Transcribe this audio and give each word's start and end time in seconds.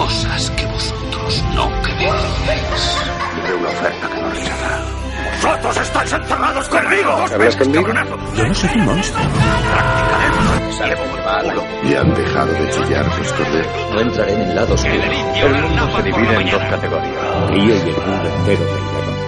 cosas 0.00 0.50
que 0.52 0.64
vosotros 0.64 1.44
no 1.54 1.70
creéis. 1.82 2.82
Haré 3.44 3.54
una 3.54 3.68
oferta 3.68 4.08
que 4.08 4.20
no 4.22 4.30
rechazará. 4.30 4.80
¡Vosotros 5.42 5.76
estáis 5.76 6.12
encerrados 6.12 6.68
conmigo! 6.68 7.10
¿Hablas 7.34 7.56
conmigo? 7.56 7.86
Yo 8.34 8.44
no 8.48 8.54
soy 8.54 8.70
un 8.76 8.84
monstruo. 8.86 9.26
Y 11.84 11.94
han 11.94 12.14
dejado 12.14 12.52
de 12.52 12.70
chillar 12.70 13.04
tus 13.16 13.32
corderos. 13.34 13.92
No 13.92 14.00
entraré 14.00 14.32
en 14.32 14.42
el 14.42 14.56
lado 14.56 14.74
oscuro. 14.74 14.94
El 14.94 15.62
mundo 15.62 15.96
se 15.96 16.02
divide 16.02 16.34
en 16.34 16.50
dos 16.50 16.62
categorías. 16.62 17.50
Río 17.50 17.74
y 17.74 17.88
el 17.90 17.96
mundo 18.06 18.28
entero 18.38 18.64
me 18.72 19.19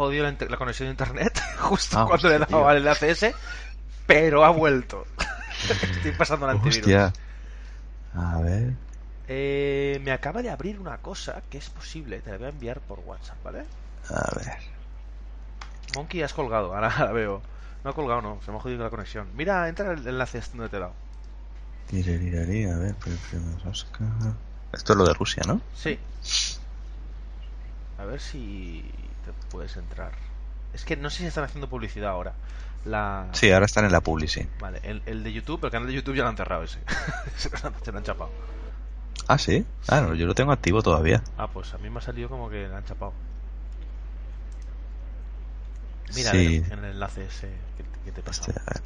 jodido 0.00 0.24
la, 0.48 0.56
conexión 0.56 0.86
de 0.88 0.90
internet 0.92 1.40
justo 1.58 1.98
Ah, 1.98 2.06
cuando 2.06 2.28
le 2.28 2.34
he 2.34 2.38
hostia, 2.38 2.56
dado 2.56 2.62
tío. 2.64 2.68
al 2.68 2.76
enlace 2.78 3.10
ese, 3.10 3.34
pero 4.06 4.44
ha 4.44 4.50
vuelto. 4.50 5.06
Estoy 5.92 6.12
pasando 6.12 6.46
el 6.46 6.52
antivirus. 6.56 6.78
Hostia. 6.78 7.12
A 8.14 8.40
ver. 8.40 8.74
Eh, 9.28 10.00
me 10.02 10.10
acaba 10.10 10.42
de 10.42 10.50
abrir 10.50 10.80
una 10.80 10.98
cosa 10.98 11.42
que 11.50 11.58
es 11.58 11.70
posible, 11.70 12.20
te 12.20 12.30
la 12.30 12.38
voy 12.38 12.46
a 12.46 12.50
enviar 12.50 12.80
por 12.80 12.98
WhatsApp, 13.00 13.36
¿vale? 13.44 13.64
A 14.08 14.34
ver. 14.36 14.58
Monkey, 15.94 16.22
has 16.22 16.32
colgado, 16.32 16.74
ahora 16.74 16.92
la 16.98 17.12
veo. 17.12 17.42
No 17.84 17.90
ha 17.90 17.94
colgado, 17.94 18.20
no, 18.22 18.40
se 18.44 18.50
me 18.50 18.56
ha 18.56 18.60
jodido 18.60 18.82
la 18.82 18.90
conexión. 18.90 19.28
Mira, 19.34 19.68
entra 19.68 19.92
el 19.92 20.06
enlace 20.06 20.38
este 20.38 20.56
donde 20.56 20.70
te 20.70 20.76
he 20.76 20.80
dado. 20.80 20.94
Tiririrarí, 21.88 22.64
a 22.64 22.76
ver. 22.76 22.94
Esto 24.72 24.92
es 24.92 24.98
lo 24.98 25.04
de 25.04 25.14
Rusia, 25.14 25.42
¿no? 25.46 25.60
Sí. 25.74 25.98
A 27.98 28.04
ver 28.04 28.20
si 28.20 28.84
puedes 29.50 29.76
entrar. 29.76 30.12
Es 30.72 30.84
que 30.84 30.96
no 30.96 31.10
sé 31.10 31.18
si 31.18 31.26
están 31.26 31.44
haciendo 31.44 31.68
publicidad 31.68 32.10
ahora. 32.10 32.32
La... 32.84 33.28
Sí, 33.32 33.50
ahora 33.50 33.66
están 33.66 33.84
en 33.84 33.92
la 33.92 34.00
publi, 34.00 34.26
sí. 34.28 34.48
Vale, 34.58 34.80
el, 34.84 35.02
el 35.06 35.22
de 35.22 35.32
YouTube, 35.32 35.64
el 35.64 35.70
canal 35.70 35.86
de 35.88 35.94
YouTube 35.94 36.14
ya 36.16 36.22
lo 36.22 36.28
han 36.30 36.36
cerrado 36.36 36.62
ese. 36.62 36.78
se, 37.36 37.50
lo 37.50 37.56
han, 37.68 37.74
se 37.84 37.92
lo 37.92 37.98
han 37.98 38.04
chapado. 38.04 38.30
Ah, 39.28 39.36
sí. 39.38 39.64
Ah, 39.88 40.00
no, 40.00 40.14
yo 40.14 40.26
lo 40.26 40.34
tengo 40.34 40.52
activo 40.52 40.80
todavía. 40.82 41.22
Ah, 41.36 41.48
pues 41.48 41.74
a 41.74 41.78
mí 41.78 41.90
me 41.90 41.98
ha 41.98 42.02
salido 42.02 42.28
como 42.28 42.48
que 42.48 42.66
le 42.68 42.74
han 42.74 42.84
chapado. 42.84 43.12
Mira 46.14 46.30
Sí. 46.32 46.56
en, 46.56 46.72
en 46.72 46.78
el 46.84 46.90
enlace 46.92 47.24
ese 47.26 47.48
que, 47.76 47.84
que 48.04 48.12
te 48.12 48.20
he 48.20 48.22
pasado. 48.24 48.48
Hostia, 48.48 48.62
a 48.66 48.74
ver. 48.74 48.82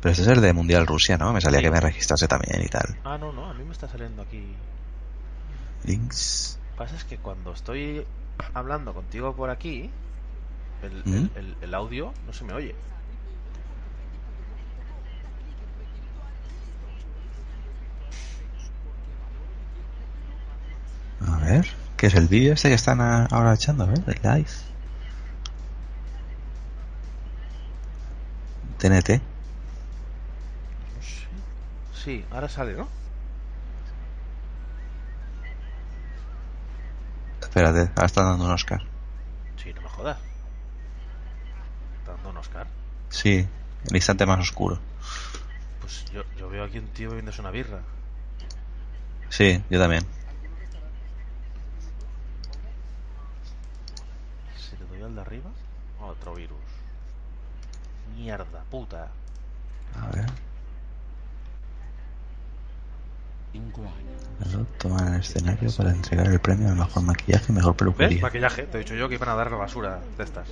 Pero 0.00 0.10
este 0.12 0.22
es 0.22 0.28
el 0.28 0.40
de 0.40 0.52
Mundial 0.52 0.86
Rusia, 0.86 1.16
¿no? 1.16 1.32
Me 1.32 1.40
salía 1.40 1.58
Sí. 1.60 1.64
que 1.64 1.70
me 1.70 1.80
registrase 1.80 2.26
también 2.26 2.60
y 2.62 2.68
tal. 2.68 2.98
Ah, 3.04 3.16
no, 3.18 3.32
no, 3.32 3.48
a 3.48 3.54
mí 3.54 3.62
me 3.64 3.72
está 3.72 3.88
saliendo 3.88 4.22
aquí. 4.22 4.54
Links. 5.84 6.58
pasa 6.76 6.96
es 6.96 7.04
que 7.04 7.18
cuando 7.18 7.52
estoy 7.52 8.04
hablando 8.54 8.92
contigo 8.94 9.34
por 9.34 9.50
aquí, 9.50 9.90
el, 10.82 11.02
¿Mm? 11.04 11.14
el- 11.14 11.30
el- 11.36 11.56
el 11.62 11.74
audio 11.74 12.12
no 12.26 12.32
se 12.32 12.44
me 12.44 12.52
oye. 12.52 12.74
A 21.26 21.36
ver. 21.38 21.66
¿Qué 21.96 22.06
es 22.08 22.14
el 22.14 22.26
vídeo 22.26 22.54
este 22.54 22.68
que 22.68 22.74
están 22.74 23.00
ahora 23.00 23.54
echando? 23.54 23.84
A 23.84 23.86
ver, 23.86 24.02
el 24.06 24.18
live. 24.22 24.48
TNT. 28.78 29.20
No 30.96 31.02
sé. 31.02 31.26
Sí, 32.04 32.24
ahora 32.32 32.48
sale, 32.48 32.72
¿no? 32.74 32.88
Espérate, 37.52 37.80
ahora 37.80 38.06
están 38.06 38.24
dando 38.24 38.46
un 38.46 38.50
Oscar. 38.50 38.80
Sí, 39.62 39.74
no 39.74 39.82
me 39.82 39.88
jodas. 39.90 40.16
¿Está 41.98 42.12
dando 42.12 42.30
un 42.30 42.36
Oscar? 42.38 42.66
Sí, 43.10 43.46
el 43.90 43.94
instante 43.94 44.24
más 44.24 44.40
oscuro. 44.40 44.78
Pues 45.82 46.06
yo, 46.14 46.22
yo 46.38 46.48
veo 46.48 46.64
aquí 46.64 46.78
un 46.78 46.86
tío 46.88 47.10
bebiéndose 47.10 47.42
una 47.42 47.50
birra. 47.50 47.82
Sí, 49.28 49.62
yo 49.68 49.78
también. 49.78 50.02
Si 54.56 54.74
le 54.78 54.86
doy 54.86 55.02
al 55.02 55.14
de 55.14 55.20
arriba, 55.20 55.50
otro 56.00 56.34
virus. 56.34 56.56
Mierda, 58.16 58.64
puta. 58.70 59.10
A 60.00 60.06
ver. 60.06 60.24
Pero 60.24 60.40
Toman 64.78 65.14
el 65.14 65.20
escenario 65.20 65.70
para 65.76 65.90
entregar 65.90 66.26
el 66.26 66.40
premio 66.40 66.68
al 66.68 66.76
mejor 66.76 67.02
maquillaje 67.02 67.52
y 67.52 67.54
mejor 67.54 67.72
¿Ves? 67.72 67.78
peluquería. 67.78 68.22
Maquillaje. 68.22 68.62
Te 68.64 68.78
he 68.78 68.80
dicho 68.80 68.94
yo 68.94 69.08
que 69.08 69.14
iban 69.14 69.28
a 69.28 69.34
dar 69.34 69.50
la 69.50 69.56
basura 69.56 70.00
de 70.16 70.24
estas. 70.24 70.48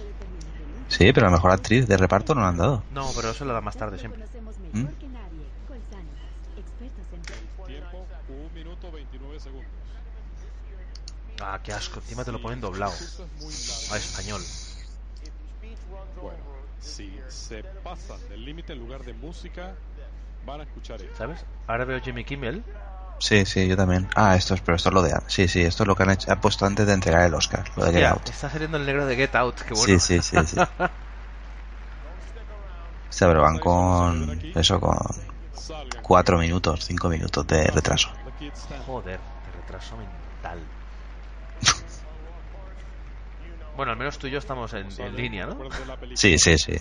Sí, 0.88 1.12
pero 1.12 1.26
la 1.26 1.32
mejor 1.32 1.50
actriz 1.50 1.86
de 1.86 1.96
reparto 1.96 2.34
no 2.34 2.42
la 2.42 2.48
han 2.48 2.56
dado. 2.56 2.84
No, 2.92 3.08
pero 3.14 3.30
eso 3.30 3.44
lo 3.44 3.52
da 3.52 3.60
más 3.60 3.76
tarde 3.76 3.98
siempre. 3.98 4.24
¿Mm? 4.72 4.86
Tiempo, 7.66 8.06
1 8.28 8.50
minuto 8.54 8.90
29 8.92 9.40
segundos. 9.40 9.70
Ah, 11.40 11.60
qué 11.62 11.72
asco. 11.72 12.00
Encima 12.00 12.24
te 12.24 12.32
lo 12.32 12.40
ponen 12.40 12.60
doblado. 12.60 12.92
A 12.92 13.96
español. 13.96 14.42
Bueno, 16.20 16.38
si 16.80 17.18
se 17.28 17.62
pasan 17.62 18.18
del 18.28 18.44
límite 18.44 18.72
en 18.72 18.78
lugar 18.80 19.04
de 19.04 19.14
música, 19.14 19.74
van 20.44 20.60
a 20.60 20.64
escuchar 20.64 21.00
esto. 21.00 21.16
¿Sabes? 21.16 21.44
Ahora 21.66 21.84
veo 21.84 22.00
Jimmy 22.00 22.24
Kimmel. 22.24 22.64
Sí, 23.18 23.44
sí, 23.44 23.68
yo 23.68 23.76
también. 23.76 24.08
Ah, 24.14 24.34
esto 24.34 24.54
es, 24.54 24.62
pero 24.62 24.76
esto 24.76 24.88
es 24.88 24.94
lo 24.94 25.02
de. 25.02 25.14
Sí, 25.28 25.46
sí, 25.46 25.60
esto 25.60 25.82
es 25.82 25.86
lo 25.86 25.94
que 25.94 26.04
han, 26.04 26.10
hecho, 26.10 26.32
han 26.32 26.40
puesto 26.40 26.64
antes 26.64 26.86
de 26.86 26.94
entregar 26.94 27.26
el 27.26 27.34
Oscar, 27.34 27.64
lo 27.76 27.84
de 27.84 27.92
Get 27.92 28.06
Out. 28.06 28.30
está 28.30 28.48
saliendo 28.48 28.78
el 28.78 28.86
negro 28.86 29.04
de 29.04 29.16
Get 29.16 29.34
Out. 29.34 29.60
Qué 29.60 29.74
bueno. 29.74 29.84
Sí, 29.84 30.00
sí, 30.00 30.22
sí, 30.22 30.46
sí. 30.46 30.56
O 33.10 33.12
sea, 33.12 33.28
pero 33.28 33.42
van 33.42 33.58
con. 33.58 34.40
Eso, 34.54 34.80
con 34.80 34.96
Salgan. 35.52 36.02
cuatro 36.02 36.38
minutos, 36.38 36.84
cinco 36.84 37.08
minutos 37.08 37.46
de 37.46 37.66
retraso. 37.66 38.10
Joder, 38.86 39.18
de 39.18 39.52
retraso 39.52 39.96
mental. 39.96 40.60
bueno, 43.76 43.92
al 43.92 43.98
menos 43.98 44.16
tú 44.16 44.28
y 44.28 44.30
yo 44.30 44.38
estamos 44.38 44.72
en, 44.74 44.86
en 44.96 45.16
línea, 45.16 45.46
¿no? 45.46 45.58
Sí, 46.14 46.38
sí, 46.38 46.56
sí. 46.56 46.76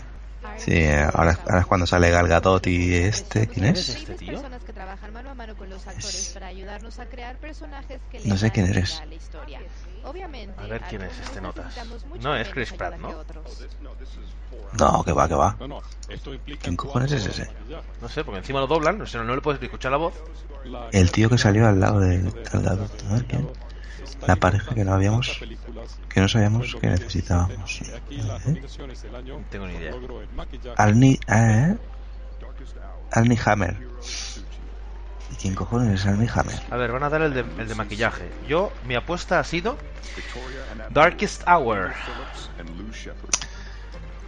Sí, 0.57 0.85
ahora, 0.87 1.37
ahora 1.45 1.59
es 1.59 1.65
cuando 1.65 1.85
sale 1.85 2.09
Gal 2.11 2.27
Gadot 2.27 2.65
y 2.67 2.95
este, 2.95 3.47
¿quién 3.47 3.65
es? 3.65 3.89
este 3.89 4.13
tío? 4.15 4.41
No 8.25 8.37
sé 8.37 8.51
quién 8.51 8.67
eres. 8.67 9.01
a 10.57 10.67
ver 10.67 10.81
quién 10.89 11.01
es 11.01 11.19
este 11.19 11.41
notas. 11.41 11.75
No, 12.21 12.35
es 12.35 12.49
Chris 12.49 12.73
Pratt, 12.73 12.97
¿no? 12.97 13.23
No, 14.79 15.03
que 15.03 15.11
va, 15.13 15.27
que 15.27 15.35
va. 15.35 15.57
¿Quién 16.61 16.75
cojones 16.75 17.11
es 17.11 17.25
ese? 17.25 17.49
No 18.01 18.09
sé, 18.09 18.23
porque 18.23 18.39
encima 18.39 18.59
lo 18.59 18.67
doblan, 18.67 18.97
no, 18.97 19.05
sé, 19.05 19.17
no 19.17 19.35
le 19.35 19.41
puedes 19.41 19.61
escuchar 19.61 19.91
la 19.91 19.97
voz. 19.97 20.13
El 20.91 21.11
tío 21.11 21.29
que 21.29 21.37
salió 21.37 21.67
al 21.67 21.79
lado 21.79 21.99
de 21.99 22.19
Gal 22.19 22.63
Gadot. 22.63 23.03
A 23.09 23.13
ver 23.13 23.25
quién. 23.25 23.49
La 24.27 24.35
pareja 24.35 24.73
que 24.73 24.83
no 24.83 24.93
habíamos. 24.93 25.39
Que 26.09 26.21
no 26.21 26.27
sabíamos 26.27 26.75
que 26.75 26.87
necesitábamos. 26.87 27.81
¿Eh? 27.81 28.61
tengo 29.49 29.67
ni 29.67 29.73
idea. 29.75 29.93
Alni. 30.77 31.19
¿Eh? 31.27 31.77
Alni 33.11 33.37
Hammer. 33.45 33.77
¿Y 35.31 35.35
quién 35.35 35.55
cojones 35.55 35.99
es 36.01 36.05
Alni 36.05 36.27
Hammer? 36.33 36.59
A 36.69 36.77
ver, 36.77 36.91
van 36.91 37.03
a 37.03 37.09
dar 37.09 37.21
el 37.21 37.33
de, 37.33 37.41
el 37.41 37.67
de 37.67 37.75
maquillaje. 37.75 38.29
Yo, 38.47 38.71
mi 38.85 38.95
apuesta 38.95 39.39
ha 39.39 39.43
sido 39.43 39.77
Darkest 40.91 41.43
Hour. 41.47 41.93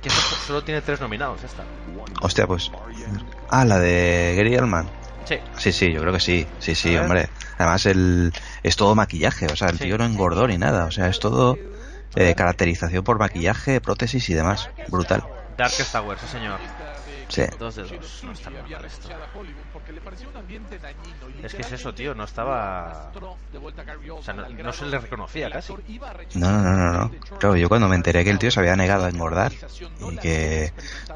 Que 0.01 0.09
solo 0.09 0.63
tiene 0.63 0.81
tres 0.81 0.99
nominados, 0.99 1.43
esta. 1.43 1.63
Hostia, 2.21 2.47
pues. 2.47 2.71
Ah, 3.49 3.65
la 3.65 3.77
de 3.79 4.33
Gary 4.35 4.57
Oldman. 4.57 5.00
Sí, 5.25 5.35
Sí, 5.57 5.71
sí, 5.71 5.93
yo 5.93 6.01
creo 6.01 6.13
que 6.13 6.19
sí. 6.19 6.47
Sí, 6.59 6.75
sí, 6.75 6.95
hombre. 6.97 7.29
Además, 7.57 7.85
el, 7.85 8.31
es 8.63 8.75
todo 8.75 8.95
maquillaje. 8.95 9.45
O 9.47 9.55
sea, 9.55 9.69
el 9.69 9.77
Sí. 9.77 9.85
tío 9.85 9.97
no 9.97 10.05
engordó 10.05 10.47
ni 10.47 10.57
nada. 10.57 10.85
O 10.85 10.91
sea, 10.91 11.07
es 11.07 11.19
todo 11.19 11.59
eh, 12.15 12.33
caracterización 12.35 13.03
por 13.03 13.19
maquillaje, 13.19 13.79
prótesis 13.81 14.29
y 14.29 14.33
demás. 14.33 14.69
Brutal. 14.87 15.23
Darkest 15.57 15.95
Hour, 15.95 16.17
sí 16.17 16.27
señor. 16.27 16.59
Sí. 17.31 17.43
Dos 17.57 17.75
de 17.75 17.83
dos. 17.83 18.21
No 18.25 18.31
está 18.33 18.49
bien 18.49 18.69
mal 18.69 18.85
esto. 18.85 19.09
Es 21.43 21.53
que 21.55 21.61
es 21.61 21.71
eso, 21.71 21.93
tío, 21.93 22.13
no 22.13 22.25
estaba... 22.25 23.11
O 23.15 24.21
sea, 24.21 24.33
no, 24.33 24.47
no 24.49 24.73
se 24.73 24.85
le 24.85 24.99
reconocía 24.99 25.49
casi. 25.49 25.73
No, 26.35 26.51
no, 26.51 26.61
no, 26.61 26.75
no, 26.75 26.91
no. 26.91 27.11
Claro, 27.39 27.55
yo 27.55 27.69
cuando 27.69 27.87
me 27.87 27.95
enteré 27.95 28.23
que 28.23 28.29
el 28.31 28.37
tío 28.39 28.51
se 28.51 28.59
había 28.59 28.75
negado 28.75 29.05
a 29.05 29.09
engordar 29.09 29.51
y 30.11 30.17
que 30.17 30.73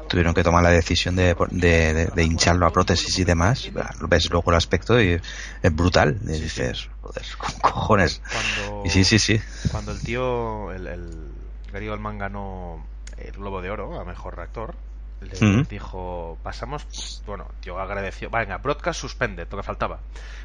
tuvieron 0.08 0.32
que 0.34 0.42
tomar 0.42 0.62
la 0.62 0.70
decisión 0.70 1.16
de, 1.16 1.34
de, 1.50 1.94
de- 1.94 2.06
de 2.06 2.24
hincharlo 2.24 2.66
a 2.66 2.70
prótesis 2.70 3.18
y 3.18 3.24
demás, 3.24 3.70
ves 4.08 4.30
luego 4.30 4.50
el 4.50 4.56
aspecto 4.56 5.00
y 5.00 5.20
es 5.62 5.74
brutal. 5.76 6.18
Y 6.22 6.40
dices, 6.40 6.88
joder, 7.02 7.22
con 7.36 7.52
cojones. 7.60 8.22
Cuando, 8.32 8.86
Y 8.86 8.90
sí, 8.90 9.04
sí, 9.04 9.18
sí. 9.18 9.40
cuando 9.70 9.92
el 9.92 10.00
tío, 10.00 10.72
el, 10.72 10.86
el 10.86 11.28
Gary 11.72 11.88
Oldman 11.88 12.18
ganó 12.18 12.86
el 13.18 13.32
Globo 13.32 13.60
de 13.60 13.70
Oro 13.70 14.00
a 14.00 14.04
Mejor 14.04 14.40
Actor, 14.40 14.74
le 15.20 15.36
Mm. 15.40 15.62
dijo, 15.68 16.38
pasamos, 16.42 17.22
bueno, 17.26 17.46
tío 17.60 17.78
agradeció, 17.78 18.30
venga, 18.30 18.58
broadcast 18.58 19.00
suspende, 19.00 19.46
lo 19.50 19.56
que 19.56 19.62
faltaba. 19.62 19.98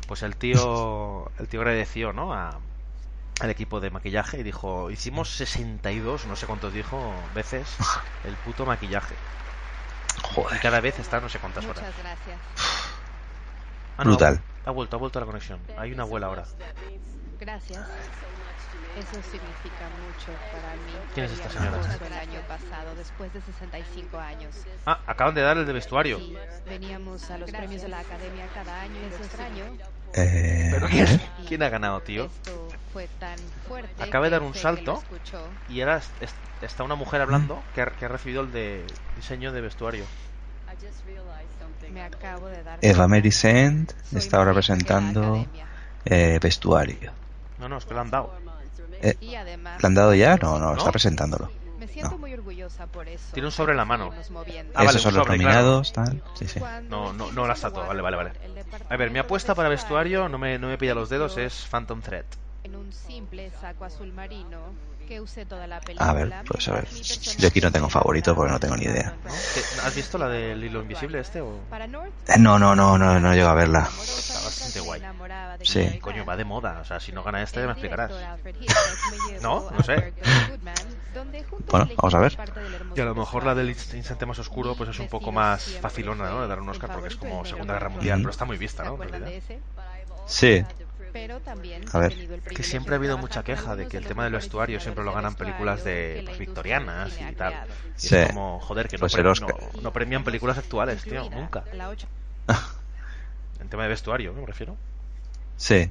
Pues 0.08 0.24
el 0.24 0.36
tío, 0.36 1.30
el 1.40 1.48
tío 1.48 1.62
agradeció, 1.62 2.14
¿no? 2.14 2.34
A, 2.34 2.60
al 3.40 3.50
equipo 3.50 3.80
de 3.80 3.90
maquillaje 3.90 4.40
y 4.40 4.44
dijo, 4.44 4.92
hicimos 4.92 5.30
62, 5.36 6.26
no 6.28 6.36
sé 6.36 6.46
cuántos 6.46 6.74
dijo, 6.74 7.14
veces 7.34 7.68
el 8.24 8.36
puto 8.36 8.66
maquillaje. 8.66 9.16
Y 10.56 10.60
cada 10.60 10.80
vez 10.82 11.00
está 11.00 11.20
no 11.20 11.30
sé 11.30 11.40
cuántas 11.40 11.66
horas. 11.66 11.84
Muchas 11.84 11.98
gracias. 12.04 12.40
Ah, 13.98 14.04
no, 14.04 14.12
Brutal. 14.12 14.42
Ha 14.66 14.72
vuelto, 14.72 14.96
ha 14.96 15.00
vuelto 15.00 15.20
la 15.20 15.26
conexión. 15.26 15.60
Hay 15.78 15.92
una 15.92 16.04
abuela 16.04 16.28
ahora. 16.28 16.46
Gracias. 17.40 17.88
Eso 18.96 19.22
significa 19.24 19.90
mucho 19.90 20.34
para 20.52 20.76
mí. 20.76 20.94
¿Quién 21.14 21.26
es 21.26 21.32
esta 21.34 21.50
señora? 21.50 21.80
el 22.06 22.14
año 22.14 22.42
pasado, 22.48 22.96
después 22.96 23.32
de 23.34 23.42
65 23.42 24.18
años. 24.20 24.56
Ah, 24.86 25.00
acaban 25.08 25.34
de 25.34 25.42
dar 25.42 25.58
el 25.58 25.66
de 25.66 25.74
vestuario. 25.74 26.18
Sí, 26.20 26.36
veníamos 26.66 27.30
a 27.30 27.38
los 27.38 27.50
premios 27.52 27.82
de 27.82 27.88
la 27.88 28.00
academia 28.00 28.48
cada 28.54 28.82
año. 28.82 29.00
Eso 29.08 29.24
extraño. 29.24 29.66
Eh, 30.14 30.70
¿Pero 30.72 30.88
quién, 30.88 31.06
ver. 31.06 31.22
quién 31.48 31.64
ha 31.64 31.70
ganado, 31.70 32.02
tío? 32.02 32.26
Esto 32.26 32.68
fue 32.92 33.08
tan 33.08 33.38
fuerte. 33.68 34.04
Acaba 34.04 34.26
de 34.26 34.32
dar 34.32 34.42
un 34.42 34.54
salto. 34.54 35.04
Y 35.68 35.82
ahora 35.82 35.98
es- 35.98 36.12
es- 36.20 36.36
está 36.62 36.84
una 36.84 36.96
mujer 36.96 37.22
hablando 37.22 37.64
que 37.74 37.82
ha, 37.82 37.86
que 37.86 38.06
ha 38.06 38.10
recibido 38.10 38.42
el 38.42 38.52
de 38.52 38.86
diseño 39.16 39.52
de 39.54 39.62
vestuario. 39.62 40.06
Me 41.90 42.02
acabo 42.04 42.48
de 42.48 42.64
dar 42.64 42.80
Eva. 42.82 43.08
Mary 43.08 43.30
está 43.30 44.38
ahora 44.38 44.54
más 44.54 44.68
rica 44.68 44.78
que 44.78 44.84
la 44.84 44.94
presentando 45.00 45.22
academia. 45.36 45.66
eh, 46.06 46.40
vestuario. 46.42 47.14
No, 47.58 47.70
no, 47.70 47.78
es 47.78 47.86
que 47.86 47.94
lo 47.94 48.02
han 48.02 48.10
dado. 48.12 48.34
Eh, 49.02 49.16
Y 49.20 49.36
además, 49.36 49.82
¿Le 49.82 49.88
han 49.88 49.96
dado 49.96 50.14
ya? 50.14 50.38
No, 50.38 50.60
no, 50.60 50.72
¿No? 50.72 50.78
está 50.78 50.92
presentándolo. 50.92 51.52
me 51.80 51.88
siento 51.88 52.12
No. 52.12 52.18
muy 52.20 52.34
orgullosa 52.34 52.86
por 52.88 53.08
eso. 53.08 53.34
Tiene 53.34 53.48
un 53.48 53.52
sobre 53.52 53.72
en 53.72 53.78
la 53.78 53.86
mano. 53.86 54.12
Ah, 54.14 54.84
vale, 54.84 54.90
Esos 54.90 55.02
son 55.02 55.14
los 55.16 55.26
sobre, 55.26 55.38
nominados, 55.38 55.92
tal. 55.94 56.22
Sí, 56.36 56.48
sí. 56.48 56.60
No, 56.90 57.12
no, 57.14 57.32
no 57.32 57.46
la 57.48 57.54
a 57.54 57.56
está 57.56 57.70
todo. 57.70 57.86
Warner, 57.88 58.04
Vale, 58.04 58.18
vale, 58.18 58.34
vale. 58.40 58.86
A 58.90 58.98
ver, 58.98 59.10
mi 59.12 59.20
apuesta 59.20 59.56
para 59.56 59.70
vestuario 59.70 60.22
vestuario, 60.22 60.30
no 60.30 60.38
me, 60.38 60.60
no 60.60 60.68
me 60.68 60.78
pilla 60.78 60.94
los 60.94 61.10
dedos, 61.10 61.38
es 61.38 61.66
Phantom 61.70 62.02
Thread. 62.02 62.26
En 62.64 62.76
un 62.76 62.94
simple 62.94 63.52
saco 63.60 63.86
azul 63.86 64.14
marino 64.14 64.60
que 65.08 65.20
usé 65.20 65.46
toda 65.46 65.66
la 65.68 65.80
película. 65.82 66.10
A 66.10 66.14
ver, 66.14 66.34
pues 66.48 66.68
a 66.70 66.74
ver. 66.74 66.88
Yo 67.38 67.48
aquí 67.48 67.60
no 67.60 67.72
tengo 67.72 67.90
favorito 67.90 68.36
porque 68.36 68.52
no 68.52 68.60
tengo 68.60 68.78
ni 68.78 68.86
idea. 68.86 69.16
¿no? 69.26 69.32
¿Qué- 69.54 69.82
¿Has 69.84 69.96
visto 69.96 70.18
la 70.18 70.30
del 70.30 70.64
hilo 70.64 70.82
invisible 70.82 71.20
este? 71.20 71.42
O... 71.42 71.56
Eh, 72.28 72.38
No, 72.40 72.60
no, 72.60 72.76
no, 72.76 72.98
no, 72.98 73.20
no 73.20 73.34
llego 73.34 73.50
a 73.50 73.56
verla. 73.56 73.90
Está 74.00 74.36
bastante 74.42 74.80
guay. 74.80 75.02
Sí. 75.64 76.00
Coño, 76.00 76.24
va 76.24 76.38
de 76.38 76.46
moda. 76.46 76.80
O 76.82 76.86
sea, 76.86 77.00
si 77.00 77.12
no 77.12 77.24
gana 77.24 77.42
este, 77.42 77.60
ya 77.62 77.66
me 77.66 77.72
explicarás. 77.72 78.12
¿No? 79.42 79.70
No, 79.72 79.84
sé. 79.84 80.14
Bueno, 81.70 81.90
vamos 81.98 82.14
a 82.14 82.20
ver. 82.20 82.38
Y 82.96 83.02
a 83.02 83.06
lo 83.06 83.16
mejor 83.16 83.44
la 83.44 83.56
del 83.56 83.70
instante 83.72 84.26
más 84.26 84.38
oscuro 84.40 84.76
pues 84.76 84.90
es 84.92 85.00
un 85.00 85.08
poco 85.08 85.32
más 85.32 85.78
facilona, 85.82 86.30
¿no? 86.30 86.42
De 86.44 86.48
dar 86.48 86.60
un 86.62 86.70
Oscar 86.70 86.92
porque 86.94 87.08
es 87.10 87.16
como 87.16 87.44
Segunda 87.44 87.74
Guerra 87.74 87.90
Mundial, 87.90 88.20
pero 88.20 88.30
está 88.30 88.46
muy 88.46 88.58
vista, 88.58 88.84
¿no? 88.84 89.02
En 89.02 89.10
realidad. 89.10 89.32
Sí. 90.28 90.64
Pero 91.14 91.40
también 91.42 91.84
A 91.92 92.00
ver. 92.00 92.12
he 92.12 92.16
tenido 92.16 92.36
el 92.36 92.42
Que 92.42 92.64
siempre 92.64 92.96
ha 92.96 92.98
habido 92.98 93.18
mucha 93.18 93.44
queja 93.44 93.76
de 93.76 93.88
que 93.88 93.98
el 93.98 94.06
tema 94.06 94.24
del 94.24 94.34
vestuario 94.34 94.80
siempre 94.80 95.04
lo 95.04 95.14
ganan 95.14 95.36
películas 95.36 95.84
de 95.84 96.24
pues, 96.26 96.38
victorianas 96.40 97.12
y 97.20 97.36
tal. 97.36 97.54
Y 97.98 98.08
Sí. 98.08 98.16
es 98.16 98.28
como, 98.28 98.60
joder, 98.60 98.88
que 98.88 98.98
no, 98.98 99.02
Pues 99.02 99.14
el 99.16 99.22
pre- 99.22 99.30
Oscar. 99.30 99.56
no, 99.76 99.82
no 99.82 99.94
premian 99.94 100.24
películas 100.24 100.58
actuales, 100.58 101.04
tío, 101.04 101.30
nunca. 101.30 101.64
En 103.60 103.70
tema 103.70 103.84
de 103.84 103.90
vestuario, 103.90 104.34
me 104.34 104.46
refiero. 104.46 104.76
Sí. 105.56 105.90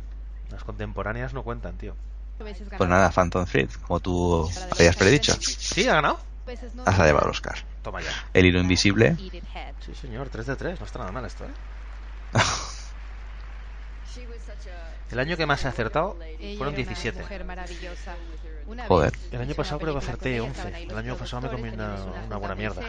Las 0.51 0.65
contemporáneas 0.65 1.33
no 1.33 1.43
cuentan, 1.45 1.77
tío. 1.79 1.95
Pues 2.39 2.89
nada, 2.89 3.11
Phantom 3.11 3.45
Thread, 3.45 3.71
como 3.87 4.01
tú 4.01 4.51
habías 4.73 4.97
predicho. 4.97 5.35
¿Sí? 5.41 5.87
¿Ha 5.87 5.95
ganado? 5.95 6.19
Has 6.87 6.99
llevado 6.99 7.27
el 7.27 7.31
Oscar. 7.31 7.57
Toma 7.83 8.01
ya. 8.01 8.11
El 8.35 8.47
hilo 8.47 8.61
invisible. 8.61 9.15
Sí, 9.85 9.95
señor, 9.95 10.31
3 10.31 10.47
de 10.47 10.57
3, 10.57 10.81
no 10.81 10.87
está 10.87 10.99
nada 10.99 11.13
mal 11.13 11.25
esto, 11.25 11.45
¿eh? 11.45 11.51
El 15.11 15.19
año 15.19 15.37
que 15.37 15.47
más 15.47 15.65
he 15.65 15.69
acertado 15.69 16.17
Ella 16.23 16.57
fueron 16.57 16.75
era 16.75 16.83
una 16.83 16.89
17. 16.89 17.21
mujer 17.21 17.45
maravillosa. 17.45 18.15
Una 18.67 18.87
Joder. 18.87 19.13
El 19.33 19.41
año 19.41 19.55
pasado 19.55 19.81
creo 19.81 19.93
que 19.95 19.99
acerté 19.99 20.19
con 20.19 20.29
ella, 20.33 20.43
11. 20.43 20.51
estaban 20.53 20.75
ahí 20.75 20.87
El 20.89 20.99
año 20.99 21.17
pasado 21.17 21.43
me 21.43 21.49
comí 21.49 21.69
una- 21.71 22.37
buena 22.39 22.55
mierda. 22.55 22.83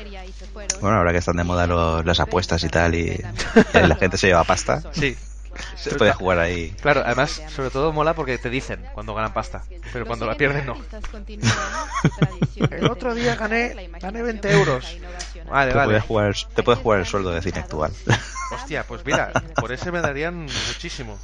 Bueno, 0.80 0.98
ahora 0.98 1.12
que 1.12 1.18
están 1.18 1.38
de 1.38 1.44
moda 1.44 1.66
los- 1.66 2.06
las 2.06 2.20
apuestas 2.20 2.64
y 2.64 2.70
tal 2.70 2.94
y, 2.96 3.10
y 3.10 3.24
la 3.88 3.96
gente 3.96 4.18
se 4.18 4.28
lleva 4.28 4.44
pasta, 4.44 4.82
Sí. 4.94 5.18
Se 5.76 5.96
puede 5.96 6.14
jugar 6.14 6.40
ahí. 6.40 6.72
Claro, 6.82 7.02
además, 7.06 7.42
sobre 7.50 7.70
todo 7.70 7.92
mola 7.92 8.14
porque 8.14 8.38
te 8.38 8.50
dicen 8.50 8.86
cuando 8.94 9.14
ganan 9.14 9.34
pasta, 9.34 9.64
pero 9.92 10.06
cuando 10.06 10.26
la 10.26 10.36
pierden 10.36 10.66
no. 10.66 10.78
El 12.72 12.90
otro 12.90 13.14
día 13.16 13.36
gané- 13.36 13.74
gané 14.00 14.22
20 14.24 14.48
imaginación 14.50 14.54
euros. 14.54 14.98
Vale, 15.50 15.72
Te 15.72 15.78
vale. 15.78 15.88
puedes 15.88 16.04
jugar, 16.04 16.36
te 16.56 16.64
puedes 16.64 16.82
jugar 16.82 17.00
el 17.00 17.06
sueldo 17.06 17.32
de 17.32 17.42
cine 17.42 17.60
actual. 17.60 17.92
Hostia, 18.52 18.84
pues 18.84 19.06
mira, 19.06 19.32
por 19.56 19.72
ese 19.72 19.92
me 19.92 20.02
darían 20.02 20.42
muchísimo. 20.44 21.18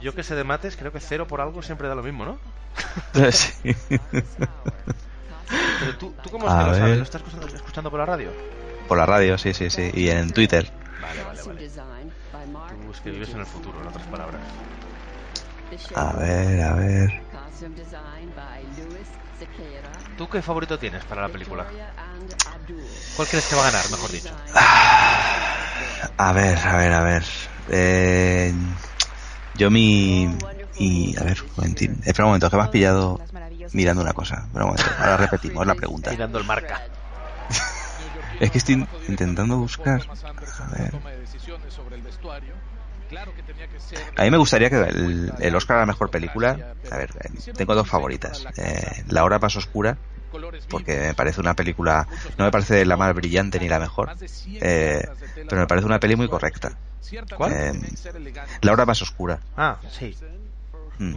Yo 0.00 0.14
que 0.14 0.22
sé 0.22 0.34
de 0.34 0.44
mates, 0.44 0.76
creo 0.76 0.92
que 0.92 1.00
cero 1.00 1.26
por 1.26 1.40
algo 1.40 1.62
siempre 1.62 1.88
da 1.88 1.94
lo 1.94 2.02
mismo, 2.02 2.24
¿no? 2.24 2.38
Sí. 3.32 3.74
Pero 5.80 5.94
tú, 5.98 6.14
¿tú 6.22 6.30
cómo 6.30 6.46
es 6.46 6.52
A 6.52 6.58
que 6.58 6.64
lo 6.64 6.74
sabes? 6.74 6.88
ver. 6.88 6.96
¿Lo 6.98 7.02
estás 7.04 7.22
escuchando, 7.22 7.46
escuchando 7.56 7.90
por 7.90 8.00
la 8.00 8.06
radio? 8.06 8.30
Por 8.88 8.98
la 8.98 9.06
radio, 9.06 9.38
sí, 9.38 9.54
sí, 9.54 9.70
sí. 9.70 9.90
Y 9.94 10.08
en 10.10 10.32
Twitter. 10.32 10.70
Vale, 11.00 11.22
vale, 11.22 11.42
vale. 11.42 11.63
Tú 12.94 12.98
es 12.98 13.00
que 13.02 13.10
vives 13.10 13.30
en 13.30 13.40
el 13.40 13.46
futuro, 13.46 13.80
en 13.80 13.88
otras 13.88 14.06
palabras. 14.06 14.40
A 15.96 16.12
ver, 16.12 16.62
a 16.62 16.74
ver. 16.74 17.22
¿Tú 20.16 20.28
qué 20.28 20.42
favorito 20.42 20.78
tienes 20.78 21.04
para 21.04 21.22
la 21.22 21.28
película? 21.28 21.66
¿Cuál 23.16 23.28
crees 23.28 23.46
que 23.46 23.56
va 23.56 23.62
a 23.62 23.70
ganar, 23.70 23.90
mejor 23.90 24.10
dicho? 24.12 24.30
A 26.16 26.32
ver, 26.32 26.58
a 26.58 26.76
ver, 26.76 26.92
a 26.92 27.02
ver. 27.02 27.24
Eh, 27.68 28.54
yo 29.56 29.70
mi... 29.70 30.36
Y, 30.76 31.16
a 31.16 31.24
ver, 31.24 31.40
un 31.42 31.50
momentín. 31.56 32.00
Espera 32.04 32.24
un 32.24 32.30
momento, 32.30 32.50
que 32.50 32.56
me 32.56 32.62
has 32.62 32.68
pillado 32.68 33.20
mirando 33.72 34.02
una 34.02 34.12
cosa. 34.12 34.48
Un 34.52 34.60
momento. 34.60 34.84
Ahora 34.98 35.16
repetimos 35.16 35.66
la 35.66 35.74
pregunta. 35.74 36.10
Mirando 36.10 36.38
el 36.38 36.44
marca. 36.44 36.80
Es 38.40 38.50
que 38.50 38.58
estoy 38.58 38.84
intentando 39.06 39.58
buscar... 39.58 40.00
A 40.00 40.66
ver. 40.76 40.92
A 44.16 44.22
mí 44.24 44.30
me 44.30 44.36
gustaría 44.36 44.70
que 44.70 44.76
el, 44.76 45.32
el 45.38 45.54
Oscar 45.56 45.76
a 45.76 45.80
la 45.80 45.86
mejor 45.86 46.10
película... 46.10 46.74
A 46.90 46.96
ver, 46.96 47.10
eh, 47.20 47.52
tengo 47.56 47.74
dos 47.74 47.88
favoritas. 47.88 48.44
Eh, 48.56 49.04
la 49.08 49.24
hora 49.24 49.38
más 49.38 49.56
oscura, 49.56 49.98
porque 50.68 50.98
me 50.98 51.14
parece 51.14 51.40
una 51.40 51.54
película... 51.54 52.06
No 52.38 52.44
me 52.44 52.50
parece 52.50 52.84
la 52.84 52.96
más 52.96 53.14
brillante 53.14 53.58
ni 53.60 53.68
la 53.68 53.78
mejor, 53.78 54.10
eh, 54.46 55.06
pero 55.48 55.60
me 55.60 55.66
parece 55.66 55.86
una 55.86 56.00
peli 56.00 56.16
muy 56.16 56.28
correcta. 56.28 56.78
¿Cuál? 57.36 57.52
Eh, 57.52 57.72
la 58.62 58.72
hora 58.72 58.86
más 58.86 59.02
oscura. 59.02 59.40
Ah, 59.56 59.78
sí. 59.90 60.16
Mm. 60.98 61.16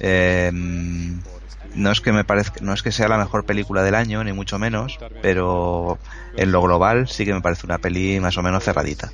Eh, 0.00 0.50
no 0.52 1.92
es 1.92 2.00
que 2.00 2.12
me 2.12 2.24
parezca, 2.24 2.60
no 2.60 2.72
es 2.72 2.82
que 2.82 2.92
sea 2.92 3.08
la 3.08 3.18
mejor 3.18 3.44
película 3.44 3.82
del 3.82 3.94
año, 3.94 4.22
ni 4.24 4.32
mucho 4.32 4.58
menos, 4.58 4.98
pero 5.22 5.98
en 6.36 6.52
lo 6.52 6.62
global 6.62 7.08
sí 7.08 7.24
que 7.24 7.32
me 7.32 7.40
parece 7.40 7.66
una 7.66 7.78
peli 7.78 8.18
más 8.20 8.36
o 8.36 8.42
menos 8.42 8.64
cerradita, 8.64 9.12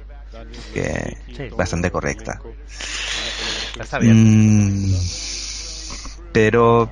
que 0.72 1.16
Sí. 1.36 1.48
bastante 1.56 1.90
correcta. 1.90 2.40
Está 3.80 3.98
bien. 3.98 4.92
Mm, 4.92 4.94
pero 6.32 6.90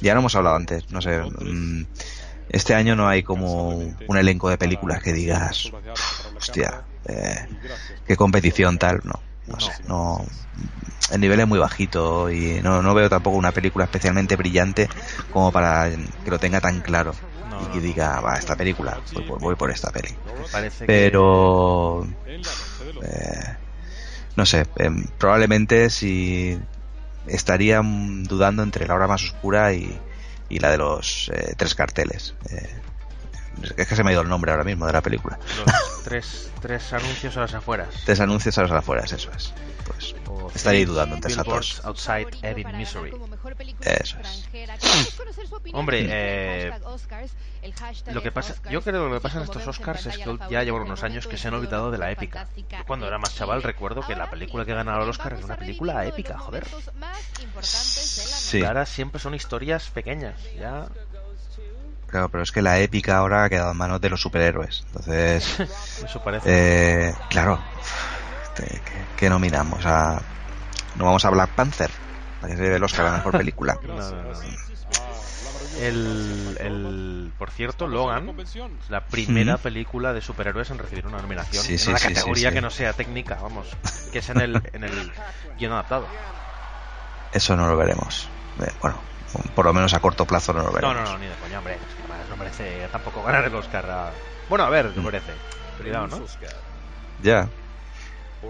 ya 0.00 0.14
lo 0.14 0.20
hemos 0.20 0.34
hablado 0.34 0.56
antes, 0.56 0.90
no 0.90 1.00
sé. 1.00 1.18
mm, 1.18 1.84
este 2.48 2.74
año 2.74 2.96
no 2.96 3.08
hay 3.08 3.22
como 3.22 3.68
un 3.70 4.16
elenco 4.16 4.48
de 4.50 4.58
películas 4.58 5.02
que 5.02 5.12
digas, 5.12 5.70
hostia, 6.38 6.84
eh, 7.08 7.46
qué 8.06 8.16
competición 8.16 8.78
tal, 8.78 9.00
no, 9.04 9.22
no 9.46 9.60
sé, 9.60 9.72
no. 9.86 10.24
El 11.10 11.20
nivel 11.20 11.40
es 11.40 11.48
muy 11.48 11.58
bajito 11.58 12.30
y 12.30 12.60
no, 12.62 12.82
no 12.82 12.94
veo 12.94 13.08
tampoco 13.08 13.36
una 13.36 13.52
película 13.52 13.84
especialmente 13.84 14.36
brillante 14.36 14.88
como 15.30 15.50
para 15.50 15.90
que 16.24 16.30
lo 16.30 16.38
tenga 16.38 16.60
tan 16.60 16.80
claro 16.80 17.14
No, 17.52 17.60
y 17.72 17.76
no, 17.76 17.82
diga, 17.82 18.20
va, 18.20 18.36
esta 18.36 18.56
película, 18.56 18.98
voy, 19.12 19.22
por- 19.24 19.40
voy 19.40 19.54
por 19.56 19.70
esta 19.70 19.90
peli. 19.90 20.08
Que- 20.08 20.86
Pero 20.86 22.06
eh, 23.02 23.56
no 24.36 24.46
sé, 24.46 24.66
em, 24.76 25.04
probablemente 25.18 25.90
si 25.90 26.58
estaría 27.26 27.80
dudando 27.82 28.62
entre 28.62 28.86
la 28.86 28.94
hora 28.94 29.06
más 29.06 29.22
oscura 29.22 29.72
y, 29.74 29.98
y 30.48 30.58
la 30.58 30.70
de 30.70 30.78
los 30.78 31.30
eh, 31.34 31.54
tres 31.56 31.74
carteles. 31.74 32.34
Eh, 32.50 32.80
es 33.76 33.86
que 33.86 33.94
se 33.96 34.02
me 34.02 34.10
ha 34.10 34.12
ido 34.14 34.22
el 34.22 34.28
nombre 34.28 34.50
ahora 34.50 34.64
mismo 34.64 34.86
de 34.86 34.92
la 34.94 35.02
película. 35.02 35.38
Los 35.58 36.02
tres, 36.04 36.50
tres 36.60 36.92
anuncios 36.92 37.36
a 37.36 37.40
las 37.42 37.54
afueras. 37.54 37.88
Tres 38.06 38.20
anuncios 38.20 38.56
a 38.58 38.62
los 38.62 38.72
afueras, 38.72 39.12
eso 39.12 39.30
es. 39.36 39.52
Pues 39.84 40.11
O 40.32 40.50
estaría 40.54 40.86
dudando 40.86 41.16
entre 41.16 41.32
esas 41.32 41.44
dos. 41.44 41.84
Outside 41.84 42.28
Ebbing, 42.42 42.76
Missouri. 42.76 43.12
Eso 43.80 44.16
es. 44.20 44.48
Hombre, 45.72 46.06
eh, 46.08 46.72
lo 48.12 48.22
que 48.22 48.32
pasa, 48.32 48.54
yo 48.70 48.82
creo 48.82 49.04
que 49.04 49.08
lo 49.10 49.14
que 49.14 49.20
pasa 49.20 49.38
en 49.38 49.44
estos 49.44 49.66
Oscars 49.66 50.06
es 50.06 50.18
que 50.18 50.38
ya 50.50 50.62
llevan 50.62 50.82
unos 50.82 51.02
años 51.02 51.26
que 51.26 51.36
se 51.36 51.48
han 51.48 51.54
olvidado 51.54 51.90
de 51.90 51.98
la 51.98 52.10
épica. 52.10 52.48
Yo 52.56 52.84
cuando 52.86 53.06
era 53.06 53.18
más 53.18 53.34
chaval 53.34 53.62
recuerdo 53.62 54.02
que 54.02 54.16
la 54.16 54.30
película 54.30 54.64
que 54.64 54.74
ganaba 54.74 55.04
el 55.04 55.10
Oscar 55.10 55.34
era 55.34 55.44
una 55.44 55.56
película 55.56 56.06
épica, 56.06 56.38
joder. 56.38 56.66
Sí. 57.60 58.64
Ahora 58.64 58.86
siempre 58.86 59.20
son 59.20 59.34
historias 59.34 59.90
pequeñas, 59.90 60.40
ya 60.58 60.88
Claro, 62.12 62.28
pero 62.28 62.42
es 62.42 62.52
que 62.52 62.60
la 62.60 62.78
épica 62.78 63.16
ahora 63.16 63.44
ha 63.44 63.48
quedado 63.48 63.72
en 63.72 63.78
manos 63.78 63.98
de 63.98 64.10
los 64.10 64.20
superhéroes. 64.20 64.84
Entonces, 64.88 65.60
Eso 66.04 66.22
parece. 66.22 67.08
eh, 67.08 67.14
claro, 67.30 67.58
te- 68.54 68.80
¿qué, 68.84 69.06
qué 69.16 69.30
nominamos? 69.30 69.84
A, 69.86 70.20
¿No 70.94 71.04
vamos 71.06 71.24
a 71.24 71.30
Black 71.30 71.50
Panther? 71.50 71.90
Para 72.40 72.52
que 72.52 72.56
se 72.58 72.64
lleve 72.64 72.76
el 72.76 72.84
Oscar 72.84 73.06
a 73.06 73.10
la 73.10 73.16
mejor 73.18 73.32
película. 73.32 73.76
No, 73.86 73.94
no, 73.96 74.22
no. 74.22 74.32
El, 75.80 76.56
el, 76.60 77.32
por 77.38 77.50
cierto, 77.50 77.86
Logan, 77.86 78.30
la 78.88 79.00
primera 79.06 79.56
película 79.56 80.12
de 80.12 80.20
superhéroes 80.20 80.70
en 80.70 80.78
recibir 80.78 81.06
una 81.06 81.18
nominación 81.20 81.64
Sí, 81.64 81.78
sí, 81.78 81.84
en 81.84 81.90
una 81.90 81.98
sí, 81.98 82.08
categoría 82.08 82.48
sí. 82.50 82.54
que 82.54 82.60
no 82.60 82.70
sea 82.70 82.92
técnica, 82.92 83.38
vamos, 83.40 83.68
que 84.12 84.18
es 84.18 84.28
en 84.28 84.40
el, 84.40 84.62
en 84.72 84.84
el 84.84 85.12
guion 85.58 85.72
adaptado. 85.72 86.06
Eso 87.32 87.56
no 87.56 87.66
lo 87.66 87.76
veremos. 87.76 88.28
Eh, 88.60 88.70
Bueno, 88.82 89.02
por 89.54 89.64
lo 89.64 89.72
menos 89.72 89.94
a 89.94 90.00
corto 90.00 90.26
plazo 90.26 90.52
no 90.52 90.60
lo 90.60 90.66
No, 90.66 90.72
veremos. 90.74 90.94
no, 90.96 91.12
no, 91.12 91.18
ni 91.18 91.26
de 91.26 91.34
coña, 91.36 91.58
hombre. 91.58 91.78
que 91.78 92.30
no 92.30 92.36
merece 92.36 92.86
tampoco 92.92 93.22
ganar 93.22 93.44
el 93.44 93.54
Oscar. 93.54 93.90
a- 93.90 94.12
Bueno, 94.48 94.64
a 94.64 94.70
ver, 94.70 94.90
Mm. 94.90 94.94
¿qué 94.94 95.00
merece? 95.00 95.34
Cuidado, 95.78 96.06
¿no? 96.08 96.24
Ya. 97.20 97.48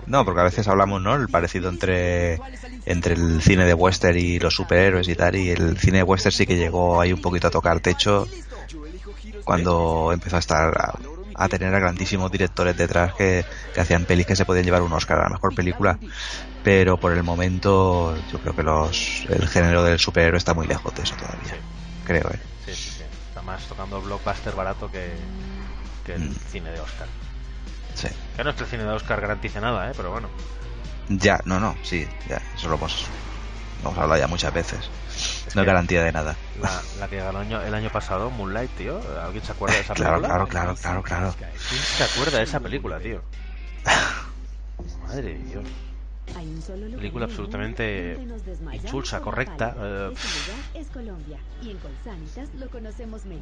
No, 0.07 0.25
porque 0.25 0.41
a 0.41 0.45
veces 0.45 0.67
hablamos, 0.69 1.01
¿no? 1.01 1.15
El 1.15 1.29
parecido 1.29 1.69
entre, 1.69 2.39
entre 2.87 3.15
el 3.15 3.41
cine 3.43 3.65
de 3.65 3.75
western 3.75 4.19
y 4.19 4.39
los 4.39 4.55
superhéroes 4.55 5.09
y 5.09 5.15
tal, 5.15 5.37
y 5.37 5.51
el 5.51 5.79
cine 5.79 5.99
de 5.99 6.03
western 6.05 6.33
sí 6.33 6.47
que 6.47 6.57
llegó 6.57 7.01
ahí 7.01 7.13
un 7.13 7.21
poquito 7.21 7.49
a 7.49 7.51
tocar 7.51 7.81
techo 7.81 8.27
cuando 9.45 10.13
empezó 10.13 10.37
a 10.37 10.39
estar 10.41 10.75
a, 10.79 10.95
a 11.35 11.49
tener 11.49 11.75
a 11.75 11.79
grandísimos 11.79 12.31
directores 12.31 12.77
detrás 12.77 13.15
que, 13.15 13.45
que 13.73 13.81
hacían 13.81 14.05
pelis 14.05 14.27
que 14.27 14.37
se 14.37 14.45
podían 14.45 14.65
llevar 14.65 14.83
un 14.83 14.93
Oscar 14.93 15.19
a 15.19 15.23
la 15.25 15.31
mejor 15.31 15.55
película, 15.55 15.99
pero 16.63 16.97
por 16.97 17.13
el 17.13 17.23
momento 17.23 18.15
yo 18.31 18.39
creo 18.39 18.55
que 18.55 18.63
los 18.63 19.25
el 19.29 19.49
género 19.49 19.83
del 19.83 19.99
superhéroe 19.99 20.39
está 20.39 20.55
muy 20.55 20.67
lejos 20.67 20.95
de 20.95 21.03
eso 21.03 21.17
todavía, 21.17 21.57
creo, 22.05 22.29
¿eh? 22.31 22.41
Sí, 22.67 22.73
sí, 22.75 22.91
sí. 22.99 23.03
Está 23.29 23.43
más 23.43 23.67
tocando 23.67 24.01
blockbuster 24.01 24.55
barato 24.55 24.91
que, 24.91 25.17
que 26.05 26.15
el 26.15 26.31
Mm. 26.31 26.35
cine 26.51 26.71
de 26.71 26.81
Oscar. 26.81 27.09
Que 28.37 28.45
no 28.45 28.51
es 28.51 28.57
que 28.57 28.63
el 28.65 28.69
cine 28.69 28.85
de 28.85 28.91
Oscar 28.91 29.21
garantice 29.21 29.61
nada, 29.61 29.91
¿eh? 29.91 29.95
Pero 29.97 30.11
bueno. 30.11 30.29
Ya, 31.09 31.41
no, 31.45 31.61
no, 31.61 31.77
sí, 31.83 32.07
ya, 32.29 32.41
eso 32.55 32.69
lo 32.69 32.77
hemos, 32.77 33.07
lo 33.83 33.89
hemos 33.91 33.99
hablado 33.99 34.21
ya 34.21 34.27
muchas 34.27 34.55
veces. 34.55 34.89
Es 35.47 35.55
No 35.55 35.61
hay 35.63 35.67
garantía 35.67 36.03
de 36.03 36.13
nada. 36.13 36.37
La, 36.61 36.81
la 37.01 37.09
que 37.09 37.17
ganó 37.17 37.41
el 37.43 37.47
año, 37.49 37.63
el 37.63 37.75
año 37.75 37.91
pasado, 37.91 38.31
Moonlight, 38.31 38.71
tío. 38.77 39.01
¿Alguien 39.23 39.45
se 39.45 39.53
acuerda 39.53 39.75
de 39.75 39.81
esa 39.83 39.95
Claro, 39.95 40.15
película? 40.23 40.47
claro, 40.47 40.75
claro, 40.77 41.03
claro, 41.03 41.03
claro. 41.03 41.35
¿Quién 41.69 41.83
se 41.83 42.05
acuerda 42.05 42.39
de 42.39 42.45
esa 42.45 42.61
película, 42.61 42.99
tío? 43.01 43.23
Madre 45.07 45.23
de 45.23 45.39
Dios. 45.39 45.65
Película 46.97 47.27
absolutamente 47.27 48.17
insulsa, 48.73 49.21
correcta, 49.21 49.75
eh, 49.77 50.15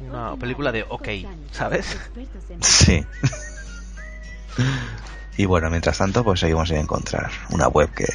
Una 0.09 0.35
película 0.35 0.71
de 0.71 0.85
ok, 0.87 1.07
¿sabes? 1.51 1.97
Sí. 2.61 3.05
Y 5.37 5.45
bueno, 5.45 5.69
mientras 5.69 5.97
tanto, 5.97 6.23
pues 6.23 6.39
seguimos 6.39 6.69
sin 6.69 6.77
encontrar 6.77 7.31
una 7.49 7.67
web 7.67 7.89
que... 7.93 8.05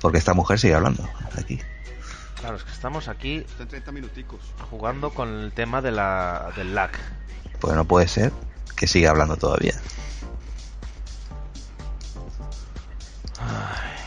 Porque 0.00 0.18
esta 0.18 0.34
mujer 0.34 0.58
sigue 0.58 0.74
hablando 0.74 1.08
aquí. 1.38 1.60
Claro, 2.40 2.56
es 2.56 2.64
que 2.64 2.72
estamos 2.72 3.08
aquí 3.08 3.36
Está 3.36 3.64
en 3.64 3.68
30 3.68 3.92
minuticos. 3.92 4.40
jugando 4.70 5.10
con 5.10 5.28
el 5.28 5.52
tema 5.52 5.82
de 5.82 5.90
la, 5.92 6.52
del 6.56 6.74
lag. 6.74 6.90
Pues 7.60 7.74
no 7.74 7.84
puede 7.84 8.08
ser 8.08 8.32
que 8.76 8.86
siga 8.86 9.10
hablando 9.10 9.36
todavía. 9.36 9.74
Desgracia. 13.38 13.99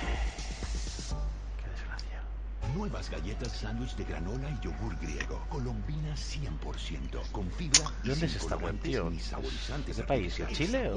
Nuevas 2.75 3.09
galletas 3.09 3.51
sándwich 3.51 3.95
de 3.95 4.03
granola 4.05 4.49
y 4.49 4.59
yogur 4.65 4.97
griego. 4.97 5.45
Colombina 5.49 6.13
100%. 6.15 7.31
Con 7.31 7.51
fibra. 7.51 7.85
y 8.03 8.07
¿Dónde 8.09 8.25
es 8.25 8.35
esta 8.35 8.55
web, 8.57 8.79
tío? 8.81 9.09
ni 9.09 9.19
saborizantes 9.19 9.97
¿De 9.97 10.01
qué 10.03 10.07
país? 10.07 10.37
¿De 10.37 10.43
artificiales. 10.43 10.91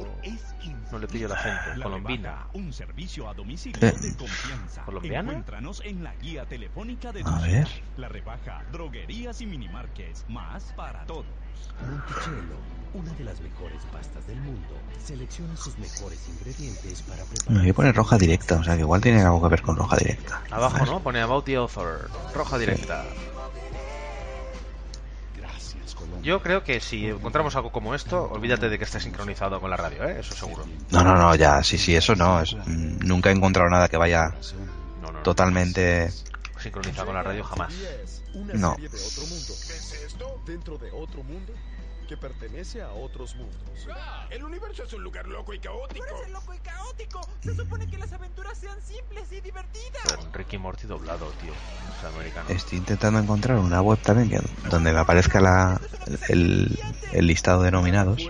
Chile 0.60 0.74
o 0.88 0.92
no 0.92 0.98
le 0.98 1.06
pillo? 1.08 1.28
La 1.28 1.82
Colombina. 1.82 2.30
rebaja, 2.30 2.50
un 2.54 2.72
servicio 2.72 3.28
a 3.28 3.34
domicilio 3.34 3.86
Eh. 3.88 3.92
de 4.00 4.16
confianza. 4.16 4.84
¿Colombiana? 4.84 5.30
Encuéntranos 5.32 5.82
en 5.84 6.02
la 6.02 6.14
guía 6.16 6.46
telefónica 6.46 7.12
de 7.12 7.22
A 7.24 7.40
ver. 7.40 7.68
La 7.96 8.08
rebaja, 8.08 8.64
droguerías 8.72 9.40
y 9.42 9.46
minimarkets, 9.46 10.24
más 10.28 10.72
para 10.76 11.04
todos. 11.06 11.26
Monticello, 11.88 12.56
una 12.94 13.12
de 13.12 13.24
las 13.24 13.40
mejores 13.40 13.82
pastas 13.92 14.26
del 14.26 14.40
mundo. 14.40 14.74
Selecciona 15.04 15.56
sus 15.56 15.76
mejores 15.78 16.18
ingredientes 16.28 17.02
para 17.02 17.22
Me 17.24 17.28
preparar. 17.30 17.60
voy 17.62 17.70
a 17.70 17.74
poner 17.74 17.94
roja 17.94 18.18
directa, 18.18 18.56
o 18.56 18.64
sea 18.64 18.74
que 18.74 18.80
igual 18.80 19.00
tiene 19.00 19.22
algo 19.22 19.42
que 19.42 19.48
ver 19.48 19.62
con 19.62 19.76
roja 19.76 19.96
directa. 19.96 20.42
Abajo, 20.50 20.84
¿no? 20.86 21.00
Pone 21.02 21.20
About 21.20 21.44
the 21.44 21.56
Author. 21.56 22.10
Roja 22.34 22.58
directa. 22.58 23.04
Gracias, 25.36 25.94
Colombia. 25.94 26.22
Yo 26.22 26.42
creo 26.42 26.64
que 26.64 26.80
si 26.80 27.06
encontramos 27.06 27.54
algo 27.56 27.70
como 27.70 27.94
esto, 27.94 28.24
olvídate 28.30 28.68
de 28.68 28.78
que 28.78 28.84
esté 28.84 29.00
sincronizado 29.00 29.60
con 29.60 29.70
la 29.70 29.76
radio, 29.76 30.04
¿eh? 30.08 30.18
Eso 30.20 30.34
seguro. 30.34 30.64
No, 30.90 31.04
no, 31.04 31.16
no, 31.16 31.34
ya, 31.34 31.62
sí, 31.62 31.78
sí, 31.78 31.94
eso 31.94 32.14
no. 32.16 32.40
Es, 32.40 32.54
mm, 32.54 32.98
nunca 33.06 33.30
he 33.30 33.32
encontrado 33.32 33.68
nada 33.70 33.88
que 33.88 33.96
vaya 33.96 34.34
No, 35.00 35.08
no, 35.08 35.12
no. 35.12 35.22
totalmente... 35.22 36.10
Sincronizado 36.58 37.06
con 37.06 37.14
la 37.14 37.22
radio 37.22 37.44
jamás. 37.44 37.72
No. 38.54 38.76
Serie 40.18 40.28
de 40.28 40.32
otro 40.32 40.42
mundo. 40.42 40.42
¿Qué 40.42 40.42
es? 40.42 40.46
Dentro 40.46 40.78
de 40.78 40.90
otro 40.92 41.22
mundo 41.22 41.52
que 42.08 42.16
pertenece 42.16 42.82
a 42.82 42.92
otros 42.92 43.34
mundos. 43.34 43.58
El 44.30 44.44
universo 44.44 44.84
es 44.84 44.92
un 44.92 45.02
lugar 45.02 45.26
loco 45.26 45.52
y 45.52 45.58
caótico. 45.58 46.04
loco 46.30 46.54
y 46.54 46.58
caótico. 46.60 47.20
Se 47.42 47.54
supone 47.56 47.88
que 47.88 47.98
las 47.98 48.12
aventuras 48.12 48.56
sean 48.56 48.80
simples 48.80 49.32
y 49.32 49.40
divertidas. 49.40 50.12
Con 50.16 50.32
Ricky 50.32 50.56
Morty 50.56 50.86
doblado, 50.86 51.28
tío. 51.40 51.52
Es 51.52 52.04
americano. 52.04 52.48
Estoy 52.48 52.78
intentando 52.78 53.18
encontrar 53.18 53.58
una 53.58 53.82
web 53.82 53.98
también 53.98 54.30
que, 54.30 54.40
donde 54.70 54.92
me 54.92 55.00
aparezca 55.00 55.40
la, 55.40 55.80
el, 56.28 56.78
el 57.12 57.26
listado 57.26 57.62
de 57.62 57.72
nominados. 57.72 58.20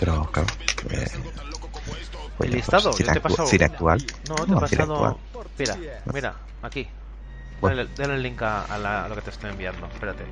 Pero, 0.00 0.24
claro... 0.32 0.48
eh, 0.90 1.06
pues 2.38 2.48
¿El 2.50 2.56
listado? 2.56 2.90
pues, 2.90 3.04
Yo 3.04 3.12
te 3.12 3.18
he 3.18 3.20
pasado- 3.20 3.48
cine 3.48 3.64
actual. 3.66 4.04
No, 4.28 4.34
te 4.34 4.42
he 4.44 4.46
No, 4.46 4.60
pasado. 4.60 5.04
actual. 5.06 5.46
Mira, 5.58 5.76
mira, 6.12 6.36
aquí. 6.62 6.88
Bueno. 7.64 7.76
Dale, 7.76 7.88
dale 7.96 8.14
el 8.14 8.22
link 8.22 8.42
a, 8.42 8.62
a 8.64 8.78
la- 8.78 9.04
a 9.04 9.08
lo 9.08 9.14
que 9.16 9.22
te 9.22 9.30
estoy 9.30 9.50
enviando. 9.50 9.86
Espérate. 9.86 10.26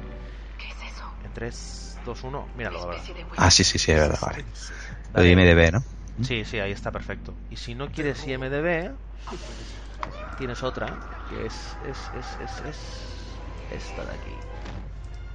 En 1.24 1.32
3, 1.32 1.98
2, 2.04 2.24
1. 2.24 2.48
Míralo 2.54 2.80
ahora. 2.80 3.02
Ah, 3.36 3.50
sí, 3.50 3.64
sí, 3.64 3.78
sí, 3.78 3.92
es 3.92 3.98
verdad, 3.98 4.18
vale. 4.22 4.44
Lo 5.14 5.22
de 5.22 5.30
IMDB, 5.30 5.72
¿no? 5.72 5.84
Sí, 6.22 6.44
sí, 6.44 6.58
ahí 6.58 6.72
está 6.72 6.90
perfecto. 6.92 7.34
Y 7.50 7.56
si 7.56 7.74
no 7.74 7.88
quieres 7.90 8.26
IMDB, 8.26 8.92
tienes 10.36 10.62
otra 10.62 10.98
que 11.28 11.46
es, 11.46 11.76
es, 11.82 12.10
es, 12.12 12.36
es, 12.40 12.60
es 12.60 12.76
esta 13.70 14.04
de 14.04 14.14
aquí. 14.14 14.38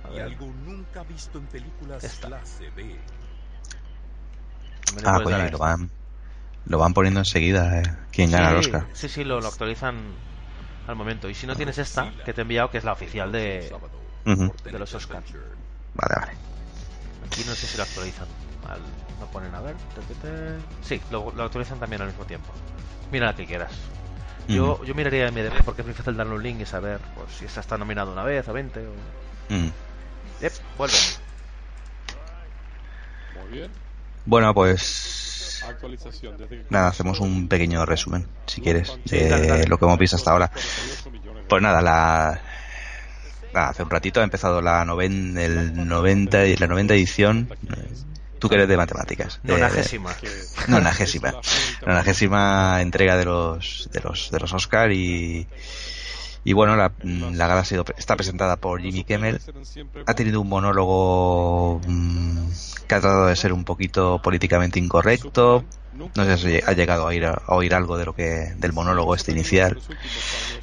A 0.04 0.10
Y 0.10 0.14
ver, 0.14 0.24
algo 0.24 0.54
nunca 0.54 1.04
visto 1.04 1.38
en 1.38 1.48
películas 1.48 2.04
Esta. 2.04 2.28
clase 2.28 2.70
B. 2.72 3.00
Ah, 5.04 5.20
coño, 5.24 5.50
lo 5.50 5.58
van, 5.58 5.90
lo 6.66 6.78
van 6.80 6.94
poniendo 6.94 7.20
enseguida, 7.22 7.80
eh, 7.82 7.84
quién 8.12 8.32
gana 8.32 8.52
el 8.52 8.58
Sí, 8.58 8.60
Oscar. 8.60 8.88
Sí, 8.94 9.10
sí, 9.10 9.24
lo, 9.24 9.42
lo 9.42 9.48
actualizan 9.48 9.96
al 10.88 10.96
momento. 10.96 11.30
Y 11.30 11.36
si 11.36 11.46
no 11.48 11.56
tienes 11.56 11.78
esta, 11.78 12.12
que 12.26 12.34
te 12.34 12.42
he 12.42 12.44
enviado, 12.44 12.70
que 12.72 12.78
es 12.78 12.84
la 12.84 12.94
oficial 12.94 13.32
de, 13.32 13.72
de 14.64 14.80
los 14.80 14.94
Oscars. 14.94 15.32
Vale, 15.94 16.16
vale. 16.20 16.32
Aquí 17.26 17.44
no 17.46 17.54
sé 17.54 17.68
si 17.68 17.78
lo 17.78 17.84
actualizan. 17.84 18.28
Al- 18.70 18.82
lo 19.20 19.26
ponen 19.28 19.54
a 19.56 19.62
ver. 19.62 19.76
te, 19.96 20.02
te, 20.02 20.16
te. 20.16 20.58
Sí, 20.82 21.02
lo, 21.12 21.32
lo 21.32 21.44
actualizan 21.44 21.80
también 21.80 22.02
al 22.02 22.08
mismo 22.10 22.26
tiempo. 22.26 22.52
Mira 23.12 23.28
la 23.28 23.36
que 23.36 23.46
quieras. 23.46 23.72
Yo, 24.48 24.74
Ujú. 24.76 24.86
yo 24.86 24.96
miraría 24.96 25.28
MDB 25.30 25.64
porque 25.66 25.82
es 25.82 25.86
muy 25.88 25.94
fácil 25.96 26.16
darle 26.16 26.34
un 26.36 26.44
link 26.44 26.62
y 26.62 26.66
saber 26.66 27.00
pues, 27.16 27.32
si 27.38 27.46
esta 27.46 27.60
está 27.60 27.78
nominado 27.78 28.14
una 28.14 28.24
vez 28.24 28.48
o 28.48 28.54
20 28.54 28.80
o... 28.88 28.94
Mm. 29.50 29.70
Yep, 30.42 30.54
vuelve. 30.78 30.96
Muy 33.34 33.52
bien. 33.52 33.72
Bueno, 34.26 34.54
pues 34.54 35.27
nada, 36.70 36.88
hacemos 36.90 37.20
un 37.20 37.48
pequeño 37.48 37.86
resumen, 37.86 38.28
si 38.46 38.62
quieres, 38.62 38.98
de 39.06 39.66
lo 39.68 39.78
que 39.78 39.86
hemos 39.86 39.98
visto 40.00 40.16
hasta 40.16 40.32
ahora. 40.32 40.48
48 40.50 41.12
millones 41.12 41.44
de 41.44 41.48
Pues 41.50 41.62
nada, 41.62 41.82
la 41.82 42.42
nada, 43.54 43.70
hace 43.70 43.84
un 43.84 43.90
ratito 43.90 44.22
ha 44.22 44.24
empezado 44.24 44.62
la 44.62 44.84
noven, 44.86 45.38
el 45.38 45.88
90 45.88 46.46
y 46.48 46.58
la 46.58 46.68
90 46.68 46.94
edición. 46.94 47.50
Tú 48.40 48.50
que 48.50 48.56
eres 48.56 48.68
de 48.68 48.78
matemáticas. 48.78 49.40
de- 49.42 49.54
de- 49.56 49.60
Nonagésima. 49.62 50.16
Nonagésima. 50.68 51.34
Nonagésima 51.88 52.82
entrega 52.82 53.18
de 53.18 53.26
los 53.26 53.90
de 53.92 54.00
los 54.02 54.30
de 54.30 54.40
los 54.40 54.54
Oscar 54.54 54.92
y 54.92 55.48
y 56.44 56.54
bueno, 56.54 56.76
la, 56.76 56.92
la 57.04 57.48
gala 57.48 57.62
ha 57.62 57.66
sido, 57.66 57.86
está 57.98 58.16
presentada 58.16 58.56
por 58.58 58.82
Jimmy 58.82 59.04
Kimmel. 59.04 59.42
Ha 60.06 60.14
tenido 60.14 60.42
un 60.42 60.50
monólogo 60.50 61.82
mm, 61.86 62.48
que 62.88 62.96
ha 62.96 63.02
tratado 63.02 63.28
de 63.28 63.36
ser 63.36 63.54
un 63.54 63.64
poquito 63.64 64.22
políticamente 64.22 64.80
incorrecto. 64.80 65.66
No 66.16 66.26
sé 66.26 66.38
si 66.38 66.62
ha 66.66 66.74
llegado 66.74 67.04
a 67.04 67.08
oír, 67.08 67.26
a 67.26 67.42
oír 67.48 67.74
algo 67.74 67.98
de 67.98 68.06
lo 68.06 68.14
que 68.14 68.54
del 68.58 68.72
monólogo 68.72 69.16
este 69.16 69.32
inicial, 69.32 69.80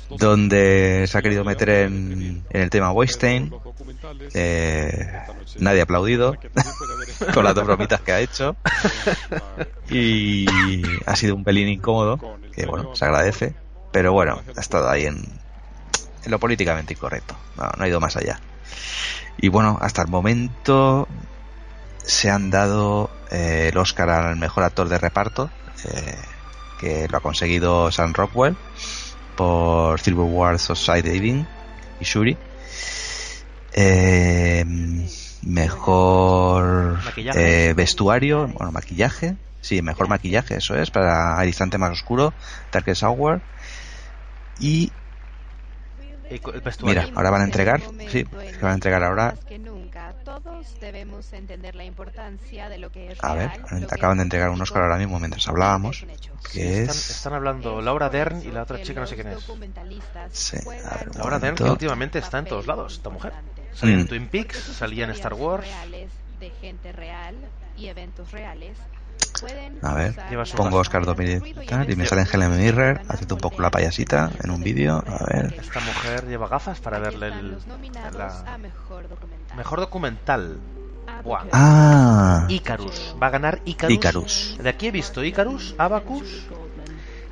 donde 0.08 1.06
se 1.08 1.18
ha 1.18 1.22
querido 1.22 1.44
meter 1.44 1.68
en, 1.70 2.44
en 2.50 2.60
el 2.62 2.70
tema 2.70 2.92
Weinstein. 2.92 3.52
Eh, 4.32 5.06
nadie 5.58 5.80
ha 5.80 5.84
aplaudido 5.84 6.36
con 7.34 7.44
las 7.44 7.54
dos 7.54 7.64
bromitas 7.64 8.00
que 8.00 8.12
ha 8.12 8.20
hecho 8.20 8.56
y 9.90 10.46
ha 11.04 11.16
sido 11.16 11.34
un 11.34 11.44
pelín 11.44 11.68
incómodo, 11.68 12.38
que 12.54 12.66
bueno, 12.66 12.94
se 12.94 13.04
agradece, 13.04 13.54
pero 13.92 14.12
bueno, 14.12 14.40
ha 14.56 14.60
estado 14.60 14.88
ahí 14.88 15.06
en 15.06 15.43
en 16.24 16.30
lo 16.30 16.38
políticamente 16.38 16.94
incorrecto. 16.94 17.36
No, 17.56 17.70
no 17.76 17.84
ha 17.84 17.88
ido 17.88 18.00
más 18.00 18.16
allá. 18.16 18.40
Y 19.38 19.48
bueno, 19.48 19.78
hasta 19.80 20.02
el 20.02 20.08
momento 20.08 21.08
se 22.04 22.30
han 22.30 22.50
dado 22.50 23.10
eh, 23.30 23.70
el 23.72 23.78
Oscar 23.78 24.10
al 24.10 24.36
mejor 24.36 24.64
actor 24.64 24.88
de 24.88 24.98
reparto, 24.98 25.50
eh, 25.84 26.18
que 26.80 27.08
lo 27.08 27.18
ha 27.18 27.20
conseguido 27.20 27.90
Sam 27.90 28.12
Rockwell 28.12 28.56
por 29.36 30.00
Silver 30.00 30.26
War 30.26 30.58
Society 30.58 31.44
y 32.00 32.04
Shuri. 32.04 32.36
Eh, 33.72 34.64
mejor 35.42 36.98
eh, 37.16 37.74
vestuario, 37.76 38.46
bueno, 38.46 38.72
maquillaje, 38.72 39.36
sí, 39.60 39.82
mejor 39.82 40.08
maquillaje, 40.08 40.56
eso 40.56 40.76
es, 40.76 40.90
para 40.90 41.40
el 41.42 41.48
instante 41.48 41.78
más 41.78 41.90
oscuro, 41.90 42.32
Darkest 42.72 43.02
Hour. 43.02 43.40
Y 44.60 44.92
Mira, 46.82 47.08
ahora 47.14 47.30
van 47.30 47.42
a 47.42 47.44
entregar, 47.44 47.80
sí, 48.08 48.24
van 48.60 48.70
a 48.70 48.74
entregar 48.74 49.02
ahora. 49.02 49.34
A 53.20 53.34
ver, 53.34 53.50
acaban 53.90 54.16
de 54.18 54.22
entregar 54.22 54.50
un 54.50 54.60
Oscar 54.60 54.82
ahora 54.82 54.96
mismo 54.96 55.18
mientras 55.18 55.46
hablábamos. 55.48 56.04
Que 56.52 56.82
están, 56.82 56.96
es... 56.96 57.10
están 57.10 57.32
hablando 57.34 57.80
Laura 57.80 58.08
Dern 58.08 58.42
y 58.42 58.50
la 58.50 58.62
otra 58.62 58.82
chica 58.82 59.00
no 59.00 59.06
sé 59.06 59.14
quién 59.14 59.28
es. 59.28 59.38
Sí, 60.32 60.58
Laura 61.16 61.38
Dern 61.38 61.56
que 61.56 61.64
últimamente 61.64 62.18
está 62.18 62.38
en 62.38 62.46
todos 62.46 62.66
lados, 62.66 62.94
esta 62.94 63.10
mujer. 63.10 63.32
Salía 63.72 63.94
en 63.96 64.06
Twin 64.06 64.28
Peaks, 64.28 64.58
salía 64.58 65.04
en 65.04 65.10
Star 65.10 65.34
Wars. 65.34 65.66
De 66.40 66.50
gente 66.60 66.92
real 66.92 67.36
y 67.76 67.86
eventos 67.86 68.30
reales 68.32 68.76
a 69.82 69.94
ver, 69.94 70.14
pongo 70.56 70.78
Oscar 70.78 71.04
2000 71.04 71.54
y 71.88 71.96
me 71.96 72.06
sale 72.06 72.22
en 72.22 72.28
Helen 72.32 72.58
Mirror 72.58 73.02
haciendo 73.08 73.34
un 73.34 73.40
poco 73.40 73.60
la 73.60 73.70
payasita 73.70 74.30
en 74.42 74.50
un 74.50 74.62
vídeo. 74.62 75.04
A 75.06 75.24
ver. 75.32 75.54
Esta 75.60 75.80
mujer 75.80 76.26
lleva 76.26 76.48
gafas 76.48 76.80
para 76.80 76.98
verle 76.98 77.28
el. 77.28 77.58
La... 78.16 78.58
Mejor 79.56 79.80
documental. 79.80 80.58
Wow. 81.22 81.36
Ah. 81.52 82.46
Icarus. 82.48 83.14
Va 83.22 83.28
a 83.28 83.30
ganar 83.30 83.60
Icarus. 83.64 83.94
Icarus. 83.94 84.56
De 84.60 84.68
aquí 84.68 84.88
he 84.88 84.90
visto 84.90 85.22
Icarus, 85.22 85.74
Abacus 85.78 86.46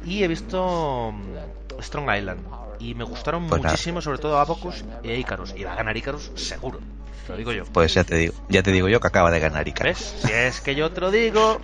y 0.04 0.23
he 0.23 0.28
visto 0.28 1.12
mm, 1.12 1.83
Strong 1.83 2.16
Island. 2.16 2.40
Y 2.81 2.95
me 2.95 3.04
gustaron 3.04 3.47
Pues 3.47 3.62
nada. 3.62 3.73
muchísimo, 3.73 4.00
sobre 4.00 4.19
todo 4.19 4.38
Abacus 4.38 4.85
e 5.02 5.16
Icarus. 5.19 5.54
Y 5.57 5.64
va 5.64 5.73
a 5.73 5.76
ganar 5.76 5.97
Icarus 5.97 6.33
seguro. 6.35 6.81
Lo 7.28 7.37
digo 7.37 7.52
yo. 7.52 7.64
Pues 7.64 7.95
ya 7.95 8.02
te 8.02 8.16
digo, 8.16 8.35
ya 8.49 8.62
te 8.62 8.73
digo 8.73 8.88
yo 8.88 8.99
que 9.00 9.07
acaba 9.07 9.31
de 9.31 9.38
ganar 9.38 9.66
Icarus. 9.66 9.92
¿Ves? 9.92 10.14
Si 10.26 10.33
es 10.33 10.61
que 10.61 10.75
yo 10.75 10.90
te 10.90 11.00
lo 11.00 11.11
digo. 11.11 11.61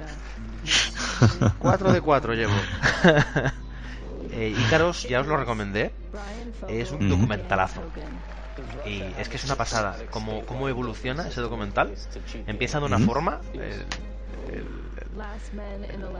4 1.59 1.93
de 1.93 2.01
4 2.01 2.35
llevo. 2.35 2.53
eh, 4.33 4.55
Icaros, 4.67 5.03
ya 5.09 5.21
os 5.21 5.27
lo 5.27 5.37
recomendé. 5.37 5.91
Es 6.69 6.91
un 6.93 6.99
documentalazo. 7.09 7.81
Y 8.87 9.15
es 9.21 9.29
que 9.29 9.37
es 9.37 9.45
una 9.45 9.55
pasada. 9.57 9.93
Cómo, 10.11 10.45
cómo 10.47 10.69
evoluciona 10.69 11.27
ese 11.29 11.41
documental. 11.41 11.89
Empieza 12.47 12.81
de 12.81 12.87
una 12.87 12.99
forma. 13.07 13.41
el- 13.55 13.85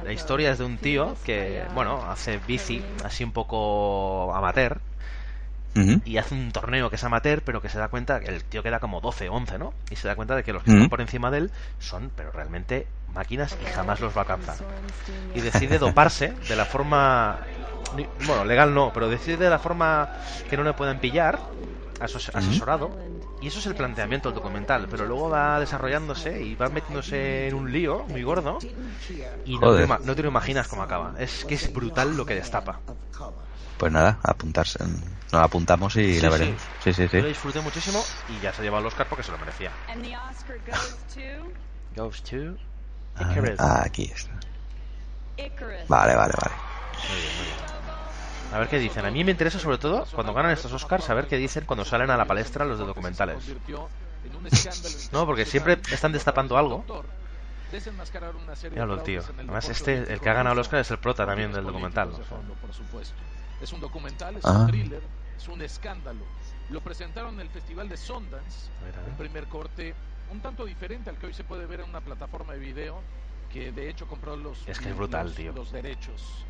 la 0.05 0.13
historia 0.13 0.51
es 0.53 0.59
de 0.59 0.65
un 0.65 0.79
tío 0.79 1.17
que, 1.25 1.63
bueno, 1.75 2.03
hace 2.11 2.39
bici 2.47 2.83
así 3.05 3.25
un 3.25 3.33
poco 3.33 4.35
amateur. 4.35 4.79
Y 6.05 6.17
hace 6.19 6.35
un 6.35 6.51
torneo 6.53 6.91
que 6.91 6.97
es 6.97 7.05
amateur, 7.05 7.43
pero 7.43 7.61
que 7.63 7.69
se 7.69 7.79
da 7.79 7.89
cuenta 7.89 8.21
que 8.21 8.27
el 8.29 8.43
tío 8.45 8.63
queda 8.63 8.81
como 8.81 9.01
12, 9.01 9.29
11, 9.29 9.59
¿no? 9.59 9.73
Y 9.91 9.97
se 9.97 10.09
da 10.09 10.17
cuenta 10.17 10.35
de 10.37 10.43
que 10.45 10.53
los 10.53 10.63
que 10.63 10.71
están 10.77 10.89
por 10.91 11.01
encima 11.01 11.31
de 11.31 11.39
él 11.39 11.51
son, 11.79 12.11
pero 12.17 12.33
realmente, 12.33 12.87
máquinas 13.15 13.57
y 13.63 13.67
jamás 13.67 14.01
los 14.01 14.13
va 14.17 14.19
a 14.19 14.21
alcanzar. 14.23 14.57
Y 15.35 15.41
decide 15.41 15.79
doparse 15.79 16.35
de 16.49 16.57
la 16.57 16.65
forma. 16.65 17.39
Bueno, 18.27 18.45
legal 18.45 18.75
no, 18.75 18.93
pero 18.93 19.09
decide 19.09 19.37
de 19.45 19.51
la 19.51 19.59
forma 19.59 20.09
que 20.49 20.57
no 20.57 20.63
le 20.63 20.75
pueden 20.75 20.99
pillar, 21.01 21.39
asesorado. 22.01 22.91
Y 23.41 23.47
eso 23.47 23.61
es 23.61 23.67
el 23.67 23.75
planteamiento 23.77 24.29
del 24.29 24.35
documental, 24.37 24.89
pero 24.91 25.07
luego 25.07 25.31
va 25.31 25.61
desarrollándose 25.61 26.43
y 26.43 26.55
va 26.57 26.69
metiéndose 26.69 27.49
en 27.49 27.55
un 27.55 27.71
lío 27.73 28.05
muy 28.09 28.23
gordo. 28.25 28.59
Y 29.45 29.59
no 29.59 29.75
te, 29.77 29.87
no 29.87 30.15
lo 30.15 30.29
imaginas 30.29 30.67
cómo 30.69 30.83
acaba. 30.83 31.15
Es 31.19 31.45
que 31.45 31.55
es 31.55 31.73
brutal 31.73 32.17
lo 32.17 32.27
que 32.27 32.35
destapa. 32.35 32.81
Pues 33.79 33.93
nada, 33.93 34.19
apuntarse. 34.25 34.81
Nos 35.33 35.41
apuntamos 35.43 35.95
y 35.97 36.15
Sí, 36.15 36.21
la 36.21 36.33
sí. 36.33 36.39
veremos. 36.39 36.63
Sí, 36.83 36.93
sí, 36.93 37.09
sí. 37.09 37.17
Yo 37.17 37.23
lo 37.23 37.29
disfruté 37.29 37.61
muchísimo 37.61 38.03
y 38.29 38.41
ya 38.43 38.53
se 38.53 38.63
lleva 38.63 38.81
el 38.81 38.87
Oscar 38.87 39.07
porque 39.09 39.23
se 39.23 39.31
lo 39.31 39.39
merecía. 39.39 39.71
Goes 41.97 42.23
to 42.23 42.57
Ah, 43.21 43.35
ah, 43.59 43.83
aquí 43.85 44.05
está. 44.15 44.33
Vale, 45.89 46.15
vale, 46.17 46.35
vale. 46.41 46.55
Muy 47.09 47.21
bien, 47.21 47.37
muy 47.37 47.45
bien. 47.47 47.59
A 48.53 48.59
ver 48.59 48.69
qué 48.69 48.79
dicen. 48.79 49.05
A 49.05 49.11
mí 49.11 49.25
me 49.25 49.31
interesa 49.33 49.59
sobre 49.59 49.79
todo 49.79 50.07
cuando 50.15 50.33
ganan 50.33 50.53
estos 50.53 50.73
Oscars 50.73 51.05
saber 51.05 51.27
qué 51.27 51.37
dicen 51.37 51.65
cuando 51.67 51.85
salen 51.85 52.11
a 52.11 52.17
la 52.17 52.25
palestra 52.25 52.65
los 52.65 52.79
de 52.79 52.87
documentales. 52.87 53.45
No, 55.13 55.27
porque 55.27 55.45
siempre 55.45 55.79
están 55.93 56.13
destapando 56.13 56.57
algo. 56.57 56.85
Míralo 58.71 58.95
el 58.95 59.03
tío. 59.03 59.23
Además, 59.37 59.69
este, 59.69 60.11
el 60.13 60.21
que 60.21 60.31
ha 60.31 60.33
ganado 60.33 60.55
el 60.55 60.61
Oscar 60.61 60.81
es 60.81 60.91
el 60.91 60.99
prota 60.99 61.27
también 61.27 61.53
del 61.53 61.65
documental. 61.65 62.11
¿no? 62.11 62.19
Es 63.61 63.73
un 63.73 63.81
documental, 63.81 64.37
es 64.37 64.45
Ah. 64.45 64.53
un 64.61 64.67
thriller, 64.69 65.03
es 65.37 65.49
un 65.49 65.61
escándalo. 65.63 66.25
Lo 66.71 66.81
presentaron 66.81 67.35
en 67.35 67.41
el 67.41 67.51
Festival 67.51 67.89
de 67.89 67.97
Sundance, 67.97 68.71
primer 69.19 69.47
corte 69.47 69.95
un 70.31 70.41
tanto 70.41 70.65
diferente 70.65 71.11
al 71.11 71.17
que 71.19 71.27
hoy 71.27 71.35
se 71.35 71.45
puede 71.45 71.67
ver 71.67 71.81
en 71.81 71.89
una 71.89 72.01
plataforma 72.01 72.53
de 72.53 72.59
video 72.59 73.03
que 73.51 73.73
de 73.73 73.89
hecho 73.89 74.07
compró 74.07 74.37
los, 74.37 74.67
Es 74.69 74.79
que 74.79 74.91
es 74.91 74.97
brutal, 74.97 75.27
los- 75.27 75.35
tío. 75.35 75.53
los 75.53 75.73
derechos. 75.73 76.45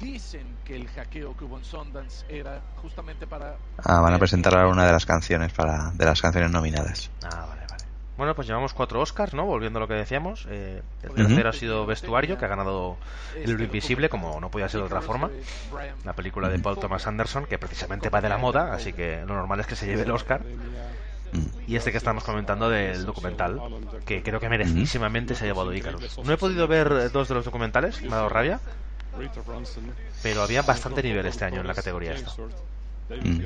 Dicen 0.00 0.58
que 0.64 0.76
el 0.76 0.88
hackeo 0.88 1.34
que 1.36 1.44
hubo 1.44 1.56
en 1.56 1.64
Sundance 1.64 2.26
era 2.28 2.60
justamente 2.82 3.26
para 3.26 3.56
Ah, 3.84 4.00
van 4.00 4.12
a 4.12 4.18
presentar 4.18 4.54
ahora 4.54 4.68
una 4.68 4.84
de 4.86 4.92
las 4.92 5.06
canciones 5.06 5.52
para 5.52 5.90
de 5.94 6.04
las 6.04 6.20
canciones 6.20 6.50
nominadas. 6.50 7.10
Ah, 7.22 7.46
vale, 7.46 7.62
vale. 7.70 7.84
Bueno, 8.18 8.34
pues 8.34 8.46
llevamos 8.46 8.72
cuatro 8.74 9.00
Oscars, 9.00 9.32
¿no? 9.34 9.44
Volviendo 9.46 9.78
a 9.78 9.80
lo 9.80 9.88
que 9.88 9.94
decíamos. 9.94 10.46
Eh, 10.50 10.82
el 11.02 11.14
tercero 11.14 11.48
ha 11.48 11.52
sido 11.52 11.86
Vestuario, 11.86 12.36
que 12.38 12.44
ha 12.46 12.48
ganado 12.48 12.96
El 13.34 13.44
Libro 13.46 13.64
Invisible, 13.64 14.08
como 14.08 14.40
no 14.40 14.50
podía 14.50 14.68
ser 14.68 14.80
de 14.80 14.86
otra 14.86 15.00
forma. 15.02 15.30
La 16.04 16.12
película 16.14 16.48
de 16.48 16.58
Paul 16.58 16.78
Thomas 16.78 17.06
Anderson, 17.06 17.46
que 17.46 17.58
precisamente 17.58 18.08
va 18.10 18.20
de 18.20 18.28
la 18.28 18.38
moda, 18.38 18.72
así 18.74 18.92
que 18.92 19.20
lo 19.26 19.34
normal 19.34 19.60
es 19.60 19.66
que 19.66 19.76
se 19.76 19.86
lleve 19.86 20.02
el 20.02 20.10
Oscar. 20.10 20.42
Y 21.66 21.76
este 21.76 21.90
que 21.92 21.98
estamos 21.98 22.24
comentando 22.24 22.68
del 22.68 23.04
documental, 23.06 23.60
que 24.04 24.22
creo 24.22 24.40
que 24.40 24.48
merecidísimamente 24.48 25.34
se 25.34 25.44
ha 25.44 25.46
llevado 25.48 25.72
Icarus. 25.74 26.18
No 26.24 26.32
he 26.32 26.36
podido 26.36 26.66
ver 26.68 27.10
dos 27.12 27.28
de 27.28 27.34
los 27.34 27.44
documentales, 27.44 28.00
me 28.02 28.08
ha 28.12 28.16
dado 28.16 28.28
rabia, 28.28 28.60
pero 30.22 30.42
había 30.42 30.62
bastante 30.62 31.02
nivel 31.02 31.26
este 31.26 31.44
año 31.44 31.60
en 31.60 31.66
la 31.66 31.74
categoría 31.74 32.12
esta. 32.12 32.32
Mm. 33.08 33.40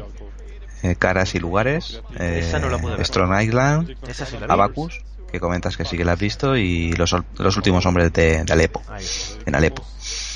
Eh, 0.82 0.96
caras 0.96 1.34
y 1.34 1.38
lugares. 1.38 2.00
Eh, 2.18 2.40
Esa 2.42 2.58
no 2.58 2.70
la 2.70 2.78
pude 2.78 2.96
ver. 2.96 3.04
Strong 3.06 3.42
Island. 3.42 3.96
Esa 4.08 4.24
sí 4.24 4.38
la. 4.38 4.46
Abacus, 4.46 5.02
que 5.30 5.38
comentas 5.38 5.76
que 5.76 5.84
sí 5.84 5.98
que 5.98 6.04
la 6.06 6.12
has 6.12 6.18
visto. 6.18 6.56
Y 6.56 6.92
los, 6.94 7.14
los 7.36 7.56
últimos 7.58 7.84
hombres 7.84 8.10
de, 8.14 8.42
de 8.44 8.52
Alepo. 8.52 8.82
En 9.44 9.54
Alepo. 9.54 9.84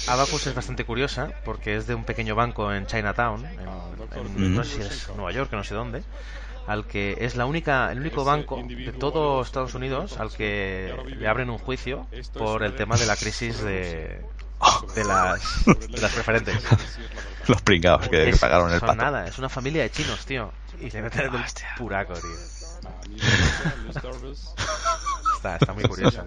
Abacus 0.07 0.47
es 0.47 0.55
bastante 0.55 0.85
curiosa 0.85 1.31
porque 1.47 1.77
es 1.77 1.87
de 1.87 1.95
un 1.95 2.05
pequeño 2.05 2.35
banco 2.35 2.71
en 2.75 2.87
Chinatown, 2.87 3.45
en, 3.47 3.61
en- 3.61 3.95
Mm. 4.53 4.55
no 4.55 4.63
sé 4.65 4.77
si 4.77 4.81
es 4.83 5.09
Nueva 5.17 5.33
York, 5.33 5.51
no 5.53 5.65
sé 5.65 5.75
dónde, 5.75 6.03
al 6.67 6.87
que 6.87 7.17
es 7.21 7.37
la 7.37 7.47
única, 7.47 7.91
el 7.93 8.01
único 8.01 8.25
banco 8.25 8.57
de 8.63 8.93
todo 8.93 9.43
Estados 9.43 9.75
Unidos 9.75 10.19
al 10.19 10.31
que 10.33 10.95
le 11.19 11.29
abren 11.29 11.51
un 11.51 11.59
juicio 11.59 12.07
por 12.33 12.63
el 12.63 12.75
tema 12.77 12.97
de 12.97 13.07
la 13.07 13.17
crisis 13.21 13.61
de, 13.63 14.25
de 14.95 15.05
las, 15.05 15.65
de 15.67 16.01
las 16.01 16.13
preferentes. 16.13 16.57
Los 17.47 17.61
pringados 17.63 18.09
que 18.09 18.31
Es- 18.31 18.39
pagaron 18.41 18.73
el 18.73 18.81
pato. 18.81 18.95
nada, 18.95 19.27
es 19.27 19.39
una 19.39 19.49
familia 19.51 19.83
de 19.83 19.91
chinos, 19.91 20.25
tío, 20.25 20.53
y 20.81 20.91
le 20.91 21.03
meten 21.03 21.23
el 21.27 21.31
puraco, 21.77 22.15
tío. 22.15 22.31
Está, 25.37 25.57
está 25.57 25.73
muy 25.75 25.85
curiosa. 25.85 26.25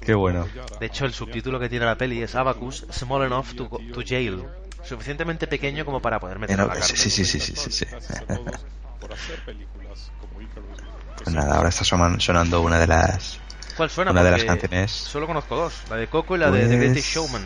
Qué 0.00 0.14
bueno. 0.14 0.48
De 0.80 0.86
hecho, 0.86 1.04
el 1.04 1.12
subtítulo 1.12 1.60
que 1.60 1.68
tiene 1.68 1.84
la 1.84 1.96
peli 1.96 2.22
es 2.22 2.34
Abacus, 2.34 2.86
small 2.90 3.24
enough 3.26 3.54
to, 3.54 3.68
go- 3.68 3.80
to 3.92 4.00
jail. 4.06 4.44
Suficientemente 4.82 5.46
pequeño 5.46 5.84
como 5.84 6.00
para 6.00 6.18
poder 6.20 6.38
meter 6.38 6.60
a 6.60 6.66
la 6.66 6.74
sí, 6.76 6.80
cárcel. 6.80 6.96
sí, 6.96 7.10
sí, 7.10 7.24
sí, 7.24 7.40
sí, 7.40 7.56
sí, 7.56 7.70
sí. 7.70 7.86
por 9.00 9.12
hacer 9.12 9.38
películas 9.44 10.10
como 10.20 10.40
Icarus. 10.40 10.78
Pues 11.22 11.34
nada, 11.34 11.56
ahora 11.56 11.68
está 11.68 11.84
sonan- 11.84 12.20
sonando 12.20 12.60
una 12.62 12.78
de 12.78 12.86
las 12.86 13.38
¿Cuál 13.76 13.90
suena? 13.90 14.10
una 14.10 14.22
de 14.22 14.30
las 14.30 14.40
Porque 14.44 14.60
canciones 14.60 14.90
Solo 14.92 15.26
conozco 15.26 15.56
dos, 15.56 15.74
la 15.90 15.96
de 15.96 16.08
Coco 16.08 16.36
y 16.36 16.38
la 16.38 16.50
de 16.50 16.60
The 16.62 16.66
Pues- 16.68 16.78
Greatest 16.80 17.08
Showman. 17.08 17.42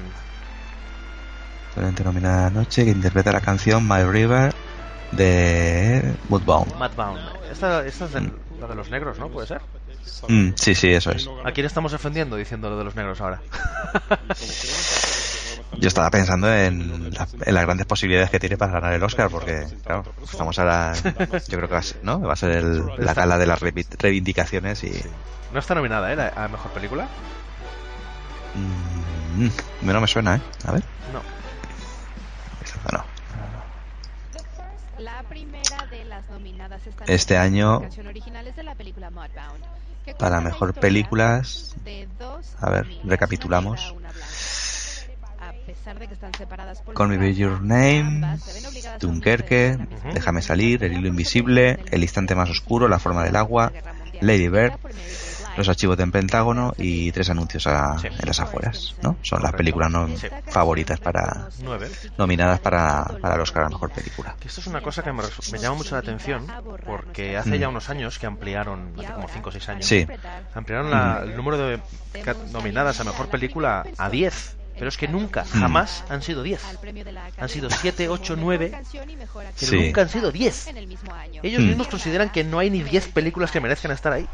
solamente 1.75 2.05
nominada 2.05 2.47
anoche 2.49 2.85
que 2.85 2.91
interpreta 2.91 3.33
la 3.33 3.41
canción 3.41 3.87
My 3.87 4.03
River 4.05 4.55
de 5.13 6.15
Mudbound. 6.29 6.75
Madbound. 6.77 7.21
Esta, 7.51 7.85
esta 7.85 8.05
es 8.05 8.13
de, 8.13 8.31
la 8.61 8.67
de 8.69 8.75
los 8.77 8.91
negros, 8.91 9.19
¿no? 9.19 9.29
¿Puede 9.29 9.47
ser? 9.49 9.61
Mm, 10.29 10.51
sí, 10.55 10.75
sí, 10.75 10.89
eso 10.93 11.11
es. 11.11 11.29
¿A 11.45 11.51
quién 11.53 11.67
estamos 11.67 11.93
ofendiendo 11.93 12.37
diciendo 12.37 12.71
lo 12.71 12.79
de 12.79 12.85
los 12.85 12.95
negros 12.95 13.21
ahora? 13.21 13.41
Yo 15.79 15.89
estaba 15.89 16.11
pensando 16.11 16.53
en, 16.53 17.13
la- 17.15 17.29
en 17.47 17.55
las 17.55 17.65
grandes 17.65 17.87
posibilidades 17.87 18.31
que 18.31 18.39
tiene 18.41 18.57
para 18.57 18.73
ganar 18.73 18.93
el 18.93 19.03
Oscar, 19.03 19.31
porque, 19.31 19.67
claro, 19.85 20.05
estamos 20.31 20.59
ahora. 20.59 20.93
Yo 20.95 21.57
creo 21.57 21.69
que 21.69 21.75
va 21.75 21.79
a 21.79 21.83
ser, 21.83 22.01
¿no? 22.05 22.21
Va 22.21 22.33
a 22.33 22.37
ser 22.37 22.51
el- 22.53 22.87
la 22.99 23.15
gala 23.15 23.39
de 23.39 23.47
las 23.47 23.61
revi- 23.61 23.87
reivindicaciones 23.99 24.83
y. 24.85 24.93
No 25.53 25.59
está 25.59 25.75
nominada, 25.75 26.13
¿eh? 26.13 26.33
A 26.37 26.49
mejor 26.49 26.73
película. 26.73 27.09
Mm, 28.55 29.49
no 29.83 30.01
me 30.01 30.07
suena, 30.07 30.37
¿eh? 30.37 30.41
A 30.65 30.73
ver. 30.73 30.83
No. 31.13 31.23
No. 32.93 33.05
este 37.07 37.37
año 37.37 37.81
para 40.19 40.41
mejor 40.41 40.75
películas 40.75 41.75
a 42.61 42.71
ver 42.71 42.87
recapitulamos 43.05 43.95
Call 46.95 47.09
Me 47.09 47.17
By 47.17 47.35
Your 47.35 47.63
Name, 47.63 48.39
Dunkerque, 49.01 49.79
Déjame 50.13 50.43
Salir, 50.43 50.85
El 50.85 50.93
Hilo 50.95 51.09
Invisible, 51.09 51.79
El 51.91 52.03
Instante 52.03 52.35
Más 52.35 52.51
Oscuro, 52.51 52.89
La 52.89 52.99
Forma 52.99 53.25
del 53.25 53.37
Agua, 53.37 53.73
Lady 54.21 54.49
Bird, 54.49 54.75
Los 55.57 55.69
Archivos 55.69 55.97
del 55.97 56.11
Pentágono 56.11 56.75
y 56.77 57.13
tres 57.13 57.31
anuncios 57.31 57.67
en 57.67 58.27
las 58.27 58.41
afueras, 58.41 58.95
¿no? 59.03 59.17
Son 59.23 59.43
las 59.43 59.53
películas 59.53 59.91
no, 59.91 60.09
favoritas 60.47 61.01
para 61.01 61.49
nominadas 62.19 62.61
para, 62.61 63.05
para 63.21 63.35
el 63.35 63.41
Oscar 63.41 63.65
a 63.65 63.69
Mejor 63.69 63.91
Película. 63.91 64.37
Esto 64.45 64.61
es 64.61 64.67
una 64.67 64.83
cosa 64.83 65.03
que 65.03 65.13
me, 65.13 65.23
llama 65.59 65.77
mucho 65.77 65.95
la 65.95 66.01
atención 66.01 66.47
porque 66.85 67.37
hace 67.37 67.59
ya 67.59 67.69
mm. 67.69 67.71
unos 67.71 67.89
años 67.89 68.19
que 68.19 68.27
ampliaron, 68.27 68.93
hace 68.99 69.13
como 69.13 69.29
5 69.29 69.49
o 69.49 69.53
6 69.53 69.69
años, 69.71 69.95
ampliaron 70.55 71.29
el 71.29 71.37
número 71.37 71.57
de 71.57 71.81
nominadas 72.53 73.01
a 73.01 73.05
Mejor 73.05 73.29
Película 73.29 73.85
a 73.97 74.11
10 74.11 74.60
pero 74.81 74.89
es 74.89 74.97
que 74.97 75.09
nunca, 75.09 75.45
hmm. 75.45 75.61
jamás 75.61 76.05
han 76.09 76.23
sido 76.23 76.43
10. 76.43 76.79
Han 77.37 77.49
sido 77.51 77.69
7, 77.69 78.09
8, 78.09 78.35
9, 78.35 78.73
pero 79.61 79.83
nunca 79.83 80.01
han 80.01 80.09
sido 80.09 80.33
10. 80.33 80.69
Ellos 81.43 81.61
hmm. 81.61 81.67
mismos 81.67 81.89
consideran 81.89 82.31
que 82.31 82.45
no 82.45 82.59
hay 82.59 82.71
ni 82.71 82.83
10 82.83 83.09
películas 83.09 83.51
que 83.51 83.61
merezcan 83.61 83.91
estar 83.91 84.11
ahí. 84.11 84.27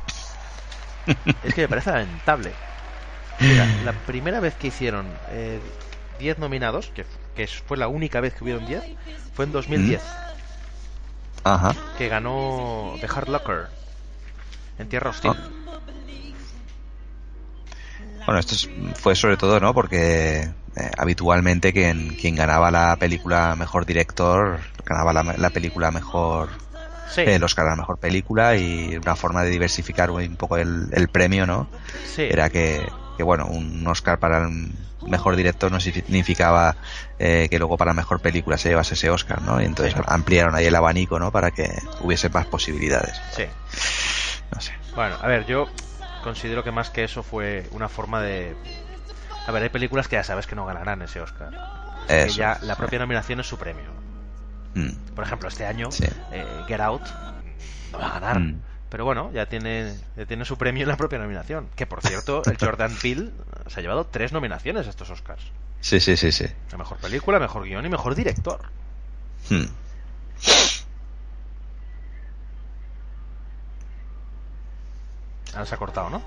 es 1.42 1.52
que 1.52 1.62
me 1.62 1.68
parece 1.68 1.90
lamentable. 1.90 2.52
Mira, 3.40 3.66
la 3.84 3.92
primera 3.92 4.38
vez 4.38 4.54
que 4.54 4.68
hicieron 4.68 5.08
10 6.20 6.36
eh, 6.36 6.40
nominados, 6.40 6.92
que, 6.94 7.04
que, 7.34 7.48
fue 7.48 7.76
la 7.76 7.88
única 7.88 8.20
vez 8.20 8.34
que 8.34 8.44
hubieron 8.44 8.66
10, 8.66 8.84
fue 9.34 9.46
en 9.46 9.50
2010. 9.50 10.00
Hmm. 10.00 10.06
Ajá. 11.42 11.74
Que 11.98 12.06
ganó 12.06 12.94
The 13.00 13.08
Hard 13.08 13.30
Locker 13.30 13.66
en 14.78 14.88
Tierra 14.88 15.10
Hostil. 15.10 15.32
Ah. 15.34 15.55
Bueno, 18.26 18.40
esto 18.40 18.56
fue 18.96 19.14
sobre 19.14 19.36
todo, 19.36 19.60
¿no? 19.60 19.72
Porque 19.72 20.40
eh, 20.40 20.90
habitualmente 20.98 21.72
quien, 21.72 22.16
quien 22.16 22.34
ganaba 22.34 22.70
la 22.70 22.96
película 22.96 23.54
mejor 23.56 23.86
director 23.86 24.58
ganaba 24.84 25.12
la, 25.12 25.50
película 25.50 25.90
mejor 25.90 26.50
sí. 27.08 27.22
el 27.22 27.42
Oscar 27.42 27.66
a 27.66 27.70
la 27.70 27.76
mejor 27.76 27.98
película 27.98 28.56
y 28.56 28.96
una 28.96 29.16
forma 29.16 29.42
de 29.42 29.50
diversificar 29.50 30.10
un 30.10 30.36
poco 30.36 30.56
el, 30.56 30.88
el 30.92 31.08
premio, 31.08 31.46
¿no? 31.46 31.68
Sí. 32.04 32.22
Era 32.22 32.50
que, 32.50 32.86
que, 33.16 33.22
bueno, 33.22 33.46
un 33.46 33.86
Oscar 33.86 34.18
para 34.18 34.46
el 34.46 34.72
mejor 35.06 35.36
director 35.36 35.70
no 35.70 35.80
significaba 35.80 36.76
eh, 37.18 37.48
que 37.50 37.58
luego 37.58 37.76
para 37.76 37.90
la 37.90 37.94
mejor 37.94 38.20
película 38.20 38.58
se 38.58 38.68
llevase 38.68 38.94
ese 38.94 39.08
Oscar, 39.08 39.42
¿no? 39.42 39.60
Y 39.60 39.64
entonces 39.64 39.94
ampliaron 40.06 40.54
ahí 40.54 40.66
el 40.66 40.74
abanico, 40.74 41.18
¿no? 41.18 41.30
Para 41.30 41.50
que 41.50 41.70
hubiese 42.00 42.28
más 42.28 42.46
posibilidades. 42.46 43.20
Sí. 43.30 43.44
No 44.52 44.60
sé. 44.60 44.72
Bueno, 44.94 45.16
a 45.20 45.26
ver, 45.26 45.46
yo 45.46 45.68
considero 46.26 46.64
que 46.64 46.72
más 46.72 46.90
que 46.90 47.04
eso 47.04 47.22
fue 47.22 47.68
una 47.70 47.88
forma 47.88 48.20
de... 48.20 48.56
A 49.46 49.52
ver, 49.52 49.62
hay 49.62 49.68
películas 49.68 50.08
que 50.08 50.16
ya 50.16 50.24
sabes 50.24 50.48
que 50.48 50.56
no 50.56 50.66
ganarán 50.66 51.00
ese 51.02 51.20
Oscar. 51.20 51.52
que 52.08 52.28
ya 52.30 52.58
la 52.62 52.74
propia 52.74 52.98
nominación 52.98 53.38
es 53.38 53.46
su 53.46 53.56
premio. 53.56 53.84
Mm. 54.74 54.90
Por 55.14 55.22
ejemplo, 55.22 55.48
este 55.48 55.66
año 55.66 55.88
eh, 56.32 56.44
Get 56.66 56.80
Out 56.80 57.02
no 57.92 57.98
va 57.98 58.08
a 58.08 58.18
ganar. 58.18 58.40
Mm. 58.40 58.60
Pero 58.90 59.04
bueno, 59.04 59.30
ya 59.32 59.46
tiene, 59.46 59.94
tiene 60.26 60.44
su 60.44 60.58
premio 60.58 60.82
en 60.82 60.88
la 60.88 60.96
propia 60.96 61.20
nominación. 61.20 61.68
Que 61.76 61.86
por 61.86 62.02
cierto, 62.02 62.42
el 62.44 62.58
Jordan 62.58 62.92
Peele 63.02 63.30
se 63.68 63.78
ha 63.78 63.82
llevado 63.82 64.06
tres 64.06 64.32
nominaciones 64.32 64.88
a 64.88 64.90
estos 64.90 65.08
Oscars. 65.10 65.44
Sí, 65.80 66.00
sí, 66.00 66.16
sí, 66.16 66.32
sí. 66.32 66.46
La 66.72 66.78
mejor 66.78 66.98
película, 66.98 67.38
mejor 67.38 67.62
guion 67.62 67.86
y 67.86 67.88
mejor 67.88 68.16
director. 68.16 68.62
Hmm. 69.48 69.66
Ahora 75.56 75.66
se 75.66 75.74
ha 75.74 75.78
cortado, 75.78 76.10
¿no? 76.10 76.22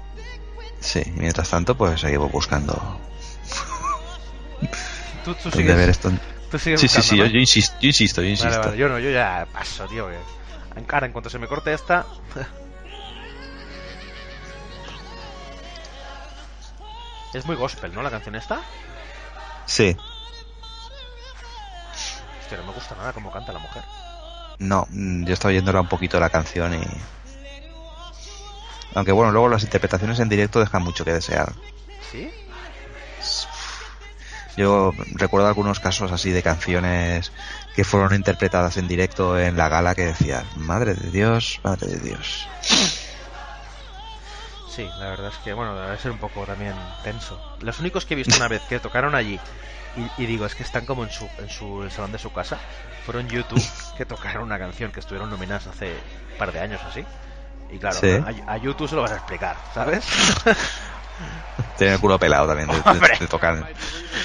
Sí, 0.80 1.04
mientras 1.16 1.48
tanto, 1.48 1.78
pues 1.78 2.02
seguimos 2.02 2.32
buscando. 2.32 2.74
¿Tú, 5.24 5.36
tú 5.36 5.52
sigues, 5.52 5.76
ver 5.76 5.90
esto. 5.90 6.10
sí, 6.58 6.76
sí, 6.80 6.88
sí, 6.88 7.16
yo, 7.16 7.26
insisto, 7.26 7.78
yo 7.80 7.88
insisto, 7.88 8.24
yo 8.24 8.30
insisto. 8.30 8.50
Vale, 8.50 8.66
vale, 8.66 8.78
yo 8.78 8.90
no, 8.90 8.98
yo 8.98 9.12
ya 9.12 9.48
paso, 9.54 9.86
tío. 9.86 10.08
Que... 10.08 10.18
Ahora, 10.92 11.06
en 11.06 11.12
cuanto 11.12 11.30
se 11.30 11.38
me 11.38 11.46
corte 11.46 11.72
esta. 11.72 12.08
es 17.36 17.46
muy 17.46 17.56
gospel, 17.56 17.94
¿no? 17.94 18.02
La 18.02 18.10
canción 18.10 18.36
esta. 18.36 18.62
Sí. 19.68 19.96
Hostia, 22.42 22.58
no 22.58 22.64
me 22.64 22.74
gusta 22.74 22.96
nada 22.96 23.14
cómo 23.14 23.32
canta 23.32 23.54
la 23.54 23.60
mujer. 23.60 23.84
No, 24.58 24.88
mm, 24.90 25.26
yo 25.26 25.34
estaba 25.34 25.52
oyéndola 25.52 25.82
un 25.82 25.88
poquito 25.88 26.20
la 26.20 26.32
canción 26.32 26.74
y 26.74 26.82
aunque 28.96 29.12
bueno, 29.12 29.32
luego 29.32 29.50
las 29.50 29.64
interpretaciones 29.64 30.20
en 30.20 30.30
directo 30.30 30.60
dejan 30.60 30.84
mucho 30.84 31.06
que 31.06 31.14
desear. 31.14 31.54
¿Sí? 32.12 32.32
Yo 34.58 34.94
recuerdo 35.14 35.48
algunos 35.48 35.80
casos 35.80 36.12
así 36.12 36.32
de 36.32 36.44
canciones 36.44 37.32
que 37.76 37.86
fueron 37.86 38.14
interpretadas 38.14 38.76
en 38.78 38.88
directo 38.88 39.40
en 39.40 39.56
la 39.56 39.70
gala 39.70 39.96
que 39.96 40.06
decían, 40.06 40.46
madre 40.58 40.96
de 40.96 41.12
Dios, 41.12 41.62
madre 41.64 41.88
de 41.88 42.00
Dios. 42.00 42.48
Sí, 44.70 44.90
la 44.98 45.10
verdad 45.10 45.32
es 45.34 45.38
que, 45.44 45.54
bueno, 45.54 45.80
debe 45.80 45.98
ser 45.98 46.12
un 46.12 46.18
poco 46.18 46.46
también 46.46 46.74
tenso. 47.04 47.40
Los 47.62 47.80
únicos 47.80 48.06
que 48.06 48.16
he 48.16 48.18
visto 48.18 48.36
una 48.36 48.48
vez 48.48 48.62
que 48.68 48.80
tocaron 48.80 49.16
allí, 49.16 49.40
y, 50.18 50.26
digo, 50.26 50.46
es 50.46 50.56
que 50.56 50.64
están 50.64 50.86
como 50.86 51.04
en 51.04 51.10
su, 51.10 51.28
en 51.38 51.50
su 51.50 51.84
el 51.84 51.92
salón 51.92 52.12
de 52.12 52.20
su 52.20 52.32
casa, 52.32 52.58
fueron 53.06 53.28
YouTube 53.28 53.64
que 53.98 54.06
tocaron 54.06 54.44
una 54.44 54.60
canción 54.60 54.92
que 54.92 55.00
estuvieron 55.00 55.30
nominadas 55.30 55.68
hace 55.68 55.94
un 56.32 56.38
par 56.38 56.52
de 56.52 56.60
años 56.60 56.82
así. 56.88 57.04
Y 57.72 57.78
claro, 57.78 58.00
a, 58.48 58.58
YouTube 58.58 58.90
se 58.90 58.96
lo 58.96 59.04
vas 59.04 59.12
a 59.12 59.18
explicar, 59.18 59.56
¿sabes? 59.74 60.06
Tiene 61.78 61.94
el 61.94 62.00
culo 62.00 62.18
pelado 62.18 62.48
también 62.48 62.68
de, 62.70 63.28
tocar. 63.28 63.74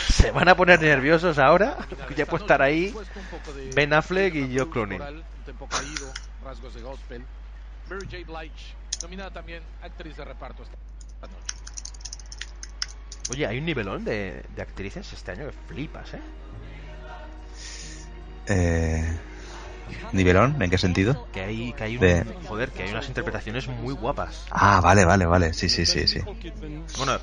Se 0.08 0.30
van 0.30 0.48
a 0.48 0.56
poner 0.56 0.80
nerviosos 0.80 1.38
ahora. 1.38 1.76
Ya 2.16 2.26
puede 2.26 2.44
estar 2.44 2.62
ahí 2.62 2.94
Ben 3.74 3.92
Affleck 3.92 4.34
y 4.34 4.56
Joe 4.56 4.70
Clooney. 4.70 4.98
Oye, 13.30 13.46
hay 13.46 13.58
un 13.58 13.64
nivelón 13.64 14.04
de, 14.04 14.44
de 14.54 14.62
actrices 14.62 15.12
este 15.12 15.32
año 15.32 15.46
que 15.46 15.52
flipas, 15.52 16.14
¿eh? 16.14 16.20
Eh 18.46 19.18
¿Nivelón? 20.12 20.60
¿En 20.62 20.70
qué 20.70 20.78
sentido? 20.78 21.26
Que 21.32 21.40
hay, 21.40 21.72
que 21.72 21.84
hay, 21.84 21.98
joder, 22.46 22.70
que 22.70 22.84
hay 22.84 22.90
unas 22.90 23.08
interpretaciones 23.08 23.68
muy 23.68 23.94
guapas. 23.94 24.46
Ah, 24.50 24.80
vale, 24.80 25.04
vale, 25.04 25.26
vale. 25.26 25.52
Sí, 25.52 25.68
sí, 25.68 25.86
sí, 25.86 26.06
sí. 26.06 26.20
Bueno, 26.98 27.18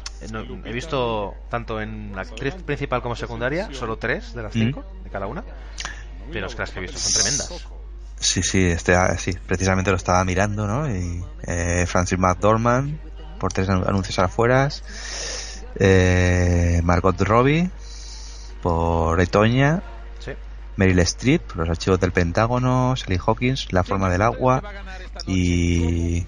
he 0.66 0.72
visto 0.72 1.36
tanto 1.50 1.82
en 1.82 2.16
la 2.16 2.22
actriz 2.22 2.56
principal 2.56 3.02
como 3.02 3.16
secundaria, 3.16 3.70
solo 3.74 3.98
tres 3.98 4.34
de 4.34 4.44
las 4.44 4.54
cinco, 4.54 4.84
de 5.04 5.10
cada 5.10 5.28
una. 5.28 5.44
Pero 6.32 6.48
las 6.48 6.72
que 6.72 6.80
he 6.80 6.82
visto 6.82 7.00
son 7.00 7.14
tremendas. 7.14 7.52
Sí, 8.20 8.44
sí, 8.44 8.66
este, 8.66 8.94
ah, 8.94 9.18
sí, 9.18 9.34
precisamente 9.34 9.90
lo 9.90 9.98
estaba 9.98 10.24
mirando, 10.24 10.68
¿no? 10.68 10.88
Y, 10.88 11.26
eh, 11.48 11.86
Francis 11.88 12.20
McDormand, 12.20 13.00
por 13.40 13.52
tres 13.52 13.68
anuncios 13.70 14.20
afuera. 14.20 14.70
Eh, 15.76 16.82
Margot 16.84 17.20
Robbie, 17.22 17.72
por 18.62 19.20
Etoña 19.20 19.82
Meryl 20.76 21.00
Streep, 21.00 21.56
Los 21.56 21.70
archivos 21.70 22.00
del 22.00 22.12
Pentágono, 22.12 22.96
Sally 22.96 23.20
Hawkins, 23.26 23.72
La 23.72 23.84
forma 23.84 24.10
del 24.10 24.22
agua 24.22 24.64
y, 25.28 26.26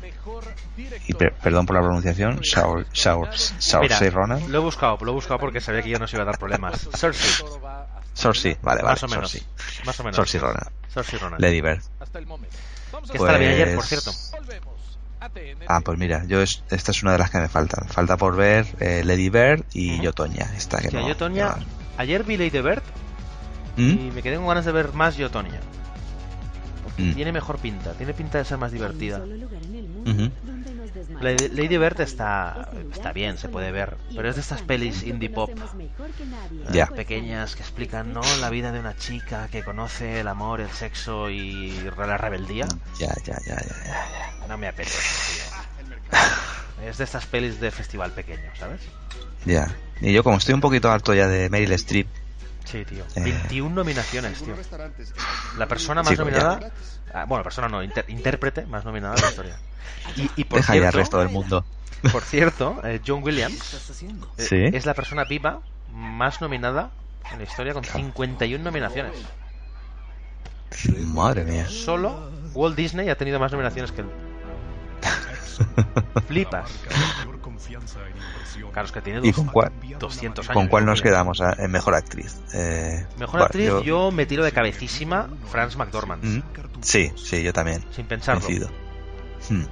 y 1.07 1.13
perdón 1.13 1.65
por 1.65 1.75
la 1.75 1.81
pronunciación, 1.81 2.41
Saoirse 2.43 4.09
Ronan. 4.09 4.51
Lo 4.51 4.59
he 4.59 4.61
buscado, 4.61 4.97
lo 5.01 5.11
he 5.11 5.15
buscado 5.15 5.39
porque 5.39 5.61
sabía 5.61 5.81
que 5.81 5.89
ya 5.89 5.99
no 5.99 6.07
se 6.07 6.15
iba 6.15 6.23
a 6.23 6.25
dar 6.25 6.37
problemas. 6.37 6.87
Cersei. 6.95 7.45
Cersei, 8.13 8.57
vale, 8.61 8.81
vale. 8.81 8.93
Más 8.93 9.03
o 9.03 9.07
menos. 9.07 9.45
Más 9.85 9.99
o 9.99 10.03
menos. 10.03 10.15
Cersei 10.17 10.39
Ronan. 10.39 10.69
Cersei 10.89 11.19
Ronan. 11.19 11.41
Lady 11.41 11.61
Bird. 11.61 11.81
Que 13.11 13.17
pues... 13.17 13.39
bien 13.39 13.51
ayer, 13.51 13.75
por 13.75 13.85
cierto. 13.85 14.11
Ah, 15.67 15.81
pues 15.81 15.97
mira, 15.97 16.25
yo 16.25 16.41
esta 16.41 16.91
es 16.91 17.01
una 17.01 17.13
de 17.13 17.17
las 17.17 17.31
que 17.31 17.39
me 17.39 17.47
faltan. 17.47 17.87
Falta 17.87 18.17
por 18.17 18.35
ver 18.35 18.67
eh, 18.79 19.03
Lady 19.05 19.29
Bird 19.29 19.63
y 19.73 20.01
Yotoña. 20.01 20.51
Esta 20.55 20.79
que 20.79 20.89
no, 20.89 21.07
Yotoña, 21.07 21.55
ayer 21.97 22.23
vi 22.23 22.37
Lady 22.37 22.61
Bird 22.61 22.83
¿Mm? 23.77 23.89
Y 23.89 24.11
me 24.11 24.21
quedé 24.21 24.37
con 24.37 24.47
ganas 24.47 24.65
de 24.65 24.71
ver 24.71 24.93
más 24.93 25.17
Yotonia. 25.17 25.59
Porque 26.83 27.03
mm. 27.03 27.15
tiene 27.15 27.31
mejor 27.31 27.57
pinta, 27.59 27.93
tiene 27.93 28.13
pinta 28.13 28.37
de 28.37 28.45
ser 28.45 28.57
más 28.57 28.71
divertida. 28.71 29.21
Lady 31.21 31.77
Bird 31.77 32.01
está, 32.01 32.69
está 32.91 33.13
bien, 33.13 33.37
se 33.37 33.49
puede 33.49 33.71
ver, 33.71 33.97
pero 34.15 34.29
es 34.29 34.35
de 34.35 34.41
estas 34.41 34.61
pelis 34.61 35.03
indie 35.03 35.29
pop 35.29 35.49
ya 36.71 36.87
pequeñas 36.87 37.55
que 37.55 37.61
explican 37.61 38.13
no 38.13 38.21
la 38.41 38.49
vida 38.49 38.71
de 38.71 38.79
una 38.79 38.95
chica 38.95 39.47
que 39.51 39.63
conoce 39.63 40.19
el 40.19 40.27
amor, 40.27 40.61
el 40.61 40.69
sexo 40.69 41.29
y 41.29 41.71
la 41.97 42.17
rebeldía. 42.17 42.67
Ya, 42.99 43.13
ya, 43.23 43.37
ya, 43.45 43.55
ya, 43.55 43.83
ya. 43.85 44.47
No 44.47 44.57
me 44.57 44.67
apetece, 44.67 44.99
Es 46.85 46.97
de 46.97 47.03
estas 47.03 47.25
pelis 47.25 47.59
de 47.59 47.71
festival 47.71 48.11
pequeño, 48.11 48.51
¿sabes? 48.59 48.81
Ya. 49.45 49.73
Y 50.01 50.11
yo 50.13 50.23
como 50.23 50.37
estoy 50.37 50.53
un 50.53 50.61
poquito 50.61 50.91
harto 50.91 51.13
ya 51.13 51.27
de 51.27 51.49
Meryl 51.49 51.71
Streep 51.73 52.07
Sí, 52.65 52.85
tío. 52.85 53.03
21 53.15 53.73
nominaciones, 53.73 54.41
tío. 54.41 54.55
La 55.57 55.67
persona 55.67 56.03
más 56.03 56.17
nominada. 56.17 56.71
Ah, 57.13 57.25
bueno, 57.25 57.43
persona 57.43 57.67
no, 57.67 57.83
intérprete 57.83 58.65
más 58.65 58.85
nominada 58.85 59.15
de 59.15 59.21
la 59.21 59.29
historia. 59.29 59.57
Y, 60.15 60.29
y 60.35 60.43
por 60.45 60.59
Deja 60.59 60.73
cierto, 60.73 60.83
ya 60.83 60.87
el 60.87 60.93
resto 60.93 61.19
del 61.19 61.29
mundo. 61.29 61.65
Por 62.11 62.23
cierto, 62.23 62.81
eh, 62.83 62.99
John 63.05 63.23
Williams 63.23 64.03
eh, 64.37 64.71
es 64.73 64.85
la 64.85 64.93
persona 64.93 65.23
viva 65.23 65.61
más 65.91 66.41
nominada 66.41 66.91
en 67.31 67.37
la 67.37 67.43
historia 67.45 67.73
con 67.73 67.83
51 67.83 68.63
nominaciones. 68.63 69.13
Madre 71.05 71.43
mía. 71.45 71.67
Solo 71.69 72.31
Walt 72.53 72.75
Disney 72.75 73.09
ha 73.09 73.15
tenido 73.15 73.39
más 73.39 73.51
nominaciones 73.51 73.91
que 73.91 74.01
él. 74.01 74.07
Flipas. 76.27 76.69
Claro, 78.71 78.85
es 78.85 78.91
que 78.91 79.01
tiene 79.01 79.27
¿Y 79.27 79.31
con 79.31 79.47
cuál, 79.47 79.71
200 79.99 80.49
años. 80.49 80.53
¿Con 80.53 80.67
cuál 80.67 80.85
nos 80.85 81.01
quedamos 81.01 81.41
mejor 81.69 81.95
actriz? 81.95 82.41
Eh, 82.53 83.05
mejor 83.17 83.43
actriz, 83.43 83.71
yo... 83.83 84.11
me 84.11 84.25
tiro 84.25 84.43
de 84.43 84.51
cabecísima 84.51 85.29
Franz 85.49 85.75
McDormand. 85.75 86.23
Mm, 86.23 86.43
sí, 86.81 87.11
sí, 87.15 87.43
yo 87.43 87.53
también. 87.53 87.83
Sin 87.91 88.05
pensarlo. 88.05 88.47
Hmm. 89.49 89.63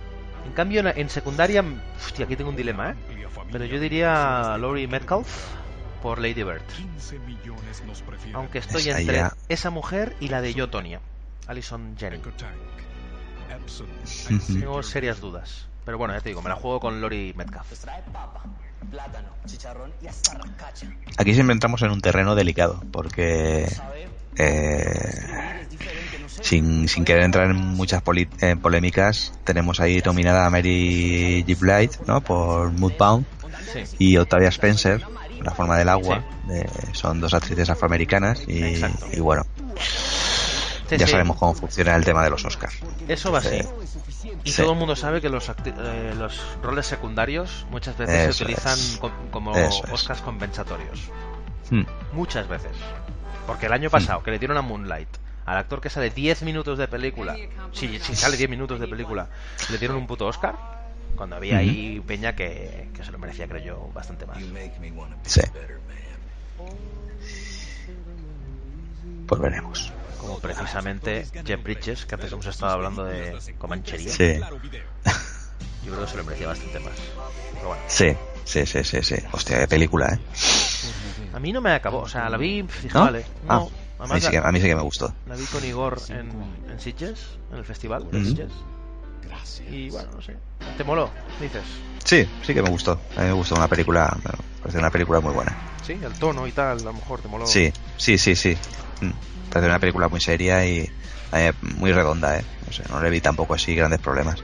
En 0.45 0.53
cambio, 0.53 0.83
en 0.85 1.09
secundaria, 1.09 1.63
hostia, 1.97 2.25
aquí 2.25 2.35
tengo 2.35 2.49
un 2.49 2.55
dilema, 2.55 2.91
¿eh? 2.91 2.95
Pero 3.51 3.65
yo 3.65 3.79
diría 3.79 4.57
Laurie 4.57 4.87
Metcalf 4.87 5.27
por 6.01 6.19
Lady 6.19 6.43
Bird. 6.43 6.63
Aunque 8.33 8.59
estoy 8.59 8.89
entre 8.89 9.23
esa 9.49 9.69
mujer 9.69 10.15
y 10.19 10.29
la 10.29 10.41
de 10.41 10.53
Yo, 10.53 10.69
Tonya, 10.69 10.99
Alison 11.47 11.95
Jennings. 11.97 12.27
Tengo 14.47 14.83
serias 14.83 15.19
dudas. 15.19 15.67
Pero 15.91 15.97
bueno, 15.97 16.13
ya 16.13 16.21
te 16.21 16.29
digo, 16.29 16.41
me 16.41 16.47
la 16.47 16.55
juego 16.55 16.79
con 16.79 17.01
Lori 17.01 17.33
Metcalf. 17.35 17.67
Aquí 21.17 21.33
siempre 21.33 21.51
entramos 21.51 21.81
en 21.81 21.91
un 21.91 21.99
terreno 21.99 22.33
delicado, 22.33 22.81
porque 22.93 23.67
eh, 24.37 25.67
sin, 26.41 26.87
sin 26.87 27.03
querer 27.03 27.23
entrar 27.23 27.49
en 27.49 27.57
muchas 27.57 28.01
polémicas, 28.01 29.33
tenemos 29.43 29.81
ahí 29.81 30.01
nominada 30.05 30.45
a 30.45 30.49
Mary 30.49 31.43
G. 31.45 31.59
Blight 31.59 31.97
¿no? 32.07 32.21
por 32.21 32.71
Moodbound 32.71 33.25
y 33.99 34.15
Octavia 34.15 34.47
Spencer, 34.47 35.03
La 35.41 35.51
forma 35.51 35.77
del 35.77 35.89
agua. 35.89 36.23
son 36.93 37.19
dos 37.19 37.33
actrices 37.33 37.69
afroamericanas 37.69 38.47
y, 38.47 38.81
y 39.11 39.19
bueno, 39.19 39.43
ya 40.97 41.07
sabemos 41.07 41.37
cómo 41.37 41.53
funciona 41.53 41.95
el 41.95 42.03
tema 42.03 42.23
de 42.23 42.29
los 42.29 42.43
Oscars. 42.45 42.75
Eso 43.07 43.31
va 43.31 43.39
así. 43.39 43.61
Y 44.43 44.51
todo 44.51 44.71
el 44.71 44.77
mundo 44.77 44.95
sabe 44.95 45.21
que 45.21 45.29
los, 45.29 45.49
eh, 45.49 46.13
los 46.17 46.41
roles 46.61 46.85
secundarios 46.85 47.65
muchas 47.69 47.97
veces 47.97 48.35
se 48.35 48.43
utilizan 48.43 48.77
como 49.31 49.51
Oscars 49.91 50.21
compensatorios. 50.21 50.99
Hmm. 51.69 51.83
Muchas 52.13 52.47
veces. 52.47 52.71
Porque 53.47 53.65
el 53.65 53.73
año 53.73 53.89
pasado, 53.89 54.21
que 54.23 54.31
le 54.31 54.39
dieron 54.39 54.57
a 54.57 54.61
Moonlight, 54.61 55.09
al 55.45 55.57
actor 55.57 55.81
que 55.81 55.89
sale 55.89 56.09
10 56.09 56.43
minutos 56.43 56.77
de 56.77 56.87
película, 56.87 57.35
si, 57.71 57.99
si 57.99 58.15
sale 58.15 58.37
10 58.37 58.49
minutos 58.49 58.79
de 58.79 58.87
película, 58.87 59.27
le 59.69 59.77
dieron 59.77 59.97
un 59.97 60.07
puto 60.07 60.27
Oscar, 60.27 60.55
cuando 61.15 61.35
había 61.35 61.57
ahí 61.57 62.01
Peña 62.05 62.35
que, 62.35 62.89
que, 62.95 63.03
se 63.03 63.11
lo 63.11 63.17
merecía, 63.17 63.47
creo 63.47 63.63
yo, 63.63 63.91
bastante 63.93 64.25
más. 64.25 64.37
Sí. 65.23 65.41
Pues 69.31 69.39
veremos 69.39 69.93
como 70.19 70.39
precisamente 70.39 71.25
Jeff 71.45 71.63
Bridges, 71.63 72.05
que 72.05 72.15
antes 72.15 72.33
hemos 72.33 72.45
estado 72.47 72.73
hablando 72.73 73.05
de 73.05 73.39
Comanchería. 73.57 74.11
Sí. 74.11 74.41
Yo 75.85 75.93
creo 75.93 76.01
que 76.01 76.11
se 76.11 76.17
lo 76.17 76.25
merecía 76.25 76.47
bastante 76.47 76.81
más. 76.81 76.97
Pero 77.53 77.67
bueno. 77.69 77.81
Sí, 77.87 78.13
sí, 78.43 78.65
sí, 78.65 78.83
sí, 78.83 79.01
sí. 79.01 79.15
Hostia, 79.31 79.59
qué 79.61 79.67
película, 79.69 80.13
¿eh? 80.13 80.19
A 81.33 81.39
mí 81.39 81.53
no 81.53 81.61
me 81.61 81.71
acabó, 81.71 81.99
o 81.99 82.09
sea, 82.09 82.29
la 82.29 82.35
vi, 82.35 82.61
dije, 82.61 82.89
vale. 82.93 83.25
Ah, 83.47 83.65
a, 83.99 84.07
mí 84.13 84.19
sí 84.19 84.31
que, 84.31 84.37
a 84.37 84.51
mí 84.51 84.59
sí 84.59 84.67
que 84.67 84.75
me 84.75 84.81
gustó. 84.81 85.13
La 85.25 85.37
vi 85.37 85.45
con 85.45 85.63
Igor 85.63 85.97
en, 86.09 86.29
en 86.69 86.79
Sitges, 86.81 87.37
en 87.53 87.57
el 87.57 87.63
festival 87.63 88.11
de 88.11 88.25
Sitges. 88.25 88.51
Y 89.71 89.89
bueno, 89.91 90.09
no 90.13 90.21
sé. 90.21 90.35
¿Te 90.75 90.83
moló? 90.83 91.09
Dices. 91.39 91.63
Sí, 92.03 92.27
sí 92.45 92.53
que 92.53 92.61
me 92.61 92.69
gustó. 92.69 92.99
A 93.15 93.21
mí 93.21 93.27
me 93.27 93.33
gustó 93.33 93.55
una 93.55 93.69
película, 93.69 94.13
me 94.25 94.31
parece 94.59 94.77
una 94.77 94.89
película 94.89 95.21
muy 95.21 95.33
buena. 95.33 95.55
Sí, 95.87 95.93
el 95.93 96.11
tono 96.19 96.45
y 96.47 96.51
tal, 96.51 96.79
a 96.79 96.83
lo 96.83 96.93
mejor 96.93 97.21
te 97.21 97.29
moló. 97.29 97.47
Sí, 97.47 97.71
sí, 97.95 98.17
sí, 98.17 98.35
sí. 98.35 98.57
Mm 99.01 99.11
parece 99.51 99.67
una 99.67 99.79
película 99.79 100.07
muy 100.07 100.21
seria 100.21 100.65
y 100.65 100.89
eh, 101.33 101.53
muy 101.61 101.91
redonda, 101.91 102.39
¿eh? 102.39 102.45
No, 102.65 102.73
sé, 102.73 102.83
no 102.89 103.01
le 103.01 103.09
vi 103.09 103.21
tampoco 103.21 103.53
así 103.53 103.75
grandes 103.75 103.99
problemas. 103.99 104.41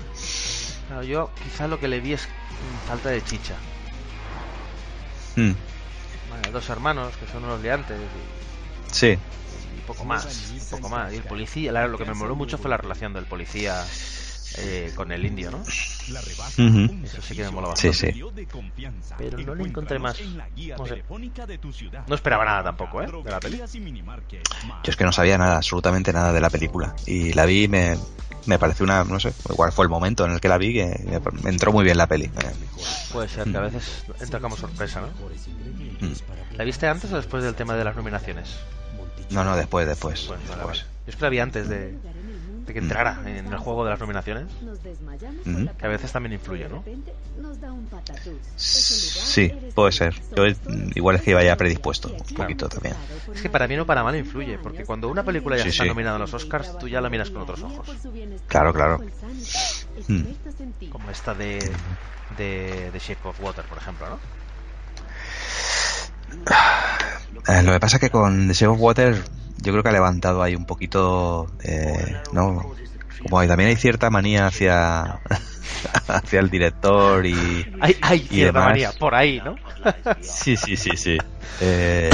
Claro, 0.88 1.04
yo 1.04 1.32
quizás 1.42 1.70
lo 1.70 1.80
que 1.80 1.88
le 1.88 2.02
vi 2.02 2.14
es 2.14 2.28
falta 2.88 3.10
de 3.10 3.24
chicha. 3.24 3.56
Hmm. 5.36 5.54
dos 6.52 6.70
hermanos 6.70 7.16
que 7.18 7.28
son 7.28 7.44
unos 7.46 7.62
liantes. 7.62 7.98
Sí. 8.92 9.18
Y 9.78 9.82
poco 9.86 10.04
más, 10.04 10.26
poco 10.70 10.90
más. 10.90 11.14
Y 11.14 11.18
el 11.18 11.24
policía, 11.24 11.72
lo 11.88 11.98
que 11.98 12.06
me 12.06 12.14
moló 12.14 12.36
mucho 12.36 12.58
fue 12.58 12.70
la 12.70 12.78
relación 12.78 13.14
del 13.14 13.26
policía 13.26 13.84
eh, 14.58 14.92
con 14.96 15.12
el 15.12 15.26
indio, 15.26 15.52
¿no? 15.52 15.64
Eso 15.64 17.22
sí 17.22 17.36
que 17.36 17.44
me 17.44 17.52
mola 17.52 17.70
bastante. 17.70 17.98
Sí, 17.98 18.12
sí. 18.12 18.24
Pero 19.18 19.38
no 19.40 19.56
le 19.56 19.64
encontré 19.64 20.00
más. 20.00 20.18
No, 20.78 20.86
sé. 20.86 21.04
no 22.08 22.16
esperaba 22.16 22.46
nada 22.46 22.64
tampoco, 22.64 23.02
¿eh? 23.02 23.08
De 23.24 23.32
la 23.32 23.40
peli. 23.40 23.58
Yo 23.58 23.66
es 24.84 24.96
que 24.96 25.04
no 25.04 25.12
sabía 25.12 25.38
nada, 25.38 25.58
absolutamente 25.58 26.14
nada 26.14 26.34
de 26.34 26.42
la 26.42 26.50
película. 26.50 26.96
Y 27.06 27.34
la 27.34 27.46
vi 27.46 27.64
y 27.64 27.68
me, 27.68 27.98
me 28.46 28.58
pareció 28.58 28.84
una, 28.84 29.04
no 29.04 29.20
sé, 29.20 29.34
igual 29.50 29.72
fue 29.72 29.86
el 29.86 29.90
momento 29.90 30.26
en 30.26 30.32
el 30.32 30.40
que 30.40 30.48
la 30.48 30.58
vi 30.58 30.74
que 30.74 31.22
me, 31.44 31.50
entró 31.50 31.72
muy 31.72 31.84
bien 31.84 31.98
la 31.98 32.08
peli. 32.08 32.32
Puede 33.12 33.28
ser, 33.28 33.52
que 33.52 33.58
a 33.58 33.62
veces 33.62 34.06
entra 34.20 34.40
como 34.40 34.56
sorpresa, 34.56 35.02
¿no? 35.02 35.08
Mm. 35.08 36.14
¿La 36.58 36.64
viste 36.64 36.88
antes 36.88 37.12
o 37.12 37.18
después 37.18 37.44
del 37.44 37.56
tema 37.56 37.76
de 37.76 37.84
las 37.84 37.96
nominaciones? 37.96 38.58
No, 39.30 39.44
no, 39.44 39.56
después, 39.56 39.88
después. 39.88 40.26
Pues, 40.28 40.40
después. 40.48 40.80
Yo 40.80 40.86
es 41.08 41.16
que 41.16 41.22
la 41.22 41.30
vi 41.30 41.40
antes 41.40 41.68
de, 41.70 41.98
que 42.74 42.80
entrara 42.80 43.22
en 43.26 43.48
el 43.48 43.58
juego 43.58 43.84
de 43.84 43.92
las 43.92 44.00
nominaciones, 44.00 44.46
que 45.78 45.86
a 45.86 45.90
veces 45.90 46.12
también 46.12 46.34
influye, 46.34 46.68
¿no? 46.70 46.84
Sí, 48.56 49.52
puede 49.74 49.92
ser. 49.92 50.16
Yo 50.36 50.46
igual 50.96 51.16
es 51.18 51.22
que 51.22 51.32
iba 51.32 51.44
ya 51.44 51.56
predispuesto 51.56 52.10
un 52.10 52.36
poquito 52.36 52.70
también. 52.70 52.96
Es 53.34 53.42
que 53.42 53.50
para 53.50 53.68
mí 53.68 53.76
no 53.76 53.86
para 53.86 54.04
mal 54.04 54.16
influye, 54.16 54.58
porque 54.58 54.86
cuando 54.86 55.10
una 55.10 55.24
película 55.24 55.58
ya 55.58 55.66
está 55.66 55.86
nominada 55.86 56.16
a 56.16 56.20
los 56.20 56.34
Oscars, 56.34 56.78
tú 56.78 56.88
ya 56.88 57.02
la 57.02 57.10
miras 57.10 57.30
con 57.30 57.42
otros 57.42 57.62
ojos. 57.62 57.90
Claro, 58.48 58.74
claro. 58.74 59.00
Hmm. 60.08 60.24
Como 60.92 61.10
esta 61.10 61.34
de, 61.34 61.60
de, 62.38 62.92
de 62.92 63.00
Shape 63.00 63.28
of 63.28 63.40
Water, 63.42 63.66
por 63.66 63.78
ejemplo, 63.78 64.10
¿no? 64.10 64.20
Eh, 67.48 67.64
lo 67.64 67.72
que 67.74 67.80
pasa 67.80 67.98
es 67.98 68.02
que 68.02 68.10
con 68.10 68.48
The 68.48 68.54
Shape 68.54 68.74
of 68.74 68.80
Water 68.82 69.24
yo 69.58 69.72
creo 69.72 69.84
que 69.84 69.90
ha 69.90 69.94
levantado 69.94 70.44
ahí 70.44 70.56
un 70.56 70.66
poquito, 70.66 71.52
eh, 71.64 72.18
¿no? 72.32 72.74
Como 73.24 73.40
hay, 73.40 73.48
también 73.48 73.70
hay 73.70 73.76
cierta 73.76 74.10
manía 74.10 74.48
hacia 74.48 75.20
hacia 76.08 76.40
el 76.40 76.50
director 76.50 77.26
y 77.26 77.66
hay, 77.82 77.98
hay 78.02 78.20
cierta 78.20 78.60
manía 78.60 78.92
por 78.92 79.16
ahí, 79.16 79.42
¿no? 79.44 79.56
sí, 80.22 80.56
sí, 80.58 80.76
sí, 80.76 80.92
sí. 80.96 81.18
Eh, 81.60 82.12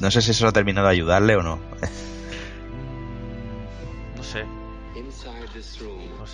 no 0.00 0.10
sé 0.10 0.20
si 0.20 0.32
eso 0.32 0.48
ha 0.48 0.52
terminado 0.52 0.88
de 0.88 0.94
ayudarle 0.94 1.36
o 1.36 1.42
no 1.42 1.60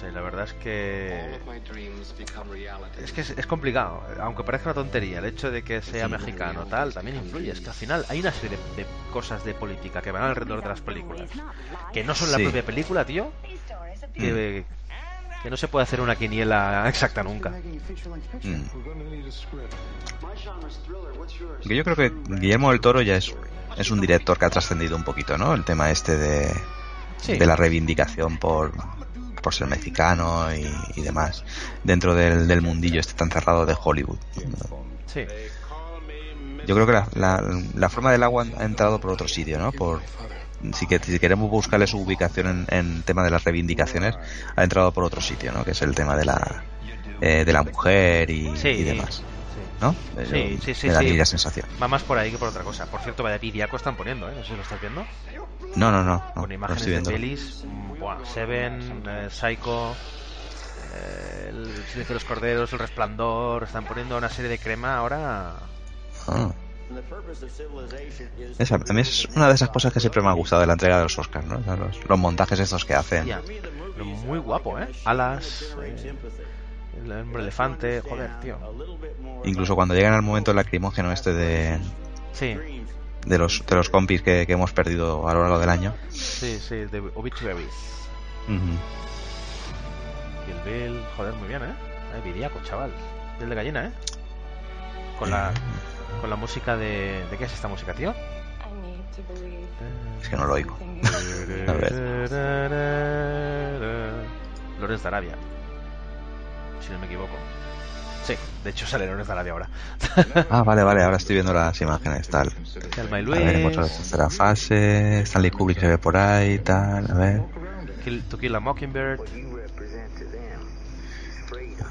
la 0.03 0.21
verdad 0.21 0.45
es 0.45 0.55
que 0.55 1.39
es 3.03 3.13
que 3.13 3.21
es, 3.21 3.47
complicado, 3.47 4.03
aunque 4.21 4.43
parezca 4.45 4.71
una 4.71 4.75
tontería, 4.75 5.19
el 5.19 5.27
hecho 5.27 5.51
de 5.51 5.63
que 5.63 5.83
sea 5.83 6.09
mexicano 6.09 6.65
tal 6.67 6.95
también 6.95 7.19
influye, 7.19 7.51
es 7.51 7.61
que 7.61 7.69
al 7.69 7.75
final 7.75 8.07
hay 8.09 8.21
una 8.21 8.33
serie 8.33 8.59
de, 8.77 8.87
cosas 9.13 9.45
de 9.45 9.55
política 9.55 10.01
que 10.01 10.11
van 10.11 10.23
alrededor 10.23 10.63
de 10.63 10.69
las 10.69 10.81
películas, 10.81 11.29
que 11.93 12.03
no 12.03 12.15
son 12.15 12.33
la 12.33 12.39
propia 12.39 12.65
película, 12.65 13.05
tío, 13.05 13.31
que, 14.15 14.65
no 15.49 15.57
se 15.57 15.69
puede 15.69 15.85
hacer 15.85 16.01
una 16.01 16.17
quiniela 16.17 16.89
exacta 16.89 17.23
nunca. 17.23 17.51
Mm. 17.51 18.63
Yo 21.65 21.85
creo 21.85 21.97
que 21.97 22.13
Guillermo 22.29 22.71
del 22.71 22.81
Toro 22.81 23.03
ya 23.03 23.17
es, 23.17 23.35
es 23.77 23.91
un 23.91 24.01
director 24.01 24.39
que 24.39 24.45
ha 24.47 24.51
trascendido 24.51 24.97
un 24.97 25.05
poquito, 25.05 25.37
¿no? 25.37 25.55
El 25.55 25.65
tema 25.65 25.91
este 25.91 26.17
de, 26.17 26.53
de 27.27 27.47
la 27.47 27.57
reivindicación 27.57 28.39
por, 28.39 28.73
por 29.40 29.55
ser 29.55 29.66
mexicano 29.66 30.48
y, 30.55 31.03
demás, 31.03 31.44
dentro 31.85 32.14
del, 32.14 32.46
del, 32.46 32.62
mundillo 32.62 33.00
este 33.00 33.14
tan 33.14 33.31
cerrado 33.31 33.66
de 33.66 33.76
Hollywood. 33.81 34.18
Sí. 35.07 35.24
Yo 36.66 36.74
creo 36.74 36.87
que 36.87 37.18
la, 37.18 37.42
la, 37.74 37.88
forma 37.88 38.12
del 38.12 38.22
agua 38.22 38.46
ha 38.59 38.64
entrado 38.64 39.00
por 39.00 39.11
otro 39.11 39.26
sitio, 39.26 39.59
¿no? 39.59 39.72
Por, 39.72 40.00
si, 40.74 40.87
que, 40.87 40.98
si 40.98 41.18
queremos 41.18 41.50
buscarle 41.50 41.87
su 41.87 41.98
ubicación 41.98 42.66
en, 42.70 42.79
en 42.79 43.03
tema 43.03 43.24
de 43.24 43.31
las 43.31 43.44
reivindicaciones, 43.44 44.14
ha 44.55 44.62
entrado 44.62 44.92
por 44.92 45.05
otro 45.05 45.20
sitio, 45.20 45.53
¿no? 45.53 45.64
Que 45.64 45.72
es 45.72 45.83
el 45.83 45.94
tema 45.94 46.16
de 46.16 46.26
la, 46.26 46.64
eh, 47.20 47.44
de 47.44 47.53
la 47.53 47.62
mujer 47.62 48.31
y, 48.31 48.50
demás. 48.83 49.22
¿No? 49.81 49.95
Sí, 50.31 50.59
sí, 50.62 50.75
sí. 50.75 50.88
Me 50.88 51.16
da 51.16 51.25
sensación. 51.25 51.66
Va 51.83 51.88
más 51.88 52.03
por 52.03 52.19
ahí 52.19 52.31
que 52.31 52.38
por 52.38 52.49
otra 52.49 52.62
cosa. 52.62 52.87
Por 52.87 53.01
cierto, 53.01 53.23
vaya 53.23 53.38
pidiaco 53.38 53.77
están 53.77 53.97
poniendo, 53.97 54.29
¿eh? 54.29 54.35
No 54.37 54.43
sé 54.43 54.51
si 54.51 54.57
lo 54.57 54.62
estás 54.62 54.81
viendo. 54.81 55.05
No, 55.77 55.90
no, 55.90 56.03
no. 56.03 56.23
Con 56.35 56.53
imágenes 56.53 56.85
de 56.85 57.01
pelis. 57.03 57.64
Seven, 58.33 59.03
eh, 59.07 59.29
Psycho, 59.31 59.95
eh, 60.95 61.47
El 61.51 61.66
Silencio 61.66 62.09
de 62.09 62.14
los 62.14 62.25
Corderos, 62.25 62.73
El 62.73 62.79
Resplandor. 62.79 63.64
Están 63.64 63.85
poniendo 63.85 64.16
una 64.16 64.29
serie 64.29 64.51
de 64.51 64.59
crema 64.59 64.97
ahora. 64.97 65.55
Ah. 66.27 66.51
Esa, 68.59 68.75
a 68.75 68.93
mí 68.93 69.01
es 69.01 69.27
una 69.37 69.47
de 69.49 69.55
esas 69.55 69.69
cosas 69.69 69.93
que 69.93 70.01
siempre 70.01 70.23
me 70.23 70.29
ha 70.29 70.33
gustado 70.33 70.61
de 70.61 70.66
la 70.66 70.73
entrega 70.73 70.97
de 70.97 71.05
los 71.05 71.19
Oscars, 71.19 71.47
¿no? 71.47 71.61
Los, 71.77 72.05
los 72.05 72.19
montajes 72.19 72.59
estos 72.59 72.85
que 72.85 72.95
hacen. 72.95 73.31
Muy 74.27 74.38
guapo, 74.38 74.79
¿eh? 74.79 74.88
Alas, 75.05 75.77
eh, 75.83 76.14
el 76.96 77.12
hombre 77.12 77.42
elefante, 77.42 78.00
joder, 78.00 78.40
tío. 78.40 78.59
Incluso 79.44 79.74
cuando 79.74 79.94
llegan 79.94 80.14
al 80.14 80.22
momento 80.22 80.53
lacrimógeno 80.53 81.12
este 81.12 81.33
de... 81.33 81.79
Sí. 82.33 82.57
De 83.26 83.38
los, 83.38 83.64
de 83.66 83.76
los 83.76 83.90
compis 83.90 84.22
que, 84.22 84.46
que 84.46 84.53
hemos 84.55 84.72
perdido 84.72 85.29
a 85.29 85.35
lo 85.35 85.42
largo 85.42 85.59
del 85.59 85.68
año. 85.68 85.94
Sí, 86.09 86.59
sí, 86.59 86.76
de 86.87 87.00
Obituaries. 87.14 88.09
Ujú. 88.48 88.76
Kill 90.46 90.61
Bill, 90.64 91.05
joder, 91.16 91.35
muy 91.35 91.48
bien, 91.48 91.62
¿eh? 91.62 91.74
Ay, 92.14 92.22
Viriaco, 92.24 92.61
chaval. 92.64 92.90
Piel 93.37 93.50
de 93.50 93.57
gallina, 93.57 93.87
¿eh? 93.87 93.92
Con 95.18 95.31
la, 95.31 95.53
con 96.20 96.31
la 96.31 96.37
música 96.37 96.76
de... 96.76 97.26
¿De 97.31 97.37
qué 97.37 97.44
es 97.44 97.53
esta 97.53 97.68
música, 97.68 97.92
tío? 97.92 98.14
Es 100.22 100.29
que 100.29 100.37
no 100.37 100.46
lo 100.46 100.55
oigo. 100.55 100.76
A 101.68 101.72
ver. 101.72 101.92
Lores 104.81 105.03
de 105.03 105.09
Arabia. 105.09 105.35
Si 106.81 106.93
no 106.93 106.99
me 106.99 107.07
equivoco. 107.07 107.35
Sí, 108.25 108.35
de 108.64 108.71
hecho 108.71 108.87
sale 108.87 109.07
Lores 109.07 109.27
de 109.27 109.33
Arabia 109.33 109.53
ahora. 109.53 109.69
Ah, 110.51 110.62
vale, 110.62 110.83
vale, 110.83 111.03
ahora 111.03 111.16
estoy 111.16 111.35
viendo 111.35 111.53
las 111.53 111.81
imágenes, 111.81 112.29
tal. 112.29 112.53
Thelma 112.95 113.21
y 113.21 113.25
A 113.25 113.31
ver, 113.31 113.57
hemos 113.57 113.77
Luis. 113.77 113.90
la 113.90 113.97
tercera 113.97 114.31
fase, 114.31 115.21
Stanley 115.23 115.51
Kubrick 115.51 115.81
se 115.81 115.88
ve 115.88 115.99
por 115.99 116.16
ahí, 116.16 116.59
tal, 116.59 117.11
a 117.11 117.14
ver. 117.14 117.43
Kill, 118.05 118.23
to 118.25 118.38
Kill 118.38 118.55
a 118.55 118.61
Mockingbird. 118.61 119.21
A 119.21 119.23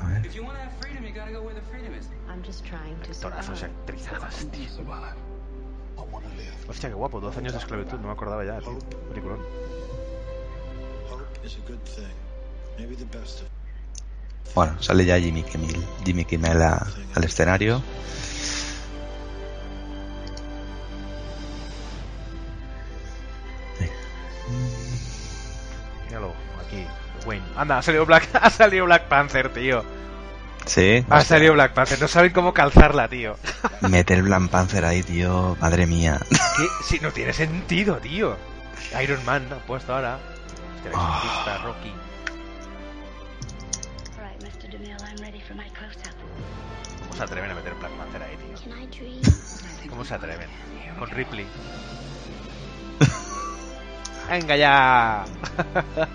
ver. 0.07 0.29
Actorazos 3.09 3.61
y 3.61 3.65
actrizadas, 3.65 4.47
tío. 4.51 4.69
Hostia, 6.67 6.89
qué 6.89 6.95
guapo, 6.95 7.19
12 7.19 7.39
años 7.39 7.53
de 7.53 7.59
esclavitud, 7.59 7.99
no 7.99 8.07
me 8.07 8.13
acordaba 8.13 8.45
ya, 8.45 8.59
tío. 8.59 8.77
Peliculón. 9.09 9.39
Bueno, 14.55 14.81
sale 14.81 15.05
ya 15.05 15.19
Jimmy 15.19 15.43
Kimmel, 15.43 15.83
Jimmy 16.05 16.25
Kimmel 16.25 16.61
a- 16.61 16.85
al 17.15 17.23
escenario. 17.23 17.81
Míralo, 26.07 26.33
aquí. 26.65 26.85
Wayne. 27.25 27.45
Anda, 27.55 27.77
ha 27.77 27.81
salido 27.81 28.05
Black, 28.05 28.29
ha 28.41 28.49
salido 28.49 28.85
Black 28.85 29.07
Panther, 29.07 29.49
tío. 29.53 29.83
Sí, 30.65 31.03
Ha 31.09 31.21
salido 31.21 31.53
Black 31.53 31.73
Panther. 31.73 31.99
No 31.99 32.07
saben 32.07 32.31
cómo 32.31 32.53
calzarla, 32.53 33.07
tío. 33.07 33.37
meter 33.81 34.17
el 34.19 34.23
Black 34.23 34.49
Panther 34.49 34.85
ahí, 34.85 35.01
tío, 35.03 35.57
madre 35.59 35.87
mía. 35.87 36.19
¿Qué? 36.29 36.67
Si 36.83 36.99
no 36.99 37.11
tiene 37.11 37.33
sentido, 37.33 37.97
tío. 37.97 38.37
Iron 39.01 39.23
Man 39.25 39.47
ha 39.51 39.57
puesto 39.65 39.93
ahora. 39.95 40.19
Hostia, 40.75 40.91
Ah. 40.95 41.21
exorcista, 41.23 41.57
Rocky. 41.63 41.93
Se 47.19 47.23
atreven 47.25 47.51
a 47.51 47.55
meter 47.55 47.73
Black 47.75 47.91
Panther 47.97 48.23
ahí, 48.23 48.37
tío? 48.37 48.55
¿Cómo 49.89 50.05
se 50.05 50.13
atreven? 50.13 50.47
Con 50.97 51.09
Ripley. 51.09 51.45
¡Venga 54.29 54.55
ya! 54.55 55.25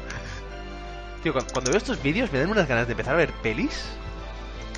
Tío, 1.22 1.32
cu- 1.32 1.44
cuando 1.52 1.70
veo 1.70 1.78
estos 1.78 2.02
vídeos 2.02 2.30
me 2.32 2.38
dan 2.38 2.50
unas 2.50 2.66
ganas 2.68 2.86
de 2.86 2.92
empezar 2.92 3.14
a 3.14 3.18
ver 3.18 3.32
pelis, 3.42 3.84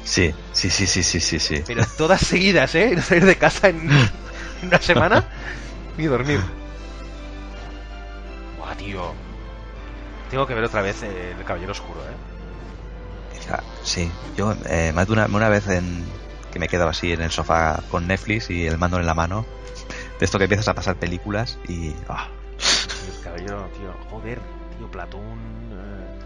Sí, 0.04 0.32
sí, 0.52 0.70
sí, 0.70 0.86
sí, 0.86 1.02
sí, 1.02 1.18
sí, 1.20 1.40
sí. 1.40 1.62
pero 1.66 1.84
todas 1.98 2.20
seguidas, 2.20 2.74
¿eh? 2.76 2.90
Y 2.92 2.96
no 2.96 3.02
salir 3.02 3.24
de 3.24 3.36
casa 3.36 3.68
en, 3.68 3.90
en 3.90 4.10
una 4.68 4.80
semana 4.80 5.24
ni 5.96 6.04
dormir. 6.06 6.40
Buah, 8.58 8.74
tío. 8.76 9.12
Tengo 10.30 10.46
que 10.46 10.54
ver 10.54 10.64
otra 10.64 10.82
vez 10.82 11.02
El 11.02 11.42
Caballero 11.44 11.72
Oscuro, 11.72 12.00
¿eh? 12.02 12.14
Sí, 13.82 14.10
yo 14.36 14.54
eh, 14.68 14.92
más 14.94 15.06
de 15.06 15.12
una, 15.12 15.26
una 15.26 15.48
vez 15.48 15.68
en, 15.68 16.04
que 16.52 16.58
me 16.58 16.66
he 16.66 16.68
quedado 16.68 16.90
así 16.90 17.12
en 17.12 17.20
el 17.22 17.30
sofá 17.30 17.82
con 17.90 18.06
Netflix 18.06 18.50
y 18.50 18.66
el 18.66 18.78
mando 18.78 18.98
en 18.98 19.06
la 19.06 19.14
mano, 19.14 19.44
de 20.18 20.24
esto 20.24 20.38
que 20.38 20.44
empiezas 20.44 20.68
a 20.68 20.74
pasar 20.74 20.96
películas 20.96 21.58
y... 21.68 21.94
ah, 22.08 22.28
El 23.06 23.22
Caballero, 23.22 23.70
tío. 23.78 23.92
Joder, 24.10 24.40
tío, 24.76 24.90
Platón. 24.90 25.38
Eh... 25.72 26.18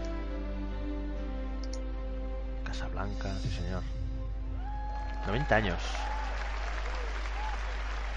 Casablanca, 2.65 3.29
sí, 3.43 3.49
señor. 3.51 3.83
90 5.27 5.55
años. 5.55 5.79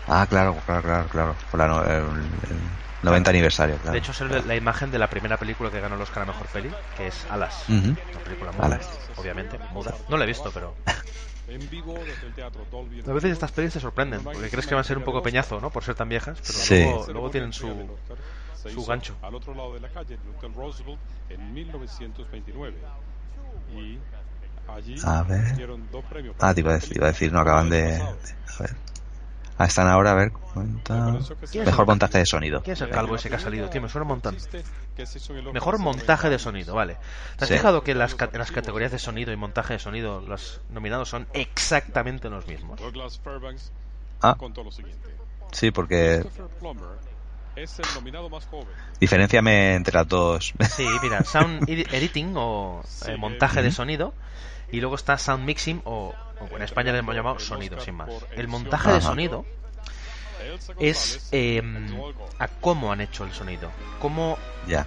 Ah, 0.07 0.27
claro, 0.29 0.57
claro, 0.67 0.83
claro, 0.83 1.09
claro. 1.09 1.37
Por 1.51 1.61
la 1.61 1.67
no- 1.69 1.83
el, 1.85 2.03
el 2.05 2.61
90 3.05 3.31
aniversario, 3.31 3.77
claro. 3.77 3.93
De 3.93 3.99
hecho, 3.99 4.13
sale 4.13 4.43
la 4.43 4.57
imagen 4.57 4.91
de 4.91 4.99
la 4.99 5.09
primera 5.09 5.37
película 5.37 5.71
que 5.71 5.81
ganó 5.81 5.95
el 5.97 6.01
Oscar 6.03 6.23
a 6.23 6.27
Mejor 6.27 6.47
Peli, 6.49 6.71
que 6.97 7.07
es 7.09 7.27
Alas. 7.31 7.65
Ujú. 7.69 7.89
Una 7.91 8.25
película 8.25 8.53
muda, 8.53 8.67
Alas. 8.67 8.89
obviamente, 9.17 9.59
muda. 9.73 9.95
No 10.09 10.17
la 10.17 10.25
he 10.25 10.27
visto, 10.27 10.51
pero... 10.53 10.75
En 11.47 11.69
vivo 11.69 11.93
desde 11.93 12.27
el 12.27 12.33
Teatro 12.35 12.67
Dolby. 12.71 13.03
A 13.07 13.13
veces 13.13 13.33
estas 13.33 13.53
pelis 13.53 13.75
te 13.75 13.81
sorprenden, 13.81 14.23
porque 14.25 14.49
crees 14.49 14.67
que 14.67 14.75
van 14.75 14.81
a 14.81 14.85
ser 14.85 14.97
un 14.97 15.05
poco 15.05 15.23
peñazo, 15.23 15.61
¿no? 15.61 15.69
Por 15.71 15.85
ser 15.85 15.95
tan 15.95 16.09
viejas, 16.09 16.39
pero 16.41 16.59
Sí. 16.59 16.83
luego, 16.83 17.07
luego 17.13 17.31
tienen 17.31 17.53
su, 17.53 17.99
su 18.73 18.85
gancho. 18.87 19.15
Al 19.21 19.35
otro 19.35 19.55
lado 19.55 19.75
de 19.75 19.81
la 19.81 19.89
calle, 19.91 20.15
el 20.15 20.31
Hotel 20.35 20.55
Roosevelt, 20.55 20.99
en 21.29 21.53
1929. 21.53 22.77
Y 23.77 23.99
allí 24.69 24.95
A 25.05 25.23
ver. 25.25 25.55
dieron 25.57 25.87
dos 25.93 26.05
premios. 26.07 26.35
Ah, 26.41 26.55
te 26.55 26.61
iba 26.61 26.71
a 26.71 26.75
decir, 26.75 26.97
iba 26.97 27.09
a 27.09 27.11
decir, 27.11 27.31
no 27.33 27.41
acaban 27.41 27.69
de... 27.69 27.83
de- 27.83 28.01
a 28.03 28.15
ver. 28.61 28.77
Ah, 29.57 29.67
están 29.67 29.87
ahora, 29.87 30.13
a 30.13 30.15
ver, 30.15 30.33
comenta... 30.33 31.17
Mejor 31.65 31.87
montaje 31.87 32.19
de 32.19 32.27
sonido. 32.27 32.63
¿Quién 32.63 32.73
es 32.75 32.81
el 32.81 32.91
calvo 32.91 33.15
ese 33.15 33.29
que 33.29 33.37
ha 33.37 33.39
salido? 33.39 33.69
Tío, 33.71 33.81
me 33.81 33.89
suena 33.89 34.03
un 34.03 34.09
montón. 34.09 34.37
El 34.97 35.53
Mejor 35.53 35.79
montaje 35.79 36.29
de 36.29 36.39
sonido, 36.39 36.75
vale. 36.75 36.97
¿Te 37.37 37.45
has 37.45 37.49
Sí. 37.49 37.55
fijado 37.55 37.83
que 37.85 37.93
en 37.93 37.99
las, 37.99 38.17
las 38.33 38.51
categorías 38.51 38.91
de 38.93 38.99
sonido 38.99 39.33
y 39.33 39.37
montaje 39.37 39.75
de 39.75 39.79
sonido 39.79 40.21
los 40.21 40.61
nominados 40.71 41.09
son 41.09 41.27
exactamente 41.35 42.29
los 42.31 42.47
mismos? 42.49 42.81
Ah. 44.23 44.37
Sí, 45.53 45.71
porque... 45.71 46.25
Es 47.57 47.79
el 47.79 47.87
nominado 47.95 48.29
más 48.29 48.47
joven. 48.47 48.67
Diferenciame 48.99 49.75
entre 49.77 49.95
las 49.95 50.09
dos. 50.09 50.53
Sí, 50.75 50.85
mira, 51.03 51.25
sound 51.25 51.63
edi- 51.69 51.87
editing 51.95 52.33
o 52.37 52.83
eh, 53.07 53.17
montaje 53.17 53.63
de 53.63 53.71
sonido 53.71 54.13
y 54.73 54.81
luego 54.81 54.97
está 54.97 55.17
sound 55.19 55.45
mixing 55.45 55.81
o, 55.85 56.13
o 56.41 56.57
en 56.57 56.63
España 56.63 56.93
le 56.93 56.99
hemos 56.99 57.15
llamado 57.15 57.39
sonido 57.39 57.81
sin 57.81 57.95
más. 57.95 58.11
El 58.37 58.49
montaje 58.49 58.93
de 58.93 59.01
sonido 59.01 59.45
es 60.79 61.29
eh, 61.33 61.63
a 62.39 62.49
cómo 62.49 62.93
han 62.93 63.01
hecho 63.01 63.25
el 63.25 63.33
sonido, 63.33 63.71
cómo 64.01 64.39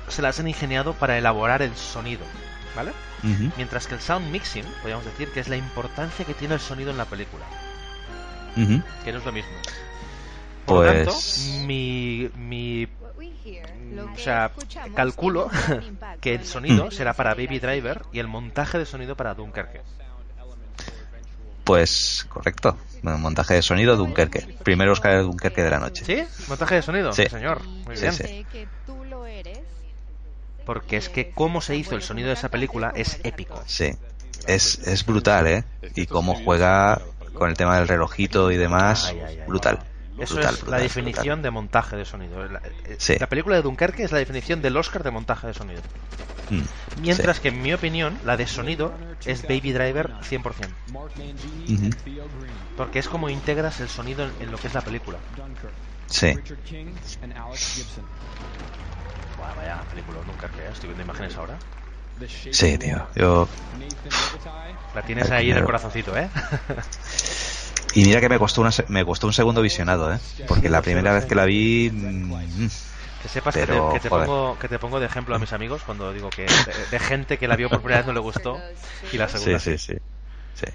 se 0.07 0.21
las 0.21 0.39
han 0.39 0.47
ingeniado 0.47 0.93
para 0.93 1.17
elaborar 1.17 1.61
el 1.61 1.75
sonido, 1.75 2.25
¿vale? 2.75 2.91
Mientras 3.57 3.87
que 3.87 3.95
el 3.95 4.01
sound 4.01 4.29
mixing, 4.31 4.65
podríamos 4.81 5.05
decir 5.05 5.31
que 5.31 5.39
es 5.39 5.47
la 5.49 5.57
importancia 5.57 6.25
que 6.25 6.33
tiene 6.33 6.55
el 6.55 6.59
sonido 6.59 6.91
en 6.91 6.97
la 6.97 7.05
película, 7.05 7.45
que 8.55 9.11
no 9.11 9.19
es 9.19 9.25
lo 9.25 9.31
mismo. 9.31 9.51
Por 10.65 10.85
lo 10.85 10.91
tanto, 10.91 11.11
Pues... 11.13 11.61
mi, 11.65 12.29
mi 12.35 12.87
o 14.13 14.17
sea, 14.17 14.51
calculo 14.95 15.49
que 16.21 16.35
el 16.35 16.45
sonido 16.45 16.91
será 16.91 17.13
para 17.13 17.33
Baby 17.33 17.59
Driver 17.59 18.01
y 18.11 18.19
el 18.19 18.27
montaje 18.27 18.77
de 18.77 18.85
sonido 18.85 19.15
para 19.15 19.33
Dunkerque. 19.33 19.81
Pues 21.67 22.25
correcto. 22.29 22.77
Bueno, 23.03 23.19
montaje 23.19 23.53
de 23.55 23.61
sonido 23.61 23.95
Dunkerque. 23.97 24.39
Primer 24.63 24.87
Oscar 24.89 25.17
de 25.17 25.21
Dunkerque 25.23 25.61
de 25.63 25.69
la 25.69 25.79
noche. 25.79 26.05
¿Sí? 26.05 26.23
¿Montaje 26.47 26.75
de 26.75 26.81
sonido? 26.81 27.11
Sí. 27.11 27.25
señor. 27.29 27.61
Muy 27.63 27.95
Sí, 27.95 28.01
bien. 28.03 28.13
sí. 28.13 28.47
Porque 30.65 30.97
es 30.97 31.09
que 31.09 31.31
cómo 31.31 31.61
se 31.61 31.75
hizo 31.75 31.95
el 31.95 32.01
sonido 32.01 32.27
de 32.29 32.33
esa 32.33 32.49
película 32.49 32.91
es 32.95 33.19
épico. 33.23 33.61
Sí. 33.67 33.91
Es, 34.47 34.79
es 34.87 35.05
brutal, 35.05 35.47
¿eh? 35.47 35.63
Y 35.95 36.05
cómo 36.07 36.35
juega 36.35 37.01
con 37.33 37.49
el 37.49 37.55
tema 37.57 37.77
del 37.77 37.87
relojito 37.87 38.51
y 38.51 38.57
demás. 38.57 39.07
Ay, 39.09 39.19
ay, 39.25 39.39
ay. 39.41 39.47
Brutal. 39.47 39.79
Eso 40.19 40.35
brutal, 40.35 40.55
es 40.55 40.67
la 40.67 40.77
definición 40.79 41.23
brutal. 41.23 41.41
de 41.43 41.51
montaje 41.51 41.95
de 41.95 42.05
sonido. 42.05 42.47
La, 42.47 42.59
eh, 42.63 42.95
Sí. 42.99 43.15
la 43.19 43.27
película 43.27 43.55
de 43.55 43.61
Dunkerque 43.61 44.03
es 44.03 44.11
la 44.11 44.17
definición 44.19 44.61
del 44.61 44.75
Oscar 44.77 45.03
de 45.03 45.11
montaje 45.11 45.47
de 45.47 45.53
sonido. 45.53 45.81
Mm, 46.49 46.61
Mientras 46.95 47.37
sí. 47.37 47.41
que, 47.43 47.47
en 47.49 47.61
mi 47.61 47.73
opinión, 47.73 48.19
la 48.23 48.37
de 48.37 48.47
sonido 48.47 48.97
es 49.25 49.43
Baby 49.43 49.73
Driver 49.73 50.13
100%. 50.23 50.69
Ujú. 50.87 51.89
Porque 52.77 52.99
es 52.99 53.07
como 53.09 53.29
integras 53.29 53.79
el 53.81 53.89
sonido 53.89 54.25
en, 54.25 54.41
en 54.41 54.51
lo 54.51 54.57
que 54.57 54.67
es 54.67 54.73
la 54.73 54.81
película. 54.81 55.19
Sí. 56.09 56.33
Buah, 59.37 59.53
vaya 59.53 59.83
película 59.89 60.19
Dunkerque, 60.21 60.61
¿eh? 60.61 60.69
estoy 60.71 60.87
viendo 60.87 61.03
imágenes 61.03 61.35
ahora. 61.35 61.57
Sí, 62.51 62.77
tío. 62.77 63.07
Yo... 63.15 63.47
La 64.95 65.01
tienes 65.03 65.29
ahí 65.29 65.51
en 65.51 65.57
el 65.57 65.63
corazoncito, 65.65 66.17
¿eh? 66.17 66.29
Y 67.97 68.05
mira 68.05 68.21
que 68.21 68.29
me 68.29 68.37
costó, 68.37 68.61
una, 68.61 68.71
se- 68.71 68.85
me 68.89 69.03
costó 69.03 69.25
un 69.25 69.33
segundo 69.33 69.59
visionado, 69.63 70.13
¿eh? 70.13 70.19
Porque 70.47 70.69
la 70.69 70.83
primera 70.83 71.13
vez 71.13 71.25
que 71.25 71.33
la 71.33 71.45
vi... 71.45 71.89
mm, 71.91 72.67
Que 73.23 73.27
sepas 73.27 73.55
Pero, 73.55 73.73
que, 73.73 73.81
te, 73.87 73.93
que, 73.93 73.99
te 74.01 74.09
joder. 74.09 74.27
pongo, 74.27 74.59
que 74.59 74.67
te 74.67 74.77
pongo 74.77 74.99
de 74.99 75.07
ejemplo 75.07 75.35
a 75.35 75.39
mis 75.39 75.51
amigos 75.51 75.81
cuando 75.83 76.13
digo 76.13 76.29
que 76.29 76.43
de, 76.43 76.85
de 76.91 76.99
gente 76.99 77.39
que 77.39 77.47
la 77.47 77.55
vio 77.55 77.69
por 77.69 77.79
primera 77.79 77.97
vez 78.01 78.05
no 78.05 78.13
le 78.13 78.19
gustó 78.19 78.59
y 79.11 79.17
la 79.17 79.27
Sí, 79.27 79.37
segunda 79.39 79.59
sí, 79.59 79.77
sí. 79.79 79.93
Sí. 80.53 80.67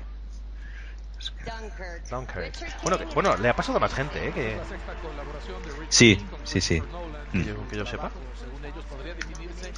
Dunkirk. 2.11 2.55
Bueno, 2.83 2.99
que- 2.99 3.05
bueno, 3.15 3.37
le 3.37 3.49
ha 3.49 3.55
pasado 3.55 3.79
a 3.79 3.81
más 3.81 3.95
gente, 3.95 4.29
¿eh? 4.29 4.33
Que, 4.33 4.59
Sí, 5.91 6.19
sí, 6.45 6.61
sí. 6.61 6.83
que 7.33 7.45
yo, 7.45 7.69
que 7.69 7.77
yo 7.77 7.87
sepa. 7.87 8.11
Según 8.37 8.65
ellos 8.65 8.85
podría 8.87 9.15
definirse 9.15 9.71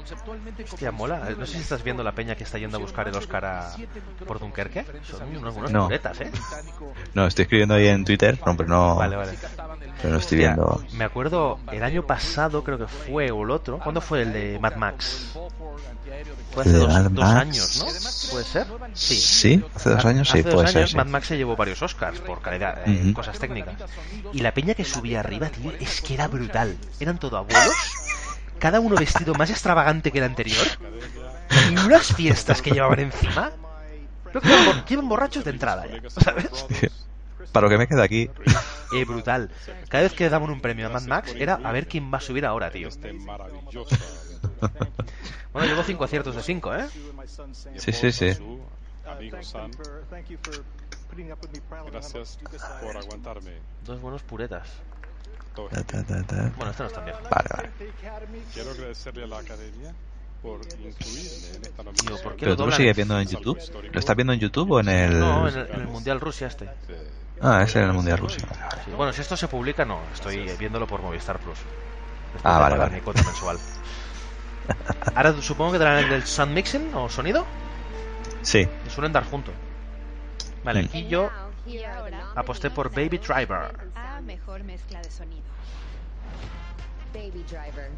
conceptualmente 0.00 0.64
Hostia, 0.64 0.90
mola. 0.90 1.30
No 1.38 1.46
sé 1.46 1.54
si 1.54 1.60
estás 1.60 1.82
viendo 1.82 2.02
la 2.02 2.12
peña 2.12 2.34
que 2.34 2.44
está 2.44 2.58
yendo 2.58 2.76
a 2.78 2.80
buscar 2.80 3.06
el 3.08 3.14
Oscar 3.14 3.44
a- 3.44 3.74
por 4.26 4.38
Dunkerque. 4.38 4.84
Son 5.08 5.22
unos, 5.36 5.56
unos 5.56 5.70
No. 5.70 5.84
puretas, 5.84 6.20
¿eh? 6.20 6.30
No, 7.14 7.26
estoy 7.26 7.42
escribiendo 7.44 7.74
ahí 7.74 7.88
en 7.88 8.04
Twitter, 8.04 8.38
no, 8.44 8.56
pero 8.56 8.68
no, 8.68 8.96
Vale, 8.96 9.16
vale. 9.16 9.32
pero 10.00 10.14
no 10.14 10.18
estoy 10.20 10.38
viendo. 10.38 10.82
Me 10.92 11.04
acuerdo 11.04 11.58
el 11.72 11.82
año 11.82 12.06
pasado, 12.06 12.64
creo 12.64 12.78
que 12.78 12.86
fue, 12.86 13.30
o 13.30 13.42
el 13.42 13.50
otro. 13.50 13.78
¿Cuándo 13.78 14.00
fue 14.00 14.22
el 14.22 14.32
de 14.32 14.58
Mad 14.58 14.76
Max? 14.76 15.32
Fue 16.52 16.62
hace 16.62 16.70
¿El 16.70 16.80
de 16.80 16.86
dos, 16.86 17.14
dos 17.14 17.24
años, 17.24 17.76
¿no? 17.78 17.84
¿Puede 18.32 18.44
ser? 18.44 18.66
Sí. 18.94 19.16
Sí, 19.16 19.64
hace 19.74 19.90
dos 19.90 20.04
años, 20.04 20.28
sí, 20.28 20.38
Hace 20.40 20.48
dos 20.48 20.54
puede 20.54 20.68
ser, 20.68 20.76
años 20.78 20.90
sí. 20.90 20.96
Mad 20.96 21.06
Max 21.06 21.26
se 21.28 21.36
llevó 21.36 21.54
varios 21.56 21.80
Oscars 21.82 22.18
por 22.20 22.40
calidad, 22.42 22.80
eh, 22.86 23.00
Ujú. 23.04 23.12
cosas 23.14 23.38
técnicas. 23.38 23.74
Y 24.32 24.40
la 24.40 24.52
peña 24.52 24.74
que 24.74 24.84
subía 24.84 25.20
arriba, 25.20 25.48
tío, 25.48 25.72
es 25.78 26.00
que 26.00 26.14
era 26.14 26.26
brutal. 26.26 26.76
Eran 26.98 27.18
todo 27.18 27.36
abuelos, 27.36 27.74
cada 28.60 28.78
uno 28.78 28.94
vestido 28.94 29.34
más 29.34 29.50
extravagante 29.50 30.12
que 30.12 30.18
el 30.18 30.24
anterior. 30.24 30.66
Y 31.70 31.76
unas 31.78 32.14
fiestas 32.14 32.62
que 32.62 32.70
llevaban 32.70 33.00
encima. 33.00 33.50
Creo 34.30 34.84
que 34.84 34.94
iban 34.94 35.08
borrachos 35.08 35.44
de 35.44 35.50
entrada 35.50 35.86
ya, 35.86 36.08
¿sabes? 36.08 36.66
Para 37.50 37.66
lo 37.66 37.70
que 37.70 37.78
me 37.78 37.88
queda 37.88 38.04
aquí. 38.04 38.30
Eh, 38.92 39.04
brutal. 39.04 39.50
Cada 39.88 40.04
vez 40.04 40.12
que 40.12 40.28
daban 40.28 40.50
un 40.50 40.60
premio 40.60 40.86
a 40.86 40.90
Mad 40.90 41.02
Max 41.02 41.34
era 41.36 41.54
a 41.62 41.72
ver 41.72 41.88
quién 41.88 42.12
va 42.12 42.18
a 42.18 42.20
subir 42.20 42.46
ahora, 42.46 42.70
tío. 42.70 42.88
Bueno, 45.52 45.68
llevo 45.68 45.82
5 45.82 46.04
aciertos 46.04 46.36
de 46.36 46.42
5, 46.42 46.74
¿eh? 46.74 46.86
Sí, 47.76 47.92
sí, 47.92 48.12
sí. 48.12 48.36
Gracias 51.90 52.38
por 52.80 52.96
aguantarme. 52.96 53.52
Dos 53.84 54.00
buenos 54.00 54.22
puretas. 54.22 54.68
Todo 55.68 55.82
Ta, 55.82 55.82
ta, 55.84 56.02
ta, 56.04 56.22
ta. 56.22 56.52
Bueno, 56.56 56.70
este 56.70 56.82
no 56.82 56.88
está 56.88 57.00
bien. 57.04 57.16
Vale, 57.30 57.48
vale. 57.56 57.70
Quiero 58.54 58.70
agradecerle 58.70 59.24
a 59.24 59.26
la 59.26 59.38
academia 59.38 59.94
por 60.42 60.60
incluirme 60.62 61.56
en 61.56 61.62
esta 61.62 61.82
nominación. 61.82 62.18
¿por 62.22 62.36
qué 62.36 62.44
¿Pero 62.46 62.56
tú 62.56 62.66
lo 62.66 62.72
sigues 62.72 62.96
viendo 62.96 63.18
en 63.20 63.28
YouTube? 63.28 63.58
¿Lo 63.92 63.98
estás 64.00 64.16
viendo 64.16 64.32
en 64.32 64.40
YouTube 64.40 64.70
o 64.70 64.80
en 64.80 64.88
el...? 64.88 65.18
No, 65.20 65.48
en 65.48 65.56
el, 65.58 65.66
en 65.70 65.80
el 65.80 65.86
Mundial 65.88 66.20
Rusia 66.20 66.46
este. 66.46 66.68
Ah, 67.42 67.62
es 67.62 67.74
en 67.76 67.84
el 67.84 67.92
Mundial 67.92 68.18
Rusia. 68.18 68.46
Sí, 68.84 68.90
Bueno, 68.96 69.12
si 69.12 69.20
esto 69.20 69.36
se 69.36 69.48
publica, 69.48 69.84
no. 69.84 70.00
Estoy 70.14 70.50
viéndolo 70.58 70.86
por 70.86 71.00
Movistar 71.02 71.38
Plus. 71.38 71.58
Después 72.32 72.42
Ah, 72.44 72.58
vale, 72.58 72.76
vale. 72.76 72.94
mi 72.96 73.00
cuota 73.00 73.22
mensual. 73.22 73.58
Ahora 75.14 75.34
supongo 75.40 75.72
que 75.72 75.78
darán 75.78 76.04
el 76.04 76.10
del 76.10 76.22
sound 76.24 76.52
mixing 76.52 76.94
o 76.94 77.08
sonido. 77.08 77.44
Sí. 78.42 78.68
Y 78.86 78.90
suelen 78.90 79.12
dar 79.12 79.24
junto. 79.24 79.52
Vale, 80.64 80.82
Mm. 80.82 80.86
aquí 80.86 81.06
yo 81.08 81.30
aposté 82.34 82.70
por 82.70 82.90
Baby 82.90 83.18
Driver. 83.18 83.72
A 84.20 84.22
mejor 84.22 84.62
mezcla 84.64 85.00
de 85.02 85.10
sonido. 85.10 85.48
Baby 87.12 87.42
Driver, 87.48 87.88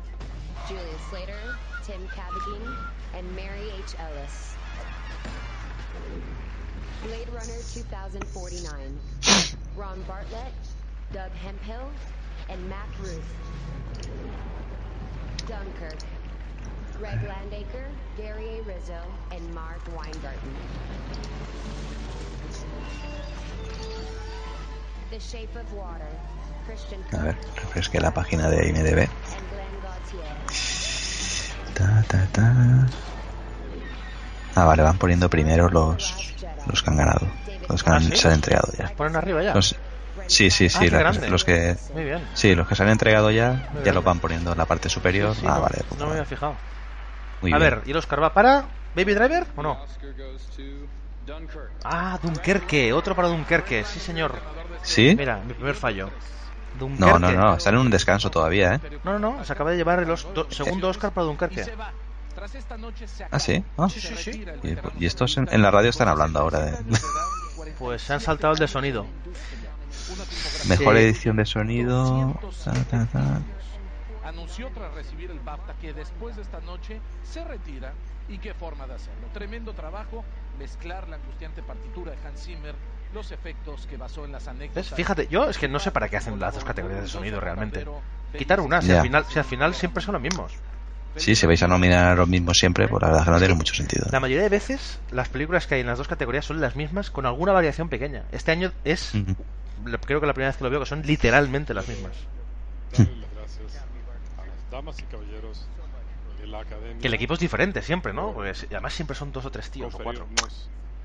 Julia 0.68 0.98
Slater, 1.10 1.56
Tim 1.84 2.06
Cavagin, 2.08 2.76
and 3.14 3.26
Mary 3.34 3.70
H. 3.78 3.94
Ellis. 3.98 4.54
Blade 7.02 7.28
Runner 7.28 7.60
2049, 7.74 9.00
Ron 9.76 10.02
Bartlett, 10.02 10.52
Doug 11.12 11.32
Hemphill, 11.32 11.90
and 12.48 12.68
Matt 12.68 12.88
Ruth. 13.00 13.34
Dunkirk, 15.48 15.98
Greg 16.98 17.18
Landacre, 17.26 17.88
Gary 18.16 18.58
A. 18.58 18.62
Rizzo, 18.62 19.00
and 19.32 19.54
Mark 19.54 19.80
Weingarten. 19.96 20.54
A 27.12 27.22
ver, 27.24 27.36
refresque 27.56 28.00
la 28.00 28.12
página 28.12 28.48
de 28.48 28.68
IMDB. 28.68 29.08
Ta, 31.74 32.02
ta, 32.08 32.26
ta. 32.32 32.86
Ah, 34.54 34.64
vale, 34.64 34.82
van 34.82 34.98
poniendo 34.98 35.28
primero 35.30 35.68
los, 35.68 36.34
los 36.66 36.82
que 36.82 36.90
han 36.90 36.96
ganado. 36.96 37.26
Los 37.68 37.82
que 37.82 37.90
¿Ah, 37.90 37.94
han, 37.96 38.02
sí? 38.04 38.16
se 38.16 38.28
han 38.28 38.34
entregado 38.34 38.72
ya. 38.78 38.92
Ponen 38.96 39.16
arriba 39.16 39.42
ya. 39.42 39.54
Los- 39.54 39.76
sí, 40.26 40.50
sí, 40.50 40.66
Ah, 40.66 40.78
sí. 40.78 40.90
la- 40.90 40.98
grande. 40.98 41.28
los 41.28 41.44
que 41.44 41.76
Muy 41.92 42.04
bien. 42.04 42.26
sí, 42.34 42.54
los 42.54 42.68
que 42.68 42.74
se 42.74 42.82
han 42.82 42.90
entregado 42.90 43.30
ya, 43.30 43.50
Muy 43.72 43.78
ya 43.78 43.82
bien. 43.82 43.94
los 43.94 44.04
van 44.04 44.20
poniendo 44.20 44.52
en 44.52 44.58
la 44.58 44.66
parte 44.66 44.88
superior. 44.88 45.34
Sí, 45.34 45.42
ah, 45.46 45.54
no, 45.56 45.60
vale. 45.62 45.78
pues 45.88 45.98
no 46.00 46.06
me 46.06 46.12
había 46.12 46.24
fijado. 46.24 46.56
Muy 47.40 47.52
a 47.52 47.58
bien. 47.58 47.70
ver, 47.70 47.82
¿y 47.86 47.90
el 47.90 47.96
Oscar 47.96 48.22
va 48.22 48.32
para 48.34 48.64
Baby 48.94 49.14
Driver 49.14 49.46
o 49.56 49.62
no? 49.62 49.78
Ah, 51.84 52.18
Dunkerque, 52.22 52.92
otro 52.92 53.16
para 53.16 53.28
Dunkerque, 53.28 53.84
sí 53.84 54.00
señor. 54.00 54.38
¿Sí? 54.82 55.14
Mira, 55.16 55.38
mi 55.46 55.54
primer 55.54 55.74
fallo. 55.74 56.06
No, 56.74 56.86
Dunkerque. 56.88 57.18
no, 57.20 57.30
no. 57.32 57.54
Están 57.56 57.74
en 57.74 57.80
un 57.80 57.90
descanso 57.90 58.30
todavía, 58.30 58.74
¿eh? 58.74 58.80
No, 59.04 59.18
no, 59.18 59.36
no, 59.36 59.44
se 59.44 59.52
acaba 59.52 59.70
de 59.70 59.76
llevar 59.76 60.00
el 60.02 60.10
os- 60.10 60.26
do- 60.34 60.48
segundo 60.50 60.88
Oscar 60.88 61.12
para 61.12 61.26
Dunkerque. 61.26 61.64
Ah, 63.30 63.38
sí. 63.38 63.64
Ah. 63.76 63.88
Sí, 63.88 64.00
sí, 64.00 64.14
sí. 64.16 64.44
Y, 64.62 65.02
y 65.04 65.06
estos 65.06 65.36
en, 65.36 65.48
en 65.52 65.62
la 65.62 65.70
radio 65.70 65.90
están 65.90 66.08
hablando 66.08 66.38
ahora 66.40 66.60
de 66.60 66.78
Pues 67.78 68.02
se 68.02 68.12
han 68.14 68.20
saltado 68.20 68.54
el 68.54 68.58
de 68.58 68.68
sonido. 68.68 69.06
mejor 70.68 70.96
Sí. 70.96 71.02
edición 71.02 71.36
de 71.36 71.46
sonido. 71.46 72.38
ta, 72.64 72.72
ta, 72.90 73.06
ta. 73.06 73.40
Anunció 74.24 74.68
tras 74.74 74.92
recibir 74.94 75.30
el 75.30 75.40
BAFTA 75.40 75.74
que 75.80 75.92
después 75.92 76.36
de 76.36 76.42
esta 76.42 76.60
noche 76.60 77.00
se 77.24 77.44
retira 77.44 77.92
y 78.28 78.38
qué 78.38 78.54
forma 78.54 78.86
de 78.86 78.94
hacerlo. 78.94 79.26
Tremendo 79.34 79.72
trabajo, 79.74 80.24
mezclar 80.58 81.08
la 81.08 81.16
angustiante 81.16 81.62
partitura 81.62 82.12
de 82.12 82.18
Hans 82.26 82.44
Zimmer, 82.44 82.74
los 83.12 83.30
efectos 83.30 83.86
que 83.86 83.96
basó 83.96 84.24
en 84.24 84.32
las 84.32 84.48
anécdotas. 84.48 84.90
¿Ves? 84.90 84.94
Fíjate, 84.96 85.26
yo 85.28 85.48
es 85.48 85.58
que 85.58 85.68
no 85.68 85.78
sé 85.78 85.90
para 85.90 86.08
qué 86.08 86.16
hacen 86.16 86.38
las 86.38 86.54
dos 86.54 86.64
categorías 86.64 87.02
de 87.02 87.08
sonido 87.08 87.40
realmente. 87.40 87.86
Quitar 88.36 88.60
una, 88.60 88.80
si 88.80 88.88
Ya. 88.88 88.96
al 89.00 89.02
final, 89.02 89.24
si 89.28 89.38
al 89.38 89.44
final 89.44 89.74
siempre 89.74 90.02
son 90.02 90.14
los 90.14 90.22
mismos. 90.22 90.52
Sí, 91.16 91.34
si 91.36 91.46
vais 91.46 91.62
a 91.62 91.68
nominar 91.68 92.06
a 92.12 92.14
los 92.14 92.26
mismos 92.28 92.56
siempre, 92.56 92.88
pues 92.88 93.02
la 93.02 93.08
verdad 93.08 93.20
es 93.22 93.26
que 93.26 93.30
no 93.32 93.38
tiene 93.38 93.54
mucho 93.54 93.74
sentido. 93.74 94.06
La 94.10 94.18
mayoría 94.20 94.42
de 94.44 94.48
veces 94.48 94.98
las 95.10 95.28
películas 95.28 95.66
que 95.66 95.74
hay 95.74 95.82
en 95.82 95.86
las 95.86 95.98
dos 95.98 96.08
categorías 96.08 96.46
son 96.46 96.60
las 96.60 96.74
mismas 96.74 97.10
con 97.10 97.26
alguna 97.26 97.52
variación 97.52 97.90
pequeña. 97.90 98.24
Este 98.32 98.50
año 98.50 98.72
es, 98.84 99.14
Ujú. 99.14 99.36
lo- 99.84 99.98
creo 100.00 100.20
que 100.20 100.26
la 100.26 100.32
primera 100.32 100.48
vez 100.48 100.56
que 100.56 100.64
lo 100.64 100.70
veo 100.70 100.80
que 100.80 100.86
son 100.86 101.02
literalmente 101.02 101.74
las 101.74 101.86
mismas. 101.86 102.16
Gracias 102.90 103.76
a 104.38 104.46
las 104.46 104.70
damas 104.70 104.98
y 105.00 105.02
caballeros 105.02 105.68
de 106.38 106.46
la 106.46 106.60
academia. 106.60 107.00
Que 107.00 107.08
el 107.08 107.14
equipo 107.14 107.34
es 107.34 107.40
diferente 107.40 107.82
siempre, 107.82 108.14
¿no? 108.14 108.32
Porque 108.32 108.52
además 108.70 108.94
siempre 108.94 109.14
son 109.14 109.32
dos 109.32 109.44
o 109.44 109.50
tres 109.50 109.70
tíos 109.70 109.94
o 109.94 109.98
cuatro. 109.98 110.26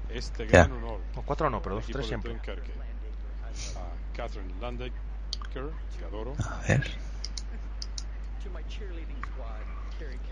Este 0.10 0.46
Ya. 0.48 0.66
gran 0.66 0.72
honor. 0.74 1.00
O 1.16 1.22
cuatro 1.22 1.50
no, 1.50 1.62
pero 1.62 1.76
dos 1.76 1.86
tres 1.86 2.08
siempre. 2.08 2.34
A 2.36 4.16
Catherine 4.16 4.54
Landecker, 4.62 4.94
que 5.54 6.06
adoro. 6.06 6.34
A 6.40 6.62
ver. 6.68 6.98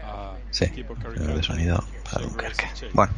A 0.03 0.35
Sí, 0.51 0.67
de 0.67 1.43
sonido 1.43 1.83
para 2.03 2.25
Dunkerque. 2.25 2.65
Bueno, 2.93 3.13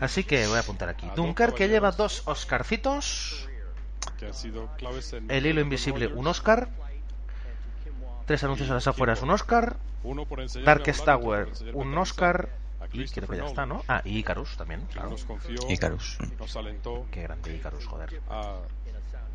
Así 0.00 0.24
que 0.24 0.46
voy 0.46 0.56
a 0.56 0.60
apuntar 0.60 0.88
aquí. 0.88 1.08
Dunkerque 1.16 1.68
lleva 1.68 1.92
dos 1.92 2.22
Oscarcitos. 2.26 3.48
que 4.18 4.26
han 4.26 4.34
sido 4.34 4.66
claves 4.76 5.12
en 5.12 5.30
El 5.30 5.46
hilo 5.46 5.60
invisible, 5.60 6.06
un 6.08 6.26
Oscar. 6.26 6.68
Tres 8.26 8.44
anuncios 8.44 8.70
a 8.70 8.74
las 8.74 8.86
afueras, 8.86 9.22
un 9.22 9.30
Oscar. 9.30 9.76
Uno 10.04 10.24
por 10.26 10.40
enseñarme 10.40 10.66
Darkest 10.66 11.04
Tower, 11.04 11.46
un 11.46 11.52
pensar. 11.52 11.98
Oscar. 11.98 12.48
Y 12.92 13.06
creo 13.06 13.28
que 13.28 13.36
ya 13.36 13.46
está, 13.46 13.66
¿no? 13.66 13.82
Ah, 13.86 14.00
y 14.04 14.18
Icarus 14.18 14.56
también, 14.56 14.86
claro. 14.86 15.10
nos 15.10 15.24
confió, 15.24 15.58
Icarus. 15.68 16.18
nos 16.38 16.56
alentó 16.56 17.06
Qué 17.10 17.22
grande 17.22 17.54
Icarus, 17.54 17.86
joder. 17.86 18.20
a 18.30 18.60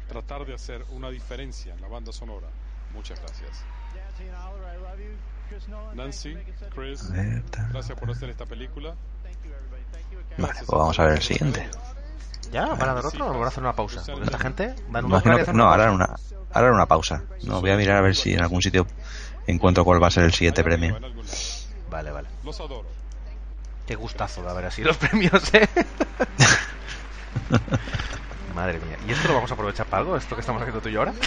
tratar 0.07 0.45
de 0.45 0.53
hacer 0.53 0.83
una 0.91 1.09
diferencia 1.09 1.73
en 1.73 1.81
la 1.81 1.87
banda 1.87 2.11
sonora. 2.11 2.47
Muchas 2.93 3.19
gracias. 3.19 3.63
Nancy, 5.93 6.35
Chris, 6.73 7.11
ver, 7.11 7.43
gracias 7.71 7.99
por 7.99 8.09
hacer 8.09 8.29
esta 8.29 8.45
película. 8.45 8.95
Vale, 10.37 10.53
pues 10.53 10.67
vamos 10.67 10.99
a 10.99 11.03
ver 11.03 11.13
el 11.13 11.21
siguiente. 11.21 11.69
¿Ya? 12.51 12.65
¿Van 12.67 12.89
a 12.89 12.93
dar 12.93 13.05
otro 13.05 13.27
o 13.27 13.33
van 13.33 13.43
a 13.43 13.47
hacer 13.47 13.63
una 13.63 13.75
pausa? 13.75 14.03
Porque 14.05 14.25
esta 14.25 14.39
gente 14.39 14.75
va 14.93 14.99
en 14.99 15.05
un 15.05 15.21
que, 15.21 15.29
no, 15.29 15.35
pausa. 15.37 15.91
una, 15.91 16.15
ahora 16.51 16.71
una 16.71 16.85
pausa. 16.85 17.23
No, 17.43 17.61
voy 17.61 17.71
a 17.71 17.77
mirar 17.77 17.97
a 17.97 18.01
ver 18.01 18.15
si 18.15 18.33
en 18.33 18.41
algún 18.41 18.61
sitio 18.61 18.85
encuentro 19.47 19.83
cuál 19.83 20.01
va 20.01 20.07
a 20.07 20.11
ser 20.11 20.23
el 20.23 20.33
siguiente 20.33 20.63
premio. 20.63 20.97
Vale, 21.89 22.11
vale. 22.11 22.27
Los 22.43 22.59
adoro. 22.59 22.87
Qué 23.85 23.95
gustazo 23.95 24.41
de 24.43 24.49
haber 24.49 24.65
así 24.65 24.83
los 24.83 24.97
premios, 24.97 25.53
¿eh? 25.53 25.67
Madre 28.55 28.79
mía. 28.79 28.97
¿Y 29.07 29.11
esto 29.11 29.27
lo 29.27 29.33
vamos 29.35 29.51
a 29.51 29.55
aprovechar 29.55 29.87
para 29.87 30.01
algo? 30.01 30.15
¿Esto 30.15 30.35
que 30.35 30.41
estamos 30.41 30.61
haciendo 30.61 30.81
tú 30.81 30.89
y 30.89 30.93
yo 30.93 30.99
ahora? 30.99 31.13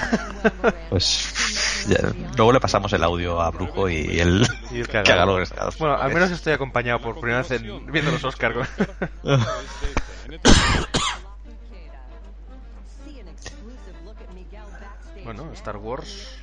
Pues 0.90 1.86
ya, 1.88 1.98
luego 2.36 2.52
le 2.52 2.61
pasamos 2.61 2.92
el 2.92 3.02
audio 3.02 3.40
a 3.40 3.50
Brujo 3.50 3.88
y 3.88 4.20
él 4.20 4.46
Y 4.70 4.80
el 4.80 4.88
que 4.88 4.98
haga 4.98 5.26
lo 5.26 5.36
que 5.38 5.46
sea. 5.46 5.68
Bueno, 5.78 5.96
al 5.96 6.12
menos 6.14 6.30
estoy 6.30 6.52
acompañado 6.52 7.00
por 7.00 7.20
primera 7.20 7.42
vez 7.42 7.50
en, 7.50 7.86
viendo 7.90 8.12
los 8.12 8.24
Oscars. 8.24 8.68
bueno, 15.24 15.50
Star 15.52 15.76
Wars 15.76 16.38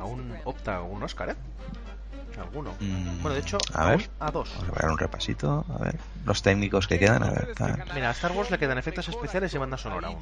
aún 0.00 0.34
opta 0.44 0.76
a 0.76 0.82
un 0.82 1.02
Oscar, 1.02 1.30
¿eh? 1.30 1.36
Alguno. 2.40 2.74
Mm, 2.80 3.22
bueno, 3.22 3.34
de 3.34 3.40
hecho, 3.40 3.58
a 3.74 3.86
ver, 3.86 4.10
a 4.20 4.30
dos. 4.30 4.50
Vamos 4.58 4.68
a 4.76 4.82
ver 4.82 4.90
un 4.92 4.98
repasito. 4.98 5.64
A 5.68 5.78
ver, 5.84 5.98
los 6.24 6.42
técnicos 6.42 6.86
que 6.86 6.98
quedan. 6.98 7.22
A 7.22 7.30
ver, 7.30 7.48
está- 7.50 7.84
Mira, 7.94 8.08
a 8.08 8.12
Star 8.12 8.32
Wars 8.32 8.50
le 8.50 8.58
quedan 8.58 8.78
efectos 8.78 9.08
especiales 9.08 9.52
y 9.54 9.58
banda 9.58 9.76
sonora 9.76 10.08
aún. 10.08 10.18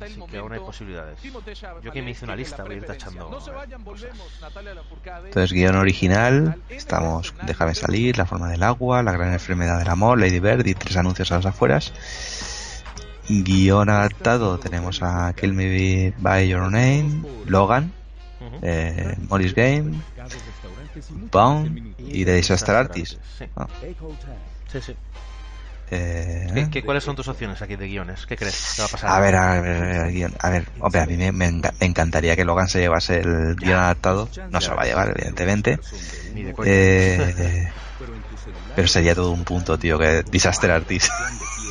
Así 0.00 0.20
que 0.30 0.38
aún 0.38 0.52
hay 0.52 0.60
posibilidades. 0.60 1.18
Yo 1.82 1.92
que 1.92 2.02
me 2.02 2.10
hice 2.10 2.24
una 2.24 2.36
lista, 2.36 2.62
voy 2.64 2.74
a 2.74 2.76
ir 2.78 2.84
tachando. 2.86 3.30
Entonces, 5.26 5.52
guion 5.52 5.76
original. 5.76 6.62
Estamos 6.68 7.34
Déjame 7.46 7.74
salir, 7.74 8.16
La 8.18 8.26
forma 8.26 8.48
del 8.50 8.62
agua, 8.62 9.02
La 9.02 9.12
gran 9.12 9.32
enfermedad 9.32 9.78
del 9.78 9.88
amor, 9.88 10.18
Lady 10.18 10.40
Bird 10.40 10.66
y 10.66 10.74
tres 10.74 10.96
anuncios 10.96 11.30
a 11.32 11.36
las 11.36 11.46
afueras. 11.46 11.92
Guión 13.28 13.90
adaptado 13.90 14.58
tenemos 14.58 15.02
a 15.02 15.32
Kill 15.34 15.52
Me 15.52 16.14
By 16.18 16.48
Your 16.48 16.62
Name, 16.70 17.22
Logan, 17.46 17.92
eh, 18.62 19.16
Morris 19.28 19.54
Game, 19.54 20.02
Bone 21.30 21.82
y 21.98 22.24
The 22.24 22.34
Disaster 22.34 22.74
Artist. 22.74 23.14
Sí. 23.38 23.44
Ah, 23.56 23.66
Sí, 24.72 24.80
sí. 24.82 24.96
eh, 25.90 26.46
¿Qué, 26.52 26.68
qué, 26.70 26.82
cuáles 26.82 27.04
son 27.04 27.14
tus 27.16 27.28
opciones 27.28 27.62
aquí 27.62 27.76
de 27.76 27.86
guiones? 27.86 28.26
¿Qué 28.26 28.36
crees 28.36 28.74
que 28.76 28.82
va 28.82 28.86
a 28.86 28.90
pasar? 28.90 29.10
A 29.10 29.20
ver, 29.20 29.36
a 29.36 29.60
ver, 29.60 29.76
a 29.82 30.04
ver. 30.06 30.30
A 30.40 30.50
ver, 30.50 30.68
hombre, 30.80 31.00
a 31.00 31.06
mí 31.06 31.16
me, 31.16 31.32
me 31.32 31.48
enca- 31.48 31.72
me 31.80 31.86
encantaría 31.86 32.34
que 32.36 32.44
Logan 32.44 32.68
se 32.68 32.80
llevase 32.80 33.20
el 33.20 33.54
guion 33.56 33.78
adaptado. 33.78 34.28
No 34.50 34.60
se 34.60 34.70
lo 34.70 34.76
va 34.76 34.82
a 34.82 34.86
llevar, 34.86 35.08
evidentemente. 35.16 35.78
Ni 36.34 36.42
de 36.42 36.52
coña. 36.52 36.70
Eh, 36.72 37.72
pero 38.74 38.88
sería 38.88 39.14
todo 39.14 39.30
un 39.30 39.44
punto, 39.44 39.78
tío, 39.78 39.98
que 39.98 40.22
Disaster 40.24 40.70
Artist. 40.70 41.10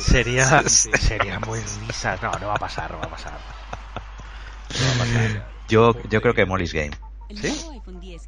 Sería, 0.02 0.44
sería 0.68 1.38
muy 1.40 1.60
risa. 1.60 2.16
No, 2.22 2.30
no 2.40 2.48
va 2.48 2.54
a 2.54 2.58
pasar, 2.58 2.90
no 2.90 2.98
va 2.98 3.06
a 3.06 3.10
pasar. 3.10 3.32
No 3.32 4.86
va 4.86 4.92
a 4.92 4.98
pasar. 5.06 5.55
Yo, 5.68 5.94
yo 6.08 6.20
creo 6.22 6.34
que 6.34 6.44
Morris 6.46 6.72
Game. 6.72 6.92
¿Sí? 7.34 7.58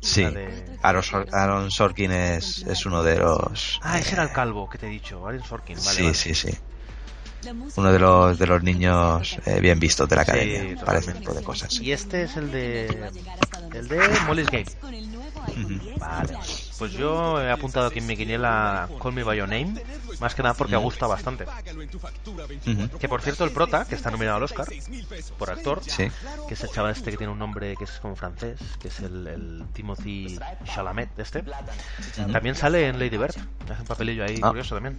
Sí. 0.00 0.24
De- 0.24 0.76
Aaron, 0.82 1.02
Sor- 1.02 1.28
Aaron 1.32 1.70
Sorkin 1.70 2.10
es, 2.10 2.58
es 2.66 2.84
uno 2.86 3.02
de 3.02 3.16
los. 3.18 3.78
Ah, 3.82 3.98
ese 3.98 4.14
era 4.14 4.24
el 4.24 4.32
calvo 4.32 4.68
que 4.68 4.76
te 4.78 4.86
he 4.86 4.90
dicho, 4.90 5.26
Aaron 5.26 5.44
Sorkin. 5.44 5.76
Vale, 5.76 5.90
sí, 5.96 6.02
vale. 6.02 6.14
sí, 6.14 6.34
sí. 6.34 6.50
Uno 7.76 7.92
de 7.92 7.98
los 8.00 8.36
de 8.38 8.46
los 8.48 8.62
niños 8.64 9.38
eh, 9.46 9.60
bien 9.60 9.78
vistos 9.78 10.08
de 10.08 10.16
la 10.16 10.24
Sí, 10.24 10.30
academia 10.32 10.58
para 10.84 10.98
ese 10.98 11.12
totalmente. 11.12 11.20
tipo 11.20 11.34
de 11.34 11.42
cosas. 11.44 11.80
Y 11.80 11.92
este 11.92 12.24
es 12.24 12.36
el 12.36 12.50
de. 12.50 12.86
El 13.72 13.86
de 13.88 14.08
Molly's 14.26 14.50
Game. 14.50 14.66
Vale. 15.98 16.38
Pues 16.78 16.92
yo 16.92 17.40
he 17.42 17.50
apuntado 17.50 17.86
aquí 17.88 17.98
en 17.98 18.06
mi 18.06 18.16
quiniela 18.16 18.88
Call 19.02 19.12
Me 19.12 19.24
By 19.24 19.36
Your 19.38 19.48
Name. 19.48 19.74
Más 20.20 20.34
que 20.34 20.42
nada 20.42 20.54
porque 20.54 20.76
Ujú. 20.76 20.84
gusta 20.84 21.06
bastante. 21.06 21.44
Que 23.00 23.08
por 23.08 23.20
cierto, 23.22 23.44
el 23.44 23.50
prota, 23.50 23.84
que 23.84 23.94
está 23.96 24.10
nominado 24.10 24.36
al 24.36 24.42
Oscar 24.44 24.66
por 25.38 25.50
actor, 25.50 25.82
Sí. 25.84 26.08
que 26.46 26.54
es 26.54 26.62
el 26.62 26.70
chaval 26.70 26.92
este 26.92 27.10
que 27.10 27.16
tiene 27.16 27.32
un 27.32 27.38
nombre 27.38 27.74
que 27.76 27.84
es 27.84 27.90
como 28.00 28.14
francés, 28.16 28.58
que 28.80 28.88
es 28.88 29.00
el, 29.00 29.26
el 29.26 29.64
Timothy 29.72 30.38
Chalamet 30.64 31.18
este, 31.18 31.44
también 32.32 32.54
sale 32.54 32.86
en 32.88 32.98
Lady 32.98 33.16
Bird. 33.16 33.34
Hace 33.70 33.80
un 33.82 33.86
papelillo 33.86 34.24
ahí 34.24 34.38
Ah. 34.42 34.48
curioso 34.48 34.74
también. 34.76 34.96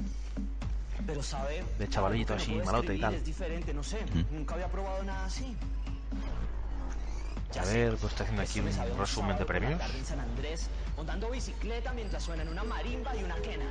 Pero 1.08 1.24
sabe, 1.24 1.64
De 1.80 1.88
chavalito 1.90 2.34
así, 2.36 2.52
malote 2.64 2.94
y 2.96 3.00
tal. 3.00 3.14
es 3.16 3.24
A 7.58 7.66
ver, 7.66 7.96
pues 7.98 8.12
está 8.12 8.24
haciendo 8.24 8.44
aquí 8.44 8.60
un 8.60 8.98
resumen 8.98 9.38
de 9.38 9.46
premios. 9.46 9.82
En 9.96 10.06
San 10.06 10.20
Andrés, 10.20 10.70
montando 10.96 11.32
bicicleta 11.32 11.94
mientras 11.94 12.24
suenan 12.24 12.48
una 12.48 12.64
marimba 12.64 13.16
y 13.16 13.24
una 13.24 13.36
quena. 13.38 13.66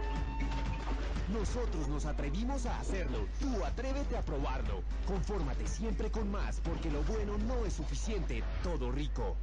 Nosotros 1.33 1.87
nos 1.89 2.05
atrevimos 2.07 2.67
a 2.67 2.81
hacerlo. 2.81 3.27
Tú 3.39 3.65
atrévete 3.65 4.17
a 4.17 4.23
probarlo. 4.23 4.83
Confórmate 5.07 5.67
siempre 5.69 6.11
con 6.11 6.31
más, 6.31 6.61
porque 6.61 6.91
lo 6.91 7.03
bueno 7.03 7.39
no 7.39 7.65
es 7.67 7.75
suficiente. 7.75 8.43
Todo 8.63 8.91
rico. 8.91 9.37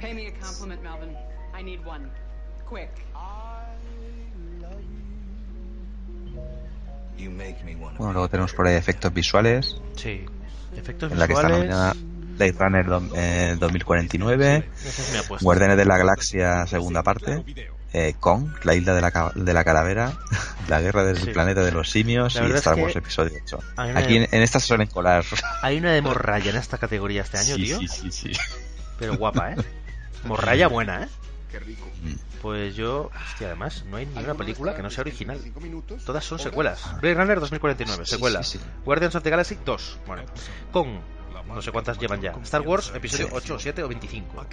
Pay 0.00 0.14
me 0.14 0.28
a 0.28 0.32
compliment, 0.40 0.82
Melvin. 0.82 1.16
I 1.58 1.62
need 1.62 1.80
one. 1.86 2.08
Quick. 2.68 2.90
Bueno, 7.98 8.12
luego 8.12 8.28
tenemos 8.28 8.52
por 8.52 8.66
ahí 8.66 8.74
efectos 8.74 9.12
visuales. 9.14 9.80
Sí. 9.96 10.26
Efectos 10.76 11.10
en 11.12 11.18
la 11.18 11.26
que 11.26 11.32
está 11.32 11.48
visuales. 11.48 11.70
nominada 11.70 11.94
Blade 12.36 12.54
Runner 12.58 12.86
do- 12.86 13.10
eh, 13.16 13.56
2049, 13.58 14.68
Esa 14.84 15.02
es 15.02 15.12
mi 15.12 15.18
apuesta. 15.18 15.44
Guardianes 15.44 15.76
de 15.76 15.84
la 15.84 15.96
Galaxia 15.98 16.66
segunda 16.66 17.02
parte, 17.02 17.44
eh, 17.92 18.14
Kong, 18.20 18.48
la 18.64 18.74
isla 18.74 18.94
de 18.94 19.00
la, 19.00 19.32
de 19.34 19.52
la 19.54 19.64
calavera, 19.64 20.12
la 20.68 20.80
guerra 20.80 21.04
del 21.04 21.18
Sí. 21.18 21.30
planeta 21.30 21.62
de 21.62 21.72
los 21.72 21.90
simios 21.90 22.34
La 22.34 22.46
y 22.46 22.50
es 22.50 22.56
Star 22.56 22.74
que 22.74 22.82
Wars 22.82 22.96
episodio 22.96 23.32
8. 23.44 23.58
hay 23.76 23.90
una- 23.90 24.00
Aquí 24.00 24.16
en, 24.16 24.28
en 24.30 24.42
estas 24.42 24.64
suelen 24.64 24.88
colar. 24.88 25.24
Hay 25.62 25.78
una 25.78 25.92
de 25.92 26.02
morralla 26.02 26.50
en 26.50 26.56
esta 26.56 26.78
categoría 26.78 27.22
este 27.22 27.38
año, 27.38 27.54
Sí, 27.56 27.62
tío. 27.64 27.78
sí, 27.80 27.88
sí, 27.88 28.12
sí. 28.12 28.32
Pero 28.98 29.16
guapa, 29.16 29.52
¿eh? 29.52 29.56
Morralla 30.24 30.68
buena, 30.68 31.04
¿eh? 31.04 31.08
Qué 31.50 31.58
rico. 31.60 31.86
Pues 32.42 32.76
yo, 32.76 33.10
hostia, 33.30 33.46
además, 33.48 33.84
no 33.90 33.96
hay 33.96 34.06
ni 34.06 34.22
una 34.22 34.34
película 34.34 34.76
que 34.76 34.82
no 34.82 34.90
sea 34.90 35.00
original. 35.02 35.40
Todas 36.04 36.22
son 36.24 36.38
secuelas. 36.38 36.80
Blade 37.00 37.14
Runner 37.14 37.40
2049, 37.40 38.04
Sí, 38.04 38.10
secuela. 38.12 38.42
sí, 38.42 38.58
sí. 38.58 38.64
Guardians 38.84 39.14
of 39.16 39.22
the 39.24 39.30
Galaxy 39.30 39.58
2, 39.64 39.98
bueno. 40.06 40.22
Con, 40.70 41.00
no 41.54 41.62
sé 41.62 41.72
cuántas 41.72 41.98
llevan 41.98 42.20
ya. 42.20 42.32
Star 42.42 42.60
Wars, 42.62 42.92
episodio 42.94 43.28
8, 43.32 43.58
7 43.58 43.82
o 43.82 43.88
25. 43.88 44.46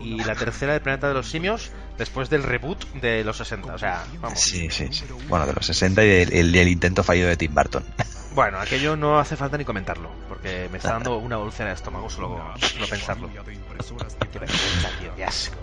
Y 0.00 0.22
la 0.24 0.34
tercera 0.34 0.72
de 0.72 0.80
Planeta 0.80 1.08
de 1.08 1.14
los 1.14 1.28
Simios, 1.28 1.70
después 1.98 2.28
del 2.30 2.42
reboot 2.42 2.84
de 2.94 3.24
los 3.24 3.36
60. 3.36 3.74
O 3.74 3.78
sea, 3.78 4.04
vamos. 4.20 4.38
Sí, 4.40 4.68
sí, 4.70 4.88
sí. 4.92 5.04
Bueno, 5.28 5.46
de 5.46 5.52
los 5.54 5.64
60 5.66 6.04
y 6.04 6.08
el, 6.10 6.32
el- 6.32 6.54
el 6.54 6.68
intento 6.68 7.02
fallido 7.02 7.28
de 7.28 7.36
Tim 7.36 7.54
Burton. 7.54 7.84
Bueno, 8.32 8.60
aquello 8.60 8.94
no 8.96 9.18
hace 9.18 9.34
falta 9.36 9.58
ni 9.58 9.64
comentarlo, 9.64 10.08
porque 10.28 10.68
me 10.70 10.78
está 10.78 10.90
dando 10.92 11.16
una 11.18 11.36
úlcera 11.38 11.70
de 11.70 11.74
estómago 11.74 12.08
solo, 12.08 12.54
solo 12.60 12.86
pensarlo. 12.88 13.28
Qué 13.28 14.38
vergüenza, 14.38 14.88
tío, 15.00 15.12
qué 15.16 15.24
asco. 15.24 15.56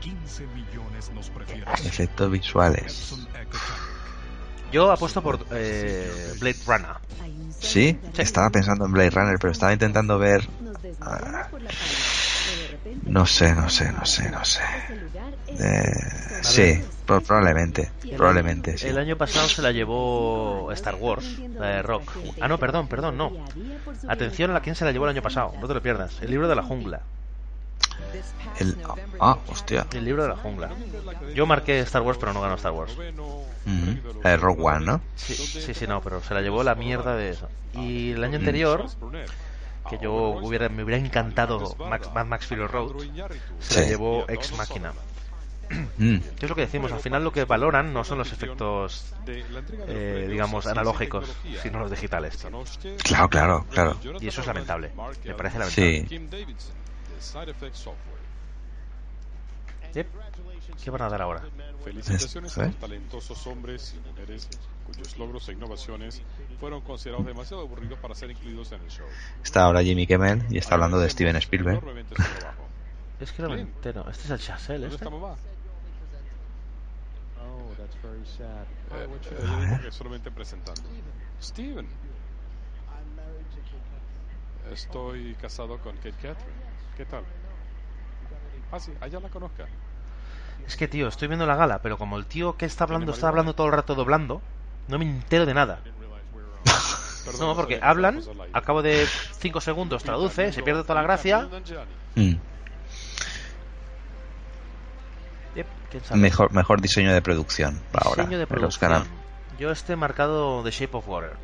15 0.00 0.46
millones 0.46 1.10
nos 1.14 1.28
prefieren. 1.28 1.68
Efectos 1.84 2.30
visuales. 2.30 3.14
Yo 4.72 4.90
apuesto 4.90 5.22
por 5.22 5.46
eh, 5.52 6.32
Blade 6.40 6.56
Runner. 6.66 6.96
Sí, 7.60 7.96
estaba 8.22 8.50
pensando 8.50 8.86
en 8.86 8.92
Blade 8.92 9.10
Runner, 9.10 9.36
pero 9.40 9.52
estaba 9.52 9.72
intentando 9.72 10.18
ver. 10.18 10.40
ah, 11.00 11.48
no 13.04 13.26
sé, 13.26 13.54
no 13.54 13.68
sé, 13.68 13.92
no 13.92 14.04
sé, 14.04 14.30
no 14.30 14.44
sé. 14.44 14.60
Eh, 15.60 15.84
sí, 16.42 16.62
pro- 17.06 17.20
probablemente, 17.20 17.90
probablemente, 18.16 18.78
sí. 18.78 18.88
El 18.88 18.98
año 18.98 19.16
pasado 19.16 19.48
se 19.48 19.62
la 19.62 19.70
llevó 19.72 20.70
Star 20.72 20.94
Wars, 20.96 21.24
la 21.58 21.66
de 21.68 21.82
Rock. 21.82 22.10
Ah, 22.40 22.48
no, 22.48 22.58
perdón, 22.58 22.88
perdón, 22.88 23.16
no. 23.16 23.30
Atención 24.12 24.50
a 24.50 24.54
la 24.54 24.60
quien 24.60 24.74
se 24.74 24.84
la 24.84 24.92
llevó 24.92 25.04
el 25.06 25.10
año 25.10 25.22
pasado, 25.22 25.52
no 25.60 25.68
te 25.68 25.74
lo 25.74 25.82
pierdas. 25.82 26.20
El 26.22 26.30
libro 26.30 26.48
de 26.48 26.54
la 26.56 26.62
jungla. 26.62 27.00
El, 28.58 28.76
ah, 29.20 29.38
hostia. 29.48 29.86
El 29.92 30.04
libro 30.04 30.22
de 30.22 30.28
la 30.30 30.36
jungla. 30.36 30.70
Yo 31.34 31.46
marqué 31.46 31.80
Star 31.80 32.02
Wars, 32.02 32.18
pero 32.18 32.32
no 32.32 32.40
ganó 32.40 32.54
Star 32.56 32.72
Wars. 32.72 32.92
Mm, 33.64 33.92
la 34.22 34.30
de 34.30 34.36
Rogue 34.36 34.62
One, 34.62 34.84
¿no? 34.86 35.00
Sí, 35.16 35.34
sí, 35.34 35.74
sí, 35.74 35.86
no, 35.86 36.00
pero 36.02 36.22
se 36.22 36.34
la 36.34 36.40
llevó 36.42 36.62
la 36.62 36.74
mierda 36.74 37.16
de 37.16 37.30
eso. 37.30 37.48
Y 37.74 38.12
el 38.12 38.24
año 38.24 38.38
anterior, 38.38 38.86
que 39.88 39.98
yo 40.02 40.12
hubiera, 40.12 40.68
me 40.68 40.84
hubiera 40.84 41.02
encantado 41.04 41.74
Max, 41.88 42.10
Mad 42.14 42.26
Max 42.26 42.46
Fury 42.46 42.66
Road, 42.66 42.92
se 43.60 43.80
la 43.80 43.82
Sí. 43.84 43.88
llevó 43.90 44.24
Ex 44.28 44.56
Machina. 44.56 44.92
Mm, 45.96 46.18
¿Qué 46.38 46.44
es 46.44 46.48
lo 46.50 46.54
que 46.54 46.62
decimos? 46.62 46.92
Al 46.92 47.00
final 47.00 47.24
lo 47.24 47.32
que 47.32 47.46
valoran 47.46 47.94
no 47.94 48.04
son 48.04 48.18
los 48.18 48.30
efectos, 48.30 49.06
eh, 49.26 50.26
digamos, 50.30 50.66
analógicos, 50.66 51.30
sino 51.62 51.78
los 51.78 51.90
digitales. 51.90 52.46
Claro, 53.04 53.28
claro, 53.30 53.66
claro. 53.70 53.96
Y 54.20 54.26
eso 54.28 54.42
es 54.42 54.46
lamentable. 54.46 54.92
Me 55.24 55.34
parece 55.34 55.62
Sí. 55.70 56.06
Yep. 59.94 60.06
¿Qué 60.82 60.90
van 60.90 61.02
a 61.02 61.08
dar 61.08 61.22
ahora? 61.22 61.42
Felicitaciones 61.84 62.56
a 62.58 62.62
¿Eh? 62.64 62.66
los 62.68 62.76
talentosos 62.76 63.46
hombres 63.46 63.94
y 63.96 64.08
mujeres 64.08 64.48
cuyos 64.86 65.18
logros 65.18 65.48
e 65.48 65.52
innovaciones 65.52 66.22
fueron 66.58 66.80
considerados 66.80 67.26
demasiado 67.26 67.62
aburridos 67.62 67.98
para 67.98 68.14
ser 68.14 68.30
incluidos 68.30 68.72
en 68.72 68.80
el 68.80 68.88
show. 68.90 69.06
Está 69.44 69.64
ahora 69.64 69.82
Jimmy 69.82 70.06
Kimmel 70.06 70.44
y 70.50 70.58
está 70.58 70.74
hablando 70.76 70.98
de 70.98 71.10
Steven 71.10 71.36
Spielberg. 71.36 71.82
Es 73.20 73.32
que 73.32 73.42
no 73.42 73.50
me 73.50 73.60
entero. 73.60 74.08
Este 74.10 74.24
es 74.24 74.30
el 74.30 74.38
Chazelle, 74.40 74.88
¿Dónde 74.88 74.96
este. 74.96 75.10
mamá? 75.10 75.34
Eh, 78.90 78.92
A 78.92 78.96
ella 79.44 79.56
ver. 79.58 79.68
dijo 79.70 79.82
que 79.82 79.92
solamente 79.92 80.30
presentando. 80.30 80.82
Steven. 81.40 81.86
Estoy 84.72 85.34
casado 85.34 85.78
con 85.78 85.96
Kate 85.96 86.12
Catherine. 86.12 86.71
¿Qué 87.02 87.06
tal? 87.06 87.24
Ah, 88.70 88.78
sí, 88.78 88.92
allá 89.00 89.18
la 89.18 89.28
conozca. 89.28 89.66
Es 90.64 90.76
que, 90.76 90.86
tío, 90.86 91.08
estoy 91.08 91.26
viendo 91.26 91.44
la 91.46 91.56
gala, 91.56 91.80
pero 91.82 91.98
como 91.98 92.16
el 92.16 92.26
tío 92.26 92.56
que 92.56 92.64
está 92.64 92.84
hablando 92.84 93.10
está 93.10 93.26
hablando 93.26 93.56
todo 93.56 93.66
el 93.66 93.72
rato 93.72 93.96
doblando, 93.96 94.40
no 94.86 95.00
me 95.00 95.04
entero 95.04 95.44
de 95.44 95.54
nada. 95.54 95.80
No, 97.38 97.54
porque 97.54 97.78
hablan, 97.80 98.20
al 98.52 98.62
cabo 98.62 98.82
de 98.82 99.06
5 99.38 99.60
segundos 99.60 100.02
traduce, 100.02 100.52
se 100.52 100.62
pierde 100.64 100.82
toda 100.82 100.96
la 100.96 101.02
gracia. 101.02 101.48
Mm. 102.16 102.34
Mejor, 106.14 106.52
mejor 106.52 106.80
diseño 106.80 107.12
de 107.12 107.22
producción 107.22 107.80
para 107.92 108.08
ahora. 108.08 108.26
De 108.26 108.36
los 108.38 108.48
producción. 108.48 109.04
Yo 109.56 109.70
este 109.70 109.94
marcado 109.94 110.64
The 110.64 110.72
Shape 110.72 110.96
of 110.96 111.08
Water. 111.08 111.36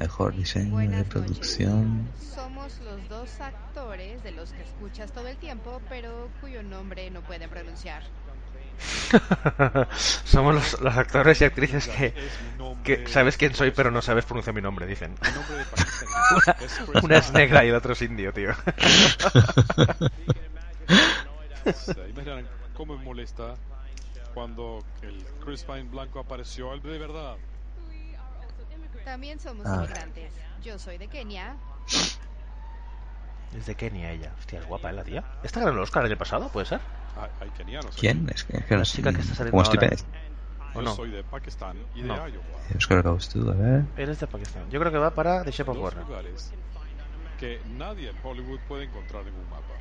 Mejor 0.00 0.34
diseño 0.34 0.76
de 0.76 1.04
producción. 1.04 2.08
Somos 2.34 2.78
los 2.80 3.08
dos 3.08 3.40
actores 3.40 4.22
de 4.22 4.32
los 4.32 4.50
que 4.50 4.62
escuchas 4.62 5.12
todo 5.12 5.28
el 5.28 5.36
tiempo, 5.36 5.80
pero 5.88 6.28
cuyo 6.40 6.62
nombre 6.62 7.10
no 7.10 7.20
pueden 7.22 7.48
pronunciar. 7.48 8.02
Somos 9.96 10.54
los, 10.54 10.80
los, 10.80 10.96
actores 10.96 11.40
y 11.40 11.44
actrices 11.44 11.86
que, 11.86 12.12
que, 12.82 13.06
sabes 13.06 13.36
quién 13.36 13.54
soy, 13.54 13.70
pero 13.70 13.92
no 13.92 14.02
sabes 14.02 14.24
pronunciar 14.24 14.54
mi 14.54 14.62
nombre, 14.62 14.86
dicen. 14.86 15.14
una, 16.88 17.00
una, 17.02 17.18
es 17.18 17.32
negra 17.32 17.64
y 17.64 17.68
el 17.68 17.76
otro 17.76 17.92
es 17.92 18.02
indio, 18.02 18.32
tío. 18.32 18.52
cómo 22.74 22.96
me 22.96 23.04
molesta 23.04 23.54
cuando 24.34 24.84
el 25.02 25.24
Chris 25.44 25.62
Pine 25.62 25.84
blanco 25.84 26.18
apareció 26.18 26.76
de 26.78 26.98
verdad. 26.98 27.36
También 29.04 29.38
somos 29.38 29.66
ah. 29.66 29.76
inmigrantes. 29.76 30.32
Yo 30.62 30.78
soy 30.78 30.98
de 30.98 31.08
Kenia. 31.08 31.56
Es 33.54 33.66
de 33.66 33.74
Kenia 33.74 34.10
ella. 34.10 34.32
Hostia, 34.38 34.60
es 34.60 34.66
guapa, 34.66 34.90
¿eh, 34.90 34.94
la 34.94 35.04
tía? 35.04 35.24
¿Esta 35.42 35.60
ganó 35.60 35.72
el 35.72 35.78
Oscar 35.78 36.04
el 36.04 36.10
año 36.10 36.18
pasado, 36.18 36.48
puede 36.48 36.66
ser? 36.66 36.80
Hay, 37.16 37.30
hay 37.40 37.50
kenianos. 37.50 37.94
¿Quién? 37.96 38.28
Es 38.34 38.44
que, 38.44 38.56
es 38.56 38.64
que 38.64 38.76
la 38.76 38.84
chica 38.84 39.12
que 39.12 39.20
está 39.20 39.34
saliendo 39.34 39.62
¿Cómo 39.62 39.62
estoy 39.62 39.78
ahora. 39.84 39.96
Yo 39.96 40.80
¿O 40.80 40.82
no? 40.82 40.94
soy 40.96 41.10
de 41.10 41.22
Pakistán 41.22 41.76
y 41.94 42.02
de 42.02 42.08
No. 42.08 42.28
Iowa. 42.28 42.44
Oscar 42.76 43.02
Goes 43.02 43.28
to, 43.28 43.48
a 43.50 43.54
ver. 43.54 43.84
Él 43.96 44.08
es 44.08 44.18
de 44.18 44.26
Pakistán. 44.26 44.68
Yo 44.70 44.80
creo 44.80 44.90
que 44.90 44.98
va 44.98 45.14
para 45.14 45.44
The 45.44 45.52
Shape 45.52 45.70
of 45.70 45.76
lugares 45.76 46.52
que 47.38 47.60
nadie 47.76 48.10
en 48.10 48.16
Hollywood 48.22 48.60
puede 48.68 48.84
encontrar 48.84 49.26
en 49.26 49.34
un 49.34 49.48
mapa. 49.50 49.74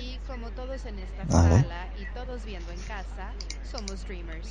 Y 0.00 0.18
como 0.26 0.50
todos 0.50 0.84
en 0.86 0.98
esta 0.98 1.24
Vale. 1.24 1.60
sala 1.60 1.86
y 1.98 2.04
todos 2.14 2.44
viendo 2.44 2.72
en 2.72 2.80
casa, 2.80 3.32
somos 3.70 4.06
dreamers. 4.06 4.48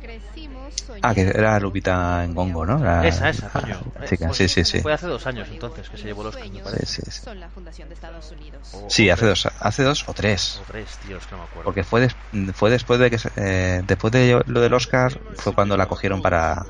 Crecimos 0.00 0.74
Ah, 1.02 1.14
que 1.14 1.20
soñando 1.22 1.38
era 1.38 1.60
Lupita 1.60 2.24
en 2.24 2.34
Gongo, 2.34 2.64
¿no? 2.66 2.78
La- 2.78 3.06
Esa, 3.06 3.30
esa, 3.30 3.48
coño. 3.48 3.80
la 3.98 4.06
chica, 4.06 4.26
Pues 4.26 4.38
sí, 4.38 4.48
sí, 4.48 4.64
sí. 4.64 4.80
Fue 4.80 4.92
hace 4.92 5.06
dos 5.06 5.26
años 5.26 5.48
entonces 5.50 5.88
que 5.88 5.96
se 5.96 6.04
llevó 6.04 6.30
parece. 6.30 6.86
Sí, 6.86 7.02
sí, 7.04 7.10
sí. 7.10 7.20
son 7.24 7.40
la 7.40 7.48
fundación 7.48 7.88
de 7.88 7.94
Estados 7.94 8.30
Unidos. 8.30 8.68
O- 8.74 8.88
Sí, 8.90 9.08
o 9.08 9.12
hace 9.12 9.26
tres. 9.26 9.42
dos, 9.44 9.52
hace 9.60 9.82
dos 9.82 10.04
o 10.08 10.14
tres. 10.14 10.56
O 10.56 10.64
tres, 10.64 10.98
tío, 10.98 11.16
es 11.16 11.26
que 11.26 11.32
no 11.34 11.38
me 11.38 11.44
acuerdo. 11.44 11.64
Porque 11.64 11.84
fue, 11.84 12.00
des- 12.00 12.16
fue 12.54 12.70
después 12.70 13.00
de 13.00 13.10
que 13.10 13.18
se- 13.18 13.30
eh, 13.36 13.82
después 13.84 14.12
de 14.12 14.40
lo 14.46 14.60
del 14.60 14.74
Oscar 14.74 15.12
fue 15.36 15.54
cuando 15.54 15.76
la 15.76 15.86
cogieron 15.86 16.22
para 16.22 16.64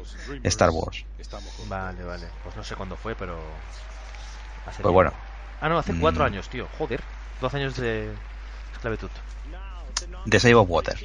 Star 0.45 0.71
Wars. 0.71 1.05
Vale, 1.69 2.03
vale. 2.05 2.27
Pues 2.45 2.57
no 2.57 2.65
sé 2.65 2.75
cuándo 2.77 2.97
fue, 2.97 3.15
pero. 3.15 3.37
Hace 3.37 4.65
Pues 4.65 4.77
tiempo. 4.77 4.93
bueno. 4.93 5.13
Ah, 5.61 5.69
no, 5.69 5.79
hace 5.79 5.99
cuatro 6.01 6.23
Mm. 6.23 6.27
años, 6.27 6.49
tío. 6.49 6.67
Joder. 6.79 7.03
Doce 7.41 7.57
años 7.57 7.77
de 7.77 8.13
esclavitud. 8.73 9.11
The 10.29 10.39
Shape 10.39 10.55
of 10.55 10.69
Water. 10.71 10.97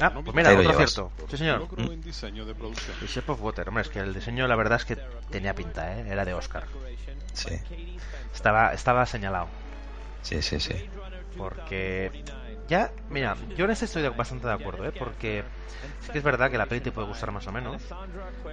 Ah, 0.00 0.10
pues 0.22 0.34
mira, 0.36 0.52
otro 0.52 0.70
acierto. 0.70 1.10
Sí, 1.30 1.36
señor. 1.38 1.66
Producción. 1.68 2.96
The 3.00 3.06
Shape 3.06 3.32
of 3.32 3.40
Water. 3.42 3.68
Hombre, 3.68 3.82
es 3.82 3.88
que 3.88 3.98
el 4.00 4.14
diseño, 4.14 4.46
la 4.46 4.56
verdad 4.56 4.78
es 4.78 4.84
que 4.84 4.96
tenía 5.30 5.54
pinta, 5.54 5.96
¿eh? 5.96 6.04
Era 6.08 6.24
de 6.24 6.34
Oscar. 6.34 6.64
Sí, 7.32 7.60
Estaba, 8.34 8.72
estaba 8.72 9.06
señalado. 9.06 9.48
sí, 10.22 10.42
sí, 10.42 10.60
sí. 10.60 10.74
Porque 11.36 12.24
ya, 12.70 12.92
mira, 13.10 13.36
yo 13.56 13.64
en 13.66 13.70
este 13.72 13.84
estoy 13.86 14.02
de- 14.02 14.10
bastante 14.10 14.46
de 14.48 14.54
acuerdo, 14.54 14.86
¿eh? 14.86 14.92
Porque 14.92 15.44
sí 16.00 16.10
que 16.12 16.18
es 16.18 16.24
verdad 16.24 16.50
que 16.50 16.58
la 16.58 16.66
peli 16.68 16.80
te 16.80 16.92
puede 16.92 17.06
gustar 17.08 17.32
más 17.32 17.46
o 17.48 17.52
menos, 17.52 17.82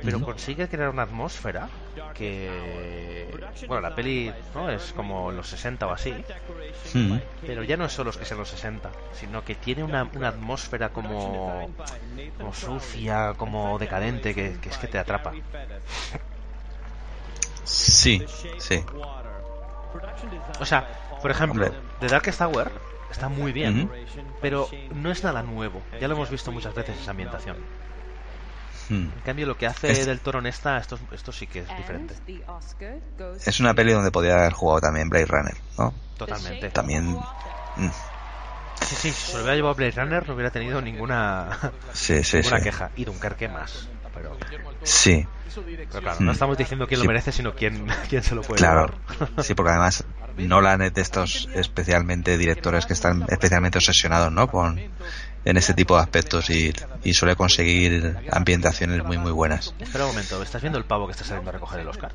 pero 0.04 0.22
consigue 0.22 0.70
crear 0.70 0.90
una 0.90 1.04
atmósfera 1.04 1.70
que, 2.14 3.42
bueno, 3.68 3.82
la 3.82 3.96
peli 3.96 4.34
no 4.56 4.70
es 4.70 4.94
como 4.94 5.32
los 5.32 5.48
60 5.50 5.88
o 5.88 5.92
así, 5.92 6.26
pero 7.46 7.64
ya 7.64 7.78
no 7.78 7.86
es 7.86 7.94
solo 7.94 8.12
que 8.14 8.26
sean 8.26 8.40
los 8.40 8.50
60, 8.50 8.92
sino 9.14 9.44
que 9.44 9.56
tiene 9.56 9.84
una, 9.84 10.10
una 10.14 10.30
atmósfera 10.30 10.90
como, 10.90 11.70
como 12.38 12.54
sucia, 12.54 13.36
como 13.38 13.78
decadente, 13.80 14.36
que, 14.36 14.58
que 14.62 14.70
es 14.70 14.78
que 14.78 14.88
te 14.88 15.00
atrapa. 15.00 15.36
Sí, 17.64 18.24
sí. 18.58 18.84
O 20.60 20.66
sea, 20.66 20.88
por 21.22 21.32
ejemplo. 21.32 21.66
The 22.00 22.10
Darkest 22.10 22.40
Tower 22.40 22.72
está 23.10 23.30
muy 23.30 23.52
bien, 23.52 23.90
pero 24.42 24.68
no 24.92 25.12
es 25.12 25.24
nada 25.24 25.44
nuevo. 25.44 25.84
Ya 26.00 26.08
lo 26.08 26.16
hemos 26.16 26.30
visto 26.30 26.52
muchas 26.52 26.74
veces 26.74 27.00
esa 27.00 27.12
ambientación. 27.12 27.58
Mm. 28.90 28.94
En 28.94 29.22
cambio, 29.26 29.46
lo 29.48 29.58
que 29.58 29.68
hace 29.68 29.90
Es- 29.92 30.06
del 30.06 30.20
toro 30.22 30.40
en 30.40 30.46
esta, 30.46 30.78
esto, 30.78 30.98
esto 31.12 31.32
sí 31.32 31.46
que 31.48 31.60
es 31.60 31.68
diferente. 31.78 32.16
Es 33.46 33.60
una 33.60 33.74
peli 33.74 33.92
donde 33.92 34.12
podía 34.12 34.36
haber 34.40 34.54
jugado 34.54 34.82
también 34.82 35.10
Blade 35.10 35.26
Runner, 35.26 35.58
¿no? 35.78 35.94
Totalmente. 36.18 36.70
También. 36.70 37.18
mm, 37.76 37.90
Sí, 38.80 38.96
sí, 38.96 39.12
si 39.12 39.32
se 39.32 39.34
lo 39.34 39.40
hubiera 39.40 39.56
llevado 39.56 39.76
Blade 39.76 39.92
Runner 39.92 40.28
no 40.28 40.36
hubiera 40.36 40.52
tenido 40.52 40.82
ninguna, 40.82 41.58
Sí, 41.94 42.24
sí, 42.24 42.38
ninguna 42.38 42.58
sí. 42.58 42.64
queja. 42.64 42.92
Y 42.96 43.06
Dunkerque 43.06 43.50
más. 43.50 43.90
Pero, 44.18 44.38
Sí, 44.84 45.28
pero 45.90 46.02
claro, 46.02 46.18
Mm. 46.20 46.26
no 46.26 46.32
estamos 46.32 46.58
diciendo 46.58 46.88
quién 46.88 47.00
Sí. 47.02 47.06
lo 47.06 47.12
merece, 47.12 47.32
sino 47.32 47.54
quién, 47.54 47.88
quién 48.10 48.24
se 48.24 48.36
lo 48.36 48.42
puede 48.42 48.60
claro. 48.60 48.94
llevar. 49.18 49.44
Sí, 49.44 49.54
porque 49.54 49.72
además 49.72 50.04
Nolan 50.38 50.82
es 50.84 50.94
de 50.94 51.02
estos 51.02 51.50
especialmente 51.54 52.38
directores 52.38 52.86
que 52.86 52.94
están 52.94 53.26
especialmente 53.28 53.78
obsesionados, 53.80 54.32
¿no? 54.32 54.48
Con 54.48 54.80
en 55.46 55.56
este 55.58 55.74
tipo 55.74 55.96
de 55.96 56.02
aspectos 56.02 56.50
y, 56.50 56.74
y 57.04 57.14
suele 57.14 57.36
conseguir 57.36 58.18
ambientaciones 58.32 59.04
muy 59.04 59.18
muy 59.18 59.32
buenas. 59.32 59.74
Espera 59.80 60.06
un 60.06 60.12
momento, 60.12 60.42
¿estás 60.44 60.62
viendo 60.62 60.78
el 60.78 60.86
pavo 60.86 61.06
que 61.08 61.12
está 61.14 61.24
saliendo 61.24 61.50
a 61.50 61.54
recoger 61.54 61.80
el 61.80 61.88
Oscar? 61.88 62.12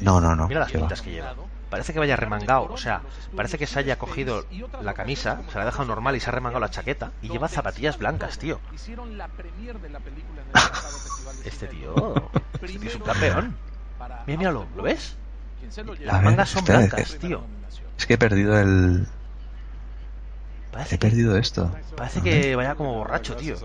No, 0.00 0.20
no, 0.20 0.34
no. 0.36 0.46
Mira 0.48 0.60
las 0.60 0.68
va. 0.70 0.78
pintas 0.78 1.02
que 1.02 1.10
lleva. 1.10 1.34
Parece 1.72 1.94
que 1.94 1.98
vaya 1.98 2.16
remangado, 2.16 2.64
o 2.70 2.76
sea, 2.76 3.00
parece 3.34 3.56
que 3.56 3.66
se 3.66 3.78
haya 3.78 3.96
cogido 3.96 4.44
la 4.82 4.92
camisa, 4.92 5.40
se 5.50 5.56
la 5.56 5.62
ha 5.62 5.64
dejado 5.64 5.86
normal 5.86 6.14
y 6.14 6.20
se 6.20 6.28
ha 6.28 6.32
remangado 6.32 6.60
la 6.60 6.68
chaqueta 6.68 7.12
y 7.22 7.30
lleva 7.30 7.48
zapatillas 7.48 7.96
blancas, 7.96 8.36
tío. 8.38 8.60
Este 11.46 11.66
tío, 11.68 12.30
este 12.60 12.78
tío 12.78 12.88
es 12.90 12.94
un 12.96 13.00
campeón. 13.02 13.56
Mira, 14.26 14.36
míralo, 14.38 14.66
¿lo 14.76 14.82
ves? 14.82 15.16
Las 16.00 16.22
mangas 16.22 16.50
son 16.50 16.64
blancas, 16.66 17.16
tío. 17.18 17.42
Es 17.96 18.04
que 18.06 18.14
he 18.14 18.18
perdido 18.18 18.58
el. 18.60 19.06
Parece 20.72 20.96
He 20.96 20.98
que, 20.98 21.06
perdido 21.08 21.38
esto. 21.38 21.74
parece 21.96 22.20
que 22.20 22.54
vaya 22.54 22.74
como 22.74 22.94
borracho, 22.94 23.34
tío. 23.36 23.56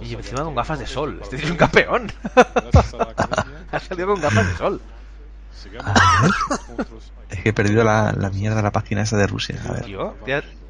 Y 0.00 0.14
encima 0.14 0.44
con 0.44 0.54
gafas 0.54 0.78
de 0.78 0.86
sol. 0.86 1.18
Este 1.22 1.36
tío 1.38 1.46
es 1.46 1.50
un 1.50 1.56
campeón. 1.56 2.12
Ha 3.72 3.80
salido 3.80 4.06
con 4.06 4.20
gafas 4.20 4.46
de 4.46 4.54
sol. 4.54 4.80
Es 7.30 7.42
que 7.42 7.48
he 7.48 7.52
perdido 7.52 7.82
la, 7.84 8.12
la 8.16 8.30
mierda 8.30 8.56
de 8.56 8.62
la 8.62 8.72
página 8.72 9.02
esa 9.02 9.16
de 9.16 9.26
Rusia. 9.26 9.60
A 9.68 9.72
ver. 9.72 9.84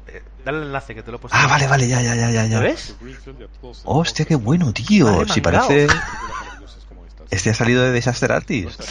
Eh, 0.09 0.23
dale 0.45 0.57
el 0.59 0.63
enlace 0.65 0.95
que 0.95 1.03
te 1.03 1.11
lo 1.11 1.17
he 1.17 1.19
puesto. 1.19 1.37
Ah, 1.37 1.47
vale, 1.47 1.67
vale, 1.67 1.87
ya, 1.87 2.01
ya, 2.01 2.15
ya, 2.15 2.31
ya. 2.31 2.45
ya. 2.45 2.57
¿Lo 2.59 2.63
ves? 2.63 2.95
Hostia, 3.83 4.25
qué 4.25 4.35
bueno, 4.35 4.71
tío. 4.73 5.25
Si 5.27 5.41
parece. 5.41 5.87
Este 7.29 7.49
ha 7.49 7.53
salido 7.53 7.83
de 7.83 7.91
Disaster 7.93 8.31
Artist. 8.31 8.81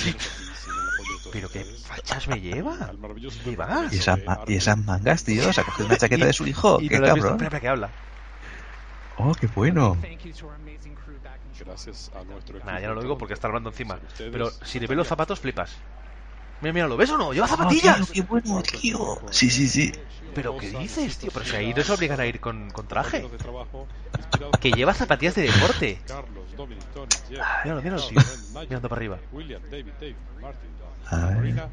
Pero 1.32 1.48
qué 1.50 1.64
fachas 1.86 2.28
me 2.28 2.40
lleva. 2.40 2.76
¿Dónde 2.92 3.56
vas? 3.56 3.92
Y 3.92 3.96
esas, 3.98 4.18
ma- 4.24 4.40
y 4.46 4.54
esas 4.56 4.78
mangas, 4.78 5.24
tío. 5.24 5.52
Se 5.52 5.60
ha 5.60 5.64
cogido 5.64 5.86
una 5.86 5.96
chaqueta 5.98 6.26
de 6.26 6.32
su 6.32 6.46
hijo. 6.46 6.78
Y 6.80 6.88
Qué 6.88 7.00
cabrón. 7.00 7.16
Espera, 7.18 7.34
espera, 7.34 7.60
que 7.60 7.68
habla. 7.68 7.90
Oh, 9.18 9.32
qué 9.34 9.46
bueno. 9.48 9.96
Gracias 11.64 12.10
a 12.14 12.24
nuestro 12.24 12.58
Nada, 12.60 12.80
ya 12.80 12.88
no 12.88 12.94
lo 12.94 13.00
equipo, 13.00 13.02
digo 13.14 13.18
porque 13.18 13.34
está 13.34 13.46
hablando 13.48 13.70
encima. 13.70 13.98
ustedes, 14.06 14.32
Pero 14.32 14.50
si 14.64 14.80
le 14.80 14.86
ves 14.86 14.96
los 14.96 15.06
zapatos, 15.08 15.40
flipas. 15.40 15.72
Mira, 16.60 16.72
mira, 16.72 16.88
¿lo 16.88 16.96
ves 16.96 17.10
o 17.10 17.18
no? 17.18 17.32
¡Lleva 17.32 17.46
Oh, 17.46 17.48
zapatillas! 17.48 17.96
tío, 17.96 18.06
qué 18.12 18.22
bueno, 18.22 18.62
tío. 18.62 19.20
Sí, 19.30 19.50
sí, 19.50 19.68
sí. 19.68 19.92
¿Pero 20.34 20.56
qué 20.56 20.70
dices, 20.70 21.18
tío? 21.18 21.30
Pero 21.32 21.44
si 21.44 21.56
ahí 21.56 21.72
no 21.74 21.82
se 21.82 21.92
obligan 21.92 22.20
a 22.20 22.26
ir 22.26 22.40
con, 22.40 22.70
con 22.70 22.86
traje. 22.86 23.26
Que 24.60 24.70
lleva 24.72 24.92
zapatillas 24.94 25.34
de 25.34 25.42
deporte. 25.42 26.00
Carlos, 26.06 26.56
Dominic, 26.56 26.84
Tony, 26.92 27.08
Jeff, 27.28 27.40
Míralo, 27.64 27.82
míralo, 27.82 28.08
tío. 28.08 28.20
Mirando 28.60 28.88
para 28.88 28.98
arriba. 28.98 29.18
William, 29.32 29.62
David, 29.70 29.92
David, 30.00 30.16
Martin, 30.40 30.70
A 31.10 31.26
ver. 31.40 31.68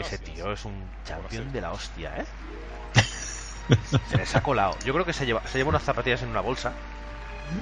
Ese 0.00 0.18
tío 0.18 0.52
es 0.52 0.64
un 0.64 0.84
champion 1.04 1.52
de 1.52 1.60
la 1.60 1.72
hostia, 1.72 2.16
¿eh? 2.18 2.24
Se 4.10 4.16
les 4.16 4.34
ha 4.36 4.42
colado. 4.42 4.76
Yo 4.84 4.92
creo 4.92 5.04
que 5.06 5.12
se 5.12 5.24
lleva, 5.24 5.46
se 5.46 5.58
lleva 5.58 5.70
unas 5.70 5.82
zapatillas 5.82 6.22
en 6.22 6.28
una 6.28 6.40
bolsa. 6.40 6.72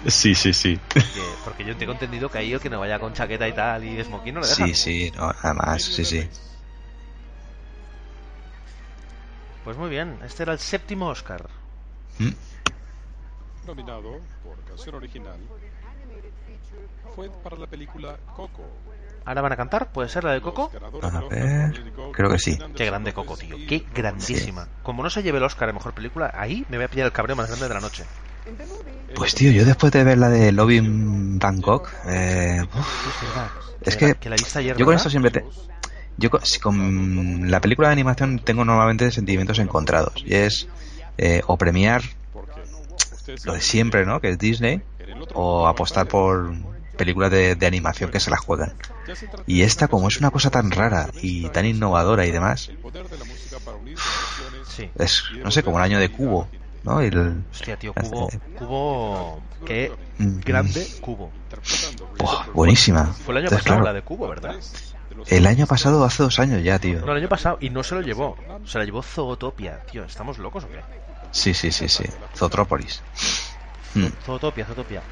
Sí, 0.06 0.34
sí, 0.34 0.52
sí. 0.52 0.80
Porque, 0.88 1.22
porque 1.44 1.64
yo 1.64 1.76
tengo 1.76 1.92
entendido 1.92 2.28
que 2.28 2.38
ahí 2.38 2.52
el 2.52 2.60
que 2.60 2.70
no 2.70 2.80
vaya 2.80 2.98
con 2.98 3.12
chaqueta 3.12 3.48
y 3.48 3.52
tal 3.52 3.84
y 3.84 4.02
smoking 4.02 4.34
no 4.34 4.40
le 4.40 4.46
dejan. 4.46 4.68
Sí, 4.68 4.74
sí, 4.74 5.12
no, 5.16 5.32
además, 5.42 5.82
sí, 5.82 6.04
sí. 6.04 6.28
Pues 9.64 9.76
muy 9.76 9.90
bien, 9.90 10.18
este 10.24 10.42
era 10.42 10.52
el 10.52 10.58
séptimo 10.58 11.08
Oscar. 11.08 11.48
Mm. 12.18 12.30
Nominado 13.66 14.18
por 14.42 14.58
canción 14.64 14.96
original 14.96 15.38
fue 17.14 17.30
para 17.30 17.56
la 17.56 17.66
película 17.66 18.18
Coco. 18.34 18.64
¿Ahora 19.24 19.40
van 19.40 19.52
a 19.52 19.56
cantar? 19.56 19.92
¿Puede 19.92 20.08
ser 20.08 20.24
la 20.24 20.32
de 20.32 20.40
Coco? 20.40 20.72
A 21.02 21.20
ver, 21.28 21.72
creo 22.12 22.30
que 22.30 22.38
sí. 22.38 22.58
Qué 22.74 22.86
grande 22.86 23.12
Coco, 23.12 23.36
tío. 23.36 23.56
Qué 23.68 23.86
grandísima. 23.94 24.66
Como 24.82 25.02
no 25.02 25.10
se 25.10 25.22
lleve 25.22 25.38
el 25.38 25.44
Oscar 25.44 25.68
a 25.68 25.72
mejor 25.72 25.92
película, 25.92 26.32
ahí 26.34 26.66
me 26.68 26.76
voy 26.76 26.86
a 26.86 26.88
pillar 26.88 27.06
el 27.06 27.12
cabreo 27.12 27.36
más 27.36 27.46
grande 27.46 27.68
de 27.68 27.74
la 27.74 27.80
noche. 27.80 28.04
Pues 29.14 29.34
tío, 29.34 29.50
yo 29.50 29.64
después 29.64 29.92
de 29.92 30.04
ver 30.04 30.18
la 30.18 30.28
de 30.28 30.52
Lobby 30.52 30.78
en 30.78 31.38
Bangkok, 31.38 31.90
eh, 32.06 32.62
uf, 32.74 32.88
Es 33.82 33.96
Que 33.96 34.16
yo 34.76 34.84
con 34.84 34.94
esto 34.94 35.10
siempre 35.10 35.30
te, 35.30 35.44
yo 36.16 36.30
con, 36.30 36.44
si 36.44 36.58
con 36.58 37.50
la 37.50 37.60
película 37.60 37.88
de 37.88 37.92
animación 37.92 38.38
tengo 38.38 38.64
normalmente 38.64 39.10
sentimientos 39.10 39.58
encontrados 39.58 40.14
y 40.24 40.34
es 40.34 40.68
eh, 41.18 41.42
o 41.46 41.56
premiar 41.56 42.02
lo 43.44 43.54
de 43.54 43.60
siempre, 43.60 44.04
¿no? 44.06 44.20
Que 44.20 44.30
es 44.30 44.38
Disney 44.38 44.82
o 45.34 45.66
apostar 45.66 46.08
por 46.08 46.52
películas 46.96 47.30
de, 47.30 47.54
de 47.54 47.66
animación 47.66 48.10
que 48.10 48.20
se 48.20 48.30
la 48.30 48.36
juegan. 48.36 48.74
Y 49.46 49.62
esta, 49.62 49.88
como 49.88 50.08
es 50.08 50.18
una 50.18 50.30
cosa 50.30 50.50
tan 50.50 50.70
rara 50.70 51.08
y 51.20 51.48
tan 51.50 51.66
innovadora 51.66 52.26
y 52.26 52.30
demás, 52.30 52.70
es, 54.96 55.22
no 55.42 55.50
sé, 55.50 55.62
como 55.62 55.76
un 55.76 55.82
año 55.82 55.98
de 55.98 56.10
cubo, 56.10 56.48
¿no? 56.84 57.00
El, 57.00 57.44
Hostia, 57.52 57.76
tío, 57.76 57.92
cubo. 57.94 58.28
Cubo. 58.58 59.42
Qué 59.64 59.92
Mm. 60.18 60.40
grande 60.40 60.86
cubo. 61.00 61.32
Buah, 62.18 62.46
buenísima. 62.54 63.06
Fue 63.06 63.32
el 63.32 63.38
año 63.38 63.44
Entonces, 63.46 63.64
pasado 63.64 63.80
claro, 63.80 63.84
la 63.84 63.92
de 63.92 64.02
cubo, 64.02 64.28
¿verdad? 64.28 64.54
el 65.28 65.46
año 65.46 65.66
pasado, 65.66 66.04
hace 66.04 66.22
dos 66.22 66.38
años 66.38 66.62
ya, 66.62 66.78
tío. 66.78 67.00
No, 67.00 67.12
el 67.12 67.18
año 67.18 67.28
pasado. 67.28 67.58
Y 67.60 67.70
no 67.70 67.82
se 67.82 67.94
lo 67.94 68.02
llevó. 68.02 68.36
Se 68.66 68.78
la 68.78 68.84
llevó 68.84 69.02
Zootopia. 69.02 69.80
Tío, 69.90 70.04
¿estamos 70.04 70.38
locos 70.38 70.64
o 70.64 70.68
qué? 70.68 70.80
Sí, 71.30 71.54
sí, 71.54 71.70
sí, 71.72 71.88
sí. 71.88 72.04
Zotrópolis. 72.36 73.02
Mm. 73.94 74.06
Zootopia, 74.24 74.64
Zootopia. 74.66 75.02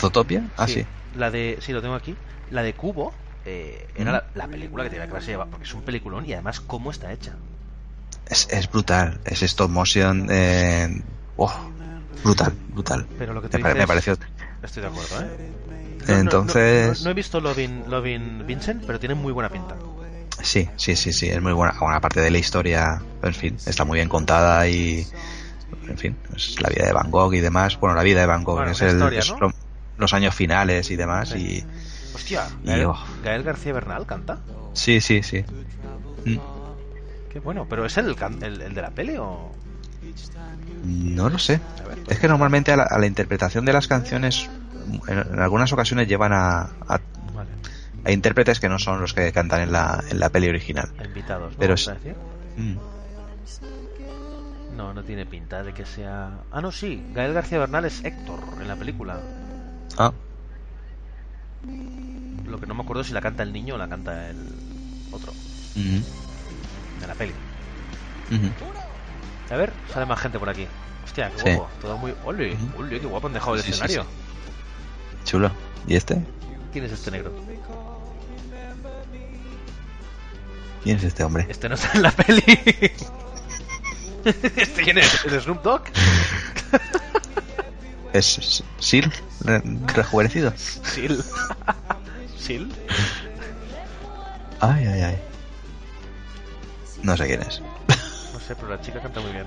¿Zootopia? 0.00 0.44
Ah, 0.56 0.66
sí. 0.68 0.84
La 1.16 1.30
de. 1.30 1.58
Sí, 1.60 1.72
lo 1.72 1.80
tengo 1.82 1.94
aquí. 1.94 2.16
La 2.50 2.62
de 2.62 2.74
Cubo. 2.74 3.12
eh, 3.46 3.88
era 3.96 4.12
la, 4.12 4.24
la 4.34 4.46
película 4.48 4.84
que 4.84 4.90
tenía 4.90 5.06
que 5.06 5.10
haberse 5.10 5.30
llevado. 5.32 5.50
Porque 5.50 5.64
es 5.64 5.74
un 5.74 5.82
peliculón 5.82 6.26
y 6.26 6.32
además, 6.32 6.60
¿cómo 6.60 6.90
está 6.90 7.12
hecha? 7.12 7.32
Es, 8.30 8.48
es 8.50 8.70
brutal. 8.70 9.20
Es 9.24 9.42
stop 9.42 9.70
motion. 9.70 10.28
Eh... 10.30 11.02
oh, 11.36 11.52
brutal, 12.24 12.52
brutal. 12.68 13.06
Pero 13.18 13.34
lo 13.34 13.42
que 13.42 13.48
tú 13.48 13.58
me, 13.58 13.86
pareció. 13.86 14.16
Estoy 14.62 14.82
de 14.82 14.88
acuerdo, 14.88 15.20
¿eh? 15.22 15.52
Entonces. 16.08 16.86
No, 16.88 16.94
no- 16.98 17.04
no 17.04 17.10
he 17.10 17.14
visto 17.14 17.40
Lovin, 17.40 17.84
Lovin 17.88 18.46
Vincent, 18.46 18.84
pero 18.86 18.98
tiene 18.98 19.14
muy 19.14 19.32
buena 19.32 19.50
pinta. 19.50 19.74
Sí, 20.42 20.68
sí, 20.76 20.96
sí, 20.96 21.12
sí. 21.12 21.28
Es 21.28 21.42
muy 21.42 21.52
buena. 21.52 21.74
Buena 21.80 22.00
parte 22.00 22.20
de 22.20 22.30
la 22.30 22.38
historia. 22.38 23.02
En 23.22 23.34
fin, 23.34 23.56
está 23.66 23.84
muy 23.84 23.98
bien 23.98 24.08
contada 24.08 24.66
y. 24.68 25.06
En 25.88 25.98
fin, 25.98 26.16
es 26.34 26.60
la 26.60 26.68
vida 26.68 26.86
de 26.86 26.92
Van 26.92 27.10
Gogh 27.10 27.34
y 27.34 27.40
demás. 27.40 27.78
Bueno, 27.78 27.94
la 27.96 28.02
vida 28.02 28.20
de 28.20 28.26
Van 28.26 28.44
Gogh 28.44 28.56
Bueno, 28.56 28.70
es, 28.72 28.80
el, 28.80 28.92
historia, 28.94 29.18
es 29.20 29.30
¿no? 29.30 29.38
lo- 29.40 29.52
los 29.98 30.12
años 30.14 30.34
finales 30.34 30.90
y 30.90 30.96
demás. 30.96 31.34
Y. 31.36 31.64
Hostia, 32.14 32.46
Y, 32.64 32.66
Gael, 32.68 32.86
oh. 32.86 32.98
Gael 33.22 33.42
García 33.42 33.72
Bernal 33.72 34.06
canta. 34.06 34.38
Sí, 34.72 35.00
sí, 35.00 35.22
sí. 35.22 35.44
Mm. 36.24 36.38
Qué 37.32 37.38
bueno, 37.40 37.66
pero 37.68 37.84
¿es 37.86 37.96
el, 37.98 38.16
el, 38.42 38.60
el 38.60 38.74
de 38.74 38.82
la 38.82 38.90
peli 38.90 39.16
o...? 39.18 39.52
No 40.82 41.28
lo 41.28 41.38
sé. 41.38 41.60
Es 42.06 42.18
que 42.18 42.28
normalmente 42.28 42.72
a 42.72 42.76
la, 42.76 42.84
a 42.84 42.98
la 42.98 43.06
interpretación 43.06 43.64
de 43.64 43.72
las 43.72 43.86
canciones, 43.86 44.48
en, 45.08 45.18
en 45.18 45.38
algunas 45.40 45.72
ocasiones 45.72 46.08
llevan 46.08 46.32
a, 46.32 46.62
a, 46.88 47.00
a 48.04 48.12
intérpretes 48.12 48.60
que 48.60 48.68
no 48.68 48.78
son 48.78 49.00
los 49.00 49.12
que 49.12 49.30
cantan 49.32 49.60
en 49.60 49.72
la, 49.72 50.02
en 50.10 50.18
la 50.18 50.30
peli 50.30 50.48
original. 50.48 50.88
Invitados, 51.04 51.52
¿no? 51.52 51.58
Pero 51.58 51.74
¿Vas 51.74 51.80
es- 51.86 51.94
decir? 51.94 52.16
Mm. 52.56 52.76
No, 54.76 54.94
no 54.94 55.02
tiene 55.02 55.26
pinta 55.26 55.62
de 55.62 55.74
que 55.74 55.84
sea... 55.84 56.30
Ah, 56.50 56.60
no, 56.62 56.72
sí. 56.72 57.02
Gael 57.14 57.34
García 57.34 57.58
Bernal 57.58 57.84
es 57.84 58.02
Héctor 58.04 58.40
en 58.60 58.68
la 58.68 58.76
película. 58.76 59.20
Ah, 59.98 60.12
Lo 62.46 62.58
que 62.58 62.66
no 62.66 62.74
me 62.74 62.82
acuerdo 62.82 63.02
es 63.02 63.08
si 63.08 63.12
la 63.12 63.20
canta 63.20 63.42
el 63.42 63.52
niño 63.52 63.74
o 63.74 63.78
la 63.78 63.88
canta 63.88 64.30
el 64.30 64.38
otro. 65.12 65.32
ujú, 65.76 66.02
De 67.00 67.06
la 67.06 67.14
peli. 67.14 67.32
A 69.50 69.56
ver, 69.56 69.72
sale 69.92 70.06
más 70.06 70.20
gente 70.20 70.38
por 70.38 70.48
aquí. 70.48 70.66
Hostia, 71.04 71.30
qué 71.30 71.38
Sí. 71.52 71.56
guapo. 71.56 71.70
Todo 71.80 71.98
muy... 71.98 72.14
¡Ole! 72.24 72.56
¡Ole, 72.78 73.00
qué 73.00 73.06
guapo 73.06 73.26
han 73.26 73.32
dejado 73.32 73.54
el 73.54 73.60
Sí, 73.62 73.66
sí, 73.66 73.72
escenario! 73.72 74.06
Chulo. 75.24 75.50
¿Y 75.86 75.96
este? 75.96 76.22
¿Quién 76.72 76.84
es 76.84 76.92
este 76.92 77.10
negro? 77.10 77.32
¿Quién 80.84 80.96
es 80.96 81.04
este 81.04 81.24
hombre? 81.24 81.46
Este 81.48 81.68
no 81.68 81.74
está 81.74 81.90
en 81.94 82.02
la 82.02 82.10
peli. 82.12 82.42
¿Este 84.24 84.82
quién 84.82 84.98
es? 84.98 85.24
¿El 85.24 85.40
Snoop 85.40 85.62
Dogg? 85.62 85.82
¿Es 88.12 88.38
es- 88.38 88.64
Sil? 88.80 89.10
Re- 89.42 89.62
¿Rejuvenecido? 89.94 90.52
Sil. 90.56 91.20
¿Sil? 92.40 92.72
Ay, 94.60 94.86
ay, 94.86 95.00
ay. 95.02 95.18
No 97.02 97.16
sé 97.16 97.26
quién 97.26 97.42
es. 97.42 97.60
No 98.32 98.40
sé, 98.40 98.54
pero 98.54 98.68
la 98.68 98.80
chica 98.80 99.00
canta 99.00 99.20
muy 99.20 99.32
bien. 99.32 99.46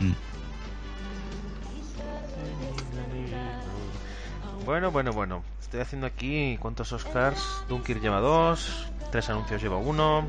Mm. 0.00 0.12
Bueno, 4.64 4.90
bueno, 4.90 5.12
bueno. 5.12 5.42
Estoy 5.60 5.80
haciendo 5.80 6.06
aquí 6.06 6.56
cuántos 6.60 6.92
Oscars. 6.92 7.62
Dunkirk 7.68 8.00
lleva 8.00 8.20
dos, 8.20 8.86
tres 9.10 9.28
anuncios 9.28 9.62
lleva 9.62 9.76
uno. 9.76 10.26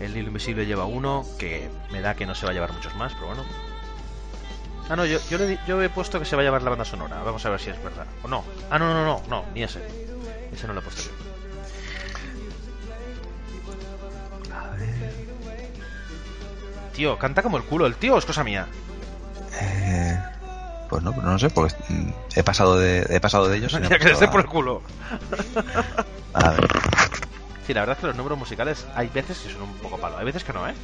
El 0.00 0.16
Hilo 0.16 0.28
Invisible 0.28 0.66
lleva 0.66 0.84
uno, 0.84 1.24
que 1.38 1.70
me 1.90 2.00
da 2.00 2.14
que 2.14 2.26
no 2.26 2.34
se 2.34 2.44
va 2.44 2.50
a 2.50 2.54
llevar 2.54 2.72
muchos 2.72 2.94
más, 2.96 3.14
pero 3.14 3.28
bueno. 3.28 3.44
Ah, 4.88 4.96
no, 4.96 5.04
yo, 5.04 5.18
yo, 5.30 5.38
le 5.38 5.58
yo 5.66 5.82
he 5.82 5.88
puesto 5.88 6.18
que 6.18 6.24
se 6.24 6.36
va 6.36 6.42
a 6.42 6.44
llevar 6.44 6.62
la 6.62 6.70
banda 6.70 6.84
sonora. 6.84 7.22
Vamos 7.22 7.44
a 7.46 7.50
ver 7.50 7.60
si 7.60 7.70
es 7.70 7.82
verdad. 7.82 8.06
O 8.22 8.28
no. 8.28 8.44
Ah, 8.70 8.78
no, 8.78 8.92
no, 8.92 9.04
no, 9.04 9.22
no, 9.28 9.44
ni 9.54 9.62
ese. 9.62 9.80
Ese 10.52 10.66
no 10.66 10.74
lo 10.74 10.80
he 10.80 10.82
puesto 10.82 11.02
yo. 11.02 11.25
Tío, 16.96 17.18
canta 17.18 17.42
como 17.42 17.58
el 17.58 17.64
culo. 17.64 17.86
El 17.86 17.94
tío 17.96 18.16
es 18.18 18.24
cosa 18.24 18.42
mía. 18.42 18.66
Eh, 19.60 20.18
pues 20.88 21.02
no, 21.02 21.12
no 21.12 21.38
sé, 21.38 21.50
porque 21.50 21.74
mm, 21.88 22.08
he 22.34 22.42
pasado 22.42 22.78
de, 22.78 23.06
he 23.10 23.20
pasado 23.20 23.48
de 23.48 23.58
ellos. 23.58 23.72
y 23.74 23.76
no 23.80 23.88
que 23.88 23.98
dé 23.98 24.28
por 24.28 24.40
el 24.40 24.46
culo. 24.46 24.82
A 26.34 26.50
ver. 26.50 26.68
Sí, 27.66 27.74
la 27.74 27.80
verdad 27.80 27.96
es 27.96 28.00
que 28.00 28.06
los 28.06 28.16
números 28.16 28.38
musicales 28.38 28.86
hay 28.94 29.08
veces 29.08 29.38
que 29.38 29.52
son 29.52 29.62
un 29.62 29.74
poco 29.78 29.98
palo, 29.98 30.16
hay 30.18 30.24
veces 30.24 30.44
que 30.44 30.52
no, 30.52 30.68
¿eh? 30.68 30.74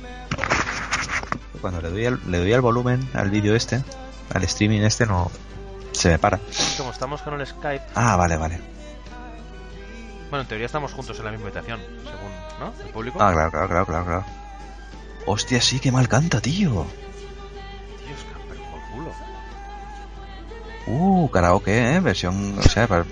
Cuando 1.60 1.80
le 1.80 1.90
doy, 1.90 2.06
al, 2.06 2.18
le 2.26 2.38
doy 2.38 2.52
al 2.52 2.60
volumen 2.60 3.08
al 3.14 3.30
vídeo 3.30 3.54
este, 3.54 3.84
al 4.34 4.42
streaming 4.44 4.80
este, 4.80 5.06
no 5.06 5.30
se 5.92 6.08
me 6.08 6.18
para. 6.18 6.40
Como 6.76 6.90
estamos 6.90 7.22
con 7.22 7.40
el 7.40 7.46
Skype, 7.46 7.84
Ah, 7.94 8.16
vale, 8.16 8.36
vale. 8.36 8.58
bueno, 10.28 10.42
en 10.42 10.48
teoría 10.48 10.66
estamos 10.66 10.92
juntos 10.92 11.16
en 11.20 11.24
la 11.24 11.30
misma 11.30 11.46
habitación, 11.46 11.78
según, 11.80 12.32
¿no? 12.58 12.74
El 12.84 12.90
público. 12.90 13.18
Ah, 13.22 13.32
claro, 13.32 13.50
claro, 13.52 13.68
claro, 13.68 13.86
claro, 13.86 14.04
claro. 14.04 14.24
Hostia, 15.26 15.60
sí, 15.60 15.78
qué 15.80 15.92
mal 15.92 16.08
canta, 16.08 16.40
tío. 16.40 16.84
Que 18.04 18.14
pero 18.48 18.60
como 18.64 18.76
el 18.76 18.82
culo. 18.92 19.12
Uh, 20.86 21.28
karaoke, 21.30 21.94
¿eh? 21.94 22.00
Versión, 22.00 22.58
o 22.58 22.62
sea, 22.62 22.86
para... 22.88 23.04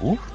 Uh, 0.00 0.16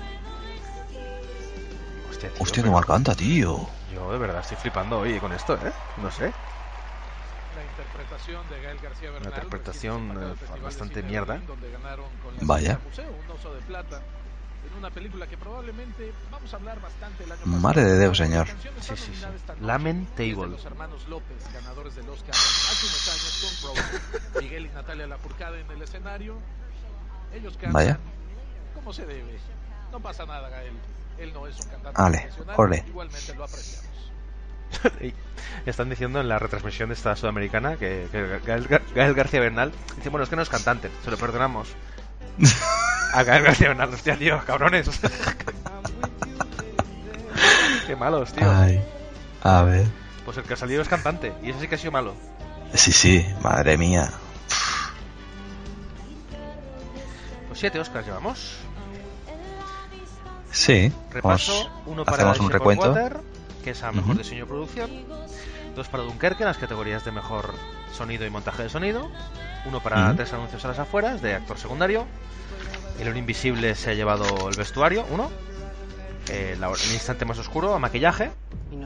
Hostia, 2.09 2.29
tío, 2.29 2.41
hostia, 2.41 2.55
qué 2.55 2.61
pero 2.63 2.73
mal 2.73 2.85
canta, 2.85 3.13
tío. 3.15 3.67
Yo 3.93 4.11
de 4.11 4.17
verdad 4.17 4.41
estoy 4.41 4.57
flipando 4.57 4.99
hoy 4.99 5.19
con 5.19 5.31
esto, 5.31 5.53
¿eh? 5.55 5.71
No 5.97 6.09
sé. 6.11 6.33
La 7.55 7.63
interpretación 7.63 8.49
de 8.49 8.61
Gael 8.61 8.79
García 8.79 9.09
Una 9.09 9.19
Bernal, 9.19 9.33
interpretación 9.43 10.09
recién 10.09 10.57
eh, 10.57 10.61
bastante 10.63 11.03
mierda. 11.03 11.35
Cine 11.35 11.45
de 11.47 11.47
Berlín, 11.47 11.61
donde 11.61 11.71
ganaron 11.71 12.09
con 12.23 12.35
la 12.35 12.41
Vaya. 12.41 12.79
Museo, 12.83 13.11
un 13.11 13.31
oso 13.31 13.53
de 13.53 13.61
plata, 13.61 14.01
en 14.71 14.77
una 14.77 14.89
película 14.89 15.27
que 15.27 15.37
probablemente 15.37 16.11
vamos 16.31 16.53
a 16.53 16.57
hablar 16.57 16.79
bastante 16.81 17.23
el 17.23 17.31
año 17.31 17.39
pasado. 17.41 17.57
Madre 17.61 17.83
de 17.83 17.99
Dios, 17.99 18.17
señor. 18.17 18.47
Sí, 18.81 18.95
sí. 18.95 19.11
Lamentable. 19.61 20.47
Los 20.47 20.65
hermanos 20.65 21.07
López, 21.07 21.37
ganadores 21.53 21.95
del 21.95 22.09
Oscar 22.09 22.31
hace 22.35 22.85
unos 22.85 23.07
años 23.09 23.63
con. 24.33 24.41
Miguel 24.43 24.65
y 24.65 24.69
Natalia 24.69 25.07
Lafourcade 25.07 25.61
en 25.61 25.71
el 25.71 25.81
escenario. 25.81 26.37
Ellos 27.33 27.53
cantan 27.53 27.73
Vaya. 27.73 27.99
como 28.75 28.93
se 28.93 29.05
debe. 29.05 29.37
No 29.91 29.99
pasa 29.99 30.25
nada, 30.25 30.49
Gael. 30.49 30.73
Él 31.17 31.33
no 31.33 31.47
es 31.47 31.59
un 31.59 31.69
cantante 31.69 32.01
Ale, 32.01 32.17
profesional. 32.19 32.55
ole. 32.57 32.83
Igualmente 32.87 33.33
lo 33.35 33.43
apreciamos. 33.43 33.87
Y 35.01 35.13
Están 35.65 35.89
diciendo 35.89 36.19
en 36.19 36.27
la 36.27 36.39
retransmisión 36.39 36.89
de 36.89 36.95
esta 36.95 37.15
sudamericana 37.15 37.77
que, 37.77 38.07
que 38.11 38.39
Gael, 38.45 38.67
Gar- 38.67 38.81
Gael 38.93 39.13
García 39.13 39.39
Bernal 39.39 39.71
dice, 39.95 40.09
bueno, 40.09 40.25
es 40.25 40.29
que 40.29 40.35
no 40.35 40.41
es 40.41 40.49
cantante, 40.49 40.91
se 41.05 41.09
lo 41.11 41.17
perdonamos. 41.17 41.69
A 43.13 43.23
Gael 43.23 43.43
García 43.43 43.69
Bernal, 43.69 43.93
hostia, 43.93 44.17
tío, 44.17 44.39
cabrones. 44.45 44.89
Qué 47.87 47.95
malos, 47.95 48.33
tío. 48.33 48.51
Ay, 48.51 48.81
a 49.43 49.63
ver. 49.63 49.87
Pues 50.25 50.37
el 50.37 50.43
que 50.43 50.53
ha 50.53 50.57
salido 50.57 50.81
es 50.81 50.89
cantante, 50.89 51.33
y 51.41 51.51
ese 51.51 51.61
sí 51.61 51.67
que 51.67 51.75
ha 51.75 51.77
sido 51.77 51.91
malo. 51.91 52.15
Sí, 52.73 52.91
sí, 52.91 53.25
madre 53.41 53.77
mía. 53.77 54.11
Pues 57.47 57.59
siete 57.59 57.79
Oscars 57.79 58.05
llevamos. 58.05 58.57
Sí, 60.51 60.91
Repaso, 61.11 61.69
uno 61.85 62.03
para 62.03 62.17
hacemos 62.17 62.39
un 62.39 62.49
recuento. 62.49 62.89
Water, 62.91 63.21
que 63.63 63.71
es 63.71 63.83
a 63.83 63.91
mejor 63.91 64.17
diseño 64.17 64.41
de 64.41 64.47
producción. 64.47 64.89
Dos 65.75 65.87
para 65.87 66.03
Dunkerque, 66.03 66.43
en 66.43 66.47
las 66.47 66.57
categorías 66.57 67.05
de 67.05 67.11
mejor 67.11 67.53
sonido 67.93 68.25
y 68.25 68.29
montaje 68.29 68.63
de 68.63 68.69
sonido. 68.69 69.09
Uno 69.65 69.81
para 69.81 70.15
tres 70.15 70.31
anuncios 70.33 70.63
a 70.65 70.69
las 70.69 70.79
afueras, 70.79 71.21
de 71.21 71.33
actor 71.33 71.57
secundario. 71.57 72.05
El 72.99 73.09
Oro 73.09 73.17
Invisible 73.17 73.75
se 73.75 73.91
ha 73.91 73.93
llevado 73.93 74.49
el 74.49 74.55
vestuario, 74.55 75.05
uno. 75.09 75.29
La- 76.59 76.67
el 76.67 76.91
instante 76.93 77.23
más 77.25 77.37
oscuro 77.39 77.73
a 77.73 77.79
maquillaje. 77.79 78.31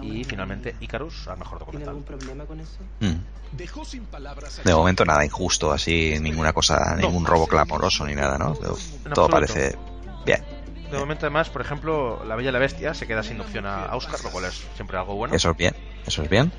Y 0.03 0.23
finalmente 0.23 0.75
Icarus 0.79 1.27
a 1.27 1.35
mejor 1.35 1.59
documental. 1.59 1.95
problema 2.03 2.45
con 2.45 2.59
eso? 2.59 2.77
Mm. 2.99 3.13
Dejó 3.53 3.83
sin 3.83 4.05
palabras 4.05 4.59
a 4.59 4.63
De 4.63 4.73
momento 4.73 5.03
nada 5.05 5.25
injusto, 5.25 5.71
así, 5.71 6.17
ninguna 6.21 6.53
cosa, 6.53 6.95
ningún 6.97 7.25
robo 7.25 7.47
clamoroso 7.47 8.05
ni 8.05 8.15
nada, 8.15 8.37
¿no? 8.37 8.53
Todo, 8.53 8.75
todo 9.13 9.25
absoluto. 9.25 9.27
parece 9.29 9.77
bien. 10.25 10.43
De 10.91 10.97
momento, 10.97 11.25
además, 11.25 11.49
por 11.49 11.61
ejemplo, 11.61 12.23
La 12.25 12.35
Bella 12.35 12.49
y 12.49 12.53
la 12.53 12.59
Bestia 12.59 12.93
se 12.93 13.07
queda 13.07 13.23
sin 13.23 13.39
opción 13.41 13.65
a 13.65 13.85
a 13.85 13.95
Oscar, 13.95 14.21
lo 14.23 14.29
cual 14.29 14.45
es 14.45 14.61
siempre 14.75 14.97
algo 14.97 15.15
bueno. 15.15 15.33
Eso 15.33 15.51
es 15.51 15.57
bien, 15.57 15.75
eso 16.05 16.21
es 16.23 16.29
bien. 16.29 16.51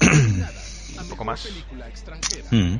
Un 1.02 1.08
poco 1.08 1.24
más. 1.24 1.48
Mm. 2.50 2.76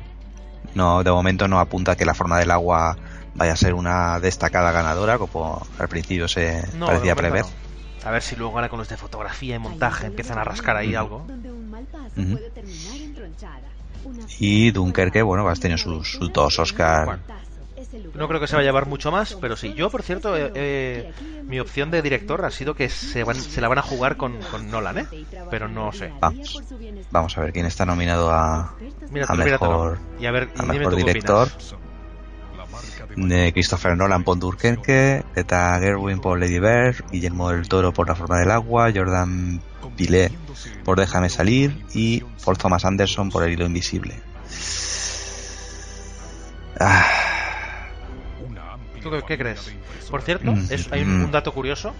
No, 0.75 1.03
de 1.03 1.11
momento 1.11 1.47
no 1.47 1.59
apunta 1.59 1.95
que 1.95 2.05
la 2.05 2.13
forma 2.13 2.39
del 2.39 2.51
agua 2.51 2.97
vaya 3.35 3.53
a 3.53 3.55
ser 3.55 3.73
una 3.73 4.19
destacada 4.19 4.71
ganadora, 4.71 5.17
como 5.17 5.65
al 5.77 5.87
principio 5.87 6.27
se 6.27 6.63
parecía 6.79 7.15
prever. 7.15 7.45
A 8.03 8.11
ver 8.11 8.21
si 8.21 8.35
luego 8.35 8.55
ahora 8.55 8.69
con 8.69 8.79
los 8.79 8.89
de 8.89 8.97
fotografía 8.97 9.55
y 9.55 9.59
montaje 9.59 10.07
empiezan 10.07 10.39
a 10.39 10.43
rascar 10.43 10.75
ahí 10.75 10.95
algo. 10.95 11.27
Y 14.39 14.71
Dunkerque, 14.71 15.21
bueno, 15.21 15.47
has 15.47 15.59
tenido 15.59 15.77
sus, 15.77 16.13
sus 16.13 16.33
dos 16.33 16.57
Oscar. 16.57 17.19
No 18.13 18.27
creo 18.27 18.39
que 18.39 18.47
se 18.47 18.55
va 18.55 18.61
a 18.61 18.63
llevar 18.63 18.87
mucho 18.87 19.11
más, 19.11 19.35
pero 19.39 19.55
sí. 19.55 19.73
Yo, 19.73 19.89
por 19.89 20.03
cierto, 20.03 20.35
eh, 20.37 20.51
eh, 20.55 21.13
mi 21.43 21.59
opción 21.59 21.91
de 21.91 22.01
director 22.01 22.43
ha 22.45 22.51
sido 22.51 22.73
que 22.73 22.89
se, 22.89 23.23
van, 23.23 23.35
se 23.35 23.61
la 23.61 23.67
van 23.67 23.79
a 23.79 23.81
jugar 23.81 24.17
con, 24.17 24.37
con 24.51 24.69
Nolan, 24.69 24.99
¿eh? 24.99 25.07
Pero 25.49 25.67
no 25.67 25.91
sé. 25.91 26.11
Vamos, 26.19 26.61
vamos 27.11 27.37
a 27.37 27.41
ver 27.41 27.53
quién 27.53 27.65
está 27.65 27.85
nominado 27.85 28.31
a, 28.31 28.75
a 29.27 29.35
mejor, 29.35 29.99
y 30.19 30.25
a 30.25 30.31
ver, 30.31 30.49
a 30.57 30.63
mejor 30.63 30.95
director. 30.95 31.49
De 33.15 33.51
Christopher 33.51 33.97
Nolan 33.97 34.23
por 34.23 34.39
Dunkerque, 34.39 35.23
Greta 35.33 35.77
Gerwin 35.79 36.21
por 36.21 36.39
Lady 36.39 36.59
Bird, 36.59 37.03
Guillermo 37.11 37.49
del 37.49 37.67
Toro 37.67 37.91
por 37.91 38.07
La 38.07 38.15
Forma 38.15 38.39
del 38.39 38.51
Agua, 38.51 38.89
Jordan 38.95 39.61
Pilet 39.97 40.31
por 40.85 40.97
Déjame 40.97 41.29
Salir 41.29 41.85
y 41.93 42.21
por 42.43 42.57
Thomas 42.57 42.85
Anderson 42.85 43.29
por 43.29 43.43
El 43.43 43.51
Hilo 43.51 43.65
Invisible. 43.65 44.15
Ah. 46.79 47.40
¿Tú 49.01 49.09
qué, 49.27 49.37
crees? 49.37 49.71
Por 50.09 50.21
cierto, 50.21 50.51
mm, 50.51 50.67
es, 50.69 50.91
hay 50.91 51.01
un, 51.01 51.23
mm. 51.27 51.31
dato 51.31 51.53
curioso. 51.53 51.93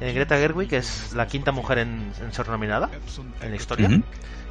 Eh, 0.00 0.12
Greta 0.12 0.36
Gerwig 0.36 0.72
es 0.74 1.12
la 1.12 1.26
quinta 1.26 1.52
mujer 1.52 1.78
en, 1.78 2.12
en 2.22 2.32
ser 2.32 2.48
nominada 2.48 2.88
en 3.42 3.50
la 3.50 3.56
historia. 3.56 3.88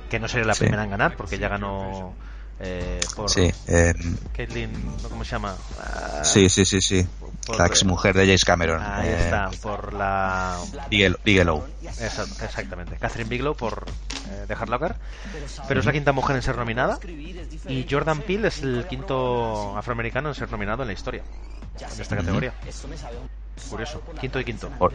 Que 0.10 0.20
no 0.20 0.28
sería 0.28 0.46
la 0.48 0.54
Sí. 0.54 0.62
primera 0.62 0.84
en 0.84 0.90
ganar, 0.92 1.16
porque 1.16 1.38
ya 1.38 1.50
ganó 1.50 2.14
eh, 2.62 3.00
por 3.16 3.30
Sí, 3.30 3.50
eh, 3.68 3.94
Caitlyn, 4.36 4.72
¿no? 5.02 5.10
¿cómo 5.10 5.24
se 5.24 5.32
llama? 5.32 5.56
Ah, 5.80 6.24
sí, 6.24 6.50
sí, 6.50 6.66
sí, 6.66 6.82
sí. 6.82 7.08
por- 7.46 7.58
La 7.58 7.68
ex 7.68 7.86
mujer 7.86 8.16
de 8.16 8.26
James 8.26 8.44
Cameron. 8.44 8.82
Ahí 8.84 9.08
eh, 9.08 9.18
está, 9.20 9.50
por 9.62 9.94
la... 9.94 10.58
Bigelow. 10.90 11.64
Exactamente. 11.84 12.98
Catherine 12.98 13.30
Bigelow 13.30 13.56
por 13.56 13.86
eh, 14.30 14.46
The 14.48 14.54
Hard 14.54 14.70
Locker. 14.70 14.96
Pero 15.68 15.80
es 15.80 15.86
la 15.86 15.92
quinta 15.94 16.12
mujer 16.12 16.36
en 16.36 16.42
ser 16.42 16.58
nominada. 16.58 17.00
Y 17.68 17.86
Jordan 17.90 18.22
Peele 18.22 18.50
es 18.50 18.62
el 18.62 18.86
quinto 18.90 19.78
afroamericano 19.78 20.30
en 20.30 20.36
ser 20.36 20.52
nominado 20.52 20.82
en 20.84 20.88
la 20.88 20.94
historia. 20.94 21.24
En 21.82 22.02
esta 22.02 22.16
categoría. 22.16 22.54
Curioso. 23.70 24.02
Quinto 24.20 24.40
y 24.40 24.46
quinto. 24.46 24.70
Vol- 24.80 24.94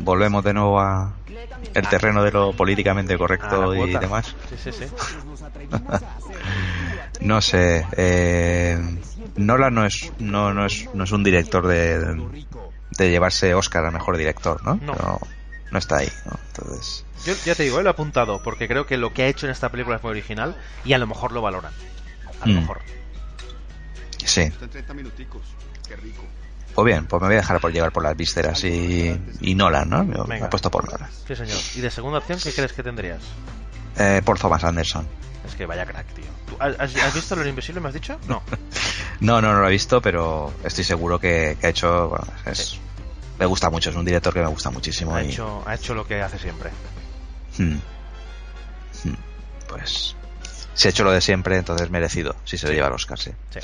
Volvemos 0.00 0.44
de 0.44 0.52
nuevo 0.52 0.78
a 0.80 1.14
el 1.74 1.88
terreno 1.88 2.22
de 2.22 2.30
lo 2.30 2.52
políticamente 2.52 3.16
correcto 3.18 3.74
y 3.74 3.92
demás. 3.96 4.34
Sí, 4.48 4.70
sí, 4.70 4.72
sí. 4.72 4.84
No 7.20 7.40
sé, 7.42 7.86
eh, 7.96 8.78
Nolan 9.36 9.74
no 9.74 9.84
es, 9.84 10.10
no, 10.18 10.54
no 10.54 10.64
es, 10.66 10.88
no 10.94 11.04
es 11.04 11.12
un 11.12 11.22
director 11.22 11.66
de, 11.66 12.16
de 12.90 13.10
llevarse 13.10 13.54
Oscar 13.54 13.84
a 13.84 13.90
mejor 13.90 14.16
director, 14.16 14.62
¿no? 14.64 14.76
No. 14.76 15.18
no 15.70 15.78
está 15.78 15.98
ahí, 15.98 16.08
¿no? 16.24 16.32
Entonces, 16.48 17.04
Yo 17.26 17.34
ya 17.44 17.54
te 17.54 17.64
digo, 17.64 17.78
eh, 17.78 17.82
lo 17.82 17.90
he 17.90 17.92
apuntado 17.92 18.42
porque 18.42 18.66
creo 18.68 18.86
que 18.86 18.96
lo 18.96 19.12
que 19.12 19.24
ha 19.24 19.26
hecho 19.26 19.46
en 19.46 19.52
esta 19.52 19.68
película 19.68 19.96
es 19.96 20.02
muy 20.02 20.10
original 20.12 20.56
y 20.84 20.94
a 20.94 20.98
lo 20.98 21.06
mejor 21.06 21.32
lo 21.32 21.42
valoran. 21.42 21.72
A 22.40 22.46
lo 22.46 22.52
Mm. 22.54 22.60
mejor. 22.60 22.80
sí. 24.24 24.42
Están 24.42 24.70
30 24.70 24.94
minuticos. 24.94 25.42
Qué 25.90 25.96
rico. 25.96 26.22
Pues 26.74 26.86
bien, 26.86 27.06
pues 27.06 27.20
me 27.20 27.26
voy 27.26 27.34
a 27.34 27.40
dejar 27.40 27.60
por 27.60 27.72
llevar 27.72 27.90
por 27.90 28.04
las 28.04 28.16
vísceras 28.16 28.62
y, 28.62 29.20
y 29.40 29.54
Nolan, 29.56 29.90
¿no? 29.90 30.04
Yo 30.04 30.24
me 30.24 30.38
he 30.38 30.44
puesto 30.46 30.70
por 30.70 30.88
Nolan. 30.90 31.10
Sí, 31.26 31.34
señor. 31.34 31.58
¿Y 31.74 31.80
de 31.80 31.90
segunda 31.90 32.18
opción 32.18 32.38
qué 32.42 32.52
crees 32.52 32.72
que 32.72 32.82
tendrías? 32.84 33.20
Eh, 33.98 34.22
por 34.24 34.38
Thomas 34.38 34.62
Anderson. 34.62 35.06
Es 35.46 35.56
que 35.56 35.66
vaya 35.66 35.84
crack, 35.84 36.06
tío. 36.14 36.24
¿Tú 36.46 36.56
has, 36.60 37.12
visto 37.14 37.34
lo 37.34 37.44
invisible, 37.46 37.80
me 37.80 37.88
has 37.88 37.94
dicho? 37.94 38.18
No. 38.28 38.42
No, 39.20 39.42
no, 39.42 39.52
no 39.52 39.60
lo 39.60 39.68
he 39.68 39.72
visto, 39.72 40.00
pero 40.00 40.50
estoy 40.64 40.82
seguro 40.82 41.18
que, 41.18 41.58
que 41.60 41.66
ha 41.66 41.70
hecho. 41.70 42.08
bueno, 42.08 42.24
es, 42.46 42.78
Me 43.38 43.44
gusta 43.44 43.68
mucho, 43.68 43.90
es 43.90 43.96
un 43.96 44.04
director 44.06 44.32
que 44.32 44.40
me 44.40 44.46
gusta 44.46 44.70
muchísimo. 44.70 45.14
Ha 45.14 45.22
y- 45.22 45.28
hecho, 45.28 45.62
ha 45.66 45.74
hecho 45.74 45.92
lo 45.94 46.06
que 46.06 46.22
hace 46.22 46.38
siempre. 46.38 46.70
Hmm. 47.58 47.76
Hmm. 49.04 49.14
Pues. 49.68 50.16
Si 50.72 50.88
ha 50.88 50.90
hecho 50.90 51.04
lo 51.04 51.10
de 51.12 51.20
siempre, 51.20 51.58
entonces 51.58 51.90
merecido. 51.90 52.34
Si 52.44 52.56
se 52.56 52.68
le 52.68 52.74
lleva 52.76 52.86
el 52.86 52.94
Oscar, 52.94 53.18
sí. 53.18 53.30
Sí. 53.50 53.58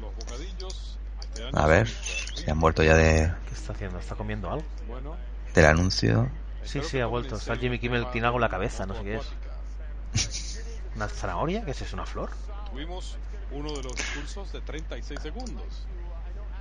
Los 0.00 0.14
bocadillos 0.16 0.98
este 1.22 1.42
año 1.42 1.45
A 1.56 1.66
ver, 1.66 1.88
si 1.88 2.50
han 2.50 2.60
vuelto 2.60 2.82
ya 2.82 2.94
de, 2.94 3.32
¿Qué 3.48 3.54
está 3.54 3.72
haciendo? 3.72 3.98
¿Está 3.98 4.14
comiendo 4.14 4.50
algo? 4.50 4.66
Bueno, 4.86 5.16
del 5.54 5.64
anuncio. 5.64 6.28
Sí, 6.62 6.82
sí, 6.82 7.00
ha 7.00 7.06
vuelto. 7.06 7.36
Está 7.36 7.56
Jimmy 7.56 7.78
Kimmel 7.78 8.10
tiene 8.10 8.26
algo 8.26 8.36
en 8.36 8.42
la 8.42 8.50
cabeza, 8.50 8.84
no 8.84 8.94
sé 8.94 9.02
qué 9.02 9.16
es. 9.16 10.70
¿Una 10.96 11.08
zanahoria? 11.08 11.64
¿Qué 11.64 11.70
es 11.70 11.80
eso? 11.80 11.96
¿Una 11.96 12.04
flor? 12.04 12.30
tuvimos 12.70 13.16
uno 13.52 13.72
de 13.72 13.82
los 13.84 13.94
cursos 14.14 14.52
de 14.52 14.60
36 14.60 15.18
segundos 15.18 15.86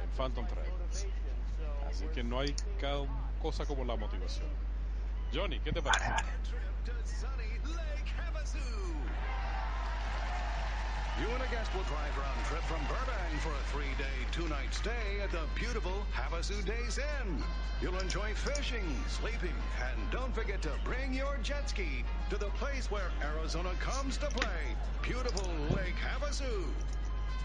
en 0.02 0.10
Phantom 0.18 0.48
Thread. 0.48 0.66
Así 1.90 2.06
que 2.14 2.24
no 2.24 2.40
hay 2.40 2.56
cada 2.80 3.04
cosa 3.42 3.66
como 3.66 3.84
la 3.84 3.98
motivación. 3.98 4.48
Johnny, 5.34 5.60
¿qué 5.60 5.74
te 5.74 5.82
parece? 5.82 6.14
You 11.22 11.28
and 11.30 11.42
a 11.42 11.48
guest 11.48 11.74
will 11.74 11.84
drive 11.84 12.12
round 12.18 12.46
trip 12.46 12.62
from 12.64 12.82
Burbank 12.92 13.40
for 13.40 13.48
a 13.48 13.64
three-day, 13.72 14.18
two-night 14.34 14.74
stay 14.74 15.22
at 15.24 15.32
the 15.32 15.44
beautiful 15.56 16.06
Havasu 16.14 16.60
Days 16.66 17.00
Inn. 17.00 17.42
You'll 17.82 17.98
enjoy 18.00 18.34
fishing, 18.34 18.84
sleeping, 19.08 19.56
and 19.80 20.12
don't 20.12 20.36
forget 20.36 20.62
to 20.64 20.72
bring 20.84 21.14
your 21.14 21.38
jet 21.42 21.70
ski 21.70 22.04
to 22.30 22.38
the 22.38 22.50
place 22.60 22.92
where 22.92 23.12
Arizona 23.24 23.72
comes 23.80 24.18
to 24.18 24.26
play. 24.28 24.76
Beautiful 25.04 25.50
Lake 25.74 25.96
Havasu. 26.04 26.66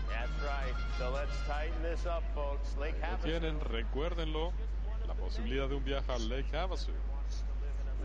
That's 0.09 0.43
right. 0.43 0.75
So 0.99 1.13
let's 1.13 1.37
tighten 1.47 1.81
this 1.81 2.07
up, 2.07 2.25
folks. 2.35 2.75
Lake 2.77 3.01
Havasu. 3.01 3.23
tienen, 3.23 3.61
recuérdenlo, 3.61 4.53
la 5.07 5.15
posibilidad 5.15 5.69
de 5.69 5.77
un 5.77 5.85
viaje 5.85 6.11
al 6.11 6.29
Lake 6.29 6.51
Havasu. 6.57 6.91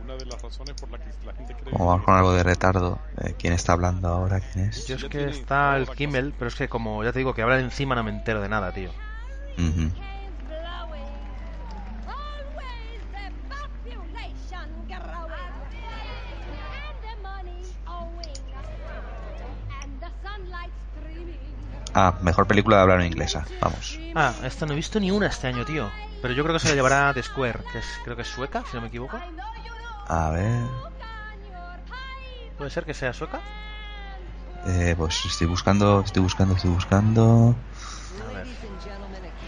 Una 0.04 0.16
de 0.16 0.26
las 0.26 0.41
razones 0.41 0.76
por 0.76 0.89
las 0.91 1.02
que 1.02 1.26
la 1.26 1.34
gente 1.34 1.54
cree 1.56 1.72
Como 1.72 1.88
vamos 1.88 2.06
con 2.06 2.16
algo 2.16 2.34
de 2.34 2.43
retardo, 2.43 3.00
eh, 3.22 3.36
¿quién 3.38 3.54
está 3.54 3.74
hablando 3.74 4.08
ahora? 4.08 4.39
¿Quién 4.39 4.70
es? 4.70 4.86
Yo 4.88 4.96
es 4.96 5.06
que 5.06 5.30
está 5.30 5.78
el 5.78 5.88
Kimmel, 5.89 6.34
pero 6.38 6.50
es 6.50 6.56
que 6.56 6.68
como 6.68 7.04
ya 7.04 7.12
te 7.12 7.20
digo 7.20 7.34
que 7.34 7.41
habla 7.41 7.58
de 7.58 7.64
encima 7.64 7.96
no 7.96 8.04
me 8.04 8.12
entero 8.12 8.41
de 8.41 8.50
nada, 8.50 8.72
tío. 8.72 8.91
Ah, 21.98 22.14
mejor 22.22 22.46
película 22.46 22.76
de 22.76 22.82
hablar 22.82 23.00
en 23.00 23.08
inglesa. 23.08 23.46
Vamos. 23.62 23.98
Ah, 24.16 24.34
esta 24.43 24.66
no 24.66 24.74
he 24.74 24.76
visto 24.76 25.00
ni 25.00 25.12
una 25.12 25.28
este 25.28 25.48
año, 25.48 25.64
tío. 25.64 25.89
Pero 26.22 26.34
yo 26.34 26.43
creo 26.43 26.54
que 26.54 26.60
se 26.60 26.68
la 26.68 26.76
llevará 26.76 27.14
The 27.14 27.24
Square, 27.24 27.60
que 27.72 27.80
es, 27.80 27.86
creo 28.04 28.18
que 28.18 28.24
es 28.24 28.28
sueca, 28.28 28.66
si 28.70 28.76
no 28.76 28.82
me 28.82 28.89
equivoco. 28.89 29.18
A 30.08 30.30
ver. 30.32 30.64
¿Puede 32.58 32.70
ser 32.70 32.86
que 32.86 32.93
sea 32.93 33.14
sueca? 33.14 33.41
Eh, 34.68 34.95
pues 34.97 35.26
estoy 35.26 35.47
buscando, 35.47 36.01
estoy 36.06 36.24
buscando, 36.24 36.56
estoy 36.56 36.72
buscando. 36.72 37.56
A 38.30 38.34
ver. 38.34 38.47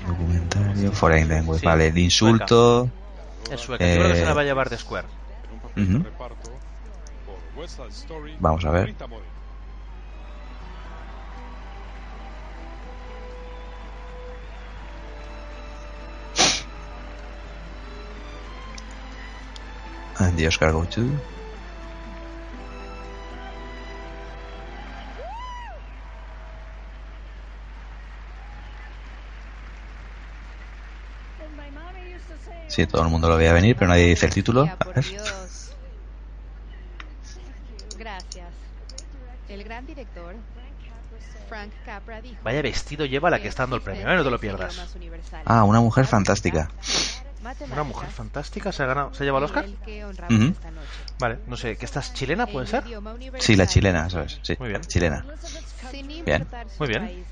Documentario. 0.08 0.92
Foreign 0.92 1.30
Language. 1.30 1.60
Sí, 1.62 1.66
vale, 1.66 1.88
el 1.88 1.98
insulto. 1.98 2.90
Es 3.52 3.62
sueca. 3.62 3.88
Yo 3.88 3.94
creo 3.96 4.08
que 4.10 4.16
se 4.16 4.26
la 4.26 4.34
va 4.34 4.42
a 4.42 4.44
Eh, 4.44 4.48
llevar 4.48 4.70
The 4.70 4.78
Square. 4.78 5.08
Story. 7.90 8.36
Vamos 8.40 8.66
a 8.66 8.72
ver. 8.72 8.96
The 20.38 20.48
Oscar 20.48 20.72
go 20.72 20.86
to. 20.86 21.02
Sí, 32.68 32.86
todo 32.86 33.02
el 33.02 33.10
mundo 33.10 33.28
lo 33.28 33.38
veía 33.38 33.54
venir, 33.54 33.76
pero 33.76 33.90
nadie 33.90 34.06
dice 34.06 34.28
el 34.28 34.34
título. 34.34 34.62
A 34.62 34.86
ver. 34.90 35.04
Gracias. 37.98 38.46
El 39.50 39.64
gran 39.64 39.86
director, 39.88 40.36
Frank 41.50 41.72
Capra, 41.86 42.22
dijo... 42.22 42.36
Vaya 42.44 42.62
vestido 42.62 43.06
lleva 43.06 43.32
la 43.32 43.42
que 43.42 43.48
está 43.48 43.64
dando 43.64 43.78
el 43.78 43.82
premio, 43.82 44.08
¿eh? 44.08 44.16
No 44.16 44.24
te 44.24 44.30
lo 44.30 44.40
pierdas. 44.40 44.96
Ah, 45.46 45.64
una 45.64 45.80
mujer 45.80 46.06
fantástica. 46.06 46.70
Una 47.74 47.84
mujer 47.84 48.10
fantástica 48.10 48.72
se 48.72 48.84
ha 48.84 48.86
ganado, 48.86 49.14
se 49.14 49.24
ha 49.24 49.26
llevado 49.26 49.46
el 49.46 49.52
Oscar. 49.52 49.64
Ujú. 50.30 50.56
Vale, 51.20 51.40
no 51.48 51.58
sé, 51.58 51.78
¿que 51.78 51.86
esta 51.86 52.00
es 52.00 52.14
chilena, 52.14 52.46
puede 52.48 52.68
ser? 52.68 52.84
Sí, 53.40 53.56
la 53.56 53.68
chilena, 53.68 54.10
¿sabes? 54.10 54.40
Sí, 54.44 54.56
Muy 54.60 54.70
bien. 54.70 54.82
chilena. 54.82 55.26
Sin 55.92 56.08
Bien. 56.26 56.48
Muy 56.80 56.88
bien. 56.88 57.26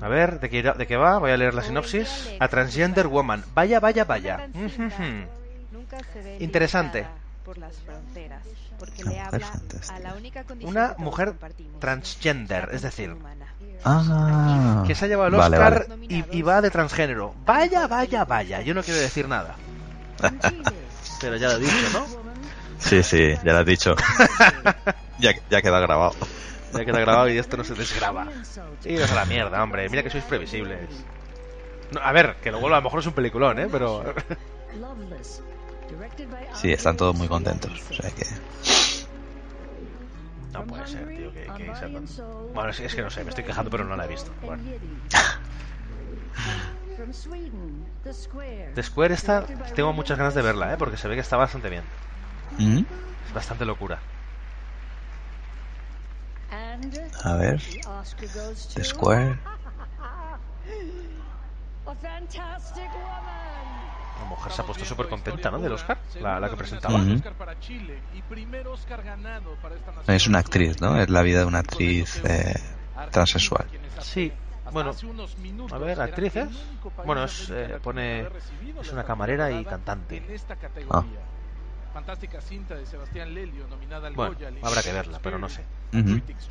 A 0.00 0.08
ver, 0.08 0.40
¿de 0.40 0.48
qué, 0.50 0.62
irá- 0.62 0.74
¿de 0.76 0.86
qué 0.86 0.96
va? 0.96 1.18
Voy 1.18 1.30
a 1.30 1.36
leer 1.36 1.54
la 1.54 1.62
sinopsis. 1.62 2.08
A 2.40 2.48
Transgender 2.48 3.06
Woman. 3.06 3.44
Vaya, 3.54 3.80
vaya, 3.80 4.04
vaya. 4.04 4.48
Interesante. 6.38 7.06
Limitada. 7.40 7.44
por 7.44 7.58
las 7.58 7.76
fronteras, 7.76 8.42
porque 8.78 9.04
le 9.04 9.20
habla 9.20 9.52
a 9.90 9.98
la 10.00 10.14
única 10.14 10.44
condición 10.44 10.70
Una 10.70 10.94
que 10.94 11.02
mujer 11.02 11.34
transgender, 11.78 12.68
es 12.72 12.82
decir. 12.82 13.16
Ah, 13.84 14.84
que 14.86 14.94
se 14.94 15.04
ha 15.04 15.08
llevado 15.08 15.28
el 15.28 15.36
vale, 15.36 15.56
Oscar 15.56 15.86
vale. 15.88 16.06
Y, 16.08 16.24
y 16.38 16.42
va 16.42 16.60
de 16.60 16.70
transgénero. 16.70 17.34
Vaya, 17.46 17.86
vaya, 17.86 18.24
vaya. 18.24 18.60
Yo 18.60 18.74
no 18.74 18.82
quiero 18.82 19.00
decir 19.00 19.26
nada. 19.26 19.56
Pero 21.20 21.36
ya 21.36 21.48
lo 21.48 21.54
he 21.56 21.60
dicho, 21.60 21.74
¿no? 21.92 22.06
Sí, 22.78 23.02
sí, 23.02 23.34
ya 23.44 23.52
lo 23.52 23.58
has 23.58 23.66
dicho. 23.66 23.94
ya, 25.18 25.34
ya 25.50 25.62
queda 25.62 25.80
grabado. 25.80 26.14
Ya 26.72 26.84
queda 26.84 27.00
grabado 27.00 27.28
y 27.28 27.38
esto 27.38 27.56
no 27.56 27.64
se 27.64 27.74
desgraba. 27.74 28.28
Iros 28.84 29.10
a 29.12 29.14
la 29.14 29.24
mierda, 29.24 29.62
hombre. 29.62 29.88
Mira 29.88 30.02
que 30.02 30.10
sois 30.10 30.24
previsibles. 30.24 30.88
No, 31.92 32.00
a 32.00 32.12
ver, 32.12 32.36
que 32.42 32.50
lo 32.50 32.60
vuelvo 32.60 32.76
a 32.76 32.78
lo 32.78 32.84
mejor 32.84 33.00
es 33.00 33.06
un 33.06 33.12
peliculón, 33.12 33.58
¿eh? 33.58 33.68
Pero... 33.70 34.04
Sí, 36.54 36.72
están 36.72 36.96
todos 36.96 37.16
muy 37.16 37.28
contentos. 37.28 37.72
O 37.90 37.94
sea 37.94 38.10
que. 38.10 38.24
No 40.52 40.66
puede 40.66 40.86
ser, 40.86 41.08
tío, 41.08 41.32
que, 41.32 41.42
que 41.42 41.72
Bueno, 42.54 42.70
es, 42.70 42.80
es 42.80 42.94
que 42.94 43.02
no 43.02 43.10
sé, 43.10 43.22
me 43.22 43.30
estoy 43.30 43.44
quejando, 43.44 43.70
pero 43.70 43.84
no 43.84 43.96
la 43.96 44.04
he 44.04 44.08
visto. 44.08 44.32
Bueno. 44.42 44.62
The 48.74 48.82
Square 48.82 49.14
esta, 49.14 49.46
tengo 49.74 49.92
muchas 49.92 50.18
ganas 50.18 50.34
de 50.34 50.42
verla, 50.42 50.74
¿eh? 50.74 50.76
Porque 50.76 50.96
se 50.96 51.08
ve 51.08 51.14
que 51.14 51.20
está 51.20 51.36
bastante 51.36 51.70
bien. 51.70 51.82
¿Mm? 52.58 52.84
Es 53.26 53.34
bastante 53.34 53.64
locura. 53.64 53.98
A 57.24 57.36
ver. 57.36 57.62
The 58.74 58.84
Square. 58.84 59.38
La 64.20 64.26
mujer 64.26 64.52
se 64.52 64.60
ha 64.60 64.66
puesto 64.66 64.84
súper 64.84 65.08
contenta, 65.08 65.50
¿no? 65.50 65.58
Del 65.58 65.72
Oscar, 65.72 65.98
la, 66.20 66.38
la 66.38 66.50
que 66.50 66.56
presentaba. 66.56 66.98
Esta 66.98 67.14
nación. 69.92 70.14
Es 70.14 70.26
una 70.26 70.38
actriz, 70.40 70.80
¿no? 70.80 71.00
Es 71.00 71.08
la 71.08 71.22
vida 71.22 71.40
de 71.40 71.46
una 71.46 71.60
actriz 71.60 72.22
eh, 72.24 72.54
transexual. 73.10 73.66
Sí, 74.00 74.30
bueno, 74.72 74.94
a 75.72 75.78
ver, 75.78 76.00
actrices. 76.00 76.48
Bueno, 77.04 77.24
es, 77.24 77.50
eh, 77.50 77.78
pone. 77.82 78.28
Es 78.80 78.92
una 78.92 79.04
camarera 79.04 79.50
y 79.50 79.64
cantante. 79.64 80.22
Ah. 80.90 81.02
Fantástica 81.94 82.40
cinta 82.40 82.76
de 82.76 82.86
Sebastián 82.86 83.34
Lelio, 83.34 83.66
nominada 83.66 84.06
al 84.06 84.14
Bueno, 84.14 84.34
Goya, 84.34 84.52
habrá 84.62 84.82
que 84.82 84.92
verla, 84.92 85.18
pero 85.20 85.38
no 85.38 85.48
sé. 85.48 85.64
Ujú. 85.92 86.20
Critics' 86.20 86.48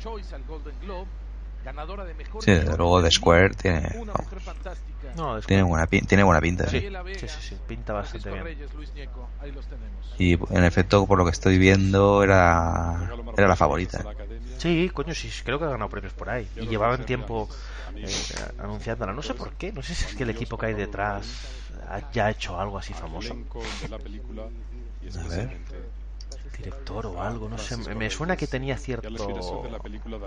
Ganadora 1.64 2.04
de 2.04 2.14
mejor 2.14 2.42
Sí, 2.42 2.52
desde 2.52 2.76
luego 2.76 3.02
The 3.02 3.10
Square 3.10 3.50
tiene, 3.50 3.90
Una 3.96 4.12
mujer 4.14 4.40
fantástica. 4.40 5.12
No, 5.14 5.36
es 5.36 5.46
tiene, 5.46 5.62
buena, 5.62 5.86
pin- 5.86 6.06
tiene 6.06 6.22
buena 6.22 6.40
pinta. 6.40 6.68
Sí, 6.68 6.80
Sí. 6.80 6.88
Sí, 7.18 7.28
sí, 7.28 7.42
sí, 7.42 7.56
pinta 7.66 7.92
bastante 7.92 8.30
bien. 8.30 8.56
Y 10.18 10.32
en 10.54 10.64
efecto, 10.64 11.06
por 11.06 11.18
lo 11.18 11.24
que 11.24 11.30
estoy 11.30 11.58
viendo, 11.58 12.22
era, 12.22 13.10
era 13.36 13.48
la 13.48 13.56
favorita. 13.56 14.04
Sí, 14.58 14.90
coño, 14.92 15.14
sí, 15.14 15.30
creo 15.44 15.58
que 15.58 15.64
ha 15.64 15.68
ganado 15.68 15.88
premios 15.90 16.12
por 16.14 16.28
ahí. 16.30 16.48
Y 16.56 16.66
llevaban 16.66 17.04
tiempo 17.06 17.48
eh, 17.96 18.06
anunciándola. 18.58 19.12
No 19.12 19.22
sé 19.22 19.34
por 19.34 19.52
qué, 19.54 19.72
no 19.72 19.82
sé 19.82 19.94
si 19.94 20.04
es 20.04 20.14
que 20.14 20.22
el 20.24 20.30
equipo 20.30 20.56
que 20.58 20.66
hay 20.66 20.74
detrás 20.74 21.26
ha- 21.88 22.10
ya 22.12 22.26
ha 22.26 22.30
hecho 22.30 22.58
algo 22.58 22.78
así 22.78 22.92
famoso. 22.94 23.34
de 23.34 23.40
A 25.18 25.28
ver. 25.28 25.48
Director 26.56 27.06
o 27.06 27.22
algo, 27.22 27.48
no 27.48 27.58
sé. 27.58 27.76
Me 27.94 28.10
suena 28.10 28.36
que 28.36 28.46
tenía 28.46 28.76
cierto 28.76 29.62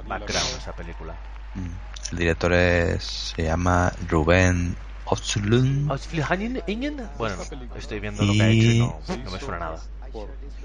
background 0.05 0.57
esa 0.57 0.73
película. 0.73 1.17
Mm. 1.53 1.75
El 2.11 2.17
director 2.17 2.53
es, 2.53 3.33
se 3.35 3.43
llama 3.43 3.91
Rubén. 4.07 4.77
Ausfliehaningen? 5.05 7.09
Bueno, 7.17 7.35
estoy 7.75 7.99
viendo 7.99 8.23
lo 8.23 8.33
que 8.33 8.41
ha 8.41 8.49
hecho 8.49 8.67
y 8.67 8.79
no, 8.79 8.99
no 9.23 9.31
me 9.31 9.39
suena 9.39 9.59
nada. 9.59 9.83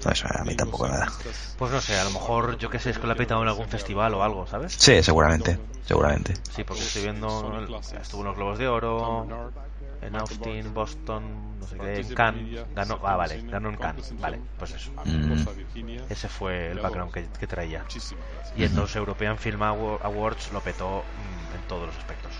No, 0.03 0.11
eso 0.11 0.27
a 0.29 0.43
mí 0.43 0.55
tampoco 0.55 0.87
nada. 0.87 1.07
Pues 1.57 1.71
no 1.71 1.81
sé, 1.81 1.99
a 1.99 2.03
lo 2.05 2.11
mejor 2.11 2.57
yo 2.57 2.69
que 2.69 2.79
sé, 2.79 2.91
es 2.91 2.99
que 2.99 3.07
lo 3.07 3.13
ha 3.13 3.15
pitado 3.15 3.41
en 3.41 3.49
algún 3.49 3.67
festival 3.67 4.13
o 4.13 4.23
algo, 4.23 4.47
¿sabes? 4.47 4.75
Sí, 4.77 5.03
seguramente. 5.03 5.59
Seguramente. 5.85 6.35
Sí, 6.55 6.63
porque 6.63 6.83
estoy 6.83 7.03
viendo. 7.03 7.67
Estuvo 7.99 8.21
en 8.21 8.27
los 8.27 8.35
Globos 8.35 8.59
de 8.59 8.67
Oro, 8.67 9.51
en 10.01 10.15
Austin, 10.15 10.73
Boston, 10.73 11.59
no 11.59 11.67
sé 11.67 11.77
qué, 11.77 11.99
en 11.99 12.13
Cannes. 12.15 12.65
Ganó. 12.75 12.99
Ah, 13.03 13.15
vale, 13.15 13.41
ganó 13.43 13.69
en 13.69 13.75
Cannes. 13.77 14.13
Vale, 14.19 14.39
pues 14.57 14.71
eso. 14.71 14.91
Mm. 15.05 15.45
Ese 16.09 16.27
fue 16.29 16.71
el 16.71 16.79
background 16.79 17.11
que, 17.13 17.25
que 17.39 17.47
traía. 17.47 17.83
Y 18.55 18.63
en 18.63 18.75
los 18.75 18.95
European 18.95 19.37
Film 19.37 19.61
Awa- 19.61 19.99
Awards 20.03 20.51
lo 20.53 20.61
petó 20.61 21.03
mm, 21.03 21.55
en 21.55 21.61
todos 21.67 21.87
los 21.87 21.97
aspectos. 21.97 22.31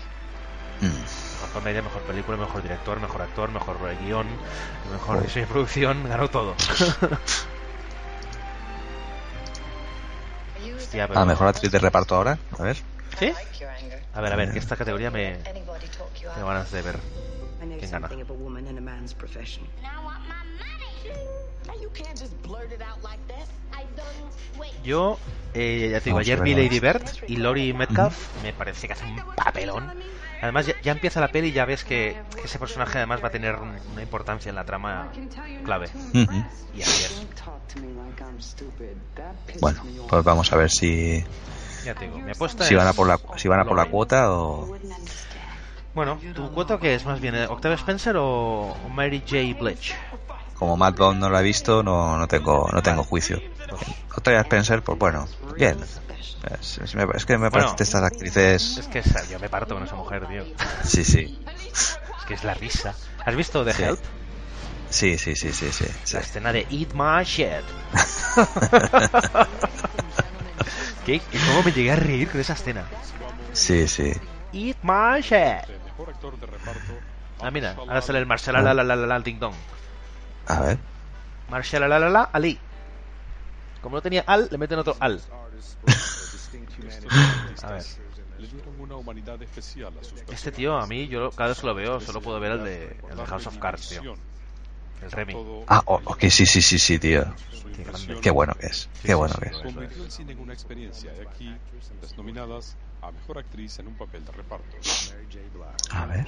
Mm. 0.80 0.86
Mejor 0.86 1.50
comedia, 1.52 1.82
mejor 1.82 2.02
película, 2.02 2.36
mejor 2.38 2.62
director, 2.62 2.98
mejor 3.00 3.22
actor, 3.22 3.50
mejor 3.50 3.76
guion, 4.04 4.26
mejor 4.90 5.22
diseño 5.22 5.46
de 5.46 5.52
producción, 5.52 6.08
ganó 6.08 6.28
todo. 6.28 6.54
Hostia, 10.76 11.06
pero- 11.08 11.20
A 11.20 11.24
mejor 11.24 11.46
actriz 11.48 11.70
de 11.70 11.78
reparto 11.78 12.14
ahora. 12.16 12.38
A 12.58 12.62
ver. 12.62 12.76
¿Sí? 13.18 13.32
A 14.14 14.20
ver, 14.20 14.32
a 14.32 14.36
ver, 14.36 14.52
que 14.52 14.58
esta 14.58 14.76
categoría 14.76 15.10
me. 15.10 15.36
Tengo 16.34 16.46
ganas 16.48 16.70
de 16.70 16.82
ver 16.82 16.98
quién 17.78 17.90
gana. 17.90 18.06
of 18.08 18.30
a 18.30 18.32
woman 18.34 18.66
in 18.66 18.78
a 18.78 18.80
man's 18.80 19.14
profession. 19.14 19.64
You 21.80 21.88
can't 21.94 22.18
just 22.18 22.32
blurt 22.42 22.72
it 22.72 22.82
out 22.82 23.02
like 23.02 23.20
this. 23.26 23.48
I 23.72 23.84
don't. 23.96 24.84
Yo, 24.84 25.18
eh, 25.54 25.88
ya 25.92 25.98
te 26.00 26.04
digo, 26.06 26.16
Vamos 26.16 26.26
ayer 26.26 26.40
vi. 26.42 26.54
Lady 26.54 26.80
Bird 26.80 27.02
y 27.28 27.36
Lori 27.36 27.72
Metcalf 27.72 28.42
me 28.42 28.52
parece 28.52 28.86
que 28.86 28.92
hace 28.94 29.04
un 29.04 29.16
papelón. 29.36 29.92
Además, 30.42 30.66
ya, 30.66 30.74
ya 30.82 30.92
empieza 30.92 31.20
la 31.20 31.28
peli 31.28 31.48
y 31.48 31.52
ya 31.52 31.64
ves 31.66 31.84
que, 31.84 32.16
que 32.34 32.42
ese 32.42 32.58
personaje 32.58 32.96
además 32.98 33.22
va 33.22 33.28
a 33.28 33.30
tener 33.30 33.56
un- 33.56 33.76
una 33.92 34.02
importancia 34.02 34.48
en 34.48 34.54
la 34.56 34.64
trama 34.64 35.10
clave. 35.64 35.90
Y 36.74 36.82
ayer, 36.82 37.10
Bueno, 39.60 39.82
pues 40.08 40.24
vamos 40.24 40.52
a 40.52 40.56
ver 40.56 40.70
si, 40.70 41.22
ya 41.84 41.94
te 41.94 42.06
digo, 42.06 42.18
mi 42.18 42.30
apuesta 42.30 42.64
si 42.64 42.74
es 42.74 42.78
van 42.78 42.88
a 42.88 42.92
por 42.94 43.06
la, 43.06 43.20
si 43.36 43.48
van 43.48 43.60
a 43.60 43.64
por 43.64 43.76
la 43.76 43.84
cuota 43.86 44.32
o. 44.32 44.76
Bueno, 45.94 46.20
¿tu 46.34 46.50
cuota 46.52 46.78
qué 46.78 46.94
es 46.94 47.04
más 47.04 47.20
bien? 47.20 47.34
¿Octavia 47.48 47.74
Spencer 47.76 48.14
o 48.18 48.76
Mary 48.90 49.20
J. 49.20 49.38
Blige? 49.58 49.94
Como 50.54 50.76
Matt 50.76 50.96
Bond 50.96 51.20
no 51.20 51.30
la 51.30 51.40
he 51.40 51.42
visto, 51.42 51.82
no, 51.82 52.16
no 52.16 52.28
tengo 52.28 52.68
no 52.72 52.82
tengo 52.82 53.02
juicio. 53.02 53.40
Octavia 54.14 54.40
Spencer, 54.40 54.82
pues 54.82 54.98
bueno, 54.98 55.26
bien. 55.56 55.78
Es, 56.60 56.78
es- 56.78 56.94
me- 56.94 57.06
es 57.14 57.24
que 57.26 57.34
me 57.38 57.48
Bueno, 57.48 57.66
parece 57.66 57.76
que 57.76 57.82
estas 57.82 58.02
actrices. 58.02 58.78
Es 58.78 58.88
que 58.88 58.98
esa- 59.00 59.26
yo 59.28 59.38
me 59.40 59.48
parto 59.48 59.74
con 59.74 59.84
esa 59.84 59.96
mujer, 59.96 60.26
tío. 60.28 60.44
Sí, 60.84 61.04
sí. 61.04 61.32
Es 61.56 62.24
que 62.26 62.34
es 62.34 62.44
la 62.44 62.54
risa. 62.54 62.94
¿Has 63.24 63.34
visto 63.36 63.64
The 63.64 63.72
Sí. 63.72 63.82
Help? 63.82 64.00
Sí, 64.90 65.18
sí, 65.18 65.34
sí, 65.36 65.52
sí, 65.52 65.72
sí. 65.72 65.86
sí. 66.04 66.14
La 66.14 66.20
escena 66.20 66.52
de 66.52 66.66
Eat 66.70 66.92
My 66.94 67.24
Shit. 67.24 67.64
¿Qué? 71.06 71.14
¿Y 71.16 71.38
cómo 71.46 71.62
me 71.64 71.72
llegué 71.72 71.92
a 71.92 71.96
reír 71.96 72.30
con 72.30 72.40
esa 72.40 72.52
escena? 72.54 72.84
Sí, 73.52 73.86
sí. 73.88 74.12
Eat 74.52 74.76
My 74.82 75.20
Shit. 75.20 75.68
Mejor 75.84 76.10
actor 76.10 76.38
de 76.38 76.46
reparto. 76.46 76.92
Ah, 77.40 77.50
mira, 77.50 77.74
ahora 77.76 78.02
sale 78.02 78.18
el 78.18 78.26
Marshall 78.26 78.54
la 78.54 78.74
la 78.74 78.84
la 78.84 78.96
la 78.96 79.06
la 79.06 79.20
ding 79.20 79.38
dong. 79.38 79.54
A 80.46 80.60
ver. 80.60 80.78
Marshall 81.48 81.88
la 81.88 81.98
la 81.98 82.10
la 82.10 82.22
Ali. 82.32 82.58
Como 83.80 83.96
no 83.96 84.02
tenía 84.02 84.24
al, 84.26 84.48
le 84.50 84.58
meten 84.58 84.78
otro 84.78 84.96
al. 85.00 85.20
A 87.62 87.72
ver. 87.72 87.82
Le 88.38 88.46
dieron 88.48 88.80
una 88.80 88.96
humanidad 88.96 89.40
especial 89.42 89.92
a 90.00 90.04
sus 90.04 90.22
Este 90.30 90.50
tío, 90.50 90.76
a 90.76 90.86
mí, 90.86 91.08
yo 91.08 91.30
cada 91.30 91.50
vez 91.50 91.60
que 91.60 91.66
lo 91.66 91.74
veo, 91.74 92.00
solo 92.00 92.22
puedo 92.22 92.40
ver 92.40 92.52
el 92.52 92.64
de, 92.64 92.96
el 93.10 93.16
de 93.16 93.26
House 93.26 93.46
of 93.46 93.58
Cards, 93.58 93.88
tío. 93.88 94.16
El 95.02 95.10
Remy. 95.10 95.34
Ah, 95.66 95.82
oh, 95.86 96.00
ok, 96.04 96.20
sí, 96.28 96.46
sí, 96.46 96.62
sí, 96.62 96.78
sí, 96.78 96.98
tío. 96.98 97.34
Qué 98.22 98.30
bueno 98.30 98.54
que 98.54 98.66
es. 98.66 98.88
Qué 99.02 99.14
bueno 99.14 99.34
que 99.34 99.48
es. 99.48 99.56
A 103.02 103.10
mejor 103.10 103.38
actriz 103.38 103.78
en 103.78 103.86
un 103.88 103.94
papel 103.94 104.24
de 104.24 104.32
reparto. 104.32 104.76
A 105.90 106.06
ver. 106.06 106.26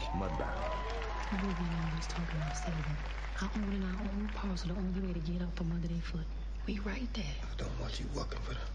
Our 3.40 3.50
own 3.56 3.72
and 3.72 3.84
our 3.84 4.00
own 4.02 4.30
parcel, 4.34 4.68
the 4.68 4.74
only 4.80 5.00
way 5.00 5.12
to 5.12 5.20
get 5.20 5.42
up 5.42 5.54
from 5.56 5.72
under 5.72 5.88
their 5.88 6.00
foot. 6.00 6.26
We 6.66 6.78
right 6.78 7.12
there. 7.14 7.24
I 7.42 7.56
don't 7.56 7.80
want 7.80 7.98
you 7.98 8.06
working 8.14 8.40
for 8.40 8.54
them. 8.54 8.68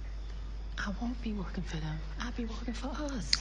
I 0.78 0.94
won't 1.02 1.22
be 1.24 1.34
working 1.34 1.64
for 1.64 1.78
them. 1.78 1.98
I'll 2.20 2.32
be 2.34 2.46
working 2.46 2.74
for 2.74 2.90
us. 2.90 3.32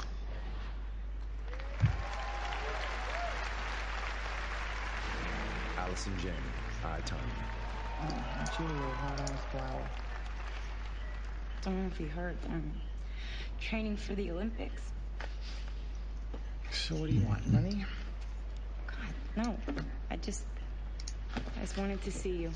Allison 5.79 6.13
Janney, 6.19 6.37
I, 6.85 7.01
Tony. 7.01 7.23
Julia, 8.57 8.95
hot 9.01 9.21
ass 9.21 9.33
flower. 9.51 9.91
Don't 11.63 11.83
know 11.83 11.89
if 11.93 12.01
you 12.01 12.09
heard. 12.09 12.37
Um, 12.49 12.73
training 13.61 13.97
for 13.97 14.15
the 14.17 14.31
Olympics. 14.31 14.83
So 16.71 16.95
what 16.97 17.09
do 17.09 17.15
you 17.15 17.27
want, 17.27 17.47
money? 17.49 17.85
No, 19.37 19.57
I 20.11 20.17
just, 20.17 20.45
I 21.57 21.61
just 21.63 21.77
wanted 21.79 22.01
to 22.05 22.11
see 22.11 22.43
you. 22.43 22.51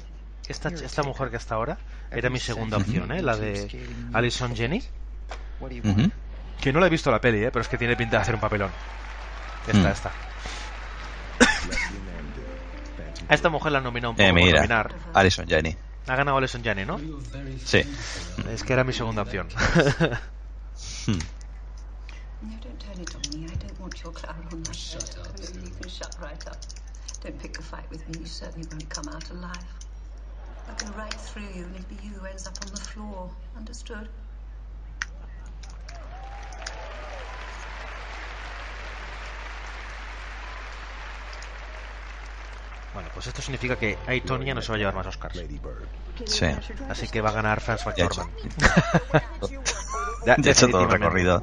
Esta, 0.48 0.68
esta 0.68 1.02
mujer 1.02 1.30
que 1.30 1.36
está 1.36 1.54
ahora 1.54 1.78
era 2.10 2.28
mi 2.30 2.38
segunda 2.40 2.76
opción, 2.78 3.12
¿eh? 3.12 3.22
La 3.22 3.36
de 3.36 3.68
Alison 4.12 4.54
Jenny. 4.56 4.82
Ujú. 5.60 6.10
Que 6.60 6.72
no 6.72 6.80
la 6.80 6.86
he 6.86 6.90
visto 6.90 7.10
la 7.10 7.20
peli, 7.20 7.44
¿eh? 7.44 7.50
Pero 7.52 7.60
es 7.62 7.68
que 7.68 7.78
tiene 7.78 7.96
pinta 7.96 8.16
de 8.16 8.22
hacer 8.22 8.34
un 8.34 8.40
papelón. 8.40 8.70
Esta, 9.68 9.78
Mm. 9.88 9.92
esta. 9.92 10.10
A 13.28 13.34
esta 13.34 13.48
mujer 13.48 13.70
la 13.72 13.78
han 13.78 13.84
nominado 13.84 14.10
un 14.10 14.16
poco 14.16 14.28
Eh, 14.28 14.32
mira. 14.32 14.56
nominar. 14.56 14.92
Alison 15.14 15.46
Janney. 15.46 15.76
Ha 16.08 16.16
ganado 16.16 16.36
Alison 16.38 16.64
Janney, 16.64 16.84
¿no? 16.84 16.98
Sí. 17.64 17.82
Es 18.52 18.64
que 18.64 18.72
era 18.72 18.82
mi 18.82 18.92
segunda 18.92 19.22
opción. 19.22 19.46
Hmm. 21.06 21.18
No, 22.42 22.56
don't 22.62 22.78
turn 22.80 23.00
it 23.00 23.14
on 23.14 23.22
me. 23.32 23.46
I 23.46 23.54
don't 23.54 23.80
want 23.80 24.02
your 24.02 24.12
Clara 24.12 24.36
on 24.52 24.62
that 24.64 24.74
shut 24.76 25.16
up. 25.18 25.28
You 25.38 25.70
can 25.70 25.88
shut 25.88 26.14
right 26.20 26.46
up. 26.46 26.58
Don't 27.22 27.38
pick 27.40 27.58
a 27.58 27.62
fight 27.62 27.88
with 27.90 28.06
me. 28.08 28.20
You 28.20 28.26
certainly 28.26 28.66
won't 28.70 28.88
come 28.88 29.08
out 29.08 29.30
alive. 29.30 29.56
I'll 30.68 30.74
go 30.76 30.86
right 30.96 31.12
through 31.12 31.48
you, 31.54 31.64
and 31.64 31.74
it'll 31.74 31.88
be 31.88 31.96
you 32.02 32.12
who 32.12 32.26
ends 32.26 32.46
up 32.46 32.56
on 32.62 32.70
the 32.70 32.80
floor. 32.80 33.30
Understood? 33.56 34.08
Bueno, 42.92 43.08
pues 43.14 43.26
esto 43.26 43.40
significa 43.40 43.76
que 43.76 43.96
Aitonia 44.06 44.54
no 44.54 44.62
se 44.62 44.72
va 44.72 44.76
a 44.76 44.78
llevar 44.78 44.94
más 44.94 45.06
Oscars. 45.06 45.40
Sí. 46.26 46.46
Así 46.88 47.08
que 47.08 47.20
va 47.20 47.30
a 47.30 47.32
ganar 47.32 47.60
Franz 47.60 47.84
Ya. 47.96 48.04
McDormand. 48.04 48.32
Ya 50.26 50.36
he 50.36 50.50
hecho 50.50 50.68
todo 50.68 50.82
el 50.82 50.90
recorrido. 50.90 51.42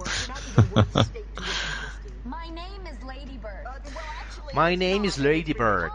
My 4.54 4.76
name 4.76 5.06
is 5.06 5.18
Lady 5.18 5.54
Bird. 5.54 5.92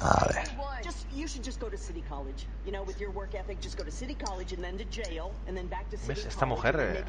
A 0.00 0.26
ver. 0.28 0.42
Just, 0.82 1.06
you 1.12 1.28
should 1.28 1.44
just 1.44 1.60
go 1.60 1.68
to 1.68 1.76
City 1.76 2.02
College. 2.08 2.46
You 2.64 2.72
know, 2.72 2.82
with 2.82 2.98
your 3.00 3.10
work 3.10 3.34
ethic, 3.34 3.60
just 3.60 3.76
go 3.76 3.84
to 3.84 3.90
City 3.90 4.14
College 4.14 4.52
and 4.52 4.64
then 4.64 4.78
to 4.78 4.84
jail 4.84 5.32
and 5.46 5.56
then 5.56 5.68
back 5.68 5.88
to 5.90 5.96
City 5.96 6.08
¿Ves? 6.08 6.26
Esta 6.26 6.46
mujer, 6.46 6.76
eh, 6.80 7.04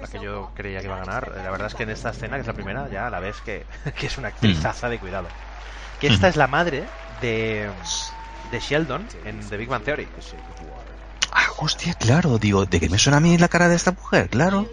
la 0.00 0.08
que 0.08 0.20
yo 0.20 0.50
creía 0.54 0.80
que 0.80 0.86
iba 0.86 0.96
a 0.96 1.04
ganar, 1.04 1.32
eh, 1.36 1.42
la 1.42 1.50
verdad 1.50 1.66
es 1.66 1.74
que 1.74 1.82
en 1.82 1.90
esta 1.90 2.10
escena, 2.10 2.36
que 2.36 2.42
es 2.42 2.46
la 2.46 2.54
primera, 2.54 2.88
ya 2.88 3.10
la 3.10 3.20
ves 3.20 3.40
que, 3.42 3.66
que 3.98 4.06
es 4.06 4.18
una 4.18 4.28
actrizaza 4.28 4.88
de 4.88 4.98
cuidado. 4.98 5.28
Que 6.00 6.08
esta 6.08 6.28
es 6.28 6.36
la 6.36 6.46
madre 6.46 6.84
de, 7.20 7.70
de 8.50 8.60
Sheldon 8.60 9.06
en 9.24 9.40
The 9.48 9.56
Big 9.56 9.68
Bang 9.68 9.82
Theory. 9.82 10.08
Hostia, 11.58 11.94
claro, 11.94 12.38
digo, 12.38 12.66
¿de 12.66 12.80
qué 12.80 12.88
me 12.88 12.98
suena 12.98 13.16
a 13.16 13.20
mí 13.20 13.38
la 13.38 13.48
cara 13.48 13.68
de 13.68 13.76
esta 13.76 13.92
mujer? 13.92 14.28
Claro. 14.28 14.68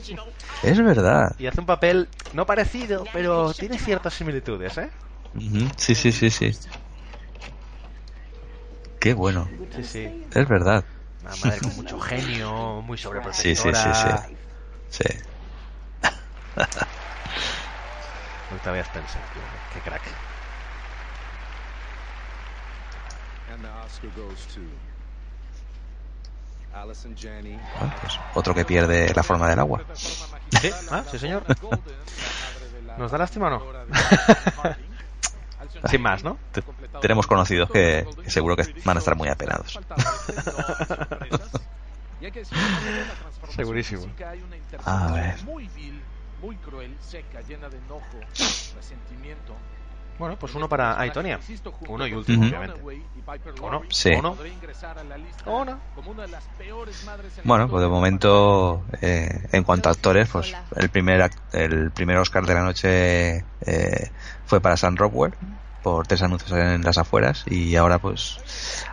Es 0.64 0.84
verdad. 0.84 1.34
Y 1.40 1.48
hace 1.48 1.60
un 1.62 1.66
papel 1.66 2.10
no 2.34 2.46
parecido, 2.46 3.06
pero 3.14 3.54
tiene 3.54 3.78
ciertas 3.78 4.14
similitudes, 4.14 4.78
¿eh? 4.78 4.90
Sí, 5.78 5.96
sí, 5.96 6.12
sí, 6.12 6.30
sí. 6.30 6.52
Qué 9.00 9.14
bueno. 9.14 9.50
Sí, 9.76 9.84
sí. 9.84 10.28
Es 10.34 10.48
verdad. 10.48 10.86
Una 11.22 11.36
madre 11.38 11.60
con 11.60 11.76
mucho 11.76 12.00
genio, 12.00 12.82
muy 12.82 12.98
Sí, 12.98 13.04
sobreprotectora. 13.04 13.74
sí, 13.74 13.90
sí, 13.94 14.36
sí. 14.90 15.04
Sí. 15.04 15.04
Octavia 18.54 18.82
Spencer, 18.84 19.22
tío, 19.34 19.42
qué 19.74 19.80
crack. 19.90 20.02
And 23.54 23.64
the 23.64 23.70
Oscar 23.70 24.10
goes 24.16 24.46
to. 24.54 24.93
Bueno, 27.78 27.94
pues 28.00 28.20
otro 28.34 28.54
que 28.54 28.66
pierde 28.66 29.12
la 29.16 29.24
forma 29.24 29.50
del 29.50 29.60
agua. 29.60 29.84
¿Sí? 30.62 30.70
¿Ah, 30.92 31.04
sí, 31.10 31.20
señor? 31.20 31.44
¿Nos 32.98 33.12
da 33.12 33.18
lástima 33.18 33.48
o 33.48 33.50
no? 33.50 33.60
Sin 35.90 36.02
más, 36.02 36.24
¿no? 36.24 36.40
Te- 36.52 36.64
Tenemos 37.00 37.28
conocidos 37.28 37.70
que, 37.70 38.06
que 38.24 38.32
seguro 38.32 38.56
que 38.56 38.64
van 38.86 38.98
a 38.98 39.00
estar 39.00 39.16
muy 39.16 39.28
apenados. 39.28 39.80
Segurísimo. 43.56 44.02
A 44.86 45.12
ver. 45.14 45.44
Muy 45.44 45.68
vil, 45.68 46.04
muy 46.38 46.58
cruel, 46.58 46.98
seca, 47.02 47.42
llena 47.42 47.70
de 47.70 47.78
enojo, 47.78 48.28
resentimiento. 48.74 49.58
Bueno, 50.18 50.38
pues 50.38 50.54
uno 50.56 50.70
para 50.70 51.00
Aitonia. 51.00 51.40
Uno 51.88 52.08
y 52.08 52.14
último, 52.14 52.40
Ujú. 52.40 52.48
obviamente. 52.50 52.82
¿O 53.62 53.72
no? 53.72 53.82
Sí. 53.90 54.12
¿O 54.14 54.22
no? 54.22 54.38
¿O 55.46 55.66
no? 55.66 55.82
Bueno, 57.44 57.68
pues 57.68 57.82
de 57.82 57.90
momento, 57.90 58.86
eh, 59.02 59.30
en 59.52 59.64
cuanto 59.64 59.90
a 59.90 59.92
actores, 59.92 60.30
pues 60.30 60.54
el 60.78 60.90
primer 60.90 61.22
ac- 61.22 61.42
el 61.52 61.92
primer 61.92 62.18
Oscar 62.18 62.46
de 62.46 62.54
la 62.54 62.64
noche 62.64 63.46
eh, 63.66 64.12
fue 64.46 64.62
para 64.62 64.78
Sam 64.78 64.96
Rockwell 64.96 65.36
por 65.82 66.08
tres 66.08 66.22
anuncios 66.22 66.52
en 66.58 66.82
las 66.84 66.98
afueras 66.98 67.44
y 67.46 67.76
ahora 67.76 68.00
pues 68.00 68.38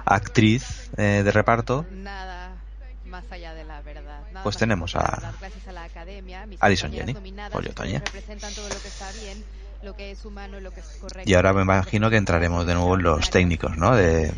actriz 0.05 0.91
eh, 0.97 1.23
de 1.25 1.31
reparto 1.31 1.87
Nada 1.93 2.57
más 3.05 3.31
allá 3.31 3.55
de 3.55 3.65
la 3.65 3.81
verdad. 3.83 4.23
Nada 4.33 4.43
Pues 4.43 4.57
tenemos 4.57 4.97
a 4.97 5.01
a 5.01 5.73
la 5.73 5.85
academia, 5.85 6.47
mis 6.47 6.63
Alison 6.63 6.91
yo, 6.93 7.03
ustedes 7.03 7.75
Toña. 7.75 7.99
representan 8.01 8.53
todo 8.55 8.69
lo 8.69 8.81
que 8.81 8.89
está 8.89 9.13
bien, 9.21 9.45
lo 9.81 9.95
que 9.95 10.11
es 10.11 10.25
humano, 10.25 10.61
lo 10.61 10.73
que 10.73 10.81
es 10.81 10.97
correcto. 10.97 11.31
y 11.31 11.35
ahora 11.35 11.53
me 11.53 11.63
imagino 11.63 12.11
que 12.11 12.17
entraremos 12.17 12.67
de 12.67 12.75
nuevo 12.75 12.95
en 12.97 13.03
los 13.03 13.31
técnicos, 13.31 13.77
¿no? 13.77 13.95
De, 13.97 14.33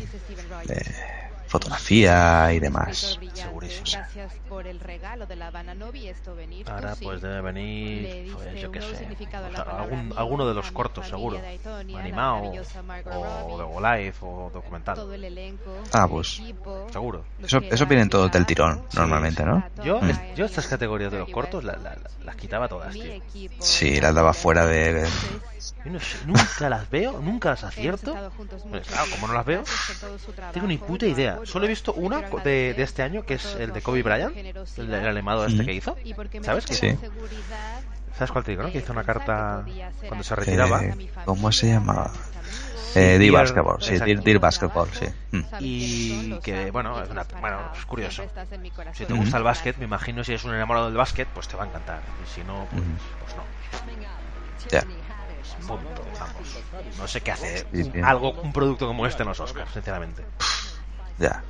de 0.63 1.12
fotografía 1.53 2.51
y 2.51 2.59
demás. 2.59 3.19
Segurísimo. 3.33 3.85
Gracias 4.01 4.33
por 4.49 4.65
el 4.65 4.79
regalo 4.79 5.27
de 5.27 5.35
la 5.35 5.47
Habana. 5.47 5.75
No 5.75 5.91
vi 5.91 6.07
esto 6.07 6.33
venir. 6.35 6.65
¿tú 6.65 6.71
Ahora 6.71 6.95
sí? 6.95 7.05
pues 7.05 7.21
debe 7.21 7.41
venir, 7.41 8.33
pues 8.33 8.59
yo 8.59 8.71
qué 8.71 8.81
sé, 8.81 9.07
palabra 9.31 9.83
algún, 9.83 10.13
alguno 10.17 10.47
de 10.47 10.55
los 10.55 10.71
cortos 10.71 11.07
seguro, 11.07 11.39
animado 11.95 12.37
o 13.05 13.57
de 13.81 13.97
live 14.03 14.15
o 14.21 14.49
documental. 14.51 14.95
todo 14.95 15.13
el 15.13 15.23
elenco, 15.25 15.71
Ah, 15.91 16.07
pues. 16.07 16.41
Seguro. 16.91 17.23
Eso, 17.43 17.59
eso 17.59 17.85
vienen 17.85 18.09
todos 18.09 18.31
del 18.31 18.47
tirón, 18.47 18.81
normalmente, 18.95 19.43
¿no? 19.45 19.63
Yo, 19.83 20.01
Mm. 20.01 20.33
yo 20.35 20.45
estas 20.45 20.65
categorías 20.65 21.11
de 21.11 21.19
los 21.19 21.29
cortos 21.29 21.63
la- 21.63 21.73
la- 21.73 21.91
la- 21.95 22.09
las 22.23 22.35
quitaba 22.35 22.67
todas, 22.67 22.91
tío. 22.93 23.21
Sí, 23.59 24.01
las 24.01 24.15
daba 24.15 24.33
fuera 24.33 24.65
de... 24.65 25.07
Yo 25.85 25.91
no 25.91 25.99
sé, 25.99 26.17
nunca 26.25 26.69
las 26.69 26.89
veo, 26.89 27.19
nunca 27.21 27.49
las 27.51 27.63
acierto. 27.63 28.13
Pues, 28.69 28.87
claro, 28.87 29.05
como 29.11 29.27
no 29.27 29.33
las 29.33 29.45
veo, 29.45 29.63
tengo 30.53 30.67
ni 30.67 30.77
puta 30.77 31.05
idea. 31.05 31.39
Solo 31.45 31.65
he 31.65 31.69
visto 31.69 31.93
una 31.93 32.21
de, 32.21 32.73
de 32.73 32.83
este 32.83 33.03
año, 33.03 33.23
que 33.23 33.35
es 33.35 33.55
el 33.55 33.71
de 33.73 33.81
Kobe 33.81 34.03
Bryant, 34.03 34.35
el, 34.35 34.93
el 34.93 35.07
animado 35.07 35.45
este 35.45 35.63
Mm. 35.63 35.65
que 35.65 35.73
hizo. 35.73 35.97
Porque 36.15 36.39
me 36.39 36.45
¿Sabes? 36.45 36.65
diste 36.65 36.97
Sí. 36.97 37.07
¿Sabes 38.17 38.31
cuál 38.31 38.43
te 38.43 38.51
digo, 38.51 38.63
no? 38.63 38.71
Que 38.71 38.77
hizo 38.77 38.91
una 38.93 39.01
que 39.01 39.07
carta 39.07 39.65
cuando 40.07 40.23
se 40.23 40.35
retiraba. 40.35 40.83
Eh, 40.83 41.09
¿Cómo 41.25 41.51
se 41.51 41.67
llamaba? 41.69 42.11
Sí, 42.93 42.99
Eh, 42.99 43.17
Dear 43.17 43.33
Basketball, 43.33 43.81
sí. 43.81 43.97
Dear, 43.97 44.21
Dear 44.21 44.39
Basketball, 44.39 44.87
sí. 44.93 45.05
Mm. 45.31 45.41
Y 45.59 46.39
que, 46.43 46.69
bueno, 46.69 47.01
es, 47.01 47.09
una, 47.09 47.23
bueno, 47.41 47.71
es 47.75 47.85
curioso. 47.85 48.23
Si 48.93 49.05
te 49.05 49.13
gusta 49.13 49.37
el 49.37 49.43
básquet, 49.43 49.77
me 49.77 49.85
imagino 49.85 50.23
si 50.23 50.31
eres 50.33 50.43
un 50.43 50.53
enamorado 50.53 50.85
del 50.87 50.95
básquet, 50.97 51.27
pues 51.29 51.47
te 51.47 51.57
va 51.57 51.63
a 51.63 51.67
encantar. 51.67 52.01
Y 52.23 52.29
si 52.29 52.43
no, 52.43 52.67
pues, 52.69 52.81
Ujú. 52.83 52.91
pues 53.23 53.35
no. 53.35 53.43
Ya. 54.69 54.83
Punto, 55.67 56.05
vamos. 56.19 56.57
No 56.99 57.07
sé 57.07 57.21
qué 57.21 57.31
hace 57.31 57.59
Sí, 57.59 57.65
un- 57.81 57.91
bien. 57.91 58.05
algo, 58.05 58.31
un 58.31 58.53
producto 58.53 58.85
como 58.87 59.05
este 59.07 59.23
en 59.23 59.29
los 59.29 59.39
Oscars, 59.39 59.71
sinceramente. 59.73 60.23
Ya. 61.17 61.43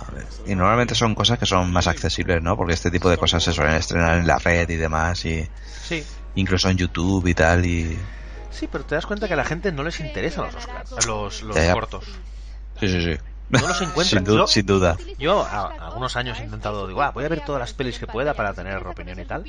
A 0.00 0.10
ver. 0.12 0.26
Y 0.46 0.54
normalmente 0.54 0.94
son 0.94 1.14
cosas 1.14 1.38
que 1.38 1.46
son 1.46 1.72
más 1.72 1.86
accesibles, 1.86 2.42
¿no? 2.42 2.56
Porque 2.56 2.74
este 2.74 2.90
tipo 2.90 3.08
de 3.08 3.16
cosas 3.16 3.42
se 3.42 3.52
suelen 3.52 3.76
estrenar 3.76 4.18
en 4.18 4.26
la 4.26 4.38
red 4.38 4.68
y 4.68 4.76
demás, 4.76 5.24
y 5.24 5.48
Sí, 5.82 6.04
incluso 6.34 6.68
en 6.68 6.76
YouTube 6.76 7.26
y 7.26 7.34
tal, 7.34 7.64
y... 7.64 7.98
sí, 8.50 8.68
pero 8.70 8.84
te 8.84 8.94
das 8.94 9.06
cuenta 9.06 9.28
que 9.28 9.34
a 9.34 9.36
la 9.36 9.44
gente 9.44 9.70
no 9.72 9.82
les 9.82 10.00
interesan 10.00 10.44
los 10.46 10.54
Oscars, 10.56 11.06
los, 11.06 11.42
los 11.42 11.56
Ya, 11.56 11.66
ya. 11.66 11.72
cortos. 11.72 12.04
Sí, 12.80 12.88
sí, 12.88 13.02
sí. 13.02 13.18
No 13.50 13.60
los 13.60 13.80
encuentran. 13.82 14.06
sin, 14.06 14.24
du- 14.24 14.36
Yo- 14.38 14.46
sin 14.46 14.66
duda. 14.66 14.96
Yo 15.18 15.42
a, 15.44 15.66
algunos 15.86 16.16
años 16.16 16.38
he 16.40 16.44
intentado, 16.44 16.86
digo, 16.88 17.02
ah, 17.02 17.10
voy 17.10 17.24
a 17.24 17.28
ver 17.28 17.44
todas 17.44 17.60
las 17.60 17.72
pelis 17.74 17.98
que 17.98 18.06
pueda 18.06 18.34
para 18.34 18.54
tener 18.54 18.84
opinión 18.86 19.18
y 19.20 19.24
tal. 19.26 19.44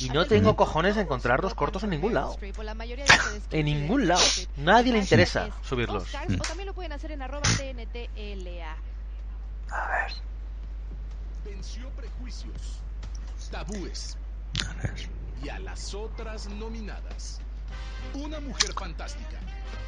Y 0.00 0.08
no 0.10 0.26
tengo 0.26 0.56
cojones 0.56 0.96
de 0.96 1.02
encontrar 1.02 1.42
los 1.42 1.54
cortos 1.54 1.82
en 1.84 1.90
ningún 1.90 2.12
lado. 2.14 2.36
En 3.52 3.64
ningún 3.66 4.08
lado. 4.08 4.22
Nadie 4.56 4.92
le 4.92 4.98
interesa 4.98 5.48
subirlos. 5.62 6.04
Mm. 6.28 6.38
A 9.70 9.86
ver, 9.88 10.12
Venció 11.44 11.88
prejuicios, 11.90 12.80
tabúes 13.50 14.16
a 14.68 14.74
ver. 14.82 15.08
y 15.42 15.48
a 15.48 15.58
las 15.60 15.94
otras 15.94 16.48
nominadas. 16.48 17.40
Una 18.14 18.40
mujer 18.40 18.72
fantástica, 18.74 19.38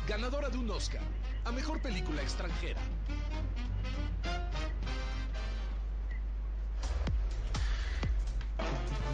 ganadora 0.09 0.49
de 0.49 0.59
un 0.59 0.71
Oscar 0.71 1.01
a 1.45 1.53
mejor 1.53 1.81
película 1.81 2.23
extranjera. 2.23 2.81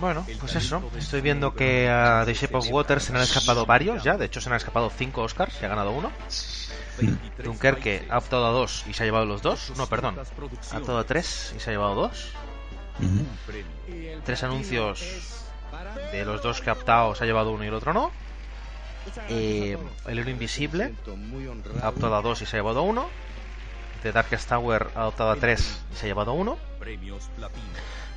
Bueno, 0.01 0.27
pues 0.41 0.57
eso. 0.57 0.83
Estoy 0.99 1.21
viendo 1.21 1.55
que 1.55 1.89
a 1.89 2.25
The 2.27 2.35
Shape 2.35 2.57
of 2.57 2.69
Water 2.71 3.01
se 3.01 3.15
han 3.15 3.23
escapado 3.23 3.65
varios 3.65 4.03
ya. 4.03 4.17
De 4.17 4.27
hecho, 4.27 4.41
se 4.41 4.51
han 4.51 4.57
escapado 4.57 4.91
cinco 4.91 5.23
Oscars 5.23 5.55
y 5.63 5.65
ha 5.65 5.69
ganado 5.69 5.93
uno. 5.93 6.11
Dunkerque 7.43 8.07
ha 8.11 8.19
optado 8.19 8.47
a 8.47 8.51
dos 8.51 8.85
y 8.89 8.93
se 8.93 9.03
ha 9.03 9.07
llevado 9.07 9.25
los 9.27 9.43
dos. 9.43 9.73
No, 9.77 9.87
perdón. 9.87 10.19
Ha 10.19 10.79
optado 10.79 10.99
a 10.99 11.05
tres 11.05 11.55
y 11.57 11.61
se 11.61 11.71
ha 11.71 11.73
llevado 11.73 11.95
dos. 11.95 12.33
Tres 14.25 14.43
anuncios 14.43 15.05
de 16.13 16.25
los 16.25 16.43
dos 16.43 16.61
que 16.61 16.71
ha 16.71 16.75
optado 16.75 17.15
se 17.15 17.25
ha 17.25 17.27
llevado 17.27 17.53
uno 17.53 17.65
y 17.65 17.69
el 17.69 17.75
otro 17.75 17.93
no. 17.93 18.13
Eh, 19.29 19.79
el 20.07 20.19
héroe 20.19 20.31
invisible 20.33 20.95
ha 21.83 21.89
optado 21.89 22.17
a 22.17 22.23
dos 22.23 22.43
y 22.43 22.47
se 22.47 22.57
ha 22.57 22.61
llevado 22.61 22.83
uno. 22.83 23.09
The 24.03 24.13
Darkest 24.13 24.49
Tower 24.49 24.89
ha 24.95 25.07
optado 25.09 25.31
a 25.31 25.37
tres 25.37 25.81
y 25.93 25.97
se 25.97 26.07
ha 26.07 26.09
llevado 26.09 26.33
uno. 26.35 26.59
Premios 26.79 27.29
Platino. 27.37 27.65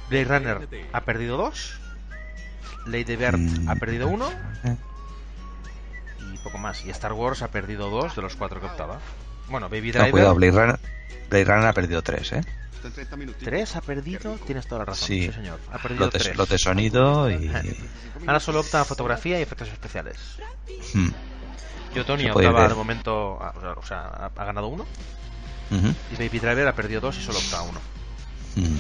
Blade 0.10 0.26
Runner 0.26 0.88
ha 0.94 1.02
perdido 1.02 1.38
dos. 1.38 1.80
Lady 2.86 3.16
Bird 3.16 3.38
Mm. 3.38 3.70
ha 3.70 3.76
perdido 3.76 4.08
uno. 4.08 4.30
Eh, 4.64 4.76
Y 6.34 6.38
poco 6.40 6.58
más. 6.58 6.84
Y 6.86 6.90
Star 6.90 7.14
Wars 7.14 7.42
ha 7.42 7.50
perdido 7.50 7.90
dos 7.90 8.16
de 8.16 8.22
los 8.22 8.36
cuatro 8.36 8.60
que 8.60 8.66
optaba. 8.68 9.00
Bueno, 9.50 9.70
Baby 9.70 9.88
No, 9.88 9.94
Driver. 9.94 10.12
cuidado, 10.12 10.36
Blade 10.36 10.52
Runner, 10.52 10.80
Blade 11.30 11.46
Runner 11.46 11.66
ha 11.68 11.74
perdido 11.74 12.02
tres, 12.02 12.32
¿eh? 12.34 12.42
¿Tres 13.44 13.76
ha 13.76 13.82
perdido? 13.82 14.38
Tienes 14.46 14.68
toda 14.68 14.80
la 14.80 14.86
razón, 14.86 15.08
sí, 15.08 15.28
Sí. 15.28 15.34
señor. 15.34 15.60
Ha 15.72 15.78
perdido 15.78 16.06
Los 16.06 16.14
de, 16.14 16.20
tres. 16.20 16.38
los 16.38 16.50
de 16.50 16.58
sonido 16.58 17.30
y... 17.32 17.52
Ahora 18.26 18.40
solo 18.40 18.60
opta 18.62 18.82
a 18.82 18.86
fotografía 18.86 19.40
y 19.40 19.42
efectos 19.44 19.70
especiales. 19.70 20.18
Hmm. 20.94 21.10
Yo, 21.96 22.06
Tony, 22.06 22.30
optaba 22.30 22.68
de 22.68 22.76
momento. 22.76 23.34
o 23.36 23.54
sea, 23.62 23.72
o 23.74 23.84
sea, 23.84 24.00
ha, 24.08 24.26
ha 24.36 24.46
ganado 24.46 24.68
uno. 24.68 24.86
Y 25.70 26.16
Baby 26.16 26.40
Driver 26.40 26.68
ha 26.68 26.74
perdido 26.76 27.02
dos 27.02 27.18
y 27.18 27.22
solo 27.24 27.40
opta 27.40 27.58
a 27.60 27.62
uno. 27.64 27.80
Mm. 28.56 28.80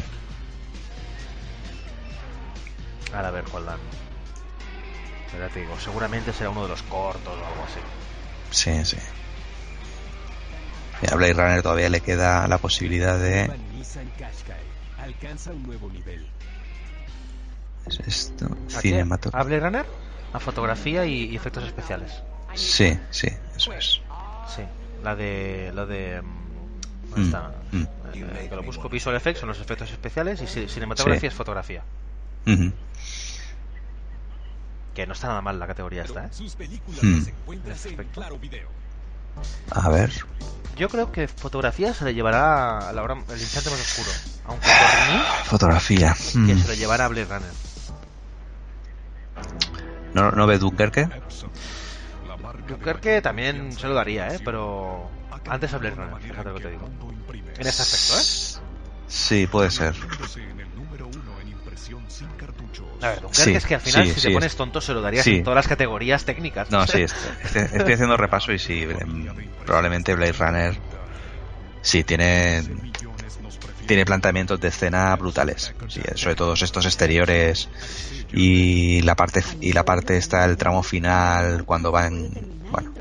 Ahora 3.13 3.27
a 3.27 3.31
ver 3.31 3.43
cuál 3.45 3.65
dan. 3.65 3.79
Pero 5.31 5.49
te 5.49 5.59
digo, 5.61 5.77
seguramente 5.79 6.31
será 6.33 6.49
uno 6.49 6.63
de 6.63 6.69
los 6.69 6.81
cortos 6.83 7.27
o 7.33 7.45
algo 7.45 7.63
así. 7.65 7.79
Sí, 8.51 8.85
sí. 8.85 8.97
Y 11.01 11.11
a 11.13 11.15
Blade 11.15 11.33
Runner 11.33 11.61
todavía 11.61 11.89
le 11.89 12.01
queda 12.01 12.47
la 12.47 12.57
posibilidad 12.57 13.19
de... 13.19 13.51
Nissan 13.87 14.11
Qashqai 14.19 14.65
alcanza 14.99 15.51
un 15.53 15.63
nuevo 15.63 15.89
nivel. 15.89 16.27
¿Es 17.87 17.99
esto? 18.01 18.45
¿A 19.31 19.43
Blade 19.43 19.59
Runner? 19.61 19.85
A 20.33 20.39
fotografía 20.39 21.05
y, 21.05 21.23
y 21.31 21.35
efectos 21.37 21.63
especiales. 21.63 22.11
Sí, 22.53 22.99
sí, 23.11 23.27
eso 23.55 23.71
es. 23.71 24.01
Sí, 24.45 24.63
la 25.03 25.15
de. 25.15 25.71
La 25.73 25.85
de. 25.85 26.21
mm, 26.21 27.11
¿Dónde 27.11 27.21
Mm, 27.21 27.25
está? 27.27 27.51
mm. 27.71 27.83
Eh, 28.13 28.47
que 28.49 28.55
lo 28.57 28.63
busco 28.63 28.89
Visual 28.89 29.15
Effects 29.15 29.39
son 29.39 29.49
los 29.49 29.59
efectos 29.61 29.89
especiales 29.91 30.41
y 30.41 30.45
ci- 30.45 30.67
cinematografía 30.67 31.21
Sí. 31.21 31.27
es 31.27 31.33
fotografía. 31.33 31.83
Ujú. 32.45 32.73
Que 34.95 35.07
no 35.07 35.13
está 35.13 35.27
nada 35.27 35.41
mal 35.41 35.57
la 35.59 35.67
categoría 35.67 36.03
esta, 36.03 36.25
¿eh? 36.25 36.29
Sus 36.33 36.55
películas 36.55 37.03
Hmm. 37.03 37.17
las 37.19 37.27
encuentras 37.27 37.85
en 37.85 37.95
Claro 38.09 38.37
Video. 38.37 38.67
A 39.71 39.89
ver... 39.89 40.11
Yo 40.75 40.89
creo 40.89 41.11
que 41.11 41.27
fotografía 41.27 41.91
se 41.93 42.05
le 42.05 42.13
llevará 42.13 42.89
a 42.89 42.93
la 42.93 43.01
hora, 43.01 43.15
el 43.15 43.41
instante 43.41 43.69
más 43.71 43.79
oscuro. 43.79 44.11
Aunque 44.45 44.67
por 44.67 45.15
mí, 45.15 45.21
Fotografía. 45.45 46.15
que 46.33 46.37
Mm. 46.55 46.61
se 46.61 46.67
lo 46.67 46.73
llevará 46.75 47.05
a 47.05 47.07
Blade 47.07 47.25
Runner. 47.25 47.51
¿No, 50.13 50.31
¿No 50.31 50.45
ve 50.47 50.57
Dunkerque? 50.59 51.09
Yo 52.67 52.77
creo 52.79 52.99
que 53.01 53.21
también 53.21 53.71
se 53.71 53.87
lo 53.87 53.93
daría, 53.93 54.27
¿eh? 54.27 54.39
Pero 54.43 55.09
antes 55.49 55.73
a 55.73 55.77
Blade 55.77 55.95
Runner, 55.95 56.21
fíjate 56.21 56.49
lo 56.49 56.55
que 56.55 56.61
te 56.61 56.69
digo. 56.71 56.89
En 57.57 57.67
ese 57.67 57.81
aspecto, 57.81 58.19
¿eh? 58.19 58.63
Sí, 59.07 59.47
puede 59.47 59.71
ser. 59.71 59.95
A 63.01 63.09
ver, 63.09 63.21
Dunkerque 63.21 63.51
Sí, 63.51 63.55
es 63.55 63.65
que 63.65 63.75
al 63.75 63.81
final, 63.81 64.07
sí, 64.07 64.13
si 64.13 64.19
sí, 64.21 64.27
te 64.27 64.33
pones 64.33 64.51
es- 64.51 64.57
tonto, 64.57 64.81
se 64.81 64.93
lo 64.93 65.01
darías 65.01 65.23
sí. 65.23 65.37
en 65.37 65.43
todas 65.43 65.55
las 65.55 65.67
categorías 65.67 66.25
técnicas. 66.25 66.69
No, 66.69 66.85
sí, 66.87 67.01
estoy, 67.43 67.61
estoy- 67.63 67.93
haciendo 67.93 68.17
repaso 68.17 68.51
y 68.51 68.59
sí, 68.59 68.83
em, 68.83 69.27
probablemente 69.65 70.15
Blade 70.15 70.33
Runner 70.33 70.81
sí 71.81 72.03
tiene 72.03 72.63
tiene 73.85 74.05
planteamientos 74.05 74.59
de 74.59 74.67
escena 74.67 75.15
brutales, 75.15 75.73
sí, 75.87 76.01
sobre 76.15 76.35
todo 76.35 76.53
estos 76.53 76.85
exteriores 76.85 77.69
y 78.33 79.01
la 79.03 79.15
parte 79.15 79.41
y 79.61 79.71
la 79.71 79.83
parte 79.85 80.17
está 80.17 80.43
el 80.45 80.57
tramo 80.57 80.83
final 80.83 81.63
cuando 81.65 81.91
van 81.91 82.29
bueno 82.69 82.91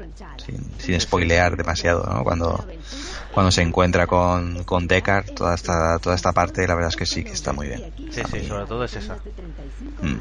sin, 0.45 0.79
sin 0.79 1.01
spoilear 1.01 1.57
demasiado, 1.57 2.05
¿no? 2.05 2.23
Cuando 2.23 2.65
cuando 3.37 3.53
se 3.53 3.61
encuentra 3.61 4.07
con, 4.07 4.65
con 4.65 4.87
Deckard, 4.87 5.27
toda 5.35 5.55
esta 5.55 5.99
toda 5.99 6.17
esta 6.17 6.33
parte 6.33 6.67
la 6.67 6.75
verdad 6.75 6.89
es 6.89 6.97
que 6.97 7.05
sí 7.05 7.23
que 7.23 7.33
está 7.33 7.53
muy 7.53 7.67
bien. 7.69 7.93
Sí, 8.11 8.23
sí, 8.33 8.47
sobre 8.49 8.65
todo 8.65 8.83
es 8.85 8.97
esa. 8.97 9.19
Mm. 10.01 10.17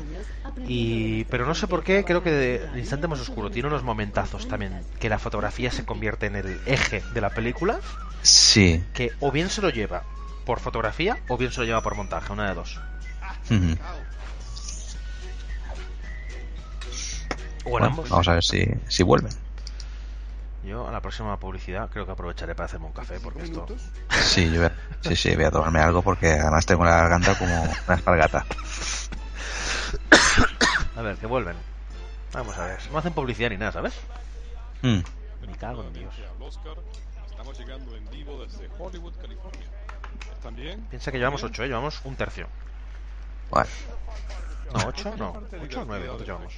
Y, 0.68 1.24
pero 1.24 1.46
no 1.46 1.56
sé 1.56 1.66
por 1.68 1.82
qué, 1.82 2.04
creo 2.04 2.22
que 2.22 2.32
de- 2.32 2.56
el 2.74 2.78
instante 2.78 3.08
más 3.08 3.22
oscuro 3.22 3.50
tiene 3.50 3.70
unos 3.70 3.84
momentazos 3.84 4.50
también 4.50 4.84
que 5.00 5.08
la 5.08 5.18
fotografía 5.18 5.72
se 5.72 5.86
convierte 5.86 6.26
en 6.26 6.36
el 6.36 6.60
eje 6.66 7.04
de 7.14 7.22
la 7.22 7.30
película, 7.30 7.80
Sí. 8.22 8.84
que 8.94 9.14
o 9.22 9.32
bien 9.32 9.50
se 9.50 9.62
lo 9.62 9.70
lleva 9.70 10.04
por 10.46 10.60
fotografía 10.60 11.18
o 11.30 11.38
bien 11.38 11.54
se 11.54 11.62
lo 11.62 11.66
lleva 11.68 11.82
por 11.82 11.96
montaje, 11.96 12.34
una 12.34 12.50
de 12.50 12.54
dos. 12.56 12.82
En 13.50 13.78
Bueno, 17.64 17.88
ambos. 17.88 18.10
vamos 18.10 18.28
a 18.28 18.34
ver 18.34 18.44
si, 18.44 18.66
si 18.90 19.04
vuelven. 19.04 19.32
Yo 20.66 20.88
a 20.88 20.92
la 20.92 21.00
próxima 21.00 21.38
publicidad 21.38 21.90
creo 21.92 22.06
que 22.06 22.12
aprovecharé 22.12 22.56
para 22.56 22.66
hacerme 22.66 22.88
un 22.88 22.94
café 22.94 23.20
porque 23.20 23.44
esto... 23.44 23.68
Sí, 24.10 24.50
yo 24.52 24.62
voy 24.62 24.66
a, 24.66 24.76
sí, 25.02 25.16
sí, 25.16 25.36
voy 25.36 25.46
a 25.46 25.52
tomarme 25.52 25.80
algo 25.80 26.02
porque 26.02 26.32
además 26.32 26.66
tengo 26.66 26.84
la 26.84 26.98
garganta 26.98 27.38
como 27.38 27.62
una 27.88 27.96
espargata. 27.96 28.46
A 30.96 31.02
ver, 31.02 31.18
que 31.18 31.28
vuelven. 31.28 31.56
Vamos 32.34 32.58
a 32.58 32.66
ver. 32.66 32.80
No 32.92 32.98
hacen 32.98 33.14
publicidad 33.14 33.50
ni 33.50 33.58
nada, 33.58 33.72
¿sabes? 33.74 33.94
Mm. 34.82 35.00
Me 35.48 35.58
cago 35.58 35.84
en 35.84 35.94
Dios. 35.94 36.14
Estamos 37.30 37.60
llegando 37.60 37.96
en 37.96 38.10
vivo 38.10 38.44
desde 38.44 38.68
Hollywood, 38.80 39.14
California. 39.22 39.68
¿Están 40.34 40.56
bien? 40.56 40.82
Piensa 40.90 41.12
que 41.12 41.18
llevamos 41.20 41.44
8, 41.44 41.64
¿eh? 41.64 41.68
Llevamos 41.68 42.02
un 42.06 42.16
tercio. 42.16 42.48
Bueno, 43.52 43.70
No, 44.74 44.88
8, 44.88 45.14
no. 45.18 45.44
8 45.62 45.82
o 45.82 45.86
9, 45.86 46.06
¿cuánto 46.08 46.24
llevamos? 46.26 46.54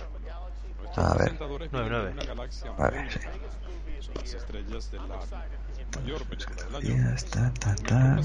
A 0.96 1.14
ver. 1.16 1.36
9, 1.40 1.70
9. 1.72 2.12
Una 2.12 2.24
galaxia 2.26 2.72
A 2.78 2.90
ver, 2.90 3.12
sí. 3.12 3.20
Son 4.00 4.14
las 4.16 4.34
estrellas 4.34 4.92
de 4.92 4.98
la 5.00 5.20
mayor 6.02 6.24
película 6.26 6.64
del 6.80 6.84
Ya 6.84 6.94
año. 7.06 7.16
está, 7.16 7.52
ta, 7.54 7.76
ta. 7.76 8.20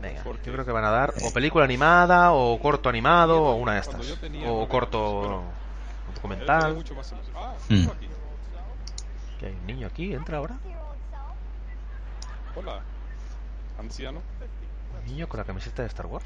Venga, 0.00 0.22
porque 0.22 0.46
yo 0.46 0.52
creo 0.52 0.64
que 0.64 0.72
van 0.72 0.84
a 0.84 0.90
dar 0.90 1.14
o 1.22 1.32
película 1.32 1.64
animada, 1.64 2.32
o 2.32 2.58
corto 2.60 2.88
animado, 2.88 3.42
o 3.42 3.54
una 3.56 3.74
de 3.74 3.80
estas. 3.80 4.16
O 4.46 4.68
corto 4.68 5.42
documental. 6.14 6.84
Ah, 7.34 7.54
Mm. 7.68 7.86
¿Que 9.40 9.46
hay 9.46 9.52
un 9.54 9.66
niño 9.66 9.86
aquí? 9.86 10.12
¿Entra 10.14 10.38
ahora? 10.38 10.56
Hola, 12.56 12.80
anciano. 13.78 14.20
¿Un 15.00 15.06
niño 15.06 15.28
con 15.28 15.38
la 15.38 15.44
camiseta 15.44 15.82
de 15.82 15.88
Star 15.88 16.06
Wars? 16.06 16.24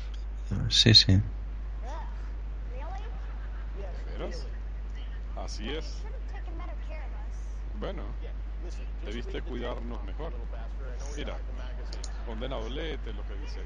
Sí, 0.69 0.95
sí. 0.95 1.21
¿Veras? 4.19 4.47
Así 5.45 5.71
es. 5.71 6.03
Bueno, 7.75 8.03
debiste 9.05 9.41
cuidarnos 9.43 10.03
mejor. 10.05 10.33
Mira, 11.17 11.37
condenado, 12.27 12.69
léete 12.69 13.13
lo 13.13 13.23
que 13.27 13.35
dice. 13.35 13.61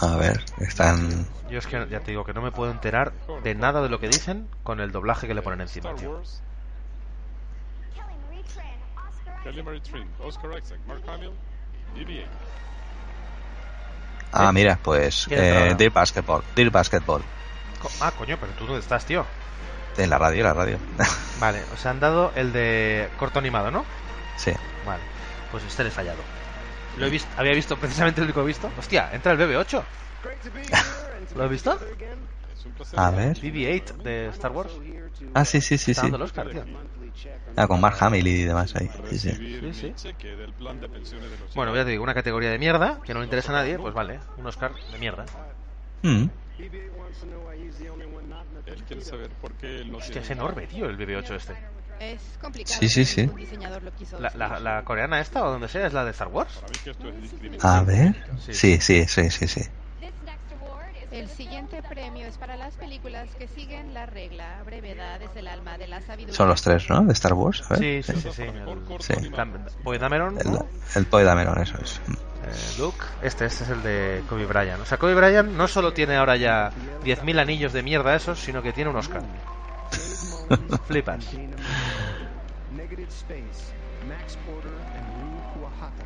A 0.00 0.16
ver, 0.16 0.44
están. 0.58 1.26
Yo 1.48 1.58
es 1.58 1.66
que 1.66 1.86
ya 1.88 2.00
te 2.00 2.10
digo 2.10 2.24
que 2.24 2.32
no 2.32 2.42
me 2.42 2.50
puedo 2.52 2.70
enterar 2.70 3.12
de 3.42 3.54
nada 3.54 3.82
de 3.82 3.88
lo 3.88 3.98
que 4.00 4.08
dicen 4.08 4.48
con 4.64 4.80
el 4.80 4.92
doblaje 4.92 5.26
que 5.26 5.34
le 5.34 5.42
ponen 5.42 5.60
encima, 5.62 5.94
tío. 5.94 6.22
BB-8. 11.94 12.28
Ah, 14.32 14.50
mira, 14.52 14.78
pues. 14.82 15.26
¿Quién 15.28 15.40
entra 15.44 15.70
Eh? 15.70 15.74
Dear 15.74 15.92
Basketball. 15.92 16.42
Dear 16.54 16.70
Basketball. 16.70 17.22
Co- 17.80 17.90
Ah, 18.00 18.12
coño, 18.16 18.36
pero 18.40 18.52
tú 18.52 18.64
dónde 18.66 18.80
estás, 18.80 19.04
tío. 19.04 19.26
En 19.96 20.10
la 20.10 20.18
radio, 20.18 20.44
la 20.44 20.54
radio. 20.54 20.78
Vale, 21.40 21.62
os 21.72 21.84
han 21.86 22.00
dado 22.00 22.32
el 22.34 22.52
de 22.52 23.08
corto 23.18 23.38
animado, 23.38 23.70
¿no? 23.70 23.84
sí. 24.36 24.52
Vale, 24.86 25.02
pues 25.50 25.62
este 25.64 25.84
le 25.84 25.88
he 25.90 25.92
fallado. 25.92 26.18
Lo 26.96 27.06
he 27.06 27.10
visto, 27.10 27.28
había 27.36 27.52
visto 27.52 27.76
precisamente 27.76 28.20
el 28.20 28.26
único 28.26 28.40
que 28.40 28.44
he 28.44 28.48
visto. 28.48 28.70
Hostia, 28.78 29.10
entra 29.12 29.32
el 29.32 29.38
BB-8. 29.38 29.82
¿Lo 31.36 31.44
has 31.44 31.50
visto? 31.50 31.78
A 32.96 33.10
ver. 33.10 33.36
BB-8 33.36 33.96
de 34.02 34.26
Star 34.28 34.52
Wars. 34.52 34.72
Ah, 35.34 35.44
sí, 35.44 35.60
sí, 35.60 35.78
sí, 35.78 35.92
Está 35.92 36.02
sí. 36.02 36.06
dando 36.06 36.16
el 36.16 36.22
Oscar, 36.22 36.48
tío. 36.50 36.64
Ah, 37.56 37.66
con 37.66 37.80
Mark 37.80 37.96
Hamill 38.00 38.26
y 38.26 38.44
demás 38.44 38.74
ahí. 38.76 38.90
Sí, 39.10 39.18
sí. 39.18 39.32
Sí, 39.72 39.94
Bueno, 41.54 41.74
ya 41.74 41.84
te 41.84 41.90
digo, 41.90 42.02
una 42.02 42.14
categoría 42.14 42.50
de 42.50 42.58
mierda 42.58 43.00
que 43.04 43.14
no 43.14 43.20
le 43.20 43.26
interesa 43.26 43.52
a 43.52 43.56
nadie, 43.56 43.78
pues 43.78 43.94
vale, 43.94 44.20
un 44.36 44.46
Oscar 44.46 44.72
de 44.90 44.98
mierda. 44.98 45.24
Mm. 46.02 46.26
Él 48.66 48.84
quiere 48.84 49.02
saber 49.02 49.30
por 49.40 49.54
qué 49.54 49.84
no 49.84 49.98
Hostia, 49.98 50.12
tiene 50.12 50.24
es 50.24 50.30
enorme, 50.30 50.66
tío, 50.66 50.86
el 50.86 50.96
BB-8 50.96 51.34
este. 51.36 51.54
Es 52.00 52.36
complicado. 52.40 52.78
Sí, 52.80 52.88
sí, 52.88 53.04
sí. 53.04 53.20
El 53.22 53.34
diseñador 53.36 53.82
lo 53.82 53.92
quiso. 53.92 54.18
La, 54.18 54.32
la, 54.34 54.58
la 54.58 54.82
coreana 54.84 55.20
esta 55.20 55.44
o 55.44 55.50
donde 55.50 55.68
sea 55.68 55.86
es 55.86 55.92
la 55.92 56.04
de 56.04 56.10
Star 56.10 56.28
Wars. 56.28 56.60
A 57.60 57.82
ver. 57.82 58.14
Sí. 58.40 58.54
Sí, 58.54 58.80
sí, 58.80 59.04
sí, 59.06 59.30
sí, 59.30 59.48
sí. 59.48 59.62
El 61.12 61.28
siguiente 61.28 61.82
premio 61.82 62.26
es 62.26 62.38
para 62.38 62.56
las 62.56 62.74
películas 62.74 63.28
que 63.34 63.46
siguen 63.46 63.92
la 63.92 64.06
regla. 64.06 64.62
Brevedad 64.64 65.20
es 65.20 65.36
el 65.36 65.46
alma 65.46 65.76
de 65.76 65.86
la 65.86 66.00
sabiduría. 66.00 66.34
Son 66.34 66.48
los 66.48 66.62
tres, 66.62 66.88
¿no? 66.88 67.04
De 67.04 67.12
Star 67.12 67.34
Wars. 67.34 67.62
A 67.68 67.74
ver. 67.76 68.02
Sí, 68.02 68.12
sí, 68.14 68.20
sí, 68.20 68.30
sí. 68.32 68.42
El, 68.42 69.00
Sí. 69.00 69.12
Dam- 69.30 69.60
Poe 69.84 69.98
Dameron, 69.98 70.38
El, 70.38 70.58
el 70.94 71.06
Poe 71.06 71.22
Dameron, 71.22 71.60
eso 71.60 71.76
es. 71.82 72.00
Eh, 72.44 72.78
Luke, 72.78 73.04
este, 73.22 73.44
este 73.46 73.64
es 73.64 73.70
el 73.70 73.82
de 73.82 74.24
Kobe 74.28 74.46
Bryant. 74.46 74.82
O 74.82 74.84
sea, 74.84 74.98
Kobe 74.98 75.14
Bryant 75.14 75.50
no 75.50 75.68
solo 75.68 75.92
tiene 75.92 76.16
ahora 76.16 76.36
ya 76.36 76.72
10.000 77.04 77.38
anillos 77.38 77.72
de 77.72 77.82
mierda 77.82 78.16
esos, 78.16 78.40
sino 78.40 78.62
que 78.62 78.72
tiene 78.72 78.90
un 78.90 78.96
Oscar. 78.96 79.22
Flipas. 80.86 81.24
Negative 82.76 83.08
Space, 83.08 83.74
Max 84.08 84.36
Porter 84.44 84.72
and 84.96 85.06
Rue 85.20 85.42
Kuahaka. 85.54 86.04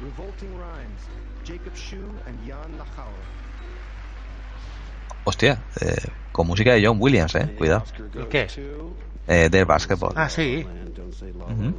Revolting 0.00 0.50
Rhymes, 0.58 1.08
Jacob 1.44 1.74
Shu 1.74 1.96
and 2.26 2.46
Jan 2.46 2.76
Lachauer. 2.76 3.24
Hostia, 5.24 5.64
eh, 5.80 5.96
con 6.32 6.46
música 6.46 6.74
de 6.74 6.86
John 6.86 6.98
Williams, 7.00 7.34
eh. 7.34 7.54
Cuidado. 7.56 7.84
¿El 8.14 8.28
qué? 8.28 8.46
Eh, 9.26 9.48
del 9.50 9.64
Basketball. 9.64 10.12
Ah, 10.14 10.28
sí. 10.28 10.66
Ujú. 11.34 11.74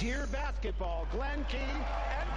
Dear 0.00 0.26
basketball, 0.28 1.04
Glenn 1.12 1.44
King 1.44 1.60
and 1.60 2.30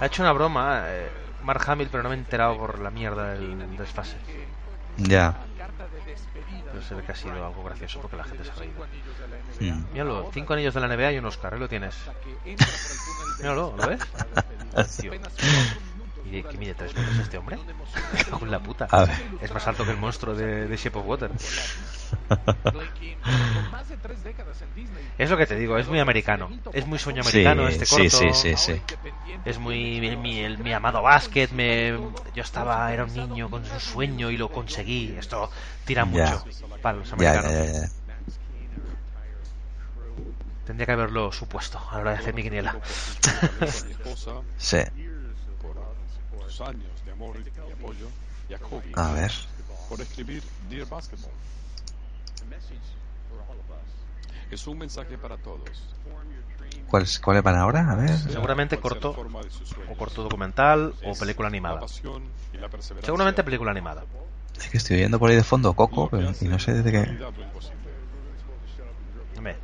Ha 0.00 0.06
hecho 0.06 0.22
una 0.22 0.32
broma 0.32 0.84
eh, 0.86 1.10
Mark 1.42 1.62
Hamill, 1.66 1.88
pero 1.90 2.02
no 2.02 2.08
me 2.08 2.14
he 2.14 2.18
enterado 2.18 2.56
por 2.56 2.78
la 2.78 2.90
mierda 2.90 3.34
del 3.34 3.76
desfase. 3.76 4.16
Ya. 4.96 5.36
Pero 6.70 6.82
se 6.82 6.94
ve 6.94 7.02
que 7.02 7.12
ha 7.12 7.14
sido 7.14 7.44
algo 7.44 7.62
gracioso 7.62 8.00
porque 8.00 8.16
la 8.16 8.24
gente 8.24 8.42
se 8.42 8.50
ha 8.52 8.54
reído. 8.54 8.86
Mm. 9.60 9.92
Míralo, 9.92 10.30
cinco 10.32 10.54
anillos 10.54 10.72
de 10.72 10.80
la 10.80 10.88
NBA 10.88 11.12
y 11.12 11.18
un 11.18 11.26
Oscar, 11.26 11.52
ahí 11.52 11.60
lo 11.60 11.68
tienes. 11.68 11.94
Míralo, 13.38 13.74
¿lo 13.76 13.86
ves? 13.86 14.00
Tío. 14.98 15.12
¿Y 16.24 16.42
qué 16.44 16.56
mide 16.58 16.74
tres 16.74 16.94
metros 16.94 17.18
este 17.18 17.38
hombre? 17.38 17.56
En 18.40 18.50
la 18.50 18.62
puta. 18.62 18.86
A 18.90 19.04
ver. 19.04 19.16
Es 19.40 19.52
más 19.52 19.66
alto 19.66 19.84
que 19.84 19.90
el 19.92 19.96
monstruo 19.98 20.34
de, 20.34 20.66
de 20.68 20.76
Shape 20.76 20.98
of 20.98 21.06
Water. 21.06 21.30
Es 25.18 25.30
lo 25.30 25.36
que 25.36 25.46
te 25.46 25.56
digo, 25.56 25.78
es 25.78 25.88
muy 25.88 25.98
americano. 26.00 26.50
Es 26.72 26.86
muy 26.86 26.98
sueño 26.98 27.22
americano 27.22 27.66
Sí, 27.68 27.72
este 27.72 27.86
sí, 27.86 27.94
corto. 28.10 28.32
sí, 28.34 28.56
sí, 28.56 28.56
sí. 28.56 28.82
Es 29.44 29.58
muy 29.58 30.00
mi, 30.00 30.16
mi- 30.16 30.40
el- 30.40 30.58
mi 30.58 30.72
amado 30.72 31.02
básquet. 31.02 31.50
Me, 31.52 31.90
yo 32.32 32.42
estaba, 32.42 32.92
era 32.92 33.04
un 33.04 33.12
niño 33.14 33.48
con 33.50 33.62
un 33.62 33.80
sueño 33.80 34.30
y 34.30 34.36
lo 34.36 34.50
conseguí. 34.50 35.14
Esto 35.18 35.50
tira 35.84 36.04
mucho 36.04 36.44
para 36.80 36.98
los 36.98 37.12
americanos. 37.12 37.52
ya, 37.52 37.64
ya. 37.72 37.88
Tendría 40.64 40.86
que 40.86 40.92
haberlo 40.92 41.32
supuesto 41.32 41.78
a 41.90 41.94
la 41.96 42.00
hora 42.00 42.10
de 42.12 42.18
hacer 42.18 42.34
mi 42.34 42.42
quiniela. 42.42 42.78
Sí. 44.56 44.78
sus 46.52 46.60
años 46.68 46.90
de 47.04 47.12
amor 47.12 47.36
y 47.36 47.72
apoyo 47.72 48.08
y 48.48 48.54
a 48.54 48.58
Kobe 48.58 48.92
A 48.94 49.12
ver. 49.12 49.32
por 49.88 50.00
escribir 50.00 50.42
Dear 50.68 50.86
Basketball. 50.88 51.30
Es 54.50 54.66
un 54.66 54.78
mensaje 54.78 55.16
para 55.16 55.38
todos. 55.38 55.60
¿Cuáles 56.88 57.18
cuáles 57.20 57.42
van 57.42 57.56
ahora? 57.56 57.90
A 57.90 57.94
ver. 57.94 58.10
Seguramente 58.18 58.78
corto 58.78 59.16
o 59.90 59.96
corto 59.96 60.22
documental 60.24 60.94
o 61.04 61.14
película 61.14 61.48
animada. 61.48 61.80
Seguramente 63.02 63.42
película 63.42 63.70
animada. 63.70 64.04
Es 64.58 64.68
que 64.68 64.76
estoy 64.76 64.96
oyendo 64.98 65.18
por 65.18 65.30
ahí 65.30 65.36
de 65.36 65.42
fondo 65.44 65.72
Coco 65.72 66.08
pero- 66.10 66.30
y 66.38 66.44
no 66.48 66.58
sé 66.58 66.74
de 66.82 66.92
qué. 66.92 67.18
Hombre, 69.38 69.56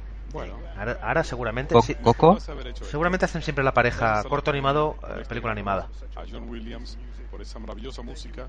ahora, 0.79 0.99
ahora 1.03 1.25
seguramente 1.25 1.75
Co- 1.75 1.83
sí- 1.83 1.95
¿Coco? 1.97 2.39
seguramente 2.91 3.25
hacen 3.25 3.43
siempre 3.43 3.65
la 3.65 3.73
pareja 3.75 4.23
corto 4.25 4.51
animado 4.51 4.97
eh, 5.09 5.25
película 5.29 5.53
animada. 5.53 5.89
A 6.17 6.23
John 6.31 6.49
Williams 6.49 6.97
por 7.31 7.43
esa 7.43 7.59
maravillosa 7.59 8.03
música. 8.03 8.47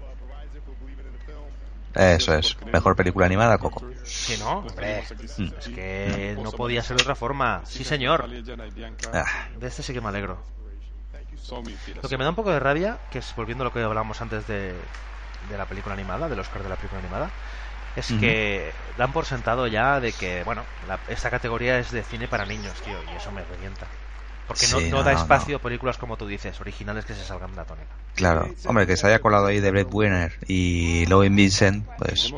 Eso 1.95 2.35
es. 2.35 2.55
Mejor 2.71 2.95
película 2.95 3.25
animada, 3.25 3.57
Coco. 3.57 3.83
Sí, 4.03 4.37
¿no? 4.37 4.59
Hombre, 4.59 5.03
Mm. 5.37 5.43
es 5.57 5.67
que 5.67 6.37
no 6.41 6.51
podía 6.51 6.83
ser 6.83 6.97
de 6.97 7.01
otra 7.03 7.15
forma. 7.15 7.61
Sí, 7.65 7.83
señor. 7.83 8.29
Ah, 9.13 9.25
De 9.57 9.67
este 9.67 9.81
sí 9.83 9.93
que 9.93 10.01
me 10.01 10.09
alegro. 10.09 10.37
Lo 12.01 12.09
que 12.09 12.17
me 12.17 12.23
da 12.23 12.29
un 12.29 12.35
poco 12.35 12.51
de 12.51 12.59
rabia, 12.59 12.99
que 13.11 13.19
es 13.19 13.33
volviendo 13.35 13.63
a 13.63 13.65
lo 13.65 13.73
que 13.73 13.81
hablábamos 13.81 14.21
antes 14.21 14.45
de, 14.47 14.73
de 15.49 15.57
la 15.57 15.65
película 15.65 15.93
animada, 15.93 16.29
del 16.29 16.39
Oscar 16.39 16.61
de 16.61 16.69
la 16.69 16.75
película 16.75 16.99
animada, 16.99 17.31
es 17.95 18.11
que 18.13 18.73
dan 18.97 19.11
por 19.11 19.25
sentado 19.25 19.67
ya 19.67 19.99
de 19.99 20.13
que, 20.13 20.43
bueno, 20.43 20.65
la- 20.87 20.99
esta 21.07 21.29
categoría 21.29 21.79
es 21.79 21.91
de 21.91 22.03
cine 22.03 22.27
para 22.27 22.45
niños, 22.45 22.81
tío, 22.81 22.97
y 23.11 23.15
eso 23.15 23.31
me 23.31 23.43
revienta. 23.43 23.87
Porque 24.47 24.67
no, 24.67 24.79
Sí, 24.79 24.89
no 24.89 24.97
no, 24.97 25.03
da 25.03 25.13
no, 25.13 25.19
espacio 25.19 25.57
a 25.57 25.59
películas 25.59 25.97
como 25.99 26.17
tú 26.17 26.25
dices, 26.25 26.59
originales 26.59 27.05
que 27.05 27.13
se 27.13 27.23
salgan 27.23 27.51
de 27.51 27.57
la 27.57 27.65
tónica. 27.65 27.95
Claro. 28.15 28.49
Hombre, 28.65 28.87
que 28.87 28.97
se 28.97 29.05
haya 29.05 29.19
colado 29.19 29.45
ahí 29.45 29.59
de 29.59 29.69
Brett 29.69 29.89
Winner 29.91 30.33
y 30.47 31.05
Lowen 31.05 31.35
Vincent, 31.35 31.85
pues 31.97 32.33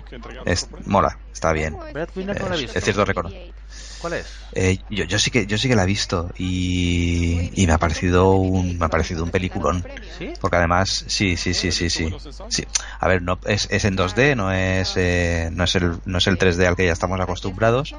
es, 0.46 0.68
mola, 0.86 1.18
está 1.32 1.54
bien. 1.54 1.78
Brett 1.94 2.16
Winner 2.16 2.40
no 2.42 2.50
la 2.50 2.56
he 2.56 2.58
Es- 2.58 2.62
visto. 2.64 2.78
es 2.78 2.84
cierto 2.84 3.06
reconocer. 3.06 3.54
¿Cuál 4.02 4.14
es? 4.14 4.26
Eh, 4.54 4.80
yo, 4.90 5.06
yo 5.06 5.20
sí 5.20 5.32
que 5.32 5.46
yo 5.46 5.58
sí 5.58 5.70
que 5.70 5.76
la 5.76 5.84
he 5.84 5.86
visto 5.86 6.30
y, 6.38 7.52
y 7.54 7.68
me 7.68 7.74
ha 7.74 7.78
parecido 7.78 8.34
un 8.34 8.78
me 8.78 8.86
ha 8.86 8.90
parecido 8.90 9.24
un 9.24 9.32
peliculón 9.32 9.86
¿Sí? 10.18 10.34
porque 10.42 10.58
además 10.58 11.06
sí 11.08 11.38
sí 11.38 11.54
sí 11.54 11.72
sí 11.72 11.90
sí 11.90 12.14
sí 12.50 12.66
a 13.00 13.08
ver 13.08 13.22
no 13.22 13.40
es, 13.46 13.68
es 13.72 13.86
en 13.86 13.96
2D 13.96 14.36
no 14.36 14.52
es 14.52 14.98
eh, 14.98 15.50
no 15.54 15.64
es 15.64 15.76
el 15.76 16.00
no 16.04 16.18
es 16.18 16.28
el 16.28 16.38
3D 16.38 16.66
al 16.68 16.76
que 16.76 16.86
ya 16.86 16.92
estamos 16.92 17.20
acostumbrados 17.22 17.96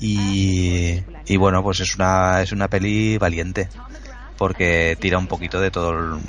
y, 0.00 1.02
y 1.26 1.36
bueno 1.36 1.62
pues 1.62 1.78
es 1.80 1.94
una 1.94 2.42
es 2.42 2.50
una 2.50 2.66
peli 2.68 3.18
valiente 3.18 3.68
porque 4.38 4.96
tira 5.00 5.18
un 5.18 5.28
poquito 5.28 5.60
de 5.60 5.70
todo 5.70 5.90
el 5.90 6.20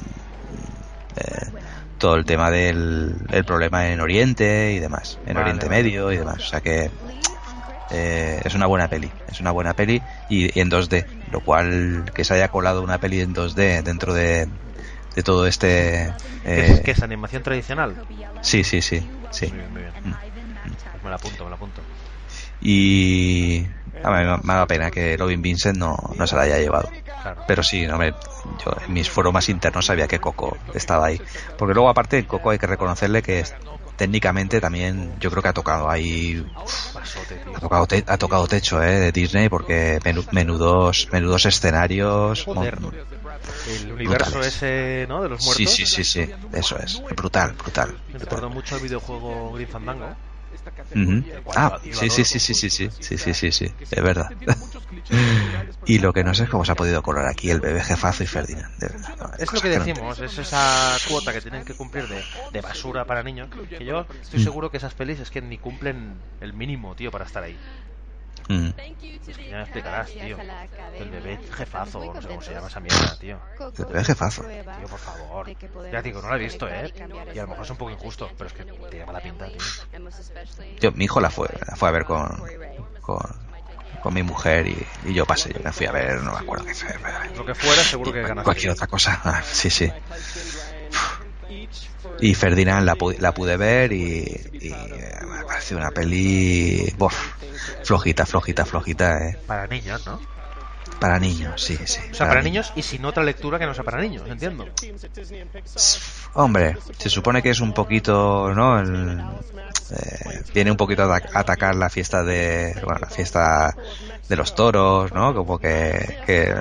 eh, 1.16 1.52
todo 1.98 2.16
el 2.16 2.26
tema 2.26 2.52
del 2.52 3.16
el 3.32 3.44
problema 3.44 3.88
en 3.90 4.02
Oriente 4.02 4.74
y 4.74 4.80
demás 4.80 5.18
en 5.26 5.34
Vale, 5.34 5.46
Oriente. 5.46 5.68
Medio 5.68 6.12
y 6.12 6.18
demás 6.18 6.44
o 6.44 6.50
sea 6.50 6.62
que 6.62 6.92
eh, 7.90 8.42
es 8.44 8.54
una 8.56 8.66
buena 8.68 8.88
peli, 8.88 9.12
es 9.28 9.40
una 9.40 9.52
buena 9.52 9.74
peli 9.74 10.02
y, 10.28 10.58
y 10.58 10.62
en 10.62 10.70
2D, 10.70 11.06
lo 11.32 11.42
cual 11.42 12.12
que 12.14 12.24
se 12.24 12.34
haya 12.34 12.48
colado 12.50 12.82
una 12.84 12.98
peli 13.00 13.22
en 13.22 13.34
2D 13.34 13.82
dentro 13.84 14.14
de, 14.14 14.48
de 15.16 15.24
todo 15.24 15.48
este... 15.48 16.14
¿Qué 16.44 16.60
es, 16.62 16.80
eh, 16.80 16.82
qué 16.86 16.92
es 16.92 17.02
animación 17.02 17.44
tradicional? 17.44 17.98
sí, 18.42 18.64
sí, 18.64 18.82
sí, 18.82 19.06
sí. 19.32 19.48
Muy 19.48 19.58
bien, 19.60 19.72
muy 19.74 19.82
bien. 19.82 19.94
Pues 20.92 21.04
me 21.04 21.10
la 21.10 21.16
apunto, 21.16 21.44
me 21.44 21.50
la 21.50 21.56
apunto. 21.56 21.82
Y 22.60 23.66
a 24.04 24.10
mí 24.12 24.26
me- 24.26 24.38
me 24.44 24.54
da 24.54 24.66
pena 24.66 24.92
que 24.92 25.16
Robin 25.18 25.42
Vincent 25.42 25.78
no, 25.78 25.98
no 26.18 26.28
se 26.28 26.36
la 26.36 26.44
haya 26.44 26.58
llevado. 26.58 26.92
Claro. 27.22 27.42
Pero 27.46 27.64
sí, 27.64 27.86
no 27.88 27.98
me, 27.98 28.12
yo 28.12 28.72
en 28.86 28.94
mis 28.94 29.10
foros 29.10 29.34
más 29.34 29.50
internos 29.50 29.86
sabía 29.86 30.08
que 30.08 30.20
Coco 30.20 30.58
estaba 30.74 31.08
ahí. 31.08 31.22
Porque 31.58 31.74
luego 31.74 31.90
aparte 31.90 32.26
Coco 32.26 32.52
hay 32.52 32.58
que 32.58 32.68
reconocerle 32.68 33.22
que 33.22 33.40
es- 33.40 33.56
técnicamente 33.98 34.62
también 34.62 35.20
yo 35.20 35.30
creo 35.30 35.44
que 35.44 35.50
ha 35.50 35.54
tocado 35.54 35.90
ahí 35.90 36.46
ha 37.56 37.60
tocado 37.60 37.88
te- 37.88 38.04
ha 38.08 38.18
tocado 38.18 38.48
techo 38.48 38.82
eh, 38.82 39.00
de 39.00 39.12
Disney 39.12 39.50
porque 39.50 40.00
menu- 40.04 40.26
menudos 40.32 41.08
menudos 41.12 41.46
escenarios 41.46 42.44
Joder. 42.46 42.80
mon- 42.80 42.94
El 43.68 43.92
universo 43.92 44.32
brutales. 44.32 44.56
ese, 44.56 45.06
¿no? 45.10 45.22
De 45.24 45.30
los 45.30 45.44
muertos. 45.44 45.72
sí 45.74 45.86
sí 45.86 45.86
sí 45.86 46.04
sí 46.04 46.32
eso 46.54 46.78
es 46.78 47.02
brutal 47.16 47.54
brutal 47.54 47.98
Me 48.14 48.20
recordó 48.20 48.50
mucho 48.50 48.76
el 48.78 48.84
videojuego 48.84 49.52
Green 49.54 49.68
Fandango. 49.70 50.16
Ah, 51.56 51.80
sí, 51.84 52.10
sí, 52.10 52.24
sí, 52.24 52.40
sí, 52.40 52.54
sí, 52.56 52.70
sí, 52.70 52.90
sí, 53.00 53.18
sí, 53.18 53.34
sí, 53.34 53.52
sí, 53.52 53.66
es 53.92 54.04
verdad. 54.04 54.30
y 55.86 56.00
lo 56.00 56.14
que 56.14 56.24
no 56.24 56.34
sé 56.34 56.44
es 56.44 56.50
cómo 56.50 56.66
se 56.66 56.72
ha 56.72 56.76
podido 56.76 57.02
colar 57.02 57.26
aquí 57.28 57.50
el 57.50 57.62
bebé 57.62 57.82
jefazo 57.82 58.24
y 58.24 58.28
Ferdinand. 58.28 58.68
de 58.78 58.88
verdad, 58.88 59.10
no, 59.20 59.26
hay 59.26 59.32
Es 59.40 59.54
lo 59.54 59.62
que 59.62 59.70
no- 59.70 59.76
decimos, 59.80 60.20
es 60.20 60.38
esa 60.38 61.00
cuota 61.06 61.34
que 61.34 61.42
tienen 61.42 61.64
que 61.66 61.74
cumplir 61.76 62.08
de, 62.08 62.26
de 62.52 62.62
basura 62.62 63.06
para 63.06 63.24
niños. 63.24 63.50
Que 63.78 63.86
yo 63.86 64.08
estoy 64.22 64.40
Mm. 64.40 64.44
seguro 64.44 64.72
que 64.72 64.78
esas 64.78 64.94
pelis 64.96 65.20
es 65.20 65.30
que 65.32 65.42
ni 65.42 65.58
cumplen 65.58 66.24
el 66.40 66.54
mínimo, 66.54 66.96
tío, 66.96 67.12
para 67.12 67.26
estar 67.26 67.44
ahí. 67.44 67.60
Mm. 68.50 68.70
Es 69.28 69.38
que 69.38 69.50
ya 69.50 69.58
me 69.58 69.62
explicarás, 69.64 70.10
tío. 70.12 70.38
El 70.98 71.10
bebé 71.10 71.40
jefazo, 71.54 72.14
no 72.14 72.22
sé 72.22 72.28
cómo 72.28 72.42
se 72.42 72.54
llama 72.54 72.68
esa 72.68 72.80
mierda, 72.80 73.18
tío. 73.20 73.40
El 73.78 73.86
bebé 73.86 74.04
jefazo. 74.04 74.44
Tío, 74.44 74.88
por 74.88 75.00
favor. 75.00 75.52
Ya 75.92 76.02
digo, 76.02 76.22
no 76.22 76.30
la 76.30 76.36
he 76.38 76.40
visto, 76.40 76.68
¿eh? 76.70 76.94
Y 77.34 77.40
a 77.40 77.42
lo 77.44 77.50
mejor 77.50 77.66
es 77.66 77.72
un 77.72 77.78
poco 77.78 77.92
injusto, 77.92 78.32
pero 78.38 78.48
es 78.48 78.54
que 78.54 78.64
te 78.64 78.98
llama 79.00 79.14
la 79.14 79.22
pinta, 79.22 79.48
tío. 79.48 79.58
Yo, 80.80 80.92
mi 80.94 81.06
hijo 81.06 81.20
la 81.20 81.30
fue, 81.30 81.50
la 81.68 81.76
fue 81.76 81.90
a 81.90 81.92
ver 81.92 82.06
con, 82.06 82.42
con, 83.02 83.20
con 84.02 84.14
mi 84.14 84.24
mujer 84.24 84.68
y, 84.68 84.88
y 85.06 85.14
yo 85.14 85.26
pasé, 85.26 85.52
yo 85.54 85.60
me 85.64 85.72
fui 85.74 85.86
a 85.86 85.92
ver, 85.92 86.22
no 86.22 86.32
me 86.32 86.38
acuerdo 86.38 86.66
qué 86.66 86.74
fue. 86.74 86.96
Lo 87.36 87.46
que 87.46 87.56
fuera, 87.56 87.84
seguro 87.84 88.14
que 88.14 88.22
ganaste. 88.22 88.44
Cualquier 88.44 88.72
otra 88.72 88.88
cosa, 88.88 89.20
Ah, 89.24 89.42
sí, 89.52 89.70
sí. 89.70 89.92
Y 92.20 92.34
Ferdinand 92.34 92.86
la, 92.86 92.96
pu- 92.96 93.18
la 93.20 93.32
pude 93.32 93.58
ver 93.58 93.92
y, 93.94 94.24
y, 94.54 94.70
me 94.70 95.46
pareció 95.46 95.78
una 95.78 95.92
peli 95.92 96.92
bof, 96.98 97.34
flojita, 97.84 98.26
flojita, 98.26 98.66
flojita, 98.66 99.18
eh. 99.28 99.38
Para 99.46 99.68
niños, 99.68 100.06
¿no? 100.08 100.20
Para 101.00 101.20
niños, 101.20 101.62
sí, 101.62 101.78
sí. 101.86 102.00
O 102.12 102.16
sea, 102.16 102.28
para 102.28 102.42
niños 102.42 102.72
y 102.76 102.82
sin 102.82 103.06
otra 103.06 103.24
lectura 103.24 103.60
que 103.60 103.66
no 103.68 103.74
sea 103.74 103.84
para 103.84 104.02
niños, 104.02 104.24
entiendo. 104.28 104.66
Hombre, 106.34 106.78
se 106.98 107.10
supone 107.10 107.42
que 107.42 107.50
es 107.52 107.60
un 107.60 107.74
poquito, 107.74 108.52
¿no? 108.54 108.80
El, 108.80 109.20
eh, 109.92 110.42
viene 110.54 110.72
un 110.72 110.78
poquito 110.78 111.04
a 111.04 111.22
atacar 111.34 111.76
la 111.76 111.90
fiesta 111.90 112.24
de, 112.24 112.74
bueno, 112.84 113.00
la 113.02 113.10
fiesta 113.10 113.76
de 114.30 114.36
los 114.36 114.56
toros, 114.56 115.12
¿no? 115.14 115.34
Como 115.34 115.60
que, 115.60 116.20
que, 116.26 116.54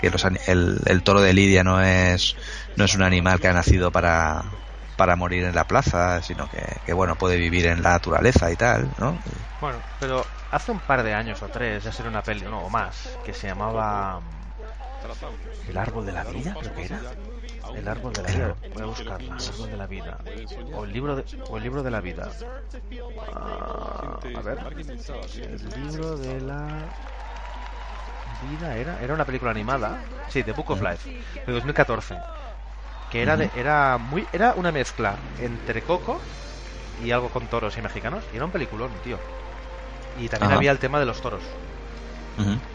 que 0.00 0.10
los 0.10 0.24
el, 0.24 0.80
el 0.86 1.02
toro 1.02 1.20
de 1.20 1.32
Lidia 1.32 1.62
no 1.62 1.80
es, 1.82 2.36
no 2.76 2.84
es 2.84 2.94
un 2.94 3.02
animal 3.02 3.40
que 3.40 3.48
ha 3.48 3.52
nacido 3.52 3.90
para, 3.90 4.42
para 4.96 5.16
morir 5.16 5.44
en 5.44 5.54
la 5.54 5.64
plaza, 5.64 6.22
sino 6.22 6.48
que, 6.48 6.62
que 6.84 6.92
bueno, 6.92 7.16
puede 7.16 7.36
vivir 7.36 7.66
en 7.66 7.82
la 7.82 7.90
naturaleza 7.90 8.50
y 8.50 8.56
tal, 8.56 8.90
¿no? 8.98 9.18
Bueno, 9.60 9.78
pero 9.98 10.24
hace 10.50 10.72
un 10.72 10.80
par 10.80 11.02
de 11.02 11.14
años 11.14 11.42
o 11.42 11.48
tres, 11.48 11.84
ya 11.84 11.92
sería 11.92 12.10
una 12.10 12.22
peli, 12.22 12.42
no, 12.42 12.62
o 12.62 12.70
más, 12.70 13.18
que 13.24 13.32
se 13.32 13.48
llamaba 13.48 14.20
mm, 14.20 15.70
El 15.70 15.76
árbol 15.76 16.06
de 16.06 16.12
la 16.12 16.24
vida, 16.24 16.54
creo 16.58 16.74
que 16.74 16.84
era. 16.84 17.00
El 17.72 17.88
árbol 17.88 18.14
de 18.14 18.22
la 18.22 18.30
vida, 18.30 18.56
voy 18.72 18.82
a 18.82 18.86
buscarla, 18.86 19.38
el 19.40 19.48
árbol 19.48 19.70
de 19.70 19.76
la 19.76 19.86
vida. 19.86 20.24
O 20.70 20.84
el 20.84 20.92
libro 20.92 21.16
de, 21.16 21.26
o 21.48 21.56
el 21.56 21.62
libro 21.62 21.82
de 21.82 21.90
la 21.90 22.00
vida. 22.00 22.34
Ah, 23.32 24.28
a 24.34 24.42
ver, 24.42 24.58
el 25.44 25.74
libro 25.74 26.18
de 26.18 26.40
la 26.40 26.94
vida 28.40 28.76
era, 28.76 29.00
era 29.00 29.14
una 29.14 29.24
película 29.24 29.50
animada, 29.50 29.98
sí, 30.28 30.42
The 30.44 30.52
Book 30.52 30.70
of 30.70 30.82
Life, 30.82 31.10
de 31.46 31.52
2014, 31.52 32.22
que 33.10 33.22
era 33.22 33.36
de, 33.36 33.50
era 33.54 33.98
muy, 33.98 34.28
era 34.32 34.54
una 34.54 34.72
mezcla 34.72 35.18
entre 35.38 35.82
Coco 35.82 36.20
y 36.96 37.10
algo 37.12 37.30
con 37.30 37.48
toros 37.48 37.76
y 37.78 37.82
mexicanos, 37.82 38.24
y 38.32 38.36
era 38.36 38.44
un 38.46 38.52
peliculón, 38.52 39.00
tío. 39.02 39.18
Y 40.14 40.28
también 40.28 40.52
Ajá. 40.52 40.56
había 40.58 40.72
el 40.72 40.78
tema 40.78 41.00
de 41.00 41.06
los 41.06 41.20
toros. 41.20 41.44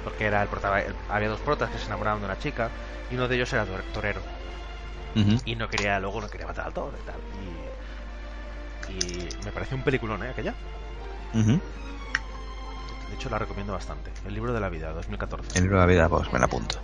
Porque 0.03 0.25
era 0.25 0.41
el 0.41 0.49
prota- 0.49 0.79
el- 0.81 0.95
había 1.07 1.29
dos 1.29 1.41
protas 1.41 1.69
que 1.69 1.77
se 1.77 1.85
enamoraban 1.87 2.19
de 2.21 2.25
una 2.25 2.37
chica 2.37 2.71
y 3.09 3.15
uno 3.15 3.27
de 3.27 3.35
ellos 3.35 3.51
era 3.53 3.65
tor- 3.65 3.83
Y 5.45 5.55
no 5.55 5.67
quería, 5.69 5.99
luego 5.99 6.21
no 6.21 6.29
quería 6.29 6.47
matar 6.47 6.67
al 6.67 6.73
toro 6.73 6.93
y 7.01 7.05
tal. 7.05 7.15
Y, 8.89 8.93
y 8.93 9.29
me 9.43 9.51
pareció 9.51 9.75
un 9.75 9.83
peliculón, 9.83 10.23
¿eh? 10.23 10.29
Aquella. 10.29 10.53
Ujú. 11.33 11.59
De 13.09 13.15
hecho, 13.15 13.29
la 13.29 13.39
recomiendo 13.39 13.73
bastante. 13.73 14.11
El 14.25 14.33
libro 14.33 14.53
de 14.53 14.59
la 14.59 14.69
vida, 14.69 14.91
2014. 14.93 15.57
El 15.57 15.63
libro 15.63 15.79
de 15.79 15.87
la 15.87 15.91
vida, 15.91 16.09
pues 16.09 16.31
me 16.31 16.39
la 16.39 16.45
apunto. 16.45 16.75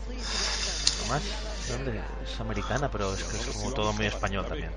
¿de 1.68 1.74
dónde? 1.74 2.02
Es 2.24 2.40
americana, 2.40 2.90
pero 2.90 3.14
es 3.14 3.24
que 3.24 3.38
es 3.38 3.46
como 3.48 3.72
todo 3.74 3.94
muy 3.94 4.06
español 4.06 4.46
también. 4.48 4.72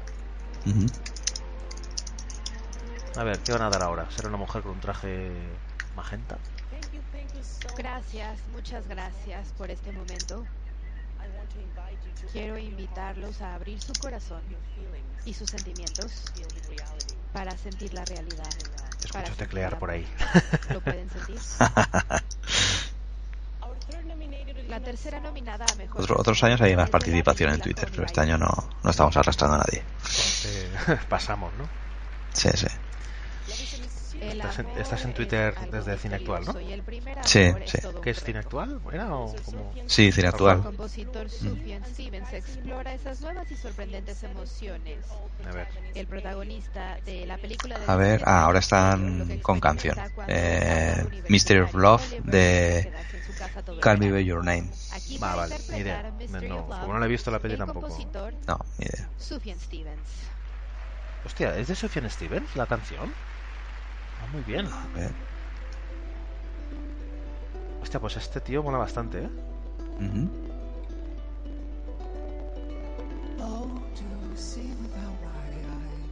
A 3.17 3.25
ver, 3.25 3.39
¿qué 3.41 3.53
van 3.53 3.63
a 3.63 3.71
dar 3.71 3.83
ahora? 3.83 4.11
¿Ser 4.11 4.27
una 4.27 4.37
mujer 4.37 4.63
con 4.63 4.73
un 4.73 4.81
traje 4.81 5.31
magenta? 5.95 6.37
Gracias, 7.79 8.41
muchas 8.49 8.87
gracias 8.89 9.53
por 9.53 9.71
este 9.71 9.93
momento. 9.93 10.45
Quiero 12.33 12.59
invitarlos 12.59 13.41
a 13.41 13.55
abrir 13.55 13.81
su 13.81 13.93
corazón 13.95 14.43
y 15.25 15.35
sus 15.35 15.49
sentimientos 15.51 16.33
para 17.33 17.57
sentir 17.57 17.93
la 17.95 18.05
realidad. 18.05 18.45
Te 19.01 19.07
escucho 19.07 19.35
teclear 19.37 19.79
por 19.79 19.91
ahí. 19.91 20.07
¿Lo 20.73 20.81
pueden 20.81 21.09
sentir? 21.11 21.39
La 24.69 24.81
tercera 24.81 25.21
nominada 25.21 25.65
a 25.71 25.75
mejor. 25.77 26.03
Otro- 26.03 26.17
otros 26.19 26.43
años 26.43 26.61
hay 26.61 26.75
más 26.77 26.91
participación 26.91 27.55
en 27.55 27.61
Twitter, 27.61 27.89
pero 27.91 28.05
este 28.05 28.21
año 28.21 28.37
no, 28.37 28.49
no 28.83 28.91
estamos 28.91 29.17
arrastrando 29.17 29.55
a 29.57 29.59
nadie. 29.59 29.83
Eh, 30.45 30.99
pasamos, 31.09 31.53
¿no? 31.55 31.65
Sí, 32.35 32.51
sí. 32.55 32.67
Estás 34.33 34.59
en, 34.59 34.69
estás 34.77 35.05
en 35.05 35.15
Twitter 35.15 35.55
desde 35.71 35.97
Cine 35.99 36.17
Actual, 36.17 36.45
¿no? 36.45 36.53
Sí, 37.23 37.53
sí. 37.65 37.79
¿Qué 38.03 38.11
es. 38.11 38.23
Cine 38.23 38.41
Actual? 38.41 38.81
¿Era 38.93 39.15
o 39.15 39.35
como...? 39.45 39.73
Sí, 39.87 40.11
Cine 40.11 40.29
Actual. 40.29 40.59
El 40.59 40.63
compositor 40.63 41.31
Sufjan 41.31 41.85
Stevens 41.85 42.33
explora 42.33 42.95
esas 42.95 43.21
nuevas 43.21 43.51
y 43.51 43.57
sorprendentes 43.57 44.23
emociones. 44.23 44.99
A 45.49 45.53
ver. 45.53 45.69
El 45.95 46.07
protagonista 46.07 46.99
de 47.05 47.27
la 47.27 47.39
película 47.39 47.79
de 47.79 47.85
A 47.87 47.97
ver, 47.97 48.23
ah, 48.27 48.45
ahora 48.45 48.59
están 48.59 49.39
con 49.41 49.61
canción. 49.61 49.97
Eh, 50.27 51.05
Mystery 51.29 51.61
of 51.61 51.75
Love 51.75 52.21
de 52.25 52.93
Call 53.81 53.99
Me 53.99 54.11
By 54.11 54.25
Your 54.25 54.45
Name. 54.45 54.71
Va, 55.23 55.35
vale, 55.35 55.57
ni 55.71 55.79
idea. 55.79 56.11
No, 56.31 56.41
no, 56.41 56.67
como 56.67 56.93
no 56.93 56.99
la 56.99 57.07
he 57.07 57.09
visto 57.09 57.31
la 57.31 57.39
peli 57.39 57.55
el 57.55 57.59
tampoco. 57.59 57.89
No, 58.47 58.59
ni 58.79 58.87
idea. 58.87 59.09
Hostia, 61.25 61.57
¿es 61.57 61.69
de 61.69 61.75
Sufjan 61.75 62.09
Stevens 62.11 62.55
la 62.57 62.67
canción? 62.67 63.13
Ah, 64.23 64.27
muy 64.33 64.43
bien. 64.43 64.67
Hostia, 67.83 68.01
pues 68.01 68.17
este 68.17 68.41
tío 68.41 68.63
mola 68.63 68.79
bastante, 68.79 69.25
¿eh? 69.25 69.29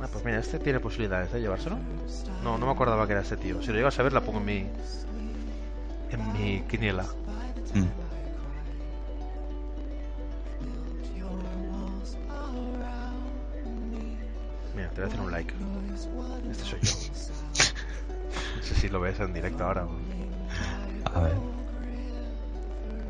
Ah, 0.01 0.09
pues 0.13 0.25
mira, 0.25 0.39
este 0.39 0.59
tiene 0.59 0.81
posibilidades 0.81 1.33
de 1.33 1.41
llevárselo. 1.41 1.79
No, 2.43 2.59
no 2.59 2.67
me 2.67 2.73
acordaba 2.73 3.07
que 3.07 3.13
era 3.13 3.23
este 3.23 3.37
tío. 3.37 3.61
Si 3.63 3.69
lo 3.69 3.75
llegas 3.75 3.99
a 3.99 4.03
ver, 4.03 4.13
la 4.13 4.21
pongo 4.21 4.39
en 4.39 4.45
mi. 4.45 4.67
en 6.11 6.33
mi 6.33 6.63
quiniela. 6.69 7.05
Mm. 7.75 7.85
Mira, 14.77 14.91
te 14.91 14.95
voy 14.97 15.05
a 15.05 15.07
hacer 15.07 15.21
un 15.21 15.31
like. 15.31 15.55
Este 16.51 16.65
soy 16.65 16.81
yo. 16.83 17.34
No 18.65 18.71
sé 18.71 18.77
si 18.81 18.89
lo 18.89 18.99
ves 18.99 19.21
en 19.21 19.35
directo 19.35 19.63
ahora. 19.63 19.87
A 21.13 21.21
ver. 21.21 21.35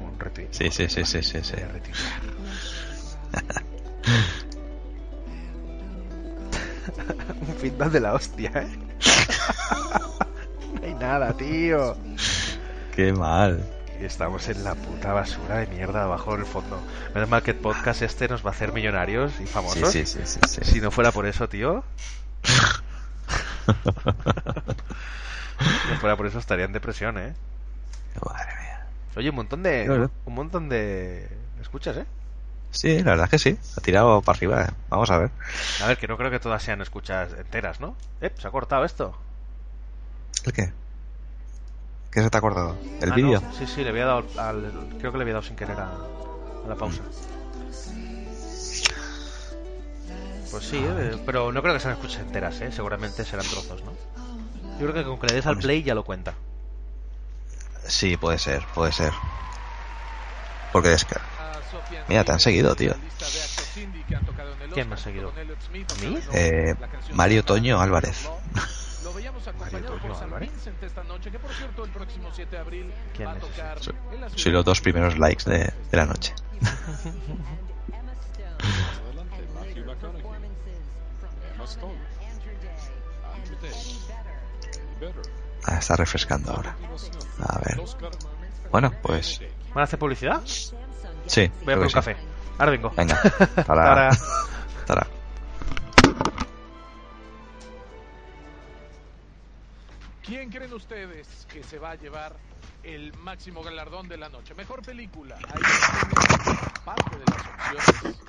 Un 0.02 0.18
retweet. 0.18 0.48
Sí, 0.50 0.68
sí, 0.72 0.88
sí, 0.88 1.04
sí, 1.04 1.22
sí, 1.22 1.44
sí. 1.44 1.54
Un 7.40 7.54
feedback 7.54 7.92
de 7.92 8.00
la 8.00 8.14
hostia, 8.14 8.50
¿eh? 8.52 8.66
no 10.80 10.86
hay 10.88 10.94
nada, 10.94 11.36
tío. 11.36 11.96
Qué 12.96 13.12
mal. 13.12 13.64
Estamos 14.00 14.48
en 14.48 14.64
la 14.64 14.74
puta 14.74 15.12
basura 15.12 15.58
de 15.58 15.68
mierda 15.68 16.02
abajo 16.02 16.34
en 16.34 16.40
el 16.40 16.46
fondo. 16.46 16.80
Menos 17.14 17.28
mal 17.28 17.44
que 17.44 17.52
el 17.52 17.58
podcast 17.58 18.02
este 18.02 18.26
nos 18.26 18.44
va 18.44 18.50
a 18.50 18.54
hacer 18.54 18.72
millonarios 18.72 19.40
y 19.40 19.46
famosos. 19.46 19.92
Sí, 19.92 20.04
sí, 20.04 20.18
sí, 20.24 20.40
sí, 20.48 20.50
sí. 20.64 20.64
Si 20.64 20.80
no 20.80 20.90
fuera 20.90 21.12
por 21.12 21.26
eso, 21.26 21.48
tío. 21.48 21.84
si 25.84 25.88
no 25.92 25.96
fuera 25.98 26.16
por 26.16 26.26
eso 26.26 26.38
estaría 26.38 26.64
en 26.64 26.72
depresión, 26.72 27.18
¿eh? 27.18 27.34
Madre 28.24 28.52
mía. 28.60 28.86
Oye, 29.16 29.30
un 29.30 29.36
montón 29.36 29.62
de... 29.62 30.08
Un 30.24 30.34
montón 30.34 30.68
de... 30.68 31.28
¿Escuchas, 31.60 31.96
eh? 31.96 32.06
Sí, 32.70 32.98
la 33.02 33.12
verdad 33.12 33.24
es 33.26 33.30
que 33.30 33.38
sí. 33.38 33.58
Ha 33.76 33.80
tirado 33.80 34.20
para 34.22 34.36
arriba. 34.36 34.62
eh. 34.64 34.70
Vamos 34.88 35.10
a 35.10 35.18
ver. 35.18 35.30
A 35.82 35.86
ver, 35.86 35.96
que 35.98 36.08
no 36.08 36.16
creo 36.16 36.30
que 36.30 36.40
todas 36.40 36.62
sean 36.62 36.80
escuchas 36.82 37.30
enteras, 37.38 37.80
¿no? 37.80 37.94
Eh, 38.20 38.32
se 38.36 38.48
ha 38.48 38.50
cortado 38.50 38.84
esto. 38.84 39.16
¿El 40.44 40.52
qué? 40.52 40.72
¿Qué 42.10 42.22
se 42.22 42.30
te 42.30 42.36
ha 42.36 42.38
acordado? 42.38 42.76
¿El 43.00 43.12
Ah, 43.12 43.14
vídeo? 43.14 43.40
no, 43.40 43.52
Sí, 43.52 43.66
sí, 43.66 43.82
le 43.82 43.90
había 43.90 44.06
dado 44.06 44.24
al... 44.38 44.72
Creo 44.98 45.12
que 45.12 45.18
le 45.18 45.22
había 45.22 45.34
dado 45.34 45.46
sin 45.46 45.56
querer 45.56 45.78
a, 45.78 45.86
a 45.86 46.68
la 46.68 46.74
pausa. 46.74 47.02
Pues 50.50 50.64
sí, 50.64 50.76
eh, 50.78 51.16
pero 51.26 51.50
no 51.52 51.62
creo 51.62 51.74
que 51.74 51.80
sean 51.80 51.94
escuchas 51.94 52.20
enteras, 52.20 52.60
¿eh? 52.60 52.70
Seguramente 52.70 53.24
serán 53.24 53.46
trozos, 53.46 53.82
¿no? 53.82 53.92
Yo 54.78 54.90
creo 54.90 54.94
que 54.94 55.04
con 55.04 55.18
que 55.20 55.26
le 55.28 55.34
des 55.34 55.46
al 55.46 55.58
play 55.58 55.82
ya 55.82 55.94
lo 55.94 56.04
cuenta. 56.04 56.34
Sí, 57.86 58.16
puede 58.16 58.38
ser, 58.38 58.64
puede 58.74 58.92
ser. 58.92 59.12
Porque 60.72 60.92
es 60.92 61.04
que... 61.04 61.14
Mira, 62.08 62.24
te 62.24 62.32
han 62.32 62.40
seguido, 62.40 62.74
tío. 62.74 62.94
¿Quién 64.72 64.88
me 64.88 64.94
ha 64.94 64.98
seguido? 64.98 65.30
¿A 65.30 66.04
mí? 66.04 66.18
Eh, 66.32 66.74
Mario 67.12 67.44
Toño 67.44 67.80
Álvarez. 67.80 68.28
Mario 69.58 69.84
Toño 69.84 70.18
Álvarez. 70.18 70.50
¿Quién 73.14 73.28
es 73.28 73.44
ese? 73.44 73.84
So- 73.84 73.92
Soy 74.36 74.52
los 74.52 74.64
dos 74.64 74.80
primeros 74.80 75.18
likes 75.18 75.48
de, 75.48 75.58
de 75.90 75.96
la 75.96 76.06
noche. 76.06 76.34
Ah, 85.66 85.78
está 85.78 85.96
refrescando 85.96 86.52
ahora. 86.52 86.76
A 87.40 87.58
ver. 87.58 87.80
Bueno, 88.70 88.92
pues... 89.02 89.40
¿Van 89.74 89.80
a 89.80 89.84
hacer 89.84 89.98
publicidad? 89.98 90.42
Sí. 91.26 91.50
Voy 91.64 91.72
a 91.72 91.76
por 91.76 91.84
un 91.84 91.88
sí. 91.88 91.94
café. 91.94 92.16
Ahora 92.58 92.70
vengo. 92.70 92.90
Venga. 92.90 93.20
Para... 93.66 93.66
Para- 93.66 94.10
para. 94.86 95.06
¿Quién 100.22 100.50
creen 100.50 100.72
ustedes 100.72 101.46
que 101.50 101.62
se 101.62 101.78
va 101.78 101.90
a 101.92 101.94
llevar 101.96 102.34
el 102.82 103.12
máximo 103.18 103.62
galardón 103.62 104.08
de 104.08 104.16
la 104.16 104.28
noche? 104.28 104.54
Mejor 104.54 104.82
película. 104.82 105.36
Ahí 105.36 105.62
tienen 106.42 106.60
parte 106.84 107.16
de 107.18 107.24
las 107.26 107.88
opciones. 107.88 108.20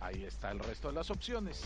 Ahí 0.00 0.24
está 0.24 0.50
el 0.50 0.58
resto 0.58 0.88
de 0.88 0.94
las 0.94 1.10
opciones. 1.10 1.62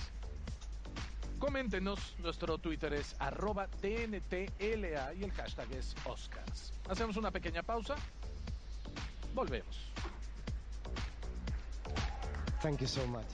Coméntenos, 1.39 2.17
nuestro 2.19 2.59
Twitter 2.59 2.93
es 2.95 3.15
arroba 3.21 3.69
TNTLA 3.69 5.15
y 5.15 5.23
el 5.25 5.31
hashtag 5.33 5.71
es 5.73 5.95
Oscars. 6.05 6.73
Hacemos 6.89 7.17
una 7.17 7.31
pequeña 7.31 7.63
pausa. 7.63 7.95
Volvemos. 9.35 9.77
Thank 12.61 12.81
you 12.81 12.89
so 12.89 13.07
much. 13.07 13.27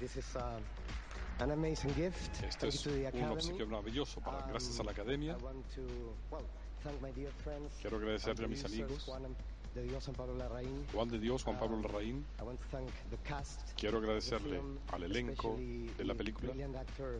This 0.00 0.16
is 0.16 0.34
uh, 0.34 0.58
an 1.42 1.52
amazing 1.52 1.94
gift. 1.94 2.42
Este 2.42 2.58
Thank 2.62 2.74
es 2.74 2.82
you 2.84 2.90
to 2.90 2.96
the 2.96 3.02
un 3.02 3.06
Academy. 3.06 3.32
obsequio 3.34 3.66
maravilloso 3.68 4.20
para, 4.20 4.44
gracias 4.48 4.80
a 4.80 4.82
la 4.82 4.90
academia. 4.90 5.36
I 5.38 5.42
want 5.44 5.64
to, 5.76 5.82
well, 6.32 6.42
thank 6.82 7.00
my 7.00 7.12
dear 7.12 7.30
friends 7.44 7.72
Quiero 7.80 7.98
agradecerle 7.98 8.46
a 8.46 8.48
mis 8.48 8.64
amigos. 8.64 9.08
Juan 9.72 9.84
de 9.84 9.88
Dios 9.88 10.08
and 10.08 10.16
Pablo 10.16 10.34
Larraín. 10.34 10.86
Juan 10.92 11.08
de 11.08 11.18
Dios, 11.18 11.44
Juan 11.44 11.58
Pablo 11.58 11.80
Larraín. 11.80 12.26
Quiero 13.76 13.98
agradecerle 13.98 14.60
al 14.90 15.02
elenco 15.04 15.56
de 15.56 16.04
la 16.04 16.14
película, 16.14 16.52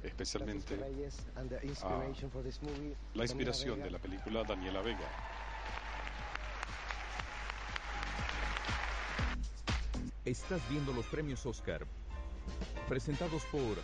especialmente 0.03 0.75
a 0.75 1.43
la 3.15 3.23
inspiración 3.23 3.81
de 3.81 3.91
la 3.91 3.99
película 3.99 4.43
Daniela 4.43 4.83
Vega. 4.83 5.09
Estás 10.25 10.61
viendo 10.69 10.93
los 10.93 11.07
premios 11.07 11.47
Oscar, 11.47 11.87
presentados 12.89 13.45
por 13.47 13.79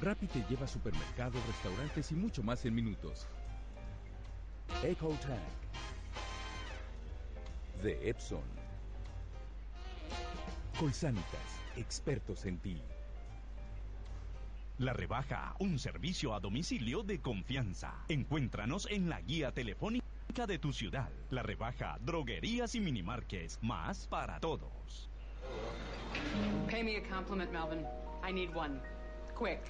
Rappi 0.00 0.26
te 0.26 0.44
lleva 0.50 0.64
a 0.64 0.68
supermercados, 0.68 1.40
restaurantes 1.46 2.10
y 2.10 2.14
mucho 2.14 2.42
más 2.42 2.64
en 2.64 2.74
minutos. 2.74 3.26
Echo 4.82 5.08
Tag 5.22 5.38
de 7.84 8.08
Epson. 8.08 8.42
Colsanitas, 10.80 11.60
expertos 11.76 12.46
en 12.46 12.58
ti. 12.58 12.82
La 14.78 14.94
rebaja, 14.94 15.54
un 15.60 15.78
servicio 15.78 16.34
a 16.34 16.40
domicilio 16.40 17.02
de 17.02 17.20
confianza. 17.20 17.94
Encuéntranos 18.08 18.88
en 18.90 19.10
la 19.10 19.20
guía 19.20 19.52
telefónica 19.52 20.02
de 20.48 20.58
tu 20.58 20.72
ciudad. 20.72 21.10
La 21.30 21.42
rebaja, 21.42 21.98
droguerías 22.00 22.74
y 22.74 22.80
minimarques, 22.80 23.58
más 23.60 24.06
para 24.06 24.40
todos. 24.40 25.10
Pay 26.70 26.82
me 26.82 26.96
a 26.96 27.02
compliment, 27.02 27.52
Melvin. 27.52 27.86
I 28.26 28.32
need 28.32 28.48
one. 28.56 28.80
Quick. 29.34 29.60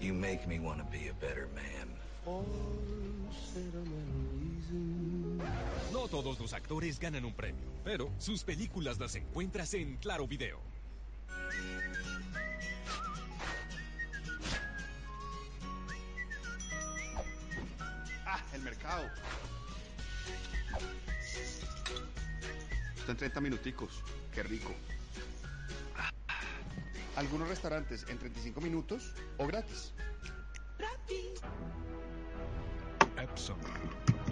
You 0.00 0.14
make 0.14 0.46
me 0.46 0.60
want 0.60 0.78
to 0.78 0.84
be 0.84 1.08
a 1.08 1.14
better 1.14 1.48
man. 1.54 1.97
No 5.92 6.08
todos 6.08 6.38
los 6.38 6.52
actores 6.52 6.98
ganan 7.00 7.24
un 7.24 7.32
premio, 7.32 7.64
pero 7.84 8.10
sus 8.18 8.44
películas 8.44 8.98
las 8.98 9.14
encuentras 9.14 9.72
en 9.74 9.96
Claro 9.96 10.26
Video. 10.28 10.60
Ah, 18.26 18.42
el 18.52 18.62
mercado. 18.62 19.08
Está 22.98 23.12
en 23.12 23.18
30 23.18 23.40
minuticos. 23.40 24.02
Qué 24.34 24.42
rico. 24.42 24.70
Algunos 27.16 27.48
restaurantes 27.48 28.04
en 28.08 28.18
35 28.18 28.60
minutos 28.60 29.14
o 29.38 29.46
gratis. 29.46 29.92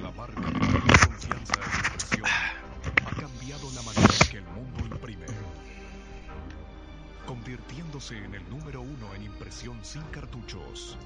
La 0.03 0.11
marca 0.11 0.41
de 0.41 0.99
confianza 1.07 1.55
en 1.63 1.85
impresión, 1.85 2.27
ha 3.05 3.11
cambiado 3.13 3.71
la 3.77 3.83
manera 3.83 4.13
en 4.13 4.29
que 4.29 4.39
el 4.39 4.45
mundo 4.47 4.85
imprime, 4.85 5.27
convirtiéndose 7.25 8.19
en 8.19 8.35
el 8.35 8.51
número 8.51 8.81
uno 8.81 9.15
en 9.15 9.23
impresión 9.23 9.79
sin 9.85 10.03
cartuchos. 10.11 10.99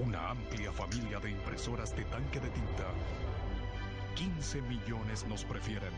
Una 0.00 0.30
amplia 0.30 0.72
familia 0.72 1.18
de 1.18 1.32
impresoras 1.32 1.96
de 1.96 2.04
tanque 2.04 2.38
de 2.38 2.50
tinta. 2.50 2.86
15 4.14 4.62
millones 4.62 5.26
nos 5.26 5.44
prefieren. 5.44 5.92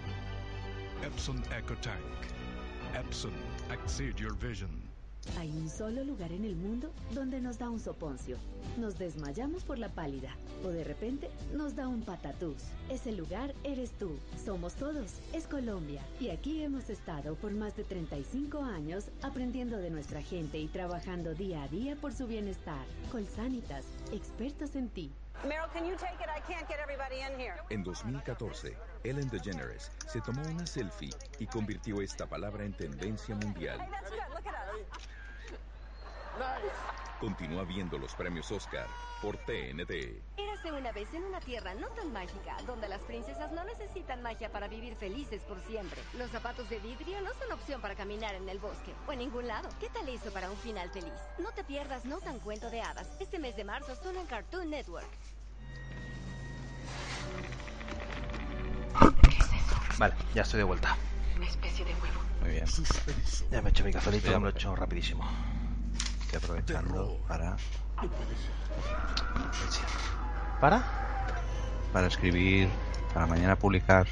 Epson 1.04 1.44
EcoTank. 1.52 2.00
Epson, 2.94 3.34
exceed 3.70 4.16
your 4.16 4.34
vision. 4.36 4.79
Hay 5.38 5.50
un 5.50 5.68
solo 5.68 6.04
lugar 6.04 6.32
en 6.32 6.44
el 6.44 6.56
mundo 6.56 6.90
donde 7.14 7.40
nos 7.40 7.58
da 7.58 7.70
un 7.70 7.80
soponcio. 7.80 8.36
Nos 8.78 8.98
desmayamos 8.98 9.64
por 9.64 9.78
la 9.78 9.88
pálida. 9.88 10.36
O 10.64 10.68
de 10.68 10.84
repente 10.84 11.30
nos 11.54 11.76
da 11.76 11.88
un 11.88 12.02
patatús. 12.02 12.56
Ese 12.88 13.12
lugar 13.12 13.54
eres 13.64 13.90
tú. 13.92 14.18
Somos 14.44 14.74
todos. 14.74 15.12
Es 15.32 15.46
Colombia. 15.46 16.02
Y 16.20 16.30
aquí 16.30 16.62
hemos 16.62 16.90
estado 16.90 17.34
por 17.36 17.52
más 17.52 17.76
de 17.76 17.84
35 17.84 18.62
años 18.62 19.04
aprendiendo 19.22 19.76
de 19.78 19.90
nuestra 19.90 20.22
gente 20.22 20.58
y 20.58 20.68
trabajando 20.68 21.34
día 21.34 21.62
a 21.62 21.68
día 21.68 21.96
por 21.96 22.12
su 22.12 22.26
bienestar. 22.26 22.84
Colsanitas, 23.10 23.84
expertos 24.12 24.74
en 24.76 24.88
ti. 24.88 25.10
Meryl, 25.44 25.72
can 25.72 25.86
you 25.86 25.96
take 25.96 26.20
it? 26.20 26.28
I 26.28 26.40
can't 26.40 26.68
get 26.68 26.78
everybody 26.80 27.20
in 27.20 27.38
here. 27.38 27.56
En 27.70 27.82
2014, 27.82 28.76
Ellen 29.04 29.28
DeGeneres 29.30 29.90
se 30.06 30.20
tomó 30.20 30.42
una 30.42 30.66
selfie 30.66 31.10
y 31.38 31.46
convirtió 31.46 32.02
esta 32.02 32.26
palabra 32.26 32.64
en 32.64 32.74
tendencia 32.74 33.34
mundial. 33.36 33.78
Hey, 36.38 36.70
Continúa 37.20 37.64
viendo 37.64 37.98
los 37.98 38.14
premios 38.14 38.50
Oscar 38.50 38.86
por 39.20 39.36
TNT. 39.36 39.90
Érase 40.38 40.72
una 40.72 40.90
vez 40.90 41.12
en 41.12 41.22
una 41.24 41.38
tierra 41.38 41.74
no 41.74 41.88
tan 41.88 42.10
mágica, 42.14 42.56
donde 42.66 42.88
las 42.88 43.00
princesas 43.00 43.52
no 43.52 43.62
necesitan 43.64 44.22
magia 44.22 44.50
para 44.50 44.68
vivir 44.68 44.96
felices 44.96 45.42
por 45.42 45.60
siempre. 45.68 46.00
Los 46.16 46.30
zapatos 46.30 46.70
de 46.70 46.78
vidrio 46.78 47.20
no 47.20 47.28
son 47.34 47.52
opción 47.52 47.82
para 47.82 47.94
caminar 47.94 48.34
en 48.34 48.48
el 48.48 48.58
bosque 48.58 48.94
o 49.06 49.12
en 49.12 49.18
ningún 49.18 49.46
lado. 49.46 49.68
¿Qué 49.78 49.90
tal 49.90 50.08
eso 50.08 50.32
para 50.32 50.50
un 50.50 50.56
final 50.56 50.88
feliz? 50.90 51.12
No 51.38 51.52
te 51.52 51.62
pierdas 51.62 52.06
No 52.06 52.20
tan 52.20 52.38
cuento 52.38 52.70
de 52.70 52.80
hadas, 52.80 53.06
este 53.20 53.38
mes 53.38 53.54
de 53.54 53.64
marzo 53.64 53.94
solo 53.96 54.18
en 54.18 54.26
Cartoon 54.26 54.70
Network. 54.70 55.06
Vale, 59.98 60.14
ya 60.34 60.40
estoy 60.40 60.58
de 60.58 60.64
vuelta. 60.64 60.96
Una 61.36 61.46
especie 61.46 61.84
de 61.84 61.92
huevo. 61.92 62.20
Muy 62.40 62.50
bien. 62.52 62.64
Ya 63.50 63.60
me 63.60 63.68
he 63.68 63.70
hecho 63.72 63.84
mi 63.84 63.92
cafelito, 63.92 64.30
me 64.40 64.40
lo 64.40 64.48
he 64.48 64.52
hecho 64.52 64.74
rapidísimo. 64.74 65.59
Estoy 66.30 66.44
aprovechando 66.44 67.18
para. 67.26 67.56
¿Para? 70.60 70.84
Para 71.92 72.06
escribir, 72.06 72.68
para 73.12 73.26
mañana 73.26 73.56
publicar 73.56 74.06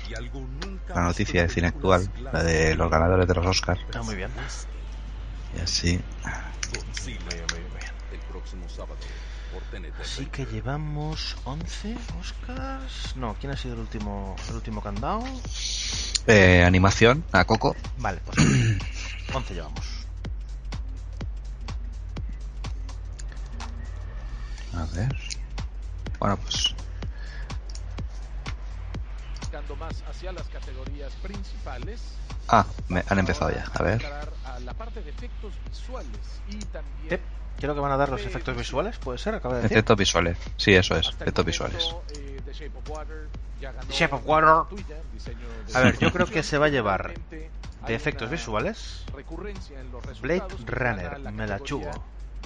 la 0.88 1.02
noticia 1.02 1.42
de 1.42 1.48
cine 1.48 1.68
actual, 1.68 2.10
la 2.32 2.42
de 2.42 2.74
los 2.74 2.90
ganadores 2.90 3.28
de 3.28 3.34
los 3.34 3.46
Oscars. 3.46 3.80
Ah, 3.94 4.02
muy 4.02 4.16
bien. 4.16 4.30
Y 5.56 5.60
así. 5.60 6.00
Muy 7.04 7.12
bien, 7.12 7.24
muy 7.24 7.34
bien, 7.34 7.46
muy 7.70 7.78
bien. 7.78 7.92
El 8.10 8.18
próximo 8.32 8.68
sábado 8.68 8.96
por 9.52 9.62
TNT. 9.70 10.00
Así 10.00 10.26
que 10.26 10.44
llevamos 10.46 11.36
11 11.44 11.96
Oscars. 12.18 13.14
No, 13.14 13.36
¿quién 13.38 13.52
ha 13.52 13.56
sido 13.56 13.74
el 13.74 13.80
último, 13.80 14.34
el 14.48 14.56
último 14.56 14.82
que 14.82 14.88
han 14.88 15.00
dado? 15.00 15.22
Eh, 16.26 16.64
animación, 16.64 17.24
a 17.30 17.44
Coco. 17.44 17.76
Vale, 17.98 18.20
pues 18.24 18.38
11 19.32 19.54
llevamos. 19.54 19.97
A 24.74 24.84
ver. 24.96 25.16
Bueno, 26.18 26.36
pues. 26.36 26.74
Más 29.78 30.02
hacia 30.08 30.32
las 30.32 30.48
categorías 30.48 31.12
principales. 31.22 32.00
Ah, 32.48 32.64
me, 32.88 33.04
han 33.08 33.18
empezado 33.18 33.50
ya. 33.50 33.64
A 33.74 33.82
ver. 33.82 34.04
A 34.44 34.58
la 34.60 34.72
parte 34.72 35.02
de 35.02 35.10
efectos 35.10 35.52
visuales 35.68 36.18
y 36.48 36.58
también 36.58 37.10
Yep. 37.10 37.20
Creo 37.58 37.74
que 37.74 37.80
van 37.80 37.92
a 37.92 37.96
dar 37.96 38.08
los 38.08 38.24
efectos 38.24 38.56
visuales, 38.56 38.98
¿puede 38.98 39.18
ser? 39.18 39.34
Acaba 39.34 39.56
de 39.56 39.62
decir. 39.62 39.76
Efectos 39.76 39.96
visuales. 39.96 40.38
Sí, 40.56 40.74
eso 40.74 40.96
es. 40.96 41.08
Efectos 41.08 41.44
visuales. 41.44 41.94
eh, 42.14 42.40
The 42.44 42.52
Shape 42.52 42.78
of 42.78 42.88
Water 42.88 43.28
Shape 43.90 44.14
of 44.14 44.22
Water. 44.24 44.78
A 45.74 45.80
ver, 45.80 45.98
yo 45.98 46.12
creo 46.12 46.26
que 46.26 46.42
se 46.42 46.58
va 46.58 46.66
a 46.66 46.68
llevar 46.68 47.14
de 47.86 47.94
efectos 47.94 48.30
visuales 48.30 49.04
Blade 50.20 50.42
Runner, 50.66 51.18
me 51.32 51.46
la 51.46 51.60
chugo. 51.60 51.90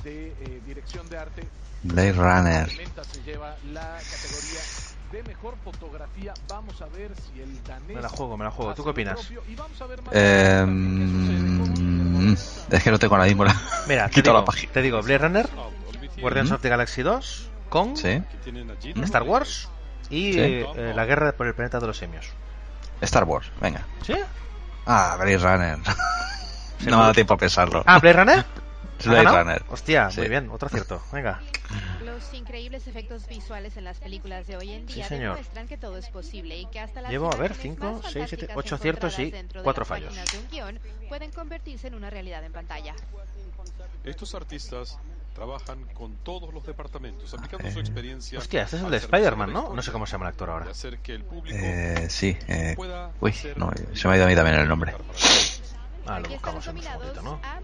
De 0.02 0.36
eh, 0.38 0.60
dirección 0.64 1.08
de 1.08 1.18
arte 1.18 1.48
Blade 1.82 2.12
Runner. 2.12 2.68
Se 3.04 3.22
lleva 3.22 3.56
la 3.64 3.98
categoría 3.98 4.60
de 5.10 5.22
mejor 5.24 5.56
fotografía. 5.62 6.32
Vamos 6.48 6.80
a 6.80 6.86
ver 6.86 7.12
si 7.16 7.40
el 7.40 7.62
danés 7.64 7.96
Me 7.96 8.02
la 8.02 8.08
juego, 8.08 8.36
me 8.36 8.44
la 8.44 8.50
juego. 8.50 8.74
¿Tú 8.74 8.84
qué 8.84 8.90
opinas? 8.90 9.18
Eh, 10.12 10.64
es 12.70 12.82
que 12.82 12.90
no 12.90 12.98
tengo 12.98 13.16
mismo 13.18 13.44
la. 13.44 13.60
Mira, 13.86 14.04
te 14.08 14.14
Quito 14.14 14.30
digo, 14.30 14.38
la 14.40 14.44
página. 14.44 14.72
te 14.72 14.82
digo, 14.82 15.02
Blade 15.02 15.18
Runner, 15.18 15.48
Guardians 16.20 16.50
¿Mm? 16.50 16.54
of 16.54 16.60
the 16.62 16.68
Galaxy 16.68 17.02
2, 17.02 17.50
Kong, 17.68 17.96
Sí. 17.96 18.22
Star 19.02 19.22
Wars 19.24 19.68
y 20.08 20.32
Sí. 20.32 20.40
eh, 20.40 20.66
eh, 20.76 20.92
la 20.94 21.04
guerra 21.04 21.32
por 21.32 21.46
el 21.46 21.54
planeta 21.54 21.80
de 21.80 21.86
los 21.88 21.98
simios. 21.98 22.26
Star 23.00 23.24
Wars, 23.24 23.50
venga. 23.60 23.84
¿Sí? 24.06 24.14
Ah, 24.86 25.16
Blade 25.18 25.38
Runner. 25.38 25.78
no 26.86 26.98
me 26.98 27.04
da 27.04 27.12
tiempo 27.12 27.34
a 27.34 27.36
pensarlo. 27.36 27.82
Ah, 27.86 27.98
Blade 27.98 28.16
Runner. 28.18 28.44
¿Ha 29.06 29.20
Blade? 29.20 29.38
Runner. 29.38 29.64
Hostia, 29.70 30.10
Sí. 30.10 30.20
muy 30.20 30.28
bien, 30.28 30.48
otro 30.50 30.66
acierto. 30.66 31.02
Venga. 31.12 31.40
Los 32.04 32.34
increíbles 32.34 32.86
efectos 32.86 33.26
visuales 33.26 33.76
en 33.76 33.84
las 33.84 33.98
películas 33.98 34.46
de 34.46 34.56
hoy 34.56 34.72
en 34.72 34.88
Sí, 34.88 34.94
día 34.94 35.08
demuestran 35.08 35.68
que 35.68 35.78
todo 35.78 35.96
es 35.96 36.08
posible 36.08 36.58
y 36.58 36.66
que 36.66 36.80
hasta 36.80 37.00
las 37.00 37.10
Llevo, 37.10 37.28
a 37.32 37.36
ver, 37.36 37.52
imágenes 37.52 37.62
cinco, 37.62 37.92
más 38.02 38.12
seis, 38.12 38.12
siete, 38.28 38.46
fantásticas 38.46 38.56
ocho 38.56 38.74
aciertos 38.74 39.18
y 39.18 39.22
encontradas 39.22 39.42
dentro 39.42 39.60
de 39.60 39.64
cuatro 39.64 39.80
las 39.82 39.88
fallos. 39.88 40.08
páginas 40.08 40.32
de 40.32 40.38
un 40.38 40.48
guion 40.48 40.80
pueden 41.08 41.30
convertirse 41.30 41.86
en 41.88 41.94
una 41.94 42.10
realidad 42.10 42.44
en 42.44 42.52
pantalla. 42.52 42.94
Estos 44.04 44.34
artistas 44.34 44.98
trabajan 45.34 45.84
con 45.94 46.16
todos 46.16 46.52
los 46.52 46.66
departamentos, 46.66 47.32
aplicando 47.32 47.70
su 47.70 47.80
experiencia. 47.80 48.38
Hostia, 48.38 48.64
este 48.64 48.76
es 48.76 48.82
el 48.82 48.90
de 48.90 48.96
Spider-Man, 48.98 49.52
¿no? 49.52 49.74
No 49.74 49.82
sé 49.82 49.92
cómo 49.92 50.06
se 50.06 50.12
llama 50.12 50.26
el 50.26 50.30
actor 50.30 50.50
ahora. 50.50 50.66
el 50.66 51.24
Eh, 51.50 52.06
sí. 52.10 52.36
Eh, 52.48 52.74
uy, 53.20 53.34
no, 53.56 53.70
se 53.94 54.08
me 54.08 54.14
ha 54.14 54.16
ido 54.16 54.26
a 54.26 54.28
mí 54.28 54.34
también 54.34 54.58
el 54.58 54.68
nombre. 54.68 54.94
Ah, 56.06 56.18
lo 56.18 56.28
buscamos 56.28 56.66
en 56.66 56.76
un 56.76 56.82
segundito, 56.82 57.22
¿no? 57.22 57.40
a 57.42 57.58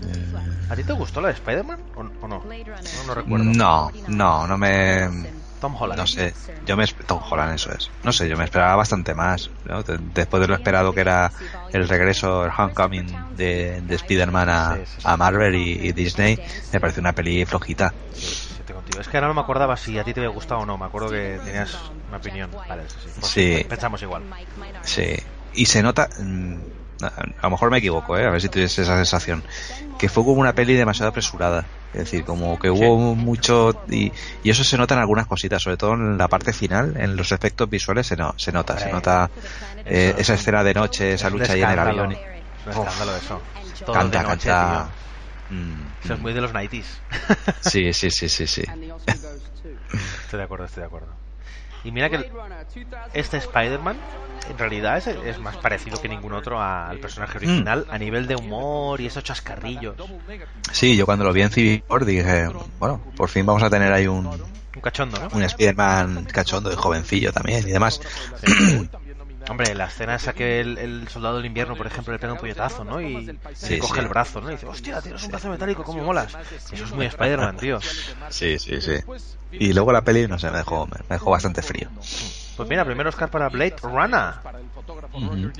Eh. 0.00 0.34
¿A 0.70 0.76
ti 0.76 0.82
te 0.84 0.92
gustó 0.92 1.20
la 1.20 1.28
de 1.28 1.34
Spider-Man 1.34 1.80
o, 1.94 2.00
o 2.00 2.28
no? 2.28 2.42
No, 2.44 3.04
no 3.06 3.14
recuerdo. 3.14 3.44
No, 3.44 3.90
no, 4.08 4.46
no 4.46 4.58
me. 4.58 5.32
Tom 5.60 5.76
Holland. 5.78 6.00
No 6.00 6.06
sé, 6.06 6.34
yo 6.66 6.76
me. 6.76 6.86
Tom 6.86 7.22
Holland, 7.30 7.54
eso 7.54 7.72
es. 7.72 7.90
No 8.02 8.12
sé, 8.12 8.28
yo 8.28 8.36
me 8.36 8.44
esperaba 8.44 8.76
bastante 8.76 9.14
más. 9.14 9.50
¿no? 9.64 9.82
De- 9.82 9.98
Después 9.98 10.40
de 10.40 10.48
lo 10.48 10.54
esperado 10.54 10.92
que 10.92 11.00
era 11.00 11.32
el 11.72 11.88
regreso, 11.88 12.44
el 12.44 12.50
homecoming 12.56 13.34
de, 13.36 13.80
de 13.82 13.94
Spider-Man 13.94 14.48
a, 14.50 14.78
a 15.04 15.16
Marvel 15.16 15.54
y, 15.54 15.72
y 15.88 15.92
Disney, 15.92 16.38
me 16.72 16.80
pareció 16.80 17.00
una 17.00 17.12
peli 17.12 17.44
flojita. 17.44 17.94
Es 19.00 19.08
que 19.08 19.16
ahora 19.16 19.28
no 19.28 19.34
me 19.34 19.40
acordaba 19.40 19.76
si 19.76 19.98
a 19.98 20.04
ti 20.04 20.12
te 20.12 20.20
había 20.20 20.30
gustado 20.30 20.60
o 20.62 20.66
no. 20.66 20.76
Me 20.78 20.86
acuerdo 20.86 21.10
que 21.10 21.38
tenías 21.44 21.76
una 22.08 22.16
opinión. 22.18 22.50
Vale, 22.68 22.88
sí, 22.88 22.96
sí. 23.04 23.20
Pues 23.20 23.32
Sí. 23.32 23.64
Pensamos 23.68 24.02
igual. 24.02 24.24
Sí, 24.82 25.16
y 25.54 25.66
se 25.66 25.82
nota, 25.82 26.08
mm, 26.18 26.58
a 27.02 27.42
lo 27.42 27.50
mejor 27.50 27.70
me 27.70 27.78
equivoco, 27.78 28.16
¿eh? 28.18 28.24
a 28.26 28.30
ver 28.30 28.40
si 28.40 28.48
tuviese 28.48 28.82
esa 28.82 28.96
sensación, 28.96 29.42
que 29.98 30.08
fue 30.08 30.24
como 30.24 30.40
una 30.40 30.54
peli 30.54 30.74
demasiado 30.74 31.08
apresurada. 31.10 31.66
Es 31.92 32.00
decir, 32.00 32.24
como 32.24 32.58
que 32.58 32.70
hubo 32.70 33.14
mucho. 33.14 33.72
Y, 33.88 34.12
y 34.42 34.50
eso 34.50 34.64
se 34.64 34.76
nota 34.76 34.94
en 34.94 35.00
algunas 35.00 35.28
cositas, 35.28 35.62
sobre 35.62 35.76
todo 35.76 35.92
en 35.94 36.18
la 36.18 36.26
parte 36.26 36.52
final, 36.52 36.94
en 36.96 37.14
los 37.14 37.30
efectos 37.30 37.70
visuales 37.70 38.06
se, 38.08 38.16
no, 38.16 38.34
se 38.36 38.50
nota. 38.50 38.76
Se 38.78 38.90
nota 38.90 39.30
eh, 39.86 40.14
esa 40.18 40.34
es 40.34 40.40
escena 40.40 40.64
de 40.64 40.74
noche, 40.74 41.12
esa 41.12 41.28
es 41.28 41.32
lucha 41.32 41.52
ahí 41.52 41.62
en 41.62 41.70
el 41.70 41.78
avión. 41.78 42.12
y- 42.12 42.16
Un 42.66 42.72
escándalo 42.72 43.16
eso. 43.16 43.42
Todo 43.84 43.94
Canta, 43.94 44.18
de 44.18 44.24
noche, 44.28 44.48
canta. 44.48 44.90
Mm, 45.50 45.86
Eso 46.02 46.14
es 46.14 46.20
muy 46.20 46.32
de 46.32 46.40
los 46.40 46.52
90s. 46.52 46.84
Sí, 47.60 47.92
sí, 47.92 48.10
sí, 48.10 48.28
sí, 48.28 48.46
sí. 48.46 48.62
Estoy 50.24 50.38
de 50.38 50.42
acuerdo, 50.44 50.64
estoy 50.64 50.80
de 50.80 50.86
acuerdo. 50.86 51.23
Y 51.84 51.92
mira 51.92 52.08
que 52.08 52.30
este 53.12 53.36
Spider-Man 53.36 53.98
en 54.50 54.58
realidad 54.58 54.98
es, 54.98 55.06
es 55.06 55.38
más 55.38 55.56
parecido 55.56 56.00
que 56.00 56.08
ningún 56.08 56.32
otro 56.32 56.60
al 56.60 56.98
personaje 56.98 57.38
original 57.38 57.86
a 57.90 57.98
nivel 57.98 58.26
de 58.26 58.36
humor 58.36 59.00
y 59.00 59.06
esos 59.06 59.24
chascarrillos. 59.24 59.96
Sí, 60.72 60.96
yo 60.96 61.06
cuando 61.06 61.24
lo 61.24 61.32
vi 61.32 61.42
en 61.42 61.50
Civil 61.50 61.84
War 61.88 62.04
dije, 62.04 62.48
bueno, 62.78 63.00
por 63.16 63.28
fin 63.28 63.46
vamos 63.46 63.62
a 63.62 63.70
tener 63.70 63.92
ahí 63.92 64.06
un, 64.06 64.26
Un 64.26 64.80
cachondo, 64.82 65.18
¿no? 65.18 65.28
un 65.32 65.42
Spider-Man 65.42 66.26
cachondo 66.26 66.72
y 66.72 66.76
jovencillo 66.76 67.32
también 67.32 67.66
y 67.66 67.72
demás. 67.72 68.00
Hombre, 69.48 69.74
la 69.74 69.86
escena 69.86 70.14
esa 70.14 70.32
que 70.32 70.60
el, 70.60 70.78
el 70.78 71.08
soldado 71.08 71.36
del 71.36 71.46
invierno, 71.46 71.76
por 71.76 71.86
ejemplo, 71.86 72.12
le 72.12 72.18
pega 72.18 72.32
un 72.32 72.38
puñetazo, 72.38 72.82
¿no? 72.84 73.00
Y 73.00 73.38
Sí, 73.54 73.74
le 73.74 73.78
coge 73.78 73.94
sí. 73.94 74.00
el 74.00 74.08
brazo, 74.08 74.40
¿no? 74.40 74.48
Y 74.48 74.52
dice, 74.52 74.66
hostia, 74.66 75.02
tienes 75.02 75.22
un 75.22 75.30
brazo 75.30 75.48
metálico, 75.50 75.84
¿cómo 75.84 76.02
molas? 76.02 76.34
Eso 76.72 76.84
es 76.84 76.92
muy 76.92 77.06
Spider-Man, 77.06 77.56
tío. 77.58 77.78
Sí, 78.30 78.58
sí, 78.58 78.80
sí. 78.80 78.94
Y 79.52 79.72
luego 79.72 79.92
la 79.92 80.02
peli, 80.02 80.26
no 80.26 80.38
sé, 80.38 80.50
me 80.50 80.56
dejó, 80.58 80.86
me 80.86 80.96
dejó 81.08 81.30
bastante 81.30 81.62
frío. 81.62 81.88
Pues 82.56 82.68
mira, 82.68 82.84
primero 82.84 83.08
Oscar 83.10 83.30
para 83.30 83.48
Blade 83.48 83.76
Runner. 83.82 84.34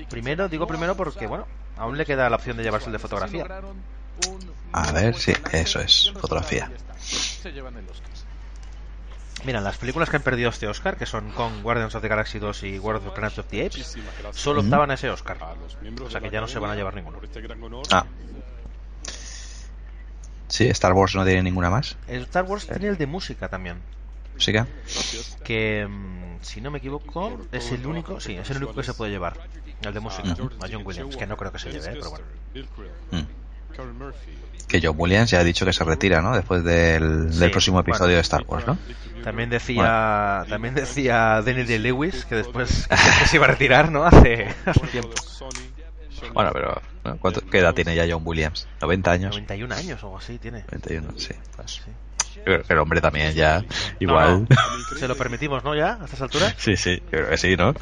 Primero, 0.08 0.48
digo 0.48 0.66
primero 0.66 0.96
porque, 0.96 1.26
bueno, 1.26 1.46
aún 1.76 1.98
le 1.98 2.06
queda 2.06 2.30
la 2.30 2.36
opción 2.36 2.56
de 2.56 2.62
llevarse 2.62 2.86
el 2.86 2.92
de 2.92 2.98
fotografía. 2.98 3.46
A 4.72 4.92
ver, 4.92 5.14
sí, 5.16 5.32
eso 5.52 5.80
es, 5.80 6.12
fotografía. 6.20 6.70
Se 6.98 7.52
llevan 7.52 7.76
el 7.76 7.88
Oscar. 7.88 8.08
Mira, 9.42 9.60
las 9.60 9.76
películas 9.76 10.08
que 10.08 10.16
han 10.16 10.22
perdido 10.22 10.48
este 10.48 10.66
Oscar, 10.68 10.96
que 10.96 11.06
son 11.06 11.30
Kong, 11.32 11.62
Guardians 11.62 11.94
of 11.94 12.02
the 12.02 12.08
Galaxy 12.08 12.38
2 12.38 12.62
y 12.62 12.78
World 12.78 13.00
of 13.02 13.12
the 13.12 13.20
Planet 13.20 13.38
of 13.38 13.46
the 13.48 13.66
Apes, 13.66 13.96
solo 14.32 14.60
optaban 14.62 14.90
a 14.90 14.94
ese 14.94 15.10
Oscar. 15.10 15.36
O 16.02 16.10
sea 16.10 16.20
que 16.20 16.30
ya 16.30 16.40
no 16.40 16.48
se 16.48 16.58
van 16.58 16.70
a 16.70 16.74
llevar 16.74 16.94
ninguno. 16.94 17.18
Ah. 17.90 18.06
Sí, 20.48 20.68
Star 20.68 20.92
Wars 20.92 21.14
no 21.14 21.24
tiene 21.24 21.42
ninguna 21.42 21.68
más. 21.68 21.96
El 22.06 22.22
Star 22.22 22.44
Wars 22.44 22.66
tiene 22.66 22.86
el 22.86 22.96
de 22.96 23.06
música 23.06 23.48
también. 23.48 23.82
¿Sí 24.38 24.52
que? 25.44 25.86
Mm, 25.86 26.38
si 26.40 26.60
no 26.60 26.70
me 26.70 26.78
equivoco, 26.78 27.38
es 27.52 27.72
el 27.72 27.86
único, 27.86 28.20
sí, 28.20 28.36
es 28.36 28.50
el 28.50 28.58
único 28.58 28.74
que 28.74 28.82
se 28.82 28.94
puede 28.94 29.12
llevar. 29.12 29.38
El 29.80 29.92
de 29.92 30.00
música, 30.00 30.28
Ujú. 30.32 30.50
a 30.62 30.68
John 30.70 30.82
Williams, 30.84 31.16
que 31.16 31.26
no 31.26 31.36
creo 31.36 31.52
que 31.52 31.58
se 31.58 31.70
lleve, 31.70 31.86
¿eh? 31.92 31.96
pero 31.98 32.10
bueno. 32.10 32.26
Mm. 33.10 33.33
Que 34.68 34.80
John 34.82 34.94
Williams 34.96 35.30
ya 35.30 35.40
ha 35.40 35.44
dicho 35.44 35.64
que 35.66 35.72
se 35.72 35.84
retira, 35.84 36.22
¿no? 36.22 36.34
Después 36.34 36.64
del, 36.64 37.30
próximo 37.50 37.80
episodio 37.80 38.06
bueno. 38.06 38.16
de 38.16 38.20
Star 38.20 38.44
Wars, 38.46 38.66
¿no? 38.66 38.78
También 39.22 39.50
decía, 39.50 40.44
también 40.48 40.74
decía 40.74 41.42
Daniel 41.42 41.66
de 41.66 41.78
Lewis 41.78 42.24
que 42.24 42.36
después 42.36 42.88
que 43.20 43.26
se 43.26 43.36
iba 43.36 43.46
a 43.46 43.48
retirar, 43.48 43.90
¿no? 43.90 44.04
Hace, 44.04 44.48
hace 44.66 44.86
tiempo. 44.88 45.10
Bueno, 46.32 46.50
pero 46.52 46.80
¿no? 47.04 47.18
¿cuánto, 47.18 47.40
¿qué 47.42 47.58
edad 47.58 47.74
tiene 47.74 47.94
ya 47.94 48.06
John 48.08 48.22
Williams? 48.24 48.66
¿90 48.80 49.08
años? 49.08 49.30
91 49.34 49.74
años 49.74 50.02
o 50.02 50.06
algo 50.06 50.18
así 50.18 50.38
tiene. 50.38 50.60
91, 50.60 51.18
sí. 51.18 51.34
Pues, 51.56 51.82
el 52.44 52.78
hombre 52.78 53.00
también 53.00 53.32
ya, 53.34 53.64
igual. 53.98 54.46
No, 54.48 54.56
no, 54.78 54.84
Se 54.98 55.08
lo 55.08 55.16
permitimos, 55.16 55.64
¿no? 55.64 55.74
Ya, 55.74 55.98
a 56.00 56.04
estas 56.04 56.20
alturas. 56.22 56.54
Sí, 56.58 56.76
sí, 56.76 57.00
creo 57.10 57.28
que 57.28 57.36
sí, 57.36 57.56
¿no? 57.56 57.74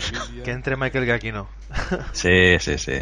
Que 0.44 0.50
entre 0.50 0.76
Michael 0.76 1.04
Giacchino. 1.04 1.48
Sí, 2.12 2.56
sí, 2.60 2.78
sí. 2.78 3.00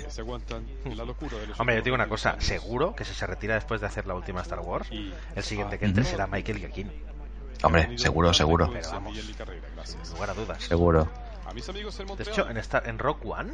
Hombre, 1.58 1.76
yo 1.76 1.80
te 1.82 1.84
digo 1.84 1.94
una 1.94 2.08
cosa, 2.08 2.36
seguro 2.38 2.94
que 2.94 3.04
si 3.04 3.14
se 3.14 3.26
retira 3.26 3.54
después 3.54 3.80
de 3.80 3.86
hacer 3.86 4.06
la 4.06 4.14
última 4.14 4.40
Star 4.42 4.60
Wars, 4.60 4.88
el 4.90 5.42
siguiente 5.42 5.78
que 5.78 5.86
entre 5.86 6.04
será 6.04 6.26
Michael 6.26 6.58
Giacchino. 6.58 6.92
Hombre, 7.62 7.98
seguro, 7.98 8.32
seguro. 8.32 8.70
Pero 8.72 8.90
vamos, 8.90 9.14
sin 9.84 10.12
lugar 10.14 10.30
a 10.30 10.34
dudas. 10.34 10.62
Seguro. 10.62 11.10
De 12.16 12.22
hecho, 12.22 12.48
en, 12.48 12.56
esta, 12.58 12.80
en 12.84 12.98
Rock 12.98 13.24
One, 13.26 13.52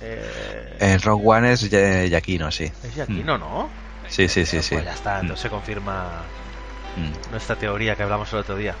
eh, 0.00 0.76
En 0.80 1.00
Rogue 1.00 1.22
One 1.24 1.52
es 1.52 1.70
Ya- 1.70 2.06
Giacchino, 2.06 2.50
sí. 2.50 2.64
es 2.64 2.92
Giacchino, 2.94 3.38
¿no? 3.38 3.70
Sí, 4.08 4.26
sí, 4.28 4.44
sí, 4.44 4.62
sí. 4.62 4.74
Pues 4.74 4.84
ya 4.84 4.94
está, 4.94 5.20
entonces 5.20 5.42
se 5.42 5.50
confirma 5.50 6.24
Mm, 6.96 7.30
nuestra 7.30 7.56
teoría 7.56 7.94
que 7.96 8.02
hablamos 8.02 8.32
el 8.32 8.38
otro 8.40 8.56
día. 8.56 8.74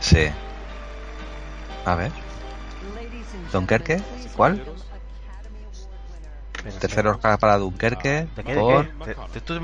Sí. 0.00 0.28
A 1.84 1.94
ver. 1.94 2.12
¿Dunkerque? 3.52 4.02
¿Cuál? 4.36 4.62
Tercer 6.80 7.06
Oscar 7.06 7.38
para 7.38 7.56
Dunkerque 7.56 8.28
¿De 8.36 8.44
qué? 8.44 8.54
por 8.54 8.84
¿De 8.86 9.14
qué? 9.14 9.14
Te, 9.14 9.14
te- 9.32 9.40
tú 9.40 9.54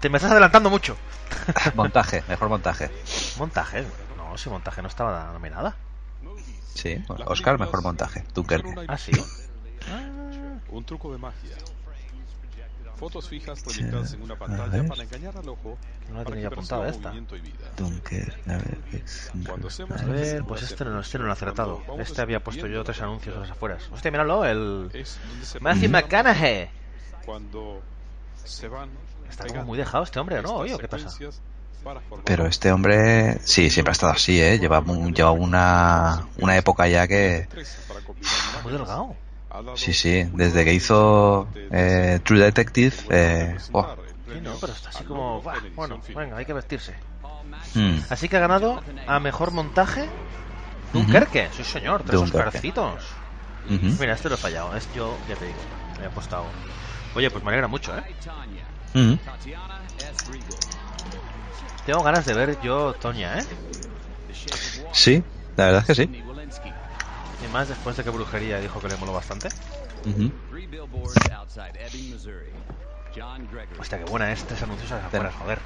te 0.00 0.08
me 0.08 0.16
estás 0.18 0.30
adelantando 0.32 0.70
mucho. 0.70 0.96
montaje, 1.74 2.22
mejor 2.28 2.48
montaje. 2.48 2.90
Montaje. 3.38 3.84
No, 4.16 4.36
si 4.38 4.48
montaje 4.48 4.82
no 4.82 4.88
estaba 4.88 5.32
nominada. 5.32 5.76
Sí, 6.74 7.02
Oscar, 7.26 7.58
mejor 7.58 7.82
montaje. 7.82 8.24
Dunkerque. 8.34 8.74
Ah, 8.88 8.98
sí. 8.98 9.12
Un 10.68 10.84
truco 10.84 11.12
de 11.12 11.18
magia. 11.18 11.56
Fotos 13.04 13.28
fijas 13.28 13.60
proyectadas 13.60 14.14
en 14.14 14.22
una 14.22 14.34
pantalla 14.34 14.78
ver. 14.78 14.88
para 14.88 15.02
engañar 15.02 15.36
al 15.36 15.46
ojo. 15.46 15.76
No 16.10 16.20
la 16.20 16.24
tenía 16.24 16.48
apuntada 16.48 16.88
esta. 16.88 17.12
Dunkerque, 17.76 18.32
a 18.46 18.56
ver. 18.56 18.78
A 19.98 20.04
ver, 20.06 20.42
pues 20.44 20.62
este 20.62 20.86
no, 20.86 21.00
este 21.00 21.18
no 21.18 21.24
lo 21.24 21.30
he 21.30 21.32
acertado. 21.34 21.82
Este 21.98 22.22
había 22.22 22.42
puesto 22.42 22.66
yo 22.66 22.82
tres 22.82 23.02
anuncios 23.02 23.36
a 23.36 23.40
las 23.40 23.50
afueras. 23.50 23.82
Hostia, 23.92 24.10
míralo, 24.10 24.46
el 24.46 24.90
Matthew 25.60 25.90
McConaughey. 25.90 26.70
Cuando 27.26 27.82
se 28.42 28.68
van 28.68 28.88
Está 29.28 29.48
como 29.48 29.64
muy 29.64 29.76
dejado 29.76 30.04
este 30.04 30.18
hombre, 30.18 30.40
¿no? 30.40 30.54
Oye, 30.54 30.72
¿o 30.72 30.78
¿qué 30.78 30.88
pasa? 30.88 31.10
Pero 32.24 32.46
este 32.46 32.72
hombre, 32.72 33.38
sí, 33.44 33.68
siempre 33.68 33.90
ha 33.90 33.92
estado 33.92 34.12
así, 34.14 34.40
¿eh? 34.40 34.58
Lleva, 34.58 34.82
lleva 35.14 35.32
una, 35.32 36.26
una 36.38 36.56
época 36.56 36.88
ya 36.88 37.06
que... 37.06 37.48
Muy 38.62 38.72
delgado. 38.72 39.14
Sí, 39.76 39.92
sí, 39.92 40.26
desde 40.32 40.64
que 40.64 40.72
hizo 40.74 41.48
eh, 41.70 42.20
True 42.24 42.40
Detective... 42.40 42.94
Eh, 43.10 43.56
oh, 43.72 43.86
Sí, 44.32 44.40
no, 44.42 44.54
pero 44.60 44.72
está 44.72 44.88
así 44.88 45.04
como... 45.04 45.40
"Buah, 45.42 45.54
Bueno, 45.76 46.00
venga, 46.14 46.36
hay 46.38 46.44
que 46.44 46.52
vestirse. 46.52 46.96
mm, 47.74 47.98
Así 48.10 48.28
que 48.28 48.36
ha 48.36 48.40
ganado 48.40 48.82
a 49.06 49.20
mejor 49.20 49.50
montaje 49.52 50.08
Dunkerque. 50.92 51.50
Sí, 51.52 51.64
señor, 51.64 52.02
tres. 52.04 52.20
Oscarcitos. 52.20 53.02
ujú, 53.68 53.96
Mira, 54.00 54.14
este 54.14 54.28
lo 54.28 54.34
he 54.36 54.38
fallado. 54.38 54.74
Es 54.76 54.90
yo, 54.92 55.18
ya 55.28 55.36
te 55.36 55.46
digo, 55.46 55.60
me 55.98 56.04
he 56.04 56.06
apostado. 56.06 56.50
Oye, 57.14 57.30
pues 57.30 57.42
me 57.44 57.50
alegra 57.50 57.68
mucho, 57.68 57.96
¿eh? 57.96 58.02
Tengo 61.84 62.02
ganas 62.02 62.24
de 62.24 62.34
ver 62.34 62.60
yo 62.60 62.94
Toña, 62.94 63.40
¿eh? 63.40 63.44
Sí, 64.92 65.22
la 65.56 65.66
verdad 65.66 65.80
es 65.82 65.86
que 65.86 65.94
sí. 65.94 66.10
Y 67.44 67.48
más 67.48 67.68
después 67.68 67.94
de 67.96 68.04
que 68.04 68.10
Brujería 68.10 68.58
dijo 68.58 68.80
que 68.80 68.88
le 68.88 68.96
moló 68.96 69.12
bastante. 69.12 69.52
Ujú. 70.04 70.32
Hostia, 73.78 73.98
qué 73.98 74.04
buena 74.04 74.32
es 74.32 74.44
tres 74.46 74.62
anuncios 74.62 74.90
a 74.92 74.96
las 74.96 75.04
afueras, 75.06 75.34
joder. 75.34 75.62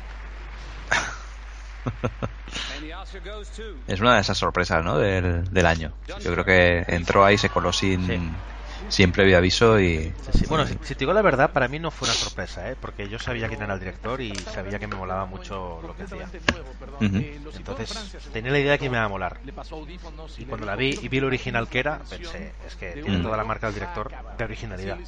Es 3.86 4.00
una 4.00 4.14
de 4.14 4.20
esas 4.20 4.38
sorpresas, 4.38 4.84
¿no? 4.84 4.98
Del, 4.98 5.44
del 5.50 5.66
año. 5.66 5.94
Yo 6.18 6.32
creo 6.32 6.44
que 6.44 6.84
entró 6.88 7.24
ahí, 7.24 7.38
se 7.38 7.50
coló 7.50 7.72
sin, 7.72 8.44
sin 8.88 9.12
previo 9.12 9.36
aviso 9.36 9.80
y... 9.80 10.12
Sí, 10.32 10.46
bueno, 10.48 10.66
si, 10.66 10.74
si 10.82 10.94
te 10.94 11.00
digo 11.00 11.12
la 11.12 11.22
verdad, 11.22 11.52
para 11.52 11.68
mí 11.68 11.78
no 11.78 11.90
fue 11.90 12.09
una 12.09 12.14
sorpresa, 12.14 12.70
¿eh? 12.70 12.76
Porque 12.80 13.09
yo 13.09 13.18
sabía 13.18 13.48
quién 13.48 13.62
era 13.62 13.74
el 13.74 13.80
director 13.80 14.20
y 14.20 14.30
sabía 14.40 14.78
que 14.78 14.86
me 14.86 14.96
molaba 14.96 15.26
mucho 15.26 15.80
lo 15.82 15.94
que 15.94 16.05
hacía. 16.05 16.30
Ujú. 17.00 17.16
Entonces, 17.56 18.16
tenía 18.32 18.52
la 18.52 18.59
idea 18.59 18.72
de 18.72 18.78
que 18.78 18.90
me 18.90 18.96
iba 18.96 19.05
a 19.05 19.09
molar. 19.09 19.40
Y 20.36 20.44
cuando 20.46 20.66
la 20.66 20.76
vi 20.76 20.98
y 21.00 21.09
vi 21.09 21.20
lo 21.20 21.26
original 21.26 21.68
que 21.68 21.80
era, 21.80 21.98
pensé, 21.98 22.55
es 22.66 22.76
que 22.76 22.92
tiene 22.92 23.20
toda 23.20 23.36
la 23.36 23.44
marca 23.44 23.66
del 23.66 23.74
director 23.74 24.10
de 24.36 24.44
originalidad. 24.44 24.98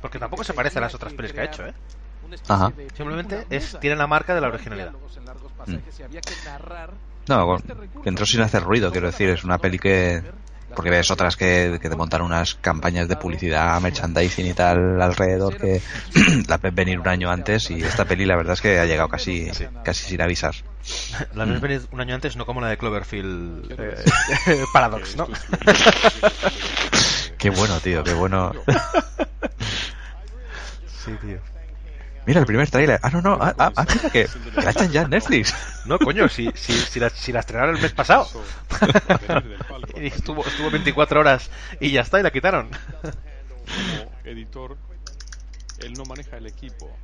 Porque 0.00 0.18
tampoco 0.18 0.44
se 0.44 0.54
parece 0.54 0.78
a 0.78 0.82
las 0.82 0.94
otras 0.94 1.12
pelis 1.14 1.32
que 1.32 1.40
ha 1.40 1.44
hecho, 1.44 1.66
¿eh? 1.66 1.74
Ajá. 2.48 2.72
Simplemente 2.96 3.46
es, 3.50 3.78
tiene 3.80 3.96
la 3.96 4.06
marca 4.06 4.34
de 4.34 4.40
la 4.40 4.48
originalidad. 4.48 4.92
Mm. 5.66 5.76
No, 7.28 7.58
entró 8.04 8.24
sin 8.26 8.40
hacer 8.40 8.62
ruido, 8.62 8.90
quiero 8.90 9.08
decir, 9.08 9.28
es 9.28 9.44
una 9.44 9.58
peli 9.58 9.78
que... 9.78 10.22
Porque 10.78 10.90
ves 10.90 11.10
otras 11.10 11.36
que, 11.36 11.80
que 11.82 11.90
te 11.90 11.96
montan 11.96 12.22
unas 12.22 12.54
campañas 12.54 13.08
de 13.08 13.16
publicidad, 13.16 13.80
merchandising 13.80 14.46
y 14.46 14.54
tal 14.54 15.02
alrededor 15.02 15.56
que 15.56 15.82
la 16.46 16.56
ves 16.58 16.72
venir 16.72 17.00
un 17.00 17.08
año 17.08 17.32
antes 17.32 17.68
y 17.72 17.82
esta 17.82 18.04
peli 18.04 18.24
la 18.24 18.36
verdad 18.36 18.52
es 18.52 18.60
que 18.60 18.78
ha 18.78 18.84
llegado 18.84 19.08
casi, 19.08 19.50
casi 19.82 20.04
sin 20.04 20.22
avisar. 20.22 20.54
La 21.34 21.46
ves 21.46 21.60
venir 21.60 21.82
un 21.90 22.00
año 22.00 22.14
antes, 22.14 22.36
no 22.36 22.46
como 22.46 22.60
la 22.60 22.68
de 22.68 22.76
Cloverfield 22.76 23.74
eh, 23.76 24.64
Paradox, 24.72 25.16
¿no? 25.16 25.26
Qué 27.38 27.50
bueno, 27.50 27.80
tío, 27.80 28.04
qué 28.04 28.14
bueno. 28.14 28.52
Sí, 31.04 31.10
tío. 31.20 31.57
Mira 32.28 32.40
el 32.40 32.46
primer 32.46 32.68
tráiler. 32.68 33.00
Ah, 33.02 33.08
no, 33.08 33.22
no. 33.22 33.38
Ah, 33.40 33.54
ah, 33.56 33.86
mira 33.88 34.10
que, 34.10 34.28
que 34.54 34.60
la 34.60 34.70
echan 34.70 34.92
ya 34.92 35.00
en 35.00 35.08
Netflix. 35.08 35.54
No, 35.86 35.98
coño, 35.98 36.28
si, 36.28 36.50
si, 36.54 36.74
si, 36.74 37.00
la, 37.00 37.08
si 37.08 37.32
la 37.32 37.40
estrenaron 37.40 37.74
el 37.74 37.80
mes 37.80 37.92
pasado. 37.92 38.28
y 39.96 40.08
estuvo, 40.08 40.44
estuvo 40.44 40.70
24 40.70 41.20
horas 41.20 41.50
y 41.80 41.90
ya 41.90 42.02
está, 42.02 42.20
y 42.20 42.22
la 42.22 42.30
quitaron. 42.30 42.68
Como 43.00 44.12
editor, 44.24 44.76
él 45.78 45.94
no 45.94 46.04
maneja 46.04 46.36
el 46.36 46.44
equipo. 46.44 46.94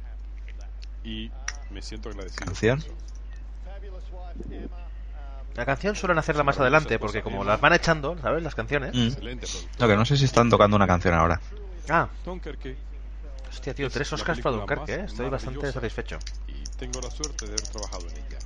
Y 1.03 1.31
me 1.71 1.81
siento 1.81 2.11
agradecido. 2.11 2.45
¿Canción? 2.45 2.85
La 5.55 5.65
canción 5.65 5.97
suelen 5.97 6.19
hacerla 6.19 6.45
más 6.45 6.61
adelante, 6.61 6.99
porque 6.99 7.23
como 7.23 7.45
las 7.45 7.63
van 7.63 7.73
echando, 7.73 8.19
¿sabes? 8.21 8.43
Las 8.43 8.55
canciones. 8.55 8.95
Mm. 8.95 9.25
No, 9.79 9.89
que 9.89 9.97
no 9.97 10.05
sé 10.05 10.19
si 10.19 10.27
están 10.27 10.51
tocando 10.51 10.77
una 10.77 10.87
canción 10.87 11.15
ahora. 11.15 11.41
Ah. 11.89 12.09
Hostia, 13.55 13.73
tío, 13.73 13.89
tres 13.89 14.13
Oscars 14.13 14.41
para 14.41 14.57
Dunkerque, 14.57 14.95
¿eh? 14.95 15.05
Estoy 15.05 15.31
bastante 15.31 15.71
satisfecho. 15.71 16.19
Y 16.49 16.65
tengo 16.77 17.01
la 17.01 17.11
suerte 17.11 17.47
de 17.47 17.53
haber 17.53 17.69
trabajado 17.69 18.07
en 18.09 18.17
ella. 18.17 18.39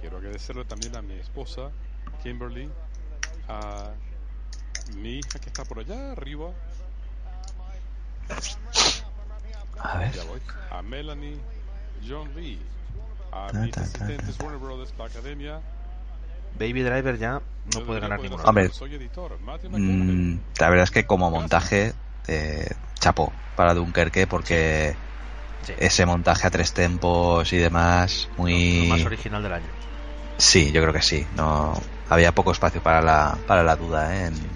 Quiero 0.00 0.18
agradecerle 0.18 0.64
también 0.64 0.96
a 0.96 1.02
mi 1.02 1.14
esposa, 1.14 1.70
Kimberly, 2.22 2.68
a 3.48 3.92
mi 4.96 5.18
hija 5.18 5.38
que 5.38 5.48
está 5.48 5.64
por 5.64 5.78
allá 5.78 6.12
arriba. 6.12 6.50
A 9.78 9.98
ver. 9.98 10.12
A 10.70 10.82
Melanie, 10.82 11.38
John 12.06 12.34
Lee, 12.34 12.60
a 13.30 13.46
Ta, 13.52 13.60
mis 13.60 13.70
ta, 13.70 13.80
ta, 13.82 13.86
asistentes 13.86 14.36
Warner 14.40 14.58
Brothers, 14.58 14.92
la 14.98 15.04
academia. 15.04 15.60
Baby 16.58 16.82
Driver 16.82 17.18
ya 17.18 17.40
no 17.72 17.86
puede 17.86 18.00
ganar 18.00 18.20
ninguno. 18.20 18.42
Hombre, 18.42 18.70
Soy 18.70 18.94
editor, 18.96 19.38
Matthew 19.40 19.70
mm, 19.70 20.40
la 20.58 20.70
verdad 20.70 20.84
es 20.84 20.90
que 20.90 21.06
como 21.06 21.30
montaje, 21.30 21.94
eh, 22.26 22.68
chapo 23.06 23.32
para 23.54 23.72
Dunkerque 23.72 24.26
porque 24.26 24.96
ese 25.78 26.04
montaje 26.06 26.44
a 26.46 26.50
tres 26.50 26.72
tempos 26.72 27.52
y 27.52 27.56
demás, 27.56 28.28
muy... 28.36 28.80
Lo 28.88 28.96
más 28.96 29.06
original 29.06 29.42
del 29.44 29.52
año. 29.52 29.68
Sí, 30.38 30.72
yo 30.72 30.80
creo 30.82 30.92
que 30.92 31.02
sí. 31.02 31.24
No 31.36 31.80
había 32.08 32.32
poco 32.32 32.50
espacio 32.50 32.82
para 32.82 33.00
la, 33.00 33.38
para 33.46 33.62
la 33.62 33.76
duda, 33.76 34.14
¿eh? 34.16 34.26
En- 34.26 34.50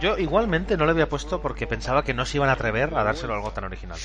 Yo 0.00 0.16
igualmente 0.16 0.78
no 0.78 0.86
le 0.86 0.92
había 0.92 1.10
puesto 1.10 1.42
porque 1.42 1.66
pensaba 1.66 2.02
que 2.02 2.14
no 2.14 2.24
se 2.24 2.38
iban 2.38 2.48
a 2.48 2.52
atrever 2.52 2.94
a 2.94 3.04
dárselo 3.04 3.34
a 3.34 3.36
algo 3.36 3.52
tan 3.52 3.64
original. 3.64 3.98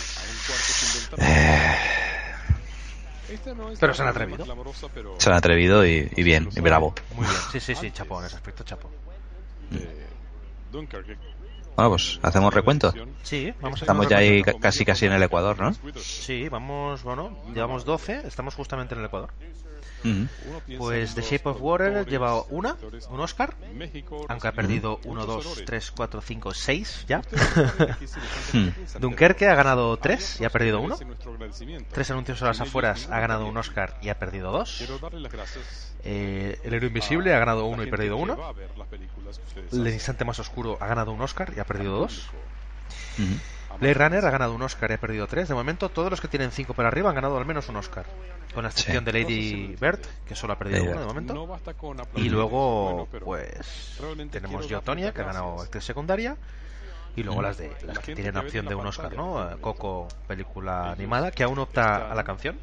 Es 3.30 3.40
Pero 3.80 3.94
se 3.94 4.02
han 4.02 4.10
atrevido. 4.10 4.46
Se 5.20 5.30
han 5.30 5.36
atrevido 5.36 5.86
y, 5.86 6.12
y 6.18 6.24
bien, 6.24 6.50
y 6.54 6.60
bravo. 6.60 6.96
Muy 7.16 7.26
bien. 7.26 7.40
Sí, 7.52 7.60
sí, 7.62 7.76
sí, 7.76 7.92
chapo, 7.92 8.20
en 8.20 8.26
ese 8.26 8.36
aspecto 8.36 8.64
chapo. 8.66 8.92
Dunkerque. 10.72 11.18
Bueno, 11.80 11.92
pues 11.92 12.20
hacemos 12.24 12.54
recuento. 12.54 12.94
Sí, 13.24 13.54
vamos 13.62 13.82
a 13.82 13.86
Estamos 13.86 14.10
ya 14.10 14.18
ahí 14.18 14.44
casi 14.44 14.84
casi 14.84 15.06
en 15.06 15.14
el 15.14 15.24
Ecuador, 15.24 15.58
¿no? 15.58 15.74
Sí, 15.96 16.50
vamos, 16.50 17.04
bueno, 17.04 17.42
llevamos 17.54 17.86
12, 17.86 18.28
estamos 18.28 18.54
justamente 18.54 18.96
en 18.96 19.00
el 19.00 19.06
Ecuador. 19.06 19.32
Ujú. 20.04 20.28
Pues 20.78 21.16
The 21.16 21.22
Shape 21.22 21.48
of 21.48 21.62
Water 21.62 22.06
lleva 22.06 22.42
una, 22.50 22.76
un 23.10 23.20
Oscar, 23.22 23.56
aunque 24.28 24.48
ha 24.50 24.52
perdido 24.52 25.00
1, 25.06 25.26
2, 25.26 25.64
3, 25.66 25.92
4, 25.92 26.22
5, 26.22 26.54
6 26.54 27.06
ya. 27.08 27.22
Dunkerque 29.00 29.48
ha 29.48 29.56
ganado 29.56 29.96
3 29.96 30.42
y 30.42 30.46
ha 30.46 30.50
perdido 30.50 30.82
1. 30.82 30.98
Tres 31.94 32.12
anuncios 32.12 32.42
a 32.42 32.48
las 32.48 32.60
afueras 32.60 33.08
ha 33.10 33.22
ganado 33.22 33.48
un 33.48 33.56
Oscar 33.56 33.98
y 34.02 34.10
ha 34.10 34.20
perdido 34.20 34.52
2. 34.52 34.84
Eh, 36.04 36.60
el 36.64 36.74
héroe 36.74 36.88
invisible 36.88 37.34
ha 37.34 37.40
ganado 37.40 37.66
1 37.66 37.84
y 37.84 37.88
perdido 37.92 38.18
1. 38.18 38.38
va 38.38 38.50
a 38.50 38.54
ver 38.54 38.70
las 38.78 38.88
películas 38.88 39.38
que 39.38 39.44
ustedes 39.46 39.74
El 39.74 39.82
hacen. 39.82 39.94
instante 39.94 40.26
más 40.26 40.40
oscuro 40.40 40.78
ha 40.80 40.88
ganado 40.88 41.12
un 41.12 41.22
Oscar 41.22 41.52
y 41.56 41.60
ha 41.60 41.66
perdido 41.66 41.98
2. 42.00 42.30
Ujú. 43.20 43.78
Blade 43.80 43.94
Runner 43.94 44.26
ha 44.26 44.32
ganado 44.32 44.56
un 44.56 44.62
Oscar 44.62 44.92
y 44.92 44.94
ha 44.96 44.98
perdido 45.00 45.28
3. 45.28 45.48
De 45.50 45.54
momento, 45.54 45.90
todos 45.90 46.10
los 46.10 46.20
que 46.22 46.28
tienen 46.28 46.52
5 46.52 46.74
para 46.74 46.88
arriba 46.90 47.10
han 47.10 47.16
ganado 47.16 47.38
al 47.38 47.46
menos 47.46 47.70
un 47.70 47.76
Oscar. 47.78 48.06
Con 48.54 48.64
la 48.64 48.70
excepción 48.70 49.06
de 49.06 49.14
Lady 49.14 49.76
Bird, 49.80 50.00
que 50.26 50.36
solo 50.36 50.54
ha 50.54 50.58
perdido 50.58 50.80
Lady 50.80 50.92
uno 50.92 51.02
de 51.02 51.06
momento. 51.06 51.34
No 51.34 51.46
basta 51.48 51.74
con 51.76 51.98
Y 52.16 52.30
luego, 52.30 53.08
pues, 53.24 53.96
tenemos 54.32 54.66
quiero 54.66 54.68
Yo 54.68 54.82
Tonya, 54.82 55.06
darles 55.06 55.14
que 55.16 55.22
ha 55.22 55.26
ganado 55.26 55.62
actriz 55.62 55.84
secundaria. 55.84 56.36
Y 57.16 57.24
luego 57.24 57.42
Mm. 57.42 57.44
las 57.44 57.58
de 57.58 57.70
las 57.86 57.96
La 57.98 58.02
que 58.02 58.16
tienen 58.16 58.38
opción 58.38 58.66
de 58.66 58.76
un 58.76 58.88
Oscar, 58.88 59.14
¿no? 59.16 59.50
Coco, 59.62 60.08
película 60.28 60.92
animada, 60.92 61.32
que 61.32 61.44
aún 61.44 61.60
opta 61.60 62.12
a 62.12 62.16
la 62.16 62.24
canción. 62.24 62.58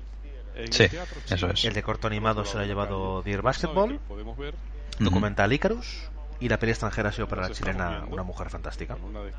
En 0.56 0.72
Sí, 0.72 0.84
el 0.84 0.90
teatro 0.90 1.20
eso 1.28 1.50
es. 1.50 1.64
El 1.64 1.74
de 1.74 1.82
corto 1.82 2.06
animado 2.06 2.44
se 2.44 2.56
lo 2.56 2.62
ha 2.62 2.66
llevado 2.66 3.22
Dear 3.22 3.42
Basketball. 3.42 3.92
que 3.92 3.98
podemos 4.08 4.36
ver 4.38 4.54
Documental 4.98 5.52
Icarus. 5.52 6.08
Y 6.40 6.48
la 6.50 6.58
peli 6.58 6.72
extranjera 6.72 7.08
ha 7.08 7.12
sido 7.12 7.26
para 7.28 7.42
la 7.48 7.50
chilena 7.54 8.04
Una 8.10 8.22
Mujer 8.22 8.50
Fantástica. 8.50 8.96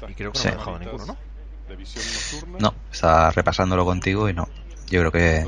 Y 0.07 0.14
creo 0.15 0.31
que 0.31 0.39
Sí. 0.39 0.48
no 0.48 0.52
me 0.52 0.56
ha 0.56 0.57
dejado 0.60 0.80
ninguno, 0.80 1.06
¿no? 1.06 1.18
No, 2.60 2.73
estaba 2.91 3.30
repasándolo 3.31 3.85
contigo 3.85 4.30
y 4.30 4.34
no. 4.34 4.48
Yo 4.89 5.02
creo 5.02 5.11
que, 5.11 5.45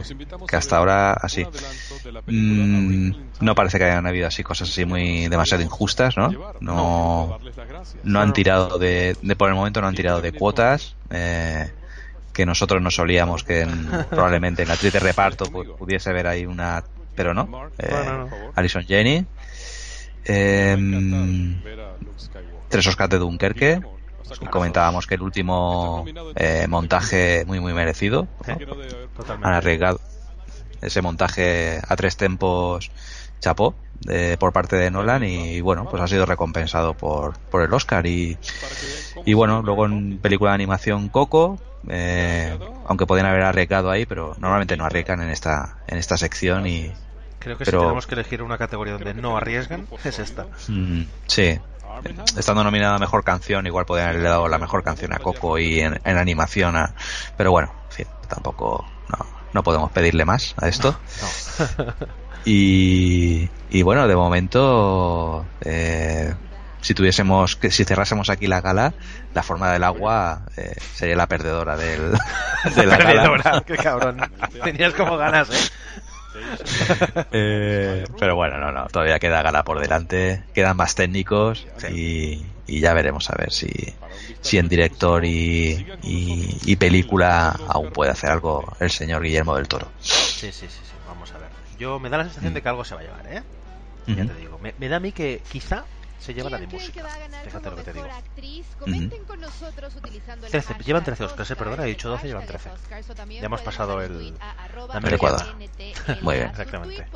que 0.47 0.55
hasta 0.57 0.77
ahora 0.77 1.13
así. 1.13 1.45
Mm, 2.27 3.11
no 3.39 3.55
parece 3.55 3.77
que 3.77 3.85
hayan 3.85 4.05
habido 4.05 4.27
así 4.27 4.43
cosas 4.43 4.69
así 4.69 4.85
muy 4.85 5.27
demasiado 5.29 5.63
injustas, 5.63 6.17
¿no? 6.17 6.29
No, 6.59 7.39
no 8.03 8.19
han 8.21 8.33
tirado 8.33 8.77
de, 8.77 9.15
de 9.21 9.35
por 9.35 9.49
el 9.49 9.55
momento 9.55 9.81
no 9.81 9.87
han 9.87 9.95
tirado 9.95 10.21
de 10.21 10.33
cuotas. 10.33 10.95
eh, 11.09 11.71
que 12.39 12.45
nosotros 12.45 12.81
no 12.81 12.89
solíamos 12.89 13.43
que 13.43 13.61
en- 13.61 13.89
probablemente 14.09 14.61
en 14.61 14.69
la 14.69 14.75
actriz 14.75 14.93
de 14.93 14.99
reparto 15.01 15.43
pu- 15.45 15.65
pudiese 15.77 16.09
haber 16.09 16.25
ahí 16.27 16.45
una 16.45 16.81
pero 17.13 17.33
no, 17.33 17.43
eh, 17.77 17.89
No, 17.91 18.03
no, 18.05 18.17
no. 18.29 18.51
Alison 18.55 18.81
Jenny. 18.85 19.25
Em, 20.23 21.61
tres 22.69 22.87
Oscars 22.87 23.09
de 23.09 23.17
Dunkerque. 23.17 23.81
Y 24.41 24.45
comentábamos 24.47 25.05
que 25.05 25.15
el 25.15 25.21
último 25.21 26.05
eh, 26.35 26.65
montaje 26.69 27.43
muy 27.45 27.59
muy 27.59 27.73
merecido 27.73 28.27
han 29.43 29.53
arriesgado 29.53 29.99
ese 30.81 31.01
montaje 31.01 31.81
a 31.85 31.95
tres 31.97 32.15
tempos 32.15 32.89
chapó 33.41 33.75
de- 34.01 34.38
por 34.38 34.53
parte 34.53 34.76
de 34.76 34.91
Nolan 34.91 35.23
y 35.23 35.61
bueno 35.61 35.88
pues 35.89 36.01
ha 36.01 36.07
sido 36.07 36.26
recompensado 36.26 36.93
por, 36.93 37.38
por 37.49 37.61
el 37.61 37.73
Oscar. 37.73 38.05
Y, 38.07 38.38
y 39.26 39.34
bueno 39.34 39.61
luego 39.61 39.85
en 39.85 40.19
película 40.19 40.51
de 40.51 40.55
animación 40.55 41.09
Coco 41.09 41.59
eh, 41.88 42.57
aunque 42.88 43.05
podían 43.05 43.26
haber 43.27 43.43
arriesgado 43.43 43.89
ahí 43.89 44.05
pero 44.05 44.35
normalmente 44.38 44.76
no 44.77 44.85
arriesgan 44.85 45.21
en 45.21 45.30
esta 45.30 45.77
en 45.88 45.97
esta 45.97 46.17
sección 46.17 46.67
y 46.67 46.91
Creo 47.39 47.57
que 47.57 47.63
pero 47.63 47.80
si 47.80 47.84
tenemos 47.85 48.05
que 48.07 48.15
elegir 48.15 48.43
una 48.43 48.57
categoría 48.57 48.93
donde 48.93 49.13
no 49.13 49.38
arriesgan, 49.38 49.88
es 50.03 50.19
esta. 50.19 50.45
Mm, 50.67 51.03
sí. 51.26 51.57
Estando 52.38 52.65
nominada 52.65 52.95
a 52.95 52.99
mejor 52.99 53.23
canción 53.23 53.65
igual 53.65 53.85
podrían 53.85 54.09
haberle 54.09 54.27
dado 54.30 54.47
la 54.49 54.57
mejor 54.57 54.84
canción 54.84 55.13
a 55.13 55.19
Coco 55.19 55.57
y 55.57 55.80
en, 55.80 55.99
en 56.03 56.17
animación 56.17 56.76
a, 56.76 56.93
pero 57.38 57.51
bueno 57.51 57.71
en 57.89 57.91
fin 57.95 58.07
tampoco 58.27 58.85
no, 59.09 59.26
no 59.53 59.63
podemos 59.63 59.89
pedirle 59.91 60.26
más 60.26 60.53
a 60.57 60.67
esto 60.67 60.99
y, 62.45 63.49
y 63.69 63.81
bueno 63.81 64.07
de 64.07 64.15
momento 64.15 65.45
eh, 65.61 66.33
si 66.81 66.93
tuviésemos 66.93 67.55
que 67.55 67.71
si 67.71 67.83
cerrásemos 67.83 68.29
aquí 68.29 68.47
la 68.47 68.61
gala 68.61 68.93
la 69.33 69.43
forma 69.43 69.71
del 69.71 69.83
agua 69.83 70.43
eh, 70.57 70.75
sería 70.93 71.15
la 71.15 71.27
perdedora 71.27 71.75
del, 71.77 72.11
de 72.75 72.85
la 72.85 72.97
Perdedora, 72.97 73.43
gala 73.43 73.63
qué 73.65 73.77
cabrón. 73.77 74.21
Tenías 74.63 74.93
como 74.93 75.17
ganas, 75.17 75.49
¿eh? 75.49 75.69
Eh, 77.31 78.05
pero 78.17 78.35
bueno, 78.35 78.57
no, 78.59 78.71
no, 78.71 78.87
todavía 78.87 79.19
queda 79.19 79.41
gala 79.41 79.63
por 79.63 79.79
delante, 79.79 80.43
quedan 80.53 80.77
más 80.77 80.95
técnicos 80.95 81.67
y, 81.91 82.45
y 82.67 82.79
ya 82.79 82.93
veremos 82.93 83.29
a 83.29 83.35
ver 83.37 83.51
si, 83.51 83.69
si 84.41 84.57
en 84.57 84.67
director 84.67 85.25
y, 85.25 85.85
y, 86.03 86.57
y 86.65 86.75
película 86.75 87.55
aún 87.67 87.91
puede 87.91 88.11
hacer 88.11 88.29
algo 88.29 88.75
el 88.79 88.89
señor 88.89 89.23
Guillermo 89.23 89.55
del 89.55 89.67
Toro. 89.67 89.87
Sí, 89.99 90.51
sí, 90.51 90.67
sí. 90.69 90.89
Yo 91.80 91.97
me 91.97 92.10
da 92.10 92.18
la 92.18 92.26
sensación 92.26 92.53
de 92.53 92.61
que 92.61 92.69
algo 92.69 92.84
se 92.84 92.93
va 92.93 93.01
a 93.01 93.03
llevar, 93.06 93.26
¿eh? 93.27 93.41
Ya 94.06 94.14
Ujú. 94.14 94.27
te 94.27 94.34
digo. 94.35 94.60
Me, 94.60 94.73
me 94.77 94.89
da 94.89 94.97
a 94.97 94.99
mí 94.99 95.11
que 95.11 95.41
quizá 95.49 95.85
se 96.19 96.34
lleva 96.34 96.49
la 96.49 96.57
de 96.57 96.68
música. 96.68 97.01
Fíjate 97.43 97.69
lo 97.69 97.76
que 97.77 97.84
te 97.84 97.93
digo. 97.93 98.07
Con 99.27 99.39
nosotros 99.39 99.95
utilizando 99.95 100.45
el 100.45 100.51
13, 100.51 100.68
hashtag 100.68 100.85
llevan 100.85 101.03
13 101.03 101.23
Oscars, 101.23 101.51
eh, 101.51 101.56
perdona, 101.56 101.84
he 101.84 101.88
dicho 101.88 102.10
12, 102.10 102.27
llevan 102.27 102.45
13. 102.45 102.72
Ya 103.30 103.45
hemos 103.45 103.61
pasado 103.61 104.01
el, 104.01 104.38
la 104.93 104.99
media. 104.99 105.15
Ecuador. 105.15 105.45
Muy 106.22 106.35
bien. 106.35 106.49
Exactamente. 106.49 107.07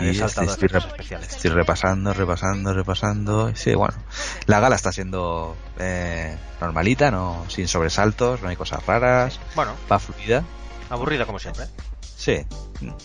Y 0.00 0.18
estoy, 0.20 0.46
rep- 0.46 0.86
especiales. 0.86 1.32
estoy 1.32 1.50
repasando, 1.50 2.12
repasando, 2.12 2.72
repasando. 2.74 3.54
Sí, 3.54 3.74
bueno, 3.74 3.94
la 4.46 4.58
gala 4.60 4.74
está 4.76 4.90
siendo 4.90 5.56
eh, 5.78 6.36
normalita, 6.60 7.10
no 7.10 7.44
sin 7.48 7.68
sobresaltos, 7.68 8.42
no 8.42 8.48
hay 8.48 8.56
cosas 8.56 8.84
raras, 8.86 9.38
Bueno, 9.54 9.76
va 9.90 9.98
fluida. 9.98 10.42
aburrida 10.90 11.26
como 11.26 11.38
siempre. 11.38 11.66
Sí, 12.16 12.44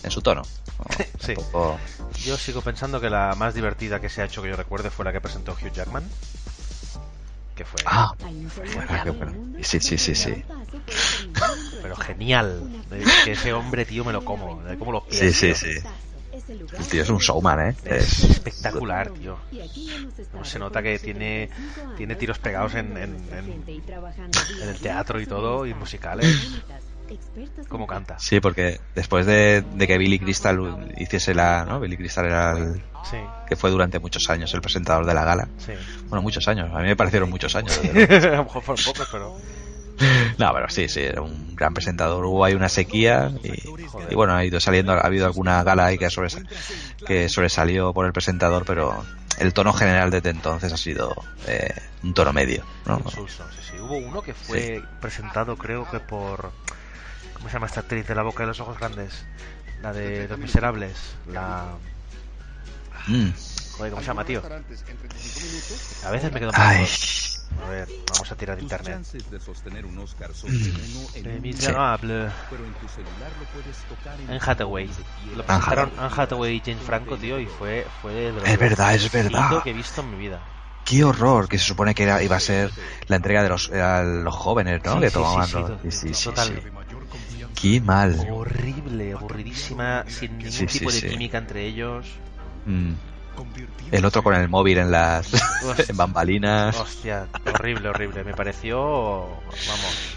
en 0.02 0.10
su 0.10 0.20
tono. 0.22 0.42
No, 0.80 0.86
Sí. 1.20 1.34
tampoco- 1.34 1.78
Yo 2.24 2.38
sigo 2.38 2.62
pensando 2.62 3.00
que 3.02 3.10
la 3.10 3.34
más 3.36 3.52
divertida 3.52 4.00
que 4.00 4.08
se 4.08 4.22
ha 4.22 4.24
hecho 4.24 4.40
que 4.40 4.48
yo 4.48 4.56
recuerde 4.56 4.88
fue 4.90 5.04
la 5.04 5.12
que 5.12 5.20
presentó 5.20 5.52
Hugh 5.52 5.70
Jackman. 5.72 6.08
Que 7.54 7.66
fue. 7.66 7.82
Ah, 7.84 8.14
Bueno, 8.18 9.02
qué 9.04 9.10
bueno. 9.10 9.32
Sí, 9.62 9.78
sí, 9.80 9.98
sí, 9.98 10.14
sí. 10.14 10.42
Pero 11.82 11.96
genial. 11.96 12.82
Que 13.24 13.32
ese 13.32 13.52
hombre, 13.52 13.84
tío, 13.84 14.04
me 14.06 14.12
lo 14.14 14.24
como. 14.24 14.62
De 14.62 14.78
cómo 14.78 14.92
lo 14.92 15.04
Sí, 15.10 15.32
sí, 15.34 15.54
sí. 15.54 15.68
El 16.78 16.86
tío 16.86 17.02
es 17.02 17.10
un 17.10 17.18
showman, 17.18 17.60
¿eh? 17.60 17.76
Es 17.84 18.20
Es- 18.24 18.30
espectacular, 18.30 19.10
tío. 19.10 19.36
Como 20.32 20.44
se 20.46 20.58
nota 20.58 20.82
que 20.82 20.98
tiene, 20.98 21.50
tiene 21.98 22.14
tiros 22.16 22.38
pegados 22.38 22.74
en, 22.74 22.96
en, 22.96 23.14
en- 23.34 23.64
en 24.62 24.68
el 24.68 24.78
teatro 24.80 25.20
y 25.20 25.26
todo, 25.26 25.66
y 25.66 25.74
musicales. 25.74 26.26
Cómo 27.68 27.86
canta. 27.86 28.18
Sí, 28.18 28.40
porque 28.40 28.80
después 28.94 29.26
de, 29.26 29.62
de 29.74 29.86
que 29.86 29.98
Billy 29.98 30.18
Crystal 30.18 30.92
hiciese 30.96 31.34
la, 31.34 31.64
¿no? 31.64 31.80
Billy 31.80 31.96
Crystal 31.96 32.26
era 32.26 32.52
el 32.52 32.82
Sí. 33.10 33.16
que 33.48 33.56
fue 33.56 33.70
durante 33.70 33.98
muchos 33.98 34.28
años 34.28 34.52
el 34.52 34.60
presentador 34.60 35.06
de 35.06 35.14
la 35.14 35.24
gala. 35.24 35.48
Sí. 35.58 35.72
Bueno, 36.08 36.22
muchos 36.22 36.46
años. 36.48 36.70
A 36.74 36.78
mí 36.80 36.84
me 36.88 36.96
parecieron 36.96 37.30
muchos 37.30 37.54
años. 37.56 37.78
a 37.84 38.26
lo 38.36 38.44
mejor 38.44 38.62
fueron 38.62 38.84
pocos, 38.84 39.08
pero. 39.10 39.36
No, 40.38 40.52
pero 40.54 40.68
sí, 40.70 40.88
sí, 40.88 41.00
era 41.00 41.20
un 41.22 41.54
gran 41.56 41.74
presentador. 41.74 42.24
Hubo 42.24 42.44
ahí 42.44 42.54
una 42.54 42.68
sequía 42.68 43.30
y, 43.42 43.52
y 44.10 44.14
bueno, 44.14 44.34
ha 44.34 44.44
ido 44.44 44.58
saliendo, 44.60 44.92
ha 44.92 45.00
habido 45.00 45.26
alguna 45.26 45.62
gala 45.62 45.86
ahí 45.86 45.98
que, 45.98 46.06
sobres- 46.06 46.42
que 47.06 47.28
sobresalió 47.28 47.92
por 47.92 48.06
el 48.06 48.12
presentador, 48.12 48.64
pero 48.66 49.04
el 49.38 49.52
tono 49.52 49.72
general 49.74 50.10
desde 50.10 50.30
entonces 50.30 50.72
ha 50.72 50.76
sido 50.78 51.14
eh, 51.46 51.74
un 52.02 52.14
tono 52.14 52.32
medio. 52.32 52.64
¿no? 52.86 52.98
Insulso, 53.04 53.44
sí, 53.50 53.58
sí. 53.72 53.78
Hubo 53.80 53.96
uno 53.98 54.22
que 54.22 54.32
fue 54.34 54.82
presentado, 55.00 55.56
creo 55.56 55.90
que 55.90 56.00
por. 56.00 56.50
¿Cómo 57.40 57.48
se 57.48 57.54
llama 57.54 57.66
esta 57.68 57.80
actriz 57.80 58.06
de 58.06 58.14
la 58.14 58.22
boca 58.22 58.44
y 58.44 58.46
los 58.46 58.60
ojos 58.60 58.78
grandes? 58.78 59.24
La 59.82 59.94
de 59.94 60.28
Los 60.28 60.38
Miserables. 60.38 61.16
La. 61.26 61.68
Mm. 63.06 63.30
Joder, 63.78 63.90
¿cómo 63.92 64.02
se 64.02 64.06
llama, 64.08 64.24
tío? 64.26 64.42
A 66.04 66.10
veces 66.10 66.30
me 66.32 66.38
quedo 66.38 66.50
Ay. 66.52 66.86
A 67.64 67.70
ver, 67.70 67.88
vamos 68.12 68.30
a 68.30 68.36
tirar 68.36 68.56
de 68.56 68.62
internet. 68.62 68.98
Mm. 68.98 69.30
de 69.30 69.84
uno 69.84 70.04
en 74.28 74.40
Hathaway. 74.40 74.90
Lo 75.34 75.46
presentaron 75.46 75.92
Anne 75.98 76.14
Hathaway 76.14 76.56
y 76.56 76.60
Jane 76.60 76.76
Franco, 76.76 77.16
tío, 77.16 77.40
y 77.40 77.46
fue, 77.46 77.86
fue 78.02 78.12
de 78.12 78.32
lo 78.32 78.44
Es 78.44 78.58
verdad, 78.58 78.94
es 78.94 79.10
verdad. 79.10 79.62
que 79.62 79.70
he 79.70 79.74
visto 79.74 80.02
en 80.02 80.10
mi 80.10 80.18
vida. 80.18 80.40
Qué 80.84 81.04
horror, 81.04 81.48
que 81.48 81.58
se 81.58 81.64
supone 81.64 81.94
que 81.94 82.02
era, 82.02 82.22
iba 82.22 82.36
a 82.36 82.40
ser 82.40 82.70
la 83.06 83.16
entrega 83.16 83.42
de 83.42 83.48
los, 83.48 83.70
a 83.70 84.02
los 84.02 84.34
jóvenes, 84.34 84.82
¿no? 84.84 84.94
Sí, 84.94 85.00
que 85.00 85.08
sí, 85.08 85.14
tomaban 85.14 85.46
sí, 85.46 85.52
sí, 85.52 85.90
sí, 85.90 85.98
sí, 86.08 86.14
sí, 86.14 86.24
total. 86.24 86.62
Qué 87.54 87.80
mal. 87.80 88.16
Horrible, 88.30 89.12
aburridísima, 89.12 90.04
sin 90.08 90.38
ningún 90.38 90.52
Sí, 90.52 90.66
sí, 90.68 90.78
tipo 90.78 90.90
de 90.92 91.00
sí. 91.00 91.08
química 91.08 91.38
entre 91.38 91.66
ellos. 91.66 92.06
Mm. 92.66 92.92
El 93.90 94.04
otro 94.04 94.22
con 94.22 94.34
el 94.34 94.48
móvil 94.48 94.78
en 94.78 94.90
las 94.90 95.30
en 95.88 95.96
bambalinas. 95.96 96.76
Hostia, 96.78 97.26
horrible, 97.54 97.88
horrible. 97.88 98.24
Me 98.24 98.34
pareció. 98.34 98.78
Vamos. 99.26 100.16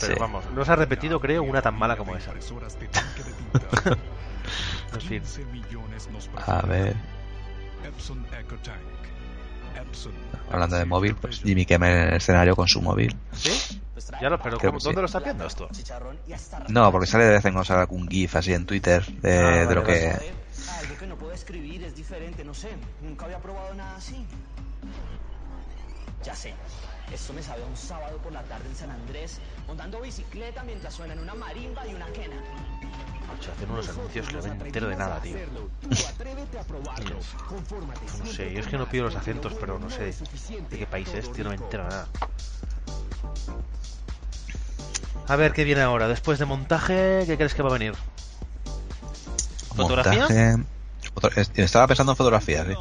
Pero 0.00 0.14
Sí. 0.14 0.20
vamos, 0.20 0.44
no 0.54 0.64
se 0.64 0.72
ha 0.72 0.76
repetido, 0.76 1.20
creo, 1.20 1.42
una 1.42 1.62
tan 1.62 1.74
mala 1.78 1.96
como 1.96 2.16
esa. 2.16 2.32
en 2.32 2.42
fin. 5.00 5.22
A 6.46 6.62
ver, 6.62 6.94
Epson 7.84 8.24
EcoTank. 8.38 8.76
Epson. 9.80 10.12
hablando 10.50 10.76
de 10.76 10.84
móvil, 10.84 11.14
pues 11.16 11.40
Jimmy 11.42 11.64
Kimmel 11.66 11.92
en 11.94 12.08
el 12.08 12.14
escenario 12.14 12.54
con 12.56 12.66
su 12.68 12.80
móvil. 12.82 13.14
¿Sí? 13.32 13.80
Ya 14.20 14.28
lo, 14.30 14.38
pero 14.38 14.58
Creo 14.58 14.70
¿cómo- 14.72 14.78
que 14.78 14.84
¿dónde 14.84 14.98
sí. 14.98 15.00
lo 15.02 15.06
estás 15.06 15.24
viendo 15.24 15.46
esto? 15.46 15.68
No, 16.68 16.92
porque 16.92 17.06
sale 17.06 17.24
de 17.24 17.30
vez 17.34 17.44
en 17.44 17.52
cuando 17.52 17.64
sale 17.64 17.80
algún 17.80 18.08
GIF 18.08 18.36
así 18.36 18.52
en 18.52 18.66
Twitter 18.66 19.04
de, 19.06 19.38
Ah, 19.38 19.50
de 19.50 19.64
vale, 19.64 19.74
lo 19.74 19.84
que. 19.84 20.06
vale. 20.12 20.32
Algo 20.80 20.98
que 20.98 21.06
no 21.06 21.16
puedo 21.16 21.32
escribir 21.32 21.84
es 21.84 21.94
diferente, 21.94 22.44
no 22.44 22.52
sé. 22.54 22.70
Nunca 23.02 23.24
había 23.26 23.38
probado 23.38 23.72
nada 23.74 23.96
así. 23.96 24.26
Ya 26.24 26.34
sé. 26.34 26.54
Esto 27.12 27.32
me 27.32 27.42
sabe 27.42 27.62
un 27.64 27.76
sábado 27.76 28.18
por 28.18 28.32
la 28.32 28.42
tarde 28.42 28.68
en 28.68 28.74
San 28.74 28.90
Andrés, 28.90 29.38
montando 29.68 30.00
bicicleta 30.00 30.62
mientras 30.64 30.92
suenan 30.94 31.18
una 31.20 31.34
marimba 31.34 31.86
y 31.86 31.94
una 31.94 32.06
quena. 32.06 32.36
Hacen 33.54 33.70
unos 33.70 33.88
anuncios 33.88 34.26
que 34.26 34.34
no 34.34 34.42
me 34.42 34.48
entero 34.66 34.88
de 34.88 34.96
nada, 34.96 35.20
tío. 35.20 35.36
No 38.18 38.26
sé, 38.26 38.52
yo 38.52 38.60
es 38.60 38.66
que 38.66 38.78
no 38.78 38.88
pido 38.88 39.04
los 39.04 39.14
acentos, 39.16 39.54
pero 39.60 39.78
no 39.78 39.88
sé 39.90 40.12
de 40.70 40.78
qué 40.78 40.86
país 40.86 41.08
es, 41.14 41.30
tío, 41.32 41.44
no 41.44 41.50
me 41.50 41.56
entero 41.56 41.84
de 41.84 41.88
nada. 41.90 42.08
A 45.28 45.36
ver 45.36 45.52
qué 45.52 45.64
viene 45.64 45.82
ahora. 45.82 46.08
Después 46.08 46.38
de 46.38 46.44
montaje, 46.44 47.24
¿qué 47.26 47.36
crees 47.36 47.54
que 47.54 47.62
va 47.62 47.70
a 47.70 47.72
venir? 47.72 47.94
¿Fotografía? 49.74 50.20
Montaje. 50.28 50.56
foto- 51.14 51.30
es- 51.36 51.50
Estaba 51.54 51.86
pensando 51.86 52.12
en 52.12 52.16
fotografía, 52.16 52.64
sí. 52.64 52.72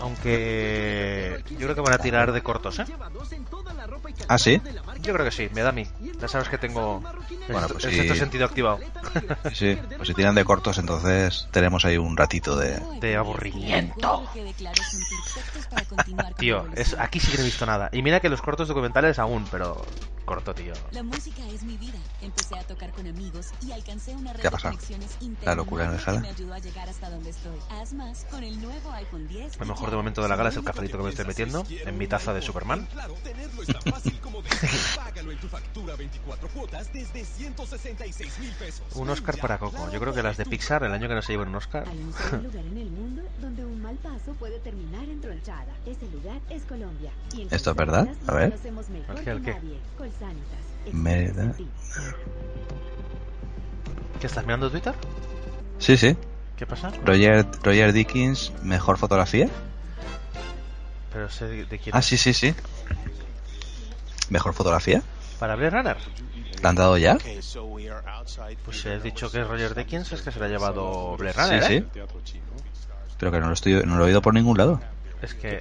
Aunque 0.00 1.42
yo 1.50 1.58
creo 1.58 1.74
que 1.74 1.80
van 1.80 1.92
a 1.94 1.98
tirar 1.98 2.32
de 2.32 2.42
cortos, 2.42 2.78
¿eh? 2.78 2.84
Ah, 4.28 4.38
sí. 4.38 4.60
Yo 5.02 5.12
creo 5.12 5.24
que 5.24 5.32
sí, 5.32 5.48
me 5.52 5.62
da 5.62 5.70
a 5.70 5.72
mí. 5.72 5.86
Ya 6.20 6.28
sabes 6.28 6.48
que 6.48 6.58
tengo 6.58 7.02
el, 7.30 7.52
Bueno, 7.52 7.68
pues 7.68 7.84
el 7.84 7.90
sí. 7.90 7.96
sexto 7.98 8.14
sentido 8.14 8.44
activado. 8.46 8.78
Sí, 9.52 9.76
pues 9.96 10.08
si 10.08 10.14
tiran 10.14 10.34
de 10.34 10.44
cortos, 10.44 10.78
entonces 10.78 11.48
tenemos 11.50 11.84
ahí 11.84 11.98
un 11.98 12.16
ratito 12.16 12.56
de. 12.56 12.80
de 13.00 13.16
aburrimiento. 13.16 14.22
Tío, 16.38 16.66
es, 16.74 16.96
aquí 16.98 17.20
sí 17.20 17.30
que 17.30 17.36
no 17.36 17.42
he 17.42 17.46
visto 17.46 17.66
nada. 17.66 17.90
Y 17.92 18.02
mira 18.02 18.20
que 18.20 18.28
los 18.28 18.40
cortos 18.40 18.68
documentales 18.68 19.18
aún, 19.18 19.46
pero 19.50 19.84
corto, 20.24 20.54
tío. 20.54 20.72
La 20.92 21.02
música 21.02 21.42
es 21.52 21.62
mi 21.64 21.76
vida. 21.76 21.98
Empecé 22.20 22.58
a 22.58 22.62
tocar 22.64 22.90
con 22.92 23.06
amigos 23.06 23.48
y 23.60 23.72
alcancé 23.72 24.14
una 24.14 24.32
red 24.32 24.40
¿Qué 24.40 24.46
ha 24.46 24.50
de 24.50 24.56
pasado? 24.56 24.74
conexiones 24.74 25.18
La 25.42 25.54
locura 25.54 25.84
en 25.86 25.96
que 25.96 26.02
sala. 26.02 26.20
me 26.20 26.28
ayudó 26.28 26.54
a 26.54 26.58
llegar 26.58 26.88
hasta 26.88 27.10
donde 27.10 27.30
estoy. 27.30 27.58
Haz 27.70 27.92
más 27.92 28.24
con 28.30 28.42
el 28.44 28.60
nuevo 28.62 28.92
iPhone 28.92 29.28
10. 29.28 29.58
Lo 29.58 29.66
mejor 29.66 29.90
de 29.90 29.96
momento 29.96 30.22
de 30.22 30.28
la 30.28 30.36
gala 30.36 30.48
es 30.50 30.56
el 30.56 30.64
cafelito 30.64 30.96
que 30.98 31.04
me 31.04 31.10
estoy 31.10 31.26
metiendo 31.26 31.64
en 31.68 31.98
mi 31.98 32.06
taza 32.06 32.32
de 32.32 32.40
Superman. 32.40 32.88
Tenerlo 34.94 35.00
es 35.00 35.00
tan 35.00 35.00
fácil 35.00 35.00
como 35.00 35.06
de 35.06 35.12
págalo 35.12 35.32
en 35.32 35.38
tu 35.38 35.48
factura 35.48 35.96
24 35.96 36.48
cuotas 36.48 36.92
desde 36.92 37.24
166 37.24 38.38
mil 38.38 38.52
pesos. 38.52 38.82
Un 38.94 39.10
Oscar 39.10 39.38
para 39.38 39.58
Coco. 39.58 39.90
Yo 39.90 40.00
creo 40.00 40.14
que 40.14 40.22
las 40.22 40.36
de 40.36 40.46
Pixar, 40.46 40.84
el 40.84 40.92
año 40.92 41.08
que 41.08 41.14
no 41.14 41.22
se 41.22 41.32
lleven 41.32 41.48
un 41.48 41.56
Oscar. 41.56 41.84
Hay 41.88 41.98
un 41.98 42.12
solo 42.12 42.42
lugar 42.42 42.64
en 42.64 42.78
el 42.78 42.90
mundo 42.90 43.22
donde 43.40 43.64
un 43.64 43.82
mal 43.82 43.96
paso 43.96 44.34
puede 44.34 44.58
terminar 44.60 45.04
en 45.04 45.20
tronchada. 45.20 45.72
Ese 45.86 46.06
lugar 46.10 46.40
es 46.50 46.62
Colombia. 46.64 47.10
Y 47.34 47.42
en 47.42 47.48
¿Esto 47.50 47.70
es 47.70 47.76
verdad? 47.76 48.08
A 48.26 48.34
ver. 48.34 48.50
conocemos 48.50 48.88
mejor 48.88 49.18
¿El 49.18 49.24
qué, 49.24 49.42
qué? 49.42 49.54
nadie. 49.54 49.78
Colsanitas. 49.96 50.92
Mérida. 50.92 51.54
¿Qué 54.20 54.26
estás 54.26 54.44
mirando 54.44 54.70
Twitter? 54.70 54.94
Sí, 55.78 55.96
sí. 55.96 56.16
¿Qué 56.56 56.66
pasa? 56.66 56.92
Roger, 57.04 57.46
Roger 57.62 57.92
Dickens, 57.92 58.52
mejor 58.62 58.96
fotografía. 58.98 59.48
Pero 61.12 61.28
sé 61.28 61.46
de, 61.46 61.78
quién. 61.78 61.94
Ah, 61.94 62.02
sí, 62.02 62.16
sí, 62.16 62.32
sí. 62.32 62.54
Mejor 64.32 64.54
fotografía. 64.54 65.02
¿Para 65.38 65.56
Blade 65.56 65.70
Runner? 65.70 65.96
¿La 66.62 66.70
han 66.70 66.74
dado 66.74 66.96
ya? 66.96 67.18
Pues 68.64 68.80
si 68.80 68.88
has 68.88 69.02
dicho 69.02 69.30
que 69.30 69.42
es 69.42 69.46
Roger 69.46 69.74
Deakins, 69.74 70.10
es 70.12 70.22
que 70.22 70.32
se 70.32 70.38
lo 70.38 70.46
ha 70.46 70.48
llevado 70.48 71.16
Blade 71.18 71.34
Sí, 71.34 71.40
Runner, 71.40 71.64
sí. 71.64 71.74
¿eh? 71.74 71.84
Pero 73.18 73.30
que 73.30 73.40
no 73.40 73.48
lo, 73.48 73.52
estoy, 73.52 73.74
no 73.84 73.96
lo 73.96 74.04
he 74.04 74.06
oído 74.06 74.22
por 74.22 74.32
ningún 74.32 74.56
lado. 74.56 74.80
Es 75.20 75.34
que 75.34 75.60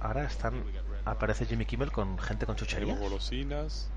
ahora 0.00 0.24
están 0.24 0.64
aparece 1.04 1.46
Jimmy 1.46 1.66
Kimmel 1.66 1.92
con 1.92 2.18
gente 2.18 2.46
con 2.46 2.56
chuchería. 2.56 2.86
Tenemos 2.94 3.10
golosinas. 3.10 3.88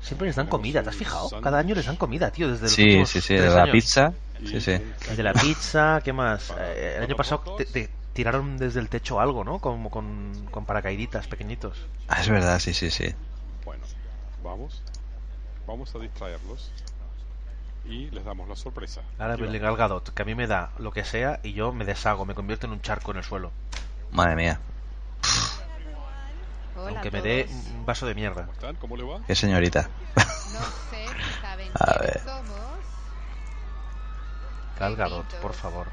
Siempre 0.00 0.28
les 0.28 0.36
dan 0.36 0.46
comida, 0.46 0.82
¿te 0.82 0.88
has 0.88 0.96
fijado? 0.96 1.28
Cada 1.42 1.58
año 1.58 1.74
les 1.74 1.84
dan 1.84 1.96
comida, 1.96 2.30
tío, 2.30 2.48
desde 2.48 2.62
los 2.62 2.72
Sí, 2.72 3.04
sí, 3.04 3.20
sí. 3.20 3.34
De 3.34 3.46
la 3.50 3.64
años. 3.64 3.72
pizza. 3.72 4.12
Sí, 4.46 4.58
sí. 4.58 4.70
El 5.10 5.16
de 5.16 5.22
la 5.22 5.34
pizza, 5.34 6.00
¿qué 6.02 6.14
más? 6.14 6.50
Eh, 6.58 6.94
el 6.96 7.02
año 7.02 7.14
pasado 7.16 7.42
te, 7.58 7.66
te 7.66 7.90
tiraron 8.12 8.58
desde 8.58 8.80
el 8.80 8.88
techo 8.88 9.20
algo, 9.20 9.44
¿no? 9.44 9.58
Como 9.58 9.90
con, 9.90 10.46
con 10.50 10.64
paracaíditas 10.64 11.26
pequeñitos. 11.28 11.86
Ah, 12.08 12.20
es 12.20 12.28
verdad, 12.28 12.58
sí, 12.58 12.74
sí, 12.74 12.90
sí. 12.90 13.14
Bueno, 13.64 13.84
vamos. 14.42 14.82
Vamos 15.66 15.94
a 15.94 15.98
distraerlos. 15.98 16.72
Y 17.84 18.10
les 18.10 18.24
damos 18.24 18.48
la 18.48 18.56
sorpresa. 18.56 19.00
Ahora 19.18 19.34
Aquí 19.34 19.42
el 19.42 19.48
vamos. 19.48 19.62
Gal 19.62 19.76
Gadot, 19.76 20.14
que 20.14 20.22
a 20.22 20.24
mí 20.24 20.34
me 20.34 20.46
da 20.46 20.70
lo 20.78 20.92
que 20.92 21.04
sea 21.04 21.40
y 21.42 21.52
yo 21.54 21.72
me 21.72 21.84
deshago, 21.84 22.24
me 22.26 22.34
convierto 22.34 22.66
en 22.66 22.72
un 22.72 22.82
charco 22.82 23.10
en 23.12 23.18
el 23.18 23.24
suelo. 23.24 23.52
Madre 24.12 24.36
mía. 24.36 24.60
Hola 26.76 26.90
Aunque 26.90 27.10
me 27.10 27.20
dé 27.22 27.48
un 27.76 27.84
vaso 27.84 28.06
de 28.06 28.14
mierda. 28.14 28.42
¿Cómo 28.42 28.52
están? 28.52 28.76
¿Cómo 28.76 28.96
le 28.96 29.02
va? 29.04 29.20
Qué 29.26 29.34
señorita. 29.34 29.88
No 30.16 30.60
sé 30.90 31.06
saben 31.42 31.70
A 31.74 31.98
ver. 31.98 32.20
somos. 32.24 32.60
Gal 34.78 34.96
Gadot, 34.96 35.34
por 35.40 35.52
favor. 35.52 35.88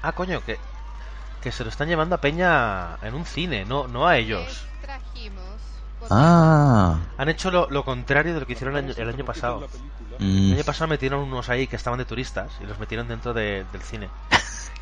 Ah, 0.00 0.12
coño, 0.12 0.42
que, 0.44 0.58
que 1.42 1.52
se 1.52 1.64
lo 1.64 1.70
están 1.70 1.88
llevando 1.88 2.14
a 2.14 2.20
Peña 2.20 2.96
en 3.02 3.14
un 3.14 3.26
cine, 3.26 3.64
no, 3.64 3.86
no 3.88 4.06
a 4.06 4.16
ellos. 4.16 4.64
Trajimos 4.80 5.42
Ah. 6.10 6.98
Han 7.16 7.28
hecho 7.28 7.50
lo, 7.52 7.70
lo 7.70 7.84
contrario 7.84 8.34
de 8.34 8.40
lo 8.40 8.46
que 8.46 8.54
hicieron 8.54 8.76
el 8.76 8.84
año, 8.86 8.94
el 8.96 9.08
año 9.08 9.24
pasado. 9.24 9.68
Mm. 10.18 10.48
El 10.48 10.54
año 10.54 10.64
pasado 10.64 10.88
metieron 10.88 11.20
unos 11.20 11.48
ahí 11.48 11.68
que 11.68 11.76
estaban 11.76 11.98
de 11.98 12.04
turistas 12.04 12.50
y 12.60 12.64
los 12.66 12.78
metieron 12.80 13.06
dentro 13.06 13.32
de- 13.32 13.64
del 13.72 13.82
cine. 13.82 14.08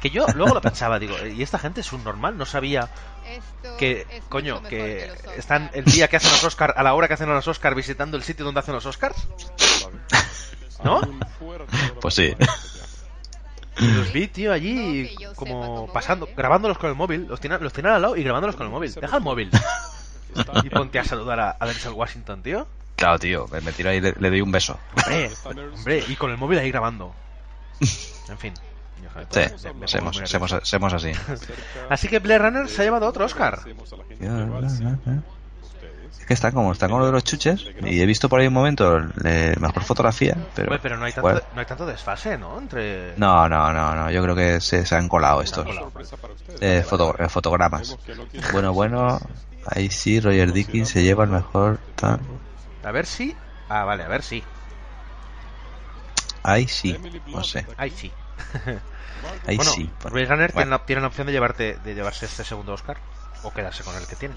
Que 0.01 0.09
yo 0.09 0.25
luego 0.35 0.55
lo 0.55 0.63
pensaba, 0.63 0.99
digo, 0.99 1.15
¿y 1.27 1.43
esta 1.43 1.59
gente 1.59 1.83
es 1.83 1.93
un 1.93 2.03
normal? 2.05 2.39
No 2.39 2.47
sabía 2.47 2.89
Esto 3.27 3.77
que, 3.77 4.23
coño, 4.31 4.63
que 4.63 5.11
Oscar. 5.15 5.35
están 5.39 5.71
el 5.75 5.85
día 5.85 6.09
que 6.09 6.17
hacen 6.17 6.31
los 6.33 6.43
Oscars, 6.43 6.73
a 6.75 6.83
la 6.83 6.95
hora 6.95 7.07
que 7.07 7.15
hacen 7.15 7.29
los 7.29 7.47
Oscars, 7.47 7.77
visitando 7.77 8.17
el 8.17 8.23
sitio 8.23 8.47
donde 8.47 8.61
hacen 8.61 8.73
los 8.75 8.87
Oscars. 8.87 9.29
¿No? 10.85 11.03
Pues 12.01 12.15
sí. 12.15 12.35
Los 13.81 14.13
vi, 14.13 14.29
tío, 14.29 14.53
allí 14.53 15.15
como 15.37 15.91
pasando, 15.93 16.29
grabándolos 16.37 16.79
con 16.79 16.91
el 16.91 16.97
móvil, 16.97 17.27
los 17.29 17.41
tienen, 17.41 17.63
los 17.63 17.73
tienen 17.73 17.93
al 17.93 18.03
lado 18.03 18.17
y 18.17 18.23
grabándolos 18.23 18.57
con 18.57 18.67
el 18.67 18.73
móvil. 18.73 18.93
Deja 18.93 19.17
el 19.17 19.23
móvil. 19.23 19.51
y 20.63 20.71
ponte 20.71 20.99
a 20.99 21.05
saludar 21.05 21.41
a, 21.41 21.57
a 21.59 21.67
Denzel 21.67 21.93
Washington, 21.93 22.43
tío. 22.43 22.67
Claro, 22.97 23.19
tío. 23.19 23.49
Me, 23.49 23.73
tiro 23.73 23.91
ahí 23.91 23.97
y 23.97 24.01
le, 24.01 24.15
le 24.19 24.31
doy 24.31 24.41
un 24.43 24.53
beso. 24.53 24.79
Hombre, 25.07 25.31
hombre, 25.75 26.05
y 26.07 26.17
con 26.17 26.31
el 26.31 26.37
móvil 26.37 26.59
ahí 26.59 26.71
grabando. 26.71 27.15
En 28.29 28.39
fin. 28.39 28.55
Sí, 29.31 29.41
somos, 29.87 30.21
somos, 30.25 30.57
somos 30.63 30.93
así. 30.93 31.13
Así 31.89 32.09
que 32.09 32.19
Blade 32.21 32.39
Runner 32.39 32.69
se 32.69 32.83
ha 32.83 32.85
llevado 32.85 33.07
otro 33.07 33.25
Oscar. 33.25 33.61
Es 36.19 36.27
que 36.27 36.35
están 36.35 36.53
como, 36.53 36.73
están 36.73 36.91
con 36.91 37.01
lo 37.01 37.07
de 37.07 37.13
los 37.13 37.25
chuches. 37.25 37.65
Y 37.85 38.01
he 38.01 38.07
visto 38.07 38.29
por 38.29 38.41
ahí 38.41 38.47
un 38.47 38.53
momento 38.55 38.99
eh, 39.25 39.55
mejor 39.59 39.83
fotografía. 39.85 40.37
Pero, 40.55 40.79
pero 40.81 40.97
no 40.97 41.05
hay, 41.05 41.13
tanto, 41.13 41.23
bueno. 41.23 41.41
no 41.55 41.61
hay 41.61 41.67
tanto 41.67 41.87
desfase, 41.87 42.37
¿no? 42.39 42.59
Entre... 42.59 43.15
No, 43.17 43.49
no, 43.49 43.73
no, 43.73 43.95
no. 43.95 44.11
Yo 44.11 44.23
creo 44.23 44.35
que 44.37 44.61
se, 44.61 44.85
se 44.87 44.95
han 44.95 45.09
colado 45.09 45.43
estos. 45.43 45.65
colado. 45.65 45.91
Eh, 46.61 46.85
foto- 46.87 47.17
eh, 47.19 47.29
fotogramas. 47.29 47.97
Bueno, 48.53 48.73
bueno. 48.73 49.21
Ahí 49.67 49.91
sí, 49.91 50.21
Roger 50.21 50.53
Dickens 50.53 50.89
se 50.89 51.03
lleva 51.03 51.25
el 51.25 51.31
mejor. 51.31 51.79
tal. 51.97 52.21
A 52.83 52.91
ver 52.93 53.07
si... 53.07 53.37
Ah, 53.69 53.85
vale, 53.85 54.03
a 54.05 54.09
ver 54.09 54.23
si. 54.23 54.43
Ahí 56.43 56.67
sí. 56.67 56.97
No 57.27 57.45
sé. 57.45 57.67
Ahí 57.77 57.91
sí. 57.91 58.11
Ahí 59.47 59.57
bueno, 59.57 59.71
sí. 59.73 59.91
Blade 60.11 60.27
Runner 60.27 60.53
Bueno. 60.53 60.55
tiene, 60.55 60.71
la, 60.71 60.79
tiene 60.87 61.01
la 61.03 61.09
opción 61.09 61.27
de 61.27 61.33
llevarte 61.35 61.75
de 61.85 61.95
llevarse 61.95 62.25
este 62.27 62.43
segundo 62.43 62.73
Oscar 62.73 62.97
o 63.43 63.53
quedarse 63.53 63.85
con 63.85 63.95
el 63.97 64.07
que 64.07 64.17
tiene. 64.17 64.35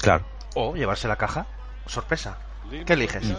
Claro. 0.00 0.24
O 0.54 0.74
llevarse 0.74 1.08
la 1.08 1.16
caja. 1.16 1.46
Sorpresa. 1.86 2.36
¿Qué 2.86 2.92
eliges? 2.92 3.24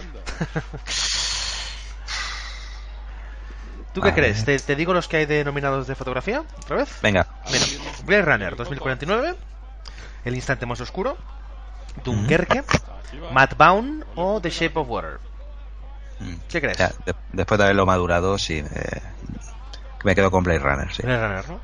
¿Tú 3.93 4.01
qué 4.01 4.13
crees? 4.13 4.45
¿Te, 4.45 4.57
te 4.59 4.75
digo 4.75 4.93
los 4.93 5.07
que 5.07 5.17
hay 5.17 5.25
de 5.25 5.43
nominados 5.43 5.85
de 5.87 5.95
fotografía? 5.95 6.43
¿Otra 6.63 6.77
vez? 6.77 6.89
Venga. 7.01 7.27
Mira, 7.51 7.65
Blade 8.05 8.21
Runner 8.21 8.55
2049, 8.55 9.35
El 10.23 10.35
instante 10.35 10.65
más 10.65 10.79
oscuro, 10.79 11.17
Dunkerque, 12.03 12.63
Matt 13.33 13.57
Baum 13.57 14.01
o 14.15 14.39
The 14.39 14.49
Shape 14.49 14.79
of 14.79 14.87
Water. 14.89 15.19
¿Qué 16.47 16.61
crees? 16.61 16.77
Ya, 16.77 16.91
de- 17.05 17.15
después 17.33 17.57
de 17.57 17.63
haberlo 17.65 17.85
madurado, 17.85 18.37
sí. 18.37 18.59
eh, 18.59 19.01
me 20.03 20.15
quedo 20.15 20.31
con 20.31 20.43
Blade 20.43 20.59
Runner, 20.59 20.93
sí. 20.93 21.01
Blade 21.03 21.27
Runner, 21.27 21.49
¿no? 21.49 21.59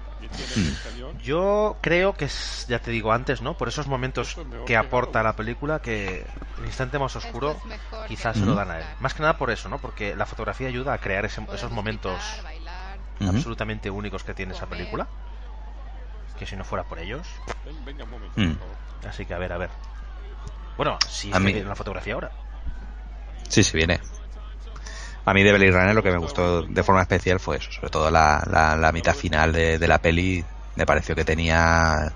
Mm. 0.56 1.18
Yo 1.24 1.78
creo 1.82 2.14
que 2.14 2.26
es, 2.26 2.66
ya 2.68 2.80
te 2.80 2.92
digo 2.92 3.12
antes, 3.12 3.42
¿no? 3.42 3.54
Por 3.58 3.68
esos 3.68 3.88
momentos 3.88 4.34
que 4.66 4.74
aporta 4.88 5.24
la 5.24 5.36
película, 5.36 5.80
que 5.80 6.26
el 6.58 6.66
instante 6.66 6.98
más 7.00 7.16
oscuro 7.16 7.54
quizás 8.08 8.38
se 8.38 8.46
lo 8.46 8.56
dan 8.56 8.72
a 8.72 8.80
él. 8.80 8.86
Más 9.00 9.14
que 9.14 9.22
nada 9.22 9.38
por 9.38 9.52
eso, 9.52 9.70
¿no? 9.70 9.78
Porque 9.80 10.16
la 10.16 10.26
fotografía 10.26 10.68
ayuda 10.68 10.94
a 10.94 10.98
crear 10.98 11.24
ese- 11.26 11.42
esos 11.54 11.72
momentos 11.72 12.22
absolutamente 13.30 13.90
únicos 13.90 14.24
que 14.24 14.34
tiene 14.34 14.54
esa 14.54 14.66
película. 14.68 15.08
Que 16.38 16.46
si 16.46 16.56
no 16.56 16.64
fuera 16.64 16.84
por 16.84 17.00
ellos. 17.00 17.28
Venga 17.84 18.04
un 18.04 18.10
momento. 18.12 18.40
Mm. 18.40 19.08
Así 19.08 19.26
que 19.26 19.34
a 19.34 19.38
ver, 19.40 19.54
a 19.54 19.58
ver. 19.58 19.70
Bueno, 20.76 20.98
sí, 21.08 21.30
está 21.30 21.40
mí- 21.40 21.54
bien 21.54 21.68
la 21.68 21.76
fotografía 21.76 22.14
ahora. 22.14 22.32
Sí, 23.50 23.64
sí, 23.64 23.76
viene. 23.78 24.00
A 25.30 25.34
mí 25.34 25.44
de 25.44 25.52
Blade 25.52 25.72
Runner 25.72 25.94
lo 25.94 26.02
que 26.02 26.12
me 26.12 26.18
gustó 26.18 26.62
de 26.62 26.84
forma 26.84 27.02
especial 27.02 27.40
fue 27.42 27.58
eso, 27.58 27.70
sobre 27.72 27.90
todo 27.90 28.10
la, 28.10 28.42
la, 28.50 28.78
la 28.78 28.92
mitad 28.94 29.14
final 29.14 29.52
de, 29.52 29.78
de 29.78 29.88
la 29.88 29.98
peli. 30.00 30.44
Me 30.76 30.86
pareció 30.86 31.16
que 31.16 31.26
tenía. 31.26 32.14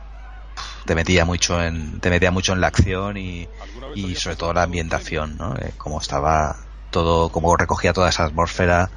Te 0.86 0.96
metía 0.96 1.26
mucho 1.26 1.62
en, 1.62 2.00
te 2.00 2.10
metía 2.10 2.32
mucho 2.32 2.54
en 2.54 2.62
la 2.62 2.68
acción 2.68 3.18
y, 3.18 3.48
y 3.96 4.16
sobre 4.16 4.36
todo 4.38 4.54
la 4.54 4.64
ambientación, 4.64 5.38
¿no? 5.38 5.56
Eh, 5.58 5.74
Cómo 5.78 6.00
estaba 6.00 6.56
todo, 6.90 7.30
cómo 7.30 7.56
recogía 7.58 7.92
toda 7.92 8.10
esa 8.10 8.24
atmósfera. 8.24 8.90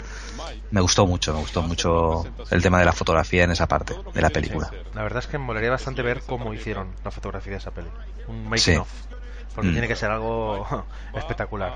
Me 0.70 0.81
gustó 0.81 1.07
mucho, 1.07 1.32
me 1.35 1.41
gustó 1.41 1.62
mucho 1.62 2.24
el 2.51 2.62
tema 2.62 2.78
de 2.78 2.85
la 2.85 2.93
fotografía 2.93 3.45
en 3.45 3.51
esa 3.51 3.66
parte 3.66 3.95
de 4.15 4.23
la 4.23 4.31
película. 4.31 4.70
La 4.95 5.03
verdad 5.03 5.20
es 5.20 5.27
que 5.27 5.39
me 5.39 5.45
molaría 5.45 5.70
bastante 5.70 6.03
ver 6.03 6.23
cómo 6.27 6.55
hicieron 6.55 6.95
la 7.05 7.11
fotografía 7.11 7.53
de 7.53 7.59
esa 7.59 7.70
peli. 7.73 7.89
Un 8.28 8.45
making 8.45 8.59
Sí. 8.59 8.77
of. 8.77 8.89
Porque 9.55 9.70
Mm. 9.70 9.72
tiene 9.72 9.89
que 9.89 9.97
ser 9.97 10.10
algo 10.10 10.66
espectacular. 11.14 11.72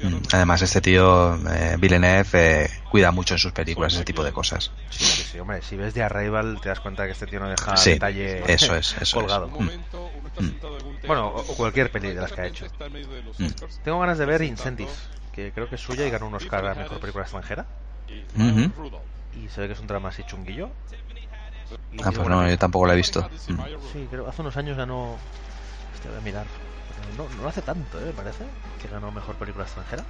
Mm, 0.00 0.16
Además, 0.32 0.60
este 0.62 0.80
tío, 0.80 1.34
eh, 1.50 1.76
Villeneuve, 1.78 2.28
eh, 2.64 2.70
cuida 2.90 3.10
mucho 3.10 3.34
en 3.34 3.38
sus 3.38 3.52
películas 3.52 3.94
ese 3.94 4.04
tipo 4.04 4.22
de 4.22 4.32
cosas. 4.32 4.70
Sí, 4.90 5.04
sí, 5.04 5.22
sí, 5.22 5.38
hombre, 5.38 5.62
si 5.62 5.76
ves 5.76 5.94
de 5.94 6.02
Arrival 6.02 6.58
te 6.60 6.68
das 6.68 6.80
cuenta 6.80 7.06
que 7.06 7.12
este 7.12 7.26
tío 7.26 7.40
no 7.40 7.48
deja 7.48 7.76
Sí, 7.76 7.92
detalle 7.92 8.42
eso 8.52 8.74
es, 8.76 8.96
eso 9.00 9.18
colgado. 9.18 9.46
es. 9.46 9.52
Mm. 10.42 11.06
Bueno, 11.06 11.28
o, 11.28 11.42
cualquier 11.56 11.90
peli 11.90 12.08
de 12.08 12.20
las 12.20 12.32
que 12.32 12.40
ha 12.42 12.46
hecho. 12.46 12.66
Mm. 12.66 13.46
Tengo 13.84 14.00
ganas 14.00 14.18
de 14.18 14.26
ver 14.26 14.42
Incendies, 14.42 15.08
que 15.32 15.52
creo 15.52 15.68
que 15.68 15.76
es 15.76 15.80
suya 15.80 16.06
y 16.06 16.10
ganó 16.10 16.26
un 16.26 16.34
Oscar 16.34 16.66
a 16.66 16.74
Mejor 16.74 17.00
Película 17.00 17.24
Extranjera. 17.24 17.64
Ujú. 18.36 18.92
Y 19.34 19.48
se 19.48 19.60
ve 19.62 19.66
que 19.68 19.72
es 19.74 19.80
un 19.80 19.86
drama 19.86 20.10
así 20.10 20.22
chunguillo. 20.24 20.70
Y 21.92 22.02
Ah, 22.02 22.12
pues 22.14 22.28
no, 22.28 22.48
yo 22.48 22.58
tampoco 22.58 22.86
lo 22.86 22.92
he 22.92 22.96
visto. 22.96 23.22
Mm. 23.48 23.60
Sí, 23.92 24.06
creo 24.10 24.28
hace 24.28 24.42
unos 24.42 24.56
años 24.56 24.76
ganó... 24.76 25.16
Este 25.94 26.08
voy 26.08 26.18
a 26.18 26.20
mirar. 26.20 26.46
No, 27.16 27.28
no 27.42 27.48
hace 27.48 27.62
tanto, 27.62 27.98
¿eh? 28.00 28.04
Me 28.06 28.12
parece. 28.12 28.44
Que 28.80 28.88
ganó 28.88 29.10
Mejor 29.12 29.34
Película 29.36 29.64
Extranjera. 29.64 30.04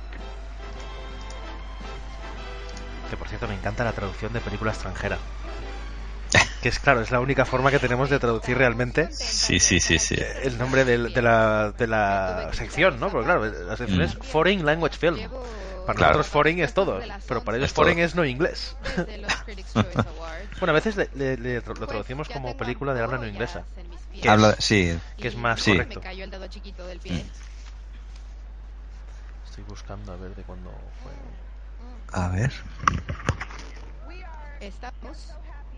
Que 3.11 3.17
por 3.17 3.29
cierto 3.29 3.47
me 3.47 3.55
encanta 3.55 3.85
la 3.85 3.93
traducción 3.93 4.33
de 4.33 4.41
película 4.41 4.73
extranjera. 4.73 5.19
Que 6.61 6.69
es 6.71 6.81
claro, 6.81 7.01
es 7.01 7.13
la 7.13 7.21
única 7.21 7.45
forma 7.45 7.71
que 7.71 7.79
tenemos 7.79 8.11
de 8.11 8.19
traducir 8.19 8.59
realmente 8.59 9.09
Sí, 9.13 9.61
sí, 9.61 9.79
sí, 9.79 9.99
sí. 10.01 10.17
el 10.43 10.59
nombre 10.59 10.85
de, 10.85 10.99
la, 11.23 11.71
de 11.71 11.87
la 11.87 12.51
sección, 12.53 12.99
¿no? 12.99 13.09
Porque 13.11 13.27
claro, 13.27 13.45
la 13.45 13.77
sección 13.77 14.01
Mm. 14.01 14.03
es 14.03 14.15
Foreign 14.17 14.67
Language 14.67 14.97
Film. 14.99 15.19
Para 15.87 15.97
Claro. 15.99 16.15
nosotros 16.15 16.27
foreign 16.33 16.59
es 16.59 16.75
todo, 16.75 16.99
pero 17.29 17.45
para 17.45 17.59
ellos 17.59 17.69
Es 17.69 17.75
todo. 17.75 17.85
foreign 17.85 18.01
es 18.01 18.17
no 18.17 18.25
inglés. 18.25 18.75
bueno, 20.59 20.71
a 20.71 20.73
veces 20.73 20.97
le, 20.97 21.09
le- 21.15 21.37
le 21.37 21.61
lo 21.61 21.87
traducimos 21.87 22.29
como 22.29 22.57
película 22.57 22.93
de 22.93 23.03
habla 23.05 23.19
no 23.19 23.27
inglesa. 23.29 23.63
Que 24.21 24.29
Habla, 24.29 24.51
es, 24.59 24.65
sí. 24.65 24.99
que 25.19 25.29
es 25.29 25.37
más 25.37 25.61
Sí. 25.61 25.73
correcto. 25.73 26.01
Me 26.01 26.05
cayó 26.07 26.25
el 26.25 26.31
dedo 26.31 26.47
chiquito 26.49 26.87
del 26.87 26.99
pie. 27.01 27.25
Estoy 29.49 29.65
buscando 29.65 30.13
a 30.13 30.17
ver 30.17 30.35
de 30.35 30.43
cuándo 30.43 30.71
fue. 31.03 31.13
A 32.21 32.29
ver. 32.29 32.53
Estamos 34.61 35.33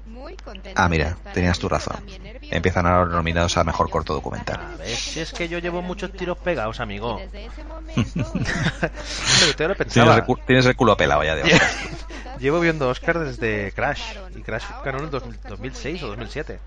muy 0.06 0.36
contentos. 0.36 0.73
Ah, 0.82 0.89
mira, 0.89 1.16
tenías 1.35 1.59
tu 1.59 1.69
pero 1.69 1.78
razón. 1.78 1.97
Empiezan 2.43 2.86
ahora 2.86 3.05
los 3.06 3.15
nominados 3.15 3.56
a 3.59 3.65
mejor 3.65 3.90
corto 3.90 4.15
documental. 4.15 4.59
A 4.60 4.77
ver, 4.77 4.89
si 4.97 5.20
es 5.20 5.32
que 5.32 5.48
yo 5.48 5.59
llevo 5.59 5.82
muchos 5.82 6.12
tiros 6.12 6.39
pegados, 6.39 6.81
amigo. 6.81 7.19
Desde 7.19 7.47
ese 7.47 7.65
momento, 7.65 8.01
Hombre, 8.31 8.48
yo 8.48 9.48
lo 9.48 9.55
Tienes 9.56 9.77
pensaba. 9.77 10.15
el, 10.16 10.24
cu- 10.24 10.39
tienes 10.47 10.65
el 10.66 10.77
culo 10.77 10.97
pelado 10.97 11.24
ya 11.24 11.35
de 11.35 11.43
Oscar. 11.43 11.70
Llevo 12.39 12.60
viendo 12.60 12.89
Oscar 12.89 13.19
desde 13.19 13.73
Crash. 13.73 14.02
Y 14.36 14.43
Crash 14.43 14.65
ganó 14.85 14.98
en 14.98 15.05
el 15.05 15.10
dos- 15.10 15.24
2006 15.48 16.02
o 16.05 16.06
2007. 16.09 16.59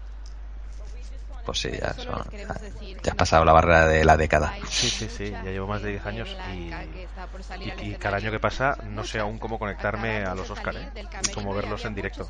Pues 1.52 1.60
sí, 1.60 1.72
ya, 1.72 1.94
son- 1.94 2.24
ya, 2.32 2.48
ya 3.04 3.12
has 3.12 3.16
pasado 3.18 3.44
la 3.44 3.52
barrera 3.52 3.86
de 3.86 4.06
la 4.06 4.16
década. 4.16 4.56
Sí, 4.70 4.88
sí, 4.88 5.10
sí, 5.10 5.32
ya 5.32 5.44
llevo 5.44 5.68
más 5.68 5.82
de 5.82 5.90
10 5.90 6.06
años 6.06 6.30
y, 6.56 6.70
cada 8.00 8.18
año 8.18 8.32
que 8.32 8.40
pasa 8.40 8.78
no 8.84 9.04
sé 9.04 9.20
aún 9.20 9.38
cómo 9.38 9.60
conectarme 9.60 10.24
a 10.24 10.34
los 10.34 10.50
Oscar, 10.50 10.78
¿eh? 10.78 10.94
Y 11.22 11.34
cómo 11.34 11.54
verlos 11.54 11.84
en 11.84 11.94
directo. 11.94 12.26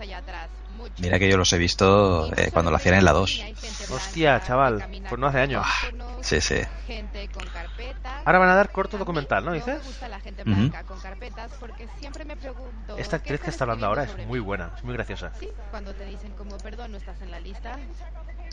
Mira 0.98 1.20
que 1.20 1.30
yo 1.30 1.38
los 1.38 1.54
he 1.54 1.60
visto 1.60 2.34
eh, 2.36 2.50
cuando 2.52 2.72
lo 2.72 2.78
hacían 2.78 2.96
en 2.96 3.06
la 3.06 3.12
2. 3.12 3.46
Hostia, 3.92 4.42
chaval, 4.42 4.84
pues 5.08 5.20
no 5.20 5.28
hace 5.28 5.40
años. 5.40 5.68
Sí, 6.24 6.42
sí. 6.42 6.60
Ahora 8.26 8.40
van 8.40 8.50
a 8.50 8.56
dar 8.56 8.72
corto 8.72 8.98
documental, 8.98 9.46
¿no? 9.46 9.54
Dices? 9.54 9.82
la. 10.46 10.72
Esta 12.98 13.20
¿qué 13.20 13.34
actriz 13.34 13.42
que 13.42 13.50
está 13.52 13.66
hablando 13.66 13.86
ahora 13.86 14.04
es 14.04 14.18
muy 14.26 14.40
buena, 14.40 14.74
es 14.76 14.84
muy 14.84 14.94
graciosa. 14.94 15.32
Sí, 15.40 15.50
cuando 15.70 15.94
te 15.94 16.06
dicen 16.06 16.34
como 16.34 16.58
perdón 16.58 16.92
no 16.92 16.98
estás 16.98 17.22
en 17.22 17.32
la 17.32 17.40
lista 17.40 17.78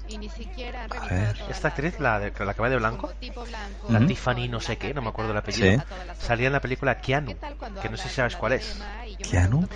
y 0.09 0.18
ni 0.18 0.28
siquiera 0.28 0.85
han 0.85 0.90
ver. 0.90 1.01
revisado 1.01 1.35
todas 1.35 1.56
Esta 1.56 1.68
actriz, 1.68 2.01
la, 2.01 2.18
de, 2.18 2.32
la 2.44 2.55
que 2.55 2.62
va 2.62 2.68
de 2.68 2.76
blanco, 2.76 3.09
tipo 3.20 3.44
blanco. 3.44 3.93
la. 3.93 4.06
Tiffany 4.06 4.48
no 4.48 4.60
sé 4.60 4.76
qué, 4.76 4.94
no 4.94 5.02
me 5.02 5.09
acuerdo 5.09 5.32
el 5.32 5.39
apellido, 5.39 5.68
Sí. 5.70 6.24
salía 6.26 6.47
en 6.48 6.52
la 6.52 6.60
película 6.60 6.98
Keanu, 6.98 7.35
que 7.82 7.89
no 7.89 7.97
sé 7.97 8.09
si 8.09 8.14
sabes 8.16 8.36
cuál 8.36 8.52
es. 8.55 8.78
¿Keanu? 9.30 9.68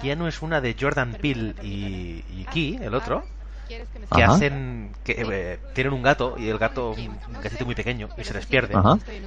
Keanu 0.00 0.26
es 0.26 0.42
una 0.42 0.60
de 0.60 0.76
Jordan 0.78 1.14
Peele 1.20 1.54
y, 1.62 2.24
y 2.28 2.44
Key, 2.52 2.78
el 2.82 2.94
otro, 2.94 3.24
¿Quieres 3.66 3.88
que 4.14 4.22
Ajá. 4.22 4.34
hacen 4.34 4.92
que 5.02 5.12
eh, 5.18 5.58
tienen 5.74 5.92
un 5.92 6.02
gato 6.02 6.36
y 6.38 6.48
el 6.48 6.58
gato 6.58 6.92
un 6.92 7.18
gatito 7.42 7.64
muy 7.64 7.74
pequeño 7.74 8.08
y 8.16 8.22
se 8.24 8.34
les 8.34 8.46
pierde 8.46 8.74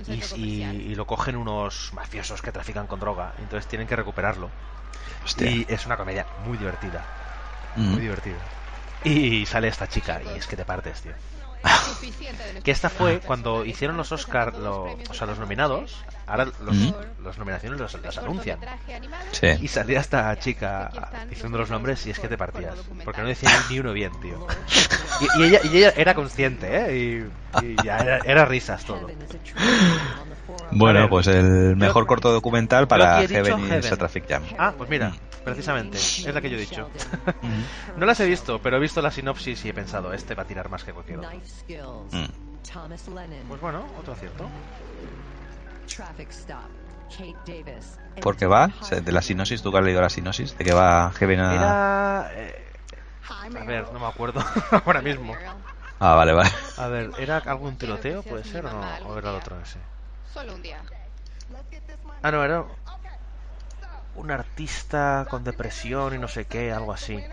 y, 0.08 0.14
y- 0.36 0.64
y 0.64 0.96
lo 0.96 1.06
cogen 1.06 1.36
unos 1.36 1.92
mafiosos 1.94 2.42
que 2.42 2.52
trafican 2.52 2.88
con 2.88 3.00
droga 3.00 3.34
entonces 3.40 3.68
tienen 3.68 3.88
que 3.88 3.98
recuperarlo 3.98 4.50
Hostia. 5.26 5.52
y 5.52 5.66
es 5.68 5.86
una 5.86 5.98
comedia 5.98 6.26
muy 6.46 6.58
divertida 6.58 7.04
Mm. 7.76 7.92
muy 7.92 8.02
divertida 8.02 8.38
y 9.04 9.46
sale 9.46 9.68
esta 9.68 9.88
chica 9.88 10.22
y 10.24 10.38
es 10.38 10.48
que 10.48 10.56
te 10.58 10.66
partes 10.66 11.02
tío 11.02 11.14
que 12.64 12.72
esta 12.72 12.90
fue 12.90 13.20
cuando 13.20 13.66
hicieron 13.66 13.98
los 13.98 14.12
Oscar 14.14 14.54
lo- 14.56 14.98
o 15.10 15.14
sea 15.14 15.28
los 15.28 15.40
nominados 15.40 15.98
ahora 16.26 16.46
los, 16.46 16.76
Mm. 16.76 16.94
los 17.24 17.38
nominaciones 17.38 17.80
los, 17.80 18.02
las 18.02 18.18
anuncian 18.18 18.60
Sí. 19.32 19.48
y 19.62 19.68
salía 19.68 20.00
esta 20.00 20.38
chica 20.40 20.90
diciendo 21.30 21.58
los 21.58 21.70
nombres 21.70 22.06
y 22.06 22.12
es 22.12 22.20
que 22.20 22.28
te 22.30 22.38
partías. 22.38 22.76
Porque 23.04 23.22
no 23.22 23.28
decía 23.28 23.50
ni 23.70 23.80
uno 23.80 23.92
bien, 23.94 24.12
tío. 24.22 24.46
Y, 25.22 25.42
y 25.42 25.44
ella, 25.48 25.60
y 25.64 25.78
ella 25.78 25.94
era 25.98 26.14
consciente, 26.14 26.68
¿eh? 26.78 26.98
Y, 27.62 27.66
y 27.66 27.76
ya 27.84 27.98
era, 27.98 28.18
era 28.20 28.46
risas 28.46 28.84
todo. 28.86 29.08
Bueno, 30.72 31.10
pues 31.10 31.28
el 31.28 31.76
mejor 31.76 32.06
corto 32.06 32.32
documental 32.32 32.88
para 32.88 33.28
Heaven 33.28 33.60
y. 33.60 33.82
Traffic 33.98 34.28
Jam. 34.28 34.44
Ah, 34.58 34.74
pues 34.78 34.90
mira, 34.90 35.12
precisamente, 35.44 35.98
es 35.98 36.34
la 36.34 36.42
que 36.42 36.50
yo 36.50 36.58
he 36.58 36.62
dicho. 36.62 36.90
no 37.98 38.06
las 38.06 38.20
he 38.20 38.26
visto, 38.26 38.60
pero 38.62 38.78
he 38.78 38.80
visto 38.80 39.02
la 39.02 39.12
sinopsis 39.12 39.66
y 39.66 39.70
he 39.70 39.74
pensado, 39.74 40.14
este 40.14 40.36
va 40.36 40.44
a 40.44 40.46
tirar 40.46 40.70
más 40.70 40.84
que 40.84 40.94
cualquier 40.94 41.20
otro. 41.20 41.32
Mm. 42.12 42.26
Pues 43.48 43.62
bueno, 43.62 43.86
otro 44.00 44.14
acierto. 44.14 44.50
¿Por 48.22 48.36
qué 48.36 48.46
va? 48.46 48.70
De 49.04 49.12
la 49.12 49.22
sinopsis, 49.22 49.62
tú 49.62 49.72
que 49.72 49.78
has 49.80 49.84
leído 49.84 50.02
la 50.02 50.10
sinopsis, 50.10 50.58
¿de 50.58 50.64
qué 50.64 50.74
va 50.74 51.12
Heaven 51.12 51.40
a...? 51.40 51.56
Era... 51.56 52.32
eh, 52.36 52.66
a 53.30 53.64
ver, 53.66 53.92
no 53.92 54.00
me 54.00 54.06
acuerdo 54.06 54.44
ahora 54.86 55.02
mismo. 55.02 55.34
Ah, 56.00 56.14
vale, 56.16 56.34
vale. 56.34 56.50
A 56.78 56.88
ver, 56.88 57.12
¿era 57.18 57.38
algún 57.38 57.76
tiroteo? 57.78 58.24
¿Puede 58.24 58.44
ser 58.44 58.66
o 58.66 58.72
no? 58.72 58.82
O 59.08 59.18
era 59.18 59.32
el 59.32 59.36
otro 59.38 59.60
ese. 59.62 59.80
Solo 60.34 60.56
un 60.56 60.62
día. 60.62 60.82
Ah, 62.22 62.32
no, 62.32 62.44
era 62.44 62.66
un 64.16 64.32
artista 64.32 65.26
con 65.30 65.44
depresión 65.44 66.14
y 66.14 66.18
no 66.18 66.28
sé 66.28 66.46
qué, 66.46 66.72
algo 66.72 66.94
así. 66.94 67.24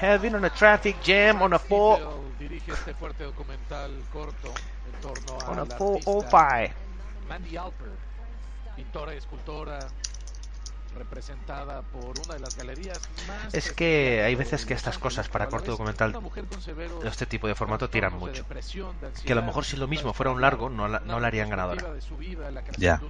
Heavy 0.00 0.28
on 0.28 0.44
a 0.44 0.50
traffic 0.50 0.96
jam 1.04 1.40
on 1.42 1.54
a 1.54 1.58
four 1.58 2.00
dirige 2.38 2.72
este 2.72 2.94
fuerte 2.94 3.24
documental 3.24 3.90
corto 4.12 4.52
en 4.86 5.00
torno 5.00 5.38
a 5.40 5.50
on 5.50 5.58
a 5.60 5.64
la 5.64 5.76
four 5.76 5.92
artista 5.92 6.10
oh 6.10 6.22
five. 6.22 6.74
Mandy 7.28 7.56
Alper. 7.56 7.88
pintora 8.76 9.14
y 9.14 9.18
escultora 9.18 9.78
representada 10.94 11.82
por 11.82 12.18
una 12.24 12.34
de 12.34 12.40
las 12.40 12.56
galerías 12.56 13.00
más 13.28 13.54
Es 13.54 13.72
que 13.72 14.22
hay 14.24 14.34
veces 14.34 14.64
que 14.66 14.74
estas 14.74 14.98
cosas 14.98 15.28
para 15.28 15.48
corto 15.48 15.72
documental 15.72 16.12
de 16.12 17.08
este 17.08 17.26
tipo 17.26 17.46
de 17.46 17.54
formato 17.54 17.88
tiran 17.90 18.18
mucho. 18.18 18.44
Que 19.24 19.32
a 19.32 19.36
lo 19.36 19.42
mejor 19.42 19.64
si 19.64 19.76
lo 19.76 19.88
mismo 19.88 20.12
fuera 20.12 20.30
un 20.30 20.40
largo 20.40 20.70
no 20.70 20.88
la, 20.88 21.00
no 21.00 21.20
la 21.20 21.28
harían 21.28 21.50
ganadora. 21.50 21.84
Ya. 22.78 23.00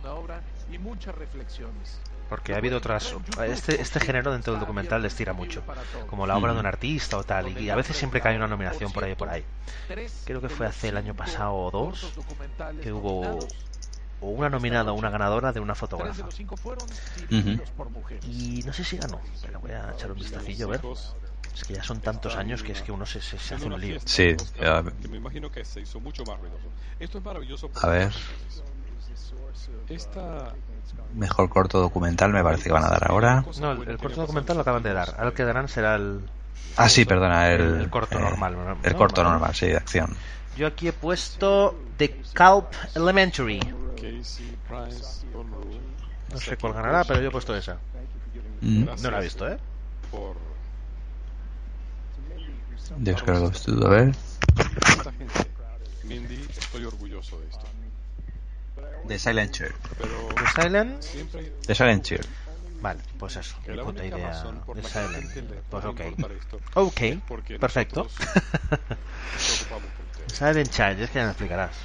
Porque 2.29 2.55
ha 2.55 2.57
habido 2.57 2.79
otras. 2.79 3.15
Este, 3.47 3.81
este 3.81 4.01
género 4.01 4.33
dentro 4.33 4.55
del 4.55 4.61
documental 4.61 5.03
les 5.03 5.15
tira 5.15 5.33
mucho. 5.33 5.63
Como 6.09 6.27
la 6.27 6.37
obra 6.37 6.55
de 6.55 6.61
un 6.61 6.67
artista 6.67 7.19
o 7.19 7.25
tal. 7.25 7.61
Y 7.61 7.71
a 7.71 7.77
veces 7.77 7.97
siempre 7.97 8.21
cae 8.21 8.37
una 8.37 8.49
nominación 8.49 8.93
por 8.93 9.05
ahí 9.05 9.15
por 9.15 9.29
ahí. 9.29 9.45
Creo 10.25 10.41
que 10.41 10.49
fue 10.49 10.67
hace 10.67 10.89
el 10.89 10.97
año 10.97 11.15
pasado 11.15 11.55
o 11.55 11.71
dos 11.71 12.13
que 12.83 12.93
hubo 12.93 13.39
o 14.25 14.29
una 14.31 14.49
nominada 14.49 14.93
o 14.93 14.95
una 14.95 15.11
ganadora 15.11 15.53
de 15.53 15.61
una 15.61 15.75
fotógrafa. 15.75 16.27
Ujú. 17.31 17.63
Y 18.27 18.63
no 18.65 18.73
sé 18.73 18.85
si 18.85 18.97
ganó, 18.97 19.21
pero 19.43 19.61
voy 19.61 19.73
a 19.73 19.91
echar 19.93 20.11
un 20.13 20.19
vistacillo 20.19 20.67
a 20.67 20.71
ver. 20.71 20.81
Es 21.55 21.65
que 21.65 21.75
ya 21.75 21.83
son 21.85 22.01
tantos 22.01 22.35
años 22.37 22.63
que 22.63 22.73
es 22.73 22.83
que 22.83 22.91
uno 22.91 23.07
se, 23.07 23.21
se, 23.21 23.39
se 23.39 23.55
hace 23.55 23.67
un 23.67 23.81
lío. 23.81 24.01
Sí, 24.05 24.35
ya- 24.61 24.83
Que 25.01 25.09
me 25.09 25.19
imagino 25.19 25.51
que 25.51 25.65
se 25.65 25.81
hizo 25.81 26.01
mucho 26.01 26.25
más 26.25 26.39
ruidoso. 26.41 26.67
Esto 26.99 27.19
es 27.19 27.25
maravilloso. 27.25 27.71
a 27.81 27.89
ver, 27.89 28.13
Esta 29.89 30.53
mejor 31.15 31.49
corto 31.49 31.81
documental 31.81 32.33
me 32.33 32.43
parece 32.43 32.65
que 32.65 32.73
van 32.73 32.85
a 32.85 32.89
dar 32.89 33.11
ahora. 33.11 33.45
No, 33.61 33.73
el, 33.73 33.89
el 33.89 33.99
corto 33.99 34.21
documental 34.23 34.57
lo 34.57 34.63
acaban 34.63 34.83
de 34.83 34.93
dar. 34.93 35.11
Ahora 35.11 35.29
el 35.29 35.35
que 35.35 35.45
darán 35.45 35.69
será 35.69 35.95
el. 35.97 36.21
Ah, 36.77 36.89
sí, 36.89 37.05
perdona, 37.05 37.53
el, 37.53 37.61
El- 37.61 37.81
el 37.83 37.91
corto 37.91 38.19
eh, 38.19 38.23
normal, 38.23 38.55
¿no? 38.57 38.79
El 38.83 38.95
corto 38.97 39.23
normal, 39.23 39.55
sí, 39.55 39.67
de 39.67 39.77
acción. 39.77 40.17
Yo 40.57 40.67
aquí 40.67 40.89
he 40.89 40.93
puesto 40.93 41.79
The 41.97 42.11
Culp 42.35 42.73
Elementary. 42.95 43.61
No 46.33 46.41
sé 46.41 46.57
cuál 46.57 46.73
ganará, 46.73 47.05
pero 47.05 47.21
yo 47.21 47.29
he 47.29 47.31
puesto 47.31 47.57
esa. 47.57 47.79
Mm. 48.61 48.85
No 49.03 49.11
la 49.11 49.19
he 49.21 49.23
visto, 49.23 49.49
¿eh? 49.49 49.59
lo 52.99 53.49
estudio, 53.49 53.87
a 53.87 53.91
ver. 53.91 54.15
Mindy, 56.05 56.47
estoy 56.57 56.85
orgulloso 56.85 57.41
de 57.41 57.49
esto. 57.49 57.67
The 59.09 59.19
Silent 59.19 59.53
Chair. 59.53 59.75
The 59.75 60.63
Silent. 60.63 61.05
The 61.67 61.75
Silent 61.75 62.05
Chair. 62.05 62.27
Vale, 62.81 63.01
pues 63.19 63.37
eso. 63.37 63.57
que 63.65 63.75
la 63.75 63.85
puta 63.85 64.05
idea. 64.05 64.45
la 64.75 64.89
Silent. 64.89 65.33
Pues 65.71 65.85
ok. 65.85 66.01
esto 66.01 66.61
Ok, 66.75 67.01
perfecto. 67.59 68.07
Silent 70.27 70.71
Child, 70.71 71.01
es 71.01 71.11
que 71.11 71.19
ya 71.19 71.25
me 71.25 71.31
explicarás. 71.31 71.77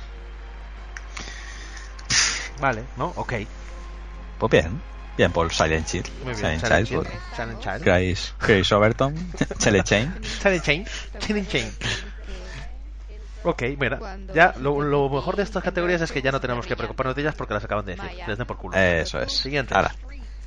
Vale, 2.59 2.83
¿no? 2.97 3.13
Ok. 3.15 3.33
Pues 4.37 4.51
bien. 4.51 4.81
Bien 5.17 5.31
por 5.31 5.51
Silent 5.53 5.85
Chill. 5.85 6.03
Muy 6.23 6.33
bien. 6.33 6.35
Silent, 6.35 6.61
Silent 6.61 6.87
Child. 6.87 7.07
Child. 7.07 7.35
Silent 7.35 7.59
Child. 7.61 7.83
Chris, 7.83 8.33
Chris 8.37 8.71
Overton. 8.71 9.33
Silent 9.59 9.85
Chain. 9.85 10.13
Silent 10.41 10.63
Chain. 10.63 10.85
Silent 11.19 11.49
Chain. 11.49 11.71
Ok, 13.43 13.63
mira, 13.77 13.99
ya 14.33 14.53
lo, 14.59 14.81
lo 14.81 15.09
mejor 15.09 15.37
de 15.37 15.43
estas 15.43 15.63
categorías 15.63 16.01
es 16.01 16.11
que 16.11 16.21
ya 16.21 16.31
no 16.31 16.41
tenemos 16.41 16.65
que 16.65 16.75
preocuparnos 16.75 17.15
de 17.15 17.21
ellas 17.21 17.35
porque 17.35 17.53
las 17.53 17.63
acaban 17.63 17.85
de 17.85 17.95
decir. 17.95 18.11
Les 18.27 18.37
den 18.37 18.47
por 18.47 18.57
culo. 18.57 18.77
Eso 18.77 19.21
es. 19.21 19.31
Siguiente. 19.31 19.73
Ahora, 19.73 19.93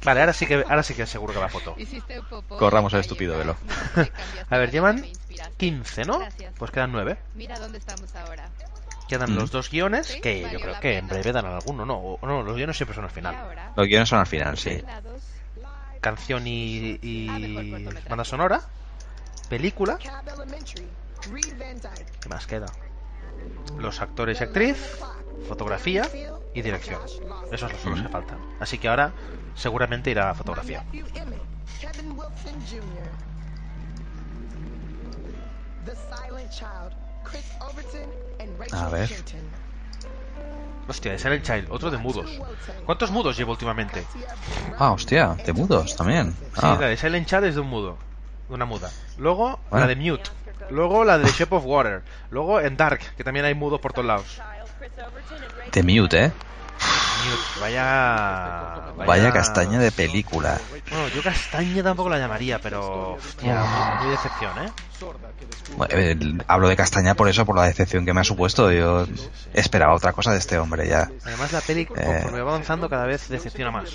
Vale, 0.04 0.20
ahora 0.20 0.32
sí 0.32 0.46
que 0.46 0.64
ahora 0.68 0.82
sí 0.82 0.94
que 0.94 1.06
seguro 1.06 1.32
que 1.32 1.38
va 1.38 1.48
foto. 1.48 1.76
corramos 2.58 2.92
el 2.94 3.00
estúpido 3.00 3.38
velo. 3.38 3.56
A 4.50 4.58
ver, 4.58 4.70
llevan 4.70 5.02
15, 5.56 6.04
¿no? 6.04 6.20
Pues 6.58 6.70
quedan 6.70 6.92
9. 6.92 7.18
Mira 7.34 7.58
dónde 7.58 7.78
estamos 7.78 8.14
ahora. 8.16 8.50
Quedan 9.08 9.32
Mm. 9.32 9.36
los 9.36 9.50
dos 9.50 9.70
guiones 9.70 10.16
que 10.22 10.42
yo 10.50 10.60
creo 10.60 10.80
que 10.80 10.96
en 10.98 11.08
breve 11.08 11.32
dan 11.32 11.46
alguno, 11.46 11.84
¿no? 11.84 11.96
O- 11.98 12.26
no, 12.26 12.42
los 12.42 12.56
guiones 12.56 12.76
siempre 12.76 12.94
son 12.94 13.04
al 13.04 13.10
final. 13.10 13.36
Los 13.76 13.86
guiones 13.86 14.08
son 14.08 14.18
al 14.20 14.26
final, 14.26 14.56
sí. 14.58 14.82
Canción 16.00 16.46
y, 16.46 16.98
y 17.02 17.26
banda 18.08 18.24
sonora, 18.24 18.60
película, 19.48 19.98
¿qué 22.20 22.28
más 22.28 22.46
queda? 22.46 22.72
Los 23.78 24.00
actores 24.00 24.40
y 24.40 24.44
actriz, 24.44 25.00
fotografía 25.46 26.08
y 26.54 26.62
dirección. 26.62 27.00
Esos 27.50 27.70
son 27.80 27.92
los 27.92 28.02
que 28.02 28.08
faltan. 28.08 28.38
Así 28.60 28.78
que 28.78 28.88
ahora 28.88 29.12
seguramente 29.54 30.10
irá 30.10 30.30
a 30.30 30.34
fotografía. 30.34 30.84
A 38.72 38.88
ver. 38.88 39.08
Hostia, 40.88 41.14
ese 41.14 41.28
era 41.28 41.36
el 41.36 41.42
Child, 41.42 41.68
otro 41.70 41.90
de 41.90 41.98
mudos. 41.98 42.28
¿Cuántos 42.86 43.10
mudos 43.10 43.36
llevo 43.36 43.52
últimamente? 43.52 44.04
Ah, 44.78 44.90
hostia, 44.92 45.34
de 45.46 45.52
mudos 45.52 45.94
también. 45.96 46.32
Sí, 46.54 46.60
Ah, 46.62 46.76
la 46.80 46.88
de 46.88 46.96
Silent 46.96 47.26
Child 47.28 47.44
es 47.44 47.54
de 47.54 47.60
un 47.60 47.68
mudo, 47.68 47.96
de 48.48 48.54
una 48.54 48.64
muda. 48.64 48.90
Luego 49.18 49.60
Bueno. 49.70 49.86
la 49.86 49.94
de 49.94 49.96
Mute. 49.96 50.30
Luego 50.70 51.04
la 51.04 51.18
de 51.18 51.26
Shape 51.30 51.54
of 51.54 51.64
Water. 51.66 52.02
Luego 52.30 52.60
en 52.60 52.76
Dark, 52.76 53.00
que 53.16 53.24
también 53.24 53.44
hay 53.44 53.54
mudos 53.54 53.80
por 53.80 53.92
todos 53.92 54.06
lados. 54.06 54.40
de 55.72 55.82
mute, 55.82 56.24
¿eh? 56.26 56.32
Mute, 57.24 57.60
vaya... 57.60 58.92
Vaya 59.06 59.32
castaña 59.32 59.78
de 59.78 59.90
película. 59.92 60.60
Bueno, 60.90 61.08
yo 61.08 61.22
castaña 61.22 61.82
tampoco 61.82 62.08
la 62.08 62.18
llamaría, 62.18 62.58
pero... 62.60 63.14
Hostia, 63.14 63.64
muy, 64.00 64.10
decepción, 64.10 64.58
¿eh? 64.58 64.72
Bueno, 65.76 65.94
eh, 65.96 66.16
hablo 66.46 66.68
de 66.68 66.76
castaña 66.76 67.14
por 67.14 67.28
eso, 67.28 67.46
por 67.46 67.56
la 67.56 67.64
decepción 67.64 68.04
que 68.04 68.12
me 68.12 68.20
ha 68.20 68.24
supuesto. 68.24 68.70
Yo 68.70 69.06
esperaba 69.52 69.94
otra 69.94 70.12
cosa 70.12 70.32
de 70.32 70.38
este 70.38 70.58
hombre 70.58 70.88
ya. 70.88 71.10
Además 71.24 71.52
la 71.52 71.60
peli, 71.60 71.86
conforme 71.86 72.42
va 72.42 72.50
avanzando, 72.50 72.88
cada 72.88 73.06
vez 73.06 73.28
decepciona 73.28 73.70
más. 73.70 73.90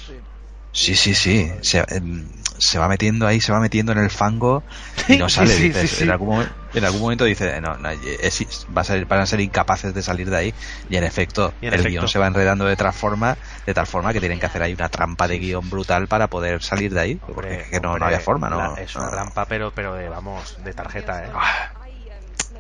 Sí, 0.78 0.96
sí, 0.96 1.16
sí. 1.16 1.52
Se, 1.64 1.84
em, 1.90 2.30
se 2.60 2.78
va 2.78 2.88
metiendo 2.88 3.26
ahí, 3.26 3.42
se 3.42 3.52
va 3.52 3.60
metiendo 3.60 3.92
en 3.94 3.98
el 3.98 4.12
fango 4.12 4.64
y 5.10 5.18
no 5.18 5.28
sale. 5.30 5.48
sí, 5.52 5.64
dices, 5.70 5.90
sí, 5.90 5.96
sí. 5.98 6.04
En, 6.04 6.12
algún, 6.12 6.48
en 6.72 6.86
algún 6.86 7.02
momento 7.02 7.26
dice, 7.26 7.60
no, 7.62 7.76
no, 7.78 7.90
es- 7.90 8.66
va 8.76 8.82
a 8.82 8.84
ser, 8.84 9.06
van 9.08 9.22
a 9.22 9.26
ser 9.26 9.40
incapaces 9.42 9.96
de 9.96 10.04
salir 10.04 10.30
de 10.30 10.38
ahí. 10.38 10.54
Y 10.88 10.98
en 10.98 11.04
efecto, 11.04 11.56
Y 11.62 11.66
en 11.66 11.74
el 11.74 11.80
efecto. 11.80 11.90
guion 12.02 12.08
se 12.08 12.20
va 12.20 12.28
enredando 12.28 12.66
de 12.66 12.76
tal 12.76 12.94
forma, 12.94 13.38
de 13.66 13.74
tal 13.74 13.88
forma 13.88 14.14
que 14.14 14.20
tienen 14.20 14.40
que 14.40 14.46
hacer 14.46 14.62
ahí 14.62 14.74
una 14.74 14.90
trampa 14.90 15.28
de 15.28 15.40
guion 15.40 15.68
brutal 15.68 16.08
para 16.08 16.28
poder 16.28 16.62
salir 16.62 16.94
de 16.94 17.00
ahí. 17.00 17.16
porque 17.16 17.56
es 17.62 17.68
que 17.70 17.80
no, 17.80 17.98
no 17.98 18.06
había 18.06 18.20
forma, 18.20 18.48
¿no? 18.48 18.78
es 18.78 18.96
una 18.96 19.06
No. 19.06 19.12
trampa, 19.14 19.46
pero, 19.46 19.72
pero 19.72 19.96
de, 19.96 20.10
vamos, 20.10 20.64
de 20.64 20.74
tarjeta, 20.74 21.26
¿eh? 21.26 21.30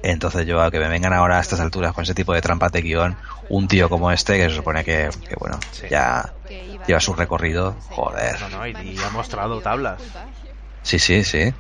Entonces 0.03 0.45
yo 0.45 0.61
a 0.61 0.72
que 0.72 0.80
me 0.80 0.88
vengan 0.88 1.11
ahora 1.14 1.38
a 1.38 1.41
estas 1.41 1.60
alturas 1.60 1.94
con 1.94 2.03
ese 2.03 2.14
tipo 2.14 2.34
de 2.34 2.41
trampas 2.41 2.72
de 2.72 2.81
guion, 2.81 3.18
un 3.49 3.68
tío 3.68 3.90
como 3.90 4.11
este, 4.11 4.38
que 4.38 4.49
se 4.49 4.56
supone 4.56 4.84
que, 4.84 5.10
que, 5.28 5.36
bueno, 5.40 5.60
ya 5.90 6.34
lleva 6.86 6.99
su 6.99 7.14
recorrido, 7.14 7.74
joder. 7.74 8.40
No, 8.41 8.60
no, 8.60 8.68
y, 8.68 8.72
y 8.72 8.98
ha 9.02 9.10
mostrado 9.10 9.61
tablas. 9.61 10.02
Sí, 10.84 10.99
sí, 10.99 11.24
sí. 11.24 11.53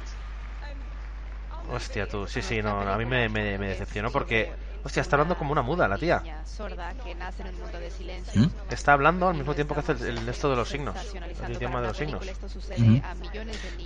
Hostia, 1.69 2.07
tú, 2.07 2.27
sí, 2.27 2.41
sí, 2.41 2.61
no, 2.61 2.83
no, 2.83 2.93
a 2.93 2.97
mí 2.97 3.05
me, 3.05 3.27
me, 3.29 3.57
me 3.57 3.67
decepcionó 3.67 4.11
porque, 4.11 4.49
hostia, 4.87 5.01
está 5.01 5.15
hablando 5.15 5.37
como 5.37 5.51
una 5.51 5.61
muda 5.61 5.87
la 5.87 5.97
tía. 5.97 6.23
¿Mm? 8.33 8.45
Está 8.71 8.93
hablando 8.93 9.27
al 9.29 9.35
mismo 9.35 9.53
tiempo 9.53 9.75
que 9.75 9.81
hace 9.81 9.91
el, 9.91 10.17
el 10.17 10.29
esto 10.29 10.49
de 10.49 10.55
los 10.55 10.69
signos, 10.69 10.95
el 11.45 11.53
idioma 11.53 11.81
de 11.81 11.87
los 11.87 11.97
signos. 11.97 12.25
Ujú. 12.77 13.01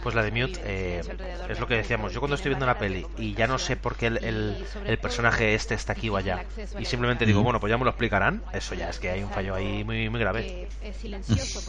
Pues 0.03 0.15
la 0.15 0.23
de 0.23 0.31
Mute 0.31 0.61
eh, 0.63 1.01
es 1.49 1.59
lo 1.59 1.67
que 1.67 1.75
decíamos. 1.75 2.13
Yo 2.13 2.19
cuando 2.19 2.35
estoy 2.35 2.49
viendo 2.49 2.65
una 2.65 2.77
peli 2.77 3.05
y 3.17 3.33
ya 3.33 3.47
no 3.47 3.57
sé 3.57 3.75
por 3.75 3.95
qué 3.95 4.07
el, 4.07 4.23
el, 4.23 4.65
el 4.85 4.97
personaje 4.99 5.53
este 5.53 5.73
está 5.73 5.93
aquí 5.93 6.09
o 6.09 6.17
allá 6.17 6.45
y 6.79 6.85
simplemente 6.85 7.25
digo, 7.25 7.43
bueno, 7.43 7.59
pues 7.59 7.71
ya 7.71 7.77
me 7.77 7.83
lo 7.83 7.89
explicarán, 7.89 8.43
eso 8.53 8.75
ya 8.75 8.89
es 8.89 8.99
que 8.99 9.09
hay 9.09 9.23
un 9.23 9.29
fallo 9.29 9.55
ahí 9.55 9.83
muy, 9.83 10.09
muy 10.09 10.19
grave. 10.19 10.69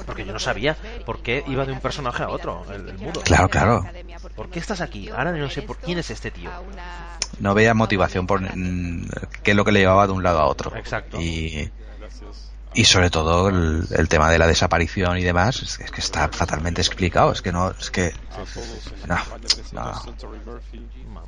Porque 0.07 0.25
yo 0.25 0.33
no 0.33 0.39
sabía 0.39 0.77
por 1.05 1.23
qué 1.23 1.43
iba 1.47 1.65
de 1.65 1.73
un 1.73 1.81
personaje 1.81 2.23
a 2.23 2.29
otro, 2.29 2.65
el, 2.73 2.89
el 2.89 2.99
mudo. 2.99 3.23
Claro, 3.23 3.49
claro. 3.49 3.85
¿Por 4.37 4.51
qué 4.51 4.59
estás 4.59 4.81
aquí? 4.81 5.09
Ahora 5.09 5.33
no 5.33 5.51
sé 5.51 5.63
por 5.63 5.79
quién 5.79 5.99
es 5.99 6.11
este 6.11 6.31
tío. 6.31 6.51
No 7.41 7.55
veía 7.55 7.75
motivación 7.75 8.27
por 8.27 8.41
qué 9.43 9.51
es 9.53 9.57
lo 9.57 9.65
que 9.65 9.73
le 9.73 9.81
llevaba 9.81 10.07
de 10.07 10.13
un 10.13 10.23
lado 10.23 10.41
a 10.41 10.47
otro. 10.47 10.75
Exacto. 10.77 11.21
Y, 11.21 11.71
y 12.75 12.85
sobre 12.85 13.11
todo 13.11 13.49
el, 13.49 13.87
el 13.91 14.09
tema 14.09 14.31
de 14.31 14.39
la 14.39 14.47
desaparición 14.47 15.19
y 15.19 15.23
demás, 15.23 15.61
es 15.63 15.77
que, 15.77 15.85
es 15.85 15.91
que 15.91 16.01
está 16.01 16.29
fatalmente 16.29 16.81
explicado. 16.81 17.33
Es 17.33 17.43
que 17.43 17.53
no, 17.53 17.71
es 17.71 17.91
que. 17.91 18.13
No, 19.07 19.17
no. 19.73 20.03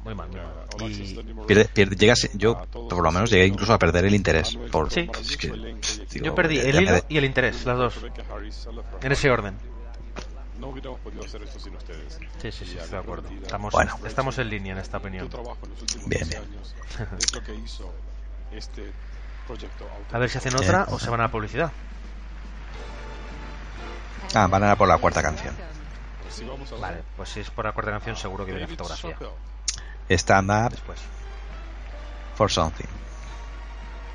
Muy 0.05 0.15
mal, 0.15 0.29
muy 0.29 0.37
mal. 0.39 0.91
Y 0.91 1.15
Pierde- 1.47 1.69
pierde- 1.73 1.97
llegas, 1.97 2.29
yo 2.35 2.67
por 2.71 3.03
lo 3.03 3.11
menos 3.13 3.31
llegué 3.31 3.47
incluso 3.47 3.73
a 3.75 3.79
perder 3.79 4.05
el 4.07 4.15
interés. 4.15 4.57
Por, 4.71 4.91
Sí. 4.93 5.09
es 5.21 5.37
que, 5.37 5.49
digo, 5.49 6.25
yo 6.27 6.35
perdí 6.35 6.59
el 6.59 6.81
hilo 6.83 6.93
de- 6.93 7.05
y 7.09 7.17
el 7.19 7.25
interés, 7.25 7.65
las 7.65 7.77
dos. 7.79 7.95
En 9.03 9.13
ese 9.13 9.31
orden. 9.31 9.55
No 10.59 10.69
hubiéramos 10.69 11.01
podido 11.01 11.25
hacer 11.25 11.43
esto 11.43 11.59
sin 11.59 11.75
ustedes. 11.77 12.19
Sí, 12.41 12.53
sí, 12.53 12.65
sí, 12.65 12.77
estoy 12.79 12.91
de 12.91 12.97
acuerdo. 12.99 13.29
Estamos, 13.43 13.73
Bueno. 13.73 13.99
estamos 14.05 14.39
en 14.39 14.51
línea 14.51 14.73
en 14.73 14.79
esta 14.79 14.99
opinión. 14.99 15.29
Bien, 15.29 15.41
12 15.41 16.07
bien. 16.09 16.43
años 16.43 16.75
es 17.19 17.33
lo 17.35 17.43
que 17.43 17.55
hizo 17.55 17.93
este 18.53 18.93
proyecto 19.47 19.87
A 20.13 20.19
ver 20.19 20.31
si 20.31 20.39
hacen 20.39 20.53
Bien. 20.55 20.65
otra 20.65 20.87
o 20.91 20.99
se 20.99 21.11
van 21.11 21.21
a 21.21 21.25
la 21.25 21.31
publicidad. 21.31 21.73
Ah, 24.35 24.47
van 24.47 24.63
a 24.65 24.71
ir 24.73 24.77
por 24.77 24.89
la 24.89 24.99
cuarta 24.99 25.23
canción. 25.23 25.55
Si 26.31 26.45
vamos 26.45 26.71
a 26.73 26.77
Vale, 26.77 27.03
pues 27.17 27.29
si 27.29 27.41
es 27.41 27.51
por 27.51 27.65
la 27.65 27.73
cuarta 27.73 27.93
canción 27.93 28.17
seguro 28.17 28.45
que 28.47 28.53
viene 28.53 28.67
fotografía. 28.67 29.17
Stand 30.09 30.51
up 30.51 30.71
Después. 30.71 31.01
for 32.37 32.51
something. 32.51 32.87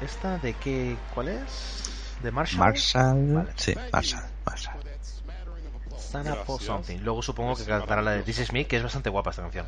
¿Esta 0.02 0.38
de 0.38 0.54
qué? 0.54 0.98
¿Cuál 1.14 1.30
es? 1.30 2.18
¿De 2.22 2.32
Marshall? 2.32 2.60
Marshall. 2.60 3.50
Sí, 3.56 3.74
Marshall. 3.92 4.24
Marshall. 4.46 4.79
For 6.12 6.24
Gracias. 6.24 6.64
Something. 6.64 6.98
Luego 7.00 7.22
supongo 7.22 7.56
que 7.56 7.66
cantará 7.66 8.02
la 8.02 8.12
de 8.12 8.24
This 8.24 8.40
Is 8.40 8.52
Me, 8.52 8.66
que 8.66 8.78
es 8.78 8.84
bastante 8.84 9.10
guapa 9.10 9.30
esta 9.30 9.44
canción. 9.44 9.66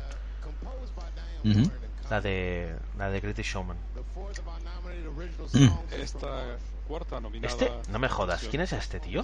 Ujú. 1.44 1.70
La 2.10 2.20
de 2.20 2.74
la 2.98 3.10
de 3.10 3.20
Greatest 3.20 3.48
Showman. 3.50 3.76
Mm. 5.52 5.68
Esta 6.00 6.56
cuarta 6.88 7.20
nominada. 7.20 7.52
Este, 7.52 7.72
no 7.90 7.98
me 7.98 8.08
jodas, 8.08 8.44
¿quién 8.50 8.62
es 8.62 8.72
este 8.72 9.00
tío? 9.00 9.22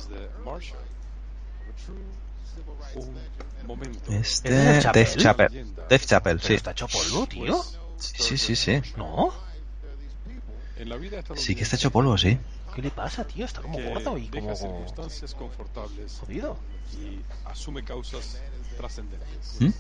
Un 2.95 3.67
momento. 3.67 4.13
Este. 4.13 4.49
¿Es 4.49 4.65
de 4.65 4.83
Chapel? 4.83 5.05
Dave 5.05 5.17
Chappelle. 5.17 5.65
Dave 5.89 6.05
Chappelle, 6.07 6.37
Pero 6.37 6.49
sí. 6.49 6.55
está 6.55 6.71
hecho 6.71 6.89
polvo, 6.89 7.27
tío. 7.27 7.63
Sí, 7.99 8.39
sí, 8.39 8.57
sí. 8.57 8.81
¿No? 8.97 9.33
En 10.77 10.89
la 10.89 10.97
vida 10.97 11.23
Sí 11.35 11.57
que 11.57 11.65
está 11.65 11.77
hecho 11.77 11.91
polvo, 11.91 12.17
sí. 12.17 12.39
¿Qué 12.79 12.83
le 12.83 12.91
pasa, 12.93 13.27
tío? 13.27 13.45
Está 13.45 13.61
como 13.61 13.77
gordo 13.77 14.17
y 14.17 14.29
como... 14.29 14.55
circunstancias 14.55 15.35
confortables 15.35 16.19
Jodido. 16.21 16.57
y 16.93 17.19
asume 17.45 17.83
causas 17.83 18.41
trascendentes. 18.77 19.57
¿Mm? 19.59 19.71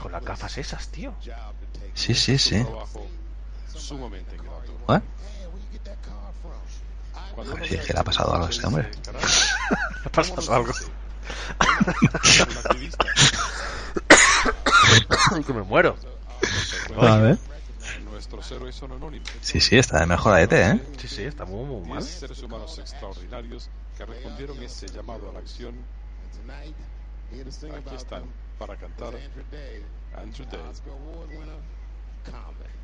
Con 0.00 0.10
las 0.10 0.24
gafas 0.24 0.56
esas, 0.56 0.88
tío. 0.88 1.14
Sí, 1.92 2.14
sí, 2.14 2.38
sí. 2.38 2.64
Trabajo 2.64 3.06
sumamente. 3.74 4.36
¿Eh? 4.36 4.40
Cuando 7.34 7.52
A 7.52 7.54
ver 7.56 7.56
uno 7.56 7.64
si 7.66 7.74
ve 7.74 7.80
es 7.82 7.86
que 7.86 7.92
le 7.92 8.00
ha 8.00 8.04
pasado 8.04 8.32
algo 8.32 8.46
a 8.46 8.48
este 8.48 8.66
hombre. 8.66 8.90
Le 9.02 9.10
ha 10.06 10.10
pasado 10.10 10.54
algo. 10.54 10.72
que 15.46 15.52
me 15.52 15.60
muero. 15.60 15.94
A 16.96 17.16
ver. 17.18 17.38
Nuestros 18.22 18.52
héroes 18.52 18.76
son 18.76 18.92
anónimos. 18.92 19.28
Sí, 19.40 19.60
sí, 19.60 19.76
está 19.76 19.98
de 19.98 20.06
mejorete, 20.06 20.62
¿eh? 20.62 20.80
Sí, 20.96 21.08
sí, 21.08 21.22
está 21.22 21.44
muy, 21.44 21.64
muy 21.64 21.88
mal. 21.88 22.02
Seres 22.04 22.40
humanos 22.40 22.78
extraordinarios 22.78 23.68
que 23.98 24.06
respondieron 24.06 24.62
ese 24.62 24.86
llamado 24.86 25.28
a 25.28 25.32
la 25.32 25.40
acción. 25.40 25.74
Aquí 27.76 27.94
están 27.96 28.22
para 28.60 28.76
cantar 28.76 29.14
Andrew 29.16 29.44
Day 29.50 29.82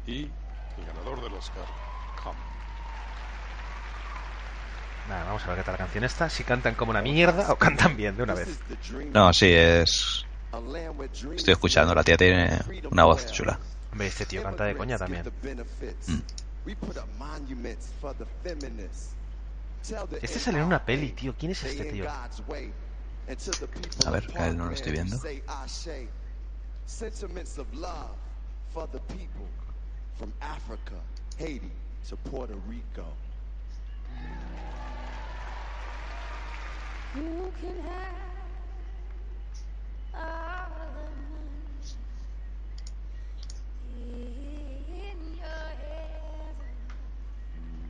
y 0.07 0.23
el 0.23 0.87
ganador 0.87 1.23
del 1.23 1.35
Oscar, 1.35 1.67
Come. 2.21 2.39
Nada, 5.09 5.25
vamos 5.25 5.45
a 5.45 5.47
ver 5.47 5.59
qué 5.59 5.63
tal 5.63 5.75
la 5.75 5.79
canción 5.79 6.03
esta. 6.03 6.29
Si 6.29 6.43
cantan 6.43 6.75
como 6.75 6.91
una 6.91 7.01
mierda 7.01 7.53
o 7.53 7.57
cantan 7.57 7.97
bien 7.97 8.17
de 8.17 8.25
una 8.25 8.35
vez. 8.35 8.59
No, 9.13 9.33
sí, 9.33 9.53
es. 9.53 10.27
Estoy 11.37 11.53
escuchando, 11.53 11.95
la 11.95 12.03
tía 12.03 12.17
tiene 12.17 12.59
una 12.91 13.05
voz 13.05 13.31
chula. 13.31 13.61
Hombre, 13.93 14.09
este 14.09 14.27
tío 14.27 14.43
canta 14.43 14.65
de 14.65 14.77
coña 14.77 14.99
también. 14.99 15.25
Este 20.23 20.39
sale 20.39 20.59
en 20.59 20.65
una 20.65 20.85
peli, 20.85 21.13
tío. 21.13 21.35
¿Quién 21.39 21.53
es 21.53 21.65
este 21.65 21.85
tío? 21.87 22.05
A 24.07 24.11
ver, 24.11 24.31
a 24.37 24.49
él 24.49 24.57
no 24.57 24.67
lo 24.67 24.73
estoy 24.73 24.93
viendo. 24.93 25.19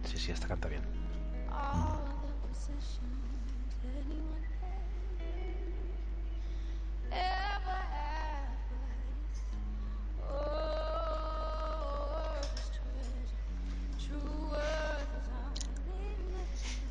Sí, 0.05 0.19
sí, 0.19 0.33
esta 0.33 0.49
canta 0.49 0.69
bien. 0.69 0.83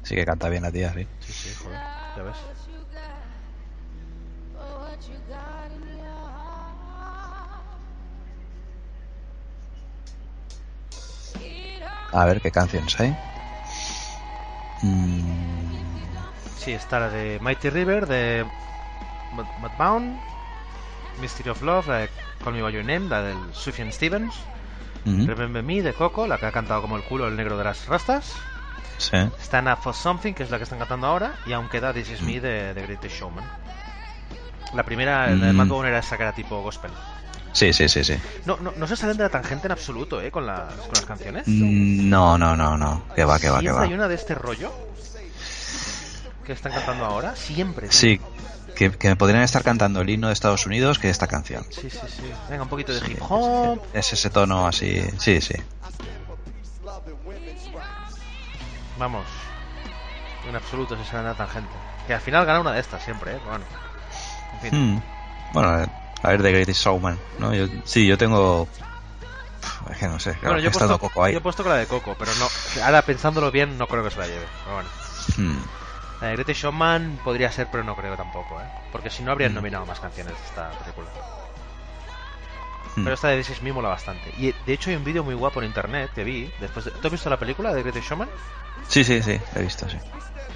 Sí 0.03 0.15
que 0.15 0.25
canta 0.25 0.47
bien 0.47 0.63
la 0.63 0.71
tía, 0.71 0.93
sí. 0.93 1.05
Sí, 1.19 1.33
sí, 1.33 1.53
joder. 1.55 1.81
Ya 2.15 2.23
ves. 2.23 2.37
A 12.11 12.25
ver 12.25 12.41
qué 12.41 12.51
canciones 12.51 12.99
hay. 12.99 13.15
Mm, 14.81 15.77
Sí, 16.57 16.71
está 16.73 16.99
la 16.99 17.09
de 17.09 17.39
Mighty 17.41 17.69
River, 17.69 18.07
de 18.07 18.45
Mudbound, 19.61 20.19
Mystery 21.21 21.49
of 21.49 21.61
Love, 21.61 21.87
la 21.87 21.97
de 21.99 22.09
Call 22.43 22.53
Me 22.53 22.61
By 22.61 22.73
Your 22.73 22.83
Name, 22.83 23.07
la 23.07 23.21
del 23.21 23.37
Sufjan 23.53 23.91
Stevens, 23.93 24.35
ujú, 25.05 25.25
Remember 25.27 25.63
Me, 25.63 25.81
de 25.81 25.93
Coco, 25.93 26.27
la 26.27 26.37
que 26.39 26.45
ha 26.45 26.51
cantado 26.51 26.81
como 26.81 26.97
el 26.97 27.03
culo 27.03 27.27
el 27.27 27.35
negro 27.37 27.57
de 27.57 27.63
las 27.63 27.87
rastas, 27.87 28.33
Sí. 28.97 29.15
Stand 29.41 29.69
Up 29.69 29.77
For 29.81 29.93
Something, 29.93 30.33
que 30.33 30.43
es 30.43 30.49
la 30.49 30.57
que 30.57 30.63
están 30.63 30.79
cantando 30.79 31.07
ahora, 31.07 31.33
y 31.45 31.53
aún 31.53 31.69
queda 31.69 31.93
This 31.93 32.09
Is 32.09 32.21
Me 32.23 32.39
de, 32.41 32.73
de 32.73 32.81
Greatest 32.81 33.15
Showman. 33.15 33.43
La 34.73 34.83
primera, 34.83 35.27
la 35.27 35.45
de 35.47 35.53
Mm. 35.53 35.55
Mudbound 35.57 35.87
era 35.87 35.99
esa 35.99 36.17
que 36.17 36.23
era 36.23 36.33
tipo 36.33 36.61
gospel. 36.61 36.91
Sí, 37.57 37.73
sí, 37.73 37.89
sí, 37.89 38.03
sí. 38.03 38.13
No, 38.45 38.57
no, 38.57 38.71
no 38.77 38.85
se 38.85 38.95
salen 38.95 39.17
de 39.17 39.23
la 39.23 39.29
tangente 39.29 39.65
en 39.65 39.71
absoluto, 39.71 40.21
¿eh? 40.21 40.29
Con 40.29 40.45
las, 40.45 40.71
con 40.75 40.91
las 40.93 41.05
canciones. 41.05 41.47
Mm, 41.47 42.07
No, 42.07 42.37
no, 42.37 42.55
no, 42.55 42.77
no. 42.77 43.03
Que 43.15 43.25
va, 43.25 43.39
que 43.39 43.49
va, 43.49 43.61
que 43.61 43.71
va. 43.71 43.81
hay 43.81 43.95
una 43.95 44.07
de 44.07 44.13
este 44.13 44.35
rollo 44.35 44.71
que 46.45 46.53
están 46.53 46.71
cantando 46.71 47.03
ahora, 47.05 47.35
siempre. 47.35 47.91
Sí, 47.91 48.21
que, 48.75 48.91
que 48.91 49.15
podrían 49.15 49.41
estar 49.41 49.63
cantando 49.63 50.01
el 50.01 50.09
himno 50.11 50.27
de 50.27 50.33
Estados 50.33 50.67
Unidos 50.67 50.99
que 50.99 51.09
esta 51.09 51.25
canción. 51.25 51.65
Sí, 51.71 51.89
sí, 51.89 51.97
sí. 52.07 52.31
Venga, 52.47 52.61
un 52.61 52.69
poquito 52.69 52.93
de 52.93 52.99
Sí, 52.99 53.13
hip 53.13 53.21
hop. 53.27 53.81
Es 53.91 54.13
ese 54.13 54.29
tono 54.29 54.67
así. 54.67 55.01
Sí, 55.17 55.41
sí. 55.41 55.55
Vamos. 58.99 59.25
En 60.47 60.55
absoluto 60.55 60.95
se 60.95 61.05
salen 61.05 61.23
de 61.23 61.29
la 61.31 61.37
tangente. 61.37 61.73
Que 62.05 62.13
al 62.13 62.21
final 62.21 62.45
gana 62.45 62.59
una 62.61 62.71
de 62.73 62.81
estas 62.81 63.03
siempre, 63.03 63.33
¿eh? 63.35 63.39
Bueno. 63.49 63.65
En 64.53 64.59
fin. 64.71 64.93
Mm. 64.95 65.01
Bueno, 65.53 65.81
eh, 65.83 65.87
a 66.23 66.29
ver, 66.29 66.41
The 66.41 66.51
Greatest 66.51 66.81
Showman. 66.83 67.17
¿no? 67.39 67.53
Yo, 67.53 67.67
sí, 67.85 68.05
yo 68.07 68.17
tengo. 68.17 68.67
Es 69.91 69.97
que 69.97 70.07
no 70.07 70.19
sé. 70.19 70.31
Claro, 70.33 70.47
Bueno, 70.55 70.59
yo 70.59 70.67
he, 70.67 70.71
estado 70.71 70.97
puesto, 70.97 71.07
Coco 71.09 71.23
ahí. 71.23 71.33
yo 71.33 71.39
he 71.39 71.41
puesto 71.41 71.63
con 71.63 71.71
la 71.71 71.77
de 71.77 71.85
Coco, 71.87 72.15
pero 72.17 72.31
no. 72.35 72.47
Ahora 72.83 73.01
pensándolo 73.01 73.51
bien, 73.51 73.77
no 73.77 73.87
creo 73.87 74.03
que 74.03 74.11
se 74.11 74.19
la 74.19 74.27
lleve. 74.27 74.45
Pero 74.63 74.75
bueno. 74.75 74.89
Mm. 75.37 75.63
La 76.21 76.27
de 76.27 76.33
Greatest 76.33 76.61
Showman 76.61 77.19
podría 77.23 77.51
ser, 77.51 77.67
pero 77.71 77.83
no 77.83 77.95
creo 77.95 78.15
tampoco, 78.17 78.59
¿eh? 78.59 78.65
Porque 78.91 79.09
si 79.09 79.23
no 79.23 79.31
habrían 79.31 79.51
Mm. 79.51 79.55
nominado 79.55 79.85
más 79.85 79.99
canciones 79.99 80.33
de 80.33 80.39
esta 80.45 80.71
película. 80.79 81.07
Mm. 82.95 83.03
Pero 83.03 83.13
esta 83.13 83.27
de 83.29 83.37
This 83.37 83.51
Is 83.51 83.61
Me 83.61 83.71
mola 83.71 83.89
bastante. 83.89 84.33
Y 84.39 84.51
de 84.65 84.73
hecho 84.73 84.89
hay 84.89 84.95
un 84.95 85.03
vídeo 85.03 85.23
muy 85.23 85.35
guapo 85.35 85.61
en 85.61 85.67
internet 85.67 86.11
que 86.15 86.23
vi. 86.23 86.51
Después 86.59 86.85
de... 86.85 86.91
¿Tú 86.91 87.07
has 87.07 87.11
visto 87.11 87.29
la 87.29 87.37
película 87.37 87.71
de 87.73 87.81
Greatest 87.83 88.07
Showman? 88.09 88.29
Sí, 88.87 89.03
sí, 89.03 89.21
sí. 89.21 89.39
He 89.55 89.61
visto, 89.61 89.87
sí. 89.87 89.97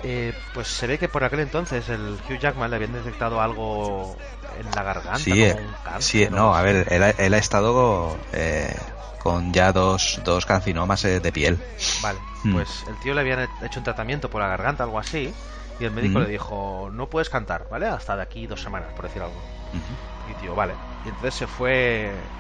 Eh, 0.03 0.33
pues 0.53 0.67
se 0.67 0.87
ve 0.87 0.97
que 0.97 1.07
por 1.07 1.23
aquel 1.23 1.41
entonces 1.41 1.87
el 1.89 2.19
Hugh 2.27 2.39
Jackman 2.39 2.69
le 2.69 2.77
habían 2.77 2.93
detectado 2.93 3.39
algo 3.41 4.17
en 4.57 4.73
la 4.73 4.83
garganta, 4.83 5.17
Sí, 5.17 5.31
como 5.31 5.43
eh, 5.43 5.55
un 5.61 5.73
cáncer. 5.83 6.01
sí, 6.03 6.23
o 6.25 6.29
no, 6.31 6.55
a 6.55 6.61
ver, 6.61 6.87
él, 6.91 7.03
ha- 7.03 7.09
él 7.11 7.33
ha 7.33 7.37
estado 7.37 8.17
eh, 8.33 8.73
con 9.19 9.53
ya 9.53 9.71
dos, 9.71 10.19
dos 10.23 10.45
cancinomas 10.45 11.05
eh, 11.05 11.19
de 11.19 11.31
piel. 11.31 11.59
Vale, 12.01 12.19
Mm. 12.43 12.53
pues 12.53 12.87
el 12.87 12.97
tío 12.97 13.13
le 13.13 13.21
habían 13.21 13.47
hecho 13.61 13.79
un 13.79 13.83
tratamiento 13.83 14.29
por 14.29 14.41
la 14.41 14.47
garganta, 14.47 14.83
algo 14.83 14.97
así, 14.97 15.31
y 15.79 15.83
el 15.85 15.91
médico 15.91 16.19
Mm. 16.19 16.23
le 16.23 16.29
dijo, 16.29 16.89
no 16.91 17.07
puedes 17.07 17.29
cantar, 17.29 17.67
¿vale? 17.69 17.85
Hasta 17.85 18.15
de 18.15 18.23
aquí 18.23 18.47
dos 18.47 18.61
semanas, 18.61 18.91
por 18.93 19.05
decir 19.05 19.21
algo. 19.21 19.35
Ujú. 19.73 20.31
Y 20.31 20.33
tío, 20.35 20.55
vale. 20.55 20.77
Y 21.03 21.09
entonces 21.09 21.35
se 21.35 21.47
fue, 21.47 22.31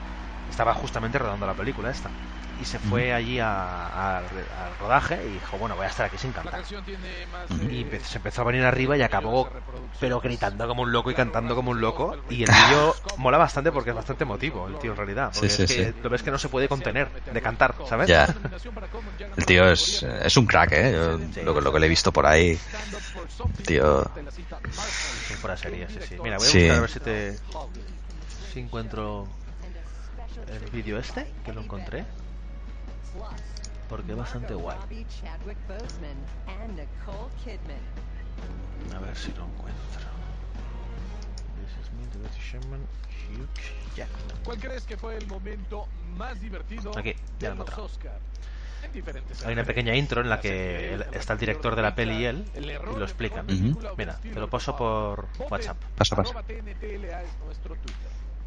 estaba 0.49 0.73
justamente 0.73 1.17
rodando 1.19 1.45
la 1.45 1.55
película 1.55 1.91
esta, 1.91 2.11
y 2.61 2.65
se 2.65 2.77
fue 2.79 3.11
allí 3.13 3.39
a- 3.39 3.87
a- 3.87 4.17
al 4.19 4.77
rodaje 4.79 5.19
y 5.27 5.33
dijo, 5.33 5.57
bueno, 5.57 5.75
voy 5.75 5.85
a 5.85 5.89
estar 5.89 6.05
aquí 6.05 6.17
sin 6.17 6.31
cantar. 6.31 6.61
Y 7.69 7.85
se 8.03 8.17
empezó 8.17 8.41
a 8.41 8.45
venir 8.45 8.63
arriba 8.63 8.95
y 8.97 9.01
acabó, 9.01 9.49
pero 9.99 10.19
gritando 10.21 10.67
como 10.67 10.83
un 10.83 10.91
loco 10.91 11.09
y 11.11 11.13
cantando 11.15 11.55
como 11.55 11.71
un 11.71 11.81
loco. 11.81 12.15
Y 12.29 12.43
el 12.43 12.49
vídeo 12.51 12.95
mola 13.17 13.37
bastante 13.37 13.71
porque 13.71 13.89
es 13.89 13.95
bastante 13.95 14.23
emotivo, 14.23 14.67
el 14.67 14.77
tío 14.79 14.91
en 14.91 14.97
realidad. 14.97 15.31
Porque 15.33 15.49
Sí, 15.49 15.63
es 15.63 15.69
sí, 15.69 15.75
que 15.77 15.91
sí. 15.93 15.99
lo 16.01 16.09
ves 16.09 16.23
que 16.23 16.31
no 16.31 16.37
se 16.37 16.49
puede 16.49 16.67
contener 16.67 17.11
de 17.23 17.41
cantar, 17.41 17.75
¿sabes? 17.87 18.07
Ya. 18.07 18.33
El 19.37 19.45
tío 19.45 19.69
es, 19.71 20.03
es 20.03 20.37
un 20.37 20.45
crack, 20.45 20.71
¿eh? 20.73 20.91
Yo, 20.93 21.43
lo, 21.43 21.53
que- 21.55 21.61
lo 21.61 21.73
que 21.73 21.79
le 21.79 21.85
he 21.85 21.89
visto 21.89 22.11
por 22.11 22.25
ahí. 22.25 22.59
Tío. 23.65 24.03
Sí, 25.27 25.33
fuera 25.35 25.57
serie, 25.57 25.87
sí, 25.89 25.99
sí. 26.07 26.15
Mira, 26.21 26.37
voy 26.37 26.47
a 26.47 26.49
Sí. 26.49 26.59
buscar 26.59 26.77
a 26.77 26.81
ver 26.81 26.89
si 26.89 26.99
te. 26.99 27.37
Si 28.53 28.59
encuentro. 28.59 29.27
El 30.47 30.69
vídeo 30.71 30.97
este, 30.97 31.33
que 31.45 31.53
lo 31.53 31.61
encontré. 31.61 32.05
Porque 33.89 34.11
es 34.11 34.17
bastante 34.17 34.53
guay. 34.53 34.77
A 38.95 38.99
ver 38.99 39.15
si 39.17 39.33
lo 39.33 39.45
encuentro. 39.45 40.01
This 41.55 41.85
is 41.85 41.91
me, 41.93 42.07
the 42.07 42.17
Betty 42.19 42.39
Sherman, 42.41 42.81
Hugh 43.29 43.47
Jackman. 43.95 44.37
¿Cuál 44.43 44.57
crees 44.59 44.85
que 44.85 44.97
fue 44.97 45.17
el 45.17 45.27
momento 45.27 45.87
más 46.17 46.39
divertido 46.39 46.97
Aquí, 46.97 47.13
ya 47.39 47.49
de 47.49 47.55
los 47.55 47.67
encontrado. 47.67 47.83
Oscar? 47.85 48.19
en 48.83 48.91
diferentes 48.93 49.45
Hay 49.45 49.53
una 49.53 49.63
pequeña 49.63 49.95
intro 49.95 50.21
en 50.21 50.29
la 50.29 50.39
que 50.41 50.95
el- 50.95 51.05
está 51.13 51.33
el 51.33 51.39
director 51.39 51.75
de 51.75 51.81
la 51.83 51.93
peli 51.93 52.15
y 52.15 52.25
él 52.25 52.51
y 52.55 52.61
lo 52.61 53.03
explican. 53.03 53.45
Mira, 53.45 54.17
te 54.19 54.33
lo 54.39 54.49
paso 54.49 54.75
por 54.75 55.27
WhatsApp. 55.49 55.77
Paso, 55.95 56.15
paso. 56.15 56.33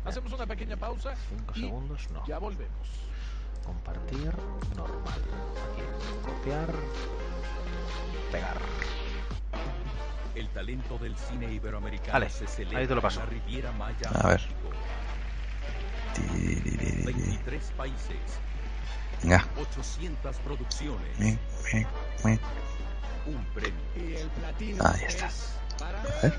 Hacemos 0.04 0.32
una 0.32 0.46
pequeña 0.46 0.76
pausa. 0.76 1.14
Cinco 1.28 1.52
y 1.54 1.60
segundos, 1.60 2.10
no. 2.10 2.26
Ya 2.26 2.38
volvemos. 2.38 2.88
Compartir, 3.64 4.32
normal. 4.76 5.20
Aquí, 5.72 5.82
copiar, 6.24 6.68
pegar. 8.30 8.58
El 10.34 10.48
talento 10.48 10.98
del 10.98 11.16
cine 11.16 11.52
iberoamericano 11.52 12.12
Vale, 12.12 12.28
se 12.28 12.46
celebra 12.46 12.80
ahí 12.80 12.86
te 12.88 12.94
lo 12.94 13.00
paso. 13.00 13.20
en 13.20 13.26
la 13.26 13.30
Riviera 13.32 13.72
Maya. 13.72 14.10
A 14.20 14.28
ver. 14.28 14.40
México. 14.40 14.70
Tiririri. 16.14 17.02
23 17.04 17.62
países, 17.76 18.16
Venga. 19.22 19.44
800 19.58 20.36
producciones, 20.38 21.18
Mi, 21.18 21.30
mi, 21.72 21.86
mi. 22.24 22.38
un 23.26 23.44
premio. 23.54 23.80
Y 23.96 24.14
el 24.16 24.28
platino 24.28 24.84
Ahí 24.86 25.04
está. 25.06 25.26
es 25.26 25.54
para 25.78 26.00
A 26.00 26.04
ver. 26.22 26.38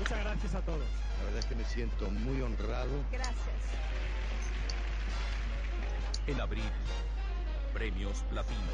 Muchas 0.00 0.18
gracias 0.24 0.54
a 0.54 0.60
todos. 0.62 0.80
La 1.18 1.24
verdad 1.24 1.38
es 1.40 1.46
que 1.46 1.54
me 1.54 1.64
siento 1.66 2.10
muy 2.10 2.40
honrado. 2.42 2.90
Gracias. 3.12 3.36
El 6.26 6.40
abril. 6.40 6.64
Premios 7.74 8.22
Platino 8.30 8.72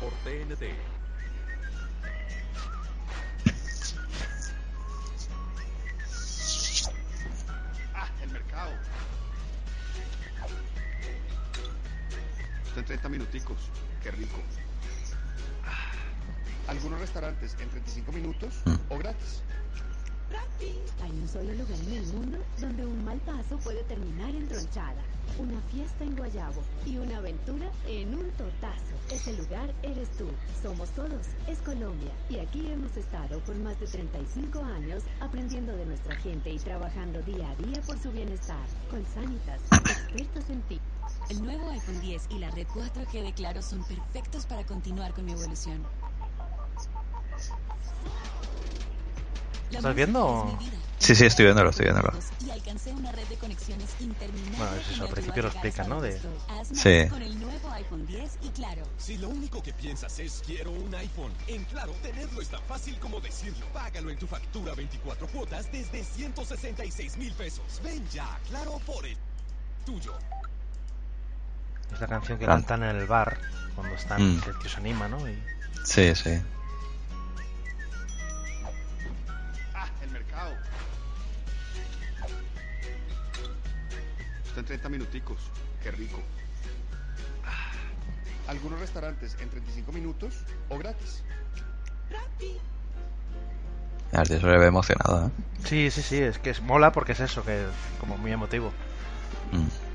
por 0.00 0.12
TNT. 0.24 0.74
Ah, 7.94 8.08
el 8.22 8.30
mercado. 8.30 8.70
Está 12.66 12.80
en 12.80 12.86
30 12.86 13.08
minuticos. 13.08 13.56
Qué 14.02 14.10
rico. 14.12 14.38
Ah, 15.64 16.70
Algunos 16.70 17.00
restaurantes 17.00 17.56
en 17.60 17.68
35 17.68 18.12
minutos 18.12 18.54
o 18.88 18.98
gratis. 18.98 19.42
Hay 21.02 21.10
un 21.10 21.28
solo 21.28 21.52
lugar 21.54 21.78
en 21.86 21.92
el 21.92 22.06
mundo 22.12 22.38
donde 22.58 22.84
un 22.84 23.04
mal 23.04 23.18
paso 23.20 23.56
puede 23.58 23.82
terminar 23.84 24.28
en 24.34 24.48
tronchada, 24.48 25.02
una 25.38 25.60
fiesta 25.70 26.04
en 26.04 26.16
Guayabo 26.16 26.62
y 26.84 26.98
una 26.98 27.18
aventura 27.18 27.70
en 27.86 28.14
un 28.14 28.30
totazo. 28.32 28.94
Ese 29.10 29.34
lugar 29.34 29.72
eres 29.82 30.10
tú, 30.18 30.28
somos 30.60 30.90
todos, 30.90 31.28
es 31.46 31.58
Colombia. 31.60 32.12
Y 32.28 32.38
aquí 32.38 32.66
hemos 32.70 32.96
estado 32.96 33.40
por 33.40 33.56
más 33.56 33.78
de 33.80 33.86
35 33.86 34.58
años 34.62 35.02
aprendiendo 35.20 35.74
de 35.76 35.86
nuestra 35.86 36.16
gente 36.16 36.50
y 36.50 36.58
trabajando 36.58 37.22
día 37.22 37.50
a 37.50 37.56
día 37.56 37.80
por 37.86 37.98
su 37.98 38.10
bienestar. 38.10 38.66
Con 38.90 39.06
Sanitas, 39.06 39.62
expertos 39.72 40.50
en 40.50 40.62
ti. 40.62 40.80
El 41.30 41.42
nuevo 41.42 41.70
iPhone 41.70 42.00
10 42.00 42.26
y 42.30 42.38
la 42.38 42.50
red 42.50 42.66
4G 42.66 43.22
de 43.22 43.32
Claro 43.32 43.62
son 43.62 43.82
perfectos 43.84 44.44
para 44.46 44.66
continuar 44.66 45.14
con 45.14 45.24
mi 45.24 45.32
evolución. 45.32 45.86
¿Estás 49.70 49.94
viendo 49.94 50.26
o-. 50.26 50.58
Sí, 50.98 51.14
sí, 51.14 51.26
estoy 51.26 51.44
viéndolo, 51.44 51.70
estoy 51.70 51.84
viéndolo. 51.84 52.10
Bueno, 54.56 54.74
es 54.76 54.88
eso, 54.90 55.04
al 55.04 55.10
principio 55.10 55.42
lo 55.42 55.48
explican, 55.48 55.88
¿no? 55.88 56.00
De- 56.00 56.20
Sí. 56.72 57.08
con 57.08 57.22
el 57.22 57.38
nuevo 57.38 57.70
iPhone 57.72 58.06
10 58.06 58.38
y 58.42 58.48
Claro. 58.50 58.82
Si 58.98 59.16
lo 59.18 59.28
único 59.28 59.62
que 59.62 59.72
piensas 59.72 60.18
es 60.18 60.42
quiero 60.44 60.72
un 60.72 60.92
iPhone, 60.94 61.32
en 61.46 61.64
Claro 61.66 61.92
tenerlo 62.02 62.40
es 62.42 62.48
tan 62.48 62.62
fácil 62.64 62.98
como 62.98 63.20
decirlo. 63.20 63.66
Págalo 63.72 64.10
en 64.10 64.18
tu 64.18 64.26
factura 64.26 64.74
24 64.74 65.26
cuotas 65.28 65.70
desde 65.70 66.02
166 66.02 67.16
mil 67.16 67.32
pesos. 67.34 67.80
Ven 67.84 68.06
ya, 68.08 68.38
Claro 68.48 68.80
por 68.84 69.06
el 69.06 69.16
tuyo. 69.86 70.14
Es 71.92 72.00
la 72.00 72.06
canción 72.08 72.38
que 72.38 72.44
Ah. 72.44 72.48
cantan 72.48 72.82
en 72.82 72.96
el 72.96 73.06
bar 73.06 73.38
cuando 73.76 73.94
están, 73.94 74.36
Mm. 74.36 74.40
que, 74.40 74.50
que 74.62 74.68
se 74.68 74.76
anima, 74.78 75.06
¿no? 75.08 75.28
Y 75.28 75.38
Sí, 75.84 76.12
sí. 76.16 76.30
Mercado. 80.38 80.56
Está 84.46 84.60
en 84.60 84.66
30 84.66 84.88
minuticos. 84.88 85.38
Qué 85.82 85.90
rico. 85.90 86.20
Algunos 88.46 88.80
restaurantes 88.80 89.36
en 89.40 89.50
35 89.50 89.92
minutos 89.92 90.34
o 90.68 90.78
gratis. 90.78 91.22
Tío 92.38 94.40
se 94.40 94.46
le 94.46 94.58
ve 94.58 94.66
emocionado, 94.66 95.26
¿eh? 95.26 95.30
Sí, 95.64 95.90
sí, 95.90 96.02
sí, 96.02 96.16
es 96.16 96.38
que 96.38 96.50
es 96.50 96.62
mola 96.62 96.92
porque 96.92 97.12
es 97.12 97.20
eso, 97.20 97.44
que 97.44 97.64
es 97.64 97.70
como 98.00 98.16
muy 98.16 98.32
emotivo. 98.32 98.72
Mm. 99.52 99.87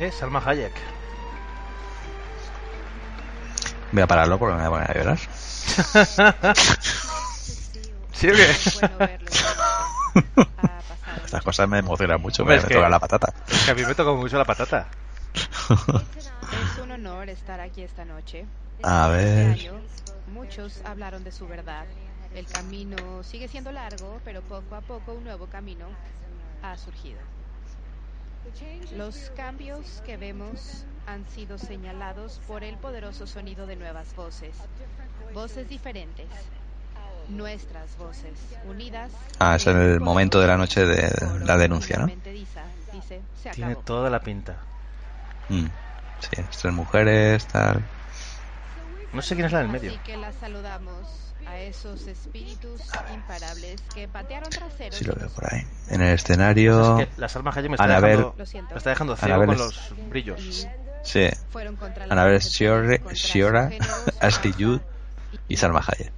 ¿Eh? 0.00 0.10
Salma 0.10 0.42
Hayek. 0.44 0.72
Voy 3.92 4.02
a 4.02 4.06
pararlo 4.06 4.38
porque 4.38 4.56
me 4.56 4.66
voy 4.66 4.80
a 4.80 4.86
poner 4.86 4.90
a 4.90 4.94
llorar. 4.94 5.18
¿Sí 8.12 8.28
o 8.28 8.32
qué? 8.32 8.50
Estas 11.24 11.42
cosas 11.44 11.68
me 11.68 11.80
emocionan 11.80 12.18
mucho, 12.20 12.46
me, 12.46 12.56
me 12.56 12.62
tocan 12.62 12.90
la 12.90 12.98
patata. 12.98 13.34
Es 13.46 13.64
que 13.64 13.70
a 13.72 13.74
mí 13.74 13.84
me 13.84 13.94
toca 13.94 14.12
mucho 14.12 14.38
la 14.38 14.46
patata. 14.46 14.88
Es 15.34 16.78
un 16.82 16.92
honor 16.92 17.28
estar 17.28 17.60
aquí 17.60 17.82
esta 17.82 18.06
noche. 18.06 18.46
A 18.82 19.08
ver. 19.08 19.50
Este 19.50 19.68
año, 19.68 19.82
muchos 20.32 20.80
hablaron 20.86 21.24
de 21.24 21.32
su 21.32 21.46
verdad. 21.46 21.84
El 22.34 22.46
camino 22.46 23.22
sigue 23.22 23.48
siendo 23.48 23.70
largo, 23.70 24.18
pero 24.24 24.40
poco 24.40 24.76
a 24.76 24.80
poco 24.80 25.12
un 25.12 25.24
nuevo 25.24 25.46
camino 25.46 25.88
ha 26.62 26.78
surgido. 26.78 27.18
Los 28.96 29.30
cambios 29.36 30.02
que 30.04 30.16
vemos 30.16 30.84
han 31.06 31.26
sido 31.28 31.58
señalados 31.58 32.40
por 32.46 32.64
el 32.64 32.76
poderoso 32.76 33.26
sonido 33.26 33.66
de 33.66 33.76
nuevas 33.76 34.14
voces. 34.14 34.54
Voces 35.34 35.68
diferentes. 35.68 36.26
Nuestras 37.28 37.96
voces, 37.96 38.32
unidas. 38.68 39.12
Ah, 39.38 39.56
es 39.56 39.66
el 39.66 40.00
momento 40.00 40.40
de 40.40 40.46
la 40.48 40.56
noche 40.56 40.84
de 40.84 41.10
la 41.44 41.56
denuncia, 41.56 41.98
¿no? 41.98 42.10
Tiene 43.52 43.76
toda 43.76 44.10
la 44.10 44.20
pinta. 44.20 44.56
Mm. 45.48 45.66
Sí, 46.20 46.42
tres 46.60 46.74
mujeres, 46.74 47.46
tal. 47.46 47.82
No 49.12 49.22
sé 49.22 49.34
quién 49.34 49.46
es 49.46 49.52
la 49.52 49.60
del 49.60 49.68
medio. 49.68 49.90
Así 49.90 50.00
que 50.00 50.16
la 50.16 50.32
saludamos 50.32 51.29
a 51.46 51.58
esos 51.58 52.06
espíritus 52.06 52.80
imparables 53.14 53.80
que 53.94 54.08
patearon 54.08 54.50
traseros. 54.50 54.96
Sí 54.96 55.04
lo 55.04 55.14
veo 55.14 55.28
por 55.30 55.52
ahí. 55.52 55.62
En 55.88 56.00
el 56.02 56.14
escenario. 56.14 56.98
Es 57.00 57.08
que 57.08 57.20
la 57.20 57.28
Salma 57.28 57.50
Hayek 57.54 57.70
me 57.70 57.74
está, 57.76 57.84
Anabel- 57.84 58.32
dejando, 58.36 58.68
me 58.70 58.76
está 58.78 58.90
dejando 58.90 59.16
ciego 59.16 59.34
Anabel 59.34 59.48
con 59.48 59.58
los 59.58 59.92
brillos. 60.08 60.68
Sí. 61.02 61.28
Anabel 62.08 62.40
género, 62.42 63.70
Ashley 64.20 64.52
Judd 64.52 64.80
y 65.48 65.56
Salma 65.56 65.82
Hayek. 65.86 66.12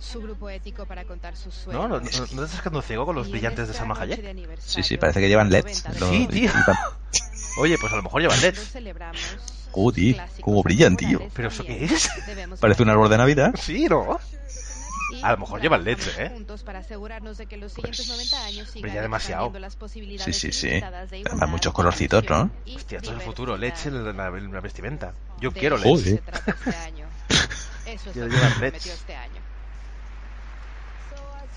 su 0.00 0.20
grupo 0.20 0.50
ético 0.50 0.86
para 0.86 1.04
contar 1.04 1.36
sus 1.36 1.66
¿No? 1.68 1.88
sueños. 1.88 1.88
¿No, 1.88 1.88
no, 1.88 2.00
no 2.34 2.40
te 2.40 2.44
estás 2.46 2.60
quedando 2.62 2.82
ciego 2.82 3.06
con 3.06 3.14
los 3.14 3.30
brillantes 3.30 3.68
de 3.68 3.74
Salma 3.74 3.94
Hayek? 4.00 4.58
Sí, 4.58 4.82
sí, 4.82 4.96
parece 4.96 5.20
que 5.20 5.28
llevan 5.28 5.50
LEDs. 5.50 5.84
Lo- 6.00 6.08
Sí, 6.10 6.26
tío. 6.30 6.50
y- 6.50 7.60
Oye, 7.60 7.76
pues 7.80 7.92
a 7.92 7.96
lo 7.96 8.02
mejor 8.02 8.20
llevan 8.22 8.40
LEDs. 8.40 8.72
Oh, 9.72 9.92
tío, 9.92 10.16
cómo 10.40 10.62
brillan, 10.62 10.96
tío. 10.96 11.20
¿Pero 11.34 11.48
eso 11.48 11.62
qué 11.64 11.84
es? 11.84 12.08
Parece 12.60 12.82
un 12.82 12.90
árbol 12.90 13.08
de 13.10 13.18
Navidad. 13.18 13.54
Sí, 13.60 13.86
¿no? 13.88 14.18
A 15.22 15.32
lo 15.32 15.38
mejor 15.38 15.60
llevan 15.60 15.84
trabajamos 15.84 16.60
¿eh? 16.60 16.64
para 16.64 16.78
asegurarnos 16.80 17.38
de 17.38 17.46
que 17.46 17.56
los 17.56 17.72
siguientes 17.72 18.08
90 18.08 18.44
años 18.44 18.68
sigan 18.68 18.82
brilla 18.90 19.02
demasiado. 19.02 19.46
expandiendo 19.46 19.58
las 19.60 19.76
posibilidades 19.76 20.36
Sí, 20.36 20.52
sí, 20.52 20.60
sí. 20.60 20.68
de 20.68 21.22
Además, 21.26 21.48
muchos 21.48 21.72
colorcitos, 21.72 22.24
¿no? 22.28 22.50
Hostia, 22.74 22.98
esto 22.98 23.10
es 23.10 23.16
el 23.16 23.22
futuro. 23.22 23.56
LEDs 23.56 23.86
en 23.86 24.16
la, 24.16 24.26
en 24.28 24.52
la 24.52 24.60
vestimenta. 24.60 25.14
Yo 25.40 25.50
De 25.50 25.60
quiero 25.60 25.78
trata 25.78 26.50
este 26.50 26.76
año. 26.76 27.06
Eso 27.86 28.10
es 28.10 28.12
Quiero 28.12 28.28
llevar 28.28 28.52
prometió 28.54 28.92
este. 28.92 29.16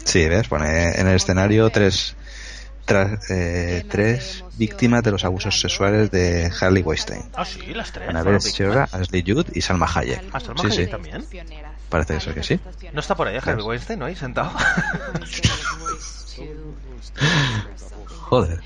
Sí, 0.03 0.27
ves, 0.27 0.47
pone 0.47 0.99
en 0.99 1.07
el 1.07 1.15
escenario 1.15 1.69
tres, 1.69 2.15
tras- 2.85 3.29
eh, 3.29 3.85
tres 3.89 4.43
víctimas 4.57 5.03
de 5.03 5.11
los 5.11 5.23
abusos 5.25 5.59
sexuales 5.59 6.11
de 6.11 6.51
Harley 6.59 6.83
Weinstein. 6.83 7.23
Ah, 7.35 7.45
sí, 7.45 7.73
las 7.73 7.91
tres. 7.91 8.09
Annabelle 8.09 8.39
víctimas. 8.43 8.93
Ashley 8.93 9.23
Judd 9.25 9.47
y 9.53 9.61
Salma 9.61 9.87
Hayek. 9.93 10.23
Ah, 10.33 10.39
Salma 10.39 10.61
Sí, 10.61 10.67
Hayek 10.67 10.85
sí. 10.85 10.91
también. 10.91 11.25
Parece 11.89 12.19
ser 12.21 12.33
que 12.33 12.43
sí. 12.43 12.59
No 12.93 12.99
está 13.01 13.15
por 13.15 13.27
ahí. 13.27 13.37
Harvey 13.43 13.63
Weinstein, 13.65 13.99
¿no? 13.99 14.05
Ahí 14.05 14.15
sentado. 14.15 14.51
Joder. 18.29 18.61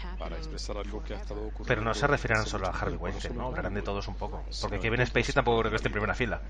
Pero 1.65 1.81
no 1.81 1.93
se 1.93 2.07
referirán 2.07 2.45
solo 2.45 2.67
a 2.67 2.69
Harvey 2.71 2.97
Weinstein, 2.97 3.35
¿no? 3.35 3.47
Hablarán 3.47 3.73
de 3.73 3.81
todos 3.81 4.07
un 4.07 4.15
poco. 4.15 4.43
Porque 4.61 4.79
Kevin 4.79 5.05
Spacey 5.05 5.33
tampoco 5.33 5.59
creo 5.61 5.71
que 5.71 5.77
esté 5.77 5.87
en 5.87 5.93
primera 5.93 6.13
fila. 6.13 6.41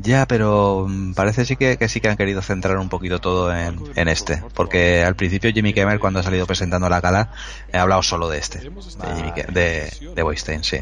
Ya, 0.00 0.26
pero 0.26 0.86
mm, 0.88 1.14
parece 1.14 1.44
sí 1.44 1.56
que, 1.56 1.76
que 1.76 1.88
sí 1.88 2.00
que 2.00 2.08
han 2.08 2.16
querido 2.16 2.40
centrar 2.40 2.78
un 2.78 2.88
poquito 2.88 3.18
todo 3.20 3.52
en, 3.54 3.80
en 3.96 4.08
este. 4.08 4.42
Porque 4.54 5.02
al 5.02 5.16
principio 5.16 5.50
Jimmy 5.52 5.74
Kimmel, 5.74 5.98
cuando 5.98 6.20
ha 6.20 6.22
salido 6.22 6.46
presentando 6.46 6.88
la 6.88 7.00
gala, 7.00 7.32
ha 7.72 7.80
hablado 7.82 8.02
solo 8.02 8.28
de 8.28 8.38
este. 8.38 8.58
De, 8.60 8.64
Jimmy 9.16 9.32
de, 9.48 9.92
de 10.14 10.22
Weinstein, 10.22 10.62
sí. 10.62 10.78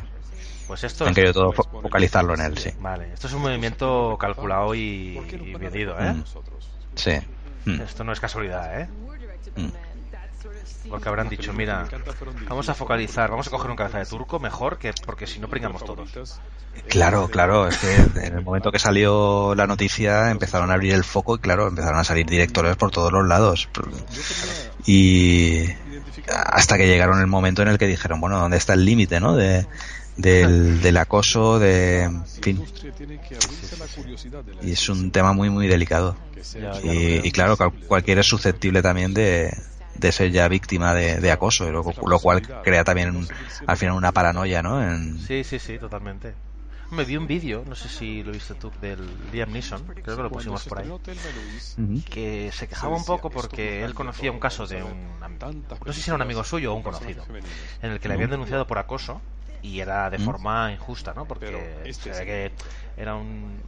Pues 0.67 0.83
esto 0.85 1.07
Han 1.07 1.15
querido 1.15 1.33
todo 1.33 1.53
fo- 1.53 1.81
focalizarlo 1.81 2.35
en 2.35 2.41
él, 2.41 2.59
sí. 2.59 2.71
Vale, 2.79 3.13
esto 3.15 3.29
es 3.29 3.33
un 3.33 3.43
movimiento 3.43 4.17
calculado 4.21 4.75
y, 4.75 5.17
y 5.45 5.55
medido, 5.57 5.99
¿eh? 5.99 6.13
Mm. 6.13 6.25
Sí. 6.97 7.13
Mm. 7.67 7.81
Esto 7.81 8.05
no 8.05 8.13
es 8.13 8.21
casualidad, 8.21 8.81
¿eh? 8.81 8.89
Mm. 9.57 9.69
Porque 10.89 11.09
habrán 11.09 11.29
dicho, 11.29 11.53
mira, 11.53 11.89
vamos 12.49 12.69
a 12.69 12.75
focalizar, 12.75 13.31
vamos 13.31 13.49
a 13.49 13.51
coger 13.51 13.71
un 13.71 13.77
cabeza 13.77 13.99
de 13.99 14.07
turco 14.07 14.39
mejor 14.39 14.79
que 14.79 14.93
porque 15.05 15.27
si 15.27 15.41
no 15.41 15.49
pringamos 15.49 15.85
todos. 15.85 16.09
Claro, 16.89 17.29
claro, 17.29 17.67
es 17.69 17.77
que 17.79 17.95
en 18.27 18.37
el 18.37 18.43
momento 18.45 18.71
que 18.71 18.79
salió 18.79 19.55
la 19.57 19.67
noticia 19.67 20.31
empezaron 20.31 20.71
a 20.71 20.75
abrir 20.75 20.93
el 20.95 21.03
foco 21.05 21.37
y 21.37 21.39
claro, 21.39 21.67
empezaron 21.69 21.99
a 21.99 22.05
salir 22.05 22.27
directores 22.27 22.77
por 22.77 22.91
todos 22.91 23.11
los 23.13 23.27
lados. 23.27 23.69
Y 24.87 25.65
hasta 26.29 26.77
que 26.77 26.87
llegaron 26.87 27.21
el 27.21 27.27
momento 27.27 27.63
en 27.63 27.69
el 27.69 27.79
que 27.79 27.87
dijeron, 27.87 28.21
bueno, 28.21 28.39
¿dónde 28.39 28.57
está 28.57 28.75
el 28.75 28.85
límite, 28.85 29.21
no? 29.21 29.35
De, 29.35 29.67
del, 30.17 30.81
del 30.83 30.97
acoso, 30.99 31.59
de... 31.59 32.03
En 32.05 32.27
fin. 32.27 32.65
Y 34.63 34.73
es 34.73 34.89
un 34.89 35.11
tema 35.11 35.33
muy, 35.33 35.51
muy 35.51 35.67
delicado. 35.67 36.17
Y, 36.85 37.27
y 37.27 37.33
claro, 37.33 37.57
cual- 37.57 37.73
cualquiera 37.87 38.21
es 38.21 38.27
susceptible 38.27 38.83
también 38.83 39.13
de, 39.15 39.57
de 39.98 40.12
ser 40.12 40.31
ya 40.31 40.48
víctima 40.48 40.94
de, 40.94 41.20
de 41.20 41.31
acoso, 41.31 41.70
lo, 41.70 41.82
lo 42.06 42.18
cual 42.18 42.43
crea 42.62 42.85
también 42.85 43.27
al 43.66 43.77
final 43.77 43.97
una 43.97 44.12
paranoia, 44.12 44.62
¿no? 44.62 44.82
En, 44.82 45.18
Sí, 45.18 45.44
sí, 45.44 45.59
sí, 45.59 45.78
totalmente. 45.78 46.35
Me 46.90 47.05
vi 47.05 47.16
un 47.16 47.27
vídeo, 47.27 47.64
no 47.66 47.74
sé 47.74 47.89
si 47.89 48.23
lo 48.23 48.31
viste 48.31 48.55
tú, 48.55 48.70
del 48.81 49.01
Liam 49.32 49.51
Neeson, 49.51 49.85
creo 49.86 50.16
que 50.16 50.23
lo 50.23 50.31
pusimos 50.31 50.64
por 50.64 50.78
ahí, 50.78 50.93
que 52.09 52.51
se 52.52 52.68
quejaba 52.68 52.97
un 52.97 53.05
poco 53.05 53.28
porque 53.28 53.82
él 53.82 53.93
conocía 53.94 54.31
un 54.31 54.39
caso 54.39 54.66
de 54.66 54.82
un, 54.85 55.18
no 55.20 55.93
sé 55.93 56.01
si 56.01 56.10
era 56.10 56.14
un 56.14 56.23
amigo 56.23 56.44
suyo 56.44 56.73
o 56.73 56.77
un 56.77 56.82
conocido, 56.82 57.24
en 57.82 57.90
el 57.90 57.98
que 57.98 58.09
le 58.09 58.14
habían 58.14 58.31
denunciado 58.31 58.66
por 58.66 58.78
acoso 58.78 59.20
y 59.62 59.81
era 59.81 60.10
de 60.10 60.18
forma 60.18 60.70
injusta, 60.73 61.12
¿no? 61.12 61.27
Porque 61.27 61.93
se 61.93 62.10
ve 62.10 62.24
que 62.24 62.52
era 62.97 63.16
un, 63.16 63.60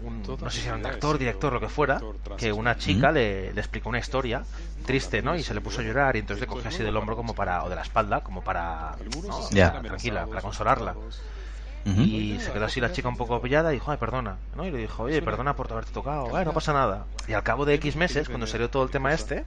un- 0.00 0.22
no 0.40 0.50
sé 0.50 0.60
si 0.60 0.66
era 0.68 0.76
un 0.76 0.86
actor, 0.86 1.18
director, 1.18 1.52
lo 1.52 1.60
que 1.60 1.68
fuera, 1.68 2.00
que 2.36 2.52
una 2.52 2.76
chica 2.76 3.10
Mm. 3.10 3.14
le, 3.14 3.52
le 3.52 3.60
explicó 3.60 3.88
una 3.88 3.98
historia 3.98 4.42
triste, 4.86 5.22
¿no? 5.22 5.34
Y 5.36 5.42
se 5.42 5.54
le 5.54 5.60
puso 5.60 5.80
a 5.80 5.84
llorar 5.84 6.16
y 6.16 6.20
entonces 6.20 6.40
le 6.40 6.46
cogió 6.46 6.68
así 6.68 6.82
del 6.82 6.96
hombro 6.96 7.16
como 7.16 7.34
para, 7.34 7.62
o 7.64 7.68
de 7.68 7.74
la 7.76 7.82
espalda, 7.82 8.20
como 8.20 8.42
para, 8.42 8.96
¿no? 9.26 9.48
Ya. 9.50 9.80
tranquila, 9.82 10.26
para 10.26 10.40
consolarla. 10.42 10.94
Ujú. 11.86 12.00
Y 12.02 12.38
se 12.40 12.52
quedó 12.52 12.66
así 12.66 12.80
la 12.80 12.92
chica 12.92 13.08
un 13.08 13.16
poco 13.16 13.40
pillada 13.40 13.70
y 13.72 13.76
dijo, 13.76 13.90
ay, 13.90 13.96
perdona, 13.98 14.36
¿no? 14.54 14.66
Y 14.66 14.70
le 14.70 14.78
dijo, 14.78 15.04
oye, 15.04 15.22
perdona 15.22 15.54
por 15.56 15.70
haberte 15.72 15.92
tocado, 15.92 16.36
ay, 16.36 16.44
no 16.44 16.52
pasa 16.52 16.72
nada. 16.72 17.06
Y 17.26 17.32
al 17.32 17.42
cabo 17.42 17.64
de 17.64 17.74
X 17.74 17.96
meses, 17.96 18.28
cuando 18.28 18.46
salió 18.46 18.68
todo 18.70 18.82
el 18.84 18.90
tema 18.90 19.12
este, 19.14 19.44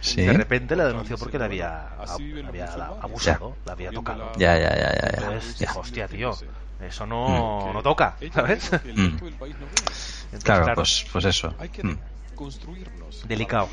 Sí. 0.00 0.20
de 0.22 0.32
repente 0.32 0.74
la 0.74 0.84
denunció 0.86 1.16
porque 1.16 1.38
le 1.38 1.44
había, 1.44 1.90
ab- 1.96 2.48
había 2.48 2.76
la- 2.76 2.86
abusado, 3.00 3.56
la 3.64 3.72
había 3.72 3.90
tocado. 3.92 4.32
Ya, 4.36 4.58
ya, 4.58 4.70
ya, 4.70 4.76
ya, 4.76 4.94
ya. 4.94 5.08
Entonces 5.14 5.58
Ya. 5.58 5.66
dijo, 5.68 5.80
hostia, 5.80 6.08
tío, 6.08 6.36
eso 6.82 7.06
no, 7.06 7.72
no 7.72 7.82
toca, 7.82 8.16
¿sabes? 8.32 8.70
Mm. 8.72 9.18
Entonces, 9.18 10.44
Claro, 10.44 10.74
pues, 10.74 11.06
pues 11.12 11.24
eso. 11.26 11.54
Mm. 11.82 11.94
Delicado. 13.26 13.68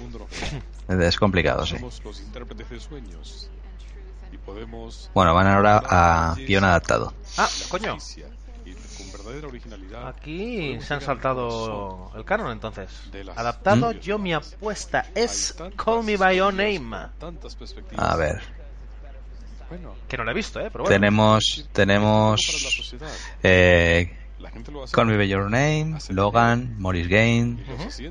Es 0.87 1.17
complicado, 1.17 1.65
sí. 1.65 1.75
Somos 1.77 2.03
los 2.03 2.19
intérpretes 2.21 2.69
de 2.69 2.79
sueños 2.79 3.49
y 4.31 4.37
podemos 4.37 5.09
Bueno, 5.13 5.33
van 5.33 5.47
ahora 5.47 5.81
a 5.89 6.35
guion 6.35 6.63
adaptado. 6.63 7.13
Ah, 7.37 7.47
coño. 7.69 7.97
Aquí 10.05 10.79
se 10.81 10.93
han 10.93 11.01
saltado 11.01 12.11
el 12.15 12.25
canon 12.25 12.51
entonces. 12.51 12.89
Adaptado, 13.35 13.93
Mm. 13.93 13.99
yo 13.99 14.17
mi 14.19 14.33
apuesta 14.33 15.05
es 15.15 15.55
Call 15.75 16.03
Me 16.03 16.17
By 16.17 16.37
Your 16.37 16.53
Name. 16.53 17.07
A 17.97 18.15
ver. 18.15 18.58
Bueno, 19.69 19.95
Que 20.07 20.17
no 20.17 20.23
lo 20.23 20.31
he 20.31 20.33
visto, 20.33 20.59
¿eh? 20.59 20.69
Pero 20.71 20.83
bueno. 20.83 20.95
Tenemos, 20.95 21.67
tenemos, 21.71 22.41
eh, 23.43 24.15
la. 24.39 24.51
Call 24.91 25.07
Me 25.07 25.17
By 25.17 25.27
Your 25.27 25.43
Name, 25.51 25.97
Logan, 26.09 26.75
Morris 26.79 27.07
Gain, 27.07 27.63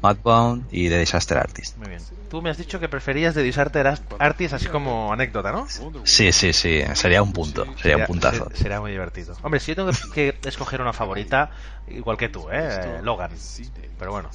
Mudbound 0.03 0.67
y 0.71 0.89
The 0.89 0.99
Disaster 1.01 1.39
Artist. 1.39 1.77
Muy 1.79 1.89
bien. 1.89 2.03
Tú 2.29 2.43
me 2.43 2.51
has 2.51 2.59
dicho 2.59 2.79
que 2.79 2.89
preferías 2.89 3.35
de 3.35 3.43
Disaster 3.43 3.87
Artist 4.19 4.53
así 4.55 4.67
como 4.67 5.11
anécdota, 5.13 5.51
¿no? 5.51 5.67
Sí, 6.05 6.31
sí, 6.33 6.53
sí, 6.53 6.83
sería 6.95 7.23
un 7.23 7.33
punto, 7.33 7.65
sería 7.81 7.97
un 7.97 8.07
puntazo. 8.07 8.49
se- 8.51 8.57
Será 8.63 8.81
muy 8.81 8.91
divertido. 8.91 9.35
Hombre, 9.43 9.59
si 9.61 9.73
yo 9.73 9.77
tengo 9.77 9.91
que 10.13 10.39
escoger 10.45 10.81
una 10.83 10.93
favorita, 10.93 11.51
igual 11.87 12.19
que 12.19 12.29
tú, 12.29 12.47
¿eh? 12.53 13.01
Logan. 13.03 13.31
Pero 13.99 14.11
bueno. 14.13 14.31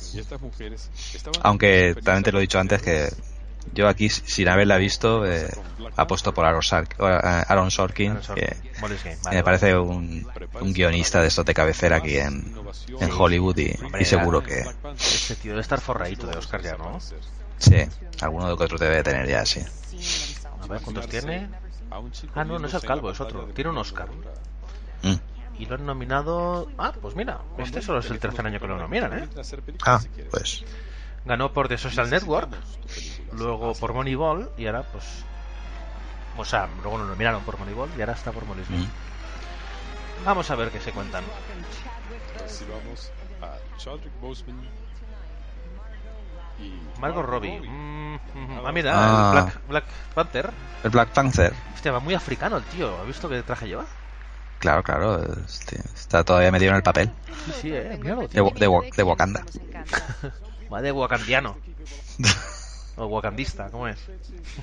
Aunque 1.43 1.93
también 2.03 2.23
te 2.23 2.31
lo 2.31 2.39
he 2.39 2.41
dicho 2.41 2.59
antes 2.59 2.81
que 2.81 3.09
yo 3.71 3.87
aquí, 3.87 4.09
sin 4.09 4.49
haberla 4.49 4.77
visto, 4.77 5.25
eh, 5.25 5.49
apuesto 5.95 6.33
por 6.33 6.45
Aaron, 6.45 6.61
Sark- 6.61 6.95
eh, 6.99 7.43
Aaron 7.47 7.71
Sorkin, 7.71 8.11
Aaron 8.11 8.23
Sorkin, 8.23 8.45
que, 8.45 8.69
Game, 9.03 9.17
vale, 9.23 9.37
me 9.37 9.43
parece 9.43 9.77
un, 9.77 10.27
un 10.59 10.73
guionista 10.73 11.21
de 11.21 11.27
estos 11.27 11.45
de 11.45 11.53
cabecera 11.53 11.97
aquí 11.97 12.17
en, 12.17 12.53
en 12.99 13.11
Hollywood 13.11 13.57
y, 13.57 13.73
Hombre, 13.83 14.01
y 14.01 14.05
seguro 14.05 14.41
ya- 14.41 14.47
que 14.47 14.63
Este 14.99 15.35
tío 15.35 15.51
debe 15.51 15.61
estar 15.61 15.79
forradito 15.79 16.27
de 16.27 16.37
Oscar 16.37 16.61
ya, 16.61 16.75
¿no? 16.75 16.99
sí, 17.57 17.75
alguno 18.21 18.49
de 18.49 18.57
que 18.57 18.63
otro 18.63 18.77
debe 18.77 19.01
tener 19.03 19.27
ya, 19.27 19.45
sí. 19.45 19.61
A 20.61 20.67
ver, 20.67 20.81
¿cuántos 20.81 21.07
tiene? 21.07 21.49
Ah, 22.35 22.43
no, 22.43 22.59
no 22.59 22.67
es 22.67 22.73
el 22.73 22.81
calvo, 22.81 23.11
es 23.11 23.21
otro. 23.21 23.45
Tiene 23.47 23.69
un 23.69 23.77
Oscar. 23.77 24.07
Mm. 25.03 25.13
Y 25.59 25.65
lo 25.67 25.75
han 25.75 25.85
nominado... 25.85 26.67
Ah, 26.77 26.91
pues 26.99 27.15
mira, 27.15 27.39
este 27.59 27.81
solo 27.81 27.99
es 27.99 28.09
el 28.09 28.19
tercer 28.19 28.45
año 28.45 28.59
que 28.59 28.67
lo 28.67 28.77
nominan, 28.77 29.13
¿eh? 29.19 29.29
Ah, 29.85 30.01
pues 30.31 30.63
Ganó 31.25 31.53
por 31.53 31.67
The 31.69 31.77
Social 31.77 32.09
Network, 32.09 32.49
luego 33.33 33.73
por 33.75 33.93
Moneyball 33.93 34.49
y 34.57 34.65
ahora 34.67 34.83
pues... 34.83 35.23
O 36.37 36.43
sea, 36.45 36.67
luego 36.81 36.97
lo 36.97 37.05
nominaron 37.05 37.43
por 37.43 37.57
Moneyball 37.59 37.89
y 37.97 38.01
ahora 38.01 38.13
está 38.13 38.31
por 38.31 38.45
Molly 38.45 38.65
Smith. 38.65 38.89
Vamos 40.25 40.49
a 40.51 40.55
ver 40.55 40.69
qué 40.69 40.79
se 40.79 40.91
cuentan. 40.91 41.23
Recibamos 42.39 43.11
a 43.41 43.57
Chadwick 43.77 44.19
Boseman 44.19 44.67
y 46.59 46.73
Margot 46.99 47.25
Robbie. 47.25 47.59
Mm, 47.61 48.15
mm, 48.15 48.65
ah, 48.65 48.71
mira, 48.71 48.91
Ah. 48.95 49.27
el 49.27 49.31
Black, 49.41 49.67
Black 49.67 49.85
Panther. 50.13 50.51
el 50.83 50.89
Black 50.89 51.09
Panther, 51.09 51.53
Hostia, 51.73 51.91
va 51.91 51.99
muy 51.99 52.13
africano 52.15 52.57
el 52.57 52.63
tío. 52.63 52.99
¿Has 52.99 53.07
visto 53.07 53.29
qué 53.29 53.41
traje 53.43 53.67
lleva? 53.67 53.85
claro, 54.59 54.81
claro, 54.81 55.21
este, 55.45 55.77
está 55.93 56.23
todavía 56.23 56.49
metido 56.49 56.69
en 56.71 56.77
el 56.77 56.83
papel 56.83 57.11
Sí, 57.47 57.51
sí, 57.63 57.73
eh. 57.73 57.97
Míralo, 58.01 58.21
de, 58.21 58.27
tío. 58.29 58.49
De, 58.55 58.67
Wa- 58.67 58.83
de 58.95 59.03
Wakanda. 59.03 59.43
Va 60.73 60.81
de 60.81 60.91
wakandiano. 60.91 61.55
o 62.95 63.05
wakandista, 63.05 63.69
¿cómo 63.69 63.87
es? 63.87 63.99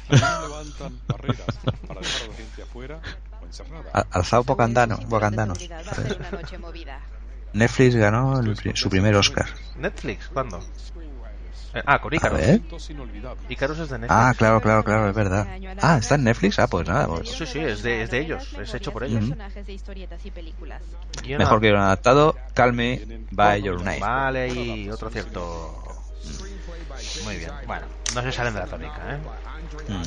levantan 0.08 1.00
barreras 1.06 1.46
para 1.86 2.00
dejar 2.00 2.22
a 2.22 2.26
la 2.28 2.34
gente 2.36 2.62
afuera 2.62 3.00
o 3.40 3.46
encerrada. 3.46 3.90
Al- 3.92 4.06
Alzado 4.10 4.44
Wakandano, 4.46 4.98
Wakandano. 5.08 5.54
Va 5.54 5.92
a 5.92 5.94
ser 5.94 6.16
una 6.18 6.30
noche 6.30 6.58
movida. 6.58 7.00
Netflix 7.52 7.96
ganó 7.96 8.38
el 8.40 8.54
pri- 8.56 8.76
su 8.76 8.88
primer 8.88 9.14
Oscar. 9.16 9.46
¿Netflix? 9.76 10.28
¿Cuándo? 10.28 10.60
Eh, 11.72 11.82
ah, 11.86 12.00
con 12.00 12.12
A 12.12 12.16
Icarus. 12.16 12.38
ver. 12.40 12.60
Icarus 13.48 13.78
es 13.78 13.88
de 13.90 13.98
Netflix. 13.98 14.10
Ah, 14.10 14.34
claro, 14.36 14.60
claro, 14.60 14.82
claro, 14.82 15.08
es 15.08 15.14
verdad. 15.14 15.46
Ah, 15.80 15.98
está 15.98 16.16
en 16.16 16.24
Netflix. 16.24 16.58
Ah, 16.58 16.66
pues 16.66 16.88
nada, 16.88 17.06
pues 17.06 17.28
Sí, 17.28 17.46
sí, 17.46 17.58
es 17.60 17.82
de, 17.82 18.02
es 18.02 18.10
de 18.10 18.18
ellos. 18.18 18.52
Es 18.58 18.74
hecho 18.74 18.92
por 18.92 19.04
ellos. 19.04 19.20
Personajes 19.20 19.66
de 19.66 19.72
historietas 19.72 20.24
y 20.26 20.30
películas. 20.30 20.82
Guion 21.22 21.38
mejor 21.38 21.60
que 21.60 21.70
un 21.70 21.78
adaptado. 21.78 22.36
Call 22.54 22.72
Me 22.72 23.00
by 23.30 23.62
Your 23.62 23.78
Name. 23.80 24.00
Vale, 24.00 24.48
y 24.48 24.90
otro 24.90 25.10
cierto. 25.10 25.79
Muy 27.24 27.36
bien. 27.36 27.50
Bueno, 27.66 27.86
no 28.14 28.22
se 28.22 28.32
salen 28.32 28.54
de 28.54 28.60
la 28.60 28.66
tónica, 28.66 29.14
¿eh? 29.14 29.18
Mm. 29.88 30.02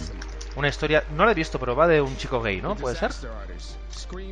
Una 0.56 0.68
historia, 0.68 1.04
no 1.16 1.26
la 1.26 1.32
he 1.32 1.36
visto, 1.36 1.60
pero 1.60 1.76
va 1.76 1.88
de 1.88 2.02
un 2.02 2.16
chico 2.18 2.42
gay, 2.42 2.62
¿no? 2.62 2.76
¿Puede 2.76 2.96
ser? 2.96 3.12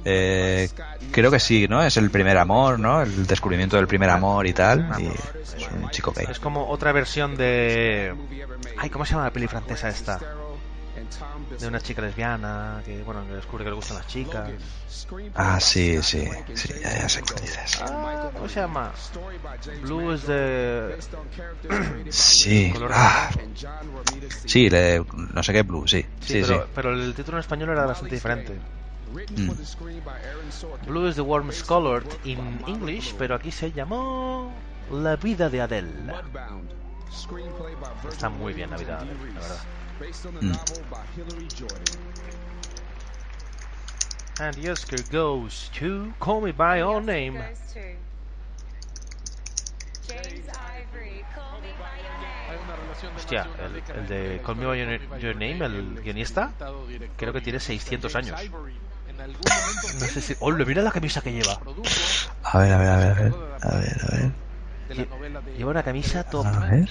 Eh, 0.05 0.69
creo 1.11 1.31
que 1.31 1.39
sí, 1.39 1.67
¿no? 1.67 1.83
Es 1.83 1.97
el 1.97 2.11
primer 2.11 2.37
amor, 2.37 2.79
¿no? 2.79 3.01
El 3.01 3.25
descubrimiento 3.25 3.77
del 3.77 3.87
primer 3.87 4.09
amor 4.09 4.45
y 4.45 4.53
tal. 4.53 4.87
Y 4.99 5.07
es 5.07 5.67
un 5.71 5.89
chico 5.89 6.13
gay. 6.15 6.27
Es 6.29 6.39
como 6.39 6.67
otra 6.69 6.91
versión 6.91 7.35
de. 7.37 8.13
Ay, 8.77 8.89
¿cómo 8.89 9.05
se 9.05 9.13
llama 9.13 9.25
la 9.25 9.33
peli 9.33 9.47
francesa 9.47 9.89
esta? 9.89 10.19
De 11.59 11.67
una 11.67 11.79
chica 11.79 12.01
lesbiana 12.01 12.81
que, 12.85 13.03
bueno, 13.03 13.25
que 13.27 13.33
descubre 13.33 13.63
que 13.63 13.69
le 13.69 13.75
gustan 13.75 13.97
las 13.97 14.07
chicas. 14.07 14.49
Ah, 15.35 15.59
sí, 15.59 16.01
sí, 16.01 16.27
sí, 16.55 16.69
ya, 16.81 16.99
ya 17.01 17.09
sé 17.09 17.21
cuál 17.21 17.41
dices. 17.41 17.79
Ah, 17.81 18.31
¿Cómo 18.33 18.47
se 18.47 18.59
llama? 18.59 18.93
Blue 19.81 20.11
es 20.13 20.25
de. 20.27 20.97
Sí, 22.11 22.71
Color- 22.73 22.91
ah, 22.93 23.29
sí, 24.45 24.69
le- 24.69 25.05
no 25.33 25.43
sé 25.43 25.53
qué 25.53 25.61
Blue, 25.63 25.87
sí, 25.87 26.01
Sí, 26.21 26.33
sí, 26.33 26.43
sí. 26.43 26.53
pero, 26.53 26.67
pero 26.73 26.93
el 26.93 27.13
título 27.13 27.37
en 27.37 27.41
español 27.41 27.69
era 27.69 27.85
bastante 27.85 28.15
diferente. 28.15 28.59
Mm. 29.13 29.51
Blue 30.87 31.07
is 31.07 31.15
the 31.15 31.21
warmest 31.21 31.67
colored 31.67 32.07
in 32.23 32.61
English, 32.67 33.13
pero 33.17 33.35
aquí 33.35 33.51
se 33.51 33.71
llamó 33.71 34.53
La 34.89 35.15
vida 35.17 35.49
de 35.49 35.61
Adele. 35.61 35.91
Está 38.09 38.29
muy 38.29 38.53
bien 38.53 38.69
la 38.69 38.77
vida 38.77 38.97
de 38.97 39.11
Adele, 39.11 39.33
la 39.33 39.39
verdad. 39.41 39.57
Mm. 40.41 40.51
And 44.39 44.55
the 44.55 44.71
Oscar 44.71 44.97
goes 45.11 45.69
to 45.75 46.13
Call 46.19 46.41
Me 46.41 46.51
By 46.51 46.79
Your 46.79 47.01
Name. 47.01 47.37
Hostia, 53.15 53.47
el, 53.59 53.75
el 53.99 54.07
de 54.07 54.41
Call 54.43 54.55
Me 54.55 54.65
By 54.65 54.79
Your, 54.79 55.19
Your 55.19 55.35
Name, 55.35 55.65
el 55.65 55.99
guionista, 56.03 56.51
creo 57.17 57.33
que 57.33 57.41
tiene 57.41 57.59
600 57.59 58.15
años. 58.15 58.39
No 59.99 60.05
sé 60.07 60.21
si. 60.21 60.35
¡Oh, 60.39 60.51
mira 60.51 60.81
la 60.81 60.91
camisa 60.91 61.21
que 61.21 61.31
lleva! 61.31 61.53
A 62.43 62.57
ver, 62.59 62.73
a 62.73 62.77
ver, 62.77 62.89
a 62.89 62.97
ver, 62.97 63.07
a 63.11 63.13
ver. 63.13 63.31
A 63.61 63.75
ver, 63.77 63.97
a 64.01 64.15
ver. 64.15 64.31
Lle- 64.97 65.07
Lleva 65.57 65.71
una 65.71 65.83
camisa 65.83 66.23
top. 66.23 66.45
A 66.45 66.59
ver. 66.71 66.89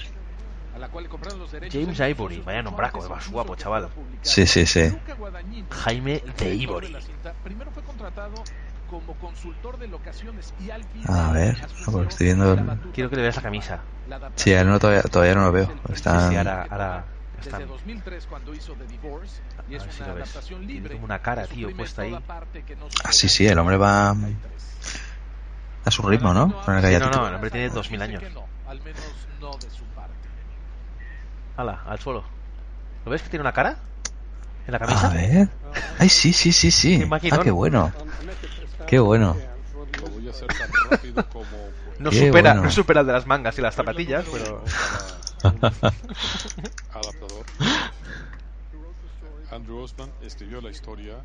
James 1.71 1.99
Ivory. 1.99 2.41
Vaya 2.41 2.61
nombraco, 2.63 3.03
es 3.03 3.09
más 3.09 3.29
guapo, 3.29 3.55
chaval. 3.55 3.89
Sí, 4.21 4.45
sí, 4.47 4.65
sí. 4.65 4.91
Jaime 5.69 6.23
de 6.37 6.55
Ivory. 6.55 6.95
Primero 7.43 7.71
fue 7.71 7.83
contratado 7.83 8.43
como 8.87 9.17
consultor 9.17 9.77
de 9.77 9.87
locaciones 9.87 10.53
y 10.59 10.69
al 10.69 10.85
A 11.07 11.31
ver, 11.31 11.57
no, 11.85 11.91
porque 11.91 12.09
estoy 12.09 12.25
viendo. 12.27 12.53
el- 12.53 12.91
Quiero 12.91 13.09
que 13.09 13.15
le 13.15 13.21
veas 13.21 13.35
la 13.35 13.41
camisa. 13.41 13.83
Sí, 14.35 14.53
a 14.53 14.61
él 14.61 14.67
no, 14.67 14.79
todavía, 14.79 15.03
todavía 15.03 15.35
no 15.35 15.45
lo 15.45 15.51
veo. 15.51 15.67
Sí, 15.67 15.93
Están. 15.93 16.29
sí, 16.29 16.35
ahora, 16.35 16.67
ahora 16.69 17.07
desde 17.37 17.49
están. 17.49 17.67
2003 17.67 18.27
cuando 18.27 18.53
hizo 18.53 18.75
The 18.75 18.85
Divorce 18.87 19.41
y 19.67 19.73
A 19.73 19.77
es 19.77 19.83
ver 19.85 19.93
si 19.93 19.99
una 20.01 20.09
lo 20.09 20.15
ves. 20.15 20.23
adaptación 20.23 20.59
Tiene 20.59 20.73
libre 20.73 20.93
como 20.93 21.05
una 21.05 21.19
cara, 21.19 21.47
tío, 21.47 21.75
puesta 21.75 22.01
ahí. 22.01 22.13
Ah, 23.03 23.11
sí, 23.11 23.29
sí, 23.29 23.47
el 23.47 23.57
hombre 23.57 23.77
va. 23.77 24.15
A 25.83 25.89
su 25.89 26.03
ritmo, 26.03 26.33
¿no? 26.33 26.63
Con 26.63 26.75
el 26.75 26.83
Sí, 26.85 26.99
no, 26.99 27.09
no, 27.09 27.27
el 27.27 27.35
hombre 27.35 27.49
tiene 27.49 27.69
2000 27.69 28.01
años. 28.01 28.23
al 28.67 28.81
menos 28.81 29.03
no 29.39 29.51
de 29.57 29.69
su 29.69 29.85
parte. 29.85 29.90
Hala, 31.61 31.83
al 31.85 31.99
suelo. 31.99 32.23
¿Lo 33.05 33.11
ves 33.11 33.21
que 33.21 33.29
tiene 33.29 33.41
una 33.41 33.51
cara? 33.53 33.77
¿En 34.65 34.71
la 34.71 34.79
camisa? 34.79 35.11
A 35.11 35.13
ver. 35.13 35.47
Ay, 35.99 36.09
sí, 36.09 36.33
sí, 36.33 36.51
sí, 36.51 36.71
sí. 36.71 37.07
Ah, 37.31 37.39
qué 37.43 37.51
bueno. 37.51 37.93
Qué 38.87 38.97
bueno. 38.97 39.37
No 41.99 42.09
Qué 42.09 42.27
supera, 42.27 42.53
bueno. 42.53 42.63
no 42.63 42.71
supera 42.71 43.01
el 43.01 43.07
de 43.07 43.13
las 43.13 43.27
mangas 43.27 43.59
y 43.59 43.61
las 43.61 43.75
zapatillas, 43.75 44.25
pero. 44.31 44.63
adaptador. 46.93 47.45
Andrew 49.51 49.83
Osman 49.83 50.09
escribió 50.23 50.61
la 50.61 50.71
historia. 50.71 51.17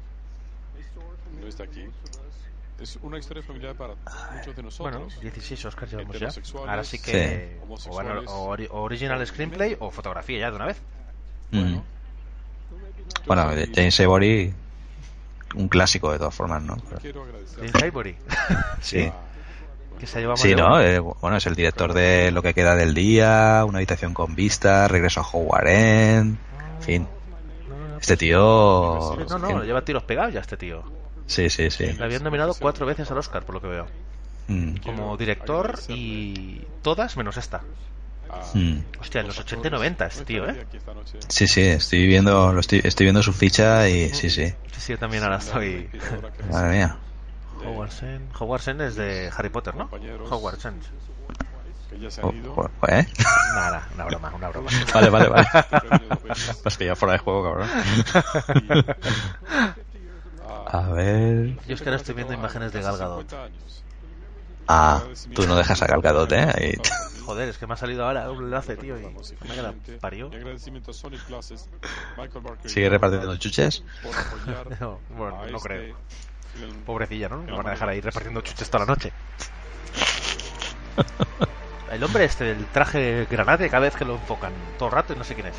No 1.40 1.46
está 1.46 1.64
aquí. 1.64 1.86
Es 2.80 2.98
una 3.02 3.18
historia 3.18 3.42
familiar 3.42 3.74
para 3.74 3.94
muchos 4.34 4.54
de 4.54 4.62
nosotros. 4.62 4.94
Bueno, 5.14 5.20
16 5.22 5.64
Oscars 5.64 5.90
llevamos 5.92 6.18
ya. 6.18 6.28
Ahora 6.58 6.84
sí 6.84 6.98
que. 6.98 7.56
O, 7.60 7.64
homosexuales. 7.64 8.12
bueno, 8.24 8.30
o 8.32 8.54
ori- 8.56 8.68
o 8.70 8.82
original 8.82 9.26
screenplay 9.26 9.76
o 9.80 9.90
fotografía 9.90 10.38
ya 10.40 10.50
de 10.50 10.56
una 10.56 10.66
vez. 10.66 10.76
Mm. 11.52 11.78
Bueno, 13.26 13.54
de 13.54 13.66
James 13.74 13.98
Ivory, 14.00 14.52
un 15.54 15.68
clásico 15.68 16.12
de 16.12 16.18
todas 16.18 16.34
formas, 16.34 16.62
¿no? 16.62 16.76
Pero- 17.02 17.24
James 17.56 17.82
Ivory. 17.84 18.16
Sí. 18.82 19.10
Que 19.98 20.06
se 20.06 20.20
Sí, 20.36 20.54
¿no? 20.54 20.78
Eh, 20.78 20.98
bueno, 20.98 21.38
es 21.38 21.46
el 21.46 21.54
director 21.54 21.94
de 21.94 22.30
Lo 22.30 22.42
que 22.42 22.52
queda 22.52 22.76
del 22.76 22.92
día, 22.92 23.64
Una 23.66 23.78
habitación 23.78 24.12
con 24.12 24.34
vista, 24.34 24.86
Regreso 24.88 25.20
a 25.20 25.26
Howard 25.32 25.68
End, 25.68 26.36
en 26.76 26.82
fin. 26.82 27.08
Este 27.98 28.18
tío... 28.18 29.16
No, 29.30 29.38
no, 29.38 29.64
lleva 29.64 29.82
tiros 29.82 30.02
pegados 30.02 30.34
ya 30.34 30.40
este 30.40 30.58
tío. 30.58 30.82
Sí, 31.26 31.50
sí, 31.50 31.70
sí. 31.70 31.84
Le 31.92 32.04
habían 32.04 32.22
nominado 32.22 32.54
cuatro 32.54 32.86
veces 32.86 33.10
al 33.10 33.18
Oscar, 33.18 33.44
por 33.44 33.56
lo 33.56 33.60
que 33.60 33.68
veo. 33.68 33.86
Mm. 34.48 34.76
Como 34.76 35.16
director 35.16 35.78
y 35.88 36.62
todas 36.82 37.16
menos 37.16 37.36
esta. 37.36 37.62
Mm. 38.54 38.78
Hostia, 39.00 39.20
en 39.22 39.26
los 39.28 39.38
80 39.38 39.68
y 39.68 39.70
90 39.70 40.06
este 40.06 40.24
tío, 40.24 40.48
¿eh? 40.48 40.66
Sí, 41.28 41.46
sí, 41.46 41.62
estoy 41.62 42.06
viendo, 42.06 42.52
lo 42.52 42.60
estoy, 42.60 42.80
estoy 42.84 43.06
viendo 43.06 43.22
su 43.22 43.32
ficha 43.32 43.88
y 43.88 44.08
sí, 44.10 44.30
sí. 44.30 44.48
Sí, 44.72 44.80
sí, 44.80 44.92
yo 44.92 44.98
también 44.98 45.22
ahora 45.22 45.38
estoy... 45.38 45.88
Madre 46.50 46.76
mía. 46.76 46.96
Howardsen. 47.64 48.28
Howardsen 48.38 48.80
es 48.82 48.96
de 48.96 49.30
Harry 49.36 49.48
Potter, 49.48 49.74
¿no? 49.74 49.88
Se 52.10 52.20
Oh, 52.22 52.32
ido. 52.32 52.52
jo- 52.52 52.70
¿Eh? 52.88 53.06
Nada, 53.54 53.88
una 53.94 54.04
broma, 54.04 54.32
una 54.34 54.48
broma. 54.48 54.70
Vale, 54.94 55.10
vale, 55.10 55.28
vale. 55.28 55.46
Vas 56.64 56.76
que 56.76 56.84
ya 56.86 56.96
fuera 56.96 57.12
de 57.14 57.18
juego, 57.18 57.44
cabrón. 57.44 57.68
A 60.66 60.88
ver... 60.88 61.56
Yo 61.66 61.74
es 61.74 61.80
que 61.80 61.88
ahora 61.88 61.96
estoy 61.96 62.14
viendo 62.14 62.34
imágenes 62.34 62.72
de 62.72 62.82
Gal 62.82 62.98
Gadot. 62.98 63.32
Ah, 64.68 65.04
tú 65.32 65.46
no 65.46 65.54
dejas 65.54 65.80
a 65.82 65.86
Gal 65.86 66.02
Gadot, 66.02 66.32
¿eh? 66.32 66.52
Ahí. 66.54 66.74
Joder, 67.24 67.48
es 67.48 67.58
que 67.58 67.66
me 67.66 67.74
ha 67.74 67.76
salido 67.76 68.04
ahora 68.04 68.30
un 68.30 68.44
enlace, 68.44 68.76
tío, 68.76 68.98
y 68.98 69.02
me 69.02 69.54
queda 69.54 69.74
parió. 70.00 70.30
¿Sigue 72.64 72.88
repartiendo 72.88 73.36
chuches? 73.36 73.84
No, 74.80 75.00
bueno, 75.10 75.46
no 75.50 75.58
creo. 75.58 75.96
Pobrecilla, 76.84 77.28
¿no? 77.28 77.42
Me 77.42 77.52
van 77.52 77.66
a 77.66 77.70
dejar 77.70 77.88
ahí 77.88 78.00
repartiendo 78.00 78.40
chuches 78.40 78.70
toda 78.70 78.86
la 78.86 78.92
noche. 78.92 79.12
El 81.90 82.02
hombre 82.02 82.24
este 82.24 82.44
del 82.44 82.66
traje 82.66 83.26
granate 83.30 83.68
cada 83.68 83.80
vez 83.80 83.94
que 83.94 84.04
lo 84.04 84.14
enfocan 84.14 84.52
todo 84.78 84.88
el 84.88 84.94
rato 84.94 85.12
y 85.12 85.16
no 85.16 85.24
sé 85.24 85.34
quién 85.34 85.46
es. 85.46 85.56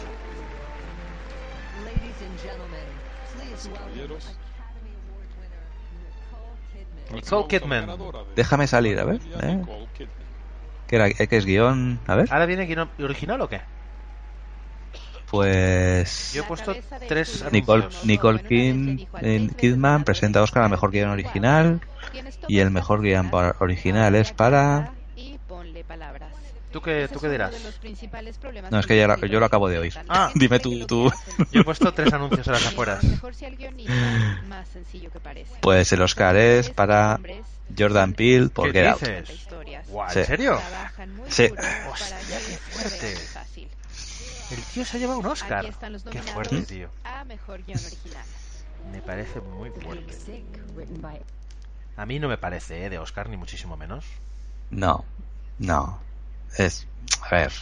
Nicole 7.13 7.47
Kidman. 7.47 7.97
Déjame 8.35 8.67
salir, 8.67 8.99
a 8.99 9.05
ver. 9.05 9.21
¿eh? 9.41 9.61
¿Qué, 10.87 10.95
era, 10.95 11.09
¿Qué 11.11 11.27
es 11.37 11.45
guion? 11.45 11.99
A 12.07 12.15
ver. 12.15 12.31
¿Ahora 12.31 12.45
viene 12.45 12.65
guion 12.65 12.89
original 12.99 13.41
o 13.41 13.49
qué? 13.49 13.61
Pues... 15.29 16.31
Yo 16.33 16.43
he 16.43 16.45
puesto 16.45 16.75
tres 17.07 17.43
Nicole. 17.51 17.85
Nicole 18.05 18.43
Kid- 18.43 19.07
eh, 19.21 19.49
Kidman 19.57 20.03
presenta 20.03 20.39
a 20.39 20.43
Oscar 20.43 20.63
al 20.63 20.69
mejor 20.69 20.91
guion 20.91 21.09
original 21.09 21.81
y 22.47 22.59
el 22.59 22.71
mejor 22.71 23.01
guion 23.01 23.29
original 23.59 24.15
es 24.15 24.31
para... 24.31 24.93
¿Tú 26.77 26.83
qué, 26.83 27.07
¿Tú 27.11 27.19
qué 27.19 27.27
dirás? 27.27 27.51
No, 28.69 28.77
es 28.79 28.85
que 28.85 28.95
ya 28.95 29.07
lo- 29.07 29.15
yo 29.25 29.39
lo 29.39 29.47
acabo 29.47 29.67
de 29.67 29.79
oír. 29.79 29.95
Ah. 30.07 30.29
Dime 30.35 30.59
tú, 30.59 30.85
tú. 30.85 31.11
Yo 31.51 31.61
he 31.61 31.63
puesto 31.63 31.91
tres 31.91 32.13
anuncios 32.13 32.47
a 32.47 32.51
las 32.51 32.67
afueras. 32.67 33.03
Pues 35.61 35.91
el 35.91 36.01
Oscar 36.03 36.35
es 36.35 36.69
para 36.69 37.19
Jordan 37.75 38.13
Peele 38.13 38.49
por 38.49 38.71
¿Qué 38.71 38.79
Get 38.79 38.91
Out. 38.91 38.99
dices? 39.01 39.47
Guau, 39.87 40.07
Sí. 40.11 40.19
¿En 40.19 40.25
serio? 40.27 40.61
Sí. 41.29 41.47
duro 41.47 41.55
para 41.63 41.89
Hostia, 41.89 42.17
qué 42.29 42.57
fuerte. 42.57 43.15
El 44.51 44.63
tío 44.71 44.85
se 44.85 44.97
ha 44.97 44.99
llevado 44.99 45.19
un 45.19 45.25
Oscar. 45.25 45.65
Qué 46.11 46.21
fuerte, 46.21 46.61
tío. 46.61 46.89
Me 48.91 49.01
parece 49.01 49.41
muy 49.41 49.71
fuerte. 49.71 50.13
A 51.95 52.05
mí 52.05 52.19
no 52.19 52.27
me 52.27 52.37
parece, 52.37 52.85
¿eh? 52.85 52.89
De 52.91 52.99
Oscar, 52.99 53.29
ni 53.29 53.35
muchísimo 53.37 53.75
menos. 53.77 54.05
No, 54.69 55.05
no. 55.57 56.05
Es... 56.57 56.87
A 57.21 57.35
ver. 57.35 57.53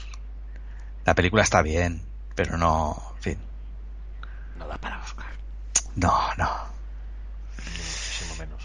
La 1.05 1.13
película 1.13 1.43
está 1.43 1.61
bien, 1.61 2.01
pero 2.33 2.57
no... 2.57 3.01
En 3.17 3.21
fin. 3.21 3.37
No 4.57 4.67
da 4.67 4.77
para 4.77 4.99
Oscar. 5.01 5.25
No, 5.95 6.33
no. 6.37 6.49
Muchísimo 7.57 8.35
menos. 8.37 8.63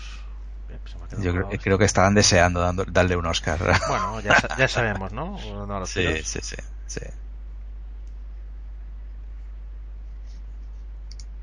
Pues 0.67 1.19
me 1.19 1.25
Yo 1.25 1.33
creo, 1.33 1.49
creo 1.61 1.79
que 1.79 1.85
estaban 1.85 2.15
deseando 2.15 2.61
dando- 2.61 2.85
darle 2.85 3.17
un 3.17 3.27
Oscar. 3.27 3.59
Bueno, 3.89 4.21
ya, 4.21 4.37
ya 4.57 4.69
sabemos, 4.69 5.13
¿no? 5.13 5.39
No 5.67 5.87
Sí, 5.87 6.23
sí, 6.25 6.39
sí, 6.43 6.57
sí. 6.87 7.01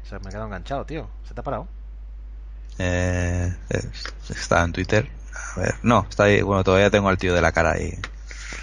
Se 0.04 0.18
me 0.20 0.28
ha 0.28 0.30
quedado 0.30 0.46
enganchado, 0.46 0.86
tío. 0.86 1.10
¿Se 1.28 1.34
te 1.34 1.42
ha 1.42 1.44
parado? 1.44 1.68
Eh, 2.80 3.54
eh, 3.70 3.90
está 4.30 4.64
en 4.64 4.72
Twitter. 4.72 5.12
A 5.56 5.60
ver, 5.60 5.76
no, 5.84 6.06
está 6.10 6.24
ahí. 6.24 6.42
Bueno, 6.42 6.64
todavía 6.64 6.90
tengo 6.90 7.10
al 7.10 7.18
tío 7.18 7.34
de 7.34 7.42
la 7.42 7.52
cara 7.52 7.72
ahí 7.74 8.00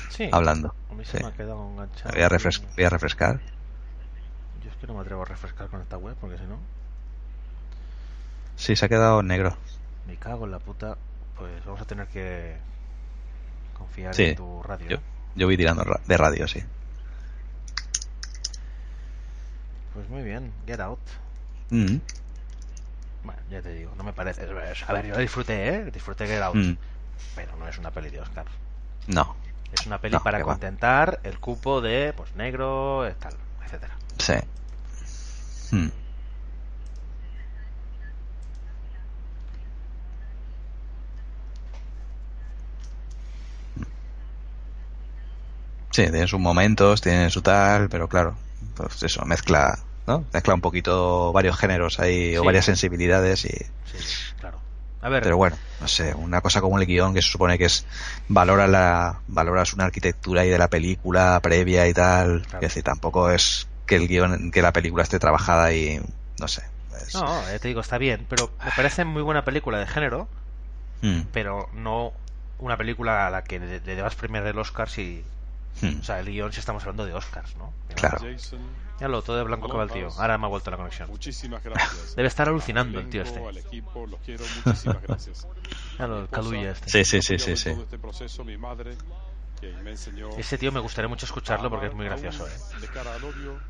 Sí. 0.08 0.28
hablando. 0.32 0.74
A 0.90 0.94
mí 0.94 1.04
se 1.04 1.18
Sí. 1.18 1.22
me 1.22 1.28
ha 1.30 1.32
quedado 1.32 1.68
enganchado. 1.70 2.10
Voy 2.14 2.22
a, 2.22 2.28
voy 2.76 2.84
a 2.84 2.88
refrescar. 2.90 3.40
Yo 4.62 4.70
es 4.70 4.76
que 4.76 4.86
no 4.86 4.94
me 4.94 5.00
atrevo 5.00 5.22
a 5.22 5.26
refrescar 5.26 5.68
con 5.68 5.80
esta 5.80 5.96
web 5.96 6.16
porque 6.20 6.38
si 6.38 6.44
no, 6.44 6.58
Sí, 8.56 8.76
se 8.76 8.86
ha 8.86 8.88
quedado 8.88 9.22
negro. 9.22 9.56
me 10.06 10.16
cago 10.16 10.44
en 10.44 10.52
la 10.52 10.58
puta. 10.58 10.96
Pues 11.36 11.64
vamos 11.64 11.80
a 11.80 11.84
tener 11.84 12.06
que 12.06 12.56
confiar 13.76 14.14
Sí, 14.14 14.22
en 14.26 14.36
tu 14.36 14.62
radio. 14.62 14.88
yo, 14.88 14.96
yo 15.34 15.46
voy 15.46 15.56
tirando 15.56 15.82
ra- 15.82 16.00
de 16.06 16.16
radio, 16.16 16.46
sí. 16.46 16.62
Pues 19.92 20.08
muy 20.08 20.22
bien, 20.22 20.52
Get 20.66 20.80
Out. 20.80 20.98
Mm, 21.70 21.96
Bueno, 23.24 23.40
ya 23.50 23.62
te 23.62 23.70
digo, 23.72 23.92
no 23.96 24.04
me 24.04 24.12
parece. 24.12 24.42
A 24.86 24.92
ver, 24.92 25.06
yo 25.06 25.16
disfruté, 25.16 25.68
¿eh? 25.68 25.90
Disfruté 25.90 26.26
Get 26.26 26.42
Out. 26.42 26.56
mm, 26.56 26.76
Pero 27.34 27.56
no 27.56 27.66
es 27.68 27.78
una 27.78 27.90
peli 27.90 28.10
de 28.10 28.20
Oscar. 28.20 28.46
no, 29.06 29.34
Es 29.74 29.86
una 29.86 29.98
peli 29.98 30.14
No, 30.14 30.22
para 30.22 30.38
va. 30.38 30.44
contentar 30.44 31.20
el 31.24 31.38
cupo 31.40 31.80
de, 31.80 32.12
pues, 32.16 32.34
negro, 32.36 33.04
tal, 33.18 33.34
etcétera. 33.64 33.96
sí. 34.18 34.34
Mm. 35.76 35.88
Sí, 45.90 46.02
tiene 46.10 46.26
sus 46.26 46.40
momentos, 46.40 47.00
tiene 47.00 47.30
su 47.30 47.40
tal, 47.40 47.88
pero 47.88 48.08
claro, 48.08 48.36
pues 48.76 49.02
eso, 49.04 49.24
mezcla, 49.24 49.78
¿no? 50.06 50.24
Mezcla 50.32 50.54
un 50.54 50.60
poquito 50.60 51.32
varios 51.32 51.56
géneros 51.56 52.00
ahí, 52.00 52.36
o 52.36 52.42
varias 52.44 52.64
sensibilidades 52.64 53.44
y... 53.44 53.48
Sí, 53.48 53.98
claro. 54.40 54.63
A 55.04 55.08
ver, 55.08 55.22
Pero 55.22 55.36
bueno, 55.36 55.56
no 55.80 55.88
sé, 55.88 56.14
una 56.14 56.40
cosa 56.40 56.60
como 56.60 56.78
el 56.78 56.86
guion 56.86 57.14
que 57.14 57.22
se 57.22 57.28
supone 57.30 57.58
que 57.58 57.66
es 57.66 57.86
valora 58.28 58.66
la 58.66 59.20
valoras 59.26 59.74
una 59.74 59.84
arquitectura 59.84 60.42
ahí 60.42 60.50
de 60.50 60.58
la 60.58 60.68
película 60.68 61.38
previa 61.42 61.86
y 61.88 61.92
tal, 61.92 62.46
que 62.46 62.66
decir, 62.66 62.82
tampoco 62.82 63.30
es 63.30 63.68
que 63.86 63.96
el 63.96 64.08
guion, 64.08 64.50
que 64.50 64.62
la 64.62 64.72
película 64.72 65.02
esté 65.02 65.18
trabajada 65.18 65.72
y 65.72 66.00
no 66.40 66.48
sé, 66.48 66.62
Es- 67.06 67.14
No, 67.14 67.48
eh, 67.48 67.58
te 67.58 67.68
digo, 67.68 67.80
está 67.80 67.98
bien, 67.98 68.26
pero 68.28 68.50
me 68.64 68.72
parece 68.72 69.04
muy 69.04 69.22
buena 69.22 69.44
película 69.44 69.78
de 69.78 69.86
género, 69.86 70.28
Mm, 71.02 71.20
pero 71.32 71.68
no 71.74 72.12
una 72.58 72.76
película 72.76 73.26
a 73.26 73.30
la 73.30 73.42
que 73.44 73.58
le, 73.58 73.80
le 73.80 73.96
debas 73.96 74.14
premiar 74.14 74.46
el 74.46 74.58
Oscar 74.58 74.88
si... 74.88 75.22
mm, 75.82 76.00
O 76.00 76.02
sea, 76.04 76.20
el 76.20 76.26
guion 76.26 76.52
si 76.52 76.60
estamos 76.60 76.82
hablando 76.82 77.04
de 77.06 77.14
Oscars, 77.14 77.56
¿no? 77.56 77.72
Claro. 77.94 78.18
Ya 79.00 79.08
lo, 79.08 79.22
todo 79.22 79.36
de 79.36 79.42
blanco 79.42 79.68
que 79.68 79.76
va 79.76 79.84
el 79.84 79.90
tío. 79.90 80.08
Ahora 80.18 80.38
me 80.38 80.46
ha 80.46 80.48
vuelto 80.48 80.70
la 80.70 80.76
conexión. 80.76 81.08
muchísimas 81.10 81.62
gracias. 81.64 82.14
Debe 82.16 82.28
estar 82.28 82.48
alucinando 82.48 83.00
el 83.00 83.08
tío 83.08 83.22
este. 83.22 83.44
Al 83.44 83.56
equipo, 83.56 84.06
los 84.06 84.20
quiero, 84.20 84.44
muchísimas 84.64 85.02
gracias. 85.02 85.46
Ya 85.98 86.08
lo- 86.08 86.26
Caluya 86.28 86.72
este. 86.72 86.90
Sí, 86.90 87.04
sí, 87.04 87.22
sí, 87.22 87.38
sí, 87.38 87.56
sí. 87.56 87.70
este 87.70 87.98
proceso, 87.98 88.44
mi 88.44 88.56
madre, 88.58 88.96
me 89.82 89.92
enseñó 89.92 90.28
Ese 90.36 90.58
tío 90.58 90.72
me 90.72 90.80
gustaría 90.80 91.08
mucho 91.08 91.24
escucharlo 91.26 91.70
porque 91.70 91.86
es 91.86 91.94
muy 91.94 92.04
gracioso, 92.04 92.46
¿eh? 92.46 92.80
De 92.80 92.88
cara 92.88 93.14
al 93.14 93.24
odio 93.24 93.60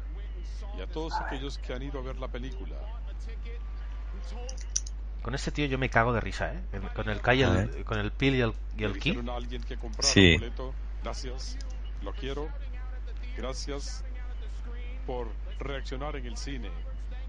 y 0.78 0.82
a 0.82 0.86
todos 0.86 1.12
aquellos 1.20 1.58
que 1.58 1.72
han 1.74 1.82
ido 1.82 2.00
a 2.00 2.02
ver 2.02 2.16
la 2.16 2.28
película. 2.28 2.76
Con 5.22 5.34
este 5.34 5.50
tío 5.52 5.66
yo 5.66 5.78
me 5.78 5.88
cago 5.88 6.12
de 6.12 6.20
risa, 6.20 6.52
¿eh? 6.52 6.60
Con 6.94 7.08
el 7.08 7.20
Kai, 7.20 7.42
el, 7.42 7.84
con 7.84 7.98
el 7.98 8.10
Pil 8.10 8.34
y 8.34 8.40
el, 8.42 8.52
y 8.76 8.84
el 8.84 8.98
Ki. 8.98 9.18
Sí. 10.00 10.36
gracias, 11.02 11.56
lo 12.04 12.12
quiero, 12.12 12.48
gracias 13.36 14.04
por 15.06 15.28
reaccionar 15.58 16.16
en 16.16 16.26
el 16.26 16.36
cine. 16.36 16.70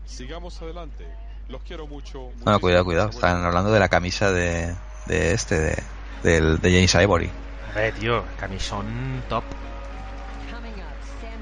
Sigamos 0.05 0.61
adelante, 0.61 1.05
los 1.49 1.61
quiero 1.63 1.87
mucho. 1.87 2.29
No, 2.45 2.59
cuidado, 2.59 2.85
cuidado. 2.85 3.09
Están 3.09 3.43
hablando 3.43 3.71
de 3.71 3.79
la 3.79 3.89
camisa 3.89 4.31
de, 4.31 4.75
de 5.07 5.33
este, 5.33 5.55
de, 5.59 5.83
del- 6.23 6.59
de 6.61 6.69
James 6.71 6.93
Ivory. 6.95 7.31
Hombre, 7.69 7.91
tío, 7.93 8.23
camisón 8.39 9.23
top. 9.29 9.43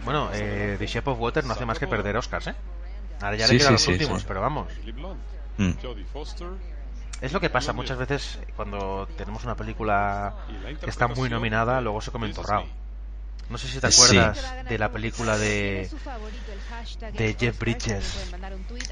Bueno, 0.06 0.30
eh, 0.34 0.76
The 0.78 0.86
Shape 0.88 1.10
of 1.12 1.20
Water 1.20 1.46
no 1.46 1.54
hace 1.54 1.66
más 1.66 1.80
que 1.80 1.88
perder 1.88 2.18
Oscars, 2.18 2.48
¿eh? 2.48 2.56
Ahora 3.22 3.38
ya 3.38 3.48
Sí, 3.48 3.54
le 3.54 3.60
quedan 3.60 3.70
sí, 3.70 3.74
los 3.74 3.82
sí, 3.84 3.92
últimos, 3.92 4.22
sí. 4.22 4.26
pero 4.28 4.42
vamos. 4.42 4.68
Mm. 5.58 5.72
Jodie 5.82 6.04
Foster, 6.12 6.48
Es 7.22 7.32
lo 7.32 7.40
que 7.40 7.50
pasa 7.50 7.72
muchas 7.72 7.98
veces 7.98 8.40
cuando 8.58 9.08
tenemos 9.18 9.46
una 9.46 9.56
película 9.56 10.34
que 10.82 10.90
está 10.90 11.08
muy 11.08 11.30
nominada, 11.30 11.80
luego 11.80 12.02
se 12.02 12.12
come 12.12 12.28
entorrado. 12.28 12.66
No 13.50 13.58
sé 13.58 13.68
si 13.68 13.80
te 13.80 13.92
Sí. 13.92 14.02
acuerdas 14.18 14.66
de 14.68 14.78
la 14.80 14.92
película 14.92 15.38
de 15.38 15.90
de 17.14 17.36
Jeff 17.40 17.60
Bridges, 17.60 18.32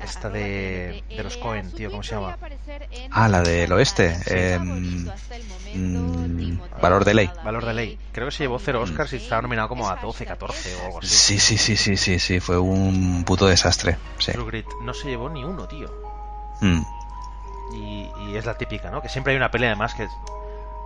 esta 0.04 0.30
de, 0.30 1.04
de 1.10 1.24
los 1.24 1.38
Cohen, 1.38 1.72
tío, 1.72 1.90
¿cómo 1.90 2.04
se 2.04 2.16
llama? 2.16 2.38
Ah, 3.12 3.28
la 3.30 3.42
del 3.42 3.72
oeste. 3.72 4.16
em, 4.28 5.08
mm, 5.74 6.60
valor 6.82 7.06
de 7.06 7.14
ley. 7.14 7.32
Valor 7.44 7.66
de 7.66 7.74
ley. 7.74 8.00
Creo 8.12 8.28
que 8.28 8.32
se 8.32 8.44
llevó 8.44 8.60
cero 8.60 8.82
Oscars 8.82 9.14
y 9.14 9.18
estaba 9.18 9.42
nominado 9.42 9.70
como 9.70 9.90
a 9.90 9.96
12, 9.96 10.26
14 10.26 10.76
o 10.76 10.86
algo 10.86 11.00
así. 11.00 11.08
Sí, 11.08 11.40
sí, 11.40 11.58
sí, 11.58 11.78
sí, 11.78 11.98
sí, 11.98 12.20
sí. 12.20 12.40
Fue 12.40 12.60
un 12.60 13.24
puto 13.24 13.48
desastre. 13.48 13.98
Sí. 14.20 14.32
True 14.34 14.46
Grit 14.46 14.66
no 14.82 14.94
se 14.94 15.08
llevó 15.10 15.30
ni 15.30 15.44
uno, 15.44 15.68
tío. 15.68 15.90
Mm, 16.62 16.82
Y, 17.74 18.12
y 18.28 18.36
es 18.36 18.46
la 18.46 18.58
típica, 18.58 18.92
¿no? 18.92 19.02
Que 19.02 19.08
siempre 19.10 19.32
hay 19.32 19.38
una 19.38 19.50
pelea 19.50 19.70
además 19.70 19.94
que 19.96 20.06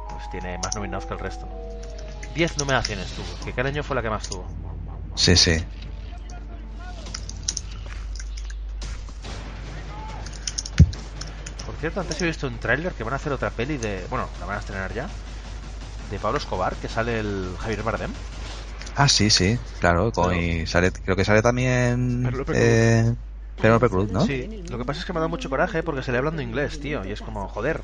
pues 0.10 0.30
tiene 0.30 0.58
más 0.60 0.76
nominados 0.76 1.06
que 1.08 1.14
el 1.14 1.20
resto. 1.20 1.48
10 2.36 2.58
nominaciones 2.58 3.08
tuvo, 3.14 3.26
que 3.46 3.54
cada 3.54 3.70
año 3.70 3.82
fue 3.82 3.96
la 3.96 4.02
que 4.02 4.10
más 4.10 4.28
tuvo. 4.28 4.46
Sí, 5.16 5.36
sí. 5.36 5.64
Por 11.66 11.76
cierto, 11.78 12.02
antes 12.02 12.22
he 12.22 12.26
visto 12.26 12.48
un 12.48 12.58
tráiler 12.60 12.94
que 12.94 13.04
van 13.04 13.14
a 13.14 13.16
hacer 13.16 13.32
otra 13.32 13.50
peli 13.50 13.78
de... 13.78 14.06
Bueno, 14.10 14.30
la 14.40 14.46
van 14.46 14.58
a 14.58 14.60
estrenar 14.60 14.94
ya. 14.94 15.10
De 16.12 16.20
Pablo 16.20 16.38
Escobar, 16.38 16.76
que 16.76 16.88
sale 16.90 17.20
el 17.20 17.56
Javier 17.60 17.82
Bardem. 17.84 18.12
Ah, 18.96 19.10
sí, 19.10 19.30
sí, 19.30 19.58
claro. 19.80 20.12
con- 20.12 20.36
y 20.36 20.66
sale, 20.68 20.92
creo 20.92 21.16
que 21.16 21.26
sale 21.26 21.42
también. 21.42 22.32
Eh, 22.54 23.14
Cruz, 23.90 24.12
¿no? 24.12 24.22
Sí, 24.22 24.64
lo 24.70 24.78
que 24.78 24.86
pasa 24.86 25.00
es 25.00 25.06
que 25.06 25.14
me 25.14 25.20
da 25.20 25.28
mucho 25.28 25.50
coraje 25.50 25.82
porque 25.84 26.04
se 26.04 26.12
le 26.12 26.18
hablando 26.18 26.42
inglés, 26.42 26.80
tío, 26.80 27.06
y 27.06 27.12
es 27.12 27.22
como, 27.22 27.48
joder. 27.48 27.82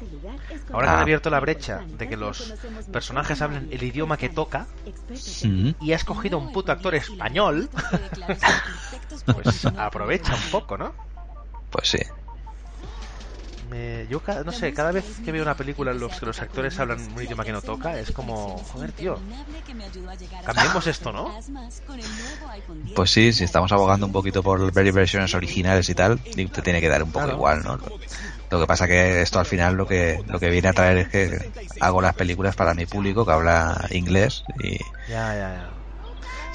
Ahora 0.71 0.87
que 0.87 0.91
Ah. 0.91 0.95
han 0.95 1.01
abierto 1.01 1.29
la 1.29 1.39
brecha 1.39 1.83
de 1.87 2.09
que 2.09 2.17
los 2.17 2.53
personajes 2.91 3.41
hablen 3.41 3.69
el 3.71 3.83
idioma 3.83 4.17
que 4.17 4.29
toca 4.29 4.67
y 5.79 5.91
ha 5.93 5.95
escogido 5.95 6.37
un 6.37 6.51
puto 6.51 6.71
actor 6.71 6.95
español, 6.95 7.69
pues 9.33 9.65
aprovecha 9.65 10.35
un 10.35 10.51
poco, 10.51 10.77
¿no? 10.77 10.93
Pues 11.69 11.89
sí. 11.89 11.99
Me- 13.71 14.05
yo, 14.09 14.19
ca- 14.19 14.43
no 14.43 14.51
sé, 14.51 14.73
cada 14.73 14.91
vez 14.91 15.21
que 15.23 15.31
veo 15.31 15.41
una 15.43 15.55
película 15.55 15.91
en 15.91 15.99
los 15.99 16.19
que 16.19 16.25
los 16.25 16.41
actores 16.41 16.77
hablan 16.79 16.99
un 17.15 17.23
idioma 17.23 17.45
que 17.45 17.53
no 17.53 17.61
toca, 17.61 17.97
es 17.97 18.11
como, 18.11 18.61
joder, 18.73 18.91
tío, 18.91 19.17
cambiemos 20.45 20.87
esto, 20.87 21.11
¿no? 21.13 21.31
Pues 22.95 23.11
sí, 23.11 23.31
si 23.31 23.43
estamos 23.43 23.71
abogando 23.71 24.07
un 24.07 24.11
poquito 24.11 24.43
por 24.43 24.73
ver 24.73 24.91
versiones 24.91 25.33
originales 25.33 25.87
y 25.89 25.93
tal, 25.93 26.19
y 26.35 26.45
te 26.47 26.61
tiene 26.61 26.81
que 26.81 26.89
dar 26.89 27.03
un 27.03 27.11
poco 27.11 27.25
Claro. 27.25 27.37
igual, 27.37 27.61
¿no? 27.63 27.77
Lo 28.49 28.59
que 28.59 28.67
pasa 28.67 28.87
que 28.87 29.21
esto 29.21 29.39
al 29.39 29.45
final 29.45 29.75
lo 29.75 29.87
que 29.87 30.19
lo 30.27 30.39
que 30.39 30.49
viene 30.49 30.67
a 30.67 30.73
traer 30.73 30.97
es 30.97 31.07
que 31.07 31.51
hago 31.79 32.01
las 32.01 32.15
películas 32.15 32.55
para 32.55 32.73
mi 32.73 32.85
público 32.85 33.25
que 33.25 33.31
habla 33.31 33.87
inglés 33.91 34.43
y 34.61 34.77
Ya, 35.07 35.33
ya, 35.33 35.69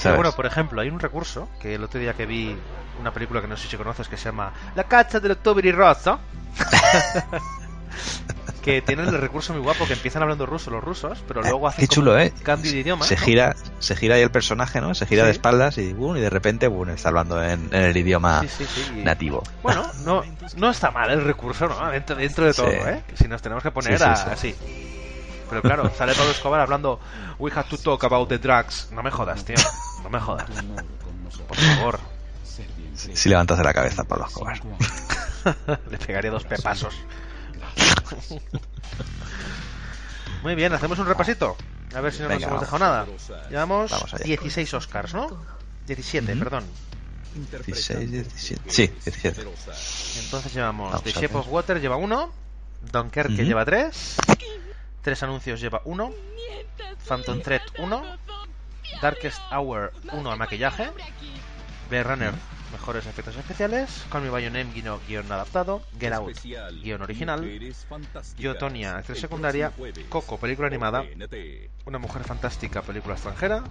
ya. 0.02 0.14
Bueno, 0.14 0.32
por 0.32 0.44
ejemplo, 0.46 0.80
hay 0.80 0.88
un 0.90 1.00
recurso 1.00 1.48
que 1.60 1.74
el 1.74 1.82
otro 1.84 1.98
día 1.98 2.12
que 2.14 2.26
vi 2.26 2.54
una 3.00 3.12
película 3.12 3.40
que 3.40 3.48
no 3.48 3.56
sé 3.56 3.68
si 3.68 3.76
conoces 3.76 4.08
que 4.08 4.16
se 4.16 4.26
llama 4.26 4.52
La 4.74 4.84
caccia 4.84 5.20
del 5.20 5.32
octubre 5.32 5.66
y 5.66 5.72
rosa. 5.72 6.18
que 8.62 8.82
tienen 8.82 9.06
el 9.08 9.18
recurso 9.20 9.52
muy 9.52 9.62
guapo 9.62 9.86
que 9.86 9.92
empiezan 9.92 10.22
hablando 10.22 10.44
ruso 10.44 10.70
los 10.70 10.82
rusos, 10.82 11.22
pero 11.28 11.40
luego 11.40 11.68
hacen 11.68 11.80
qué 11.82 11.86
como 11.86 11.94
chulo, 11.94 12.12
un 12.14 12.20
¿eh? 12.20 12.32
cambio 12.42 12.72
de 12.72 12.78
idioma. 12.78 13.04
se 13.04 13.14
¿no? 13.14 13.20
gira 13.22 13.56
se 13.78 13.94
gira 13.94 14.16
ahí 14.16 14.22
el 14.22 14.30
personaje, 14.32 14.80
¿no? 14.80 14.92
Se 14.94 15.06
gira 15.06 15.22
Sí. 15.22 15.26
de 15.26 15.32
espaldas 15.32 15.78
y 15.78 15.92
boom, 15.92 16.16
y 16.16 16.20
de 16.20 16.30
repente 16.30 16.66
boom, 16.66 16.88
está 16.90 17.10
hablando 17.10 17.40
en, 17.42 17.68
en 17.72 17.82
el 17.82 17.96
idioma 17.96 18.40
Sí, 18.42 18.48
sí, 18.48 18.66
sí, 18.66 18.92
y- 18.98 19.04
nativo. 19.04 19.42
Bueno, 19.62 19.86
no, 20.04 20.22
no 20.56 20.70
está 20.70 20.90
mal 20.90 21.10
el 21.10 21.22
recurso, 21.22 21.68
¿no? 21.68 21.90
Dentro, 21.90 22.16
dentro 22.16 22.44
de 22.44 22.54
todo, 22.54 22.70
Sí. 22.70 22.76
¿eh? 22.76 23.02
Si 23.14 23.28
nos 23.28 23.40
tenemos 23.40 23.62
que 23.62 23.70
poner 23.70 23.98
Sí, 23.98 24.04
sí, 24.04 24.10
a- 24.10 24.16
sí. 24.16 24.30
así. 24.32 24.54
Pero 25.48 25.62
claro, 25.62 25.92
sale 25.96 26.12
Pablo 26.14 26.32
Escobar 26.32 26.60
hablando 26.60 26.98
We 27.38 27.52
have 27.52 27.68
to 27.68 27.78
talk 27.78 28.02
about 28.02 28.28
the 28.28 28.38
drugs. 28.38 28.88
No 28.90 29.00
me 29.04 29.12
jodas, 29.12 29.44
tío. 29.44 29.54
No 30.02 30.10
me 30.10 30.18
jodas. 30.18 30.46
Por 31.46 31.56
favor. 31.56 32.00
Si 33.14 33.28
levantas 33.28 33.58
de 33.58 33.62
la 33.62 33.72
cabeza, 33.72 34.02
Pablo 34.02 34.26
Escobar. 34.26 34.60
Le 35.90 35.98
pegaría 35.98 36.30
dos 36.30 36.44
pepasos. 36.44 36.94
Muy 40.42 40.54
bien, 40.54 40.72
hacemos 40.72 40.98
un 40.98 41.06
repasito. 41.06 41.56
A 41.94 42.00
ver 42.00 42.12
si 42.12 42.22
no 42.22 42.28
Venga, 42.28 42.46
nos 42.46 42.48
hemos 42.48 42.60
dejado 42.60 42.78
nada. 42.78 43.06
Llevamos 43.48 43.90
Vamos 43.90 44.14
allá. 44.14 44.24
16 44.24 44.74
Oscars, 44.74 45.14
¿no? 45.14 45.28
17, 45.86 46.32
Ujú. 46.32 46.38
perdón. 46.40 46.64
16, 47.66 48.10
17. 48.10 48.70
Sí, 48.70 48.86
17. 48.88 49.42
Entonces 50.24 50.54
llevamos 50.54 50.90
Vamos 50.92 51.02
The 51.04 51.10
a 51.10 51.22
Shape 51.22 51.36
of 51.36 51.46
Water 51.50 51.80
lleva 51.80 51.96
uno, 51.96 52.32
Dunkerque 52.92 53.34
Ujú. 53.34 53.42
lleva 53.42 53.64
tres, 53.64 54.16
tres 55.02 55.22
anuncios 55.22 55.60
lleva 55.60 55.82
uno, 55.84 56.12
Phantom 57.06 57.40
Thread 57.42 57.60
uno, 57.78 58.02
Darkest 59.02 59.38
Hour 59.52 59.92
uno 60.12 60.32
al 60.32 60.38
maquillaje, 60.38 60.90
Blade 61.88 62.04
Runner 62.04 62.34
mejores 62.72 63.06
efectos 63.06 63.36
especiales, 63.36 64.04
Call 64.10 64.22
Me 64.22 64.30
By 64.30 64.42
Your 64.42 64.52
Name 64.52 64.72
guion, 64.72 64.98
guion 65.06 65.30
adaptado, 65.30 65.82
Get 65.98 66.12
Out 66.12 66.36
guion 66.82 67.02
original, 67.02 67.48
Yo 68.38 68.56
Tonya 68.56 68.98
actriz 68.98 69.20
secundaria, 69.20 69.72
Coco 70.08 70.38
película 70.38 70.68
animada, 70.68 71.04
Una 71.84 71.98
mujer 71.98 72.24
fantástica 72.24 72.82
película 72.82 73.14
extranjera 73.14 73.62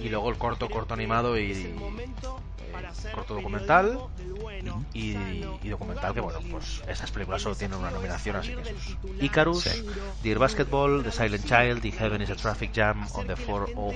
y 0.00 0.08
luego 0.08 0.30
el 0.30 0.38
corto 0.38 0.70
corto 0.70 0.94
animado 0.94 1.38
y 1.38 1.52
eh, 1.52 1.76
corto 3.14 3.34
documental 3.34 3.98
y, 4.92 5.16
y 5.62 5.68
documental 5.68 6.14
que 6.14 6.20
bueno 6.20 6.38
pues 6.50 6.82
estas 6.88 7.10
películas 7.10 7.42
solo 7.42 7.54
tienen 7.56 7.78
una 7.78 7.90
nominación 7.90 8.36
así 8.36 8.54
que 8.54 8.62
esos. 8.62 8.96
Icarus, 9.20 9.64
Sí. 9.64 9.84
Dear 10.22 10.38
Basketball, 10.38 11.02
The 11.02 11.12
Silent 11.12 11.44
Child, 11.44 11.82
The 11.82 11.90
Heaven 11.90 12.22
is 12.22 12.30
a 12.30 12.36
Traffic 12.36 12.72
Jam 12.74 13.06
on 13.14 13.26
the 13.26 13.36
405 13.36 13.94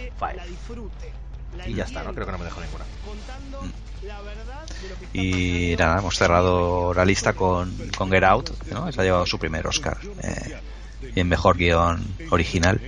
y 1.67 1.75
ya 1.75 1.85
está, 1.85 2.03
no 2.03 2.13
creo 2.15 2.27
que 2.27 2.33
no 2.33 2.39
me 2.39 2.45
dejo 2.45 2.61
ninguna. 2.61 2.85
Y 5.13 5.75
nada, 5.79 5.99
hemos 5.99 6.17
cerrado 6.17 6.95
la 6.95 7.05
lista 7.05 7.33
con, 7.33 7.75
con 7.97 8.11
Get 8.11 8.25
Out, 8.25 8.51
¿no? 8.71 8.91
Se 8.93 9.01
ha 9.01 9.05
llevado 9.05 9.27
su 9.27 9.39
primer 9.39 9.67
Oscar. 9.67 9.99
eh, 10.23 10.61
y 11.15 11.21
en 11.21 11.29
mejor 11.29 11.57
guion 11.57 12.05
original. 12.31 12.81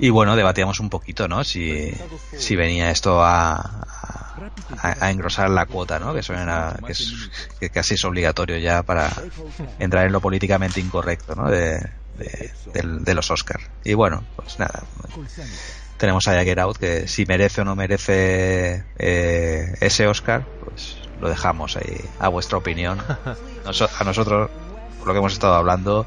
Y 0.00 0.10
bueno, 0.10 0.34
debatíamos 0.36 0.80
un 0.80 0.88
poquito, 0.90 1.28
¿no? 1.28 1.44
Si, 1.44 1.92
si 2.36 2.56
venía 2.56 2.90
esto 2.90 3.22
a, 3.22 3.54
a, 3.54 4.96
a 5.00 5.10
engrosar 5.10 5.50
la 5.50 5.66
cuota, 5.66 5.98
¿no? 5.98 6.14
Que, 6.14 6.22
suena, 6.22 6.76
que, 6.86 6.92
es, 6.92 7.12
que 7.60 7.70
casi 7.70 7.94
es 7.94 8.04
obligatorio 8.04 8.56
ya 8.58 8.82
para 8.82 9.10
entrar 9.78 10.06
en 10.06 10.12
lo 10.12 10.20
políticamente 10.20 10.80
incorrecto, 10.80 11.34
¿no? 11.34 11.50
De, 11.50 11.78
de, 12.18 12.52
de 12.82 13.14
los 13.14 13.30
Oscars. 13.30 13.64
Y 13.84 13.94
bueno, 13.94 14.24
pues 14.36 14.58
nada. 14.58 14.84
Tenemos 15.96 16.26
a 16.28 16.42
Get 16.42 16.58
Out 16.58 16.78
que 16.78 17.08
si 17.08 17.24
merece 17.26 17.60
o 17.60 17.64
no 17.64 17.76
merece 17.76 18.84
eh, 18.98 19.74
ese 19.80 20.06
Oscar, 20.06 20.44
pues 20.64 20.96
lo 21.20 21.28
dejamos 21.28 21.76
ahí 21.76 22.00
a 22.18 22.28
vuestra 22.28 22.58
opinión. 22.58 23.00
A 23.64 24.04
nosotros, 24.04 24.50
por 24.98 25.06
lo 25.08 25.14
que 25.14 25.18
hemos 25.18 25.32
estado 25.32 25.54
hablando, 25.54 26.04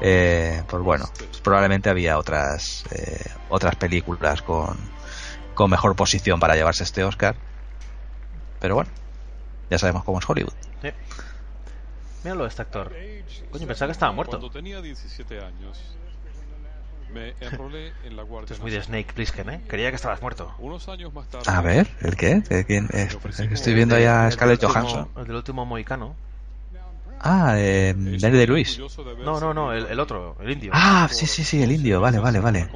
eh, 0.00 0.62
pues 0.68 0.82
bueno, 0.84 1.06
probablemente 1.42 1.90
había 1.90 2.16
otras 2.16 2.84
eh, 2.92 3.24
otras 3.48 3.74
películas 3.74 4.40
con, 4.42 4.76
con 5.54 5.68
mejor 5.68 5.96
posición 5.96 6.38
para 6.38 6.54
llevarse 6.54 6.84
este 6.84 7.02
Oscar. 7.02 7.34
Pero 8.60 8.76
bueno, 8.76 8.90
ya 9.68 9.78
sabemos 9.78 10.04
cómo 10.04 10.20
es 10.20 10.28
Hollywood. 10.28 10.52
Sí. 10.82 10.90
Míralo 12.22 12.46
este 12.46 12.62
actor. 12.62 12.92
Coño, 13.50 13.66
pensaba 13.66 13.88
que 13.88 13.92
estaba 13.92 14.12
muerto. 14.12 14.38
Cuando 14.38 14.50
tenía 14.50 14.80
17 14.80 15.40
años, 15.40 15.80
me 17.12 17.34
enrolé 17.40 17.92
en 18.04 18.16
la 18.16 18.22
Guardia 18.22 18.44
Esto 18.44 18.54
es 18.54 18.60
muy 18.60 18.70
de 18.70 18.82
Snake 18.82 19.12
Plissken, 19.14 19.50
¿eh? 19.50 19.60
Creía 19.68 19.90
que 19.90 19.96
estabas 19.96 20.20
muerto. 20.22 20.52
Unos 20.58 20.88
años 20.88 21.12
más 21.12 21.26
tarde, 21.28 21.44
A 21.50 21.60
ver, 21.60 21.88
¿el 22.00 22.16
qué? 22.16 22.40
¿De 22.40 22.64
quién? 22.64 22.88
Es 22.92 23.16
que 23.16 23.54
estoy 23.54 23.74
viendo 23.74 23.94
allá 23.96 24.22
a 24.22 24.26
El 24.26 24.32
Scarlett 24.32 24.60
del 24.60 24.68
último- 24.70 24.88
Johansson. 24.88 25.08
El 25.20 25.26
del 25.26 25.36
último 25.36 25.66
mohicano. 25.66 26.14
Ah, 27.24 27.54
eh, 27.56 27.94
Dani 27.96 28.36
de 28.36 28.46
Luis. 28.48 28.80
No, 29.24 29.38
no, 29.38 29.54
no, 29.54 29.72
el, 29.72 29.86
el 29.86 30.00
otro, 30.00 30.36
el 30.40 30.50
indio. 30.50 30.72
Ah, 30.74 31.06
sí, 31.10 31.26
sí, 31.26 31.44
sí, 31.44 31.62
el 31.62 31.70
indio. 31.70 32.00
Vale, 32.00 32.18
vale, 32.18 32.40
vale. 32.40 32.68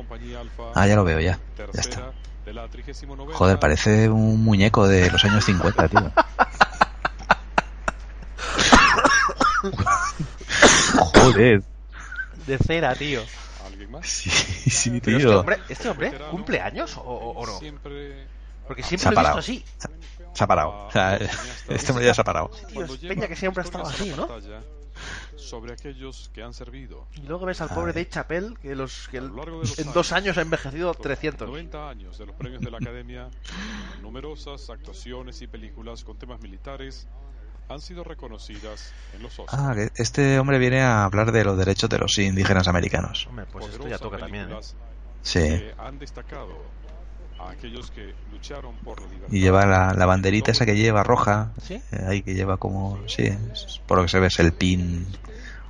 Ah, 0.75 0.87
ya 0.87 0.95
lo 0.95 1.03
veo, 1.03 1.19
ya. 1.19 1.41
Ya 1.59 1.81
está. 1.81 2.13
de 2.45 2.53
la 2.53 2.69
39 2.69 3.33
Joder, 3.35 3.59
parece 3.59 4.09
un 4.09 4.45
muñeco 4.45 4.87
de 4.87 5.11
los 5.11 5.25
años 5.25 5.45
50, 5.45 5.89
tío. 5.89 6.13
Joder. 10.97 11.63
De 12.47 12.59
cera, 12.59 12.95
tío. 12.95 13.23
¿Alguien 13.87 13.91
más? 13.93 14.07
Sí, 14.07 14.31
sí, 14.71 15.01
Pero 15.03 15.19
tío. 15.19 15.19
este 15.19 15.37
hombre, 15.39 15.59
¿este 15.69 15.89
hombre 15.89 16.19
cumple 16.31 16.61
años 16.61 16.97
o, 16.97 17.01
o- 17.03 17.47
no? 17.47 17.59
Porque 18.67 18.83
Se 18.83 18.97
siempre 18.99 19.09
ha 19.09 19.13
lo 19.13 19.19
he 19.19 19.23
visto 19.23 19.23
parado. 19.23 19.39
así. 19.39 19.65
Se 20.35 20.45
ha 20.45 20.47
parado. 20.47 20.87
O 20.89 20.91
sea, 20.91 21.17
este 21.69 21.93
hombre 21.93 22.05
ya 22.07 22.15
se 22.15 22.21
ha 22.21 22.25
parado. 22.25 22.51
Tío, 22.69 22.85
es 22.85 22.97
peña 22.99 23.29
que 23.29 23.37
siempre 23.37 23.63
ha 23.63 23.65
estado 23.65 23.87
así, 23.87 24.13
¿no? 24.17 24.29
Sobre 25.37 25.75
aquellos 25.75 26.31
que 26.35 26.43
han 26.43 26.55
servido. 26.55 27.07
Y 27.15 27.21
luego 27.27 27.45
ves 27.47 27.61
al 27.61 27.69
pobre 27.69 27.93
Dave 27.93 28.09
Chappelle 28.09 28.55
que, 28.61 28.75
los, 28.75 29.09
que 29.09 29.19
el- 29.19 29.29
los 29.29 29.79
en 29.79 29.93
dos 29.93 30.11
años 30.13 30.37
ha 30.39 30.43
envejecido 30.43 30.93
300. 30.95 31.47
90 31.49 31.89
años 31.91 32.19
de 32.19 32.27
los 32.27 32.35
premios 32.35 32.63
de 32.63 32.71
la 32.71 32.79
Academia, 32.79 33.29
numerosas 34.03 34.69
actuaciones 34.71 35.43
y 35.43 35.47
películas 35.47 36.03
con 36.03 36.17
temas 36.19 36.41
militares 36.41 37.07
han 37.69 37.81
sido 37.81 38.05
reconocidas 38.05 38.93
en 39.15 39.23
los 39.23 39.39
Oscars. 39.39 39.63
Ah, 39.63 39.75
que 39.75 39.91
este 40.03 40.39
hombre 40.39 40.59
viene 40.59 40.83
a 40.83 41.05
hablar 41.05 41.33
de 41.33 41.45
los 41.45 41.57
derechos 41.59 41.91
de 41.91 41.99
los 41.99 42.17
indígenas 42.19 42.69
americanos. 42.69 43.27
Hombre, 43.29 43.47
pues 43.53 43.67
esto 43.69 43.89
ya 43.89 43.99
toca 43.99 44.19
también, 44.19 44.51
¿eh? 44.53 44.57
Sí. 45.23 45.41
han 45.79 45.99
destacado 45.99 46.55
a 47.39 47.51
aquellos 47.51 47.91
que 47.91 48.15
lucharon 48.31 48.77
por 48.79 49.01
la 49.01 49.07
libertad. 49.09 49.33
Y 49.35 49.41
lleva 49.41 49.67
la, 49.67 49.93
la 49.95 50.07
banderita 50.07 50.53
esa 50.53 50.65
que 50.65 50.77
lleva 50.77 51.03
roja. 51.03 51.53
¿Sí? 51.61 51.75
eh, 51.93 52.05
ahí 52.09 52.23
que 52.23 52.35
lleva 52.35 52.57
como. 52.57 52.99
Sí, 53.09 53.31
por 53.87 53.99
lo 53.99 54.05
que 54.05 54.09
se 54.09 54.21
ve 54.21 54.29
es 54.29 54.39
el 54.39 54.53
pin 54.53 55.07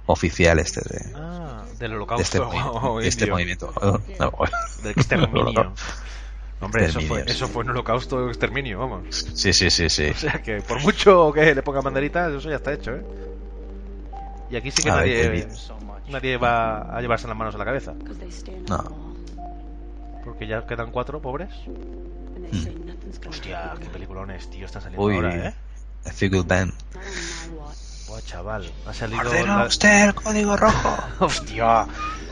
oficial 0.07 0.59
este 0.61 0.81
de, 0.83 1.13
Ah, 1.17 1.65
del 1.79 1.91
de 1.91 1.97
holocausto. 1.97 2.23
este, 2.23 2.39
movi- 2.41 2.71
oh, 2.83 3.01
de 3.01 3.09
este 3.09 3.27
movimiento. 3.31 3.73
Oh, 3.81 3.99
no, 4.21 4.31
bueno. 4.33 4.57
Del 4.83 4.93
exterminio. 4.93 5.75
Hombre, 6.61 6.87
eso 6.87 7.01
fue, 7.03 7.23
eso 7.27 7.49
fue 7.49 7.65
un 7.65 7.71
holocausto 7.71 8.29
exterminio, 8.29 8.79
vamos. 8.79 9.05
Sí, 9.35 9.53
sí, 9.53 9.71
sí, 9.71 9.89
sí. 9.91 10.07
O 10.11 10.15
sea 10.15 10.33
que 10.43 10.63
por 10.63 10.81
mucho 10.81 11.33
que 11.33 11.55
le 11.55 11.63
pongan 11.63 11.85
banderitas, 11.85 12.33
eso 12.33 12.49
ya 12.49 12.57
está 12.57 12.73
hecho, 12.73 12.95
¿eh? 12.97 13.05
Y 14.51 14.57
aquí 14.57 14.71
sí 14.71 14.83
que 14.83 14.91
A 14.91 14.97
nadie, 14.97 15.47
nadie 16.09 16.37
va 16.37 16.97
a 16.97 17.01
llevarse 17.01 17.27
las 17.29 17.37
manos 17.37 17.55
a 17.55 17.59
la 17.59 17.65
cabeza. 17.65 17.95
No. 18.69 19.15
Porque 20.25 20.47
ya 20.47 20.65
quedan 20.67 20.91
cuatro 20.93 21.21
pobres. 21.21 21.51
Hostia, 23.29 23.75
qué 23.81 23.91
peliculones, 23.91 24.49
tío, 24.51 24.67
está 24.67 24.81
saliendo 24.81 25.07
Uy, 25.07 25.17
ahora, 25.17 25.49
¿eh? 25.49 25.55
A 26.05 26.29
Good 26.29 26.47
Men. 26.47 26.73
Buah, 28.09 28.21
chaval, 28.23 28.71
ha 28.87 28.93
salido... 28.95 29.21
Ordena 29.21 29.57
la- 29.59 29.67
usted 29.67 30.05
el 30.09 30.15
código 30.15 30.57
rojo. 30.57 30.97
Hostia, 31.25 31.87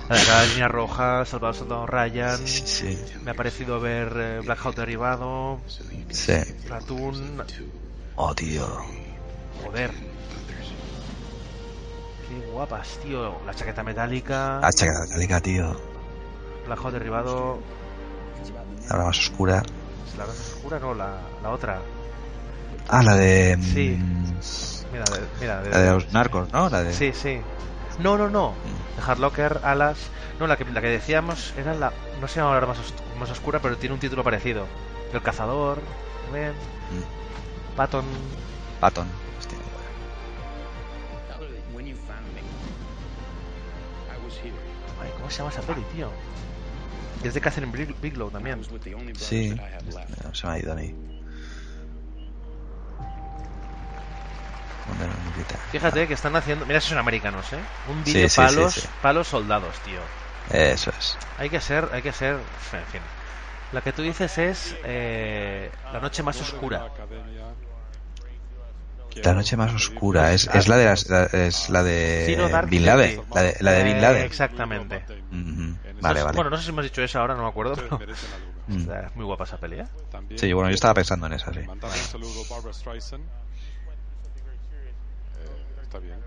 la 0.08 0.44
línea 0.46 0.68
roja, 0.68 1.24
Salvador 1.24 1.54
Soldado 1.54 1.86
Ryan. 1.86 2.38
Sí, 2.46 2.62
sí. 2.66 2.98
Me 3.24 3.30
ha 3.30 3.34
parecido 3.34 3.80
ver 3.80 4.12
eh, 4.16 4.40
Black 4.44 4.58
Hawk 4.64 4.74
derivado. 4.76 5.60
Sí. 6.10 6.34
Platoon. 6.66 7.42
Oh, 8.16 8.34
tío. 8.34 8.66
Joder. 9.64 9.90
Qué 12.28 12.50
guapas, 12.50 12.98
tío. 13.02 13.34
La 13.46 13.54
chaqueta 13.54 13.82
metálica. 13.82 14.60
La 14.60 14.72
chaqueta 14.72 15.00
metálica, 15.00 15.40
tío. 15.40 15.80
Black 16.66 16.78
Hawk 16.80 16.92
derribado. 16.92 17.60
La 18.90 18.96
más 18.98 19.18
oscura. 19.18 19.62
¿La 20.18 20.26
más 20.26 20.38
oscura? 20.38 20.78
No, 20.78 20.94
la, 20.94 21.18
la 21.42 21.50
otra. 21.50 21.80
Ah, 22.88 23.02
la 23.02 23.16
de. 23.16 23.58
Sí. 23.62 23.96
mm, 23.98 24.24
Mira, 24.92 25.04
de, 25.04 25.20
mira, 25.40 25.62
de, 25.62 25.70
La 25.70 25.78
de 25.78 25.90
los 25.92 26.12
narcos, 26.12 26.52
¿no? 26.52 26.68
La 26.68 26.82
de. 26.82 26.92
Sí, 26.92 27.12
sí. 27.14 27.40
No, 27.98 28.16
no, 28.18 28.28
no. 28.28 28.54
De 28.96 29.02
Hardlocker, 29.02 29.60
Alas. 29.62 29.98
No, 30.40 30.46
la 30.46 30.56
que, 30.56 30.64
la 30.64 30.80
que 30.80 30.88
decíamos 30.88 31.54
era 31.56 31.74
la. 31.74 31.92
No 32.20 32.28
sé 32.28 32.40
ahora 32.40 32.66
más, 32.66 32.78
os- 32.78 32.94
más 33.18 33.30
oscura, 33.30 33.60
pero 33.60 33.76
tiene 33.76 33.94
un 33.94 34.00
título 34.00 34.24
parecido. 34.24 34.66
El 35.12 35.22
cazador. 35.22 35.78
¿ven? 36.32 36.52
Patton. 37.76 38.04
Patton. 38.80 39.06
Hostia. 39.38 39.58
Ay, 45.02 45.10
¿Cómo 45.16 45.30
se 45.30 45.38
llama 45.38 45.50
esa 45.50 45.62
peli, 45.62 45.82
tío? 45.92 46.10
Es 47.22 47.34
de 47.34 47.40
Catherine 47.40 47.72
Big- 47.72 47.94
Bigelow 48.00 48.30
también. 48.30 48.58
Sí. 49.24 49.50
No, 50.24 50.34
se 50.34 50.46
me 50.46 50.52
ha 50.52 50.58
ido 50.58 50.72
a 50.72 50.74
mí. 50.74 50.94
Fíjate 55.72 56.06
que 56.06 56.14
están 56.14 56.36
haciendo. 56.36 56.66
Mira, 56.66 56.78
esos 56.78 56.90
son 56.90 56.98
americanos, 56.98 57.52
¿eh? 57.52 57.58
Un 57.88 58.04
vídeo 58.04 58.28
sí, 58.28 58.36
palos, 58.36 58.74
sí, 58.74 58.80
sí. 58.82 58.88
palos 59.02 59.28
soldados, 59.28 59.74
tío. 59.80 60.00
Eso 60.50 60.90
es. 60.98 61.16
Hay 61.38 61.48
que 61.50 61.60
ser, 61.60 61.88
hay 61.92 62.02
que 62.02 62.12
ser. 62.12 62.34
En 62.34 62.86
fin. 62.86 63.00
La 63.72 63.80
que 63.80 63.92
tú 63.92 64.02
dices 64.02 64.36
es 64.38 64.76
eh, 64.84 65.70
la 65.92 66.00
noche 66.00 66.22
más 66.22 66.40
oscura. 66.40 66.86
La 69.22 69.32
noche 69.32 69.56
más 69.56 69.72
oscura. 69.72 70.32
Es, 70.32 70.48
es 70.52 70.68
la 70.68 70.76
de 70.76 70.84
las, 70.84 71.08
la- 71.08 71.24
es 71.24 71.70
la 71.70 71.82
de 71.82 72.36
Bin 72.68 72.84
Laden. 72.84 73.22
La 73.32 73.42
de, 73.42 73.56
la 73.60 73.72
de 73.72 73.84
Bin 73.84 73.96
Eh, 73.96 74.00
Laden. 74.00 74.22
exactamente. 74.24 75.04
Ujú. 75.30 75.76
Vale, 76.00 76.22
vale. 76.22 76.34
Bueno, 76.36 76.50
no 76.50 76.56
sé 76.58 76.64
si 76.64 76.68
hemos 76.70 76.84
dicho 76.84 77.02
eso 77.02 77.20
ahora, 77.20 77.34
no 77.34 77.42
me 77.44 77.48
acuerdo. 77.48 77.74
Pero... 77.76 77.98
Mm. 77.98 78.02
O 78.66 78.80
sea, 78.86 79.00
es 79.08 79.14
muy 79.16 79.26
guapa 79.26 79.44
esa 79.44 79.58
peli, 79.58 79.78
¿eh? 79.80 79.86
Sí, 80.36 80.50
bueno, 80.54 80.70
yo 80.70 80.74
estaba 80.74 80.94
pensando 80.94 81.26
en 81.26 81.34
esa, 81.34 81.52
sí. 81.52 81.60
Mandar 81.66 81.90
un 81.90 81.96
saludo 81.98 82.42
a 82.48 82.54
Barbara 82.54 82.72
Streisand. 82.72 83.22
Eh, 85.36 85.83
está 85.94 85.98
bien. 86.00 86.18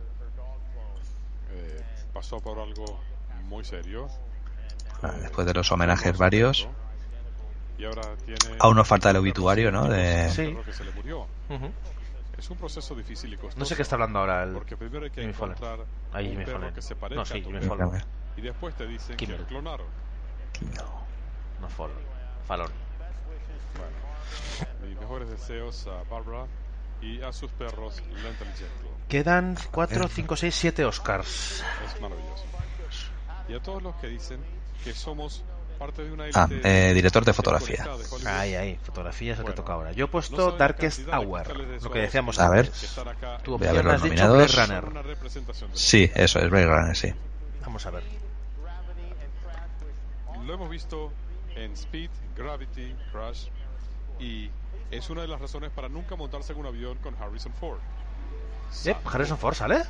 Eh, 1.52 1.84
pasó 2.14 2.40
por 2.40 2.60
algo 2.60 3.00
muy 3.44 3.66
serio. 3.66 4.08
Después 5.22 5.46
de 5.46 5.54
los 5.54 5.72
homenajes 5.72 6.18
varios. 6.18 6.68
Y 7.78 7.86
ahora 7.86 8.16
tiene. 8.26 8.58
Aún 8.60 8.78
nos 8.78 8.88
falta 8.88 9.10
el 9.12 9.18
obituario, 9.18 9.72
¿no? 9.72 9.88
De... 9.88 10.30
Sí. 10.30 10.56
que 10.66 10.74
se 10.74 10.84
le 10.86 10.92
murió. 10.92 11.28
Ujú. 11.50 11.72
Es 12.38 12.50
un 12.50 12.58
proceso 12.58 12.96
difícil 12.96 13.34
y 13.34 13.38
costoso. 13.38 13.60
No 13.60 13.66
sé 13.66 13.76
qué 13.76 13.82
está 13.82 13.96
hablando 13.96 14.20
ahora 14.20 14.44
el 14.44 14.54
Porque 14.54 14.78
primero 14.78 15.06
hay 15.06 15.12
que 15.12 15.22
Jimmy 15.22 15.34
encontrar 15.34 15.80
Ahí 16.14 16.36
un 16.36 16.46
perro 16.46 16.74
que 16.74 16.82
se 16.82 16.96
No, 16.96 17.26
sí, 17.26 17.42
Jimmy. 17.44 17.60
Fallon. 17.62 17.92
Y 18.38 18.42
después 18.42 18.76
te 18.76 18.88
dicen 18.88 19.18
que 19.18 19.28
lo 19.28 19.46
clonaron. 19.46 19.88
No, 21.62 21.70
Fallon. 21.70 21.98
Fallon. 22.46 22.72
Bueno, 23.76 24.78
mis 24.88 25.00
mejores 25.00 25.30
deseos 25.30 25.88
a 25.88 26.04
Barbara 26.10 26.46
y 27.02 27.22
a 27.22 27.32
sus 27.34 27.52
perros. 27.52 28.02
Quedan 29.08 29.58
4, 29.72 30.08
5, 30.08 30.36
6, 30.36 30.56
7 30.56 30.86
Oscars. 30.86 31.64
Es 31.86 32.02
maravilloso. 32.02 32.44
Y 33.48 33.54
a 33.54 33.60
todos 33.62 33.82
los 33.82 33.96
que 33.96 34.08
dicen 34.08 34.40
que 34.84 34.94
somos 34.94 35.44
parte 35.80 36.04
de 36.04 36.12
una 36.12 36.26
Ah, 36.34 36.50
eh, 36.64 36.92
director 36.94 37.24
de 37.24 37.34
fotografía. 37.34 37.88
Ahí, 38.26 38.56
ahí. 38.56 38.80
Fotografía 38.84 39.34
es 39.34 39.38
lo 39.40 39.46
que 39.46 39.52
Bueno, 39.52 39.62
toca 39.64 39.74
ahora. 39.74 39.92
Yo 39.92 40.06
he 40.06 40.08
no 40.08 40.12
puesto 40.12 40.52
la 40.52 40.58
Darkest 40.58 41.08
Hour. 41.08 41.82
Lo 41.84 41.92
que 41.92 42.00
decíamos 42.00 42.40
A 42.40 42.50
ver. 42.50 42.70
que 42.70 43.44
Tu 43.44 43.58
Voy 43.58 43.68
a 43.68 43.72
ver 43.72 43.86
los 43.86 44.02
nominados. 44.04 44.54
Blade 44.56 44.82
Runner. 44.82 45.18
Sí, 45.74 46.12
eso 46.16 46.40
es, 46.40 46.50
Blade 46.50 46.66
Runner, 46.68 46.96
sí. 46.96 47.14
Vamos 47.62 47.86
a 47.86 47.92
ver. 47.92 48.04
Lo 50.46 50.54
hemos 50.54 50.70
visto 50.70 51.12
en 51.56 51.74
Speed, 51.74 52.10
Gravity, 52.36 52.96
Crash 53.12 53.48
y 54.20 54.50
es 54.92 55.10
una 55.10 55.22
de 55.22 55.28
las 55.28 55.40
razones 55.40 55.72
para 55.72 55.90
nunca 55.90 56.16
montarse 56.16 56.54
en 56.54 56.60
un 56.60 56.66
avión 56.66 56.98
con 57.00 57.16
Harrison 57.16 57.54
Ford. 57.60 57.80
¿Eh? 58.86 58.96
¿Harrison 59.06 59.38
Ford 59.38 59.56
sale? 59.56 59.84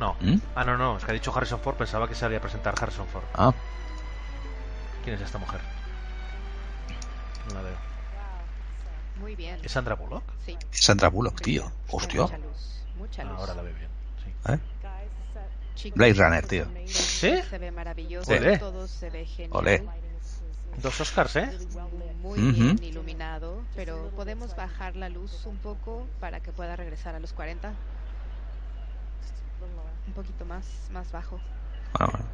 No. 0.00 0.16
¿Mm? 0.20 0.36
Ah, 0.54 0.64
no, 0.64 0.76
no. 0.76 0.96
Es 0.96 1.04
que 1.04 1.10
ha 1.10 1.14
dicho 1.14 1.34
Harrison 1.34 1.60
Ford. 1.60 1.76
Pensaba 1.76 2.08
que 2.08 2.14
salía 2.14 2.38
a 2.38 2.40
presentar 2.40 2.74
Harrison 2.80 3.06
Ford. 3.06 3.24
Ah, 3.34 3.52
¿Quién 5.04 5.16
es 5.16 5.22
esta 5.22 5.38
mujer? 5.38 5.60
No 7.48 7.54
la 7.54 7.62
veo. 7.62 7.76
Muy 9.20 9.36
bien. 9.36 9.60
¿Es 9.62 9.72
Sandra 9.72 9.94
Bullock? 9.94 10.24
Sí. 10.44 10.56
Sandra 10.70 11.08
Bullock, 11.08 11.40
tío. 11.40 11.70
Hostia. 11.90 12.22
Mucha 12.22 12.38
luz. 12.38 12.82
Mucha 12.96 13.24
luz. 13.24 13.38
Ahora 13.38 13.54
la 13.54 13.62
veo 13.62 13.74
bien. 13.74 13.88
Sí. 14.24 14.52
¿Eh? 14.52 14.58
Blade 15.94 16.14
Runner, 16.14 16.46
tío. 16.46 16.66
¿Sí? 16.86 17.42
Se 17.42 17.58
ve 17.58 17.70
maravilloso. 17.70 18.32
Olé. 18.32 18.58
Todo 18.58 18.88
se 18.88 19.10
ve 19.10 19.26
genial. 19.26 19.50
Olé. 19.52 19.84
Dos 20.82 21.00
Oscars, 21.00 21.36
¿eh? 21.36 21.50
Muy 22.20 22.40
bien 22.52 22.82
iluminado, 22.82 23.62
pero 23.76 24.10
podemos 24.16 24.56
bajar 24.56 24.96
la 24.96 25.08
luz 25.08 25.44
un 25.46 25.56
poco 25.58 26.06
para 26.20 26.40
que 26.40 26.52
pueda 26.52 26.74
regresar 26.76 27.14
a 27.14 27.20
los 27.20 27.32
40. 27.32 27.72
Un 30.06 30.12
poquito 30.12 30.44
más, 30.44 30.64
más 30.92 31.10
bajo. 31.12 31.40
Bueno, 31.98 32.12
bueno. 32.12 32.26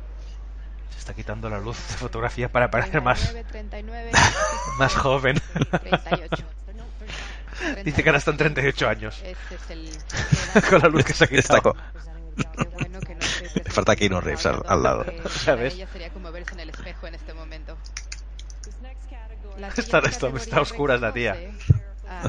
Se 0.92 0.98
está 0.98 1.14
quitando 1.14 1.48
la 1.48 1.60
luz 1.60 1.76
de 1.88 1.94
fotografía 1.94 2.50
para 2.50 2.70
parecer 2.70 3.00
más, 3.00 3.20
39, 3.20 3.44
39, 3.50 4.10
más 4.78 4.94
joven. 4.96 5.40
38. 5.80 6.36
Dice 7.84 8.02
que 8.02 8.08
ahora 8.08 8.18
están 8.18 8.36
38 8.36 8.88
años. 8.88 9.20
Este 9.24 9.54
es 9.54 9.70
el... 9.70 9.90
Con 10.70 10.80
la 10.80 10.88
luz 10.88 11.04
que 11.04 11.12
se 11.12 11.24
ha 11.24 11.28
Está 11.30 11.58
quitado. 11.58 11.74
co- 11.74 11.76
Qué 12.56 12.68
bueno 12.68 13.00
que 13.00 13.14
no 13.14 13.20
se 13.22 13.44
Le 13.62 13.70
falta 13.70 13.94
Keanu 13.96 14.20
Reeves 14.20 14.46
al, 14.46 14.62
al 14.66 14.82
lado. 14.82 15.04
¿Sabes? 15.28 15.74
Ella 15.74 15.86
sería 15.92 16.10
como 16.10 16.32
verse 16.32 16.54
en 16.54 16.60
el 16.60 16.70
espejo 16.70 17.06
en 17.06 17.14
este 17.14 17.34
momento. 17.34 17.76
La 19.60 19.68
Está, 19.68 19.98
está, 19.98 20.28
está 20.28 20.60
oscura 20.60 20.96
la 20.96 21.12
tía. 21.12 21.32
a 22.08 22.28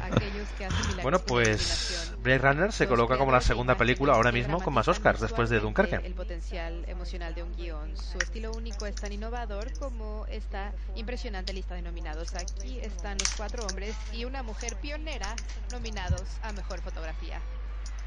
que 0.58 0.66
hacen 0.66 1.02
Bueno, 1.02 1.20
pues. 1.20 2.14
Blade 2.22 2.38
Runner 2.40 2.72
se 2.72 2.88
coloca 2.88 3.18
como 3.18 3.32
la 3.32 3.40
de 3.40 3.46
segunda 3.46 3.76
película 3.76 4.14
ahora 4.14 4.32
mismo 4.32 4.62
con 4.62 4.74
más 4.74 4.88
Oscars 4.88 5.22
después 5.22 5.50
de 5.50 5.60
Dunkerque. 5.60 5.96
El 5.96 6.14
potencial 6.14 6.84
emocional 6.88 7.34
de 7.34 7.44
un 7.44 7.56
guion. 7.56 7.96
Su 7.98 8.18
estilo 8.18 8.52
único 8.52 8.86
es 8.86 8.96
tan 8.96 9.12
innovador 9.12 9.72
como 9.80 10.26
esta 10.28 10.72
impresionante 10.96 11.54
lista 11.54 11.74
de 11.76 11.82
nominados. 11.82 12.36
Aquí 12.36 12.80
están 12.80 13.18
los 13.18 13.30
cuatro 13.36 13.66
hombres 13.66 13.96
y 14.14 14.26
una 14.26 14.44
mujer 14.44 14.76
pionera 14.76 15.34
nominados 15.72 16.24
a 16.44 16.52
mejor 16.52 16.82
fotografía. 16.82 17.40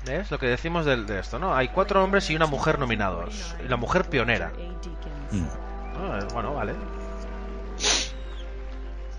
¿Ves? 0.05 0.31
Lo 0.31 0.39
que 0.39 0.47
decimos 0.47 0.85
del- 0.85 1.07
de, 1.07 1.19
esto, 1.19 1.39
¿no? 1.39 1.57
Hay 1.57 1.69
cuatro 1.69 2.05
hombres 2.05 2.29
y 2.29 2.37
una 2.37 2.47
mujer 2.47 2.79
nominados. 2.79 3.55
Y 3.65 3.69
la 3.69 3.77
mujer 3.79 4.05
pionera. 4.11 4.53
Mm. 5.31 5.47
Ah, 5.97 6.19
bueno, 6.35 6.55
vale. 6.55 6.75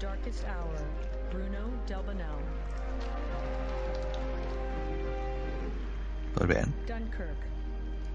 Darkest 0.06 0.43
Hour, 0.43 0.77
Bruno 1.34 1.84
Delbanel. 1.88 2.27
Pues 6.35 6.48
bien. 6.48 6.75
Dunkirk, 6.88 7.40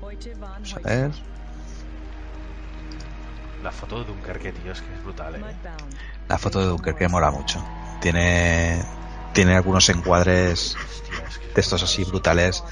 Hoyte 0.00 0.34
van 0.34 0.62
Vamos 0.62 0.76
a 0.76 0.88
ver. 0.88 1.10
La 3.64 3.72
foto 3.72 3.98
de 3.98 4.04
Dunkerque, 4.04 4.52
tío, 4.52 4.70
es 4.70 4.80
que 4.80 4.94
es 4.94 5.02
brutal, 5.02 5.34
¿eh? 5.34 5.40
La 6.28 6.38
foto 6.38 6.60
de 6.60 6.66
Dunkerque 6.66 7.08
mola 7.08 7.32
mucho. 7.32 7.60
Tiene, 8.00 8.84
tiene 9.32 9.56
algunos 9.56 9.88
encuadres 9.88 10.76
de 11.54 11.60
estos 11.60 11.82
así 11.82 12.04
brutales. 12.04 12.62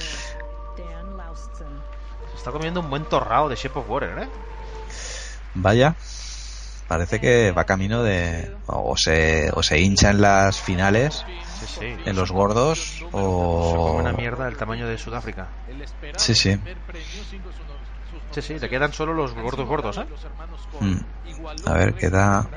Se 2.30 2.36
está 2.36 2.52
comiendo 2.52 2.78
un 2.78 2.88
buen 2.88 3.04
torrao 3.04 3.48
de 3.48 3.56
Shape 3.56 3.80
of 3.80 3.90
Water, 3.90 4.16
¿eh? 4.16 4.28
Vaya, 5.54 5.96
parece 6.88 7.20
que 7.20 7.52
va 7.52 7.64
camino 7.64 8.02
de. 8.02 8.56
O 8.66 8.96
se, 8.96 9.50
o 9.54 9.62
se 9.62 9.78
hincha 9.78 10.10
en 10.10 10.20
las 10.22 10.60
finales, 10.60 11.24
Sí, 11.60 11.66
sí. 11.66 11.84
en 12.04 12.16
los 12.16 12.30
gordos, 12.32 12.78
Se 12.98 13.04
o. 13.12 13.86
come 13.88 14.00
una 14.00 14.12
mierda 14.12 14.46
del 14.46 14.56
tamaño 14.56 14.88
de 14.88 14.96
Sudáfrica. 14.98 15.48
Sí, 16.16 16.34
sí. 16.34 16.58
Sí, 18.30 18.42
sí, 18.42 18.58
le 18.58 18.68
quedan 18.68 18.92
solo 18.92 19.12
los 19.12 19.34
gordos 19.34 19.66
gordos, 19.66 19.98
¿eh? 19.98 20.06
Mm. 20.80 20.96
A 21.66 21.72
ver, 21.74 21.94
queda. 21.94 22.48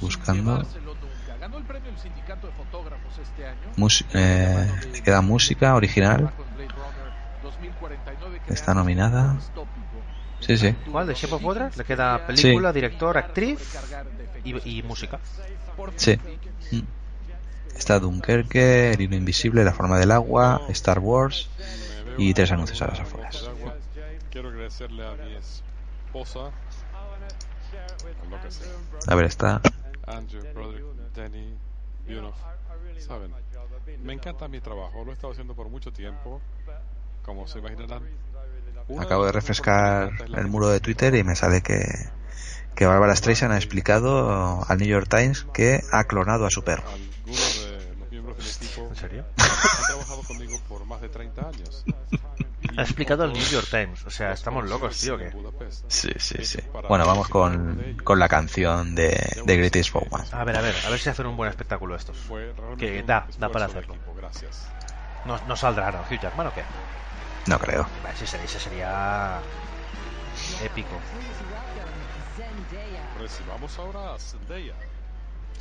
Buscando. 0.00 0.62
El 0.62 0.66
mus- 3.76 4.04
eh, 4.14 4.70
queda 5.04 5.20
música 5.20 5.74
original. 5.74 6.32
Está 8.46 8.72
nominada. 8.74 9.36
Sí, 10.46 10.56
sí. 10.56 10.74
¿Cuál? 10.90 11.06
¿De 11.06 11.14
Shape 11.14 11.34
of 11.34 11.44
Water? 11.44 11.76
Le 11.76 11.84
queda 11.84 12.26
película, 12.26 12.72
director, 12.72 13.16
actriz 13.16 13.58
y, 14.44 14.78
y 14.78 14.82
música. 14.82 15.18
Sí. 15.96 16.18
Está 17.76 17.98
Dunkerque, 17.98 18.92
El 18.92 19.00
hilo 19.00 19.16
invisible, 19.16 19.64
La 19.64 19.72
forma 19.72 19.98
del 19.98 20.10
agua, 20.10 20.62
Star 20.68 20.98
Wars 20.98 21.48
y 22.18 22.34
tres 22.34 22.52
anuncios 22.52 22.82
a 22.82 22.88
las 22.88 23.00
afueras. 23.00 23.48
Quiero 24.30 24.48
agradecerle 24.48 25.06
a 25.06 25.12
mi 25.14 25.34
esposa, 25.34 26.46
a 26.46 28.30
lo 28.30 28.40
que 28.42 28.50
sea. 28.50 28.66
A 29.06 29.14
ver, 29.14 29.26
está. 29.26 29.60
Andrew, 30.06 30.42
Broderick, 30.54 30.84
Danny, 31.14 31.54
Bunoff. 32.06 32.36
Saben, 32.98 33.32
me 34.02 34.12
encanta 34.12 34.48
mi 34.48 34.60
trabajo, 34.60 35.04
lo 35.04 35.10
he 35.10 35.14
estado 35.14 35.32
haciendo 35.32 35.54
por 35.54 35.68
mucho 35.68 35.92
tiempo. 35.92 36.40
Como 37.24 37.46
se 37.46 37.60
imaginarán, 37.60 38.02
Acabo 38.98 39.26
de 39.26 39.32
refrescar 39.32 40.10
el 40.34 40.46
muro 40.48 40.68
de 40.68 40.80
Twitter 40.80 41.14
y 41.14 41.24
me 41.24 41.34
sale 41.36 41.62
que, 41.62 41.82
que 42.74 42.86
Barbara 42.86 43.14
Streisand 43.16 43.52
ha 43.52 43.56
explicado 43.56 44.64
al 44.68 44.78
New 44.78 44.88
York 44.88 45.08
Times 45.08 45.46
que 45.52 45.80
ha 45.92 46.04
clonado 46.04 46.46
a 46.46 46.50
su 46.50 46.62
perro. 46.62 46.84
Algunos 46.88 47.64
de 47.64 47.94
los 47.98 48.10
miembros 48.10 48.36
del 48.38 48.46
equipo 48.46 48.88
¿En 48.88 48.96
serio? 48.96 49.24
han 49.36 49.86
trabajado 49.86 50.22
conmigo 50.22 50.60
por 50.68 50.84
más 50.84 51.00
de 51.00 51.08
30 51.08 51.48
años. 51.48 51.84
Ha 52.76 52.82
explicado 52.82 53.24
el 53.24 53.32
New 53.32 53.42
York 53.42 53.66
Times. 53.70 54.06
O 54.06 54.10
sea, 54.10 54.32
estamos 54.32 54.66
locos, 54.66 54.98
tío, 54.98 55.18
que 55.18 55.30
Sí, 55.88 56.10
sí, 56.16 56.44
sí. 56.44 56.58
Bueno, 56.88 57.06
vamos 57.06 57.28
con, 57.28 57.98
con 58.02 58.18
la 58.18 58.28
canción 58.28 58.94
de, 58.94 59.42
de 59.44 59.56
Greatest 59.56 59.90
Showman. 59.90 60.24
A 60.32 60.44
ver, 60.44 60.56
a 60.56 60.62
ver, 60.62 60.74
a 60.86 60.88
ver 60.88 60.98
si 60.98 61.10
hacen 61.10 61.26
un 61.26 61.36
buen 61.36 61.50
espectáculo 61.50 61.94
estos. 61.96 62.16
Que 62.78 63.02
da, 63.02 63.26
da 63.38 63.48
para 63.50 63.66
hacerlo. 63.66 63.96
No, 65.26 65.38
no 65.46 65.56
saldrá, 65.56 65.90
¿no? 65.92 66.00
Hugh 66.10 66.20
Jackman 66.20 66.46
o 66.46 66.54
qué? 66.54 66.62
No 67.46 67.58
creo. 67.58 67.86
Sería, 68.24 68.44
ese 68.44 68.60
sería 68.60 69.40
épico. 70.64 70.98
Recibamos 73.20 73.78
ahora 73.78 74.14
a 74.14 74.18
Zendaya. 74.18 74.74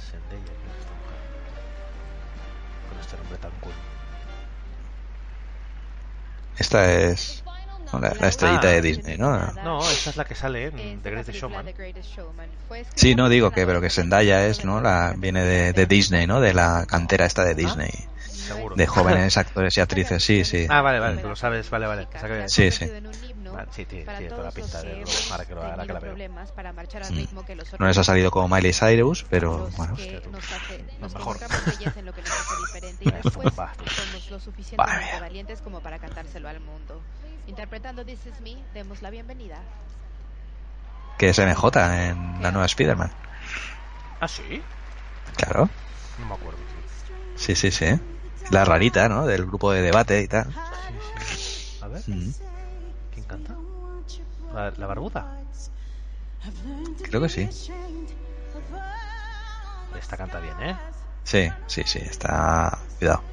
Zendaya. 0.10 0.52
Con 2.90 3.00
este 3.00 3.18
nombre 3.18 3.38
tan 3.38 3.52
cool. 3.62 3.74
Esta 6.58 6.92
es 6.94 7.44
la, 7.94 8.14
la 8.20 8.28
estrellita 8.28 8.68
Ah. 8.68 8.72
de 8.72 8.82
Disney, 8.82 9.18
¿no? 9.18 9.36
No, 9.64 9.80
esta 9.90 10.12
es 10.12 10.18
la 10.18 10.26
que 10.26 10.36
sale 10.36 10.68
en 10.68 11.02
The 11.02 11.10
Greatest 11.12 11.38
Showman. 11.40 11.66
Sí, 12.96 13.16
no 13.16 13.28
digo 13.30 13.52
que, 13.52 13.66
pero 13.66 13.82
que 13.82 13.90
Zendaya 13.90 14.46
es, 14.48 14.64
¿no? 14.64 14.82
La, 14.82 15.14
viene 15.18 15.44
de, 15.44 15.74
de 15.74 15.86
Disney, 15.88 16.28
¿no? 16.28 16.40
De 16.40 16.54
la 16.54 16.86
cantera 16.88 17.26
esta 17.26 17.44
de 17.44 17.56
Disney. 17.56 17.92
Seguro. 18.32 18.76
De 18.76 18.88
jóvenes 18.88 19.38
actores 19.38 19.78
y 19.78 19.82
actrices, 19.82 20.24
sí, 20.24 20.44
sí. 20.46 20.66
Ah, 20.70 20.82
vale, 20.82 21.00
vale, 21.00 21.22
tú 21.22 21.28
lo 21.30 21.36
sabes, 21.36 21.70
vale, 21.70 21.88
vale. 21.88 22.08
O 22.08 22.12
sea 22.12 22.28
que- 22.28 22.50
Sí, 22.50 22.72
sí. 22.72 22.90
Vale, 23.52 23.68
sí, 23.72 23.86
tiene, 23.86 24.06
toda 24.30 24.44
la 24.44 24.52
pinta 24.52 24.82
de 24.82 25.04
ahora 25.32 25.46
que, 25.46 25.56
lo, 25.56 25.62
ahora 25.62 25.86
que 25.86 25.94
la 25.94 26.00
veo. 26.00 26.14
Mm. 26.16 27.16
ritmo 27.16 27.46
que 27.46 27.56
los 27.56 27.80
No 27.80 27.88
les 27.88 27.98
ha 27.98 28.04
salido 28.04 28.32
como 28.32 28.48
Miley 28.48 28.74
Cyrus, 28.74 29.26
pero 29.30 29.70
bueno. 29.78 29.94
hace, 29.94 30.22
nos 31.00 31.14
mejor. 31.14 31.38
somos 35.00 35.22
valientes 35.22 35.62
como 35.62 35.82
para 35.82 36.00
cantárselo 36.00 36.48
al 36.50 36.60
mundo. 36.60 37.02
Interpretando 37.48 38.06
This 38.06 38.26
Is 38.28 38.42
Me, 38.42 38.58
demos 38.74 39.02
la 39.02 39.10
bienvenida. 39.10 39.60
Que 41.18 41.30
es 41.30 41.40
MJ 41.40 41.68
en 42.10 42.42
la 42.42 42.52
nueva 42.52 42.66
Spider-Man. 42.66 43.12
Ah, 44.20 44.28
sí. 44.28 44.62
Claro. 45.36 45.70
No 46.20 46.26
me 46.28 46.34
acuerdo. 46.36 46.60
Sí, 47.36 47.56
sí, 47.56 47.72
sí. 47.72 47.86
La 48.52 48.66
rarita, 48.66 49.08
¿no? 49.08 49.26
Del 49.26 49.46
grupo 49.46 49.72
de 49.72 49.82
debate 49.82 50.22
y 50.22 50.28
tal. 50.28 50.54
A 51.82 51.88
ver, 51.88 52.02
Mm, 52.08 52.30
¿quién 53.14 53.26
canta? 53.26 53.56
La, 54.54 54.74
la 54.78 54.88
barbuda. 54.88 55.26
Creo 57.04 57.22
que 57.22 57.30
sí. 57.30 57.48
Esta 59.98 60.18
canta 60.18 60.40
bien, 60.40 60.60
¿eh? 60.62 60.78
Sí, 61.24 61.50
sí, 61.68 61.84
sí. 61.86 62.00
Está. 62.00 62.78
Cuidado. 63.00 63.24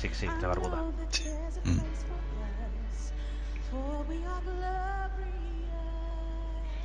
Sí, 0.00 0.10
sí, 0.12 0.28
la 0.40 0.48
barbuda. 0.48 0.82
Mm. 1.64 1.78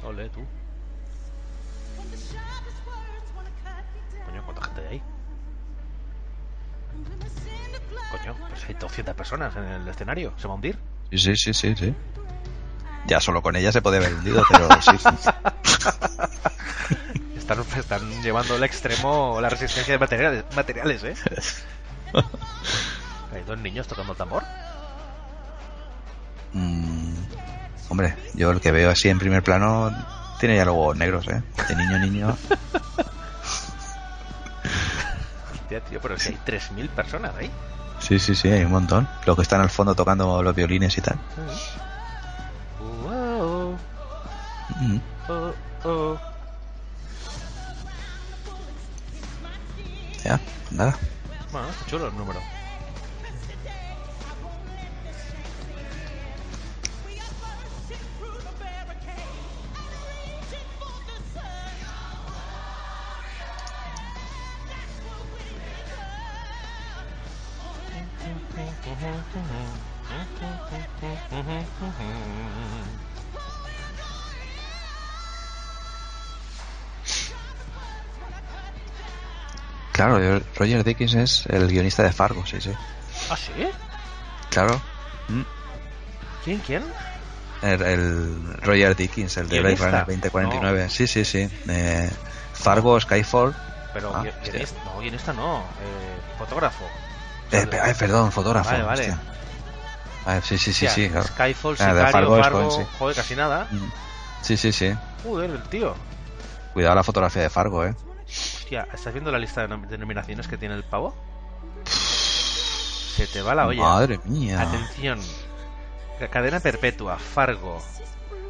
Ole, 0.08 0.30
tú. 0.30 0.42
Coño, 4.26 4.44
¿cuánta 4.44 4.64
gente 4.64 4.82
hay 4.82 4.88
ahí? 4.88 5.02
Coño, 8.10 8.36
pues 8.48 8.66
hay 8.68 8.76
200 8.76 9.16
personas 9.16 9.56
en 9.56 9.64
el 9.64 9.88
escenario. 9.88 10.34
¿Se 10.38 10.48
va 10.48 10.54
a 10.54 10.56
hundir? 10.56 10.80
Sí, 11.12 11.36
sí, 11.36 11.54
sí, 11.54 11.76
sí. 11.76 11.94
Ya 13.06 13.20
solo 13.20 13.42
con 13.42 13.56
ella 13.56 13.72
se 13.72 13.82
puede 13.82 13.98
haber 13.98 14.14
hundido, 14.14 14.44
pero 14.50 14.70
sí, 14.82 14.98
sí. 14.98 15.10
Están, 17.38 17.66
están 17.78 18.22
llevando 18.22 18.54
al 18.54 18.64
extremo 18.64 19.40
la 19.42 19.50
resistencia 19.50 19.94
de 19.94 19.98
materiales, 19.98 20.46
materiales 20.56 21.04
¿eh? 21.04 21.16
Hay 23.34 23.44
dos 23.44 23.58
niños 23.58 23.88
tocando 23.88 24.14
tambor. 24.14 24.44
Mm, 26.54 27.16
hombre, 27.90 28.16
yo 28.36 28.52
el 28.52 28.62
que 28.62 28.72
veo 28.72 28.92
así 28.92 29.10
en 29.10 29.18
primer 29.18 29.42
plano 29.42 29.92
tiene 30.40 30.56
ya 30.56 30.66
los 30.66 30.74
huevos 30.74 30.98
negros, 30.98 31.28
¿eh? 31.28 31.44
De 31.68 31.76
niño 31.76 31.96
a 31.96 32.00
niño. 32.00 32.38
Hostia, 35.52 35.82
tío, 35.82 36.00
pero 36.02 36.18
si 36.18 36.30
hay 36.30 36.40
3.000 36.46 36.90
personas 36.90 37.36
ahí. 37.38 37.52
Sí, 38.00 38.18
sí, 38.18 38.34
sí, 38.34 38.48
hay 38.48 38.64
un 38.64 38.72
montón. 38.72 39.08
Los 39.26 39.36
que 39.36 39.42
están 39.42 39.62
al 39.62 39.70
fondo 39.70 39.94
tocando 39.94 40.42
los 40.42 40.56
violines 40.56 40.98
y 40.98 41.02
tal. 41.02 41.20
Wow. 43.04 43.78
Mm. 44.80 45.00
Oh, 45.28 45.54
oh. 45.84 46.20
Ya, 50.24 50.40
nada. 50.72 50.98
Bueno, 51.52 51.68
chulo 51.88 52.08
el 52.08 52.18
número. 52.18 52.40
Claro, 79.92 80.42
Roger 80.56 80.84
Dickens 80.84 81.14
es 81.16 81.46
el 81.48 81.68
guionista 81.68 82.04
de 82.04 82.12
Fargo, 82.14 82.46
sí, 82.46 82.62
sí. 82.62 82.72
¿Ah, 83.30 83.36
sí? 83.36 83.52
Claro. 84.50 84.82
Mm. 85.28 85.42
¿Quién, 86.44 86.60
quién? 86.60 86.84
El, 87.62 87.82
el 87.82 88.54
Roger 88.62 88.96
Dickens, 88.96 89.36
el 89.38 89.50
de 89.50 89.60
Blade. 89.60 89.76
Runner 89.76 90.06
2049. 90.06 90.90
Sí, 90.90 91.06
sí, 91.06 91.26
sí. 91.26 91.50
Eh, 91.68 92.10
Fargo, 92.54 93.00
Skyfall. 93.00 93.54
Pero 93.94 94.16
Ah, 94.16 94.24
guionista, 94.42 94.80
no, 94.86 95.00
guionista 95.00 95.34
no, 95.34 95.60
eh, 95.60 96.20
fotógrafo. 96.38 96.86
Eh, 97.52 97.68
ay, 97.82 97.94
perdón, 97.96 98.32
fotógrafo. 98.32 98.70
Vale, 98.72 98.84
vale. 98.84 99.02
hostia. 99.02 99.20
Ah, 100.26 100.42
sí, 100.42 100.58
sí, 100.58 100.72
sí, 100.74 100.86
Hostia, 100.86 100.90
sí. 101.06 101.10
claro. 101.10 101.28
Skyfall, 101.28 101.74
Ah, 101.74 101.78
Sicario, 101.78 102.12
Fargo 102.12 102.44
Fargo, 102.44 102.72
sí. 102.72 102.84
joder, 103.00 103.16
casi 103.16 103.36
nada. 103.36 103.68
Mm. 103.72 103.90
Sí, 104.42 104.58
sí, 104.58 104.72
sí. 104.72 104.94
Joder, 105.24 105.50
el 105.50 105.64
tío. 105.64 105.96
Cuidado 106.74 106.96
la 106.96 107.04
fotografía 107.04 107.42
de 107.42 107.50
Fargo, 107.50 107.86
eh. 107.86 107.96
Hostia, 108.28 108.88
¿estás 108.94 109.12
viendo 109.14 109.32
la 109.32 109.40
lista 109.40 109.62
de, 109.66 109.74
nom- 109.74 109.88
de 109.88 109.98
nominaciones 109.98 110.48
que 110.48 110.58
tiene 110.58 110.76
el 110.76 110.84
pavo? 110.84 111.16
Se 113.16 113.26
te 113.28 113.42
va 113.42 113.56
la 113.56 113.68
olla. 113.68 113.82
Madre 113.82 114.20
mía. 114.26 114.62
Atención. 114.62 115.20
Ca- 116.20 116.28
Cadena 116.28 116.60
perpetua, 116.60 117.18
Fargo. 117.18 117.82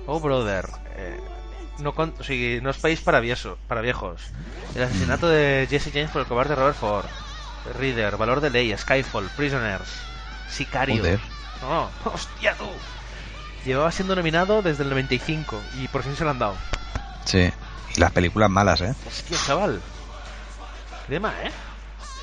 Oh, 0.05 0.19
brother. 0.19 0.67
eh, 0.95 1.19
no, 1.79 1.93
con, 1.95 2.09
o 2.09 2.23
no 2.61 2.69
es 2.69 2.77
país 2.77 2.99
para, 2.99 3.19
vieso- 3.21 3.57
para 3.67 3.81
viejos. 3.81 4.21
El 4.75 4.83
asesinato 4.83 5.27
de 5.29 5.65
Jesse 5.69 5.91
James 5.93 6.11
por 6.11 6.21
el 6.21 6.27
cobarde 6.27 6.55
Robert 6.55 6.75
Ford. 6.75 7.05
Reader, 7.77 8.17
Valor 8.17 8.41
de 8.41 8.49
Ley, 8.49 8.75
Skyfall, 8.77 9.29
Prisoners, 9.35 9.87
Sicario. 10.49 10.97
Joder. 10.97 11.19
No, 11.61 11.89
hostia 12.11 12.55
tú. 12.55 12.69
Llevaba 13.65 13.91
siendo 13.91 14.15
nominado 14.15 14.61
desde 14.61 14.83
el 14.83 14.89
95 14.89 15.61
y 15.79 15.87
por 15.89 16.03
fin 16.03 16.15
se 16.15 16.23
lo 16.23 16.29
han 16.31 16.39
dado. 16.39 16.55
Sí. 17.25 17.51
Y 17.95 17.99
las 17.99 18.11
películas 18.11 18.49
malas, 18.49 18.81
eh. 18.81 18.93
Hostia, 19.07 19.37
chaval. 19.45 19.81
Crema, 21.07 21.33
¿eh? 21.43 21.51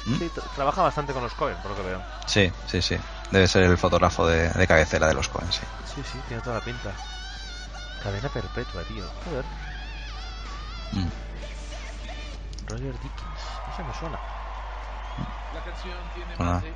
¿Mm? 0.06 0.18
Sí, 0.18 0.30
tra- 0.34 0.42
trabaja 0.54 0.82
bastante 0.82 1.12
con 1.12 1.22
los 1.22 1.34
Cohen, 1.34 1.56
por 1.58 1.72
lo 1.72 1.76
que 1.76 1.82
veo. 1.82 2.00
Sí, 2.26 2.52
sí, 2.66 2.80
sí. 2.80 2.96
Debe 3.30 3.46
ser 3.48 3.64
el 3.64 3.76
fotógrafo 3.76 4.26
de, 4.26 4.48
de 4.50 4.66
cabecera 4.66 5.08
de 5.08 5.14
los 5.14 5.28
Cohen, 5.28 5.52
sí. 5.52 5.60
Sí, 5.94 6.02
sí, 6.10 6.18
tiene 6.28 6.42
toda 6.42 6.56
la 6.58 6.64
pinta. 6.64 6.92
Cadena 8.02 8.28
perpetua, 8.28 8.82
tío. 8.84 9.04
Joder. 9.24 9.44
Mm. 10.92 11.08
Roger 12.68 12.92
Dickens. 12.92 13.42
Ese 13.72 13.82
me 13.82 13.94
suena. 13.94 14.18
La 15.54 15.60
canción 15.62 15.94
tiene 16.14 16.36
Bueno. 16.36 16.52
más 16.52 16.62
de 16.62 16.70
1.2 16.70 16.74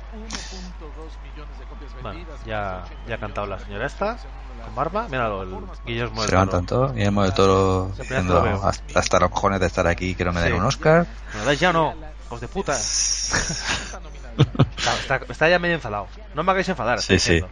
millones 1.23 1.59
de 1.59 1.65
copias 1.65 1.93
Bueno, 1.93 2.09
vendidas. 2.09 2.39
ya, 2.45 2.83
ya 3.07 3.15
ha 3.15 3.17
cantado 3.19 3.47
la 3.47 3.59
señora 3.59 3.85
esta. 3.85 4.17
Con 4.65 4.75
barba. 4.75 5.07
Míralo, 5.07 5.43
el 5.43 5.49
Guillermo 5.85 6.21
del 6.21 6.29
Se 6.29 6.35
levantan 6.35 6.65
Toro. 6.65 6.81
todos. 6.81 6.95
Guillermo 6.95 7.23
del 7.23 7.33
Toro 7.33 7.91
diciendo 7.97 8.45
lo 8.45 8.63
hasta, 8.67 8.99
hasta 8.99 9.19
los 9.19 9.29
cojones 9.31 9.59
de 9.59 9.67
estar 9.67 9.85
aquí, 9.87 10.15
quiero 10.15 10.33
me 10.33 10.41
den 10.41 10.53
Sí. 10.53 10.57
un 10.59 10.65
Oscar. 10.65 11.05
¿Me 11.33 11.39
lo 11.39 11.45
dais 11.45 11.59
ya 11.59 11.69
o 11.69 11.73
no? 11.73 11.95
¡Hijos 12.25 12.41
de 12.41 12.47
puta! 12.47 12.73
está, 12.77 13.99
está- 14.99 15.21
está 15.29 15.49
ya 15.49 15.59
medio 15.59 15.75
enfadado. 15.75 16.07
No 16.33 16.43
me 16.43 16.51
hagáis 16.51 16.69
enfadar. 16.69 17.01
Sí, 17.01 17.15
estoy 17.15 17.19
sí. 17.19 17.45
diciendo. 17.45 17.49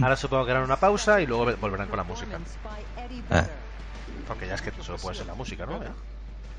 Ahora 0.04 0.16
supongo 0.16 0.44
que 0.44 0.50
harán 0.52 0.64
una 0.64 0.76
pausa 0.76 1.20
y 1.20 1.26
luego 1.26 1.46
volverán 1.60 1.88
con 1.88 1.96
la 1.96 2.04
música. 2.04 2.38
Eh, 3.30 3.46
Porque 4.28 4.46
ya 4.46 4.54
es 4.54 4.62
que 4.62 4.70
solo 4.82 4.98
puede 4.98 5.16
ser 5.16 5.26
la 5.26 5.34
música, 5.34 5.66
¿no? 5.66 5.80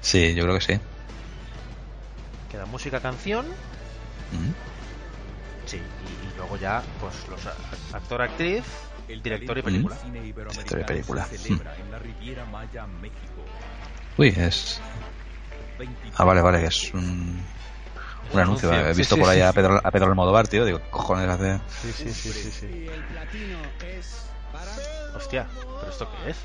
Sí, 0.01 0.33
yo 0.35 0.43
creo 0.43 0.55
que 0.55 0.61
sí. 0.61 0.79
Queda 2.55 2.65
música, 2.67 3.01
canción. 3.01 3.45
Mm. 4.31 4.53
Sí, 5.65 5.75
y, 5.75 5.79
y 6.25 6.37
luego 6.37 6.55
ya, 6.55 6.81
pues 7.01 7.13
los 7.27 7.45
actor, 7.93 8.21
actriz, 8.21 8.63
director 9.09 9.57
y 9.57 9.61
película. 9.61 9.97
Director 10.05 10.79
y 10.79 10.83
película. 10.85 11.25
Se 11.25 11.37
celebra 11.37 11.75
en 11.75 11.91
la 11.91 11.99
Riviera 11.99 12.45
Maya, 12.45 12.87
México. 12.87 13.43
Uy, 14.15 14.29
es. 14.29 14.79
Ah, 16.15 16.23
vale, 16.23 16.39
vale, 16.41 16.61
que 16.61 16.67
es 16.67 16.93
un. 16.93 17.45
Un 18.31 18.39
anuncio. 18.39 18.71
anuncio. 18.71 18.89
He 18.89 18.93
visto 18.93 19.15
sí, 19.15 19.21
por 19.21 19.29
ahí 19.29 19.39
sí. 19.39 19.43
a 19.43 19.51
Pedro, 19.51 19.81
a 19.83 19.91
Pedro 19.91 20.05
Almodóvar, 20.05 20.47
tío. 20.47 20.63
Digo, 20.63 20.77
¿qué 20.77 20.89
cojones 20.91 21.27
hace. 21.27 21.59
Sí, 21.81 21.91
sí, 21.91 22.13
sí, 22.13 22.31
sí, 22.31 22.51
sí. 22.51 22.89
Hostia, 25.13 25.45
¿pero 25.81 25.91
esto 25.91 26.09
qué 26.09 26.29
es? 26.29 26.37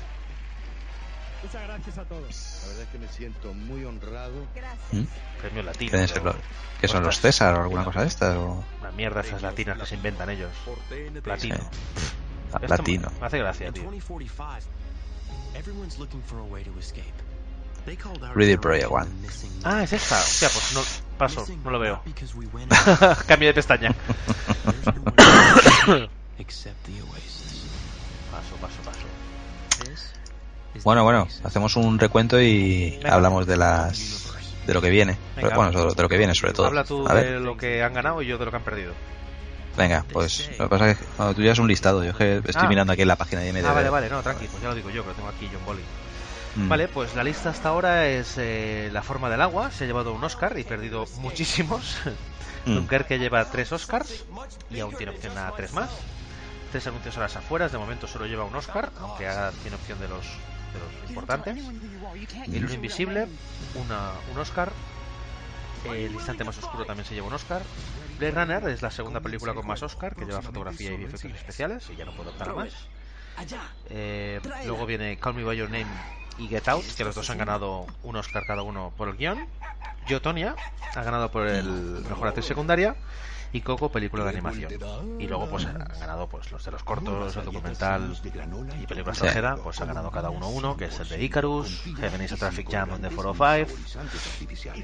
Muchas 1.43 1.63
gracias 1.63 1.97
a 1.97 2.05
todos. 2.05 2.59
La 2.61 2.67
verdad 2.67 2.83
es 2.83 2.89
que 2.89 2.97
me 2.99 3.07
siento 3.07 3.53
muy 3.53 3.83
honrado. 3.85 4.45
¿Mm? 4.91 5.01
Premio 5.39 5.63
latino. 5.63 5.89
¿Quieren 5.89 6.07
ser 6.07 6.21
pero- 6.21 6.33
los- 6.33 6.41
¿Qué 6.79 6.87
son 6.87 7.03
los 7.03 7.19
César 7.19 7.55
o 7.55 7.63
alguna 7.63 7.83
cosa 7.83 8.01
de 8.01 8.07
estas? 8.07 8.37
O... 8.37 8.63
Una 8.79 8.91
mierda 8.91 9.21
esas 9.21 9.41
latinas 9.41 9.77
que 9.79 9.85
se 9.85 9.95
inventan 9.95 10.29
ellos. 10.29 10.51
Platino. 11.23 11.55
Sí. 11.57 11.61
Ah, 12.53 12.59
Esto 12.61 12.67
Latino. 12.67 13.11
Me 13.19 13.25
hace 13.27 13.39
gracia, 13.39 13.71
tío. 13.71 13.83
2045, 13.83 14.59
everyone's 15.55 15.97
looking 15.99 16.21
for 16.23 16.39
a 16.39 16.43
way 16.43 16.63
to 16.63 16.71
escape. 16.79 17.13
They 17.85 17.95
called 17.95 18.21
our 18.23 18.35
Ready 18.35 18.57
Project 18.57 18.91
One. 18.91 19.09
Ah, 19.63 19.83
es 19.83 19.93
esta. 19.93 20.19
Hostia, 20.19 20.49
pues 20.49 20.73
no. 20.73 20.81
Paso, 21.17 21.45
no 21.63 21.71
lo 21.71 21.79
veo. 21.79 22.03
Cambio 23.27 23.47
de 23.49 23.53
pestaña. 23.53 23.95
paso, 28.31 28.55
paso. 28.61 28.80
Is 30.75 30.83
Bueno, 30.83 31.03
bueno, 31.03 31.27
hacemos 31.43 31.75
un 31.75 31.99
recuento 31.99 32.39
y 32.41 32.91
Venga. 32.97 33.13
hablamos 33.15 33.45
de 33.45 33.57
las. 33.57 34.27
de 34.65 34.73
lo 34.73 34.81
que 34.81 34.89
viene. 34.89 35.17
Venga. 35.35 35.55
bueno, 35.55 35.71
de 35.71 35.77
lo- 35.85 35.93
de 35.93 36.01
lo 36.01 36.09
que 36.09 36.17
viene, 36.17 36.33
sobre 36.35 36.53
todo. 36.53 36.67
Habla 36.67 36.83
tú 36.83 37.05
A 37.07 37.13
de 37.15 37.39
lo 37.39 37.57
que 37.57 37.83
han 37.83 37.93
ganado 37.93 38.21
y 38.21 38.27
yo 38.27 38.37
de 38.37 38.45
lo 38.45 38.51
que 38.51 38.57
han 38.57 38.63
perdido. 38.63 38.93
venga, 39.77 40.05
pues. 40.11 40.49
Lo 40.59 40.65
que 40.65 40.69
pasa 40.69 40.89
es 40.91 40.97
que 40.97 41.05
tú 41.35 41.41
ya 41.41 41.51
es 41.51 41.59
un 41.59 41.67
listado. 41.67 42.03
Yo 42.03 42.11
es 42.11 42.15
que 42.15 42.37
estoy 42.37 42.65
Ah. 42.65 42.69
mirando 42.69 42.93
aquí 42.93 43.01
en 43.01 43.07
la 43.07 43.15
página 43.15 43.41
de 43.41 43.49
IMDb. 43.49 43.65
Ah, 43.65 43.73
vale, 43.73 43.89
vale, 43.89 44.09
no, 44.09 44.21
tranqui, 44.21 44.47
pues 44.47 44.61
ya 44.61 44.69
lo 44.69 44.75
digo 44.75 44.89
yo, 44.89 45.01
que 45.03 45.09
lo 45.09 45.15
tengo 45.15 45.29
aquí, 45.29 45.49
John 45.51 45.65
Bolly. 45.65 45.81
Mm. 46.55 46.67
Vale, 46.69 46.87
pues 46.89 47.15
la 47.15 47.23
lista 47.23 47.49
hasta 47.49 47.69
ahora 47.69 48.07
es 48.07 48.33
eh, 48.37 48.89
La 48.91 49.01
forma 49.01 49.29
del 49.29 49.41
agua, 49.41 49.71
se 49.71 49.85
ha 49.85 49.87
llevado 49.87 50.11
un 50.13 50.21
Oscar 50.23 50.57
y 50.59 50.63
perdido 50.63 51.05
muchísimos. 51.19 51.97
Mm. 52.63 52.75
Dunkerque 52.75 53.17
lleva 53.17 53.43
tres 53.45 53.71
Oscars 53.71 54.23
y 54.69 54.79
aún 54.81 54.93
tiene 54.95 55.11
opción 55.13 55.35
a 55.35 55.51
tres 55.53 55.73
más. 55.73 55.89
Tres 56.71 56.85
anuncios 56.85 57.17
a 57.17 57.21
las 57.21 57.35
afueras, 57.35 57.71
de 57.71 57.79
momento 57.79 58.05
solo 58.05 58.27
lleva 58.27 58.43
un 58.43 58.53
Oscar, 58.55 58.91
aunque 59.01 59.27
tiene 59.63 59.77
opción 59.77 59.99
de 59.99 60.07
los, 60.07 60.23
de 60.73 60.79
los 60.79 61.09
importantes. 61.09 61.57
El 61.57 62.65
Uno 62.65 62.73
Invisible, 62.73 63.27
una, 63.75 64.11
un 64.31 64.39
Oscar. 64.39 64.71
El 65.85 66.11
Instante 66.11 66.43
Más 66.43 66.57
Oscuro 66.59 66.85
también 66.85 67.05
se 67.05 67.15
lleva 67.15 67.27
un 67.27 67.33
Oscar. 67.33 67.63
Blade 68.19 68.31
Runner 68.31 68.69
es 68.69 68.81
la 68.81 68.91
segunda 68.91 69.19
película 69.19 69.53
con 69.53 69.65
más 69.65 69.81
Oscar, 69.81 70.15
que 70.15 70.25
lleva 70.25 70.41
fotografía 70.41 70.91
y 70.91 71.03
efectos 71.03 71.25
especiales, 71.25 71.89
y 71.91 71.95
ya 71.95 72.05
no 72.05 72.11
puedo 72.11 72.29
optar 72.29 72.49
a 72.49 72.53
más. 72.53 72.73
Eh, 73.89 74.39
luego 74.65 74.85
viene 74.85 75.17
Call 75.17 75.33
Me 75.33 75.43
By 75.43 75.57
Your 75.57 75.69
Name 75.69 75.87
y 76.37 76.47
Get 76.47 76.67
Out, 76.67 76.85
que 76.95 77.03
los 77.03 77.15
dos 77.15 77.29
han 77.29 77.39
ganado 77.39 77.87
un 78.03 78.15
Oscar 78.15 78.45
cada 78.45 78.61
uno 78.61 78.93
por 78.95 79.09
el 79.09 79.17
guion. 79.17 79.47
Yo, 80.07 80.21
Tonya, 80.21 80.55
ha 80.95 81.03
ganado 81.03 81.31
por 81.31 81.47
el 81.47 81.65
mejor 82.07 82.27
actriz 82.27 82.45
secundaria. 82.45 82.95
Y 83.53 83.61
Coco, 83.61 83.89
película 83.91 84.23
de 84.23 84.29
animación. 84.29 84.71
Y 85.19 85.27
luego, 85.27 85.49
pues, 85.49 85.65
han 85.65 85.77
ganado 85.99 86.27
pues 86.29 86.51
los 86.51 86.63
de 86.63 86.71
los 86.71 86.83
cortos, 86.83 87.35
el 87.35 87.45
documental 87.45 88.17
y 88.23 88.85
película 88.87 89.13
Sí. 89.13 89.21
extranjera. 89.25 89.57
Pues 89.57 89.81
ha 89.81 89.85
ganado 89.85 90.09
cada 90.11 90.29
uno 90.29 90.49
uno, 90.49 90.77
que 90.77 90.85
es 90.85 90.99
el 90.99 91.09
de 91.09 91.23
Icarus, 91.23 91.83
Heaven 91.99 92.21
is 92.23 92.31
a 92.31 92.37
Traffic 92.37 92.69
Jam 92.71 92.91
on 92.91 93.01
the 93.01 93.09
405, 93.09 93.73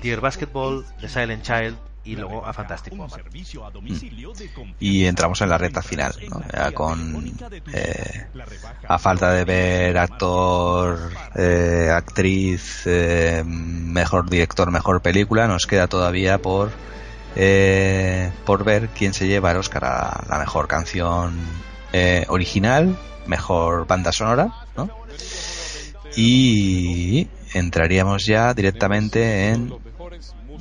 Dear 0.01 0.19
Basketball, 0.19 0.85
The 0.99 1.07
Silent 1.09 1.43
Child 1.43 1.77
y 2.03 2.15
luego 2.15 2.45
a 2.45 2.53
Fantastic 2.53 2.93
Woman. 2.95 3.21
Y 4.79 5.05
entramos 5.05 5.41
en 5.41 5.49
la 5.49 5.57
recta 5.57 5.81
final, 5.81 6.13
¿no? 6.29 6.41
Ya 6.53 6.71
con. 6.71 7.33
eh, 7.73 8.27
a 8.87 8.97
falta 8.99 9.31
de 9.33 9.43
ver 9.45 9.97
actor, 9.97 11.11
eh, 11.35 11.89
actriz, 11.93 12.83
eh, 12.85 13.43
mejor 13.45 14.29
director, 14.29 14.71
mejor 14.71 15.01
película, 15.01 15.47
nos 15.47 15.65
queda 15.67 15.87
todavía 15.87 16.37
por. 16.37 16.71
Eh, 17.40 18.32
por 18.45 18.64
ver 18.64 18.90
quién 18.90 19.14
se 19.14 19.27
lleva 19.27 19.51
el 19.51 19.57
Oscar 19.57 19.85
a 19.85 20.24
la 20.27 20.40
mejor 20.40 20.67
canción 20.67 21.38
eh, 21.93 22.25
original, 22.30 22.98
mejor 23.27 23.85
banda 23.85 24.11
sonora, 24.11 24.48
¿no? 24.75 24.90
Y 26.16 27.30
entraríamos 27.53 28.25
ya 28.25 28.53
directamente 28.53 29.49
en 29.49 29.72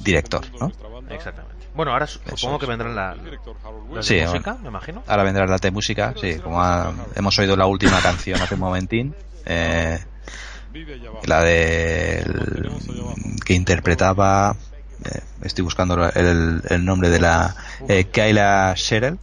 director, 0.05 0.45
¿no? 0.61 0.71
Exactamente. 1.11 1.67
Bueno, 1.73 1.93
ahora 1.93 2.07
supongo 2.07 2.59
que 2.59 2.67
vendrán 2.67 2.95
la, 2.95 3.15
las 3.95 4.05
Sí, 4.07 4.15
de 4.17 4.21
bueno. 4.21 4.33
música, 4.33 4.57
me 4.63 4.69
imagino. 4.69 5.03
Ahora 5.07 5.23
vendrá 5.25 5.47
la 5.47 5.57
de 5.59 5.71
música, 5.71 6.15
sí, 6.21 6.39
como 6.41 6.61
ha- 6.61 6.93
hemos 7.15 7.39
oído 7.39 7.57
la 7.57 7.67
última 7.67 8.01
canción 8.03 8.41
hace 8.43 8.55
un 8.55 8.61
momentín, 8.61 9.15
eh, 9.47 9.99
la 11.25 11.43
de 11.43 12.19
el- 12.21 12.71
que 13.45 13.55
interpretaba, 13.55 14.57
eh, 15.07 15.21
estoy 15.43 15.65
buscando 15.65 16.09
el, 16.11 16.63
el 16.69 16.85
nombre 16.85 17.09
de 17.09 17.21
la 17.21 17.55
eh, 17.89 18.05
Kayla 18.05 18.75
Sherrill, 18.77 19.19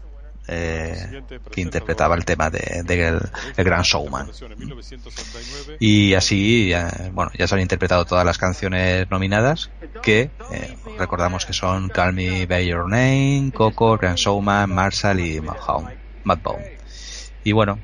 eh, 0.48 1.22
que 1.52 1.62
interpretaba 1.62 2.16
el 2.16 2.26
tema 2.26 2.50
de, 2.50 2.84
de 2.84 3.08
el, 3.08 3.22
el 3.56 3.64
Gran 3.64 3.84
Showman. 3.84 4.30
Y 5.80 6.14
así, 6.16 6.74
bueno, 7.12 7.32
ya 7.38 7.48
se 7.48 7.56
han 7.56 7.62
interpretado 7.62 8.06
todas 8.06 8.26
las 8.26 8.38
canciones 8.38 9.10
nominadas, 9.10 9.72
que 10.02 10.32
eh, 10.52 10.78
recordamos 10.98 11.46
que 11.46 11.54
son 11.54 11.90
Call 11.90 12.14
Me 12.14 12.46
By 12.46 12.66
Your 12.68 12.90
Name, 12.90 13.52
Coco, 13.54 13.98
Grand 13.98 14.18
Showman, 14.18 14.70
Marshall 14.70 15.20
y 15.20 15.42
Madbone. 16.24 16.78
Y 17.44 17.52
bueno, 17.52 17.80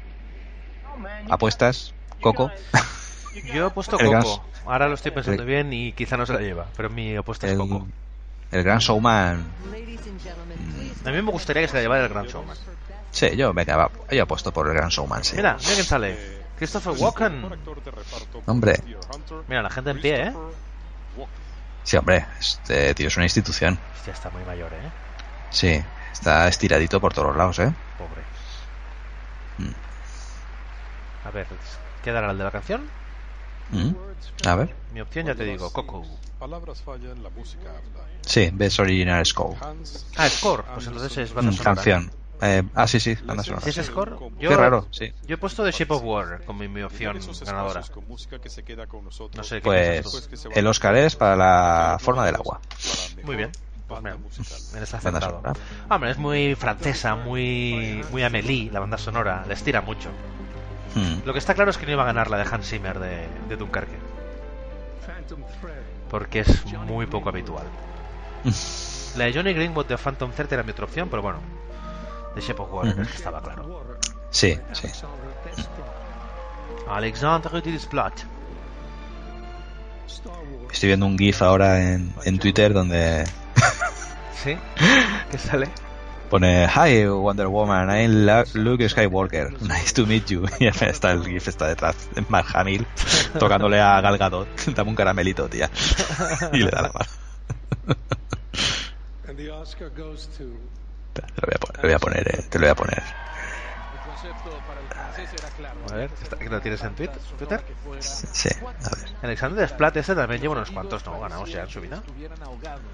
apuestas, 1.29 1.93
Coco. 2.21 2.51
Yo 3.53 3.67
he 3.67 3.69
puesto 3.71 3.97
Coco. 3.97 4.48
Ahora 4.69 4.87
lo 4.87 4.93
estoy 4.93 5.11
pensando 5.11 5.41
el- 5.41 5.47
bien 5.47 5.73
y 5.73 5.93
quizá 5.93 6.15
no 6.15 6.25
se 6.27 6.33
la 6.33 6.41
lleva, 6.41 6.67
pero 6.77 6.89
mi 6.91 7.15
apuesta 7.15 7.47
es 7.47 7.53
El, 7.53 7.57
Coco. 7.59 7.87
el 8.51 8.63
Gran 8.63 8.77
Showman. 8.77 9.51
A 11.05 11.11
mí 11.11 11.21
me 11.21 11.31
gustaría 11.31 11.63
que 11.63 11.67
se 11.67 11.73
la 11.75 11.81
llevara 11.81 12.03
el 12.03 12.09
Gran 12.09 12.27
Showman. 12.27 12.55
Sí, 13.11 13.35
yo, 13.35 13.51
venga, 13.53 13.75
va, 13.77 13.91
yo 14.11 14.23
apuesto 14.23 14.53
por 14.53 14.67
el 14.67 14.73
Gran 14.75 14.89
Showman, 14.89 15.23
sí. 15.23 15.35
Mira, 15.37 15.57
mira 15.59 15.73
quién 15.73 15.85
sale. 15.85 16.39
Christopher 16.55 16.93
Walken. 16.99 17.45
Hombre, 18.45 18.75
Mira, 19.47 19.63
la 19.63 19.69
gente 19.71 19.89
en 19.91 20.01
pie, 20.01 20.27
¿eh? 20.27 20.33
sí, 21.83 21.97
hombre, 21.97 22.25
este 22.39 22.93
tío 22.93 23.07
es 23.07 23.15
una 23.17 23.25
institución. 23.25 23.79
Hostia, 23.95 24.13
está 24.13 24.29
muy 24.29 24.43
mayor, 24.43 24.71
¿eh? 24.73 24.91
Sí, 25.49 25.81
está 26.11 26.47
estiradito 26.47 27.01
por 27.01 27.13
todos 27.13 27.35
lados, 27.35 27.57
¿eh? 27.59 27.73
Pobre. 27.97 28.21
Mm. 29.57 29.71
A 31.25 31.31
ver, 31.31 31.47
¿qué 32.03 32.11
dará 32.11 32.29
el 32.31 32.37
de 32.37 32.43
la 32.43 32.51
canción? 32.51 32.98
Mm. 33.71 33.95
A 34.47 34.55
ver. 34.55 34.75
Mi 34.91 35.01
opción 35.01 35.27
ya 35.27 35.35
te 35.35 35.43
digo, 35.43 35.69
Coco. 35.69 36.05
Palabras 36.39 36.81
fallan, 36.81 37.21
la 37.21 37.29
música 37.29 37.69
habla. 37.69 38.05
Sí, 38.25 38.49
Best 38.53 38.79
Original 38.79 39.25
Score. 39.25 39.57
Ah, 40.17 40.29
score. 40.29 40.63
Pues 40.73 40.87
entonces 40.87 41.17
es 41.17 41.33
banda 41.33 41.51
Mm, 41.51 41.55
sonora. 41.55 41.75
canción. 41.75 42.11
Eh, 42.41 42.63
ah, 42.73 42.87
sí, 42.87 42.99
sí, 42.99 43.15
banda 43.23 43.43
sonora. 43.43 43.71
¿Si 43.71 43.79
es 43.79 43.85
score? 43.85 44.17
Qué 44.39 44.55
raro, 44.55 44.87
sí. 44.91 45.11
Yo 45.23 45.35
he 45.35 45.37
puesto 45.37 45.63
The 45.63 45.71
Shape 45.71 45.93
of 45.93 46.03
Water 46.03 46.45
como 46.45 46.67
mi 46.67 46.81
opción 46.81 47.19
ganadora. 47.45 47.83
No 49.35 49.43
sé 49.43 49.61
Pues 49.61 50.31
el 50.55 50.67
Oscar 50.67 50.95
es 50.95 51.15
para 51.15 51.35
la 51.35 51.97
forma 51.99 52.25
del 52.25 52.35
agua. 52.35 52.61
Muy 53.23 53.35
bien. 53.35 53.51
Pues 53.87 54.01
mira, 54.03 54.17
me 54.17 54.85
sonora. 54.85 55.53
Hombre, 55.89 56.11
es 56.11 56.17
muy 56.17 56.55
francesa, 56.55 57.15
muy 57.15 58.03
muy 58.11 58.23
Amélie, 58.23 58.71
la 58.71 58.79
banda 58.79 58.97
sonora. 58.97 59.43
Le 59.47 59.53
estira 59.53 59.81
mucho. 59.81 60.09
Mm. 60.95 61.25
Lo 61.25 61.33
que 61.33 61.39
está 61.39 61.53
claro 61.53 61.71
es 61.71 61.77
que 61.77 61.85
no 61.85 61.91
iba 61.91 62.03
a 62.03 62.05
ganar 62.07 62.29
la 62.29 62.37
de 62.37 62.43
Hans 62.49 62.67
Zimmer 62.67 62.99
de, 62.99 63.27
de 63.47 63.55
Dunkerque. 63.57 63.97
Porque 66.09 66.39
es 66.39 66.65
muy 66.87 67.05
poco 67.05 67.29
habitual. 67.29 67.65
La 69.15 69.25
de 69.25 69.33
Johnny 69.33 69.53
Greenwood 69.53 69.87
de 69.87 69.97
Phantom 69.97 70.31
Thread 70.31 70.53
era 70.53 70.63
mi 70.63 70.71
otra 70.71 70.85
opción, 70.85 71.09
pero 71.09 71.23
bueno. 71.23 71.39
De 72.35 72.41
Shape 72.41 72.61
of 72.61 72.71
Water 72.71 72.93
Ujú. 72.93 73.01
es 73.01 73.07
que 73.07 73.17
estaba 73.17 73.41
claro. 73.41 73.83
Sí, 74.29 74.57
sí. 74.73 74.87
Alexandre 76.87 77.61
Desplat. 77.61 78.13
Estoy 80.71 80.87
viendo 80.87 81.07
un 81.07 81.17
GIF 81.17 81.41
ahora 81.41 81.81
en, 81.81 82.13
en 82.23 82.37
Twitter 82.37 82.71
donde 82.71 83.25
¿Sí? 84.43 84.55
¿Qué 85.31 85.37
sale? 85.37 85.69
Pone 86.29 86.67
Hi 86.67 87.07
Wonder 87.07 87.47
Woman, 87.47 87.89
I'm 87.89 88.25
Luke 88.53 88.87
Skywalker. 88.87 89.49
Nice 89.67 89.93
to 89.93 90.05
meet 90.05 90.29
you. 90.29 90.45
Y 90.59 90.67
está 90.67 91.11
el 91.11 91.25
GIF 91.25 91.47
está 91.47 91.67
detrás 91.67 91.95
de 92.13 92.23
Mark 92.29 92.47
Hamill 92.53 92.85
tocándole 93.39 93.79
a 93.79 93.99
Gal 94.01 94.17
Gadot. 94.17 94.47
Dame 94.75 94.89
un 94.91 94.95
caramelito, 94.95 95.49
tía. 95.49 95.69
Y 96.53 96.59
le 96.59 96.69
da 96.69 96.83
la 96.83 96.91
mano. 96.91 97.09
And 99.27 99.37
the 99.37 99.49
Oscar 99.51 99.89
goes 99.89 100.27
to 100.37 100.45
Te 101.13 101.21
lo 101.21 101.47
voy 101.47 101.55
a 101.55 101.59
poner, 101.59 101.75
te 101.75 101.81
lo 101.81 101.87
voy 101.87 101.93
a 101.93 101.99
poner, 101.99 102.27
eh, 102.27 102.45
te 102.49 102.59
lo 102.59 102.65
voy 102.65 102.71
a 102.71 102.75
poner. 102.75 103.03
A 105.91 105.95
ver, 105.95 106.09
¿está- 106.21 106.37
¿que 106.37 106.49
lo 106.49 106.61
tienes 106.61 106.83
en 106.83 106.95
Twitter? 106.95 107.19
Sí, 108.01 108.49
a 108.63 108.65
ver. 108.65 109.09
Alexander 109.21 109.59
Desplat 109.59 109.97
este 109.97 110.15
también 110.15 110.41
lleva 110.41 110.53
unos 110.53 110.71
cuantos, 110.71 111.05
¿no? 111.05 111.19
Ganamos 111.19 111.49
ya 111.51 111.63
en 111.63 111.69
su 111.69 111.81
vida. 111.81 112.01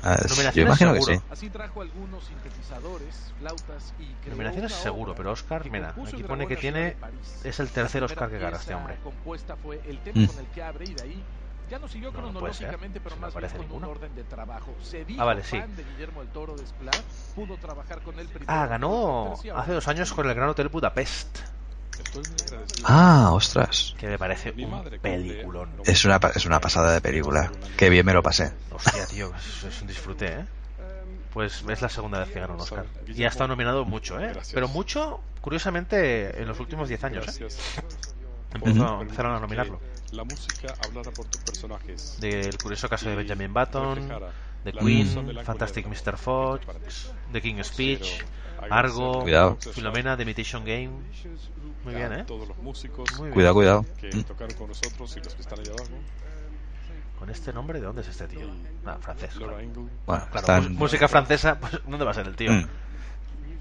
Ah, 0.03 0.15
es- 0.23 0.53
yo 0.53 0.61
imagino 0.63 0.93
que 0.93 1.01
sí. 1.01 1.19
Así 1.29 1.49
trajo 1.49 1.81
algunos 1.81 2.23
sintetizadores, 2.25 3.33
flautas 3.39 3.93
y 3.99 4.05
creó 4.21 4.31
Nominaciones 4.35 4.73
seguro, 4.73 5.15
pero 5.15 5.31
Oscar, 5.31 5.69
mira, 5.69 5.89
aquí 5.89 6.23
pone 6.23 6.47
que 6.47 6.55
tiene. 6.55 6.97
Es 7.43 7.59
el 7.59 7.69
tercer 7.69 8.03
Oscar 8.03 8.29
que 8.29 8.39
gana 8.39 8.57
este 8.57 8.73
hombre. 8.73 8.97
Mm. 10.13 10.25
ya 11.69 11.79
no 11.79 11.87
siguió 11.87 12.11
No, 12.11 12.21
no 12.31 12.39
puede 12.39 12.53
ser. 12.53 12.67
cronológicamente, 12.67 12.99
pero 13.01 13.15
No 13.15 13.21
más 13.21 13.33
bien 13.33 13.37
aparece 13.37 13.57
con 13.57 13.65
ninguno. 13.65 13.87
un 13.89 13.95
orden 13.97 14.15
de 14.15 14.23
trabajo. 14.23 14.75
Se 14.83 15.03
dijo 15.03 15.19
Ah, 15.21 15.25
vale, 15.25 15.43
sí. 15.43 15.57
de 15.57 15.83
Guillermo 15.83 16.21
el 16.21 16.27
Toro 16.27 16.55
de 16.55 16.63
pudo 17.33 17.57
trabajar 17.57 18.01
con 18.01 18.19
él 18.19 18.27
primero 18.27 18.51
Ah, 18.51 18.67
ganó 18.67 19.33
hace 19.55 19.71
dos 19.73 19.87
años 19.87 20.13
con 20.13 20.27
el 20.29 20.35
Gran 20.35 20.49
Hotel 20.49 20.69
Budapest. 20.69 21.39
Ah, 22.83 23.31
ostras. 23.33 23.95
Que 23.97 24.07
me 24.07 24.17
parece 24.17 24.51
un 24.51 24.83
peliculón. 25.01 25.69
Es 25.85 26.05
una, 26.05 26.19
pa- 26.19 26.31
es 26.35 26.45
una 26.45 26.59
pasada 26.59 26.93
de 26.93 27.01
película. 27.01 27.51
Qué 27.77 27.89
bien 27.89 28.05
me 28.05 28.13
lo 28.13 28.21
pasé. 28.23 28.51
Hostia, 28.71 29.05
tío, 29.07 29.31
es, 29.35 29.63
es 29.63 29.81
un 29.81 29.87
disfrute, 29.87 30.27
¿eh? 30.27 30.45
Pues 31.33 31.63
es 31.67 31.81
la 31.81 31.89
segunda 31.89 32.19
vez 32.19 32.29
que 32.29 32.39
gana 32.39 32.53
un 32.53 32.61
Oscar. 32.61 32.85
Y 33.07 33.23
ha 33.23 33.27
estado 33.27 33.49
nominado 33.49 33.83
mucho, 33.85 34.19
¿eh? 34.19 34.31
Pero 34.53 34.67
mucho, 34.69 35.19
curiosamente, 35.41 36.41
en 36.41 36.47
los 36.47 36.59
últimos 36.59 36.87
10 36.87 37.03
años, 37.03 37.27
¿eh? 37.41 37.47
Empezó- 38.53 39.01
empezaron 39.01 39.35
a 39.35 39.39
nominarlo. 39.39 39.81
La 40.11 40.23
música 40.23 40.73
hablara 40.85 41.11
por 41.11 41.25
tus 41.25 41.41
personajes. 41.41 42.17
Del 42.21 42.57
curioso 42.57 42.87
caso 42.87 43.09
de 43.09 43.15
Benjamin 43.17 43.53
Button, 43.53 44.07
la 44.63 44.71
Queen, 44.71 45.07
Fantastic 45.43 45.85
de 45.87 45.89
Mr. 46.11 46.17
Fox, 46.17 46.65
The 47.33 47.41
King's 47.41 47.67
Speech, 47.67 48.23
Argo, 48.69 49.21
Cuidado. 49.21 49.57
Filomena, 49.73 50.17
The 50.17 50.23
Imitation 50.23 50.63
Game. 50.65 50.89
Muy 51.83 51.93
bien, 51.95 52.13
¿eh? 52.13 52.23
todos 52.25 52.47
los 52.47 52.57
músicos 52.57 53.11
Muy 53.13 53.25
bien. 53.27 53.33
Cuidado, 53.33 53.53
cuidado. 53.53 53.85
que 53.99 54.07
Mm. 54.15 54.23
tocaron 54.23 54.55
con 54.57 54.67
nosotros 54.69 55.15
y 55.17 55.21
los 55.21 55.35
que 55.35 55.41
están 55.41 55.59
allá 55.59 55.71
abajo. 55.71 55.91
Con 57.19 57.29
este 57.29 57.53
nombre, 57.53 57.79
¿de 57.79 57.85
dónde 57.85 58.01
es 58.01 58.07
este 58.09 58.27
tío? 58.27 58.47
Ah, 58.85 58.97
francés. 58.99 59.31
Claro. 59.35 59.53
Bueno, 59.55 59.89
Claro, 60.05 60.27
están- 60.35 60.75
música 60.75 61.07
francesa, 61.07 61.55
pues 61.59 61.79
¿dónde 61.87 62.03
va 62.05 62.11
a 62.11 62.13
ser 62.13 62.27
el 62.27 62.35
tío? 62.35 62.51
Mm. 62.51 62.67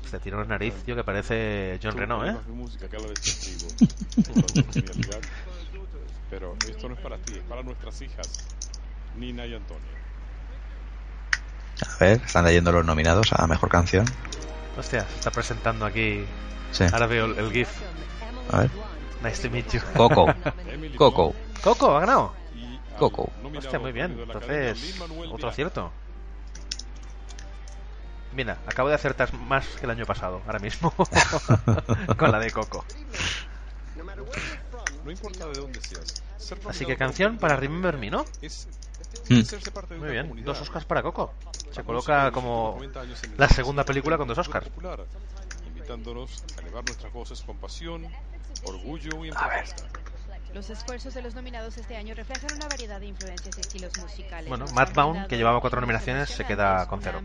Este 0.05 0.19
tiro 0.21 0.43
en 0.43 0.49
nariz, 0.49 0.75
tío, 0.85 0.95
que 0.97 1.05
parece 1.05 1.79
John 1.83 1.97
Reno, 1.97 2.25
¿eh? 2.27 2.35
genialidad. 4.73 5.21
Pero 6.31 6.55
esto 6.69 6.89
no 6.89 6.95
es 6.95 7.01
para 7.01 7.17
ti, 7.19 7.33
es 7.33 7.43
para 7.49 7.63
nuestras 7.63 8.01
hijas, 8.03 8.43
Nina 9.17 9.47
y 9.47 9.55
Antonio. 9.55 9.95
A 11.83 12.05
ver, 12.05 12.21
están 12.25 12.45
leyendo 12.45 12.73
los 12.73 12.85
nominados 12.85 13.33
a 13.33 13.47
mejor 13.47 13.69
canción. 13.69 14.05
Hostia, 14.77 15.07
se 15.09 15.15
está 15.17 15.31
presentando 15.31 15.87
aquí. 15.87 16.25
Sí. 16.73 16.85
Ahora 16.93 17.07
veo 17.07 17.27
el, 17.27 17.39
el 17.39 17.53
GIF. 17.53 17.69
A 18.51 18.61
ver. 18.61 18.71
Nice 19.23 19.43
to 19.43 19.51
meet 19.51 19.71
you. 19.71 19.81
Coco. 19.97 20.27
Coco. 20.99 21.35
Coco, 21.63 21.97
ha 21.97 22.01
ganado. 22.01 22.33
Coco. 22.99 23.31
Hostia, 23.57 23.79
muy 23.79 23.93
bien. 23.93 24.19
Entonces, 24.21 25.01
otro 25.31 25.49
acierto. 25.49 25.91
Mira, 28.35 28.59
acabo 28.67 28.89
de 28.89 28.97
acertar 28.97 29.33
más 29.33 29.67
que 29.67 29.87
el 29.87 29.91
año 29.91 30.07
pasado, 30.07 30.43
ahora 30.47 30.59
mismo. 30.59 30.93
Con 32.19 32.33
la 32.33 32.39
de 32.41 32.51
Coco. 32.51 32.85
No 35.05 35.11
importa 35.11 35.47
de 35.47 35.61
dónde 35.61 35.81
seas. 35.81 36.23
ser 36.39 36.59
Así 36.69 36.85
que 36.85 36.97
canción 36.97 37.39
para 37.39 37.57
Remember 37.57 37.97
Me, 37.97 38.11
¿no? 38.11 38.25
Mm. 39.29 39.41
hacerse 39.41 39.71
parte 39.71 39.95
de 39.95 40.01
Muy 40.01 40.07
una 40.07 40.13
bien, 40.13 40.25
comunidad. 40.27 40.47
dos 40.47 40.61
Oscars 40.63 40.85
para 40.85 41.03
Coco. 41.03 41.35
Se 41.73 41.83
coloca 41.83 42.31
como 42.31 42.67
los 42.69 42.75
90 42.77 43.01
años 43.01 43.25
en 43.25 43.33
el 43.33 43.39
la 43.39 43.49
segunda 43.49 43.83
se 43.83 43.87
película 43.89 44.17
con 44.19 44.29
dos 44.29 44.39
Oscars. 44.39 44.69
popular, 44.69 45.05
invitándonos 45.67 46.45
a 46.57 46.61
elevar 46.61 46.85
nuestras 46.85 47.13
voces 47.13 47.41
con 47.43 47.57
pasión, 47.59 48.07
orgullo 48.65 49.25
y 49.25 49.31
protesta. 49.31 49.85
Los 50.53 50.71
esfuerzos 50.71 51.13
de 51.15 51.23
los 51.23 51.35
nominados 51.35 51.77
este 51.79 51.97
año 51.97 52.15
reflejan 52.15 52.49
una 52.55 52.69
variedad 52.69 53.01
de 53.01 53.07
influencias 53.07 53.59
y 53.59 53.61
estilos 53.61 53.91
musicales. 54.01 54.49
Bueno, 54.49 54.67
Matt 54.73 54.95
que 55.27 55.37
llevaba 55.37 55.61
cuatro 55.61 55.81
nominaciones, 55.81 56.31
se 56.31 56.45
queda 56.45 56.87
con 56.87 57.01
cero. 57.03 57.21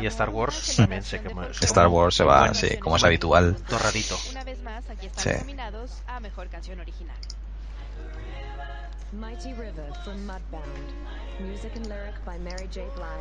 Y 0.00 0.06
Star 0.06 0.30
Wars 0.30 0.74
también 0.76 1.04
se 1.04 1.20
se 1.52 1.64
Star 1.64 1.86
Wars 1.86 2.16
se 2.16 2.24
va, 2.24 2.52
sí, 2.52 2.76
como 2.78 2.96
es 2.96 3.04
habitual. 3.04 3.54
Torradito. 3.68 4.18
Una 4.32 4.42
vez 4.42 4.60
más, 4.64 4.90
aquí 4.90 5.06
están 5.06 5.22
Sí. 5.22 5.30
los 5.30 5.38
nominados 5.42 6.02
a 6.08 6.18
mejor 6.18 6.48
canción 6.48 6.80
original. 6.80 7.16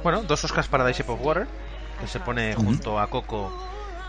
Bueno, 0.03 0.23
dos 0.23 0.43
Oscars 0.43 0.67
para 0.67 0.85
The 0.85 0.93
Shape 0.93 1.11
of 1.11 1.21
Water, 1.21 1.47
que 1.99 2.07
se 2.07 2.19
pone 2.19 2.55
junto 2.55 2.99
a 2.99 3.07
Coco 3.07 3.51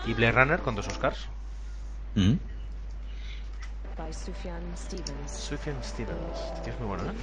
y 0.05 0.13
Blade 0.13 0.31
Runner 0.31 0.59
con 0.59 0.75
dos 0.75 0.87
Oscars. 0.87 1.27
Mm. 2.15 2.33
by 3.97 4.13
Sufjan 4.13 4.77
Stevens. 4.77 5.31
Sufjan 5.31 5.83
Stevens, 5.83 6.37
que 6.63 6.69
es 6.69 6.79
muy 6.79 6.87
bueno, 6.87 7.03
¿eh? 7.05 7.13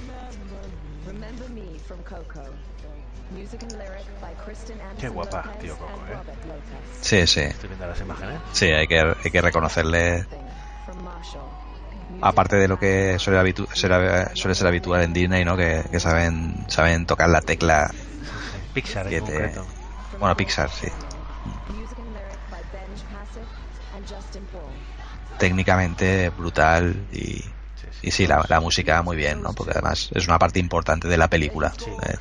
Qué 4.99 5.09
guapa, 5.09 5.43
tío, 5.59 5.77
Coco, 5.77 6.01
¿eh? 6.07 6.17
Sí, 7.01 7.27
sí. 7.27 7.41
Estoy 7.41 7.69
viendo 7.69 7.87
las 7.87 7.99
imágenes. 7.99 8.41
Sí, 8.53 8.65
hay 8.65 8.87
que, 8.87 8.99
hay 8.99 9.31
que 9.31 9.41
reconocerle. 9.41 10.25
Aparte 12.21 12.55
de 12.55 12.67
lo 12.67 12.77
que 12.77 13.17
suele, 13.19 13.39
habitu- 13.39 13.67
suele, 13.73 14.27
suele 14.35 14.55
ser 14.55 14.67
habitual 14.67 15.03
en 15.03 15.13
Disney, 15.13 15.43
¿no? 15.43 15.57
Que, 15.57 15.83
que 15.91 15.99
saben, 15.99 16.65
saben 16.69 17.05
tocar 17.05 17.29
la 17.29 17.41
tecla. 17.41 17.89
Pixar 18.73 19.05
en 19.07 19.09
te- 19.09 19.19
concreto. 19.19 19.67
Bueno, 20.19 20.35
Pixar, 20.35 20.69
sí. 20.69 20.87
técnicamente 25.37 26.29
brutal 26.29 26.95
y, 27.11 27.43
y 28.01 28.11
sí, 28.11 28.25
la, 28.27 28.43
la 28.47 28.59
música 28.59 29.01
muy 29.01 29.15
bien, 29.17 29.41
¿no? 29.41 29.53
Porque 29.53 29.71
además 29.71 30.09
es 30.13 30.27
una 30.27 30.39
parte 30.39 30.59
importante 30.59 31.07
de 31.07 31.17
la 31.17 31.27
película. 31.27 31.73
Eh, 31.87 32.15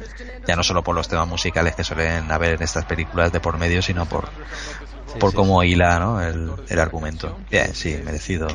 ya 0.46 0.56
no 0.56 0.62
solo 0.62 0.82
por 0.82 0.94
los 0.94 1.08
temas 1.08 1.28
musicales 1.28 1.74
que 1.76 1.84
suelen 1.84 2.30
haber 2.30 2.54
en 2.54 2.62
estas 2.62 2.84
películas 2.84 3.30
de 3.32 3.40
por 3.40 3.58
medio, 3.58 3.82
sino 3.82 4.06
por, 4.06 4.30
por 5.18 5.30
sí. 5.30 5.36
cómo 5.36 5.62
hila, 5.62 5.98
¿no? 5.98 6.20
El, 6.20 6.50
el 6.68 6.78
argumento. 6.78 7.38
Bien, 7.50 7.74
sí, 7.74 7.98
merecido. 8.04 8.48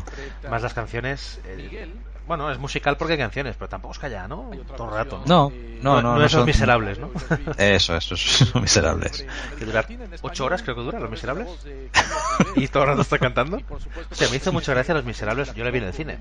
Más 0.50 0.62
las 0.62 0.74
canciones. 0.74 1.40
eh, 1.46 1.94
bueno, 2.28 2.52
es 2.52 2.58
musical 2.60 2.98
porque 2.98 3.14
hay 3.14 3.20
canciones, 3.20 3.56
pero 3.58 3.70
tampoco 3.70 3.94
es 3.94 4.00
callada, 4.00 4.28
¿no? 4.28 4.52
Todo 4.76 4.90
el 4.90 4.94
rato. 4.96 5.24
No, 5.26 5.52
no, 5.82 6.02
no. 6.02 6.16
No, 6.16 6.20
esos 6.20 6.32
son- 6.40 6.46
miserables, 6.46 7.00
¿no? 7.00 7.10
Eso, 7.58 7.96
esos 7.96 8.20
son 8.22 8.62
miserables. 8.62 9.26
que 9.58 9.66
dura 9.66 9.86
ocho 10.22 10.46
horas, 10.46 10.62
creo 10.64 10.76
que 10.76 10.82
dura, 10.82 11.00
Los 11.00 11.10
Miserables. 11.10 11.48
y 12.56 12.68
todo 12.68 12.84
el 12.84 12.90
rato 12.90 13.02
está 13.02 13.18
cantando. 13.20 13.58
O 14.12 14.16
sea, 14.16 14.30
me 14.30 14.38
hizo 14.38 14.52
mucha 14.52 14.74
gracia 14.74 14.94
Los 14.94 15.06
Miserables. 15.06 15.54
Yo 15.54 15.64
la 15.64 15.72
vi 15.72 15.80
en 15.80 15.84
el 15.86 15.94
cine. 15.94 16.18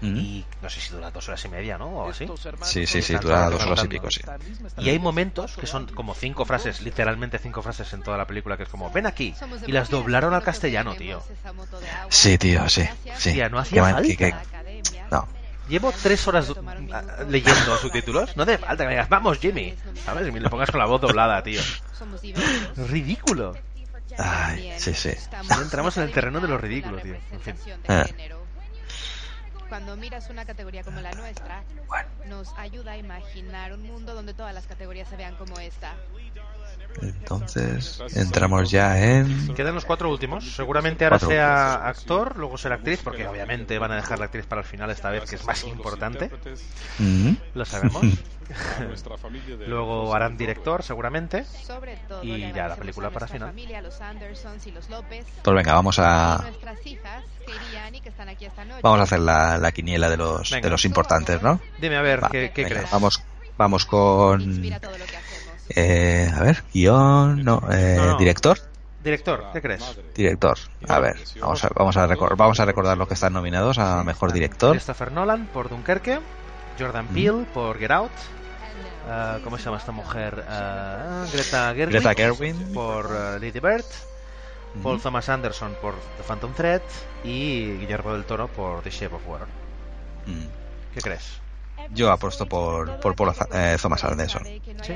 Mm. 0.00 0.16
Y 0.16 0.44
no 0.62 0.68
sé 0.70 0.80
si 0.80 0.92
dura 0.92 1.10
dos 1.10 1.28
horas 1.28 1.44
y 1.44 1.48
media, 1.48 1.78
¿no? 1.78 1.86
O 1.88 2.10
así. 2.10 2.26
Sí, 2.62 2.86
sí, 2.86 3.02
sí, 3.02 3.14
dura 3.16 3.48
dos 3.50 3.64
horas 3.64 3.84
y 3.84 3.88
pico, 3.88 4.10
sí. 4.10 4.20
Y 4.78 4.90
hay 4.90 4.98
momentos 4.98 5.56
que 5.56 5.66
son 5.66 5.86
como 5.86 6.14
cinco 6.14 6.44
frases, 6.44 6.80
literalmente 6.82 7.38
cinco 7.38 7.62
frases 7.62 7.92
en 7.92 8.02
toda 8.02 8.16
la 8.18 8.26
película, 8.26 8.56
que 8.56 8.64
es 8.64 8.68
como, 8.68 8.90
ven 8.90 9.06
aquí. 9.06 9.34
Y 9.66 9.72
las 9.72 9.88
doblaron 9.90 10.34
al 10.34 10.42
castellano, 10.42 10.94
tío. 10.94 11.22
Sí, 12.08 12.38
tío, 12.38 12.68
sí. 12.68 12.88
sí. 13.16 13.32
Tía, 13.32 13.48
no 13.48 13.58
hacía 13.58 13.82
falta. 13.82 14.02
que- 14.02 14.16
que- 14.16 14.34
No. 15.10 15.28
Llevo 15.68 15.92
tres 15.92 16.26
horas 16.28 16.46
do- 16.48 16.54
a- 16.92 17.24
leyendo 17.24 17.76
subtítulos. 17.78 18.36
No 18.36 18.42
hace 18.42 18.58
falta 18.58 18.84
que 18.84 18.88
me 18.88 18.90
digas, 18.94 19.08
vamos, 19.08 19.38
Jimmy. 19.38 19.74
¿Sabes? 20.04 20.28
Y 20.28 20.32
me 20.32 20.40
le 20.40 20.50
pongas 20.50 20.70
con 20.70 20.78
la 20.80 20.86
voz 20.86 21.00
doblada, 21.00 21.42
tío. 21.42 21.60
Ridículo. 22.88 23.54
Ay, 24.18 24.74
sí, 24.78 24.92
sí. 24.94 25.10
Ya 25.48 25.56
entramos 25.56 25.96
en 25.96 26.02
el 26.04 26.12
terreno 26.12 26.40
de 26.40 26.48
los 26.48 26.60
ridículos, 26.60 27.02
tío. 27.02 27.16
En 27.32 27.40
fin. 27.40 27.54
Ah. 27.88 28.04
Cuando 29.68 29.96
miras 29.96 30.28
una 30.30 30.44
categoría 30.44 30.82
como 30.84 31.00
la 31.00 31.10
nuestra, 31.12 31.64
nos 32.26 32.52
ayuda 32.58 32.92
a 32.92 32.96
imaginar 32.98 33.72
un 33.72 33.82
mundo 33.82 34.14
donde 34.14 34.34
todas 34.34 34.54
las 34.54 34.66
categorías 34.66 35.08
se 35.08 35.16
vean 35.16 35.34
como 35.36 35.58
esta. 35.58 35.94
Entonces, 37.02 38.02
entramos 38.14 38.70
ya 38.70 39.02
en. 39.02 39.54
Quedan 39.54 39.74
los 39.74 39.84
cuatro 39.84 40.10
últimos. 40.10 40.54
Seguramente 40.54 41.04
ahora 41.04 41.18
Cuatro 41.18 41.28
sea 41.28 41.88
actor, 41.88 42.36
luego 42.36 42.58
será 42.58 42.76
actriz, 42.76 43.00
porque 43.02 43.26
obviamente 43.26 43.78
van 43.78 43.92
a 43.92 43.96
dejar 43.96 44.18
la 44.18 44.26
actriz 44.26 44.46
para 44.46 44.62
el 44.62 44.66
final 44.66 44.90
esta 44.90 45.10
vez, 45.10 45.28
que 45.28 45.36
es 45.36 45.44
más 45.44 45.64
importante. 45.64 46.30
Mm. 46.98 47.32
Lo 47.54 47.64
sabemos. 47.64 48.02
luego 49.66 50.14
harán 50.14 50.36
director, 50.36 50.82
seguramente. 50.82 51.44
Y 52.22 52.52
ya 52.52 52.68
la 52.68 52.76
película 52.76 53.10
para 53.10 53.26
final. 53.26 53.52
Pues 55.42 55.56
venga, 55.56 55.74
vamos 55.74 55.98
a. 55.98 56.38
nuestras 56.42 56.86
hijas, 56.86 57.24
Kirian 57.46 57.94
y 57.94 58.00
que 58.00 58.08
están 58.08 58.28
aquí 58.28 58.44
esta 58.44 58.64
noche. 58.64 58.80
Vamos 58.82 59.00
a 59.00 59.02
hacer 59.02 59.20
la, 59.20 59.58
la 59.58 59.72
quiniela 59.72 60.08
de 60.08 60.16
los, 60.16 60.50
Venga. 60.50 60.64
de 60.64 60.70
los 60.70 60.84
importantes, 60.84 61.42
¿no? 61.42 61.60
Dime 61.78 61.96
a 61.96 62.02
ver, 62.02 62.24
Va, 62.24 62.28
¿qué, 62.28 62.52
qué 62.54 62.64
venga, 62.64 62.76
crees? 62.76 62.90
Vamos, 62.90 63.22
vamos 63.56 63.86
con. 63.86 64.40
Eh, 65.70 66.30
a 66.34 66.42
ver, 66.42 66.64
guion, 66.72 67.42
no, 67.44 67.62
eh, 67.70 67.94
No, 67.96 68.06
no. 68.12 68.16
director. 68.18 68.58
Director, 69.02 69.44
¿qué 69.52 69.60
crees? 69.60 69.82
Director. 70.14 70.56
A 70.88 70.98
ver, 70.98 71.16
vamos 71.40 71.62
a, 71.64 71.68
vamos 71.74 71.96
a, 71.98 72.06
recor- 72.08 72.36
vamos 72.36 72.58
a 72.60 72.64
recordar 72.64 72.96
los 72.96 73.06
que 73.06 73.14
están 73.14 73.32
nominados 73.34 73.78
a 73.78 74.02
mejor 74.02 74.32
director. 74.32 74.72
Christopher 74.72 75.12
Nolan 75.12 75.46
por 75.46 75.68
Dunkerque, 75.68 76.20
Jordan 76.78 77.06
Peele 77.08 77.44
por 77.52 77.78
Get 77.78 77.90
Out, 77.90 78.12
ah, 79.08 79.38
¿cómo 79.44 79.58
se 79.58 79.64
llama 79.64 79.76
esta 79.76 79.92
mujer? 79.92 80.44
Ah, 80.48 81.26
Greta 81.32 81.74
Gerwig, 81.74 82.00
Greta 82.00 82.14
Gerwig. 82.14 82.72
por 82.72 83.06
ah, 83.12 83.32
Lady 83.38 83.60
Bird, 83.60 83.84
Paul 84.82 85.00
Thomas 85.02 85.28
Anderson 85.28 85.76
por 85.82 85.94
The 86.16 86.22
Phantom 86.22 86.52
Thread 86.54 86.82
y 87.24 87.76
Guillermo 87.76 88.12
del 88.14 88.24
Toro 88.24 88.48
por 88.48 88.80
The 88.82 88.90
Shape 88.90 89.14
of 89.16 89.26
Water. 89.28 89.46
Mm. 90.26 90.46
¿Qué 90.94 91.00
crees? 91.02 91.40
Yo 91.90 92.10
apuesto 92.10 92.46
por, 92.46 92.98
por 93.00 93.14
Paul 93.14 93.32
eh, 93.52 93.76
Thomas 93.80 94.02
Anderson. 94.04 94.42
¿Sí? 94.82 94.94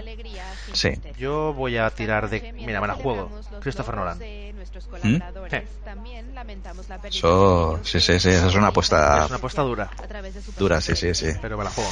Sí. 0.72 0.90
Yo 1.18 1.52
voy 1.52 1.76
a 1.76 1.90
tirar 1.90 2.28
de... 2.30 2.52
Mira, 2.52 2.80
me 2.80 2.86
la 2.86 2.94
juego. 2.94 3.30
Christopher 3.60 3.96
Nolan. 3.96 4.18
¿Mm? 4.18 5.16
Eh, 5.50 5.64
Eso, 7.04 7.80
sí, 7.84 8.00
sí, 8.00 8.18
sí, 8.20 8.28
esa 8.30 8.48
es 8.48 8.54
una 8.54 8.68
apuesta 8.68 9.22
Es 9.24 9.28
una 9.28 9.36
apuesta 9.36 9.62
dura. 9.62 9.90
dura, 10.58 10.80
sí, 10.80 10.94
sí, 10.96 11.14
sí. 11.14 11.26
Pero 11.40 11.56
me 11.58 11.64
la 11.64 11.70
juego. 11.70 11.90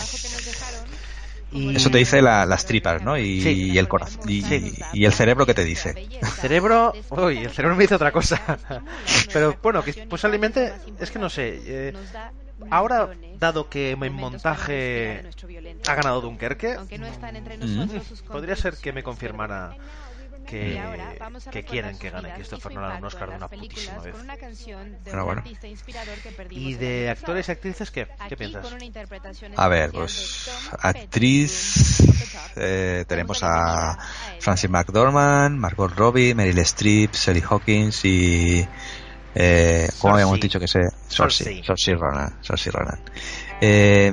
Y... 1.53 1.77
Eso 1.77 1.91
te 1.91 1.99
dice 1.99 2.21
la- 2.21 2.45
las 2.45 2.67
tripas, 2.67 3.03
¿no? 3.03 3.17
Y, 3.17 3.41
Sí. 3.41 3.51
y 3.73 3.79
el 3.79 3.87
corazón. 3.89 4.21
Y, 4.29 4.43
Sí. 4.43 4.75
y 4.93 5.05
el 5.05 5.13
cerebro 5.13 5.47
que 5.47 5.55
te 5.55 5.65
dice. 5.65 6.09
El 6.21 6.27
cerebro, 6.29 6.93
uy, 7.11 7.39
el 7.39 7.51
cerebro 7.51 7.77
me 7.77 7.85
dice 7.85 7.95
otra 7.95 8.11
cosa. 8.13 8.41
Pero 9.33 9.57
bueno, 9.63 9.83
que 9.83 9.93
posiblemente, 10.09 10.73
es 10.99 11.11
que 11.11 11.19
no 11.19 11.31
sé. 11.31 11.61
eh, 11.65 11.93
ahora, 12.71 13.11
dado 13.39 13.69
que 13.69 13.93
en 13.93 14.13
montaje 14.13 15.25
ha 15.87 15.95
ganado 15.95 16.21
Dunkerque, 16.21 16.79
mm, 16.79 18.27
podría 18.29 18.57
ser 18.57 18.77
que 18.77 18.93
me 18.93 19.03
confirmara 19.03 19.77
que, 20.47 20.81
que 21.51 21.65
quieren 21.65 21.99
que 21.99 22.11
gane 22.11 22.33
Christopher 22.35 22.73
Nolan 22.73 22.99
un 22.99 23.05
Oscar 23.05 23.31
de 23.31 23.37
una 23.37 23.49
putísima 23.49 23.99
vez. 23.99 24.15
Pero 25.05 25.25
bueno. 25.25 25.43
¿Y 26.51 26.75
de 26.75 27.11
actores 27.11 27.49
y 27.49 27.53
actrices 27.53 27.91
qué? 27.91 28.07
¿Qué 28.29 28.37
piensas? 28.37 28.67
A 29.57 29.69
ver, 29.69 29.91
pues 29.91 30.49
actriz 30.81 32.01
eh, 32.57 33.05
tenemos 33.09 33.43
a 33.43 33.99
Francis 34.41 34.71
McDormand, 34.71 35.59
Margot 35.59 35.93
Robbie, 35.95 36.35
Meryl 36.35 36.59
Streep, 36.59 37.13
Sally 37.15 37.43
Hawkins 37.49 38.05
y 38.05 38.67
eh, 39.37 39.89
¿cómo 40.01 40.15
habíamos 40.15 40.41
dicho 40.41 40.59
que 40.59 40.67
se 40.67 40.81
Saoirse 41.09 41.95
Ronan, 41.95 42.37
Saoirse 42.43 42.71
Ronan. 42.71 42.99
Eh, 43.61 44.13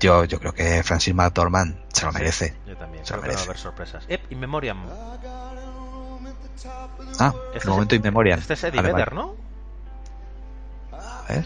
yo 0.00 0.24
yo 0.24 0.38
creo 0.40 0.52
que 0.54 0.82
Francis 0.82 1.14
McDormand 1.14 1.76
se 1.92 2.06
lo 2.06 2.12
merece. 2.12 2.54
Yo 2.66 2.76
también, 2.76 3.04
Se 3.04 3.12
lo 3.14 3.20
creo 3.20 3.32
que 3.32 3.36
va 3.36 3.42
a 3.42 3.46
merece. 3.46 3.50
haber 3.50 3.58
sorpresas. 3.58 4.04
Ep, 4.08 4.32
In 4.32 4.40
Memoriam. 4.40 4.78
Ah, 7.18 7.34
Este 7.54 7.66
el 7.66 7.70
momento 7.70 7.94
es- 7.94 8.00
inmemorial. 8.00 8.38
Este 8.38 8.54
es 8.54 8.64
Eddie 8.64 8.76
Vale, 8.80 8.92
vale. 8.92 9.04
Vedder, 9.04 9.14
¿no? 9.14 9.34
A 10.92 11.24
ver. 11.32 11.44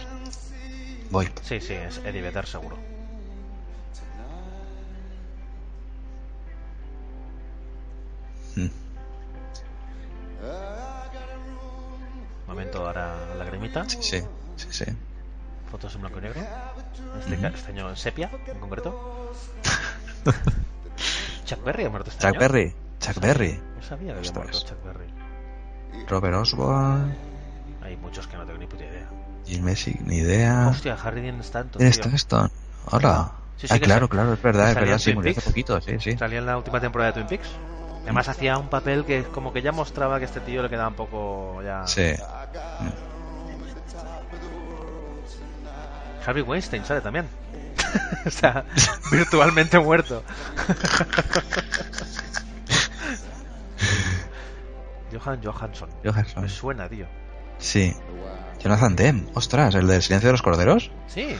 Voy. 1.10 1.28
Sí, 1.42 1.60
sí, 1.60 1.74
es 1.74 1.98
Eddie 2.04 2.22
Vedder 2.22 2.46
seguro. 2.46 2.76
Mm. 8.56 8.70
Sí, 13.88 13.98
sí, 14.00 14.22
sí, 14.56 14.66
sí. 14.70 14.84
Fotos 15.70 15.94
en 15.94 16.00
blanco 16.02 16.18
y 16.18 16.22
negro. 16.22 16.40
Este, 17.20 17.36
ca- 17.38 17.48
este 17.48 17.72
año 17.72 17.88
en 17.90 17.96
sepia, 17.96 18.30
en 18.46 18.58
concreto. 18.58 19.32
Chuck 21.44 21.62
Berry 21.64 21.84
ha 21.84 21.90
muerto 21.90 22.10
este 22.10 22.22
Chuck 22.22 22.30
año. 22.30 22.40
Berry, 22.40 22.74
Chuck 23.00 23.20
Berry. 23.20 23.60
No 23.76 23.82
sabía 23.82 24.12
que 24.12 24.18
había 24.18 24.32
muerto 24.32 24.58
Chuck 24.60 24.84
Berry. 24.84 26.06
Robert 26.08 26.34
Osborne, 26.36 27.14
Hay 27.82 27.96
muchos 27.96 28.26
que 28.26 28.36
no 28.36 28.44
tengo 28.44 28.58
ni 28.58 28.66
puta 28.66 28.84
idea. 28.84 29.08
Jim 29.46 29.62
Messi, 29.62 29.96
ni 30.04 30.16
idea. 30.18 30.68
Hostia, 30.70 30.96
Harry 31.02 31.20
Dean 31.20 31.40
Stanton. 31.40 31.82
Stone. 31.82 32.50
Hola. 32.90 33.32
Sí, 33.58 33.68
sí, 33.68 33.74
ah, 33.74 33.78
claro, 33.78 34.08
claro, 34.08 34.32
es 34.32 34.42
verdad, 34.42 34.70
es 34.70 34.74
verdad, 34.74 34.98
sí, 34.98 35.14
murió 35.14 35.30
hace 35.32 35.42
poquito, 35.42 35.80
sí, 35.80 35.96
sí. 36.00 36.16
Salía 36.16 36.38
en 36.38 36.46
la 36.46 36.56
última 36.56 36.80
temporada 36.80 37.12
de 37.12 37.14
Twin 37.14 37.26
Peaks. 37.28 37.48
Además 38.02 38.28
hacía 38.28 38.58
un 38.58 38.68
papel 38.68 39.04
que 39.04 39.22
como 39.24 39.52
que 39.52 39.62
ya 39.62 39.72
mostraba 39.72 40.18
que 40.18 40.24
este 40.26 40.40
tío 40.40 40.62
le 40.62 40.68
quedaba 40.68 40.88
un 40.88 40.94
poco 40.94 41.62
ya... 41.62 41.86
Sí. 41.86 42.12
Harvey 46.26 46.42
Weinstein 46.42 46.84
sale 46.84 47.00
también. 47.00 47.26
Está 48.24 48.64
virtualmente 49.10 49.78
muerto. 49.78 50.22
Johan 55.12 55.40
Johansson. 55.42 55.88
Johansson. 56.04 56.42
Me 56.42 56.48
suena, 56.48 56.88
tío. 56.88 57.06
Sí. 57.58 57.94
Jonathan 58.60 58.96
Demme, 58.96 59.28
ostras, 59.34 59.74
el 59.74 59.86
del 59.86 60.02
silencio 60.02 60.28
de 60.28 60.32
los 60.32 60.42
corderos. 60.42 60.90
Sí. 61.06 61.36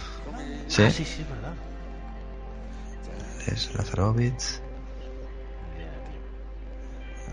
Sí. 0.69 0.83
Ah, 0.83 0.91
sí, 0.91 1.05
sí, 1.05 1.23
es 1.23 1.29
verdad. 1.29 1.55
Es 3.47 3.75
Lazarovitz. 3.75 4.61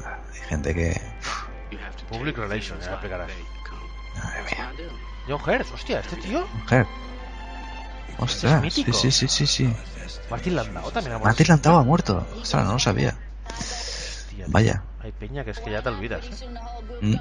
Hay 0.05 0.39
gente 0.47 0.73
que. 0.73 0.99
Public 2.09 2.37
Relations, 2.37 2.85
ya 2.85 2.91
explicarás. 2.91 3.31
John 5.27 5.41
Hertz, 5.47 5.71
hostia, 5.71 5.99
este 5.99 6.17
tío. 6.17 6.45
Mujer. 6.47 6.85
Ostras, 8.17 8.61
sí, 8.73 8.81
mítico. 8.81 8.97
sí, 8.97 9.11
sí, 9.11 9.27
sí, 9.27 9.47
sí. 9.47 9.73
Martin 10.29 10.55
Landau 10.55 10.91
también 10.91 11.15
ha 11.15 11.17
muerto. 11.17 11.25
Martin 11.25 11.47
Landau 11.47 11.75
ha 11.77 11.83
muerto. 11.83 12.27
Ostras, 12.41 12.65
no 12.65 12.73
lo 12.73 12.79
sabía. 12.79 13.17
Hostia. 13.47 14.45
Vaya. 14.47 14.83
Hay 14.99 15.11
peña 15.11 15.43
que 15.43 15.51
es 15.51 15.59
que 15.59 15.71
ya 15.71 15.81
te 15.81 15.89
olvidas. 15.89 16.23
¿eh? 16.25 16.49
Mm. 17.01 17.15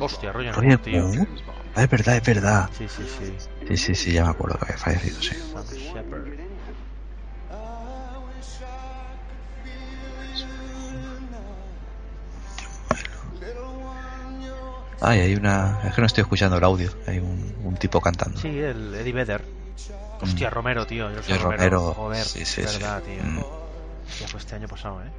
Hostia, 0.00 0.32
Roger 0.32 0.54
Roger 0.54 0.78
tío. 0.78 1.10
Ah, 1.74 1.84
es 1.84 1.90
verdad, 1.90 2.16
es 2.16 2.24
verdad. 2.24 2.70
Sí, 2.76 2.88
sí, 2.88 3.04
sí. 3.06 3.32
Sí, 3.68 3.76
sí, 3.76 3.94
sí, 3.94 4.12
ya 4.12 4.24
me 4.24 4.30
acuerdo 4.30 4.58
que 4.58 4.64
había 4.64 4.78
fallecido, 4.78 5.22
sí. 5.22 5.36
Sam 5.52 5.64
Shepard. 5.66 6.41
Ay, 15.04 15.20
hay 15.20 15.34
una. 15.34 15.80
Es 15.84 15.94
que 15.94 16.00
no 16.00 16.06
estoy 16.06 16.22
escuchando 16.22 16.56
el 16.56 16.64
audio. 16.64 16.90
Hay 17.08 17.18
un, 17.18 17.54
un 17.64 17.74
tipo 17.76 18.00
cantando. 18.00 18.38
Sí, 18.38 18.48
el 18.58 18.94
Eddie 18.94 19.12
Vedder. 19.12 19.44
Hostia, 20.20 20.48
Romero, 20.50 20.86
tío. 20.86 21.10
Yo 21.10 21.22
soy 21.22 21.36
Romero, 21.38 21.94
Joder, 21.94 22.24
sí, 22.24 22.62
verdad, 22.62 23.02
sí. 23.04 23.10
tío. 23.12 23.24
Mm. 23.24 23.40
Fue 24.28 24.38
este 24.38 24.54
año 24.54 24.68
pasado, 24.68 25.02
¿eh? 25.02 25.10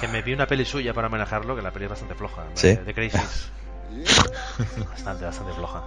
Que 0.00 0.08
me 0.08 0.22
vi 0.22 0.32
una 0.32 0.46
peli 0.46 0.64
suya 0.64 0.92
para 0.92 1.06
homenajearlo, 1.06 1.54
que 1.54 1.62
la 1.62 1.70
peli 1.70 1.84
es 1.84 1.90
bastante 1.90 2.14
floja. 2.16 2.42
¿Sí? 2.54 2.74
De, 2.74 2.94
Crisis. 2.94 3.50
bastante, 4.90 5.24
bastante 5.24 5.52
floja. 5.52 5.82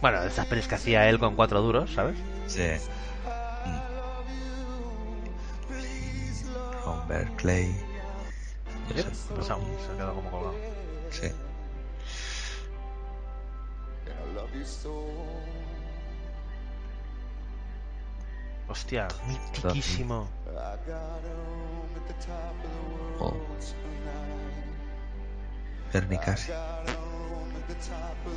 Bueno, 0.00 0.20
de 0.20 0.28
esas 0.28 0.46
pelis 0.46 0.66
que 0.66 0.74
hacía 0.74 1.08
él 1.08 1.20
con 1.20 1.36
cuatro 1.36 1.62
duros, 1.62 1.92
¿sabes? 1.94 2.16
Sí. 2.48 2.62
No 8.88 8.94
Yep, 8.94 9.14
sé. 9.14 9.34
pasado, 9.34 9.60
se 9.84 9.92
ha 9.92 9.94
quedado 9.96 10.14
como 10.14 10.30
colgado. 10.30 10.54
Sí. 11.10 11.28
Hostia, 18.68 19.06
mitiquísimo. 19.28 20.28
Oh. 23.20 23.32
Pernicas. 25.92 26.50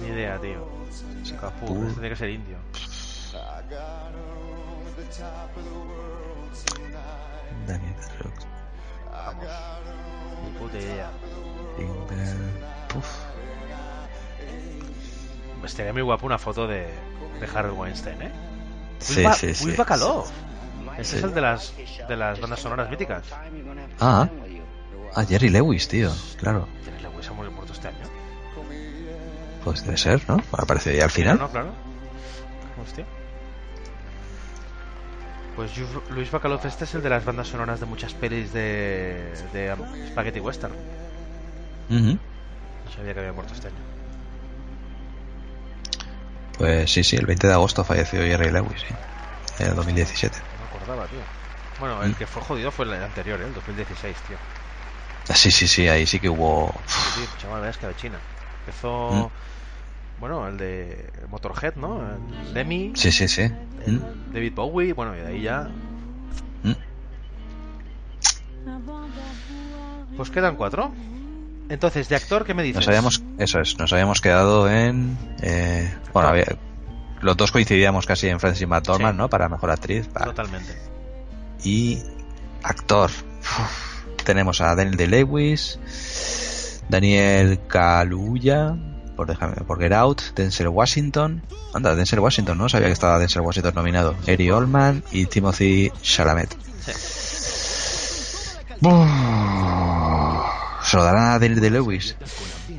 Ni 0.02 0.08
idea, 0.08 0.40
tío. 0.40 0.68
Pur- 1.68 1.86
ese 1.88 1.94
tiene 1.94 2.10
que 2.10 2.16
ser 2.16 2.30
indio. 2.30 2.58
Daniel 7.68 7.96
Rock. 8.20 8.40
Ni 10.46 10.52
puta 10.60 10.78
idea. 10.78 11.12
Timber. 11.78 12.38
Puf. 12.94 13.29
Estaría 15.64 15.94
muy 15.94 16.02
guapo 16.02 16.26
una 16.26 16.38
foto 16.38 16.68
de, 16.68 16.88
de 17.40 17.48
Harvey 17.54 17.72
Weinstein, 17.76 18.22
¿eh? 18.22 18.32
Sí, 19.00 19.24
Ba- 19.24 19.34
sí, 19.34 19.54
sí. 19.54 19.66
Will 19.66 19.76
Bacalov. 19.76 20.26
Ese 20.98 21.18
es 21.18 21.24
el 21.24 21.34
de 21.34 21.42
las, 21.42 21.74
de 22.08 22.16
las 22.18 22.40
bandas 22.42 22.60
sonoras 22.60 22.90
míticas. 22.90 23.24
Ah. 24.00 24.28
Ah, 25.16 25.26
Jerry 25.26 25.50
Lewis, 25.50 25.88
tío. 25.88 26.12
Claro. 26.38 26.68
¿Tienes 26.84 27.02
la 27.02 27.10
huesa 27.10 27.32
muy 27.34 27.48
muerto 27.50 27.74
este 27.74 27.88
año? 27.88 27.98
Pues 29.64 29.84
debe 29.84 29.98
ser, 29.98 30.22
¿no? 30.28 30.42
Aparece 30.52 30.96
ya 30.96 31.06
al 31.06 31.10
final. 31.12 31.38
No, 31.40 31.50
claro. 31.50 31.70
Hostia. 32.84 33.06
Pues 35.56 35.72
Luis 36.12 36.32
Bacalov 36.32 36.66
este 36.66 36.86
es 36.86 36.96
el 36.96 37.02
de 37.04 37.10
las 37.10 37.26
bandas 37.26 37.48
sonoras 37.50 37.80
de 37.80 37.86
muchas 37.86 38.14
pelis 38.14 38.54
de, 38.54 39.34
de 39.52 39.76
Spaghetti 40.08 40.40
Western. 40.40 40.74
Ujú. 41.90 42.18
No 42.86 42.92
sabía 42.96 43.14
que 43.14 43.20
había 43.20 43.34
muerto 43.34 43.54
este 43.54 43.68
año. 43.68 43.76
Pues 46.60 46.92
sí, 46.92 47.04
sí, 47.04 47.16
el 47.16 47.26
20 47.26 47.48
de 47.48 47.54
agosto 47.54 47.84
falleció 47.84 48.20
Jerry 48.22 48.52
Lewis, 48.52 48.82
sí. 48.88 48.94
En 49.64 49.70
el 49.70 49.76
2017. 49.76 50.38
No 50.38 50.44
me 50.64 50.70
acordaba, 50.78 51.08
tío. 51.08 51.20
Bueno, 51.80 52.00
Mm. 52.00 52.04
el 52.04 52.16
que 52.16 52.28
fue 52.28 52.42
jodido 52.44 52.70
fue 52.72 52.86
el 52.86 52.94
anterior, 52.94 53.42
¿eh? 53.42 53.46
el 53.46 53.54
2016, 53.54 54.16
tío. 54.28 54.38
Ah, 55.30 55.36
Sí, 55.36 55.50
sí, 55.52 55.68
sí, 55.68 55.88
ahí 55.88 56.06
sí 56.06 56.20
que 56.20 56.28
hubo. 56.30 56.72
Sí, 56.86 57.22
tío, 57.22 57.30
chaval, 57.40 57.66
es 57.66 57.78
que 57.78 57.88
de 57.88 57.96
China. 57.96 58.20
Empezó. 58.66 59.10
Mm. 59.12 60.20
Bueno, 60.20 60.48
el 60.50 60.58
de 60.58 61.10
Motorhead, 61.30 61.76
¿no? 61.76 62.02
El 62.46 62.54
Demi, 62.54 62.92
Sí, 62.96 63.10
sí, 63.12 63.28
sí. 63.30 63.44
Mm. 63.88 64.34
David 64.34 64.54
Bowie, 64.54 64.92
bueno, 64.92 65.16
y 65.16 65.20
de 65.22 65.28
ahí 65.28 65.42
ya. 65.42 65.70
Mm. 66.64 66.74
Pues 70.18 70.30
quedan 70.30 70.56
cuatro. 70.58 70.92
Entonces, 71.70 72.10
de 72.10 72.16
actor, 72.16 72.46
¿qué 72.46 72.54
me 72.54 72.64
dices? 72.64 72.78
Nos 72.78 72.88
habíamos, 72.88 73.22
eso 73.38 73.60
es, 73.60 73.78
nos 73.78 73.94
habíamos 73.94 74.22
quedado 74.22 74.70
en. 74.70 75.18
eh, 75.42 75.94
bueno, 76.14 76.30
había- 76.30 76.58
los 77.22 77.36
dos 77.38 77.52
coincidíamos 77.52 78.06
casi 78.06 78.28
en 78.30 78.40
Francis 78.40 78.68
McDormand, 78.68 79.14
Sí. 79.16 79.18
¿no? 79.18 79.30
Para 79.30 79.50
mejor 79.50 79.72
actriz. 79.72 80.08
Totalmente. 80.10 80.76
Y 81.64 82.00
actor. 82.64 83.12
Uf, 83.42 84.24
tenemos 84.24 84.62
a 84.62 84.74
Daniel 84.76 84.96
de 84.98 85.08
Lewis, 85.08 85.80
Daniel 86.90 87.60
Kaluuya, 87.68 88.76
por, 89.16 89.28
déjame, 89.28 89.56
por 89.58 89.80
Get 89.80 89.92
Out, 89.94 90.22
Denzel 90.36 90.70
Washington. 90.70 91.44
Anda, 91.74 91.94
Denzel 91.96 92.20
Washington, 92.20 92.58
¿no? 92.58 92.68
Sabía 92.70 92.88
que 92.88 92.94
estaba 92.94 93.20
Denzel 93.20 93.42
Washington 93.42 93.74
nominado. 93.76 94.16
Gary 94.26 94.50
Oldman 94.50 95.04
y 95.12 95.26
Timothy 95.28 95.92
Chalamet. 96.02 96.56
Uf, 98.82 99.10
¿Se 100.90 100.98
lo 100.98 101.04
darán 101.04 101.28
a 101.28 101.38
Daniel 101.38 101.60
de 101.60 101.70
Lewis? 101.70 102.16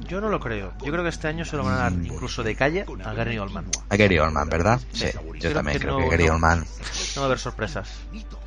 Yo 0.09 0.21
no 0.21 0.31
lo 0.31 0.41
creo. 0.41 0.73
Yo 0.85 0.91
creo 0.91 1.05
que 1.05 1.11
este 1.11 1.29
año 1.29 1.45
se 1.45 1.57
lo 1.57 1.63
van 1.63 1.75
a 1.75 1.77
dar 1.77 1.93
incluso 1.93 2.43
de 2.43 2.57
calle 2.57 2.85
a 3.05 3.13
Gary 3.13 3.39
Oldman. 3.39 3.67
A 3.89 3.97
Gary 3.97 4.19
Oldman, 4.19 4.49
¿verdad? 4.49 4.81
Sí, 4.93 5.07
yo 5.39 5.53
también 5.53 5.79
creo 5.79 5.99
que 5.99 6.09
Gary 6.09 6.27
no, 6.27 6.35
Oldman. 6.35 6.59
No 6.59 7.21
va 7.21 7.23
a 7.23 7.27
haber 7.27 7.39
sorpresas. 7.39 7.89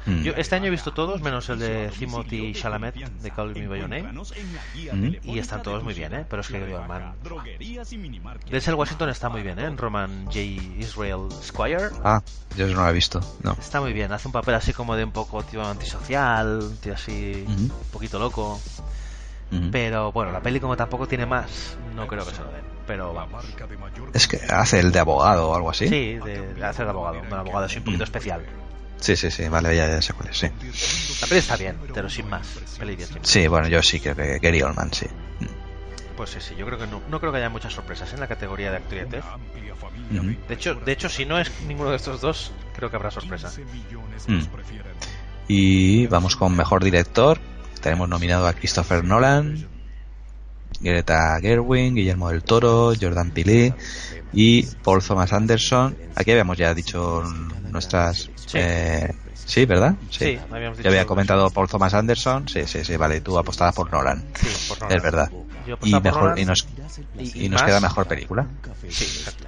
Mm. 0.05 0.23
Yo 0.23 0.33
este 0.35 0.55
año 0.55 0.65
he 0.65 0.69
visto 0.69 0.91
todos, 0.91 1.21
menos 1.21 1.47
el 1.47 1.59
de 1.59 1.89
Timothy 1.97 2.53
Chalamet, 2.53 2.95
de 2.95 3.31
Call 3.31 3.55
Me 3.55 3.69
By 3.69 3.79
Your 3.79 3.89
Name. 3.89 4.11
Mm. 4.11 5.15
Y 5.23 5.39
están 5.39 5.63
todos 5.63 5.81
muy 5.81 5.93
bien, 5.93 6.13
¿eh? 6.13 6.25
Pero 6.29 6.41
es 6.41 6.49
que 6.49 6.59
Gary 6.59 6.73
Oldman... 6.73 7.13
Denzel 8.51 8.73
Washington 8.73 9.07
está 9.07 9.29
muy 9.29 9.43
bien, 9.43 9.59
¿eh? 9.59 9.65
En 9.65 9.77
Roman 9.77 10.25
J. 10.25 10.39
Israel 10.39 11.29
Squire. 11.41 11.87
Ah, 12.03 12.21
yo 12.57 12.65
eso 12.65 12.75
no 12.75 12.83
lo 12.83 12.89
he 12.89 12.93
visto. 12.93 13.21
No. 13.41 13.53
Está 13.53 13.79
muy 13.79 13.93
bien. 13.93 14.11
Hace 14.11 14.27
un 14.27 14.33
papel 14.33 14.55
así 14.55 14.73
como 14.73 14.97
de 14.97 15.05
un 15.05 15.13
poco 15.13 15.41
tío 15.43 15.65
antisocial, 15.65 16.69
tío 16.81 16.95
así 16.95 17.45
un 17.47 17.71
poquito 17.93 18.19
loco. 18.19 18.59
Pero 19.71 20.11
bueno, 20.11 20.31
la 20.31 20.41
peli 20.41 20.59
como 20.59 20.75
tampoco 20.75 21.07
tiene 21.07 21.25
más, 21.25 21.77
no 21.95 22.07
creo 22.07 22.25
que 22.25 22.31
se 22.31 22.41
lo 22.41 22.51
den. 22.51 22.63
Pero 22.87 23.13
vamos. 23.13 23.45
Es 24.13 24.27
que 24.27 24.37
hace 24.49 24.79
el 24.79 24.91
de 24.91 24.99
abogado 24.99 25.49
o 25.51 25.55
algo 25.55 25.69
así. 25.69 25.87
Sí, 25.87 26.17
de, 26.23 26.53
de 26.53 26.65
hacer 26.65 26.85
de 26.85 26.91
abogado. 26.91 27.21
Un 27.21 27.33
abogado 27.33 27.65
así 27.65 27.77
un 27.77 27.85
poquito 27.85 28.03
especial. 28.03 28.45
Sí, 28.99 29.17
sí, 29.17 29.31
sí, 29.31 29.49
vale, 29.49 29.75
ya, 29.75 29.87
ya 29.87 30.01
sé 30.01 30.13
cuál 30.13 30.29
es, 30.29 30.37
sí. 30.37 30.47
La 31.21 31.27
peli 31.27 31.39
está 31.39 31.57
bien, 31.57 31.77
pero 31.93 32.09
sin 32.09 32.29
más. 32.29 32.47
Peli 32.79 32.95
bien, 32.95 33.07
sin 33.07 33.17
más. 33.19 33.27
Sí, 33.27 33.47
bueno, 33.47 33.67
yo 33.67 33.81
sí 33.81 33.99
creo 33.99 34.15
que 34.15 34.39
Gary 34.39 34.61
Oldman, 34.61 34.93
sí. 34.93 35.07
Pues 36.15 36.29
sí, 36.29 36.39
sí, 36.39 36.55
yo 36.55 36.65
creo 36.65 36.77
que 36.77 36.87
no, 36.87 37.01
no 37.09 37.19
creo 37.19 37.31
que 37.31 37.39
haya 37.39 37.49
muchas 37.49 37.73
sorpresas 37.73 38.13
en 38.13 38.19
la 38.19 38.27
categoría 38.27 38.71
de 38.71 38.77
actriz. 38.77 39.05
Ujú. 40.11 40.35
De 40.47 40.53
hecho, 40.53 40.75
de 40.75 40.91
hecho, 40.91 41.09
si 41.09 41.25
no 41.25 41.39
es 41.39 41.51
ninguno 41.67 41.89
de 41.89 41.95
estos 41.95 42.21
dos, 42.21 42.51
creo 42.75 42.89
que 42.89 42.95
habrá 42.95 43.11
sorpresa. 43.11 43.51
Mm. 44.27 44.41
Y 45.47 46.07
vamos 46.07 46.35
con 46.35 46.55
mejor 46.55 46.83
director. 46.83 47.39
Tenemos 47.83 48.07
nominado 48.07 48.47
a 48.47 48.53
Christopher 48.53 49.03
Nolan, 49.03 49.67
Greta 50.79 51.37
Gerwig, 51.41 51.93
Guillermo 51.93 52.29
del 52.29 52.41
Toro, 52.41 52.93
Jordan 52.99 53.31
Peele 53.31 53.75
y 54.31 54.63
Paul 54.83 55.03
Thomas 55.03 55.33
Anderson. 55.33 55.97
Aquí 56.15 56.31
habíamos 56.31 56.57
ya 56.57 56.73
dicho 56.73 57.23
nuestras. 57.71 58.29
Sí. 58.35 58.57
eh, 58.57 59.13
sí, 59.45 59.65
¿verdad? 59.65 59.95
Sí, 60.09 60.39
habíamos 60.51 60.77
dicho 60.77 60.87
Yo 60.87 60.91
había 60.91 61.05
comentado 61.05 61.49
Paul 61.49 61.67
Thomas 61.67 61.93
Anderson. 61.93 62.47
Sí, 62.47 62.63
sí, 62.65 62.83
sí, 62.85 62.97
vale. 62.97 63.21
Tú 63.21 63.37
apostabas 63.37 63.75
por 63.75 63.91
Nolan. 63.91 64.23
Sí, 64.39 64.47
por 64.69 64.81
Nolan. 64.81 64.97
Es 64.97 65.03
verdad. 65.03 65.31
Yo 65.67 65.77
Y, 65.83 65.91
por 65.91 66.03
mejor, 66.03 66.21
Nolan. 66.23 66.37
y 66.39 66.45
nos, 66.45 66.67
Y- 67.35 67.49
nos 67.49 67.63
queda 67.63 67.79
mejor 67.79 68.05
película. 68.07 68.45
Sí, 68.89 69.03
exacto. 69.05 69.47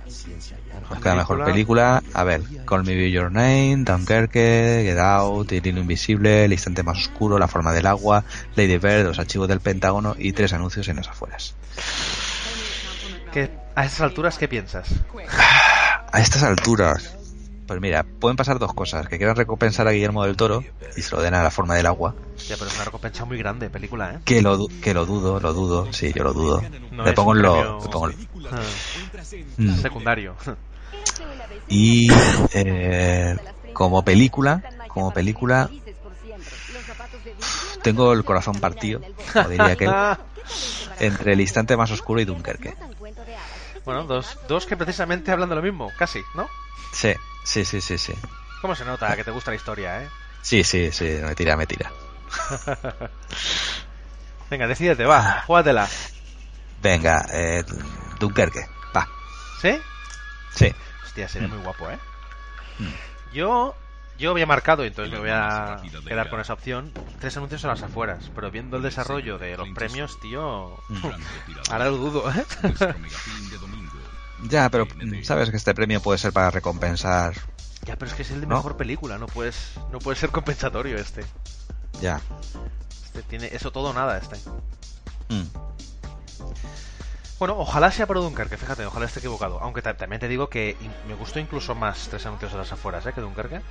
Nos 0.90 1.00
queda 1.02 1.16
mejor 1.16 1.44
película. 1.46 2.04
A 2.14 2.24
ver, 2.24 2.42
Call 2.66 2.84
Me 2.84 2.94
By 2.96 3.12
Your 3.12 3.32
Name, 3.32 3.78
Dunkerque, 3.80 4.82
Get 4.86 4.98
Out, 5.00 5.52
El 5.52 5.66
Hilo 5.66 5.82
Invisible, 5.82 6.46
El 6.46 6.54
Instante 6.54 6.84
Más 6.84 6.98
Oscuro, 7.00 7.40
La 7.40 7.48
Forma 7.48 7.74
del 7.74 7.86
Agua, 7.88 8.24
Lady 8.56 8.78
Bird, 8.78 9.06
Los 9.06 9.20
Archivos 9.20 9.48
del 9.48 9.60
Pentágono 9.62 10.16
y 10.18 10.32
tres 10.34 10.54
anuncios 10.54 10.88
en 10.90 10.98
las 10.98 11.08
afueras. 11.08 11.56
¿Qué- 13.32 13.52
a 13.76 13.86
estas 13.86 14.02
alturas, 14.02 14.38
¿qué 14.38 14.48
piensas? 14.48 14.88
A 16.12 16.22
estas 16.22 16.44
alturas, 16.44 17.15
pues 17.68 17.82
mira, 17.82 18.04
pueden 18.04 18.38
pasar 18.38 18.60
dos 18.60 18.74
cosas. 18.74 19.08
Que 19.08 19.18
quieran 19.18 19.36
recompensar 19.36 19.88
a 19.88 19.92
Guillermo 19.92 20.24
del 20.26 20.36
Toro 20.38 20.64
y 20.96 21.02
se 21.02 21.16
lo 21.16 21.22
den 21.22 21.34
a 21.34 21.44
La 21.44 21.52
Forma 21.52 21.76
del 21.76 21.86
Agua. 21.88 22.16
Ya, 22.48 22.56
pero 22.58 22.70
es 22.70 22.76
una 22.76 22.86
recompensa 22.86 23.26
muy 23.26 23.38
grande, 23.38 23.70
película, 23.70 24.14
¿eh? 24.14 24.20
Que 24.26 24.42
lo, 24.42 24.68
que 24.82 24.94
lo 24.94 25.06
dudo, 25.06 25.40
lo 25.40 25.54
dudo. 25.54 25.92
Sí, 25.94 26.12
yo 26.16 26.24
lo 26.24 26.34
dudo. 26.34 26.62
No 26.92 27.04
le 27.04 27.14
pongo 27.14 27.34
lo... 27.34 27.80
le 27.82 27.88
pongo 27.90 28.10
en- 28.10 28.28
Ah. 28.52 28.62
Mm. 29.58 29.76
Secundario. 29.82 30.36
Y 31.68 32.08
eh, 32.54 33.36
como 33.74 34.04
película, 34.04 34.62
como 34.88 35.12
película, 35.12 35.70
tengo 37.82 38.14
el 38.14 38.24
corazón 38.24 38.60
partido, 38.60 39.02
como 39.34 39.50
diría 39.50 39.66
aquel, 39.66 39.92
entre 41.00 41.34
el 41.34 41.42
instante 41.42 41.76
más 41.76 41.92
oscuro 41.92 42.22
y 42.22 42.26
Dunkerque. 42.26 42.74
Bueno, 43.86 44.04
dos, 44.06 44.38
dos 44.48 44.66
que 44.66 44.76
precisamente 44.76 45.32
hablan 45.32 45.50
de 45.50 45.56
lo 45.56 45.62
mismo, 45.62 45.92
casi, 45.98 46.24
¿no? 46.34 46.50
Sí, 46.92 47.14
sí, 47.44 47.64
sí, 47.66 47.82
sí, 47.82 47.98
sí. 47.98 48.14
¿Cómo 48.62 48.76
se 48.76 48.84
nota 48.86 49.16
que 49.16 49.24
te 49.24 49.32
gusta 49.32 49.52
la 49.52 49.58
historia, 49.58 50.02
eh? 50.04 50.10
Sí, 50.42 50.64
sí, 50.64 50.92
sí, 50.92 51.06
me 51.24 51.36
tira, 51.36 51.56
me 51.56 51.68
tira. 51.68 51.92
Venga, 54.50 54.68
decídete, 54.68 55.06
va, 55.06 55.44
júgatela. 55.46 55.88
Venga, 56.82 57.26
eh, 57.32 57.64
Dunkerque, 58.20 58.66
va. 58.96 59.08
¿Sí? 59.62 59.82
Sí. 60.54 60.74
Hostia, 61.04 61.28
sería 61.28 61.48
Mm. 61.48 61.52
muy 61.52 61.60
guapo, 61.64 61.90
¿eh? 61.90 62.00
Mm. 62.80 63.34
Yo 63.34 63.76
Yo 64.18 64.32
había 64.32 64.46
marcado, 64.46 64.84
y 64.84 64.88
entonces 64.88 65.12
me 65.12 65.20
voy 65.20 65.30
a 65.32 65.82
quedar 66.08 66.30
con 66.30 66.40
esa 66.40 66.54
opción, 66.54 66.92
tres 67.20 67.36
anuncios 67.36 67.66
a 67.66 67.68
las 67.68 67.84
afueras. 67.84 68.32
Pero 68.34 68.50
viendo 68.50 68.78
el 68.78 68.84
desarrollo 68.84 69.38
de 69.38 69.58
los 69.58 69.70
premios, 69.70 70.20
tío, 70.22 70.78
ahora 71.70 71.86
lo 71.86 71.98
dudo, 71.98 72.32
¿eh? 72.32 72.46
Ya, 74.50 74.70
pero 74.70 74.88
sabes 75.24 75.50
que 75.50 75.58
este 75.58 75.74
premio 75.74 76.02
puede 76.02 76.20
ser 76.20 76.32
para 76.32 76.52
recompensar. 76.52 77.34
Ya, 77.86 77.96
pero 77.96 78.12
es 78.12 78.16
que 78.16 78.24
es 78.24 78.32
el 78.32 78.42
de 78.42 78.48
¿No? 78.48 78.58
mejor 78.58 78.78
película, 78.78 79.18
no 79.18 79.28
puedes, 79.28 79.72
no 79.92 80.00
puede 80.00 80.18
ser 80.18 80.30
compensatorio 80.30 80.98
este. 80.98 81.26
Ya. 82.02 82.22
Este 83.06 83.24
tiene 83.24 83.48
eso 83.48 83.72
todo 83.72 83.90
o 83.90 83.94
nada 83.94 84.18
este. 84.18 84.36
Mm. 85.30 85.46
Bueno, 87.38 87.56
ojalá 87.58 87.92
sea 87.92 88.08
por 88.08 88.18
Dunkerque, 88.18 88.58
fíjate, 88.58 88.86
ojalá 88.86 89.06
esté 89.08 89.20
equivocado. 89.20 89.60
Aunque 89.62 89.82
ta- 89.82 89.96
también 89.98 90.20
te 90.22 90.28
digo 90.30 90.48
que 90.50 90.78
me 91.08 91.16
gustó 91.16 91.40
incluso 91.40 91.76
más 91.76 92.08
tres 92.10 92.26
anuncios 92.26 92.54
a 92.54 92.58
las 92.58 92.72
afueras, 92.72 93.06
¿eh? 93.06 93.14
Que 93.14 93.22
Dunkerque. 93.22 93.62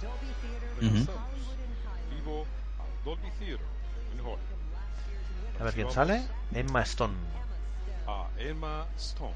A 5.61 5.65
ver 5.65 5.75
quién 5.75 5.91
sale. 5.91 6.23
Emma 6.53 6.83
Stone. 6.83 7.15
Emma 8.39 8.87
Stone. 8.97 9.35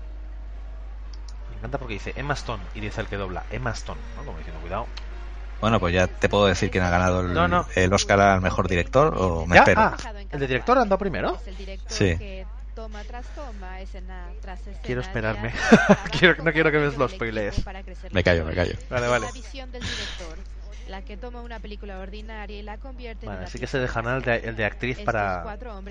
Me 1.50 1.57
encanta 1.57 1.78
porque 1.78 1.94
dice 1.94 2.12
Emma 2.16 2.34
Stone 2.34 2.62
y 2.74 2.81
dice 2.81 3.00
el 3.00 3.07
que 3.07 3.16
dobla 3.16 3.44
Emma 3.50 3.70
Stone, 3.70 4.00
¿no? 4.16 4.24
Como 4.24 4.39
diciendo, 4.39 4.60
cuidado. 4.60 4.86
Bueno, 5.60 5.81
pues 5.81 5.92
ya 5.94 6.07
te 6.07 6.28
puedo 6.28 6.47
decir 6.47 6.70
quién 6.70 6.84
ha 6.84 6.90
ganado 6.90 7.20
el, 7.20 7.32
No, 7.32 7.48
no. 7.48 7.66
el 7.74 7.92
Oscar 7.92 8.20
al 8.20 8.40
mejor 8.40 8.68
director 8.68 9.15
o 9.16 9.44
me 9.47 9.57
¿Ya? 9.57 9.62
espero. 9.62 9.81
Ah, 9.81 9.97
¿el 10.31 10.39
de 10.40 10.47
director 10.47 10.78
andó 10.78 10.98
primero? 10.98 11.36
Sí. 11.89 12.16
Toma 12.78 13.02
tras 13.02 13.26
toma, 13.34 13.81
escena 13.81 14.28
tras 14.40 14.60
escena. 14.60 14.78
Quiero 14.84 15.00
esperarme. 15.00 15.52
Quiero- 16.16 16.44
no 16.44 16.52
quiero 16.52 16.70
que 16.70 16.78
me 16.78 16.86
lo 16.97 17.08
spoilees. 17.08 17.65
Me 18.12 18.23
callo, 18.23 18.44
me 18.44 18.55
callo. 18.55 18.74
Vale, 18.89 19.08
vale. 19.08 19.26
La 19.26 19.32
visión 19.32 19.73
del 19.73 19.82
director, 19.82 20.39
la 20.86 21.02
que 21.02 21.16
toma 21.16 21.40
una 21.42 21.58
película 21.58 21.98
ordinaria 21.98 22.57
y 22.57 22.62
la 22.62 22.78
convierte 22.78 23.26
en 23.26 23.32
Vale, 23.32 23.47
así 23.47 23.58
que 23.58 23.66
se 23.66 23.81
dejará 23.81 24.18
el 24.18 24.23
de, 24.23 24.36
el 24.36 24.55
de 24.55 24.65
actriz 24.65 25.00
para 25.00 25.42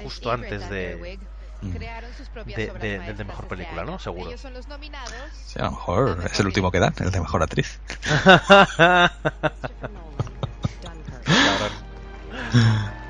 justo 0.02 0.32
antes 0.32 0.70
de, 0.70 1.20
Mm. 1.60 1.72
crearon 1.72 2.14
sus 2.14 2.30
propias 2.30 2.56
de, 2.56 2.70
obras 2.70 2.82
de- 2.84 2.90
del 2.90 3.00
de 3.00 3.02
maestras 3.04 3.28
mejor 3.28 3.44
este 3.46 3.56
película, 3.56 3.84
¿no? 3.84 3.98
Seguro. 3.98 4.30
Ellos 4.30 4.42
son 4.42 4.54
los 4.54 4.68
nominados. 4.68 5.12
Sí, 5.34 5.60
a 5.60 5.64
lo 5.64 5.72
mejor 5.72 6.20
es 6.32 6.40
el 6.40 6.46
último 6.46 6.70
que 6.72 6.78
dan, 6.80 6.94
el 7.00 7.10
de 7.10 7.20
mejor 7.20 7.42
actriz. 7.42 7.82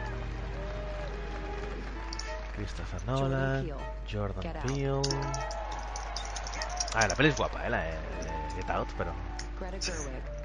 Nolan, 3.08 3.72
Jordan 4.12 4.54
Peele. 4.68 5.02
Ah, 6.94 7.08
la 7.08 7.16
peli 7.16 7.30
es 7.30 7.38
guapa, 7.38 7.66
¿eh? 7.66 7.70
La 7.70 7.84
de 7.84 7.94
Get 8.56 8.70
Out, 8.70 8.90
pero. 8.98 9.14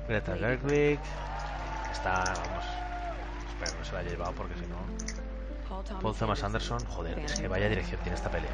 Greta 0.06 0.36
Gerwig. 0.36 1.00
Está, 1.90 2.22
vamos. 2.24 2.64
Espero 3.48 3.72
que 3.72 3.78
no 3.78 3.84
se 3.84 3.92
la 3.92 3.98
haya 3.98 4.10
llevado 4.10 4.32
porque 4.32 4.54
si 4.54 4.66
no. 4.66 4.76
Paul 6.00 6.14
Thomas 6.14 6.42
Anderson, 6.44 6.84
joder, 6.86 7.18
es 7.18 7.40
que 7.40 7.48
vaya 7.48 7.68
dirección 7.68 8.00
tiene 8.02 8.16
esta 8.16 8.30
peli, 8.30 8.46
¿eh? 8.46 8.50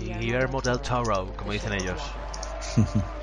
Y 0.00 0.12
Guillermo 0.14 0.60
del 0.60 0.80
Toro, 0.80 1.32
como 1.34 1.52
dicen 1.52 1.72
ellos. 1.72 2.00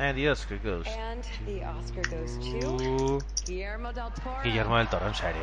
And 0.00 0.16
the 0.16 0.28
Oscar 0.28 0.58
goes 0.58 0.86
And 0.86 1.24
the 1.44 1.64
Oscar 1.64 2.02
goes 2.02 2.38
to 2.38 2.60
to 2.78 3.18
Guillermo 3.44 3.92
del 3.92 4.12
Toro. 4.12 4.42
Guillermo 4.44 4.78
del 4.78 4.86
Toro, 4.86 5.08
en 5.08 5.14
serio. 5.14 5.42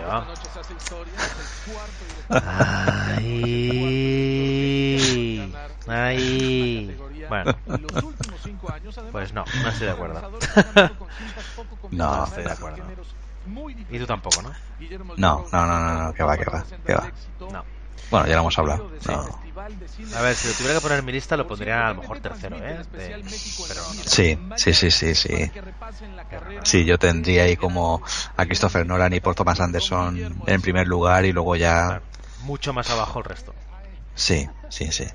Ay, 5.18 5.52
ay. 5.88 6.98
Bueno, 7.28 7.54
pues 9.12 9.34
no, 9.34 9.44
no 9.62 9.70
estoy 9.70 9.88
de 9.88 9.94
acuerdo. 9.94 10.22
No. 11.92 12.16
No 12.16 12.24
estoy 12.24 12.44
de 12.46 12.52
acuerdo. 12.52 12.84
Y 13.92 14.00
tú 14.00 14.06
tampoco, 14.06 14.42
¿no? 14.42 14.52
No, 15.18 15.46
no, 15.52 15.66
no, 15.68 15.80
no, 15.80 16.04
no, 16.06 16.14
que 16.14 16.24
va, 16.24 16.38
que 16.38 16.46
va, 16.46 16.64
que 16.86 16.94
va. 16.94 17.12
No. 17.52 17.66
Bueno, 18.12 18.28
ya 18.28 18.34
lo 18.36 18.42
hemos 18.42 18.58
hablado. 18.60 18.90
No. 19.08 19.26
A 20.14 20.22
ver, 20.22 20.36
si 20.36 20.48
lo 20.48 20.54
tuviera 20.54 20.76
que 20.76 20.82
poner 20.82 21.00
en 21.00 21.06
mi 21.06 21.12
lista, 21.12 21.38
lo 21.38 21.48
pondría 21.48 21.88
a 21.88 21.94
lo 21.94 22.02
mejor 22.02 22.20
tercero, 22.20 22.58
¿eh? 22.58 22.84
De- 22.92 23.24
Pero 23.68 23.82
Sí, 24.06 24.38
sí, 24.58 24.74
sí, 24.74 24.92
sí, 24.92 25.16
sí. 25.16 25.52
Sí, 26.64 26.86
yo 26.86 26.98
tendría 26.98 27.44
ahí 27.44 27.56
como 27.56 28.02
a 28.36 28.46
Christopher 28.46 28.86
Nolan 28.86 29.14
y 29.14 29.20
Paul 29.20 29.36
Thomas 29.36 29.60
Anderson 29.60 30.18
en 30.48 30.62
primer 30.62 30.88
lugar 30.88 31.26
y 31.26 31.32
luego 31.32 31.56
ya... 31.56 32.02
mucho 32.42 32.74
más 32.74 32.90
abajo 32.90 33.20
el 33.20 33.26
resto. 33.26 33.54
Sí, 34.16 34.48
sí, 34.70 34.92
sí. 34.92 35.06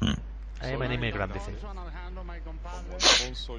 Mm. 0.00 0.12
Ahí 0.60 0.76
me 0.76 0.86
anime 0.86 1.10
grande, 1.10 1.38
dice. 1.38 1.52
Alfonso 2.92 3.58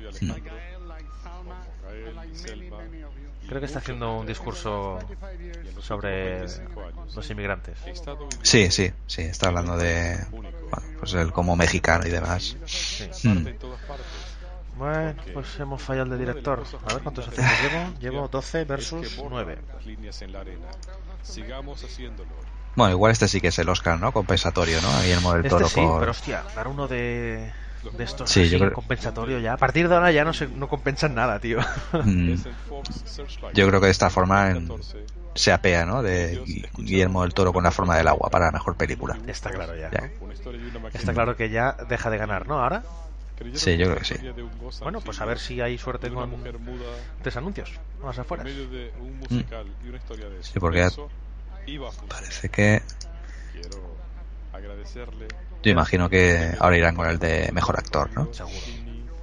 Creo 3.47 3.59
que 3.59 3.65
está 3.65 3.79
haciendo 3.79 4.17
un 4.19 4.25
discurso 4.25 4.99
sobre 5.79 6.41
los 6.41 7.29
inmigrantes. 7.29 7.77
Sí, 8.41 8.71
sí, 8.71 8.91
sí, 9.05 9.21
está 9.21 9.47
hablando 9.47 9.77
de... 9.77 10.17
Bueno, 10.31 10.49
pues 10.99 11.13
él 11.13 11.31
como 11.31 11.55
mexicano 11.55 12.07
y 12.07 12.09
demás. 12.09 12.55
Mm. 13.23 13.47
Bueno, 14.77 15.15
pues 15.33 15.59
hemos 15.59 15.81
fallado 15.81 16.05
el 16.05 16.11
de 16.11 16.25
director. 16.25 16.63
A 16.87 16.93
ver 16.93 17.03
cuántos 17.03 17.27
aciertos 17.27 17.61
llevo. 17.61 17.99
Llevo 17.99 18.27
12 18.27 18.65
versus 18.65 19.21
9. 19.29 19.59
Las 19.73 19.85
líneas 19.85 20.21
en 20.21 20.31
la 20.31 20.39
arena. 20.39 20.67
Sigamos 21.21 21.83
haciéndolo. 21.83 22.31
Bueno, 22.75 22.91
igual 22.91 23.11
este 23.11 23.27
sí 23.27 23.39
que 23.39 23.49
es 23.49 23.59
el 23.59 23.69
Oscar, 23.69 23.99
¿no? 23.99 24.11
Compensatorio, 24.11 24.81
¿no? 24.81 24.89
Guillermo 25.01 25.33
del 25.33 25.45
Este 25.45 25.49
Toro 25.49 25.67
sí, 25.67 25.79
por... 25.81 25.99
pero 25.99 26.11
hostia, 26.11 26.43
dar 26.55 26.67
uno 26.67 26.87
de, 26.87 27.51
de 27.91 28.03
estos 28.03 28.29
Sí, 28.29 28.49
yo 28.49 28.57
creo- 28.59 28.73
compensatorio 28.73 29.39
ya. 29.39 29.53
A 29.53 29.57
partir 29.57 29.87
de 29.89 29.95
ahora 29.95 30.11
ya 30.11 30.23
no 30.23 30.33
se 30.33 30.47
no 30.47 30.67
compensan 30.67 31.13
nada, 31.15 31.39
tío. 31.39 31.59
Mm. 31.91 32.33
Yo 33.53 33.67
creo 33.67 33.79
que 33.79 33.85
de 33.87 33.91
esta 33.91 34.09
forma 34.09 34.51
en- 34.51 34.69
se 35.35 35.51
apea, 35.51 35.85
¿no? 35.85 36.01
De 36.03 36.39
Gui- 36.43 36.67
Guillermo 36.77 37.23
del 37.23 37.33
Toro 37.33 37.53
con 37.53 37.63
la 37.63 37.71
forma 37.71 37.97
del 37.97 38.07
agua 38.07 38.29
para 38.29 38.51
mejor 38.51 38.75
película. 38.75 39.17
Está 39.27 39.51
claro 39.51 39.75
ya. 39.75 39.89
Ya. 39.91 40.11
Está 40.93 41.13
claro 41.13 41.35
que 41.35 41.49
ya 41.49 41.75
deja 41.89 42.09
de 42.09 42.17
ganar, 42.17 42.47
¿no? 42.47 42.61
Ahora. 42.61 42.83
Sí, 43.55 43.77
yo 43.77 43.87
creo 43.87 43.97
que 43.97 44.05
sí. 44.05 44.15
Bueno, 44.81 45.01
pues 45.01 45.19
a 45.19 45.25
ver 45.25 45.39
si 45.39 45.59
hay 45.59 45.77
suerte 45.77 46.09
con 46.11 46.31
tres 47.21 47.35
anuncios. 47.35 47.71
Más 48.01 48.17
afuera. 48.19 48.43
de 48.43 48.91
Sí, 50.41 50.59
porque. 50.59 50.87
Parece 52.09 52.49
que... 52.49 52.81
Agradecerle 54.63 55.27
Yo 55.61 55.71
imagino 55.71 56.09
que 56.09 56.55
ahora 56.59 56.77
irán 56.77 56.95
con 56.95 57.09
el 57.09 57.19
de 57.19 57.51
mejor 57.51 57.77
actor, 57.77 58.09
¿no? 58.13 58.33
Seguro. 58.33 58.55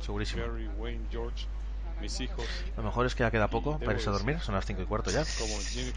Segurísimo. 0.01 0.43
Lo 2.77 2.83
mejor 2.83 3.07
es 3.07 3.15
que 3.15 3.23
ya 3.23 3.31
queda 3.31 3.49
poco 3.49 3.79
para 3.79 3.93
irse 3.93 4.09
a 4.09 4.13
dormir. 4.13 4.41
Son 4.41 4.55
las 4.55 4.65
5 4.65 4.83
y 4.83 4.85
cuarto 4.87 5.11
ya. 5.11 5.25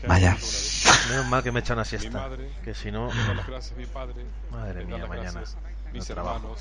Vaya. 0.08 0.38
Menos 1.10 1.28
mal 1.28 1.44
que 1.44 1.52
me 1.52 1.62
echan 1.62 1.78
una 1.78 1.86
siesta. 1.86 2.30
Que 2.64 2.74
si 2.74 2.92
no. 2.92 3.08
le 3.08 3.24
da 3.24 3.34
las 3.36 3.48
gracias 3.48 3.74
a 3.74 3.78
mi 3.78 3.86
padre, 3.86 4.26
Madre 4.52 4.86
mía, 4.86 5.06
mañana. 5.08 5.44
No 5.94 6.04
trabajo. 6.04 6.56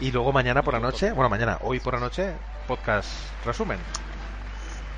Y 0.00 0.10
luego 0.10 0.32
mañana 0.32 0.62
por 0.62 0.74
la 0.74 0.80
noche, 0.80 1.12
bueno, 1.12 1.28
mañana, 1.28 1.58
hoy 1.62 1.78
por 1.80 1.94
la 1.94 2.00
noche, 2.00 2.32
podcast 2.66 3.08
resumen. 3.44 3.78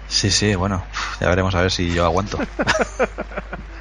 Sí, 0.09 0.31
sí, 0.31 0.55
bueno, 0.55 0.85
ya 1.21 1.29
veremos 1.29 1.55
a 1.55 1.61
ver 1.61 1.71
si 1.71 1.93
yo 1.93 2.05
aguanto. 2.05 2.39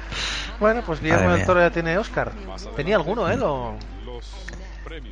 Bueno, 0.60 0.82
pues 0.84 1.00
Guillermo 1.00 1.32
del. 1.32 1.44
Toro 1.46 1.60
ya 1.60 1.70
tiene 1.70 1.98
Oscar. 1.98 2.32
¿Tenía 2.76 2.96
alguno 2.96 3.28
él 3.28 3.40
o...? 3.42 3.76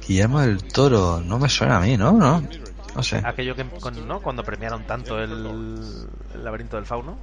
Guillermo 0.07 0.41
del 0.41 0.63
Toro, 0.65 1.21
no 1.25 1.39
me 1.39 1.49
suena 1.49 1.79
a 1.79 1.81
mí, 1.81 1.97
¿no? 1.97 2.13
No, 2.13 2.43
no 2.95 3.03
sé. 3.03 3.21
Aquello 3.25 3.57
que, 3.57 3.65
con- 3.65 4.07
¿no? 4.07 4.21
Cuando 4.21 4.45
premiaron 4.45 4.85
tanto 4.85 5.19
el, 5.23 5.31
el 6.35 6.45
laberinto 6.45 6.77
del 6.77 6.87
fauno. 6.87 7.19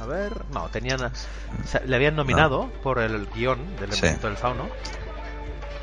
A 0.00 0.06
ver, 0.06 0.32
no, 0.52 0.68
tenían... 0.68 1.00
o 1.04 1.10
sea, 1.66 1.80
le 1.86 1.94
habían 1.96 2.16
nominado 2.16 2.70
por 2.82 2.98
el 2.98 3.26
guion 3.34 3.76
del 3.78 3.92
Sí. 3.92 4.00
laberinto 4.02 4.26
del 4.28 4.36
fauno. 4.36 4.68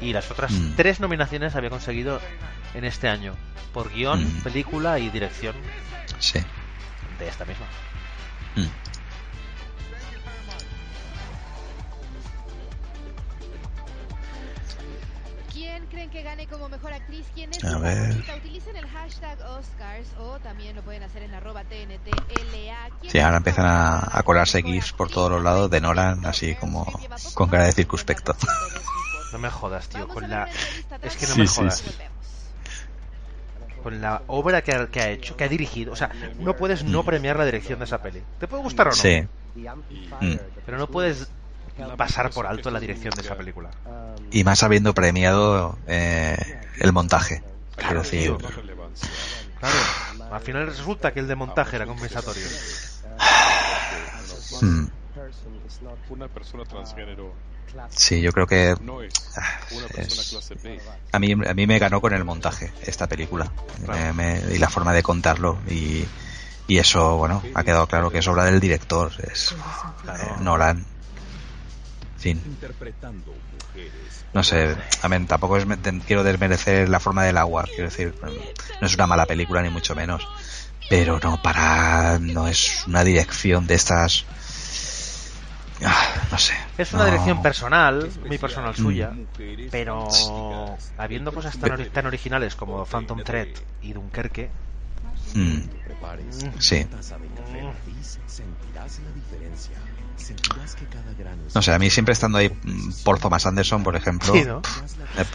Y 0.01 0.13
las 0.13 0.29
otras 0.31 0.51
Mm. 0.51 0.75
tres 0.75 0.99
nominaciones 0.99 1.55
había 1.55 1.69
conseguido 1.69 2.19
en 2.73 2.85
este 2.85 3.07
año. 3.09 3.33
Por 3.73 3.89
guion, 3.91 4.23
Mm. 4.23 4.41
película 4.43 4.99
y 4.99 5.09
dirección 5.09 5.55
Sí. 6.19 6.39
de 7.19 7.27
esta 7.27 7.45
misma. 7.45 7.65
Mm. 8.55 8.65
Creen 15.99 16.09
que 16.11 16.23
gane 16.23 16.47
como 16.47 16.69
mejor 16.69 16.93
actriz? 16.93 17.27
¿Quién 17.33 17.49
es 17.51 17.63
A 17.65 17.77
ver. 17.77 18.15
Utilicen 18.37 18.75
el 18.77 18.87
hashtag 18.87 19.37
Oscars 19.41 20.07
o 20.17 20.39
también 20.39 20.73
lo 20.75 20.81
pueden 20.81 21.03
hacer 21.03 21.23
en 21.23 21.33
arroba 21.33 21.63
TNTLA. 21.63 22.89
¿Quién 23.01 23.11
Sí, 23.11 23.19
ahora 23.19 23.37
empiezan 23.37 23.65
a, 23.65 24.17
a 24.17 24.23
colarse 24.23 24.61
GIFs 24.63 24.93
por 24.93 25.09
todos 25.09 25.29
los 25.29 25.43
lados 25.43 25.69
de 25.69 25.81
Nolan, 25.81 26.25
así 26.25 26.55
como 26.55 26.85
con 27.33 27.49
cara 27.49 27.65
de 27.65 27.73
circunspecto. 27.73 28.35
No 29.31 29.37
me 29.37 29.51
jodas, 29.51 29.87
tío, 29.87 30.07
con 30.07 30.27
la... 30.27 30.47
Es 31.03 31.15
que 31.15 31.27
no 31.27 31.33
Sí, 31.35 31.39
me 31.41 31.45
sí, 31.47 31.55
jodas. 31.59 31.77
sí. 31.77 31.91
Con 33.83 34.01
la 34.01 34.23
obra 34.25 34.63
que 34.63 34.73
ha, 34.73 34.87
que 34.87 35.01
ha 35.01 35.09
hecho, 35.11 35.37
que 35.37 35.43
ha 35.43 35.47
dirigido. 35.47 35.93
O 35.93 35.95
sea, 35.95 36.09
no 36.39 36.55
puedes 36.55 36.83
no 36.83 37.03
premiar 37.03 37.37
la 37.37 37.45
dirección 37.45 37.77
de 37.77 37.85
esa 37.85 38.01
peli. 38.01 38.23
¿Te 38.39 38.47
puede 38.47 38.63
gustar 38.63 38.87
o 38.87 38.89
no? 38.89 38.95
Sí. 38.95 39.21
Mm. 39.53 40.35
Pero 40.65 40.79
no 40.79 40.87
puedes 40.87 41.27
pasar 41.97 42.29
por 42.31 42.47
alto 42.47 42.71
la 42.71 42.79
dirección 42.79 43.13
de 43.15 43.21
esa 43.21 43.35
película. 43.35 43.69
Y 44.31 44.43
más 44.43 44.63
habiendo 44.63 44.93
premiado 44.93 45.77
eh, 45.87 46.37
el 46.79 46.93
montaje. 46.93 47.43
Quiero 47.75 48.01
decir, 48.01 48.35
Claro, 49.59 49.75
al 50.31 50.41
final 50.41 50.67
resulta 50.67 51.11
que 51.13 51.19
el 51.19 51.27
de 51.27 51.35
montaje 51.35 51.75
era 51.75 51.85
compensatorio. 51.85 52.43
mm, 54.61 54.85
Una 56.09 56.27
persona 56.27 56.63
transgénero 56.65 57.35
sí, 57.89 58.21
yo 58.21 58.31
creo 58.31 58.47
que 58.47 58.75
no 58.81 59.01
es 59.01 59.13
una 59.71 59.87
persona 59.87 60.21
es- 60.21 60.29
clase 60.29 60.55
B. 60.63 60.79
a 61.11 61.19
mí 61.19 61.31
a 61.33 61.53
mí 61.53 61.67
me 61.67 61.79
ganó 61.79 62.01
con 62.01 62.13
el 62.13 62.23
montaje 62.23 62.71
esta 62.81 63.07
película 63.07 63.51
Me- 63.87 64.13
me- 64.13 64.41
y 64.53 64.57
la 64.57 64.69
forma 64.69 64.93
de 64.93 65.03
contarlo 65.03 65.57
y 65.69 66.05
y 66.67 66.77
eso 66.77 67.17
bueno 67.17 67.43
ha 67.55 67.63
quedado 67.63 67.87
claro 67.87 68.11
que 68.11 68.19
es 68.19 68.27
obra 68.27 68.45
del 68.45 68.59
director 68.59 69.11
es 69.31 69.53
eh, 70.07 70.11
Nolan 70.41 70.85
fin 72.19 72.41
Interpretando 72.45 73.31
mujeres. 73.31 74.25
no 74.33 74.43
sé, 74.43 74.75
a 75.01 75.07
ver, 75.07 75.25
tampoco 75.25 75.57
es, 75.57 75.65
quiero 76.05 76.23
desmerecer 76.23 76.89
la 76.89 76.99
forma 76.99 77.23
del 77.23 77.37
agua, 77.37 77.65
quiero 77.73 77.89
decir, 77.89 78.13
no 78.21 78.87
es 78.87 78.93
una 78.95 79.07
mala 79.07 79.25
película 79.25 79.61
ni 79.61 79.69
mucho 79.69 79.95
menos, 79.95 80.27
pero 80.87 81.19
no 81.19 81.37
para, 81.37 82.19
no 82.19 82.47
es 82.47 82.85
una 82.87 83.03
dirección 83.03 83.67
de 83.67 83.75
estas, 83.75 84.25
ah, 85.85 86.27
no 86.31 86.37
sé. 86.37 86.53
Es 86.77 86.93
una 86.93 87.05
no. 87.05 87.11
dirección 87.11 87.41
personal, 87.41 88.11
muy 88.27 88.37
personal 88.37 88.73
Mm. 88.73 88.81
suya, 88.81 89.11
pero 89.71 90.77
habiendo 90.97 91.31
cosas 91.31 91.57
tan, 91.57 91.71
ori- 91.71 91.89
tan 91.91 92.05
originales 92.05 92.55
como 92.55 92.85
Phantom 92.85 93.21
Thread 93.23 93.47
y 93.81 93.93
Dunkerque, 93.93 94.49
Mm, 95.35 95.59
sí, 96.59 96.85
Sentirás 98.27 98.99
no 101.53 101.61
sé, 101.61 101.73
a 101.73 101.79
mí 101.79 101.89
siempre 101.89 102.13
estando 102.13 102.37
ahí 102.37 102.49
mm, 102.49 103.03
por 103.03 103.19
Thomas 103.19 103.45
Anderson, 103.45 103.83
por 103.83 103.95
ejemplo, 103.95 104.33
Sí, 104.33 104.43
¿no? 104.45 104.61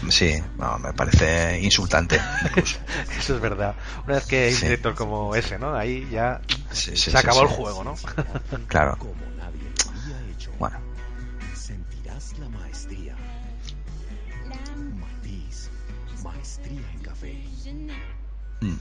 me- 0.02 0.12
sí, 0.12 0.34
no, 0.58 0.78
me 0.78 0.92
parece 0.92 1.60
insultante. 1.60 2.20
incluso. 2.44 2.78
eso 3.18 3.34
es 3.36 3.40
verdad. 3.40 3.74
Una 4.06 4.16
vez 4.16 4.26
que 4.26 4.44
hay 4.44 4.52
un 4.52 4.58
Sí. 4.58 4.64
director 4.66 4.94
como 4.94 5.34
ese, 5.34 5.58
¿no? 5.58 5.74
Ahí 5.74 6.08
ya 6.10 6.40
Sí, 6.72 6.92
sí, 6.92 6.96
se 6.96 7.10
sí, 7.10 7.16
acabó 7.16 7.40
sí. 7.40 7.46
el 7.46 7.52
juego, 7.52 7.84
¿no? 7.84 7.94
Claro, 8.68 8.98
bueno, 10.58 10.78
Sentirás 11.54 12.38
la 12.38 12.48
maestría. 12.50 13.16
Matiz. 14.92 15.70
Maestría 16.22 16.90
en 16.92 16.98
café. 17.00 17.44
mm. 18.60 18.74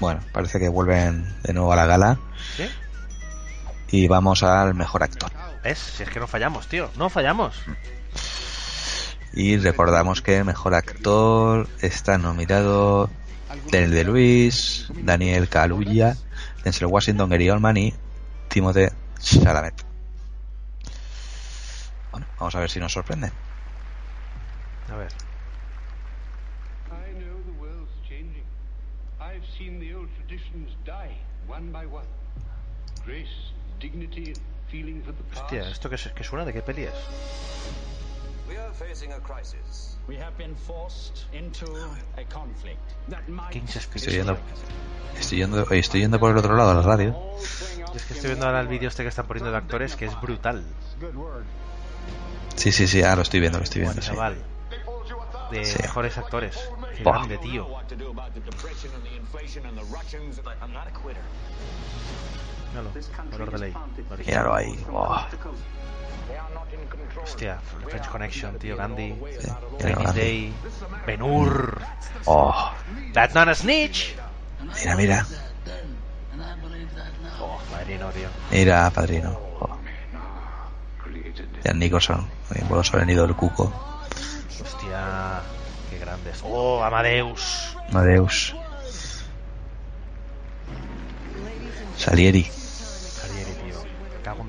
bueno, 0.00 0.20
parece 0.32 0.58
que 0.58 0.68
vuelven 0.68 1.26
de 1.42 1.52
nuevo 1.52 1.72
a 1.72 1.76
la 1.76 1.86
gala 1.86 2.18
¿Sí? 2.56 2.64
Y 3.92 4.08
vamos 4.08 4.42
al 4.42 4.74
mejor 4.74 5.04
actor. 5.04 5.30
¿Ves? 5.62 5.78
Si 5.78 6.02
es 6.02 6.08
que 6.08 6.18
no 6.18 6.26
fallamos, 6.26 6.66
tío. 6.66 6.90
No 6.96 7.10
fallamos. 7.10 7.54
Y 9.34 9.58
recordamos 9.58 10.22
que 10.22 10.42
mejor 10.42 10.74
actor 10.74 11.68
está 11.80 12.18
nominado 12.18 13.10
Daniel 13.70 13.90
de 13.90 14.04
Luis, 14.04 14.88
Daniel 14.96 15.48
Kaluuya, 15.48 16.16
Denzel 16.64 16.86
Washington, 16.86 17.30
Gary 17.30 17.50
Oldman 17.50 17.76
y 17.76 17.94
Timothée 18.48 18.92
Chalamet. 19.20 19.74
Bueno, 22.10 22.26
vamos 22.38 22.54
a 22.54 22.60
ver 22.60 22.70
si 22.70 22.80
nos 22.80 22.92
sorprende. 22.92 23.30
A 24.90 24.96
ver. 24.96 25.12
Grace, 33.04 33.52
Hostia, 35.34 35.68
¿esto 35.68 35.88
qué, 35.88 35.96
es- 35.96 36.12
qué 36.14 36.24
suena? 36.24 36.44
¿De 36.44 36.52
qué 36.52 36.62
peli 36.62 36.84
es? 36.84 36.92
We 38.48 38.56
are 38.58 38.72
facing 38.74 39.12
a 39.12 39.18
crisis. 39.18 39.98
We 40.08 40.18
have 40.22 40.36
been 40.36 40.54
forced 40.56 41.26
into 41.32 41.66
a 42.16 42.24
conflict 42.32 42.78
that 43.08 43.26
might 43.28 43.50
King's 43.50 43.72
Speech. 43.72 43.96
Estoy 43.96 44.14
yendo, 44.14 44.38
estoy 45.18 45.38
yendo, 45.38 45.62
estoy 45.70 46.00
yendo 46.00 46.18
por 46.20 46.30
el 46.30 46.36
otro 46.38 46.54
lado 46.56 46.70
a 46.70 46.74
la 46.74 46.82
radio. 46.82 47.12
Yo 47.12 47.94
es 47.94 48.04
que 48.04 48.14
estoy 48.14 48.30
viendo 48.30 48.46
ahora 48.46 48.60
el 48.60 48.68
vídeo 48.68 48.88
este 48.88 49.02
que 49.02 49.08
están 49.08 49.26
poniendo 49.26 49.50
de 49.50 49.56
actores 49.58 49.96
que 49.96 50.06
es 50.06 50.20
brutal. 50.20 50.64
Sí, 52.56 52.72
sí, 52.72 52.86
sí, 52.86 53.02
ah, 53.02 53.16
lo 53.16 53.22
estoy 53.22 53.40
viendo, 53.40 53.58
lo 53.58 53.64
estoy 53.64 53.80
viendo, 53.82 54.00
sí. 54.00 54.08
Chaval. 54.08 54.36
De 55.50 55.64
Sí. 55.64 55.78
mejores 55.82 56.16
actores. 56.18 56.56
Qué 56.96 57.02
Buah. 57.02 57.14
grande, 57.18 57.38
tío. 57.38 57.66
Míralo, 62.72 62.90
color 63.30 63.50
de 63.52 63.58
ley. 63.58 63.74
Míralo 64.26 64.54
ahí. 64.54 64.84
oh, 64.92 65.18
Hostia, 67.22 67.58
French 67.88 68.08
Connection, 68.08 68.58
tío, 68.58 68.76
Gandhi. 68.76 69.14
Gandhi. 69.78 70.12
Day. 70.20 70.52
Ben 71.06 71.22
Hur. 71.22 71.80
Oh, 72.26 72.72
That's 73.12 73.34
not 73.34 73.48
a 73.48 73.54
snitch. 73.54 74.14
mira, 74.60 74.96
mira, 74.96 75.26
Oh, 77.40 77.58
padrino, 77.70 78.10
tío. 78.10 78.28
mira, 78.50 78.90
padrino. 78.90 79.38
Oh. 79.60 79.76
Jan 81.64 81.78
Nicholson, 81.78 82.26
el 82.54 82.64
vuelo 82.64 82.82
sobrevenido 82.82 83.26
del 83.26 83.36
cuco. 83.36 83.72
Hostia, 84.62 85.40
qué 85.90 85.98
grandes. 85.98 86.40
Oh, 86.44 86.82
Amadeus. 86.82 87.76
Amadeus. 87.90 88.54
Salieri, 91.96 92.50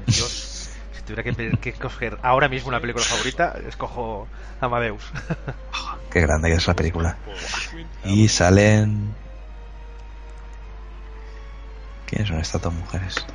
Dios. 0.08 0.70
Si 0.96 1.02
tuviera 1.02 1.24
que, 1.24 1.34
pedir- 1.34 1.58
que 1.60 1.74
coger 1.74 2.18
ahora 2.22 2.48
mismo 2.50 2.70
una 2.70 2.80
película 2.80 3.04
favorita, 3.06 3.56
escojo 3.68 4.28
Amadeus. 4.62 5.04
Qué 6.12 6.22
grande 6.22 6.50
que 6.50 6.56
es 6.56 6.68
la 6.68 6.76
película. 6.76 7.18
Y 8.04 8.28
salen. 8.30 9.14
¿Quiénes 12.06 12.28
son 12.28 12.38
estas 12.40 12.62
dos 12.62 12.74
mujeres? 12.74 13.16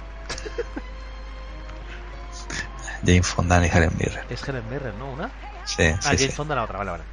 Jane 3.05 3.23
Fonda 3.23 3.65
y 3.65 3.69
Helen 3.71 3.91
Mirren. 3.97 4.25
es 4.29 4.47
Helen 4.49 4.69
Mirren, 4.71 4.99
¿no? 4.99 5.13
¿Una? 5.13 5.31
Sí, 5.65 5.83
ah, 5.85 5.97
sí, 6.01 6.09
Jane 6.09 6.19
sí. 6.19 6.31
Fonda 6.33 6.55
la 6.55 6.65
otra, 6.65 6.79
vale, 6.79 6.91
vale. 6.93 7.05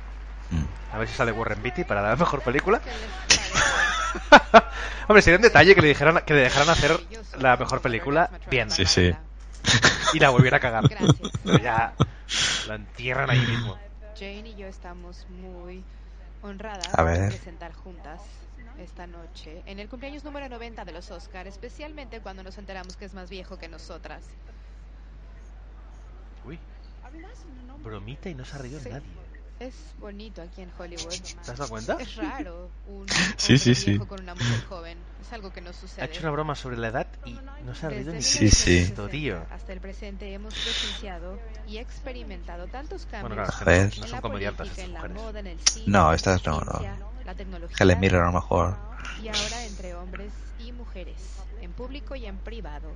Mm. 0.51 0.64
A 0.93 0.98
ver 0.98 1.08
si 1.08 1.14
sale 1.16 1.32
Warren 1.32 1.61
Beatty 1.61 1.84
para 1.84 2.01
la 2.01 2.16
mejor 2.16 2.42
película. 2.42 2.82
Hombre, 5.08 5.22
sería 5.22 5.38
un 5.38 5.43
detalle 5.43 5.75
que 5.75 5.82
le 5.82 5.90
dijeran 5.90 6.22
que 6.25 6.34
le 6.34 6.42
dejaran 6.42 6.69
hacer 6.69 7.00
la 7.40 7.58
mejor 7.58 7.82
película 7.82 8.30
bien. 8.50 8.72
Sí, 8.72 8.85
sí. 8.85 9.14
Y 10.14 10.19
la 10.19 10.30
volviera 10.30 10.58
a 10.58 10.60
cagar. 10.60 10.84
Pero 11.44 11.58
ya 11.60 11.94
la 12.68 12.76
entierran 12.76 13.30
ahí 13.30 13.40
mismo. 13.40 13.77
Jane 14.18 14.50
y 14.50 14.56
yo 14.56 14.68
estamos 14.68 15.26
muy 15.30 15.84
honradas 16.42 16.88
A 16.98 17.03
ver. 17.03 17.19
de 17.22 17.27
presentar 17.27 17.74
juntas 17.74 18.22
esta 18.80 19.08
noche 19.08 19.61
en 19.66 19.80
el 19.80 19.88
cumpleaños 19.90 20.24
número 20.24 20.48
90 20.50 20.85
de 20.85 20.92
los 20.92 21.10
Oscar, 21.11 21.48
especialmente 21.48 22.19
cuando 22.22 22.44
nos 22.44 22.58
enteramos 22.58 22.95
que 22.98 23.06
es 23.06 23.14
más 23.14 23.30
viejo 23.30 23.58
que 23.58 23.68
nosotras. 23.68 24.24
Uy. 26.45 26.60
Bromita 27.84 28.30
y 28.30 28.35
no 28.35 28.45
se 28.45 28.56
ha 28.56 28.60
reído 28.60 28.80
Sí. 28.80 28.90
nadie. 28.90 29.06
Es 29.59 29.74
bonito 30.00 30.42
aquí 30.42 30.61
en 30.61 30.72
Hollywood. 30.77 31.14
¿Te 31.45 31.51
has 31.51 31.58
dado 31.58 31.69
cuenta? 31.69 31.95
Es 32.00 32.16
raro 32.17 32.69
un 32.88 33.06
Sí, 33.38 33.58
sí, 33.58 33.74
sí. 33.74 33.92
viejo 33.92 34.08
con 34.08 34.19
una 34.22 34.35
mujer 34.35 34.66
joven. 34.67 34.98
Es 35.22 35.32
algo 35.32 35.53
que 35.53 35.61
no 35.61 35.72
sucede. 35.72 36.01
Ha 36.01 36.06
hecho 36.06 36.19
una 36.22 36.32
broma 36.32 36.56
sobre 36.56 36.75
la 36.77 36.90
edad 36.90 37.08
y 37.25 37.40
no 37.64 37.74
se 37.74 37.85
ha 37.85 37.90
reído 37.90 38.11
ni 38.11 38.22
Sí, 38.22 38.50
sí. 38.50 38.72
1960 38.72 39.08
tío. 39.09 39.45
Hasta 39.51 39.72
el 39.72 39.80
presente 39.80 40.34
hemos 40.34 40.53
presenciado 40.53 41.40
y 41.67 41.77
experimentado 41.77 42.67
tantos 42.67 43.06
cambios 43.06 43.30
Bueno, 43.30 43.45
no, 43.45 44.08
son 44.08 44.22
política, 44.22 44.64
estas 44.64 44.90
mujeres. 44.90 45.88
No, 45.88 46.14
estas 46.14 46.45
no, 46.45 46.59
no. 46.59 46.72
ciencia, 46.80 46.98
la 47.25 47.34
tecnología, 47.34 47.77
Helen 47.80 48.00
Mirren 48.01 48.22
a 48.24 48.25
lo 48.25 48.32
mejor. 48.34 48.77
y 49.24 49.30
ahora 49.30 49.66
entre 49.66 49.95
hombres 49.95 50.34
y 50.59 50.74
mujeres, 50.74 51.16
en 51.61 51.72
público 51.72 52.16
y 52.16 52.25
en 52.25 52.38
privado. 52.38 52.92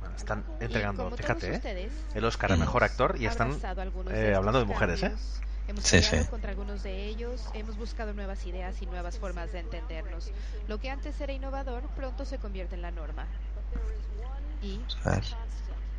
Bueno, 0.00 0.16
están 0.16 0.44
entregando, 0.60 1.10
fíjate, 1.10 1.56
¿eh? 1.56 1.90
el 2.14 2.24
Oscar 2.24 2.52
a 2.52 2.56
mejor 2.56 2.84
actor 2.84 3.16
y 3.20 3.26
están 3.26 3.60
eh, 4.10 4.32
hablando 4.34 4.60
de 4.60 4.64
mujeres, 4.64 5.02
¿eh? 5.02 5.12
Hemos 5.68 5.84
Sí, 5.84 5.96
peleado 5.98 6.24
sí. 6.24 6.30
contra 6.30 6.50
algunos 6.50 6.82
de 6.82 7.04
ellos, 7.06 7.44
hemos 7.54 7.76
buscado 7.76 8.12
nuevas 8.12 8.44
ideas 8.46 8.82
y 8.82 8.86
nuevas 8.86 9.18
formas 9.18 9.52
de 9.52 9.60
entendernos. 9.60 10.30
Lo 10.68 10.78
que 10.80 10.90
antes 10.90 11.20
era 11.20 11.32
innovador 11.32 11.82
pronto 11.96 12.24
se 12.24 12.38
convierte 12.38 12.74
en 12.74 12.82
la 12.82 12.90
norma. 12.90 13.26
Y 14.62 14.80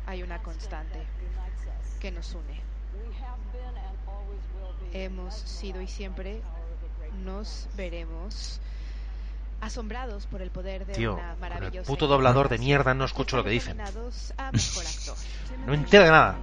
hay 0.06 0.22
una 0.22 0.42
constante 0.42 1.00
que 2.00 2.10
nos 2.10 2.34
une. 2.34 2.60
Hemos 4.92 5.34
sido 5.34 5.80
y 5.80 5.88
siempre 5.88 6.42
nos 7.24 7.66
veremos 7.76 8.60
asombrados 9.60 10.26
por 10.26 10.42
el 10.42 10.50
poder 10.50 10.84
de 10.86 10.92
Tío, 10.92 11.14
una 11.14 11.22
con 11.22 11.32
el 11.34 11.38
maravillosa 11.40 11.86
puto 11.86 12.08
doblador 12.08 12.48
de 12.48 12.58
mierda 12.58 12.94
no 12.94 13.04
escucho 13.04 13.36
lo 13.36 13.44
que 13.44 13.50
dicen. 13.50 13.78
No 15.66 15.74
entero 15.74 16.04
de 16.04 16.10
nada. 16.10 16.36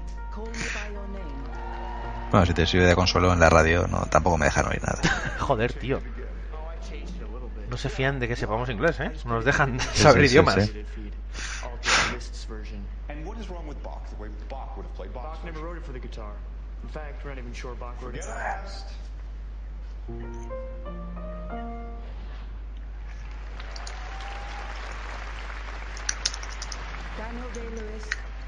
Bueno, 2.32 2.45
si 2.45 2.53
te 2.53 2.66
sirve 2.66 2.85
de 2.85 2.95
consuelo 2.95 3.33
en 3.33 3.40
la 3.40 3.49
radio, 3.49 3.88
no, 3.88 4.06
tampoco 4.06 4.38
me 4.38 4.45
dejan 4.45 4.67
oír 4.67 4.82
nada. 4.83 5.01
Joder, 5.40 5.74
tío. 5.74 5.99
No 7.69 7.77
se 7.77 7.90
fían 7.90 8.19
de 8.19 8.27
que 8.27 8.35
sepamos 8.35 8.69
inglés, 8.69 8.99
¿eh? 8.99 9.11
Nos 9.25 9.45
dejan 9.45 9.80
Sí, 9.80 10.03
saber 10.03 10.27
sí, 10.27 10.33
idiomas. 10.33 10.56
sí. 10.66 10.85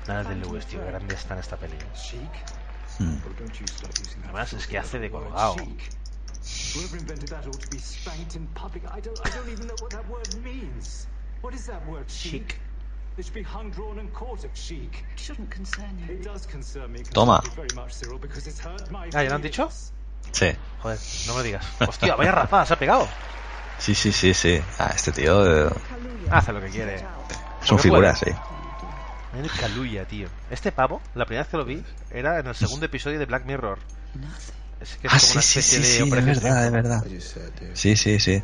Nada 0.07 0.23
de 0.23 0.35
Lewis, 0.35 0.65
tío, 0.65 0.83
grande 0.85 1.15
está 1.15 1.33
en 1.35 1.39
esta 1.39 1.57
peli. 1.57 1.77
Hmm. 3.01 3.17
Además, 4.25 4.53
es 4.53 4.67
que 4.67 4.77
hace 4.77 4.99
de 4.99 5.09
colgado. 5.09 5.55
Whoever 6.75 6.97
invented 6.97 7.29
that 7.29 7.45
ought 7.47 7.59
to 7.59 7.69
be 7.69 7.79
spanked 7.79 8.35
in 8.35 8.47
public. 8.53 8.83
I 8.85 8.99
don't, 8.99 9.19
I 9.19 9.29
don't 9.29 9.49
even 9.49 9.67
know 9.67 9.75
what 9.79 9.91
that 9.91 10.07
word 10.09 10.27
means. 10.43 11.07
What 11.41 11.53
is 11.53 11.65
that 11.67 11.85
word, 11.87 12.09
chic? 12.09 12.59
It 13.17 13.25
should 13.25 13.33
be 13.33 13.43
hung, 13.43 13.71
drawn, 13.71 13.99
and 13.99 14.11
quartered, 14.13 14.55
chic. 14.55 15.03
It 15.13 15.19
shouldn't 15.19 15.51
concern 15.51 15.99
you. 15.99 16.15
It 16.15 16.23
does 16.23 16.45
concern 16.45 16.91
me. 16.91 17.03
Toma. 17.03 17.43
Very 17.55 17.67
much, 17.75 17.93
Cyril, 17.93 18.19
because 18.19 18.47
it's 18.47 18.59
hurt 18.59 18.89
my 18.89 19.09
Ah, 19.13 19.23
¿ya 19.23 19.29
lo 19.29 19.35
han 19.35 19.41
dicho? 19.41 19.69
Sí. 20.31 20.55
Joder, 20.81 20.99
no 21.27 21.35
me 21.35 21.43
digas. 21.43 21.65
Hostia, 21.87 22.15
vaya 22.15 22.31
rapada, 22.31 22.65
se 22.65 22.73
ha 22.73 22.79
pegado. 22.79 23.07
Sí, 23.79 23.95
sí, 23.95 24.11
sí, 24.11 24.33
sí. 24.33 24.61
Ah, 24.79 24.91
este 24.95 25.11
tío 25.11 25.67
eh, 25.67 25.73
Hace 26.29 26.53
lo 26.53 26.61
que 26.61 26.69
quiere. 26.69 27.03
son 27.63 27.79
figuras, 27.79 28.19
puede. 28.19 28.50
Sí. 29.31 29.37
El 29.39 29.51
Kaluuya, 29.51 30.05
tío. 30.05 30.27
Este 30.49 30.71
pavo, 30.71 31.01
la 31.15 31.25
primera 31.25 31.43
vez 31.43 31.51
que 31.51 31.57
lo 31.57 31.65
vi, 31.65 31.83
era 32.11 32.39
en 32.39 32.47
el 32.47 32.55
segundo 32.55 32.85
episodio 32.85 33.19
de 33.19 33.25
Black 33.25 33.45
Mirror. 33.45 33.79
Es 34.79 34.95
que 34.97 35.07
es 35.07 35.13
Ah, 35.13 35.17
como 35.19 35.27
sí, 35.27 35.31
una 35.33 35.41
sí, 35.41 35.59
especie 35.59 35.77
sí, 35.77 35.83
de 35.83 35.97
sí, 35.97 36.01
Operación 36.11 36.35
verdad, 36.43 36.69
Triunfo. 36.69 36.73
verdad. 36.73 37.05
Sí, 37.73 37.95
sí, 37.95 38.19
sí. 38.19 38.43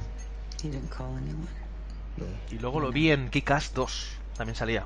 Y 2.52 2.60
luego 2.60 2.80
lo 2.80 2.92
vi 2.92 3.12
en 3.12 3.30
Kick-Ass 3.30 3.74
2. 3.74 4.08
También 4.38 4.56
salía. 4.56 4.86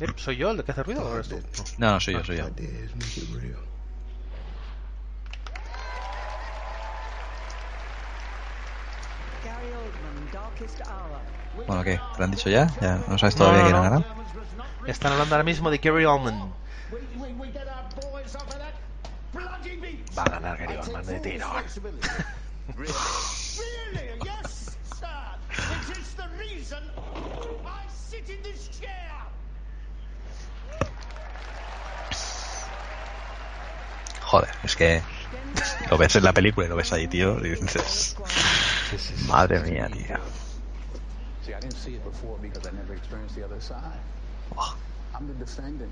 Eh, 0.00 0.06
¿Soy 0.16 0.36
yo 0.36 0.50
el 0.50 0.56
de 0.58 0.64
que 0.64 0.72
hace 0.72 0.82
ruido 0.82 1.02
o 1.06 1.14
eres 1.14 1.28
tú? 1.28 1.40
No, 1.78 1.92
no, 1.92 2.00
soy 2.00 2.14
yo, 2.14 2.24
soy 2.24 2.36
yo. 2.38 2.48
Gary 9.44 9.72
Oldman, 9.72 9.82
Darkest 9.82 10.10
Hour. 10.14 10.30
Bueno, 11.66 11.84
¿qué? 11.84 11.98
¿Te 11.98 12.18
lo 12.18 12.24
han 12.24 12.30
dicho 12.30 12.50
ya? 12.50 12.68
¿Ya 12.80 12.98
no 13.06 13.18
sabes 13.18 13.34
todavía 13.34 13.62
No, 13.62 13.70
no, 13.70 13.70
quién 13.70 13.82
ganado? 13.82 14.04
Están 14.86 15.12
hablando 15.12 15.34
ahora 15.34 15.44
mismo 15.44 15.70
de 15.70 15.78
Gary 15.78 16.04
Oldman. 16.04 16.52
Va 20.18 20.22
a 20.22 20.30
ganar 20.30 20.58
Gary 20.58 20.76
Oldman 20.76 21.06
de 21.06 21.20
tirón. 21.20 21.64
Chair. 28.70 29.02
Joder, 34.22 34.50
es 34.62 34.76
que 34.76 35.02
lo 35.90 35.98
ves 35.98 36.16
en 36.16 36.24
la 36.24 36.32
película 36.32 36.66
y 36.66 36.68
lo 36.68 36.76
ves 36.76 36.92
ahí, 36.92 37.08
tío, 37.08 37.38
y 37.44 37.50
dices... 37.50 38.16
Madre 39.26 39.60
mía, 39.60 39.88
tío. 39.88 40.18
See, 41.44 41.54
I 41.54 41.60
didn't 41.60 41.76
see 41.76 41.94
it 41.94 42.04
before 42.04 42.38
because 42.40 42.66
I 42.68 42.72
never 42.72 42.94
experienced 42.94 43.34
the 43.34 43.44
other 43.44 43.60
side. 43.60 43.98
I'm 45.14 45.26
the 45.26 45.34
defendant 45.34 45.90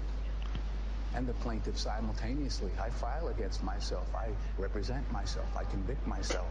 and 1.15 1.27
the 1.27 1.33
plaintiff 1.35 1.77
simultaneously. 1.79 2.71
I 2.81 2.91
file 2.91 3.29
against 3.29 3.63
myself. 3.65 4.07
I 4.15 4.29
represent 4.59 5.11
myself. 5.11 5.47
I 5.57 5.65
convict 5.65 6.07
myself, 6.07 6.47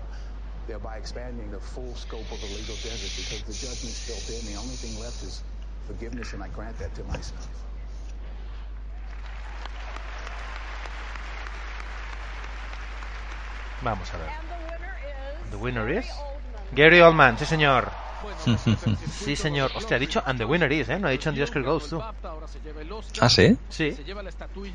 thereby 0.67 0.97
expanding 0.97 1.49
the 1.51 1.59
full 1.59 1.95
scope 1.95 2.29
of 2.31 2.41
the 2.41 2.47
legal 2.47 2.75
desert 2.75 3.13
because 3.15 3.43
the 3.43 3.53
judgment's 3.53 4.05
built 4.05 4.29
in. 4.39 4.53
The 4.53 4.59
only 4.59 4.75
thing 4.75 4.99
left 4.99 5.23
is 5.23 5.43
forgiveness, 5.87 6.33
and 6.33 6.43
I 6.43 6.49
grant 6.49 6.77
that 6.79 6.93
to 6.95 7.03
myself. 7.05 7.47
Vamos 13.81 14.13
a 14.13 14.17
ver. 14.17 14.29
The 15.51 15.57
winner 15.57 15.89
is 15.97 16.05
Gary 16.73 17.01
Oldman, 17.01 17.37
sí 17.37 17.45
señor. 17.45 17.89
Sí 19.11 19.35
señor. 19.35 19.71
Hostia, 19.75 19.97
ha 19.97 19.99
dicho 19.99 20.21
and 20.25 20.39
the 20.39 20.45
winner 20.45 20.71
is, 20.71 20.89
¿eh? 20.89 20.99
No 20.99 21.07
ha 21.07 21.11
dicho 21.11 21.29
and 21.29 21.37
the 21.37 21.43
Oscar 21.43 21.63
goes 21.63 21.89
tú. 21.89 22.01
¿Ah, 23.21 23.29
sí? 23.29 23.57
Sí. 23.69 23.95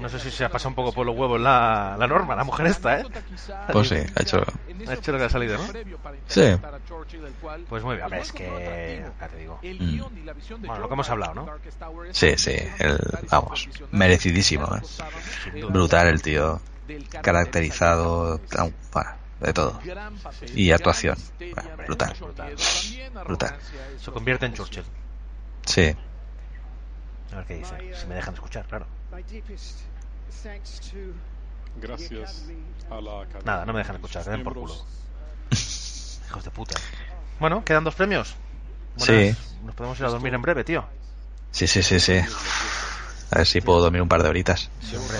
No 0.00 0.08
sé 0.08 0.18
si 0.18 0.30
se 0.30 0.44
ha 0.44 0.48
pasado 0.48 0.70
un 0.70 0.74
poco 0.74 0.92
por 0.92 1.06
los 1.06 1.16
huevos 1.16 1.40
la, 1.40 1.96
la 1.98 2.06
norma, 2.06 2.34
la 2.34 2.44
mujer 2.44 2.66
esta, 2.66 3.00
¿eh? 3.00 3.04
Pues 3.72 3.88
sí, 3.88 3.96
ha 3.96 4.22
hecho... 4.22 4.42
Ha 4.88 4.94
hecho 4.94 5.12
lo 5.12 5.18
que 5.18 5.24
ha 5.24 5.30
salido, 5.30 5.58
¿no? 5.58 5.64
Sí. 6.26 6.56
Pues 7.68 7.82
muy 7.82 7.96
bien, 7.96 8.06
a 8.06 8.08
ver, 8.08 8.20
es 8.20 8.32
que... 8.32 9.04
Ya 9.20 9.28
te 9.28 9.36
digo. 9.38 9.58
Mm. 9.62 10.66
Bueno, 10.66 10.78
lo 10.80 10.88
que 10.88 10.94
hemos 10.94 11.10
hablado, 11.10 11.34
¿no? 11.34 11.48
Sí, 12.12 12.34
sí, 12.36 12.56
el, 12.78 12.98
vamos, 13.30 13.68
merecidísimo. 13.90 14.68
¿eh? 14.76 15.64
Brutal 15.68 16.08
el 16.08 16.22
tío, 16.22 16.60
caracterizado, 17.22 18.40
bueno, 18.92 19.10
de 19.40 19.52
todo. 19.52 19.80
Y 20.54 20.70
actuación, 20.72 21.16
bueno, 21.38 21.76
brutal, 21.86 22.16
brutal. 23.24 23.56
Se 24.00 24.10
convierte 24.10 24.46
en 24.46 24.54
Churchill. 24.54 24.84
Sí, 25.66 25.94
A 27.32 27.36
ver 27.36 27.46
qué 27.46 27.54
dice. 27.56 27.74
Si 28.00 28.06
me 28.06 28.14
dejan 28.14 28.34
escuchar, 28.34 28.66
claro. 28.66 28.86
Gracias 31.76 32.44
a 32.90 33.00
la 33.00 33.22
academia. 33.22 33.42
Nada, 33.44 33.64
no 33.66 33.72
me 33.72 33.78
dejan 33.80 33.96
escuchar, 33.96 34.24
den 34.24 34.44
por 34.44 34.54
culo. 34.54 34.74
Hijos 35.50 36.44
de 36.44 36.50
puta. 36.50 36.74
Bueno, 37.40 37.64
quedan 37.64 37.84
dos 37.84 37.94
premios. 37.94 38.36
Sí. 38.96 39.34
Nos 39.64 39.74
podemos 39.74 39.98
ir 39.98 40.06
a 40.06 40.08
dormir 40.10 40.34
en 40.34 40.42
breve, 40.42 40.62
tío. 40.64 40.84
sí, 41.50 41.66
sí, 41.66 41.82
sí, 41.82 41.98
sí. 41.98 42.18
A 43.30 43.38
ver 43.38 43.46
si 43.46 43.60
puedo 43.60 43.80
dormir 43.80 44.02
un 44.02 44.08
par 44.08 44.22
de 44.22 44.28
horitas. 44.28 44.70
Sí, 44.80 44.94
hombre. 44.96 45.18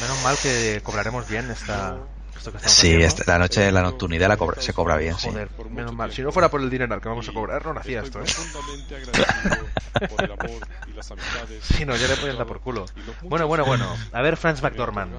Menos 0.00 0.22
mal 0.22 0.36
que 0.42 0.80
cobraremos 0.82 1.28
bien 1.28 1.50
esta, 1.50 1.96
esto 2.36 2.50
que 2.50 2.56
estamos 2.58 2.72
Sí, 2.72 2.88
haciendo. 2.88 3.06
esta- 3.06 3.32
la 3.32 3.38
noche 3.38 3.60
de 3.60 3.72
la 3.72 3.82
nocturnidad 3.82 4.28
la 4.28 4.36
cobra- 4.36 4.60
se 4.60 4.72
cobra 4.72 4.96
bien, 4.96 5.16
sí. 5.18 5.30
Menos 5.70 5.94
mal. 5.94 6.12
Si 6.12 6.22
no 6.22 6.32
fuera 6.32 6.50
por 6.50 6.60
el 6.60 6.70
dinero 6.70 7.00
que 7.00 7.08
vamos 7.08 7.28
a 7.28 7.32
cobrar, 7.32 7.64
no 7.64 7.78
hacía 7.78 8.02
esto, 8.02 8.20
¿eh? 8.20 8.24
Si 11.62 11.84
no, 11.84 11.96
ya 11.96 12.08
le 12.08 12.16
podían 12.16 12.36
dar 12.38 12.46
por 12.46 12.60
culo. 12.60 12.86
Bueno, 13.22 13.46
bueno, 13.46 13.64
bueno. 13.64 13.96
A 14.12 14.22
ver, 14.22 14.36
Franz 14.36 14.62
McDormand. 14.62 15.12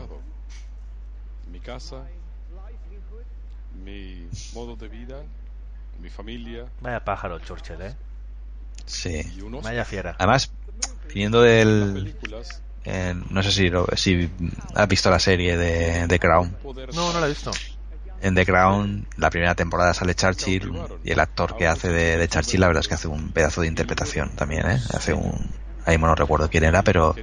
Mi 1.52 1.60
casa, 1.60 2.04
mi 3.84 4.28
modo 4.54 4.76
de 4.76 4.88
vida, 4.88 5.22
mi 6.02 6.10
familia. 6.10 6.66
Vaya 6.82 7.04
pájaro, 7.04 7.40
Churchill, 7.40 7.82
¿eh? 7.82 7.96
Sí. 8.86 9.22
Vaya 9.64 9.86
fiera. 9.86 10.16
Además, 10.20 10.52
viniendo 11.08 11.42
del... 11.42 12.16
eh, 12.86 13.14
no 13.30 13.44
sé 13.44 13.52
si, 13.52 13.70
lo- 13.70 13.88
si 13.96 14.30
has 14.76 14.88
visto 14.88 15.10
la 15.10 15.20
serie 15.20 15.58
de 15.58 16.08
The 16.08 16.20
Crown. 16.20 16.58
No, 16.94 17.14
no 17.14 17.20
la 17.20 17.26
he 17.26 17.30
visto. 17.30 17.52
En 18.22 18.34
The 18.34 18.46
Crown, 18.46 19.08
la 19.18 19.30
primera 19.30 19.56
temporada 19.56 19.94
sale 19.94 20.16
Churchill 20.16 20.72
y 21.04 21.12
el 21.12 21.20
actor 21.20 21.56
que 21.58 21.68
hace 21.68 21.90
de, 21.90 22.18
de 22.18 22.28
Churchill, 22.28 22.62
la 22.62 22.68
verdad 22.68 22.82
es 22.82 22.88
que 22.88 22.94
hace 22.96 23.08
un 23.08 23.32
pedazo 23.32 23.62
de 23.62 23.68
interpretación 23.68 24.30
también, 24.36 24.70
¿eh? 24.70 24.80
Hace 24.94 25.14
un... 25.14 25.52
Ahí 25.86 25.98
no 26.00 26.16
recuerdo 26.16 26.50
quién 26.50 26.64
era, 26.64 26.82
pero, 26.82 27.14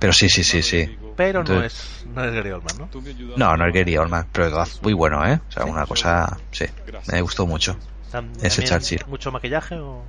pero 0.00 0.12
sí, 0.12 0.28
sí, 0.28 0.42
sí, 0.42 0.62
sí. 0.62 0.98
Pero 1.16 1.44
no 1.44 1.62
es, 1.62 2.02
no 2.06 2.24
es 2.24 2.32
Gary 2.32 2.50
Oldman, 2.50 2.76
¿no? 2.78 2.90
No, 3.36 3.56
no 3.56 3.66
es 3.68 3.72
Gary 3.74 3.96
Oldman, 3.96 4.28
pero 4.32 4.62
es 4.62 4.82
muy 4.82 4.92
bueno, 4.92 5.24
¿eh? 5.24 5.40
O 5.48 5.52
sea, 5.52 5.64
una 5.66 5.86
cosa... 5.86 6.40
Sí, 6.50 6.64
me 7.12 7.20
gustó 7.20 7.46
mucho. 7.46 7.78
Ese 8.40 8.62
Churchill. 8.64 9.02
¿Mucho 9.06 9.30
maquillaje 9.30 9.76
o...? 9.76 10.08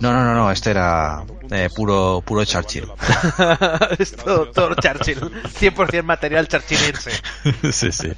No, 0.00 0.12
no, 0.12 0.24
no, 0.24 0.34
no, 0.34 0.50
este 0.50 0.70
era 0.70 1.24
eh, 1.50 1.68
puro, 1.74 2.22
puro 2.24 2.44
Churchill. 2.44 2.86
es 3.98 4.12
todo, 4.16 4.50
todo 4.50 4.74
Churchill. 4.74 5.18
100% 5.20 6.02
material 6.02 6.46
churchillense. 6.48 7.10
sí, 7.72 7.90
sí. 7.92 8.12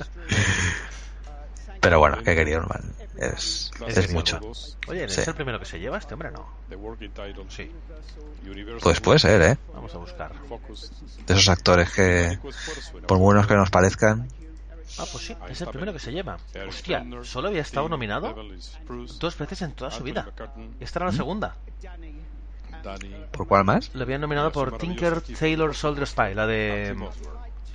Pero 1.81 1.99
bueno, 1.99 2.23
que 2.23 2.35
Gary 2.35 2.55
Oldman 2.55 2.93
es, 3.17 3.71
es 3.87 4.13
mucho. 4.13 4.39
Oye, 4.89 5.05
¿es 5.05 5.15
Sí. 5.15 5.23
el 5.27 5.35
primero 5.35 5.59
que 5.59 5.65
se 5.65 5.79
lleva 5.79 5.97
este 5.99 6.15
hombre? 6.15 6.31
No. 6.31 6.47
Sí. 7.49 7.71
Pues 8.83 9.01
puede 9.01 9.19
ser, 9.19 9.41
¿eh? 9.43 9.59
Vamos 9.75 9.95
a 9.95 9.99
buscar. 9.99 10.33
De 11.27 11.35
esos 11.35 11.49
actores 11.49 11.91
que, 11.91 12.39
por 13.07 13.19
buenos 13.19 13.47
que 13.47 13.55
nos 13.55 13.71
parezcan, 13.71 14.29
Ah, 14.99 15.07
pues 15.11 15.25
sí, 15.27 15.37
es 15.49 15.61
el 15.61 15.69
primero 15.69 15.93
que 15.93 15.99
se 15.99 16.13
lleva. 16.13 16.39
Hostia, 16.69 17.05
solo 17.23 17.49
había 17.49 17.63
estado 17.63 17.89
nominado 17.89 18.35
dos 19.19 19.39
veces 19.39 19.63
en 19.63 19.73
toda 19.73 19.91
su 19.91 20.03
vida. 20.03 20.33
Y 20.79 20.85
esta 20.85 20.99
era 20.99 21.07
la 21.07 21.13
¿Mm? 21.13 21.17
segunda. 21.17 21.57
¿por 23.33 23.47
cuál 23.47 23.65
más? 23.65 23.91
Lo 23.95 24.03
habían 24.03 24.21
nominado 24.21 24.53
por 24.53 24.79
Tinker 24.79 25.21
Taylor 25.21 25.75
Soldier 25.75 26.07
Spy, 26.07 26.35
la 26.35 26.47
de... 26.47 26.97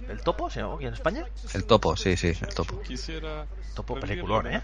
¿El 0.10 0.22
Topo? 0.22 0.50
¿Se 0.50 0.60
llamó 0.60 0.76
aquí 0.76 0.86
en 0.86 0.94
España? 0.94 1.26
El 1.54 1.66
topo, 1.66 1.96
sí, 1.96 2.16
sí, 2.16 2.28
el 2.28 2.54
topo. 2.54 2.80
Topo 3.74 4.00
peliculón, 4.00 4.48
¿eh? 4.48 4.62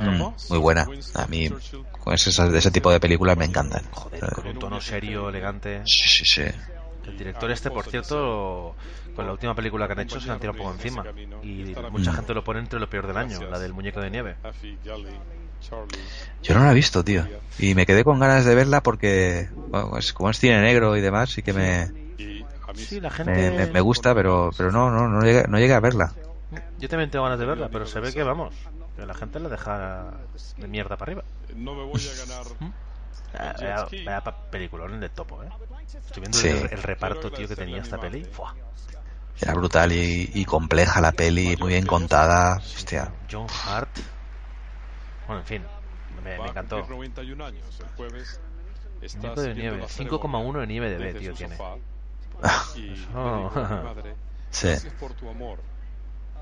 Mm, 0.00 0.22
muy 0.50 0.58
buena. 0.58 0.86
A 1.14 1.26
mí, 1.28 1.48
con 2.00 2.14
ese, 2.14 2.48
de 2.48 2.58
ese 2.58 2.70
tipo 2.72 2.90
de 2.90 2.98
películas 2.98 3.36
me 3.36 3.44
encantan. 3.44 3.84
Con 4.34 4.46
un 4.46 4.58
tono 4.58 4.80
serio, 4.80 5.28
elegante. 5.28 5.82
Sí, 5.86 6.08
sí, 6.08 6.24
sí. 6.24 6.42
El 7.06 7.18
director 7.18 7.50
este, 7.50 7.70
por 7.70 7.84
cierto, 7.84 8.74
con 9.14 9.26
la 9.26 9.32
última 9.32 9.54
película 9.54 9.86
que 9.86 9.92
han 9.92 10.00
hecho 10.00 10.20
se 10.20 10.26
le 10.26 10.32
han 10.34 10.40
tirado 10.40 10.58
un 10.58 10.64
poco 10.64 10.72
encima. 10.74 11.04
Y 11.42 11.74
mucha 11.90 12.12
gente 12.12 12.34
lo 12.34 12.44
pone 12.44 12.60
entre 12.60 12.78
lo 12.80 12.88
peor 12.88 13.06
del 13.06 13.16
año, 13.16 13.40
la 13.50 13.58
del 13.58 13.72
muñeco 13.72 14.00
de 14.00 14.10
nieve. 14.10 14.36
Yo 16.42 16.54
no 16.54 16.64
la 16.64 16.72
he 16.72 16.74
visto, 16.74 17.02
tío. 17.04 17.26
Y 17.58 17.74
me 17.74 17.86
quedé 17.86 18.04
con 18.04 18.18
ganas 18.18 18.44
de 18.44 18.54
verla 18.54 18.82
porque, 18.82 19.48
bueno, 19.54 19.96
es, 19.98 20.12
como 20.12 20.30
es 20.30 20.38
cine 20.38 20.60
negro 20.60 20.96
y 20.96 21.00
demás, 21.00 21.30
sí 21.30 21.42
que 21.42 21.52
me, 21.52 21.92
Sí, 22.74 23.00
la 23.00 23.10
gente... 23.10 23.50
me, 23.50 23.66
me- 23.66 23.72
me 23.72 23.80
gusta, 23.80 24.14
pero 24.14 24.50
pero 24.56 24.72
no, 24.72 24.90
no, 24.90 25.08
no 25.08 25.22
llegué, 25.22 25.44
no 25.48 25.58
llegué 25.58 25.74
a 25.74 25.80
verla. 25.80 26.12
Yo 26.78 26.88
también 26.88 27.10
tengo 27.10 27.24
ganas 27.24 27.38
de 27.38 27.46
verla, 27.46 27.68
pero 27.68 27.86
se 27.86 28.00
ve 28.00 28.12
que 28.12 28.22
vamos, 28.22 28.54
que 28.96 29.06
la 29.06 29.14
gente 29.14 29.38
la 29.40 29.48
deja 29.48 30.12
de 30.56 30.68
mierda 30.68 30.96
para 30.96 31.12
arriba. 31.12 31.24
No 31.54 31.74
me 31.74 31.84
voy 31.84 32.00
a 32.00 32.26
ganar. 32.26 32.44
Vaya, 33.34 33.86
vaya 34.04 34.22
peliculón 34.50 35.00
de 35.00 35.08
topo, 35.08 35.42
¿eh? 35.42 35.48
Estoy 35.92 36.20
viendo 36.20 36.38
Sí. 36.38 36.48
el, 36.48 36.68
el 36.70 36.82
reparto, 36.84 37.32
tío, 37.32 37.48
que 37.48 37.56
tenía 37.56 37.82
esta 37.82 37.98
peli. 37.98 38.24
Fua. 38.24 38.54
Era 39.40 39.54
brutal 39.54 39.92
y, 39.92 40.30
y 40.32 40.44
compleja 40.44 41.00
la 41.00 41.12
peli, 41.12 41.56
muy 41.58 41.70
bien 41.70 41.86
contada. 41.86 42.56
Hostia. 42.58 43.12
John 43.30 43.46
Hart. 43.66 43.98
Bueno, 45.26 45.40
en 45.40 45.46
fin, 45.46 45.62
me, 46.22 46.38
me 46.38 46.46
encantó. 46.48 46.76
cumplir 46.78 46.96
91 46.98 47.44
años. 47.44 47.64
El 47.80 47.86
jueves 47.96 48.40
estás 49.02 49.22
Muñeco 49.22 49.40
de 49.40 49.46
viendo 49.54 49.76
nieve, 49.76 49.78
la 49.78 49.88
5,1 49.88 50.60
de 50.60 50.66
nieve 50.66 50.90
de 50.90 50.98
B, 50.98 51.14
tío, 51.14 51.34
tiene. 51.34 51.56
madre, 53.14 54.14
Sí. 54.50 54.68
gracias 54.68 54.92
por 54.94 55.12
tu 55.14 55.28
amor 55.28 55.58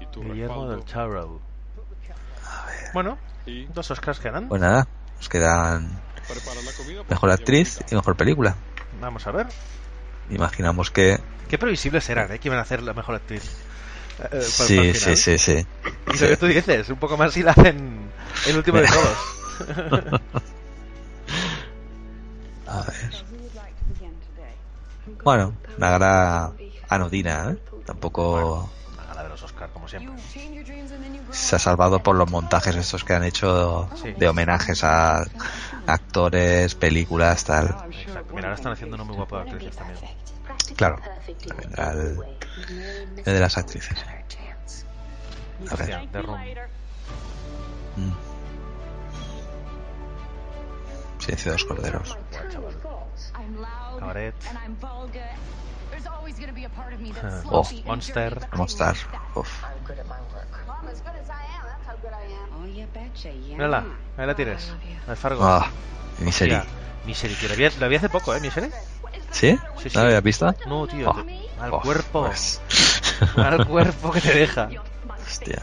y 0.00 0.06
tu 0.06 0.22
Guillermo 0.22 0.68
del. 0.68 0.84
Toro. 0.84 1.40
Bueno, 2.92 3.18
dos 3.72 3.90
Oscars 3.90 4.20
quedan. 4.20 4.48
Pues 4.48 4.60
nada, 4.60 4.86
nos 5.16 5.28
quedan 5.28 5.90
mejor 7.08 7.30
actriz 7.30 7.80
y 7.90 7.94
mejor 7.94 8.16
película. 8.16 8.54
Vamos 9.00 9.26
a 9.26 9.32
ver. 9.32 9.46
Imaginamos 10.30 10.90
que 10.90 11.18
Qué 11.52 11.58
previsibles 11.58 12.08
eran, 12.08 12.32
¿eh? 12.32 12.38
Que 12.38 12.48
iban 12.48 12.58
a 12.58 12.62
hacer 12.62 12.80
la 12.82 12.94
mejor 12.94 13.14
actriz. 13.16 13.42
eh, 13.44 14.24
para- 14.30 14.40
sí, 14.40 14.94
sí, 14.94 15.16
sí, 15.16 15.36
sí. 15.36 15.66
Y 16.14 16.18
lo 16.18 16.28
que 16.28 16.36
tú 16.38 16.46
dices, 16.46 16.88
un 16.88 16.96
poco 16.96 17.18
más 17.18 17.34
si 17.34 17.42
la 17.42 17.50
hacen 17.50 18.10
el 18.46 18.56
último 18.56 18.78
de 18.78 18.88
todos. 18.88 19.18
A 22.66 22.80
ver. 22.84 23.10
Bueno, 25.22 25.52
una 25.76 25.90
gala 25.90 26.52
anodina, 26.88 27.50
¿eh? 27.50 27.56
Tampoco 27.84 28.70
La 28.96 29.04
gala 29.08 29.22
de 29.24 29.28
los 29.28 29.42
Oscars, 29.42 29.70
como 29.72 29.86
siempre. 29.88 30.14
se 31.32 31.56
ha 31.56 31.58
salvado 31.58 32.02
por 32.02 32.16
los 32.16 32.30
montajes 32.30 32.76
estos 32.76 33.04
que 33.04 33.12
han 33.12 33.24
hecho 33.24 33.90
Sí. 34.00 34.12
de 34.12 34.26
homenajes 34.26 34.82
a 34.84 35.22
actores, 35.86 36.74
películas, 36.76 37.44
tal. 37.44 37.66
Exacto. 38.06 38.32
Mira, 38.34 38.48
ahora 38.48 38.54
están 38.54 38.72
haciendo 38.72 38.94
uno 38.96 39.04
muy 39.04 39.16
guapo 39.16 39.36
de 39.36 39.42
actrices 39.42 39.76
también. 39.76 39.98
Claro, 40.76 40.98
vendrá 41.56 41.92
el, 41.92 42.18
el 43.16 43.24
de 43.24 43.40
las 43.40 43.56
actrices. 43.58 43.98
A 45.70 45.76
ver. 45.76 46.08
Mm. 47.96 48.12
Silencio 51.18 51.52
de 51.52 51.58
los 51.58 51.64
corderos. 51.64 52.18
Cabaret. 53.98 54.34
Oh, 57.50 57.68
Monster. 57.84 58.48
Monster. 58.56 58.96
Uf. 59.34 59.64
Mírala, 63.48 63.84
ahí 64.16 64.26
la 64.26 64.34
tienes. 64.34 64.72
La 65.06 65.12
de 65.12 65.16
Fargo. 65.16 65.44
Ah, 65.44 65.70
Misery. 66.18 66.58
Misery, 67.04 67.34
tío. 67.34 67.48
La 67.48 67.54
vi, 67.54 67.68
la 67.78 67.88
vi 67.88 67.96
hace 67.96 68.08
poco, 68.08 68.34
¿eh? 68.34 68.40
Misery. 68.40 68.70
¿Sí? 69.32 69.58
Sí, 69.78 69.90
sí. 69.90 69.96
¿No 69.96 70.00
la 70.02 70.06
habías 70.08 70.22
visto? 70.22 70.54
No, 70.66 70.86
tío. 70.86 71.10
Oh, 71.10 71.24
te- 71.24 71.60
Al 71.60 71.72
oh, 71.74 71.80
cuerpo. 71.80 72.26
pues. 72.26 72.60
Al 73.36 73.66
cuerpo 73.66 74.10
que 74.12 74.20
te 74.20 74.32
deja. 74.34 74.68
Hostia. 75.26 75.62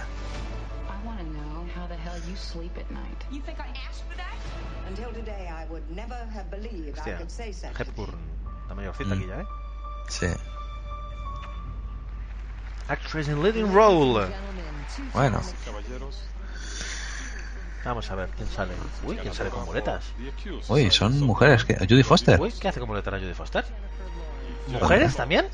I 0.87 1.05
want 1.07 1.19
to 1.19 1.25
know 1.25 1.65
how 1.75 1.87
the 1.87 1.95
hell 1.95 2.19
you 2.29 2.35
sleep 2.35 2.77
at 2.77 2.89
night. 2.91 3.23
You 3.31 3.41
think 3.41 3.59
I 3.59 3.69
asked 3.87 4.03
for 4.07 4.15
that? 4.17 4.35
Until 4.87 5.13
today, 5.13 5.47
I 5.47 5.65
would 5.69 5.83
never 5.89 6.15
have 6.33 6.49
believed 6.49 6.97
I 6.97 7.15
Hostia. 7.23 7.71
Hepburn. 7.77 8.19
La 8.67 8.75
mayorcita 8.75 9.09
Mm. 9.15 9.17
aquí 9.19 9.27
ya, 9.27 9.41
¿eh? 9.41 9.45
Sí. 10.09 10.27
Actress 12.87 13.27
in 13.27 13.41
leading 13.43 13.71
role. 13.71 14.27
Bueno. 15.13 15.41
Caballeros, 15.63 16.29
Vamos 17.85 18.11
a 18.11 18.15
ver 18.15 18.29
quién 18.29 18.49
sale. 18.49 18.73
Uy, 19.03 19.17
quién 19.17 19.33
sale 19.33 19.49
con 19.49 19.65
muletas. 19.65 20.13
Uy, 20.67 20.91
son 20.91 21.19
mujeres. 21.21 21.63
que 21.65 21.75
Judy 21.77 22.03
Foster. 22.03 22.39
Uy, 22.39 22.51
¿qué 22.51 22.67
hace 22.67 22.79
con 22.79 22.89
muletas 22.89 23.13
la 23.13 23.19
Judy 23.19 23.33
Foster? 23.33 23.65
¿Mujeres 24.67 25.15
también? 25.15 25.47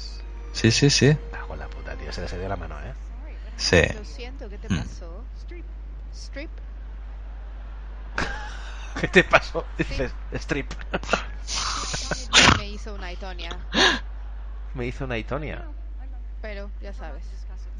Sí, 0.52 0.72
sí, 0.72 0.90
sí. 0.90 1.16
Ah, 1.34 1.44
con 1.48 1.60
la 1.60 1.68
puta, 1.68 1.96
tío. 1.96 2.12
Se 2.12 2.22
les 2.22 2.32
dio 2.32 2.48
la 2.48 2.56
mano, 2.56 2.76
¿eh? 2.82 2.94
Sí. 3.58 3.82
Lo 3.94 4.04
siento, 4.04 4.50
¿qué 4.50 4.58
te 4.58 4.70
Mm. 4.70 4.78
pasó? 4.80 5.26
Strip. 6.14 6.50
¿Qué 9.02 9.08
te 9.08 9.24
pasó? 9.24 9.66
Dices, 9.78 10.14
strip. 10.34 10.74
Me 12.58 12.68
hizo 12.70 12.94
una 12.94 13.12
itonia, 13.12 13.50
Me 14.74 14.88
hizo 14.88 15.06
una 15.06 15.18
Itonia. 15.18 15.64
pero 16.42 16.70
ya 16.82 16.94
sabes, 16.94 17.24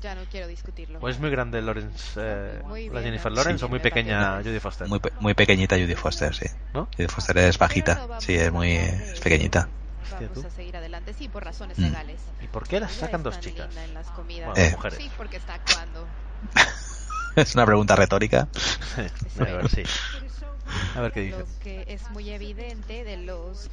ya 0.06 0.16
no 0.16 0.22
quiero 0.32 0.48
discutirlo. 0.48 1.00
¿O 1.02 1.10
es 1.10 1.20
muy 1.20 1.30
grande 1.32 1.62
Lawrence, 1.62 2.14
eh, 2.18 2.62
Muy 2.64 2.86
la 2.88 2.94
bien, 2.94 3.06
Jennifer. 3.06 3.32
Lawrence 3.32 3.60
Sí. 3.60 3.66
o 3.66 3.70
muy 3.70 3.80
pequeña 3.80 4.38
Judy 4.44 4.60
Foster? 4.60 4.88
Muy, 4.88 5.00
pe- 5.00 5.12
muy 5.20 5.34
pequeñita 5.34 5.76
Judy 5.76 5.96
Foster, 5.96 6.34
sí. 6.36 6.46
¿No? 6.74 6.88
Judy 6.96 7.08
Foster 7.08 7.38
es 7.40 7.58
bajita. 7.58 8.08
Sí, 8.20 8.36
es 8.36 8.52
muy 8.52 8.72
es 8.72 9.20
pequeñita. 9.20 9.68
Hostia, 10.02 10.28
Vamos 10.28 10.42
tú. 10.42 10.48
a 10.48 10.52
seguir 10.52 10.78
adelante, 10.78 11.14
sí, 11.14 11.28
por 11.28 11.44
razones 11.44 11.80
Mm. 11.80 11.84
legales. 11.86 12.22
¿Y 12.40 12.48
por 12.48 12.68
qué 12.68 12.80
las 12.80 12.92
sacan 12.94 13.24
dos 13.24 13.40
chicas? 13.40 13.68
linda 13.68 13.84
en 13.84 13.94
las 13.96 14.08
comidas. 14.12 14.50
Bueno, 14.52 14.64
Eh. 14.64 14.72
mujeres. 14.76 15.00
Sí, 15.00 15.10
porque 15.18 15.38
está 15.38 15.56
actuando. 15.56 16.08
Es 17.36 17.54
una 17.56 17.66
pregunta 17.66 17.96
retórica. 17.98 18.48
a 19.40 19.44
ver, 19.44 19.70
sí. 19.70 19.84
A 20.94 21.02
ver 21.02 21.12
qué 21.12 21.22
dice. 21.22 21.38
Lo 21.40 21.60
que 21.60 21.86
es 21.88 22.10
muy 22.10 22.30
evidente 22.30 23.04
de 23.04 23.18
los 23.18 23.70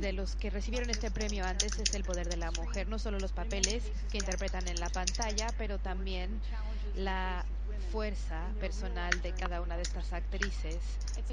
de 0.00 0.12
los 0.12 0.36
que 0.36 0.50
recibieron 0.50 0.88
este 0.90 1.10
premio 1.10 1.44
antes 1.44 1.78
es 1.80 1.94
el 1.94 2.04
poder 2.04 2.28
de 2.28 2.36
la 2.36 2.52
mujer, 2.52 2.86
no 2.88 2.98
solo 3.00 3.18
los 3.18 3.32
papeles 3.32 3.90
que 4.08 4.18
interpretan 4.18 4.68
en 4.68 4.78
la 4.78 4.90
pantalla, 4.90 5.52
pero 5.52 5.80
también 5.80 6.42
la 6.92 7.44
fuerza 7.90 8.40
personal 8.60 9.10
de 9.22 9.32
cada 9.32 9.60
una 9.60 9.76
de 9.76 9.82
estas 9.82 10.12
actrices 10.12 10.78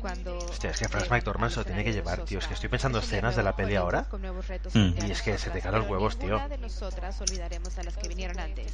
cuando 0.01 0.38
Hostia, 0.38 0.72
es 0.72 0.80
que 0.80 0.88
Franz 0.88 1.06
llegan 1.06 1.19
McDormand 1.19 1.51
se 1.51 1.59
lo 1.59 1.66
tiene 1.66 1.84
que 1.84 1.93
llevar, 1.93 2.24
tío. 2.26 2.40
Es 2.40 2.48
que 2.48 2.53
estoy 2.53 2.69
pensando 2.69 3.00
escenas 3.00 3.35
de 3.35 3.43
la 3.43 3.56
peli 3.56 3.76
ahora. 3.76 4.06
Mm. 4.74 5.06
Y 5.08 5.11
es 5.11 5.22
que 5.22 5.38
se 5.38 5.50
te 5.50 5.61
caen 5.61 5.76
los 5.76 5.88
huevos, 5.88 6.18
tío. 6.18 6.40
de 6.48 6.58
nosotras 6.58 7.19
olvidaremos 7.22 7.77
a 7.77 7.84
las 7.84 7.98
que 7.98 8.08
vinieron 8.08 8.40
antes, 8.40 8.72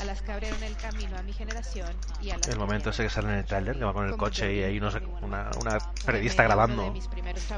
a 0.00 0.04
las 0.04 0.22
que 0.22 0.32
abrieron 0.32 0.62
el 0.62 0.76
camino 0.76 1.16
a 1.16 1.22
mi 1.22 1.32
generación 1.32 1.94
y 2.20 2.30
a 2.30 2.38
las 2.38 2.48
El 2.48 2.58
momento 2.58 2.90
ese 2.90 3.04
que 3.04 3.10
sale 3.10 3.28
en 3.28 3.34
el 3.34 3.44
tráiler, 3.44 3.78
que 3.78 3.84
va 3.84 3.92
con 3.92 4.06
el 4.06 4.16
coche 4.16 4.54
y 4.54 4.62
hay 4.62 4.78
unos, 4.78 4.96
una, 5.22 5.50
una 5.60 5.78
periodista 6.04 6.42
grabando. 6.42 6.94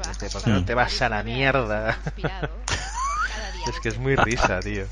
Este, 0.09 0.29
¿Por 0.29 0.43
qué 0.43 0.49
no 0.49 0.65
te 0.65 0.73
vas 0.73 1.01
a 1.01 1.09
la 1.09 1.23
mierda? 1.23 1.99
Es 3.67 3.79
que 3.81 3.89
es 3.89 3.99
muy 3.99 4.15
risa, 4.15 4.61
tío. 4.61 4.85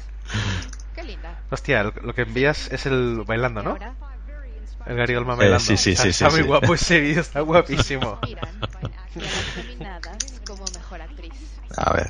Qué 0.93 1.01
linda. 1.01 1.39
Hostia, 1.49 1.83
lo 1.83 2.13
que 2.13 2.23
envías 2.23 2.71
es 2.71 2.85
el 2.85 3.23
bailando, 3.25 3.63
¿no? 3.63 3.77
El 4.87 4.95
Gary 4.95 5.15
Oldman 5.15 5.35
Eh, 5.35 5.39
bailando. 5.39 5.59
sí, 5.59 5.77
sí, 5.77 5.91
Está- 5.91 6.03
sí, 6.03 6.09
Está 6.09 6.29
sí, 6.29 6.35
muy 6.35 6.41
sí. 6.43 6.47
guapo 6.47 6.73
ese 6.73 6.99
vídeo, 6.99 7.21
está 7.21 7.41
guapísimo. 7.41 8.19
y 8.27 8.35
a 11.75 11.93
ver. 11.93 12.09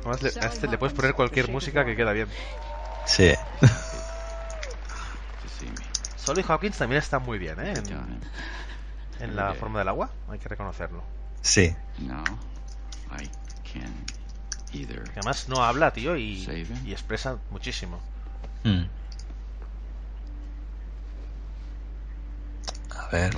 Además, 0.00 0.22
le- 0.22 0.40
a 0.40 0.46
este 0.46 0.66
le 0.68 0.78
puedes 0.78 0.94
poner 0.94 1.14
cualquier 1.14 1.50
música 1.50 1.84
que 1.84 1.96
queda 1.96 2.12
bien. 2.12 2.28
Sí. 3.06 3.32
Solly 6.16 6.42
Hawkins 6.48 6.78
también 6.78 7.00
está 7.00 7.18
muy 7.18 7.38
bien, 7.38 7.60
¿eh? 7.60 7.74
En, 7.76 8.20
en 9.20 9.36
la 9.36 9.52
forma 9.54 9.78
del 9.80 9.88
agua, 9.88 10.10
hay 10.30 10.38
que 10.38 10.48
reconocerlo. 10.48 11.02
Sí. 11.42 11.74
No, 11.98 12.24
I 13.20 13.30
can 13.70 13.92
además 15.12 15.48
no 15.48 15.62
habla, 15.64 15.92
tío, 15.92 16.16
y, 16.16 16.66
y 16.84 16.92
expresa 16.92 17.38
muchísimo. 17.50 18.00
Mm. 18.64 18.84
Ver. 23.14 23.34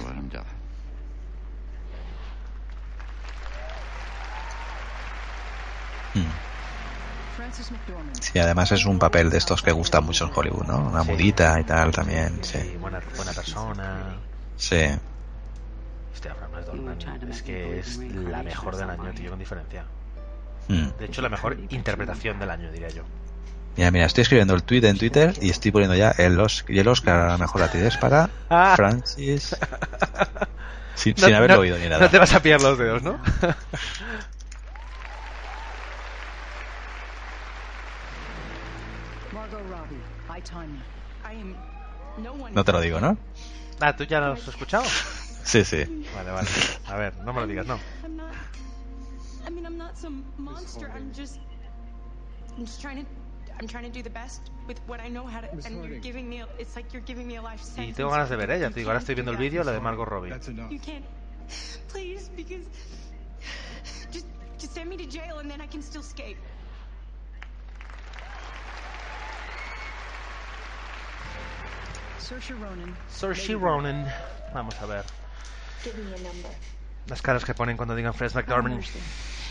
Mm. 6.15 6.21
McDormand. 7.71 8.21
Sí, 8.21 8.39
además 8.39 8.73
es 8.73 8.85
un 8.87 8.99
papel 8.99 9.31
de 9.31 9.39
estos 9.39 9.63
que 9.63 9.73
gustan 9.73 10.05
mucho 10.05 10.25
en 10.27 10.33
Hollywood, 10.35 10.65
¿no? 10.67 10.79
Una 10.79 11.03
Sí. 11.05 11.11
mudita 11.11 11.61
y 11.61 11.65
tal 11.65 11.93
también, 11.93 12.39
Sí, 12.43 12.59
sí. 12.61 12.77
buena, 12.77 13.01
buena 13.17 13.33
persona. 13.33 14.17
Sí. 14.57 14.87
Hostia, 16.15 16.35
es 17.31 17.43
que 17.43 17.79
es 17.79 17.99
la 17.99 18.43
mejor 18.43 18.77
del 18.77 18.91
año, 18.91 19.13
tío, 19.13 19.31
con 19.31 19.39
diferencia. 19.39 19.85
Mm. 20.69 20.89
De 20.99 21.05
hecho, 21.05 21.23
la 21.23 21.29
mejor 21.29 21.59
interpretación 21.71 22.39
del 22.39 22.51
año, 22.51 22.73
diría 22.73 22.89
yo. 22.89 23.03
Mira, 23.77 23.91
mira, 23.91 24.07
estoy 24.07 24.23
escribiendo 24.23 24.55
el 24.55 24.63
tweet 24.63 24.85
en 24.85 24.97
Twitter 24.97 25.35
y 25.41 25.51
estoy 25.51 25.71
poniendo 25.71 25.95
ya 25.95 26.11
el, 26.13 26.41
Os- 26.41 26.65
y 26.69 26.79
el 26.79 26.89
Oscar 26.89 27.21
a 27.21 27.27
la 27.29 27.39
mejor 27.39 27.63
actriz 27.63 27.97
para 27.99 28.31
Ah. 28.49 28.73
Francis. 28.77 29.55
Sin, 30.95 31.15
No- 31.19 31.27
sin 31.27 31.35
haberlo 31.35 31.57
no- 31.57 31.61
oído 31.63 31.79
ni 31.79 31.85
nada. 31.89 32.01
No 32.05 32.11
te 32.11 32.19
vas 32.19 32.33
a 32.33 32.41
pillar 32.41 32.63
los 32.63 32.79
dedos, 32.79 33.03
¿no? 33.03 33.21
No 42.55 42.65
te 42.65 42.73
lo 42.73 42.81
digo, 42.81 43.01
¿no? 43.01 43.17
ah, 43.81 43.95
¿tú 43.97 44.05
ya 44.05 44.21
lo 44.21 44.33
has 44.33 44.47
escuchado? 44.49 44.85
Sí, 45.45 45.65
sí. 45.65 45.85
Vale, 46.15 46.31
vale. 46.31 46.49
A 46.87 46.97
ver, 46.97 47.17
no 47.19 47.33
me 47.33 47.41
lo 47.43 47.47
digas, 47.47 47.67
no. 47.67 47.79
I'm 48.03 48.17
not. 48.17 48.33
I 49.47 49.51
mean, 49.51 49.65
I'm 49.67 49.77
not 49.77 49.97
some 49.97 50.25
monster. 50.39 50.91
I'm 50.91 51.13
just. 51.15 51.39
I'm 52.57 52.65
just 52.65 52.81
trying 52.81 53.05
to. 53.05 53.11
I'm 53.59 53.67
trying 53.67 53.85
to 53.85 53.91
do 53.91 54.03
the 54.03 54.11
best 54.11 54.51
with 54.67 54.79
what 54.87 55.01
I 55.01 55.09
know 55.09 55.27
how 55.27 55.41
to. 55.41 55.49
And 55.65 55.85
you're 55.85 55.99
giving 55.99 56.29
me. 56.29 56.43
It's 56.59 56.77
like 56.77 56.93
you're 56.93 57.03
giving 57.03 57.27
me 57.27 57.37
a 57.37 57.43
life 57.43 57.63
Y 57.79 57.93
tengo 57.93 58.11
ganas 58.11 58.29
de 58.29 58.37
ver 58.37 58.51
ella, 58.51 58.69
te 58.69 58.81
digo, 58.81 58.91
ahora 58.91 59.01
estoy 59.01 59.15
viendo 59.15 59.33
el 59.33 59.39
vídeo, 59.39 59.65
la 59.65 59.73
de 59.73 59.81
Margot 59.81 60.05
Robbie. 60.05 60.31
You 60.71 60.79
can't. 60.79 61.05
Please, 61.89 62.31
because. 62.37 62.67
Just, 64.13 64.27
just 64.59 64.75
send 64.75 64.91
me 64.91 64.97
to 64.97 65.07
jail 65.07 65.39
and 65.39 65.51
then 65.51 65.61
I 65.61 65.67
can 65.67 65.83
still 65.83 66.03
escape. 66.03 66.37
Saoirse 72.19 72.55
Ronan. 72.61 72.97
Saoirse 73.09 73.55
Ronan. 73.55 74.07
Vamos 74.53 74.75
a 74.83 74.87
ver. 74.87 75.05
Give 75.85 75.97
me 75.97 76.13
a 76.13 76.19
number. 76.19 76.51
Las 77.09 77.23
caras 77.23 77.45
que 77.45 77.55
ponen 77.55 77.77
cuando 77.77 77.95
digan 77.95 78.15
Fred 78.15 78.33
McDormand. 78.35 78.83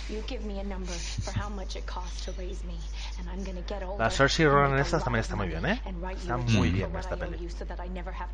You 0.08 0.22
give 0.27 0.45
me 0.45 0.59
a 0.59 0.64
number 0.64 0.93
for 0.93 1.32
how 1.32 1.50
much 1.50 1.75
it 1.75 1.88
costs 1.88 2.25
to 2.25 2.32
raise 2.34 2.64
me, 2.64 2.77
and 3.19 3.27
I'm 3.27 3.43
gonna 3.43 3.61
get 3.67 3.82
over 3.82 3.98
La 3.98 4.09
and 4.09 4.53
Ronan 4.53 4.72
make 4.74 4.80
a 4.80 4.82
esta 4.84 4.98
lot 4.98 5.06
también 5.06 5.22
está 5.22 5.35
muy 5.35 5.48
bien, 5.48 5.66
¿eh? 5.66 5.82
Está 6.16 6.38
muy 6.38 6.69
bien 6.69 6.95
esta 6.95 7.17
peli. 7.17 7.48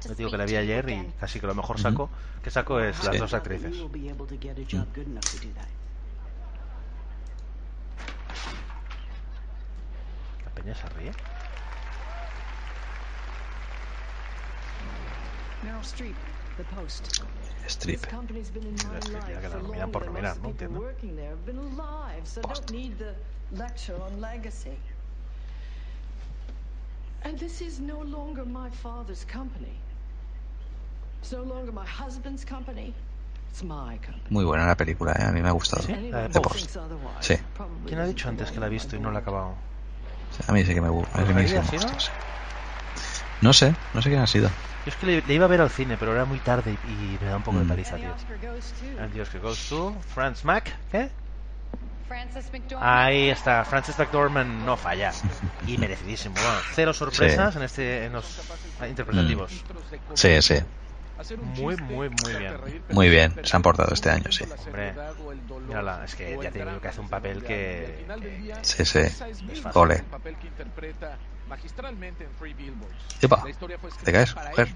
Te 0.01 0.15
digo 0.15 0.31
que 0.31 0.37
la 0.37 0.45
vi 0.45 0.57
ayer 0.57 0.89
y 0.89 1.13
casi 1.17 1.39
que 1.39 1.47
lo 1.47 1.55
mejor 1.55 1.79
saco 1.79 2.09
que 2.43 2.51
saco 2.51 2.81
es 2.81 3.01
las 3.05 3.13
Sí. 3.15 3.19
dos 3.19 3.33
actrices. 3.33 3.73
That. 3.77 4.87
La 10.45 10.51
peña 10.53 10.75
se 10.75 10.89
ríe. 10.89 11.11
Meryl 15.63 15.83
Streep, 15.83 16.15
The 16.57 16.63
Post. 16.75 17.21
Strip. 17.67 18.01
Que 18.01 18.07
que 19.41 19.49
la 19.49 19.57
nominan 19.61 19.91
por 19.91 20.05
nominar, 20.05 20.37
¿no? 20.37 20.49
Entiendo. 20.49 20.79
And 27.23 27.37
this 27.37 27.61
is 27.61 27.79
no 27.79 28.01
longer 28.03 28.45
my 28.45 28.69
father's 28.71 29.25
company. 29.25 29.77
It's 31.21 31.31
no 31.31 31.43
longer 31.43 31.71
my 31.71 31.85
husband's 31.85 32.43
company. 32.43 32.95
It's 33.51 33.61
my 33.63 33.97
company. 33.99 34.29
Muy 34.31 34.43
buena 34.43 34.65
la 34.65 34.75
película, 34.75 35.11
¿eh? 35.13 35.23
a 35.23 35.31
mí 35.31 35.41
me 35.41 35.49
ha 35.49 35.51
gustado. 35.51 35.83
¿Sí? 35.83 35.93
La 36.09 36.23
de 36.23 36.29
The 36.29 36.39
Post. 36.41 36.75
Post. 36.75 36.77
Sí, 37.19 37.35
¿Quién 37.85 37.99
ha 37.99 38.05
dicho 38.05 38.27
antes 38.27 38.51
que 38.51 38.59
la 38.59 38.65
ha 38.65 38.69
visto 38.69 38.95
y 38.95 38.99
no 38.99 39.11
la 39.11 39.19
ha 39.19 39.21
acabado? 39.21 39.55
a 40.47 40.51
mí 40.53 40.63
sí 40.63 40.73
que 40.73 40.81
me, 40.81 40.89
gu- 40.89 41.05
a 41.13 41.19
mí 41.19 41.47
sí 41.47 41.55
¿Alguien 41.55 41.61
me 41.61 41.79
sí. 41.79 41.97
No 43.41 43.53
sé, 43.53 43.73
no 43.93 44.01
sé 44.01 44.09
quién 44.09 44.21
ha 44.21 44.27
sido. 44.27 44.49
Yo 44.49 44.91
es 44.91 44.95
que 44.95 45.05
le, 45.05 45.21
le 45.21 45.33
iba 45.33 45.45
a 45.45 45.47
ver 45.47 45.61
al 45.61 45.69
cine, 45.69 45.97
pero 45.97 46.13
era 46.13 46.25
muy 46.25 46.39
tarde 46.39 46.75
y, 46.87 46.91
y 47.15 47.17
me 47.19 47.27
da 47.27 47.37
un 47.37 47.43
poco 47.43 47.59
de 47.59 47.65
Mm. 47.65 47.69
paliza, 47.69 47.95
tío. 47.97 48.15
And 48.99 49.13
the 49.13 49.21
Oscar 49.21 49.41
goes 49.41 49.69
to 49.69 49.95
Franz 50.13 50.43
Mac. 50.45 50.71
¿Qué? 50.91 51.09
McDormand. 52.51 52.83
Ahí 52.83 53.29
está, 53.29 53.63
Francis 53.63 53.97
McDormand 53.97 54.65
no 54.65 54.75
falla. 54.77 55.11
Y 55.67 55.77
merecidísimo. 55.77 56.35
Bueno, 56.35 56.59
cero 56.73 56.93
sorpresas 56.93 57.53
Sí. 57.53 57.59
en 57.59 57.63
este 57.63 58.05
en 58.05 58.13
los 58.13 58.39
interpretativos. 58.87 59.63
Sí, 60.15 60.41
sí. 60.41 60.55
Muy, 61.37 61.75
muy, 61.77 62.09
muy 62.09 62.35
bien. 62.35 62.55
Muy 62.89 63.09
bien, 63.09 63.33
se 63.43 63.55
han 63.55 63.61
portado 63.61 63.93
este 63.93 64.09
año, 64.09 64.31
sí. 64.31 64.43
Hombre, 64.65 64.93
mírala, 65.67 66.03
es 66.05 66.15
que 66.15 66.37
ya 66.41 66.51
te 66.51 66.59
digo 66.65 66.81
que 66.81 66.87
hace 66.87 67.01
un 67.01 67.09
papel 67.09 67.43
que... 67.43 68.05
Sí, 68.63 68.85
sí. 68.85 68.99
Es 68.99 69.61
fácil. 69.61 69.81
Ole. 69.81 69.95
El 69.95 70.03
papel 70.05 70.37
que 70.37 70.47
interpreta 70.47 71.17
magistralmente 71.47 72.23
en 72.23 72.33
Three 72.35 72.53
Billboards. 72.53 72.95
Epa, 73.21 73.43
¿te 74.03 74.11
caes, 74.11 74.33
para 74.33 74.49
mujer? 74.51 74.73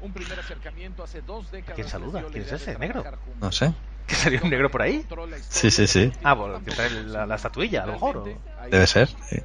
Un 0.00 0.12
primer 0.12 0.38
acercamiento 0.38 1.02
hace 1.02 1.20
dos 1.20 1.50
décadas. 1.50 1.74
¿Quién 1.74 1.88
saluda? 1.88 2.24
¿Quién 2.30 2.44
es 2.44 2.52
ese? 2.52 2.78
¿Negro? 2.78 3.04
No 3.36 3.52
sé. 3.52 3.72
¿Que 4.06 4.14
salió 4.14 4.40
un 4.42 4.50
negro 4.50 4.70
por 4.70 4.82
ahí? 4.82 5.06
Sí, 5.48 5.70
sí, 5.70 5.86
sí. 5.86 6.10
Ah, 6.24 6.34
bueno, 6.34 6.64
que 6.64 6.70
trae 6.70 6.90
la, 6.90 7.26
la 7.26 7.34
estatuilla, 7.36 7.82
a 7.82 7.86
lo 7.86 7.92
mejor. 7.92 8.16
o- 8.18 8.24
Debe 8.70 8.86
ser. 8.86 9.08
sí. 9.08 9.36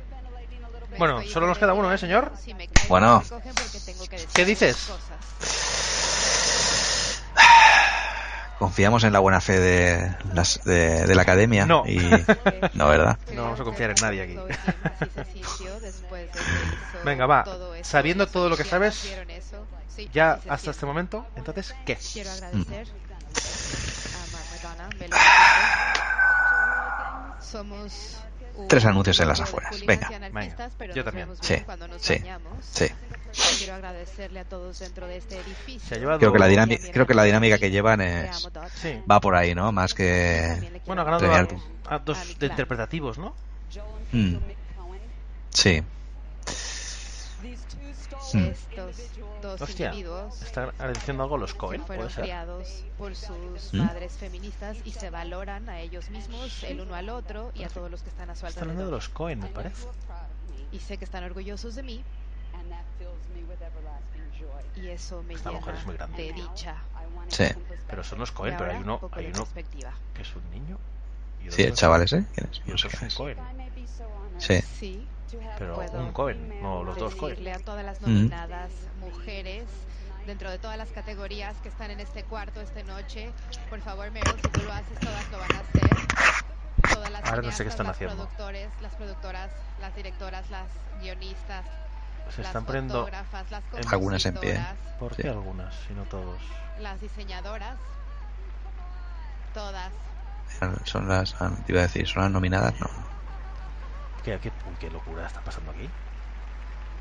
Bueno, 0.98 1.22
solo 1.24 1.48
nos 1.48 1.58
queda 1.58 1.74
uno, 1.74 1.92
¿eh, 1.94 1.98
señor? 1.98 2.32
Bueno, 2.88 3.22
¿Qué 4.34 4.46
dices? 4.46 4.90
confiamos 8.60 9.04
en 9.04 9.12
la 9.14 9.20
buena 9.20 9.42
fe 9.42 9.60
de, 9.60 10.16
las, 10.34 10.64
de, 10.64 11.06
de 11.06 11.16
la 11.16 11.22
academia. 11.24 11.66
No. 11.66 11.84
Y... 11.86 12.00
No, 12.74 12.88
¿verdad? 12.88 13.18
No 13.34 13.44
vamos 13.44 13.60
a 13.60 13.64
confiar 13.64 13.90
en 13.92 13.98
nadie 14.02 14.22
aquí. 14.24 14.36
Venga, 17.04 17.26
va. 17.26 17.44
todo 17.44 17.76
eso. 17.76 17.90
Sabiendo 17.90 18.28
todo 18.28 18.48
lo 18.50 18.58
que 18.58 18.64
sabes, 18.64 19.14
ya 20.14 20.40
hasta 20.48 20.72
este 20.72 20.86
momento, 20.86 21.26
entonces, 21.36 21.76
¿qué? 21.86 21.98
Quiero 21.98 22.30
Mm. 22.54 22.64
Somos 27.42 28.18
Tres 28.68 28.86
anuncios 28.86 29.20
en 29.20 29.28
las 29.28 29.40
afueras. 29.42 29.86
Venga. 29.86 30.10
Venga. 30.32 30.70
Yo 30.94 31.04
también. 31.04 31.30
Sí, 31.42 31.54
bien 31.54 31.66
cuando 31.66 31.88
nos 31.88 32.02
sí, 32.02 32.22
sí. 32.62 32.86
Quiero 33.58 33.74
agradecerle 33.76 34.40
a 34.40 34.46
todos 34.46 34.80
dentro 34.80 35.08
de 35.08 35.18
este 35.18 35.36
edificio. 35.40 35.82
Se 35.90 35.96
ha 35.96 35.98
llevado- 35.98 36.20
Creo 36.20 36.32
que 36.32 36.40
la 36.40 36.48
dinámica, 36.48 36.84
creo 36.92 37.06
que 37.06 37.14
la 37.14 37.24
dinámica 37.24 37.58
que 37.58 37.70
llevan 37.70 38.00
es 38.02 38.48
Sí. 38.82 38.98
va 39.10 39.20
por 39.20 39.36
ahí, 39.36 39.54
¿no? 39.54 39.72
Más 39.72 39.94
que 39.94 40.82
Bueno, 40.86 41.02
ha 41.02 41.06
ganado 41.06 41.20
premiar- 41.22 41.62
a, 41.88 41.96
a 41.96 42.00
dos 42.00 42.18
de 42.40 42.46
interpretativos, 42.48 43.18
¿no? 43.18 43.36
Mm. 44.14 44.38
Sí. 45.50 45.82
Mm. 48.34 48.38
Estos 48.38 48.96
dos 49.46 49.62
Hostia, 49.62 49.88
individuos 49.88 50.42
¿están 50.42 50.72
diciendo 50.94 51.24
algo 51.24 51.38
los 51.38 51.54
Cohen? 51.54 51.82
que 51.82 51.88
Puede 51.88 51.98
fueron 52.00 52.14
ser. 52.14 52.24
criados 52.24 52.84
por 52.98 53.16
sus 53.16 53.74
¿Mm? 53.74 53.88
padres 53.88 54.14
feministas 54.14 54.78
y 54.86 54.92
se 54.92 55.10
valoran 55.10 55.70
a 55.70 55.80
ellos 55.82 56.10
mismos, 56.10 56.64
el 56.64 56.82
uno 56.82 56.96
al 56.96 57.10
otro 57.10 57.52
y 57.56 57.64
a 57.64 57.70
todos 57.70 57.90
los 57.92 58.02
que 58.04 58.10
están 58.10 58.30
a 58.30 58.36
su 58.36 58.46
Está 58.46 58.62
hablando 58.62 58.82
de 58.82 58.86
alrededor. 58.86 59.04
los 59.04 59.10
Cohen, 59.10 59.40
me 59.40 59.48
parece. 59.48 59.86
Y 60.72 60.80
sé 60.80 60.98
que 60.98 61.06
están 61.06 61.24
orgullosos 61.24 61.76
de 61.76 61.84
mí 61.84 62.04
y 64.76 64.88
eso 64.90 65.24
me 65.24 65.34
Esta 65.36 65.52
mujer 65.52 65.68
llena 65.74 65.80
es 65.80 65.86
muy 65.86 65.96
grande. 65.96 66.24
de 66.24 66.34
dicha. 66.34 66.76
Sí. 67.30 67.46
Pero 67.88 68.04
son 68.04 68.20
los 68.20 68.32
Cohen, 68.32 68.56
pero 68.58 68.72
hay 68.72 68.78
uno, 68.78 69.00
hay 69.14 69.26
uno 69.28 69.46
perspectiva. 69.46 69.94
que 70.14 70.22
es 70.22 70.36
un 70.36 70.50
niño. 70.52 70.78
y 71.44 71.52
Sí, 71.52 71.64
otro- 71.64 71.76
chavales, 71.76 72.12
¿eh? 72.14 72.26
¿Quién 72.34 72.50
es? 72.52 72.62
Y 72.66 72.72
No 72.72 72.78
sé 72.78 72.88
otro 72.88 72.98
quién 73.00 73.08
es 73.08 73.14
es. 73.14 73.20
un 73.20 73.26
Cohen. 73.26 73.38
Sí. 74.40 74.62
Sí, 74.62 75.08
Pero 75.58 75.78
un 75.94 76.12
Cohen, 76.12 76.62
no 76.62 76.84
los 76.84 76.98
dos 76.98 77.16
Cohen. 77.16 77.32
decirle 77.32 77.54
a 77.54 77.60
todas 77.60 77.86
las 77.86 78.02
Mm. 78.02 78.06
nominadas 78.06 78.72
mujeres 79.00 79.66
dentro 80.26 80.50
de 80.50 80.58
todas 80.58 80.78
las 80.78 80.90
categorías 80.90 81.56
que 81.62 81.70
están 81.70 81.92
en 81.92 82.00
este 82.00 82.24
cuarto 82.24 82.60
esta 82.62 82.82
noche, 82.84 83.32
por 83.70 83.80
favor, 83.82 84.10
Meryl, 84.12 84.34
si 84.42 84.50
tú 84.50 84.64
lo 84.64 84.74
haces, 84.74 85.00
todas 85.00 85.30
lo 85.32 85.38
van 85.38 85.52
a 85.54 85.60
hacer. 85.60 85.92
Todas 86.94 87.12
las 87.12 87.26
Ahora 87.26 87.42
no 87.42 87.52
sé 87.52 87.64
qué 87.64 87.70
están 87.70 87.88
las 87.88 87.96
haciendo. 87.96 88.16
productores, 88.16 88.70
las 88.82 88.94
productoras, 88.96 89.52
las 89.80 89.96
directoras, 89.96 90.50
las 90.50 90.68
guionistas, 91.02 91.66
Se 92.30 92.42
las 92.42 92.48
están 92.50 92.66
poniendo 92.66 93.08
en- 93.08 93.88
Algunas 93.92 94.26
en 94.26 94.36
pie. 94.38 94.60
¿Por 95.00 95.14
Sí. 95.16 95.22
qué 95.24 95.30
algunas, 95.30 95.76
si 95.88 95.94
no 95.94 96.04
todos? 96.06 96.42
las 96.80 97.00
diseñadoras, 97.00 97.78
todas. 99.54 99.92
Son 100.86 101.08
las, 101.08 101.36
ah, 101.42 101.52
te 101.66 101.72
iba 101.72 101.82
a 101.82 101.84
decir, 101.84 102.08
son 102.08 102.24
las 102.24 102.32
nominadas, 102.32 102.74
no. 102.80 102.88
¿Qué, 104.26 104.40
qué, 104.40 104.52
qué 104.80 104.90
locura 104.90 105.28
está 105.28 105.40
pasando 105.42 105.70
aquí? 105.72 105.88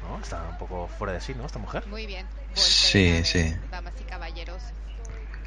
¿No? 0.07 0.19
Está 0.21 0.43
un 0.47 0.59
poco 0.59 0.87
fuera 0.87 1.15
de 1.15 1.21
sí, 1.23 1.35
¿no? 1.35 1.47
Esta 1.47 1.59
mujer. 1.59 1.87
Muy 1.87 2.05
bien. 2.07 2.27
Sí, 2.55 3.17
a 3.17 3.25
sí. 3.25 3.39
ver, 3.39 3.71
Damas 3.71 3.95
y 3.99 4.05
caballeros. 4.05 4.63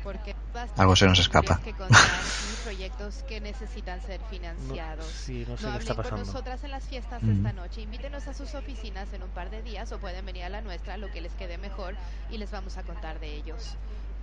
Porque 0.04 0.34
Algo 0.76 0.96
se 0.96 1.06
nos 1.06 1.20
escapa. 1.20 1.60
que 1.64 1.74
proyectos 2.64 3.24
que 3.30 3.40
necesitan 3.40 4.02
ser 4.02 4.20
financiados. 4.30 5.06
sí, 5.06 5.46
no 5.48 5.56
sé 5.56 5.64
qué 5.64 5.70
hablen 5.70 5.82
está 5.82 5.94
con 5.94 6.04
pasando. 6.04 6.26
nosotras 6.26 6.64
en 6.64 6.72
las 6.72 6.84
fiestas 6.84 7.22
Mm. 7.22 7.30
esta 7.30 7.54
noche. 7.54 7.82
Invítenos 7.82 8.28
a 8.28 8.34
sus 8.34 8.56
oficinas 8.56 9.14
en 9.14 9.22
un 9.22 9.30
par 9.30 9.52
de 9.52 9.62
días 9.62 9.92
o 9.92 10.00
pueden 10.00 10.26
venir 10.26 10.46
a 10.46 10.50
la 10.50 10.62
nuestra, 10.62 10.98
lo 10.98 11.12
que 11.12 11.22
les 11.22 11.34
quede 11.34 11.60
mejor, 11.60 11.96
y 12.32 12.40
les 12.40 12.50
vamos 12.50 12.78
a 12.78 12.84
contar 12.84 13.20
de 13.20 13.36
ellos. 13.36 13.76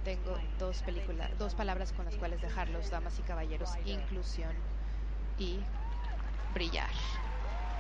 Tengo 0.05 0.37
dos 0.59 0.83
películas, 0.83 1.31
dos 1.39 1.55
palabras 1.55 1.93
con 1.93 2.05
las 2.05 2.17
cuales 2.17 2.41
dejarlos, 2.43 2.91
damas 2.91 3.17
y 3.19 3.23
caballeros: 3.23 3.71
inclusión 3.87 4.53
y 5.39 5.61
brillar. 6.53 6.91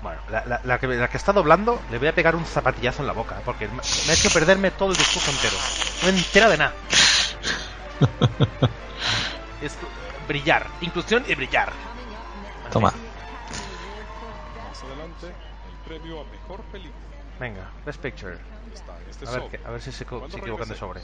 Bueno, 0.05 0.20
la, 0.28 0.44
la- 0.44 0.60
la 0.65 0.78
que, 0.78 0.86
la 0.86 1.08
que 1.08 1.16
está 1.16 1.33
doblando 1.33 1.83
le 1.91 1.99
voy 1.99 2.08
a 2.08 2.15
pegar 2.15 2.36
un 2.36 2.44
zapatillazo 2.44 3.00
en 3.00 3.07
la 3.07 3.15
boca, 3.15 3.41
porque 3.42 3.68
me, 3.68 3.76
me 3.76 4.10
ha 4.10 4.15
hecho 4.15 4.28
perderme 4.31 4.70
todo 4.70 4.91
el 4.91 4.99
discurso 4.99 5.31
entero. 5.31 5.57
No 6.02 6.08
entera 6.10 6.50
de 6.50 6.58
nada. 6.58 6.74
es 9.62 9.78
brillar, 10.28 10.68
inclusión 10.83 11.24
y 11.26 11.34
brillar. 11.34 11.73
Toma. 12.70 12.92
Más 14.68 14.83
adelante, 14.84 15.26
el 15.28 15.76
premio 15.86 16.20
a 16.20 16.24
mejor 16.24 16.62
película. 16.65 17.02
Venga, 17.41 17.70
Best 17.86 18.02
Picture. 18.02 18.39
Está 18.74 18.99
este 19.08 19.26
A 19.26 19.31
ver, 19.31 19.41
sobre. 19.41 19.58
que- 19.58 19.66
a 19.66 19.70
ver 19.70 19.81
si 19.81 19.91
se, 19.91 20.05
se 20.05 20.39
equivocan 20.39 20.68
de 20.68 20.76
sobre. 20.76 21.00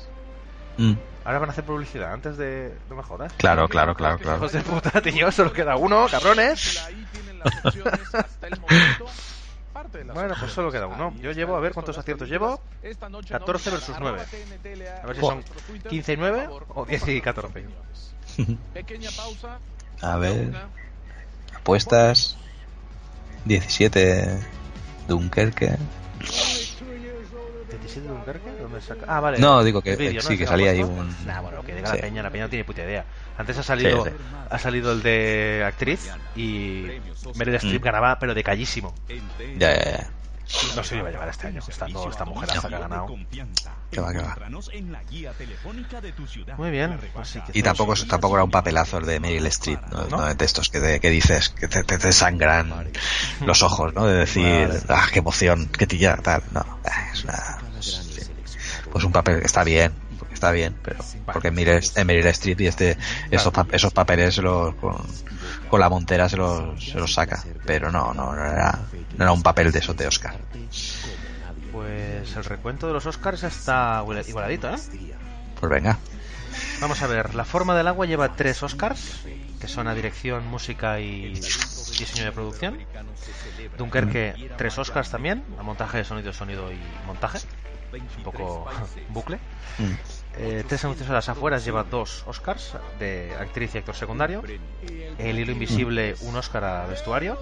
Mm. 0.77 0.95
Ahora 1.25 1.39
van 1.39 1.49
a 1.51 1.53
hacer 1.53 1.65
publicidad 1.65 2.13
antes 2.13 2.37
de, 2.37 2.71
de 2.89 2.95
mejoras. 2.95 3.33
Claro, 3.35 3.69
claro, 3.69 3.95
claro, 3.95 4.19
claro. 4.23 4.39
Hijos 4.39 4.53
de 4.53 4.61
puta, 4.63 5.01
tío, 5.03 5.31
solo 5.31 5.53
queda 5.53 5.77
uno, 5.77 6.07
cabrones. 6.11 6.83
Bueno, 10.15 10.35
pues 10.39 10.53
solo 10.53 10.71
queda 10.71 10.87
uno. 10.87 11.15
Yo 11.21 11.33
llevo, 11.33 11.57
a 11.57 11.61
ver 11.61 11.73
cuántos 11.73 11.97
aciertos 11.99 12.29
llevo. 12.29 12.61
14 13.29 13.71
versus 13.71 13.97
9. 13.99 14.21
A 15.03 15.07
ver 15.07 15.17
si 15.17 15.21
son 15.23 15.45
15 15.89 16.13
y 16.13 16.17
9 16.17 16.49
o 16.69 16.85
10 16.85 17.09
y 17.09 17.21
14. 17.21 17.67
Pequeña 18.73 19.11
pausa. 19.17 19.59
A 20.03 20.17
ver. 20.17 20.53
Apuestas. 21.55 22.37
17. 23.45 24.41
Dunkerque. 25.09 25.77
17 27.81 28.07
de 28.09 28.15
Dunkerque, 28.15 28.51
¿dónde 28.61 28.81
saca? 28.81 29.05
Ah, 29.09 29.21
vale. 29.21 29.39
No, 29.39 29.63
digo 29.65 29.81
que- 29.83 29.97
vídeo, 29.97 30.21
sí, 30.23 30.33
¿no? 30.35 30.39
que 30.39 30.47
salía 30.47 30.71
ahí 30.71 30.83
un- 30.83 31.15
Nah, 31.27 31.41
bueno, 31.41 31.63
que 31.63 31.75
diga 31.75 31.89
Sí. 31.91 31.97
la 31.97 32.01
peña, 32.03 32.23
la 32.23 32.31
peña 32.31 32.45
no 32.45 32.51
tiene 32.51 32.65
puta 32.65 32.83
idea. 32.83 33.05
Antes 33.39 33.59
ha 33.59 33.63
salido, 33.63 34.05
Sí, 34.05 34.11
sí. 34.11 34.17
ha 34.51 34.59
salido 34.59 34.93
el 34.93 35.03
de 35.03 35.65
actriz 35.67 36.11
y 36.37 36.87
Meryl 37.37 37.55
Streep 37.57 37.81
Mm. 37.81 37.85
ganaba, 37.85 38.19
pero 38.19 38.35
de 38.35 38.43
callísimo. 38.45 38.95
Ya, 39.59 39.75
ya, 39.77 39.85
ya. 39.99 40.11
No 40.75 40.83
se 40.83 40.95
lo 40.97 41.01
iba 41.03 41.09
a 41.11 41.13
llevar 41.13 41.29
este 41.29 41.47
año, 41.47 41.61
estando 41.67 42.11
esta 42.11 42.25
mujeraza 42.25 42.69
que 42.69 42.75
ha 42.75 42.79
ganado. 42.81 43.07
Que 43.93 44.01
va, 44.01 44.13
que 44.13 44.19
va. 44.19 44.37
Muy 46.57 46.71
bien, 46.71 46.99
así 47.15 47.41
que 47.41 47.59
Y 47.59 47.63
tampoco, 47.63 47.95
tampoco 48.09 48.35
era 48.35 48.45
un 48.45 48.51
papelazo 48.51 48.99
el 48.99 49.07
de 49.07 49.21
Meryl 49.21 49.47
Streep, 49.47 49.81
¿no? 49.93 50.07
No 50.09 50.35
de 50.35 50.45
estos 50.45 50.69
que, 50.69 50.81
te- 50.81 50.99
que 51.01 51.11
dices, 51.11 51.51
que 51.51 51.69
te, 51.69 51.85
te, 51.85 51.99
te 51.99 52.13
sangran 52.13 52.91
los 53.47 53.63
ojos, 53.63 53.95
¿no? 53.95 54.07
De 54.07 54.15
decir, 54.17 54.69
ah, 54.89 55.07
qué 55.13 55.21
emoción, 55.21 55.69
qué 55.69 55.87
tilla, 55.87 56.17
tal. 56.17 56.43
No, 56.53 56.65
es 57.13 57.25
una. 57.25 57.59
Sí. 57.83 58.21
Pues 58.91 59.05
un 59.05 59.13
papel 59.13 59.41
que 59.41 59.47
está 59.47 59.63
bien, 59.65 59.93
está 60.33 60.51
bien, 60.53 60.77
pero. 60.83 60.97
Porque 61.33 61.51
Meryl, 61.51 61.81
eh, 61.97 62.05
Meryl 62.05 62.27
Streep 62.27 62.61
y 62.63 62.67
este, 62.67 62.97
esos, 63.31 63.53
pa- 63.53 63.67
esos 63.73 63.93
papeles 63.93 64.37
los, 64.39 64.75
con, 64.77 64.97
con 65.69 65.81
la 65.81 65.89
montera 65.89 66.29
se 66.29 66.37
los, 66.37 66.83
se 66.85 66.99
los 66.99 67.13
saca. 67.13 67.45
Pero 67.65 67.91
no, 67.91 68.13
no, 68.15 68.35
no 68.35 68.45
era, 68.45 68.79
no 69.17 69.25
era 69.25 69.33
un 69.33 69.43
papel 69.43 69.71
de 69.73 69.79
esos 69.79 69.97
de 69.97 70.07
Oscar. 70.07 70.37
Pues 71.73 72.35
el 72.37 72.45
recuento 72.45 72.87
de 72.87 72.93
los 72.93 73.07
Oscars 73.07 73.43
está 73.45 74.03
igualadito, 74.27 74.71
¿eh? 74.75 74.79
Pues 75.59 75.71
venga. 75.71 75.99
Vamos 76.81 77.01
a 77.03 77.07
ver, 77.07 77.35
La 77.35 77.45
forma 77.45 77.77
del 77.77 77.87
agua 77.87 78.07
lleva 78.07 78.35
tres 78.35 78.63
Oscars, 78.63 79.21
que 79.61 79.69
son 79.69 79.87
a 79.87 79.95
dirección, 79.95 80.47
música 80.49 80.99
y 80.99 81.29
diseño 81.99 82.25
de 82.25 82.33
producción. 82.33 82.79
Dunkerque, 83.79 84.51
tres 84.57 84.79
Oscars 84.79 85.11
también, 85.11 85.45
a 85.59 85.63
montaje 85.63 85.99
de 85.99 86.05
sonido, 86.05 86.33
sonido 86.33 86.73
y 86.73 86.81
montaje. 87.07 87.39
Un 88.19 88.23
poco 88.23 88.69
bucle. 89.09 89.39
Mm. 89.79 89.93
Eh, 90.37 90.65
tres 90.69 90.85
anuncios 90.85 91.09
a 91.11 91.13
las 91.13 91.29
afueras 91.29 91.65
lleva 91.65 91.83
dos 91.85 92.23
Oscars 92.27 92.75
de 92.99 93.35
actriz 93.39 93.75
y 93.75 93.79
actor 93.79 93.95
secundario. 93.97 94.43
El 95.19 95.39
hilo 95.39 95.53
invisible, 95.53 96.15
un 96.21 96.37
Oscar 96.37 96.65
a 96.65 96.87
vestuario. 96.87 97.39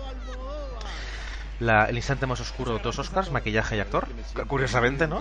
La- 1.60 1.86
el 1.86 1.96
instante 1.96 2.26
más 2.26 2.40
oscuro, 2.40 2.78
dos 2.78 2.98
Oscars, 2.98 3.30
maquillaje 3.32 3.76
y 3.76 3.80
actor. 3.80 4.06
Curiosamente, 4.46 5.08
¿no? 5.08 5.20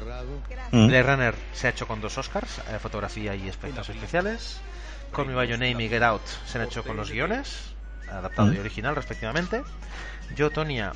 Mm. 0.72 0.88
Blade 0.88 1.04
Runner 1.04 1.36
se 1.54 1.68
ha 1.68 1.70
hecho 1.72 1.88
con 1.88 2.00
dos 2.00 2.18
Oscars, 2.18 2.60
eh, 2.70 2.78
fotografía 2.80 3.36
y 3.36 3.48
efectos 3.50 3.90
especiales. 3.90 4.60
Call 5.12 5.26
Me 5.28 5.34
By 5.36 5.48
Your 5.48 5.58
Name 5.60 5.84
y 5.84 5.90
Get 5.90 6.04
Out 6.04 6.22
se 6.46 6.58
han 6.60 6.66
hecho 6.66 6.84
con 6.84 6.96
los 6.98 7.10
guiones, 7.12 7.74
adaptado 8.12 8.54
y 8.54 8.58
original 8.60 8.96
respectivamente. 8.96 9.64
Yo, 10.36 10.52
Tonia, 10.52 10.92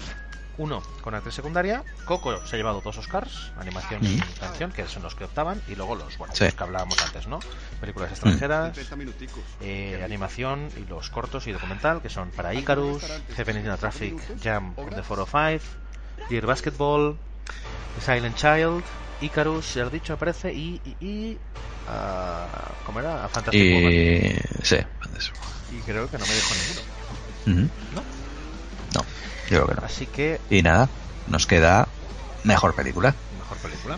uno 0.61 0.83
con 1.01 1.15
actriz 1.15 1.33
secundaria. 1.33 1.83
Coco 2.05 2.39
se 2.45 2.55
ha 2.55 2.57
llevado 2.57 2.81
dos 2.81 2.97
Oscars, 2.97 3.51
animación 3.57 4.05
y 4.05 4.17
Mm. 4.17 4.39
canción, 4.39 4.71
que 4.71 4.87
son 4.87 5.01
los 5.01 5.15
que 5.15 5.23
optaban. 5.25 5.59
Y 5.67 5.75
luego 5.75 5.95
los, 5.95 6.17
bueno, 6.19 6.35
Sí. 6.35 6.45
los 6.45 6.53
que 6.53 6.63
hablábamos 6.63 7.01
antes, 7.01 7.27
¿no? 7.27 7.41
Películas 7.79 8.09
Mm. 8.11 8.13
extranjeras, 8.13 8.77
eh, 9.61 10.01
animación 10.03 10.69
y 10.77 10.85
los 10.85 11.09
cortos 11.09 11.47
y 11.47 11.51
documental, 11.51 12.01
que 12.01 12.09
son 12.09 12.29
para 12.31 12.53
Icarus, 12.53 13.03
Seven 13.35 13.57
in 13.57 13.69
a 13.69 13.77
Traffic 13.77 14.13
Jam 14.41 14.73
on 14.77 14.89
the 14.89 15.01
405, 15.01 15.65
Dear 16.29 16.45
Basketball, 16.45 17.17
The 17.95 18.01
Silent 18.01 18.35
Child, 18.37 18.83
Icarus, 19.21 19.73
ya 19.73 19.81
lo 19.83 19.89
he 19.89 19.93
dicho, 19.93 20.13
me 20.13 20.17
parece, 20.17 20.53
y. 20.53 20.79
y, 20.85 21.05
y 21.05 21.37
ah, 21.87 22.47
¿Cómo 22.85 22.99
era? 22.99 23.27
Fantastic 23.29 23.73
Woman. 23.73 23.91
Y. 23.91 24.35
Sí. 24.63 24.77
Y 25.71 25.79
creo 25.81 26.07
que 26.09 26.17
no 26.17 26.25
me 26.25 26.33
dejo 26.33 26.53
ninguno. 27.45 27.71
No, 27.95 28.03
yo 29.51 29.63
creo 29.65 29.75
que 29.75 29.81
no. 29.81 29.85
Así 29.85 30.05
que, 30.07 30.39
Y 30.49 30.61
nada, 30.61 30.89
nos 31.27 31.45
queda 31.45 31.87
mejor 32.43 32.73
película. 32.75 33.13
mejor 33.37 33.57
película. 33.57 33.97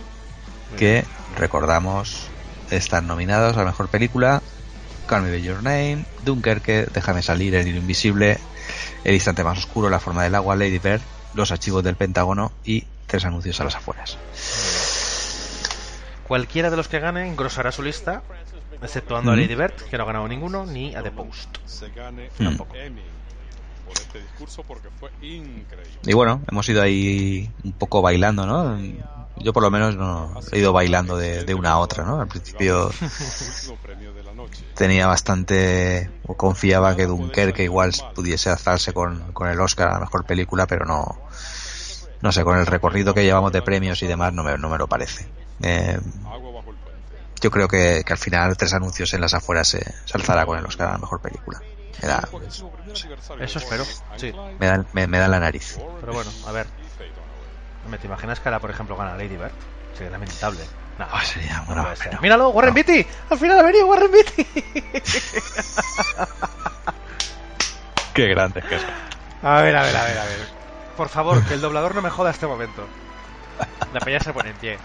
Muy 0.70 0.80
Que 0.80 0.92
bien. 0.94 1.06
recordamos 1.38 2.30
están 2.72 3.08
nominados 3.08 3.56
a 3.58 3.64
mejor 3.64 3.88
película: 3.90 4.42
Call 5.08 5.22
Me 5.24 5.30
By 5.30 5.42
Your 5.44 5.62
Name, 5.64 6.06
Dunkerque, 6.24 6.88
Déjame 6.94 7.22
salir, 7.22 7.54
El 7.56 7.68
hilo 7.68 7.80
invisible, 7.80 8.38
El 9.04 9.14
instante 9.14 9.44
más 9.44 9.60
oscuro, 9.60 9.90
La 9.90 10.00
forma 10.00 10.24
del 10.24 10.34
agua, 10.36 10.56
Lady 10.56 10.80
Bird, 10.80 11.02
Los 11.36 11.52
archivos 11.52 11.84
del 11.84 11.96
Pentágono 11.96 12.52
y 12.66 12.86
Tres 13.08 13.26
anuncios 13.26 13.60
a 13.62 13.66
las 13.66 13.76
afueras. 13.76 14.18
Cualquiera 16.28 16.72
de 16.72 16.78
los 16.78 16.88
que 16.88 17.00
gane 17.00 17.28
engrosará 17.28 17.72
su 17.72 17.84
lista, 17.84 18.24
exceptuando 18.82 19.32
a 19.32 19.34
Ujú. 19.36 19.42
Lady 19.42 19.54
Bird, 19.56 19.74
que 19.90 19.98
no 19.98 20.04
ha 20.04 20.08
ganado 20.08 20.28
ninguno, 20.28 20.66
ni 20.66 20.96
a 20.96 21.04
The 21.04 21.12
Post. 21.12 21.58
Se 21.66 21.90
gane 21.90 22.32
Mm. 22.40 22.44
tampoco 22.46 22.74
Este 23.94 24.22
discurso 24.22 24.64
porque 24.64 24.90
fue 24.90 25.12
increíble. 25.22 26.00
Y 26.04 26.14
bueno, 26.14 26.42
hemos 26.50 26.68
ido 26.70 26.82
ahí 26.82 27.52
un 27.64 27.74
poco 27.74 28.02
bailando, 28.02 28.46
¿no? 28.46 28.78
Yo 29.38 29.52
por 29.52 29.64
lo 29.64 29.72
menos 29.72 29.96
no 29.96 30.40
he 30.52 30.60
ido 30.60 30.74
bailando 30.74 31.18
de, 31.18 31.44
de 31.44 31.54
una 31.54 31.72
a 31.72 31.80
otra, 31.80 32.04
¿no? 32.04 32.22
Al 32.22 32.28
principio 32.28 32.92
tenía 34.76 35.08
bastante 35.08 36.10
o 36.26 36.36
confiaba 36.36 36.96
que 36.96 37.06
Dunkerque 37.06 37.64
igual 37.64 37.92
pudiese 38.14 38.50
alzarse 38.50 38.94
con, 38.94 39.32
con 39.34 39.50
el 39.50 39.60
Oscar 39.60 39.90
a 39.90 39.94
la 39.94 40.00
mejor 40.02 40.26
película 40.26 40.68
pero 40.68 40.86
no 40.86 41.22
no 42.22 42.32
sé 42.32 42.44
con 42.44 42.58
el 42.58 42.66
recorrido 42.66 43.14
que 43.14 43.24
llevamos 43.24 43.52
de 43.52 43.62
premios 43.62 44.02
y 44.02 44.08
demás 44.08 44.34
no 44.34 44.44
me, 44.44 44.58
no 44.58 44.70
me 44.70 44.78
lo 44.78 44.88
parece 44.88 45.28
Eh, 45.62 46.00
yo 47.42 47.52
creo 47.52 47.68
que, 47.68 48.04
que 48.06 48.14
al 48.14 48.20
final 48.20 48.58
tres 48.58 48.74
anuncios 48.74 49.14
en 49.14 49.22
las 49.22 49.34
afueras 49.34 49.68
se, 49.68 49.80
se 49.80 50.18
alzará 50.18 50.46
con 50.46 50.58
el 50.58 50.66
Oscar 50.66 50.90
a 50.90 50.92
la 50.94 50.98
mejor 50.98 51.22
película 51.22 51.62
me 52.02 52.08
da, 52.08 52.28
Eso 53.40 53.60
espero, 53.60 53.86
sí. 54.18 54.34
me 54.60 54.66
da, 54.68 54.86
me, 54.94 55.08
me 55.08 55.20
da 55.20 55.28
la 55.28 55.40
nariz 55.40 55.78
Pero 56.00 56.14
bueno, 56.14 56.32
a 56.48 56.52
ver. 56.52 56.68
Hombre, 57.86 58.00
¿Te 58.00 58.08
imaginas 58.08 58.40
que 58.40 58.48
ahora, 58.50 58.60
por 58.60 58.70
ejemplo, 58.72 58.96
gana 58.96 59.16
Lady 59.16 59.36
Bird? 59.36 59.52
Sería 59.94 60.12
lamentable. 60.12 60.62
No, 60.98 61.06
sería 61.22 61.58
no 61.60 61.66
bueno, 61.66 61.96
ser. 61.96 62.22
¡Míralo! 62.22 62.50
¡Warren 62.50 62.74
Beatty! 62.74 63.06
¡Al 63.30 63.38
final 63.38 63.60
ha 63.60 63.64
venido 63.64 63.88
Warren 63.88 64.12
Beatty! 64.12 64.44
qué 68.14 68.28
grande 68.28 68.62
que 68.62 68.76
es 68.76 68.82
A 69.42 69.62
ver, 69.62 69.76
a 69.76 69.84
ver, 69.84 69.96
a 69.98 70.04
ver, 70.04 70.18
a 70.18 70.24
ver. 70.26 70.48
Por 70.96 71.10
favor, 71.10 71.44
que 71.46 71.56
el 71.56 71.62
doblador 71.62 71.96
no 71.96 72.02
me 72.02 72.10
joda 72.10 72.30
este 72.32 72.48
momento. 72.48 72.88
La 73.94 74.00
peña 74.00 74.20
se 74.20 74.32
pone 74.34 74.52
en 74.52 74.56
pie. 74.58 74.78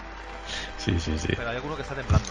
sí, 0.77 0.99
sí, 0.99 1.17
sí 1.17 1.29
Pero 1.35 1.49
hay 1.49 1.55
alguno 1.55 1.75
que 1.75 1.83
está 1.83 1.95
temblando. 1.95 2.29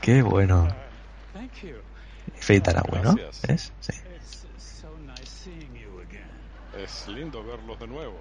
qué 0.00 0.22
bueno 0.22 0.68
Thank 1.52 1.62
you. 1.64 1.76
Faye 2.40 2.60
Dunaway, 2.60 3.02
¿no? 3.02 3.16
¿Es? 3.48 3.72
Sí. 3.80 3.92
Es 6.76 7.08
lindo 7.08 7.42
verlos 7.42 7.78
de 7.80 7.86
nuevo. 7.86 8.18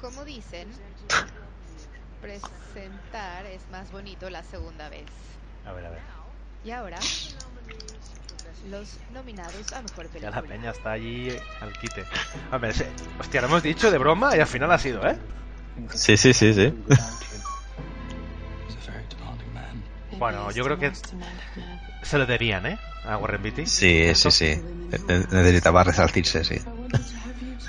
Como 0.00 0.24
dicen, 0.24 0.68
presentar 2.20 3.46
es 3.46 3.62
más 3.70 3.90
bonito 3.90 4.28
la 4.28 4.42
segunda 4.42 4.88
vez. 4.88 5.06
A 5.64 5.72
ver, 5.72 5.86
a 5.86 5.90
ver. 5.90 6.00
Y 6.62 6.70
ahora, 6.70 6.98
los 8.70 8.98
nominados 9.12 9.72
a 9.72 9.82
mejor 9.82 10.06
Ya 10.06 10.12
película. 10.12 10.30
la 10.30 10.42
peña 10.42 10.70
está 10.70 10.92
allí 10.92 11.30
al 11.60 11.72
quite. 11.78 12.04
A 12.50 12.58
ver, 12.58 12.74
hostia, 13.18 13.40
lo 13.40 13.48
hemos 13.48 13.62
dicho 13.62 13.90
de 13.90 13.98
broma 13.98 14.36
y 14.36 14.40
al 14.40 14.46
final 14.46 14.70
ha 14.70 14.78
sido, 14.78 15.06
¿eh? 15.06 15.16
sí, 15.94 16.16
sí, 16.16 16.32
sí, 16.32 16.54
sí 16.54 16.72
Bueno, 20.24 20.50
yo 20.52 20.64
creo 20.64 20.78
que 20.78 20.90
se 22.02 22.16
lo 22.18 22.24
debían, 22.24 22.64
¿eh? 22.64 22.78
A 23.04 23.18
Warren 23.18 23.42
Beatty. 23.42 23.66
Sí, 23.66 24.14
sí, 24.14 24.30
sí. 24.30 24.58
Ne- 25.06 25.18
Necesitaba 25.30 25.84
resaltarse, 25.84 26.44
sí. 26.44 26.54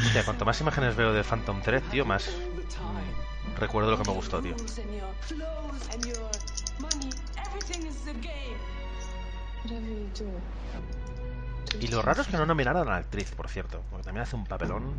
Hostia, 0.05 0.23
cuanto 0.23 0.45
más 0.45 0.61
imágenes 0.61 0.95
veo 0.95 1.11
de 1.11 1.21
Phantom 1.23 1.61
Thread, 1.61 1.83
tío, 1.91 2.05
más 2.05 2.27
mm, 2.27 3.59
recuerdo 3.59 3.91
lo 3.91 3.97
que 3.97 4.05
me 4.09 4.15
gustó, 4.15 4.41
tío. 4.41 4.55
Y 11.81 11.87
lo 11.87 12.01
raro 12.01 12.21
es 12.21 12.27
que 12.27 12.37
no 12.37 12.45
nominaran 12.45 12.87
a 12.87 12.91
la 12.91 12.97
actriz, 12.97 13.31
por 13.31 13.49
cierto, 13.49 13.83
porque 13.89 14.05
también 14.05 14.23
hace 14.23 14.37
un 14.37 14.45
papelón 14.45 14.93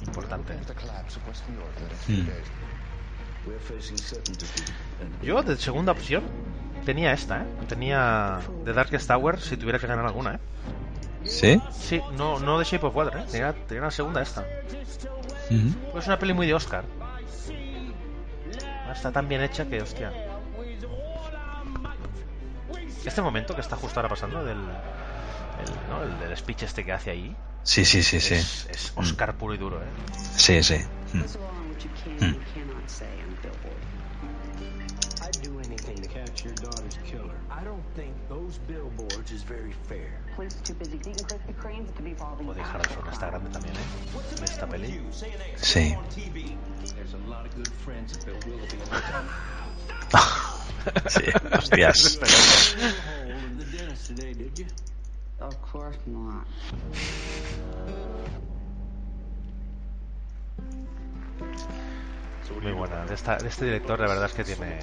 importante. 0.00 0.54
Hmm. 2.08 2.26
Yo, 5.22 5.42
de 5.42 5.56
segunda 5.56 5.92
opción, 5.92 6.22
tenía 6.84 7.12
esta, 7.12 7.42
¿eh? 7.42 7.46
Tenía 7.68 8.40
The 8.64 8.72
Darkest 8.72 9.08
Tower 9.08 9.40
si 9.40 9.56
tuviera 9.56 9.78
que 9.78 9.86
ganar 9.86 10.06
alguna, 10.06 10.34
¿eh? 10.34 10.38
¿Sí? 11.24 11.60
Sí, 11.72 12.00
no, 12.16 12.38
no 12.38 12.58
de 12.58 12.64
Shape 12.64 12.86
of 12.86 12.96
Water, 12.96 13.20
¿eh? 13.20 13.24
Tenía, 13.30 13.52
tenía 13.52 13.82
una 13.82 13.90
segunda 13.90 14.22
esta. 14.22 14.46
Ujú. 15.50 15.74
Pues 15.92 16.04
es 16.04 16.08
una 16.08 16.18
peli 16.18 16.32
muy 16.32 16.46
de 16.46 16.54
Oscar. 16.54 16.84
Está 18.92 19.12
tan 19.12 19.28
bien 19.28 19.42
hecha 19.42 19.66
que, 19.68 19.82
hostia. 19.82 20.12
Este 23.04 23.22
momento 23.22 23.54
que 23.54 23.60
está 23.60 23.76
justo 23.76 24.00
ahora 24.00 24.08
pasando 24.08 24.44
del, 24.44 24.58
El, 24.58 25.90
¿no? 25.90 26.02
el 26.02 26.18
del 26.18 26.36
speech 26.36 26.62
este 26.62 26.84
que 26.84 26.92
hace 26.92 27.10
ahí. 27.10 27.36
Sí, 27.62 27.84
sí, 27.84 28.02
sí, 28.02 28.20
sí. 28.20 28.34
Es, 28.34 28.66
es 28.70 28.92
Oscar 28.96 29.34
puro 29.34 29.54
y 29.54 29.58
duro, 29.58 29.82
¿eh? 29.82 29.86
Sí, 30.36 30.62
sí. 30.62 30.76
Mm. 31.12 31.20
There's 31.20 31.38
killer. 36.96 37.34
I 37.50 37.64
don't 37.64 37.84
think 37.94 38.14
those 38.28 38.58
billboards 38.66 39.32
is 39.32 39.42
very 39.42 39.72
fair. 39.88 40.20
Police 40.36 40.54
too 40.64 40.74
busy 40.74 40.98
eating 40.98 41.14
Krispy 41.14 41.54
Kremes 41.54 41.94
to 41.96 42.02
be 42.02 42.10
involving 42.10 42.46
Woody 42.46 42.60
Harrelson 42.60 43.06
está 43.10 43.28
grande 43.30 43.50
también, 43.50 43.74
¿eh? 43.76 44.44
Esta 44.44 44.66
peli. 44.66 45.00
Sí. 45.56 45.96
There's 46.94 47.14
a 47.14 47.28
lot 47.28 47.46
of 47.46 47.54
good 47.54 47.72
friends 47.84 48.16
at 48.16 48.24
Bill 48.24 48.38
Willoughby. 48.46 48.78
sí, 51.08 51.24
hostias. 51.52 52.18
hole 52.18 53.30
in 53.30 53.58
the 53.58 53.64
dentist 53.64 54.06
today, 54.06 54.32
did 54.32 54.58
you? 54.58 54.66
Of 55.40 55.60
course 55.62 55.98
not. 56.06 56.46
Muy 62.62 62.72
buena. 62.72 63.04
De, 63.06 63.14
esta, 63.14 63.36
de 63.36 63.48
este 63.48 63.64
director, 63.66 64.00
la 64.00 64.08
verdad 64.08 64.26
es 64.26 64.32
que 64.32 64.44
tiene 64.44 64.80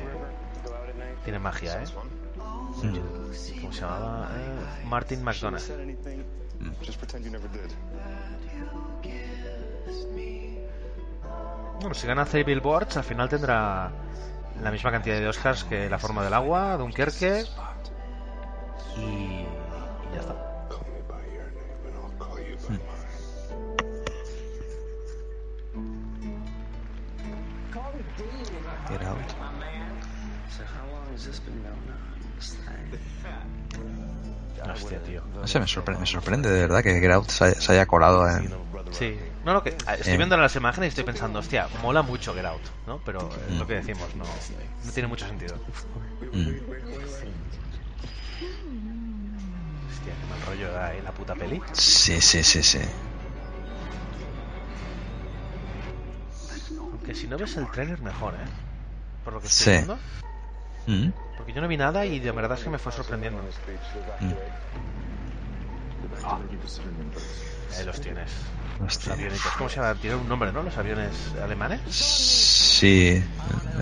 tiene 1.24 1.40
magia, 1.40 1.82
¿eh? 1.82 1.86
¿Cómo 3.62 3.74
se 3.74 3.82
llamaba? 3.82 4.30
Eh, 4.36 4.86
Martin 4.86 5.24
McDonagh. 5.24 5.62
Did. 5.62 7.72
Bueno, 11.80 11.94
si 11.94 12.08
gana 12.08 12.26
6 12.26 12.46
Billboards, 12.46 12.98
al 12.98 13.04
final 13.04 13.30
tendrá 13.30 13.92
la 14.62 14.72
misma 14.72 14.92
cantidad 14.92 15.20
de 15.20 15.28
Oscars 15.28 15.64
que 15.66 15.90
La 15.90 16.00
forma 16.00 16.24
del 16.24 16.34
agua, 16.34 16.78
Dunkerque 16.78 17.44
y, 18.98 19.02
y 19.02 19.46
ya 20.14 20.20
está. 20.20 20.36
Get 28.88 29.02
out. 29.04 29.45
Hostia, 34.74 35.00
tío. 35.04 35.22
No 35.34 35.48
sé, 35.48 35.60
me 35.60 35.68
sorprende, 35.68 36.02
me 36.02 36.08
sorprende 36.08 36.50
de 36.50 36.62
verdad 36.62 36.82
que 36.84 37.00
Get 37.00 37.12
Out 37.12 37.30
se 37.30 37.44
haya, 37.46 37.62
se 37.62 37.72
haya 37.72 37.86
colado 37.86 38.28
en... 38.28 38.50
Sí. 38.92 39.18
No, 39.44 39.54
no, 39.54 39.64
que 39.64 39.70
estoy 39.70 40.14
Eh. 40.14 40.18
viendo 40.18 40.36
las 40.38 40.56
imágenes 40.56 40.88
y 40.88 40.90
estoy 40.90 41.04
pensando, 41.04 41.40
hostia, 41.40 41.68
mola 41.82 42.02
mucho 42.02 42.34
Get 42.34 42.46
Out, 42.46 42.62
¿no? 42.88 43.00
Pero 43.06 43.30
es 43.48 43.54
lo 43.56 43.68
que 43.68 43.76
decimos, 43.76 44.16
no, 44.16 44.24
no 44.24 44.92
tiene 44.92 45.08
mucho 45.08 45.28
sentido. 45.28 45.56
Mm. 46.32 46.48
Hostia, 49.88 50.14
qué 50.14 50.26
mal 50.30 50.42
rollo 50.48 50.72
da 50.72 50.88
ahí 50.88 51.02
la 51.02 51.12
puta 51.12 51.36
peli. 51.36 51.62
Sí, 51.74 52.20
sí, 52.22 52.44
sí, 52.44 52.64
sí. 52.64 52.80
Aunque 56.80 57.14
si 57.14 57.28
no 57.28 57.38
ves 57.38 57.56
el 57.58 57.70
tráiler 57.70 58.02
mejor, 58.02 58.34
¿eh? 58.34 58.38
Por 59.24 59.34
lo 59.34 59.42
que 59.42 59.48
estoy 59.48 59.66
Sí. 59.66 59.72
viendo. 59.72 60.00
Mm. 60.88 61.10
Porque 61.38 61.54
yo 61.54 61.62
no 61.62 61.68
vi 61.68 61.78
nada 61.78 62.06
y 62.06 62.20
de 62.20 62.32
verdad 62.32 62.58
es 62.58 62.64
que 62.64 62.70
me 62.70 62.78
fue 62.78 62.92
sorprendiendo. 62.92 63.42
Mm. 63.42 64.34
Ahí 67.78 67.86
los 67.86 68.02
tienes. 68.02 68.32
Los 68.80 69.08
avionitos. 69.08 69.52
¿Cómo 69.58 69.70
se 69.70 69.78
llama? 69.78 69.96
Tiene 69.96 70.16
un 70.16 70.30
nombre, 70.30 70.52
¿no? 70.52 70.64
Los 70.64 70.78
aviones 70.78 71.12
alemanes. 71.42 71.82
Sí. 71.90 73.24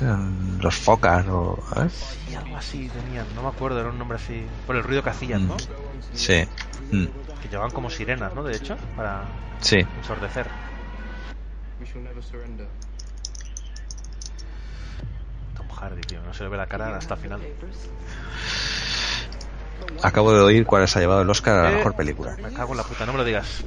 eran 0.01 0.59
Los 0.61 0.75
focas 0.75 1.25
o... 1.27 1.57
¿eh? 1.77 1.90
Sí, 1.90 2.35
algo 2.35 2.57
así 2.57 2.90
tenían. 2.90 3.25
No 3.35 3.43
me 3.43 3.49
acuerdo, 3.49 3.80
era 3.80 3.90
un 3.90 3.98
nombre 3.98 4.17
así. 4.17 4.45
Por 4.65 4.75
el 4.75 4.83
ruido 4.83 5.03
que 5.03 5.09
hacían, 5.09 5.48
¿no? 5.48 5.57
Sí. 6.14 6.45
Mm. 6.91 7.06
Que 7.41 7.49
llevaban 7.49 7.72
como 7.72 7.90
sirenas, 7.90 8.33
¿no? 8.33 8.43
De 8.43 8.56
hecho, 8.56 8.77
para 8.95 9.23
Sí. 9.59 9.80
ensordecer. 9.98 10.48
Hardy, 15.84 16.02
tío. 16.02 16.22
No 16.24 16.34
se 16.34 16.44
le 16.44 16.50
ve 16.50 16.58
la 16.58 16.68
cara 16.68 16.98
hasta 16.98 17.14
el 17.16 17.20
final. 17.20 17.42
Acabo 20.02 20.34
de 20.34 20.42
oír 20.42 20.66
cuál 20.66 20.88
se 20.88 21.00
ha 21.00 21.02
llevado 21.02 21.22
el 21.22 21.30
Oscar 21.30 21.60
a 21.60 21.64
la 21.64 21.72
Eh, 21.72 21.76
mejor 21.76 21.95
película. 21.95 22.36
Me 22.42 22.52
cago 22.53 22.72
en 22.72 22.78
la 22.78 22.84
puta, 22.84 23.06
no 23.06 23.12
me 23.14 23.18
lo 23.20 23.26
digas. 23.26 23.64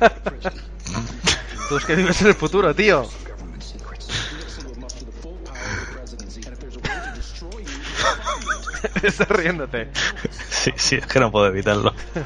Tú 1.68 1.76
es 1.76 1.84
que 1.84 1.94
vives 1.94 2.20
en 2.22 2.28
el 2.28 2.34
futuro, 2.34 2.74
tío. 2.74 3.06
Estás 9.02 9.28
riéndote. 9.28 9.90
Sí, 10.48 10.72
sí, 10.76 10.96
es 10.96 11.06
que 11.06 11.20
no 11.20 11.30
puedo 11.30 11.46
evitarlo. 11.48 11.92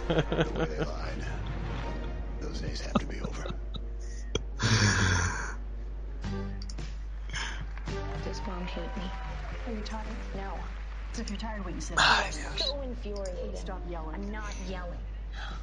Does 8.62 8.76
mom 8.76 8.84
hate 8.84 8.96
me? 8.96 9.10
Are 9.66 9.72
you 9.72 9.80
tired? 9.84 10.06
No. 10.36 10.52
So 11.12 11.22
if 11.22 11.30
you're 11.30 11.38
tired, 11.38 11.64
what 11.64 11.74
you 11.74 11.80
said. 11.80 11.96
Ah, 11.98 12.22
Ay, 12.22 12.26
I'm 12.28 12.32
Dios. 12.56 12.66
so 12.68 12.80
infuriated. 12.82 13.58
Stop 13.58 13.80
yelling. 13.90 14.14
I'm 14.14 14.30
not 14.32 14.54
yelling. 14.68 14.98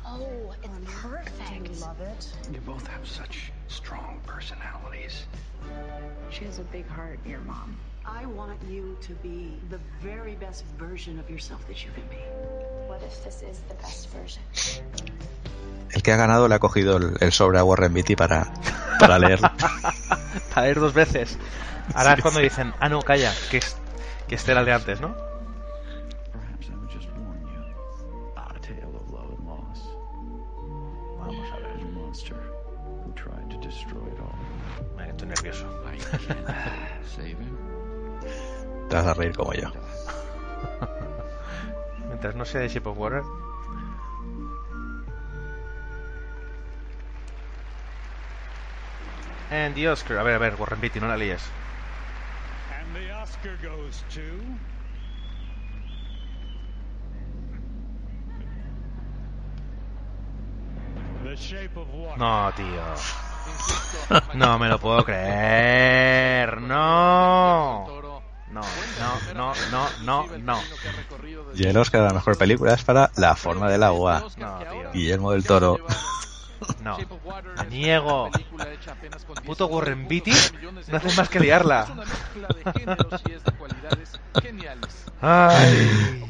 Oh, 0.06 0.53
it's 0.64 0.92
perfect. 1.02 1.69
You 1.69 1.76
love 1.82 2.00
it. 2.02 2.28
You 2.52 2.60
both 2.61 2.88
have 2.88 3.08
such 3.08 3.52
strong 3.68 4.19
personalities. 4.26 5.26
She 6.30 6.45
has 6.45 6.60
a 6.60 6.64
big 6.64 6.88
heart, 6.88 7.19
your 7.26 7.40
mom. 7.42 7.78
I 8.06 8.26
want 8.26 8.60
you 8.69 8.98
to 9.02 9.14
be 9.16 9.60
the 9.69 9.80
very 10.02 10.36
best 10.36 10.66
version 10.78 11.19
of 11.19 11.30
yourself 11.30 11.66
that 11.68 11.86
you 11.86 11.92
can 11.92 12.03
be. 12.10 12.18
El 15.92 16.03
que 16.03 16.11
ha 16.11 16.18
ganado 16.18 16.48
le 16.48 16.56
ha 16.56 16.60
cogido 16.60 16.98
el, 16.98 17.16
el 17.19 17.32
sobre 17.32 17.58
a 17.60 17.64
Warren 17.64 17.94
Beatty 17.94 18.16
para, 18.16 18.52
para 19.00 19.18
leerlo. 19.18 19.50
A 20.56 20.61
ver 20.61 20.80
dos 20.80 20.94
veces. 20.94 21.38
Ahora 21.94 22.14
es 22.14 22.22
cuando 22.22 22.40
dicen, 22.40 22.74
ah, 22.80 22.90
no, 22.90 23.02
calla, 23.02 23.34
que, 23.50 23.58
es, 23.58 23.76
que 24.28 24.36
este 24.36 24.52
era 24.52 24.60
el 24.60 24.66
de 24.68 24.74
antes, 24.74 25.02
¿no? 25.02 25.16
Vamos 31.18 31.52
a 31.52 31.56
ver. 31.58 31.69
Venga, 34.98 35.11
estoy 35.11 35.28
nervioso. 35.28 35.66
Te 38.90 38.95
vas 38.95 39.06
a 39.06 39.14
reír 39.14 39.36
como 39.36 39.53
yo. 39.53 39.69
Mientras 42.19 42.35
no 42.35 42.43
sea 42.43 42.59
de 42.59 42.67
Shape 42.67 42.89
of 42.89 42.98
Water. 42.98 43.23
And 49.49 49.73
the 49.73 49.88
Oscar. 49.88 50.17
A 50.19 50.23
ver, 50.23 50.35
a 50.35 50.38
ver, 50.38 50.56
Warren 50.56 50.81
Beatty, 50.81 50.99
no 50.99 51.07
la 51.07 51.15
líes. 51.15 51.41
And 52.77 52.93
the 52.93 53.09
Oscar 53.14 53.56
goes 53.64 54.03
to. 54.09 54.41
The 61.23 61.38
Shape 61.38 61.77
of 61.77 61.88
Water. 61.93 62.17
No, 62.17 62.51
tío. 62.51 62.83
No 64.33 64.59
me 64.59 64.67
lo 64.67 64.77
puedo 64.77 65.06
creer. 65.06 66.59
No. 66.59 67.99
No, 68.52 68.61
no, 69.00 69.34
no, 69.36 69.53
no, 69.72 69.88
no, 70.03 70.38
no. 70.38 70.61
Y 71.56 71.68
el 71.68 71.78
Oscar 71.78 72.02
a 72.02 72.08
la 72.08 72.14
mejor 72.14 72.38
película 72.38 72.74
es 72.74 72.84
para 72.84 73.11
La 73.16 73.36
forma 73.36 73.69
del 73.69 73.84
agua. 73.84 74.26
No, 74.38 74.60
tío. 74.60 74.92
Guillermo 74.94 75.32
del 75.32 75.45
Toro. 75.45 75.80
No. 76.84 76.98
Me 76.98 77.66
niego. 77.69 78.30
Puto 79.45 79.68
Warren 79.68 80.10
Beatty 80.10 80.34
no 80.90 80.98
hace 80.98 81.16
más 81.16 81.30
que 81.30 81.40
liarla. 81.40 81.88
Ay. 85.22 86.24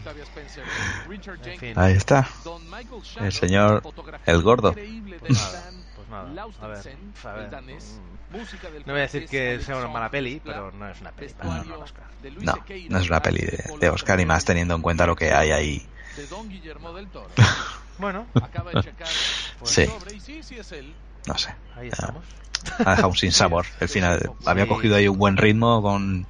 En 1.45 1.59
fin. 1.59 1.73
Ahí 1.75 1.93
está. 1.93 2.27
El 3.19 3.31
señor 3.31 3.83
El 4.25 4.41
Gordo. 4.43 4.75
Pues 5.19 5.68
nada, 6.35 6.47
a 6.61 6.67
ver, 6.67 6.81
a 7.23 7.31
ver. 7.33 7.49
mm, 7.95 8.33
No 8.85 8.93
voy 8.93 8.99
a 8.99 9.03
decir 9.03 9.27
que 9.27 9.59
sea 9.61 9.77
una 9.77 9.87
mala 9.87 10.09
peli, 10.09 10.41
pero 10.43 10.71
no 10.71 10.89
es 10.89 10.99
una 11.01 11.11
peli 11.11 11.33
para 11.33 11.61
Oscar. 11.77 12.03
No, 12.41 12.53
no 12.89 12.97
es 12.99 13.09
una 13.09 13.21
peli 13.21 13.41
de, 13.41 13.63
de 13.79 13.89
Oscar 13.89 14.19
y 14.19 14.25
más 14.25 14.45
teniendo 14.45 14.75
en 14.75 14.81
cuenta 14.81 15.05
lo 15.07 15.15
que 15.15 15.31
hay 15.33 15.51
ahí. 15.51 15.87
Bueno, 17.99 18.25
Pues 19.59 19.71
Sí. 19.71 19.85
No 21.27 21.37
sé. 21.37 21.53
ahí 21.75 21.89
estamos. 21.89 22.23
Ha 22.85 22.91
dejado 22.91 23.09
un 23.09 23.15
sin 23.17 23.31
sabor. 23.31 23.65
El 23.79 23.89
final 23.89 24.31
había 24.45 24.67
cogido 24.67 24.95
ahí 24.95 25.07
un 25.07 25.17
buen 25.17 25.35
ritmo 25.37 25.81
con, 25.81 26.25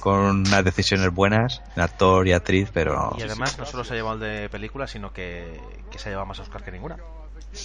con 0.00 0.16
unas 0.46 0.64
decisiones 0.64 1.12
buenas, 1.12 1.60
en 1.76 1.82
actor 1.82 2.26
y 2.28 2.32
actriz, 2.32 2.70
pero 2.72 3.14
Y 3.18 3.22
además 3.22 3.58
no 3.58 3.66
solo 3.66 3.82
se 3.84 3.94
ha 3.94 3.96
llevado 3.96 4.14
el 4.14 4.20
de 4.42 4.48
película, 4.48 4.86
sino 4.86 5.12
que, 5.12 5.60
que 5.90 5.98
se 5.98 6.08
ha 6.08 6.12
llevado 6.12 6.26
más 6.26 6.38
Oscar 6.38 6.62
que 6.62 6.70
ninguna. 6.72 6.96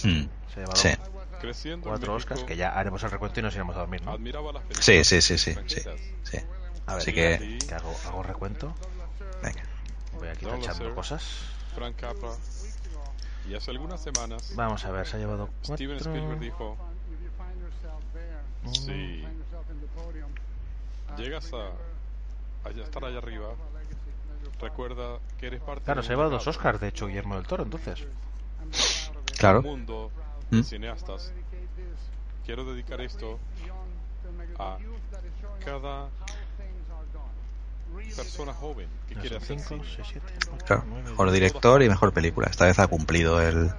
Hmm. 0.02 0.26
Se 0.52 0.60
ha 0.60 0.64
llevado 0.64 0.76
Sí. 0.76 0.88
Creciendo 1.44 1.88
cuatro 1.88 2.14
México, 2.14 2.34
Oscars, 2.34 2.44
que 2.48 2.56
ya 2.56 2.70
haremos 2.70 3.02
el 3.02 3.10
recuento 3.10 3.40
y 3.40 3.42
nos 3.42 3.54
iremos 3.54 3.76
a 3.76 3.80
dormir, 3.80 4.02
¿no? 4.04 4.12
Admiraba 4.12 4.52
las 4.52 4.62
películas 4.62 4.84
Sí, 4.84 5.04
sí, 5.04 5.20
sí, 5.20 5.38
sí, 5.38 5.54
sí, 5.66 5.80
sí. 6.22 6.38
A 6.86 6.94
ver, 6.94 7.02
Así 7.02 7.12
que, 7.12 7.58
que 7.66 7.74
hago, 7.74 7.94
hago 8.06 8.22
recuento. 8.22 8.74
venga. 9.42 9.62
Voy 10.12 10.28
aquí 10.28 10.46
tachando 10.46 10.94
cosas. 10.94 11.22
Frank 11.74 11.96
Capra, 11.96 12.30
Y 13.48 13.54
hace 13.54 13.70
algunas 13.70 14.02
semanas. 14.02 14.52
Vamos 14.54 14.84
a 14.84 14.90
ver, 14.90 15.06
se 15.06 15.16
ha 15.16 15.18
llevado 15.18 15.48
cuatro. 15.66 15.76
Steven 15.76 15.96
Spielberg 15.98 16.40
dijo: 16.40 16.76
Si 18.72 19.24
llegas 21.16 21.52
a, 21.52 22.68
a 22.68 22.70
estar 22.70 23.04
allá 23.04 23.18
arriba, 23.18 23.54
recuerda 24.60 25.18
que 25.38 25.46
eres 25.48 25.60
parte 25.60 25.84
Claro, 25.84 26.00
de 26.00 26.06
se 26.06 26.12
ha 26.12 26.16
llevado 26.16 26.30
dos 26.30 26.46
Oscars, 26.46 26.80
de 26.80 26.88
hecho, 26.88 27.06
Guillermo 27.06 27.36
del 27.36 27.46
Toro, 27.46 27.64
entonces. 27.64 28.04
Claro. 29.38 29.62
mundo 29.62 30.10
¿Mm? 30.60 30.62
cineastas. 30.64 31.32
Quiero 32.44 32.64
dedicar 32.64 33.00
esto 33.00 33.38
a 34.58 34.76
cada 35.64 36.08
persona 38.16 38.52
joven 38.52 38.88
que 39.08 39.14
quiere 39.14 39.36
hacer 39.36 39.58
Cinco, 39.58 39.68
cine. 39.84 39.84
seis, 39.96 40.08
siete, 40.10 40.32
ocho, 40.52 40.64
Claro, 40.66 40.84
nueve, 40.88 41.10
mejor 41.10 41.30
director 41.30 41.82
y 41.82 41.88
mejor 41.88 42.12
película. 42.12 42.48
Esta 42.50 42.66
vez 42.66 42.78
ha 42.78 42.86
cumplido 42.86 43.40
el. 43.40 43.70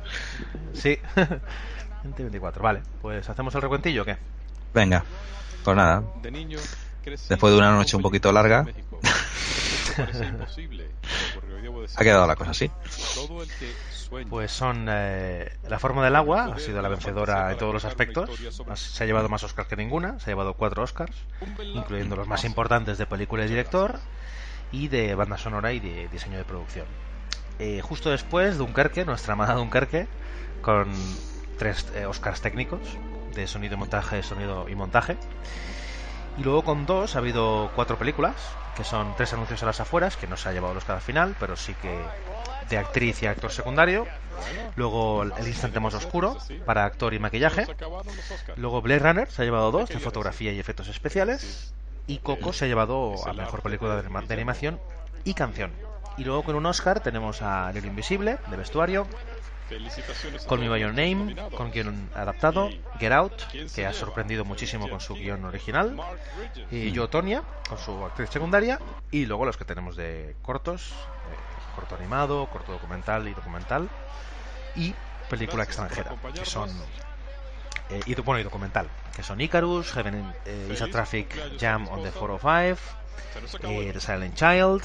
Sí. 0.74 0.98
2024. 2.04 2.62
Vale, 2.64 2.82
pues 3.02 3.28
hacemos 3.30 3.54
el 3.56 3.62
recuentillo 3.62 4.04
o 4.04 4.06
qué? 4.06 4.18
Venga, 4.74 5.04
pues 5.64 5.76
nada. 5.76 6.04
De 6.22 6.30
niño 6.32 6.60
crecí 7.04 7.26
Después 7.30 7.52
de 7.52 7.58
una 7.58 7.72
noche 7.72 7.96
un 7.96 8.04
poquito 8.04 8.32
larga, 8.32 8.66
ha 11.96 12.04
quedado 12.04 12.28
la 12.28 12.36
cosa 12.36 12.52
así. 12.52 12.70
todo 13.16 13.42
el 13.42 13.50
que 13.50 13.72
sueña 13.92 14.05
Pues 14.30 14.52
son 14.52 14.88
eh, 14.90 15.52
La 15.68 15.80
forma 15.80 16.04
del 16.04 16.16
agua, 16.16 16.54
ha 16.56 16.60
sido 16.60 16.82
la 16.82 16.90
vencedora 16.90 17.52
en 17.52 17.58
todos 17.58 17.74
los 17.74 17.86
aspectos. 17.86 18.30
Se 18.76 19.04
ha 19.04 19.08
llevado 19.08 19.30
más 19.30 19.44
Oscars 19.44 19.68
que 19.68 19.76
ninguna, 19.76 20.20
se 20.20 20.30
ha 20.30 20.32
llevado 20.32 20.54
cuatro 20.54 20.84
Oscars, 20.84 21.16
incluyendo 21.74 22.16
los 22.16 22.28
más 22.28 22.46
importantes 22.46 22.98
de 22.98 23.06
película 23.06 23.46
y 23.46 23.48
director, 23.48 24.00
y 24.72 24.88
de 24.88 25.16
banda 25.16 25.38
sonora 25.38 25.74
y 25.74 25.80
de 25.80 26.08
diseño 26.10 26.38
de 26.38 26.44
producción. 26.46 26.86
Eh, 27.60 27.82
justo 27.82 28.10
después, 28.10 28.58
Dunkerque, 28.58 29.06
nuestra 29.06 29.34
amada 29.34 29.54
Dunkerque, 29.54 30.08
con 30.62 30.92
tres 31.58 31.88
eh, 31.96 32.06
Oscars 32.06 32.42
técnicos 32.42 32.98
de 33.34 33.48
sonido 33.48 33.76
y 33.76 33.78
montaje, 33.78 34.24
sonido 34.24 34.68
y 34.70 34.76
montaje. 34.76 35.18
Y 36.38 36.44
luego 36.44 36.64
con 36.64 36.86
dos 36.86 37.16
ha 37.16 37.20
habido 37.20 37.72
cuatro 37.76 37.98
películas, 37.98 38.36
que 38.76 38.84
son 38.84 39.16
tres 39.16 39.34
anuncios 39.34 39.64
a 39.64 39.68
las 39.68 39.80
afueras, 39.80 40.18
que 40.18 40.28
no 40.28 40.36
se 40.36 40.50
ha 40.50 40.52
llevado 40.52 40.74
los 40.74 40.84
cada 40.84 41.00
final, 41.00 41.36
pero 41.40 41.56
sí 41.56 41.74
que 41.76 41.98
de 42.70 42.78
actriz 42.78 43.22
y 43.24 43.28
actor 43.28 43.52
secundario. 43.52 44.08
Luego 44.76 45.24
El 45.24 45.48
instante 45.48 45.80
más 45.80 45.94
oscuro, 45.94 46.38
para 46.66 46.86
actor 46.86 47.14
y 47.14 47.20
maquillaje. 47.20 47.66
Luego 48.58 48.82
Blade 48.82 49.00
Runner 49.00 49.32
se 49.32 49.42
ha 49.42 49.46
llevado 49.46 49.72
dos, 49.72 49.90
de 49.90 50.00
fotografía 50.00 50.52
y 50.52 50.60
efectos 50.60 50.88
especiales. 50.88 51.74
Y 52.08 52.20
Coco 52.20 52.54
se 52.54 52.66
ha 52.66 52.68
llevado 52.68 53.16
a 53.28 53.34
mejor 53.34 53.62
película 53.62 53.96
de 53.96 54.02
anima- 54.02 54.22
de 54.22 54.34
animación 54.34 54.80
y 55.24 55.34
canción. 55.34 55.72
Y 56.18 56.24
luego 56.24 56.44
con 56.44 56.56
un 56.56 56.66
Oscar 56.66 57.00
tenemos 57.00 57.42
a 57.42 57.72
El 57.74 57.86
Invisible, 57.86 58.38
de 58.48 58.58
vestuario, 58.58 59.08
Call 60.48 60.60
Me 60.60 60.70
By 60.70 60.80
Your 60.82 60.94
Name, 60.94 61.36
con 61.58 61.72
guion 61.72 62.10
adaptado, 62.14 62.70
Get 63.00 63.12
Out, 63.12 63.34
¿Quién 63.52 63.68
se 63.68 63.82
que 63.82 63.88
ha 63.88 63.94
sorprendido 63.94 64.46
muchísimo 64.46 64.88
con 64.88 65.00
su 65.00 65.16
guion 65.16 65.44
original, 65.46 65.98
y 66.70 66.92
Yo 66.92 67.10
Tonya, 67.10 67.42
con 67.68 67.80
su 67.80 68.06
actriz 68.06 68.30
secundaria, 68.30 68.80
y 69.10 69.26
luego 69.26 69.46
los 69.46 69.58
que 69.58 69.66
tenemos 69.66 69.96
de 69.96 70.36
cortos, 70.44 70.92
eh, 70.92 70.94
corto 71.76 71.96
animado, 71.96 72.48
corto 72.48 72.72
documental 72.72 73.28
y 73.28 73.34
documental, 73.34 73.90
y 74.76 74.94
película 75.30 75.66
Gracias 75.66 75.88
extranjera, 75.88 76.16
que 76.34 76.46
son... 76.46 76.70
eh, 77.90 78.02
y, 78.06 78.16
bueno, 78.16 78.40
y 78.40 78.44
documental, 78.44 78.88
que 79.16 79.24
son 79.24 79.40
Icarus, 79.42 79.92
Heaven 79.94 80.34
eh, 80.46 80.70
is 80.72 80.82
a 80.82 80.88
Traffic 80.88 81.58
Jam 81.60 81.88
on 81.90 82.02
the 82.02 82.10
esposa. 82.10 82.40
405, 82.40 82.80
Se 83.34 83.42
nos 83.42 83.56
acabó 83.56 83.74
eh, 83.82 83.92
The 83.94 84.00
Silent 84.00 84.36
Child, 84.36 84.84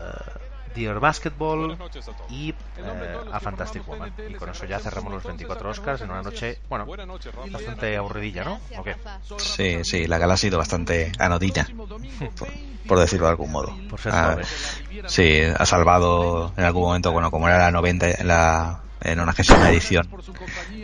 eh, 0.00 0.49
Dear 0.74 1.00
Basketball 1.00 1.76
y 2.28 2.50
eh, 2.50 2.54
A 3.32 3.40
Fantastic 3.40 3.86
Woman. 3.86 4.12
Y 4.28 4.34
con 4.34 4.48
eso 4.50 4.66
ya 4.66 4.78
cerramos 4.78 5.12
los 5.12 5.24
24 5.26 5.70
Oscars 5.70 6.02
en 6.02 6.10
una 6.10 6.22
noche, 6.22 6.58
bueno, 6.68 6.86
bastante 7.52 7.96
aburridilla, 7.96 8.44
¿no? 8.44 8.60
¿O 8.78 8.84
qué? 8.84 8.94
Sí, 9.38 9.78
sí, 9.84 10.06
la 10.06 10.18
gala 10.18 10.34
ha 10.34 10.36
sido 10.36 10.58
bastante 10.58 11.12
anodina, 11.18 11.68
por, 12.38 12.48
por 12.86 12.98
decirlo 12.98 13.26
de 13.26 13.30
algún 13.32 13.52
modo. 13.52 13.76
Por 13.88 14.00
ser 14.00 14.12
Ah, 14.14 14.38
sí, 15.06 15.40
ha 15.56 15.66
salvado 15.66 16.52
en 16.56 16.64
algún 16.64 16.82
momento, 16.84 17.12
bueno, 17.12 17.30
como 17.30 17.48
era 17.48 17.58
la 17.58 17.70
90, 17.70 18.06
la 18.24 18.82
en 19.02 19.18
una 19.18 19.32
edición, 19.70 20.08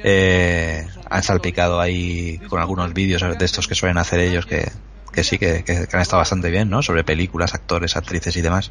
eh, 0.02 0.86
han 1.10 1.22
salpicado 1.22 1.80
ahí 1.80 2.38
con 2.48 2.60
algunos 2.60 2.92
vídeos 2.94 3.22
de 3.22 3.44
estos 3.44 3.66
que 3.66 3.74
suelen 3.74 3.98
hacer 3.98 4.20
ellos 4.20 4.46
que, 4.46 4.70
que 5.12 5.22
sí, 5.22 5.38
que- 5.38 5.64
que 5.64 5.86
han 5.92 6.00
estado 6.00 6.20
bastante 6.20 6.50
bien, 6.50 6.70
¿no? 6.70 6.82
Sobre 6.82 7.04
películas, 7.04 7.54
actores, 7.54 7.96
actrices 7.96 8.36
y 8.36 8.40
demás. 8.40 8.70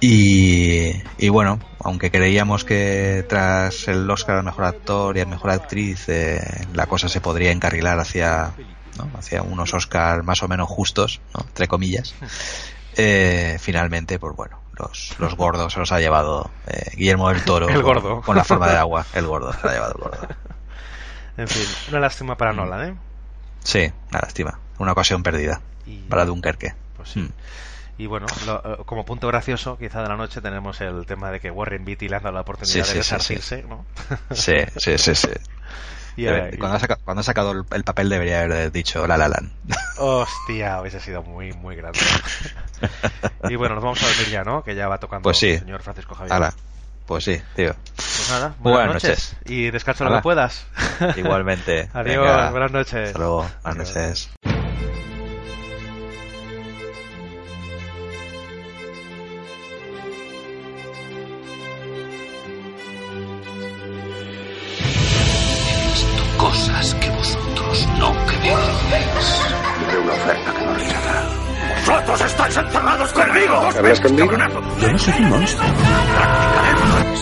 Y, 0.00 0.92
y 1.18 1.28
bueno, 1.28 1.58
aunque 1.80 2.10
creíamos 2.10 2.64
que 2.64 3.24
tras 3.28 3.88
el 3.88 4.08
Oscar 4.10 4.36
al 4.36 4.44
mejor 4.44 4.64
actor 4.64 5.16
y 5.16 5.20
al 5.20 5.26
mejor 5.26 5.50
actriz 5.50 6.08
eh, 6.08 6.40
la 6.72 6.86
cosa 6.86 7.08
se 7.08 7.20
podría 7.20 7.50
encarrilar 7.50 7.98
hacia, 7.98 8.54
¿no? 8.96 9.10
hacia 9.18 9.42
unos 9.42 9.74
Oscars 9.74 10.24
más 10.24 10.42
o 10.42 10.48
menos 10.48 10.68
justos, 10.68 11.20
¿no? 11.34 11.44
entre 11.48 11.66
comillas, 11.66 12.14
eh, 12.96 13.56
finalmente, 13.60 14.18
pues 14.20 14.36
bueno, 14.36 14.60
los, 14.78 15.16
los 15.18 15.34
gordos 15.34 15.72
se 15.72 15.80
los 15.80 15.90
ha 15.90 15.98
llevado 15.98 16.48
eh, 16.68 16.92
Guillermo 16.94 17.28
del 17.30 17.42
Toro 17.44 17.68
El 17.70 17.82
gordo. 17.82 18.16
Con, 18.16 18.22
con 18.22 18.36
la 18.36 18.44
forma 18.44 18.68
del 18.68 18.76
agua, 18.76 19.04
el 19.14 19.26
gordo, 19.26 19.52
se 19.52 19.60
lo 19.64 19.68
ha 19.68 19.72
llevado 19.72 19.94
el 19.96 20.00
gordo. 20.00 20.28
En 21.36 21.46
fin, 21.46 21.62
una 21.90 22.00
lástima 22.00 22.36
para 22.36 22.52
Nolan, 22.52 22.88
¿eh? 22.88 22.96
Sí, 23.62 23.92
una 24.10 24.20
lástima, 24.22 24.58
una 24.78 24.90
ocasión 24.90 25.22
perdida 25.22 25.60
Y- 25.86 25.98
para 26.08 26.24
Dunkerque. 26.24 26.74
Pues 26.96 27.10
sí. 27.10 27.20
Mm. 27.20 27.28
Y 27.98 28.06
bueno, 28.06 28.26
lo- 28.46 28.62
eh, 28.64 28.78
como 28.86 29.04
punto 29.04 29.26
gracioso, 29.26 29.76
quizá 29.76 30.02
de 30.02 30.08
la 30.08 30.16
noche 30.16 30.40
tenemos 30.40 30.80
el 30.80 31.04
tema 31.04 31.30
de 31.32 31.40
que 31.40 31.50
Warren 31.50 31.84
Beatty 31.84 32.08
le 32.08 32.16
han 32.16 32.22
dado 32.22 32.34
la 32.36 32.42
oportunidad 32.42 32.84
Sí, 32.84 32.98
de 32.98 33.02
sí, 33.02 33.36
sí, 33.40 33.62
¿no? 33.68 33.84
Sí, 34.34 34.54
sí, 34.76 34.96
sí, 34.98 35.14
sí. 35.14 35.28
Y, 36.16 36.22
Debe- 36.24 36.54
eh, 36.54 36.58
cuando, 36.58 36.76
ha 36.76 36.80
saca- 36.80 36.98
cuando 37.04 37.20
ha 37.20 37.24
sacado 37.24 37.52
el, 37.52 37.64
el 37.70 37.84
papel 37.84 38.08
debería 38.08 38.42
haber 38.42 38.72
dicho 38.72 39.06
La 39.06 39.16
La 39.16 39.28
Land. 39.28 39.50
Hostia, 39.98 40.80
hubiese 40.80 41.00
sido 41.00 41.22
muy, 41.22 41.52
muy 41.52 41.74
grande. 41.76 41.98
y 43.48 43.56
bueno, 43.56 43.74
nos 43.74 43.84
vamos 43.84 44.02
a 44.02 44.06
dormir 44.06 44.28
ya, 44.30 44.44
¿no? 44.44 44.62
Que 44.62 44.74
ya 44.74 44.88
va 44.88 44.98
tocando 44.98 45.22
Pues 45.24 45.42
el 45.42 45.58
señor 45.60 45.82
Francisco 45.82 46.14
Javier. 46.14 46.32
Hala. 46.32 46.54
Pues 47.06 47.24
sí, 47.24 47.40
tío. 47.56 47.74
Pues 47.96 48.30
nada, 48.30 48.54
buenas, 48.58 48.86
Buenas 48.86 48.94
noches. 49.02 49.32
noches. 49.34 49.50
Y 49.50 49.70
descansa 49.70 50.04
lo 50.04 50.14
que 50.16 50.22
puedas. 50.22 50.66
Igualmente. 51.16 51.88
Adiós, 51.94 52.24
Venga. 52.26 52.50
buenas 52.50 52.70
noches. 52.72 53.06
Hasta 53.08 53.18
luego. 53.18 53.48
Buenas 53.64 53.96
Adiós. 53.96 53.96
noches. 54.44 54.57
Creéis. 68.98 69.42
Tendré 69.78 69.98
una 69.98 70.12
oferta 70.12 70.52
que 70.52 70.64
no 70.64 70.74
rechazará. 70.74 71.22
¡Vosotros 71.86 72.20
estáis 72.20 72.56
encerrados 72.56 73.12
conmigo! 73.12 73.54
¿Hablas 73.78 74.00
conmigo? 74.00 74.30
Yo 74.80 74.92
no 74.92 74.98
soy 74.98 75.14
un 75.22 75.28
monstruo. 75.30 75.68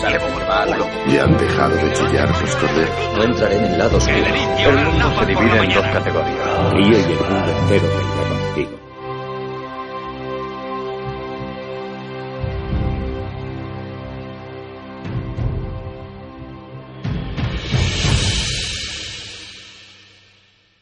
Sale 0.01 0.19
como 0.19 0.39
el 0.39 0.47
malo. 0.47 0.87
¿Y 1.07 1.17
han 1.17 1.37
dejado 1.37 1.75
de 1.75 1.93
chillar 1.93 2.33
tus 2.39 2.55
corderos? 2.55 3.15
No 3.15 3.23
entraré 3.23 3.55
en 3.57 3.63
el 3.65 3.77
lado 3.77 3.97
oscuro. 3.97 4.17
El 4.17 4.85
mundo 4.85 5.19
se 5.19 5.25
divide 5.25 5.57
en 5.57 5.73
dos 5.73 5.87
categorías. 5.87 6.73
Río 6.73 6.99
y 6.99 7.11
el 7.11 7.19
mundo 7.19 7.51
entero 7.61 7.87
reirá. 7.87 8.36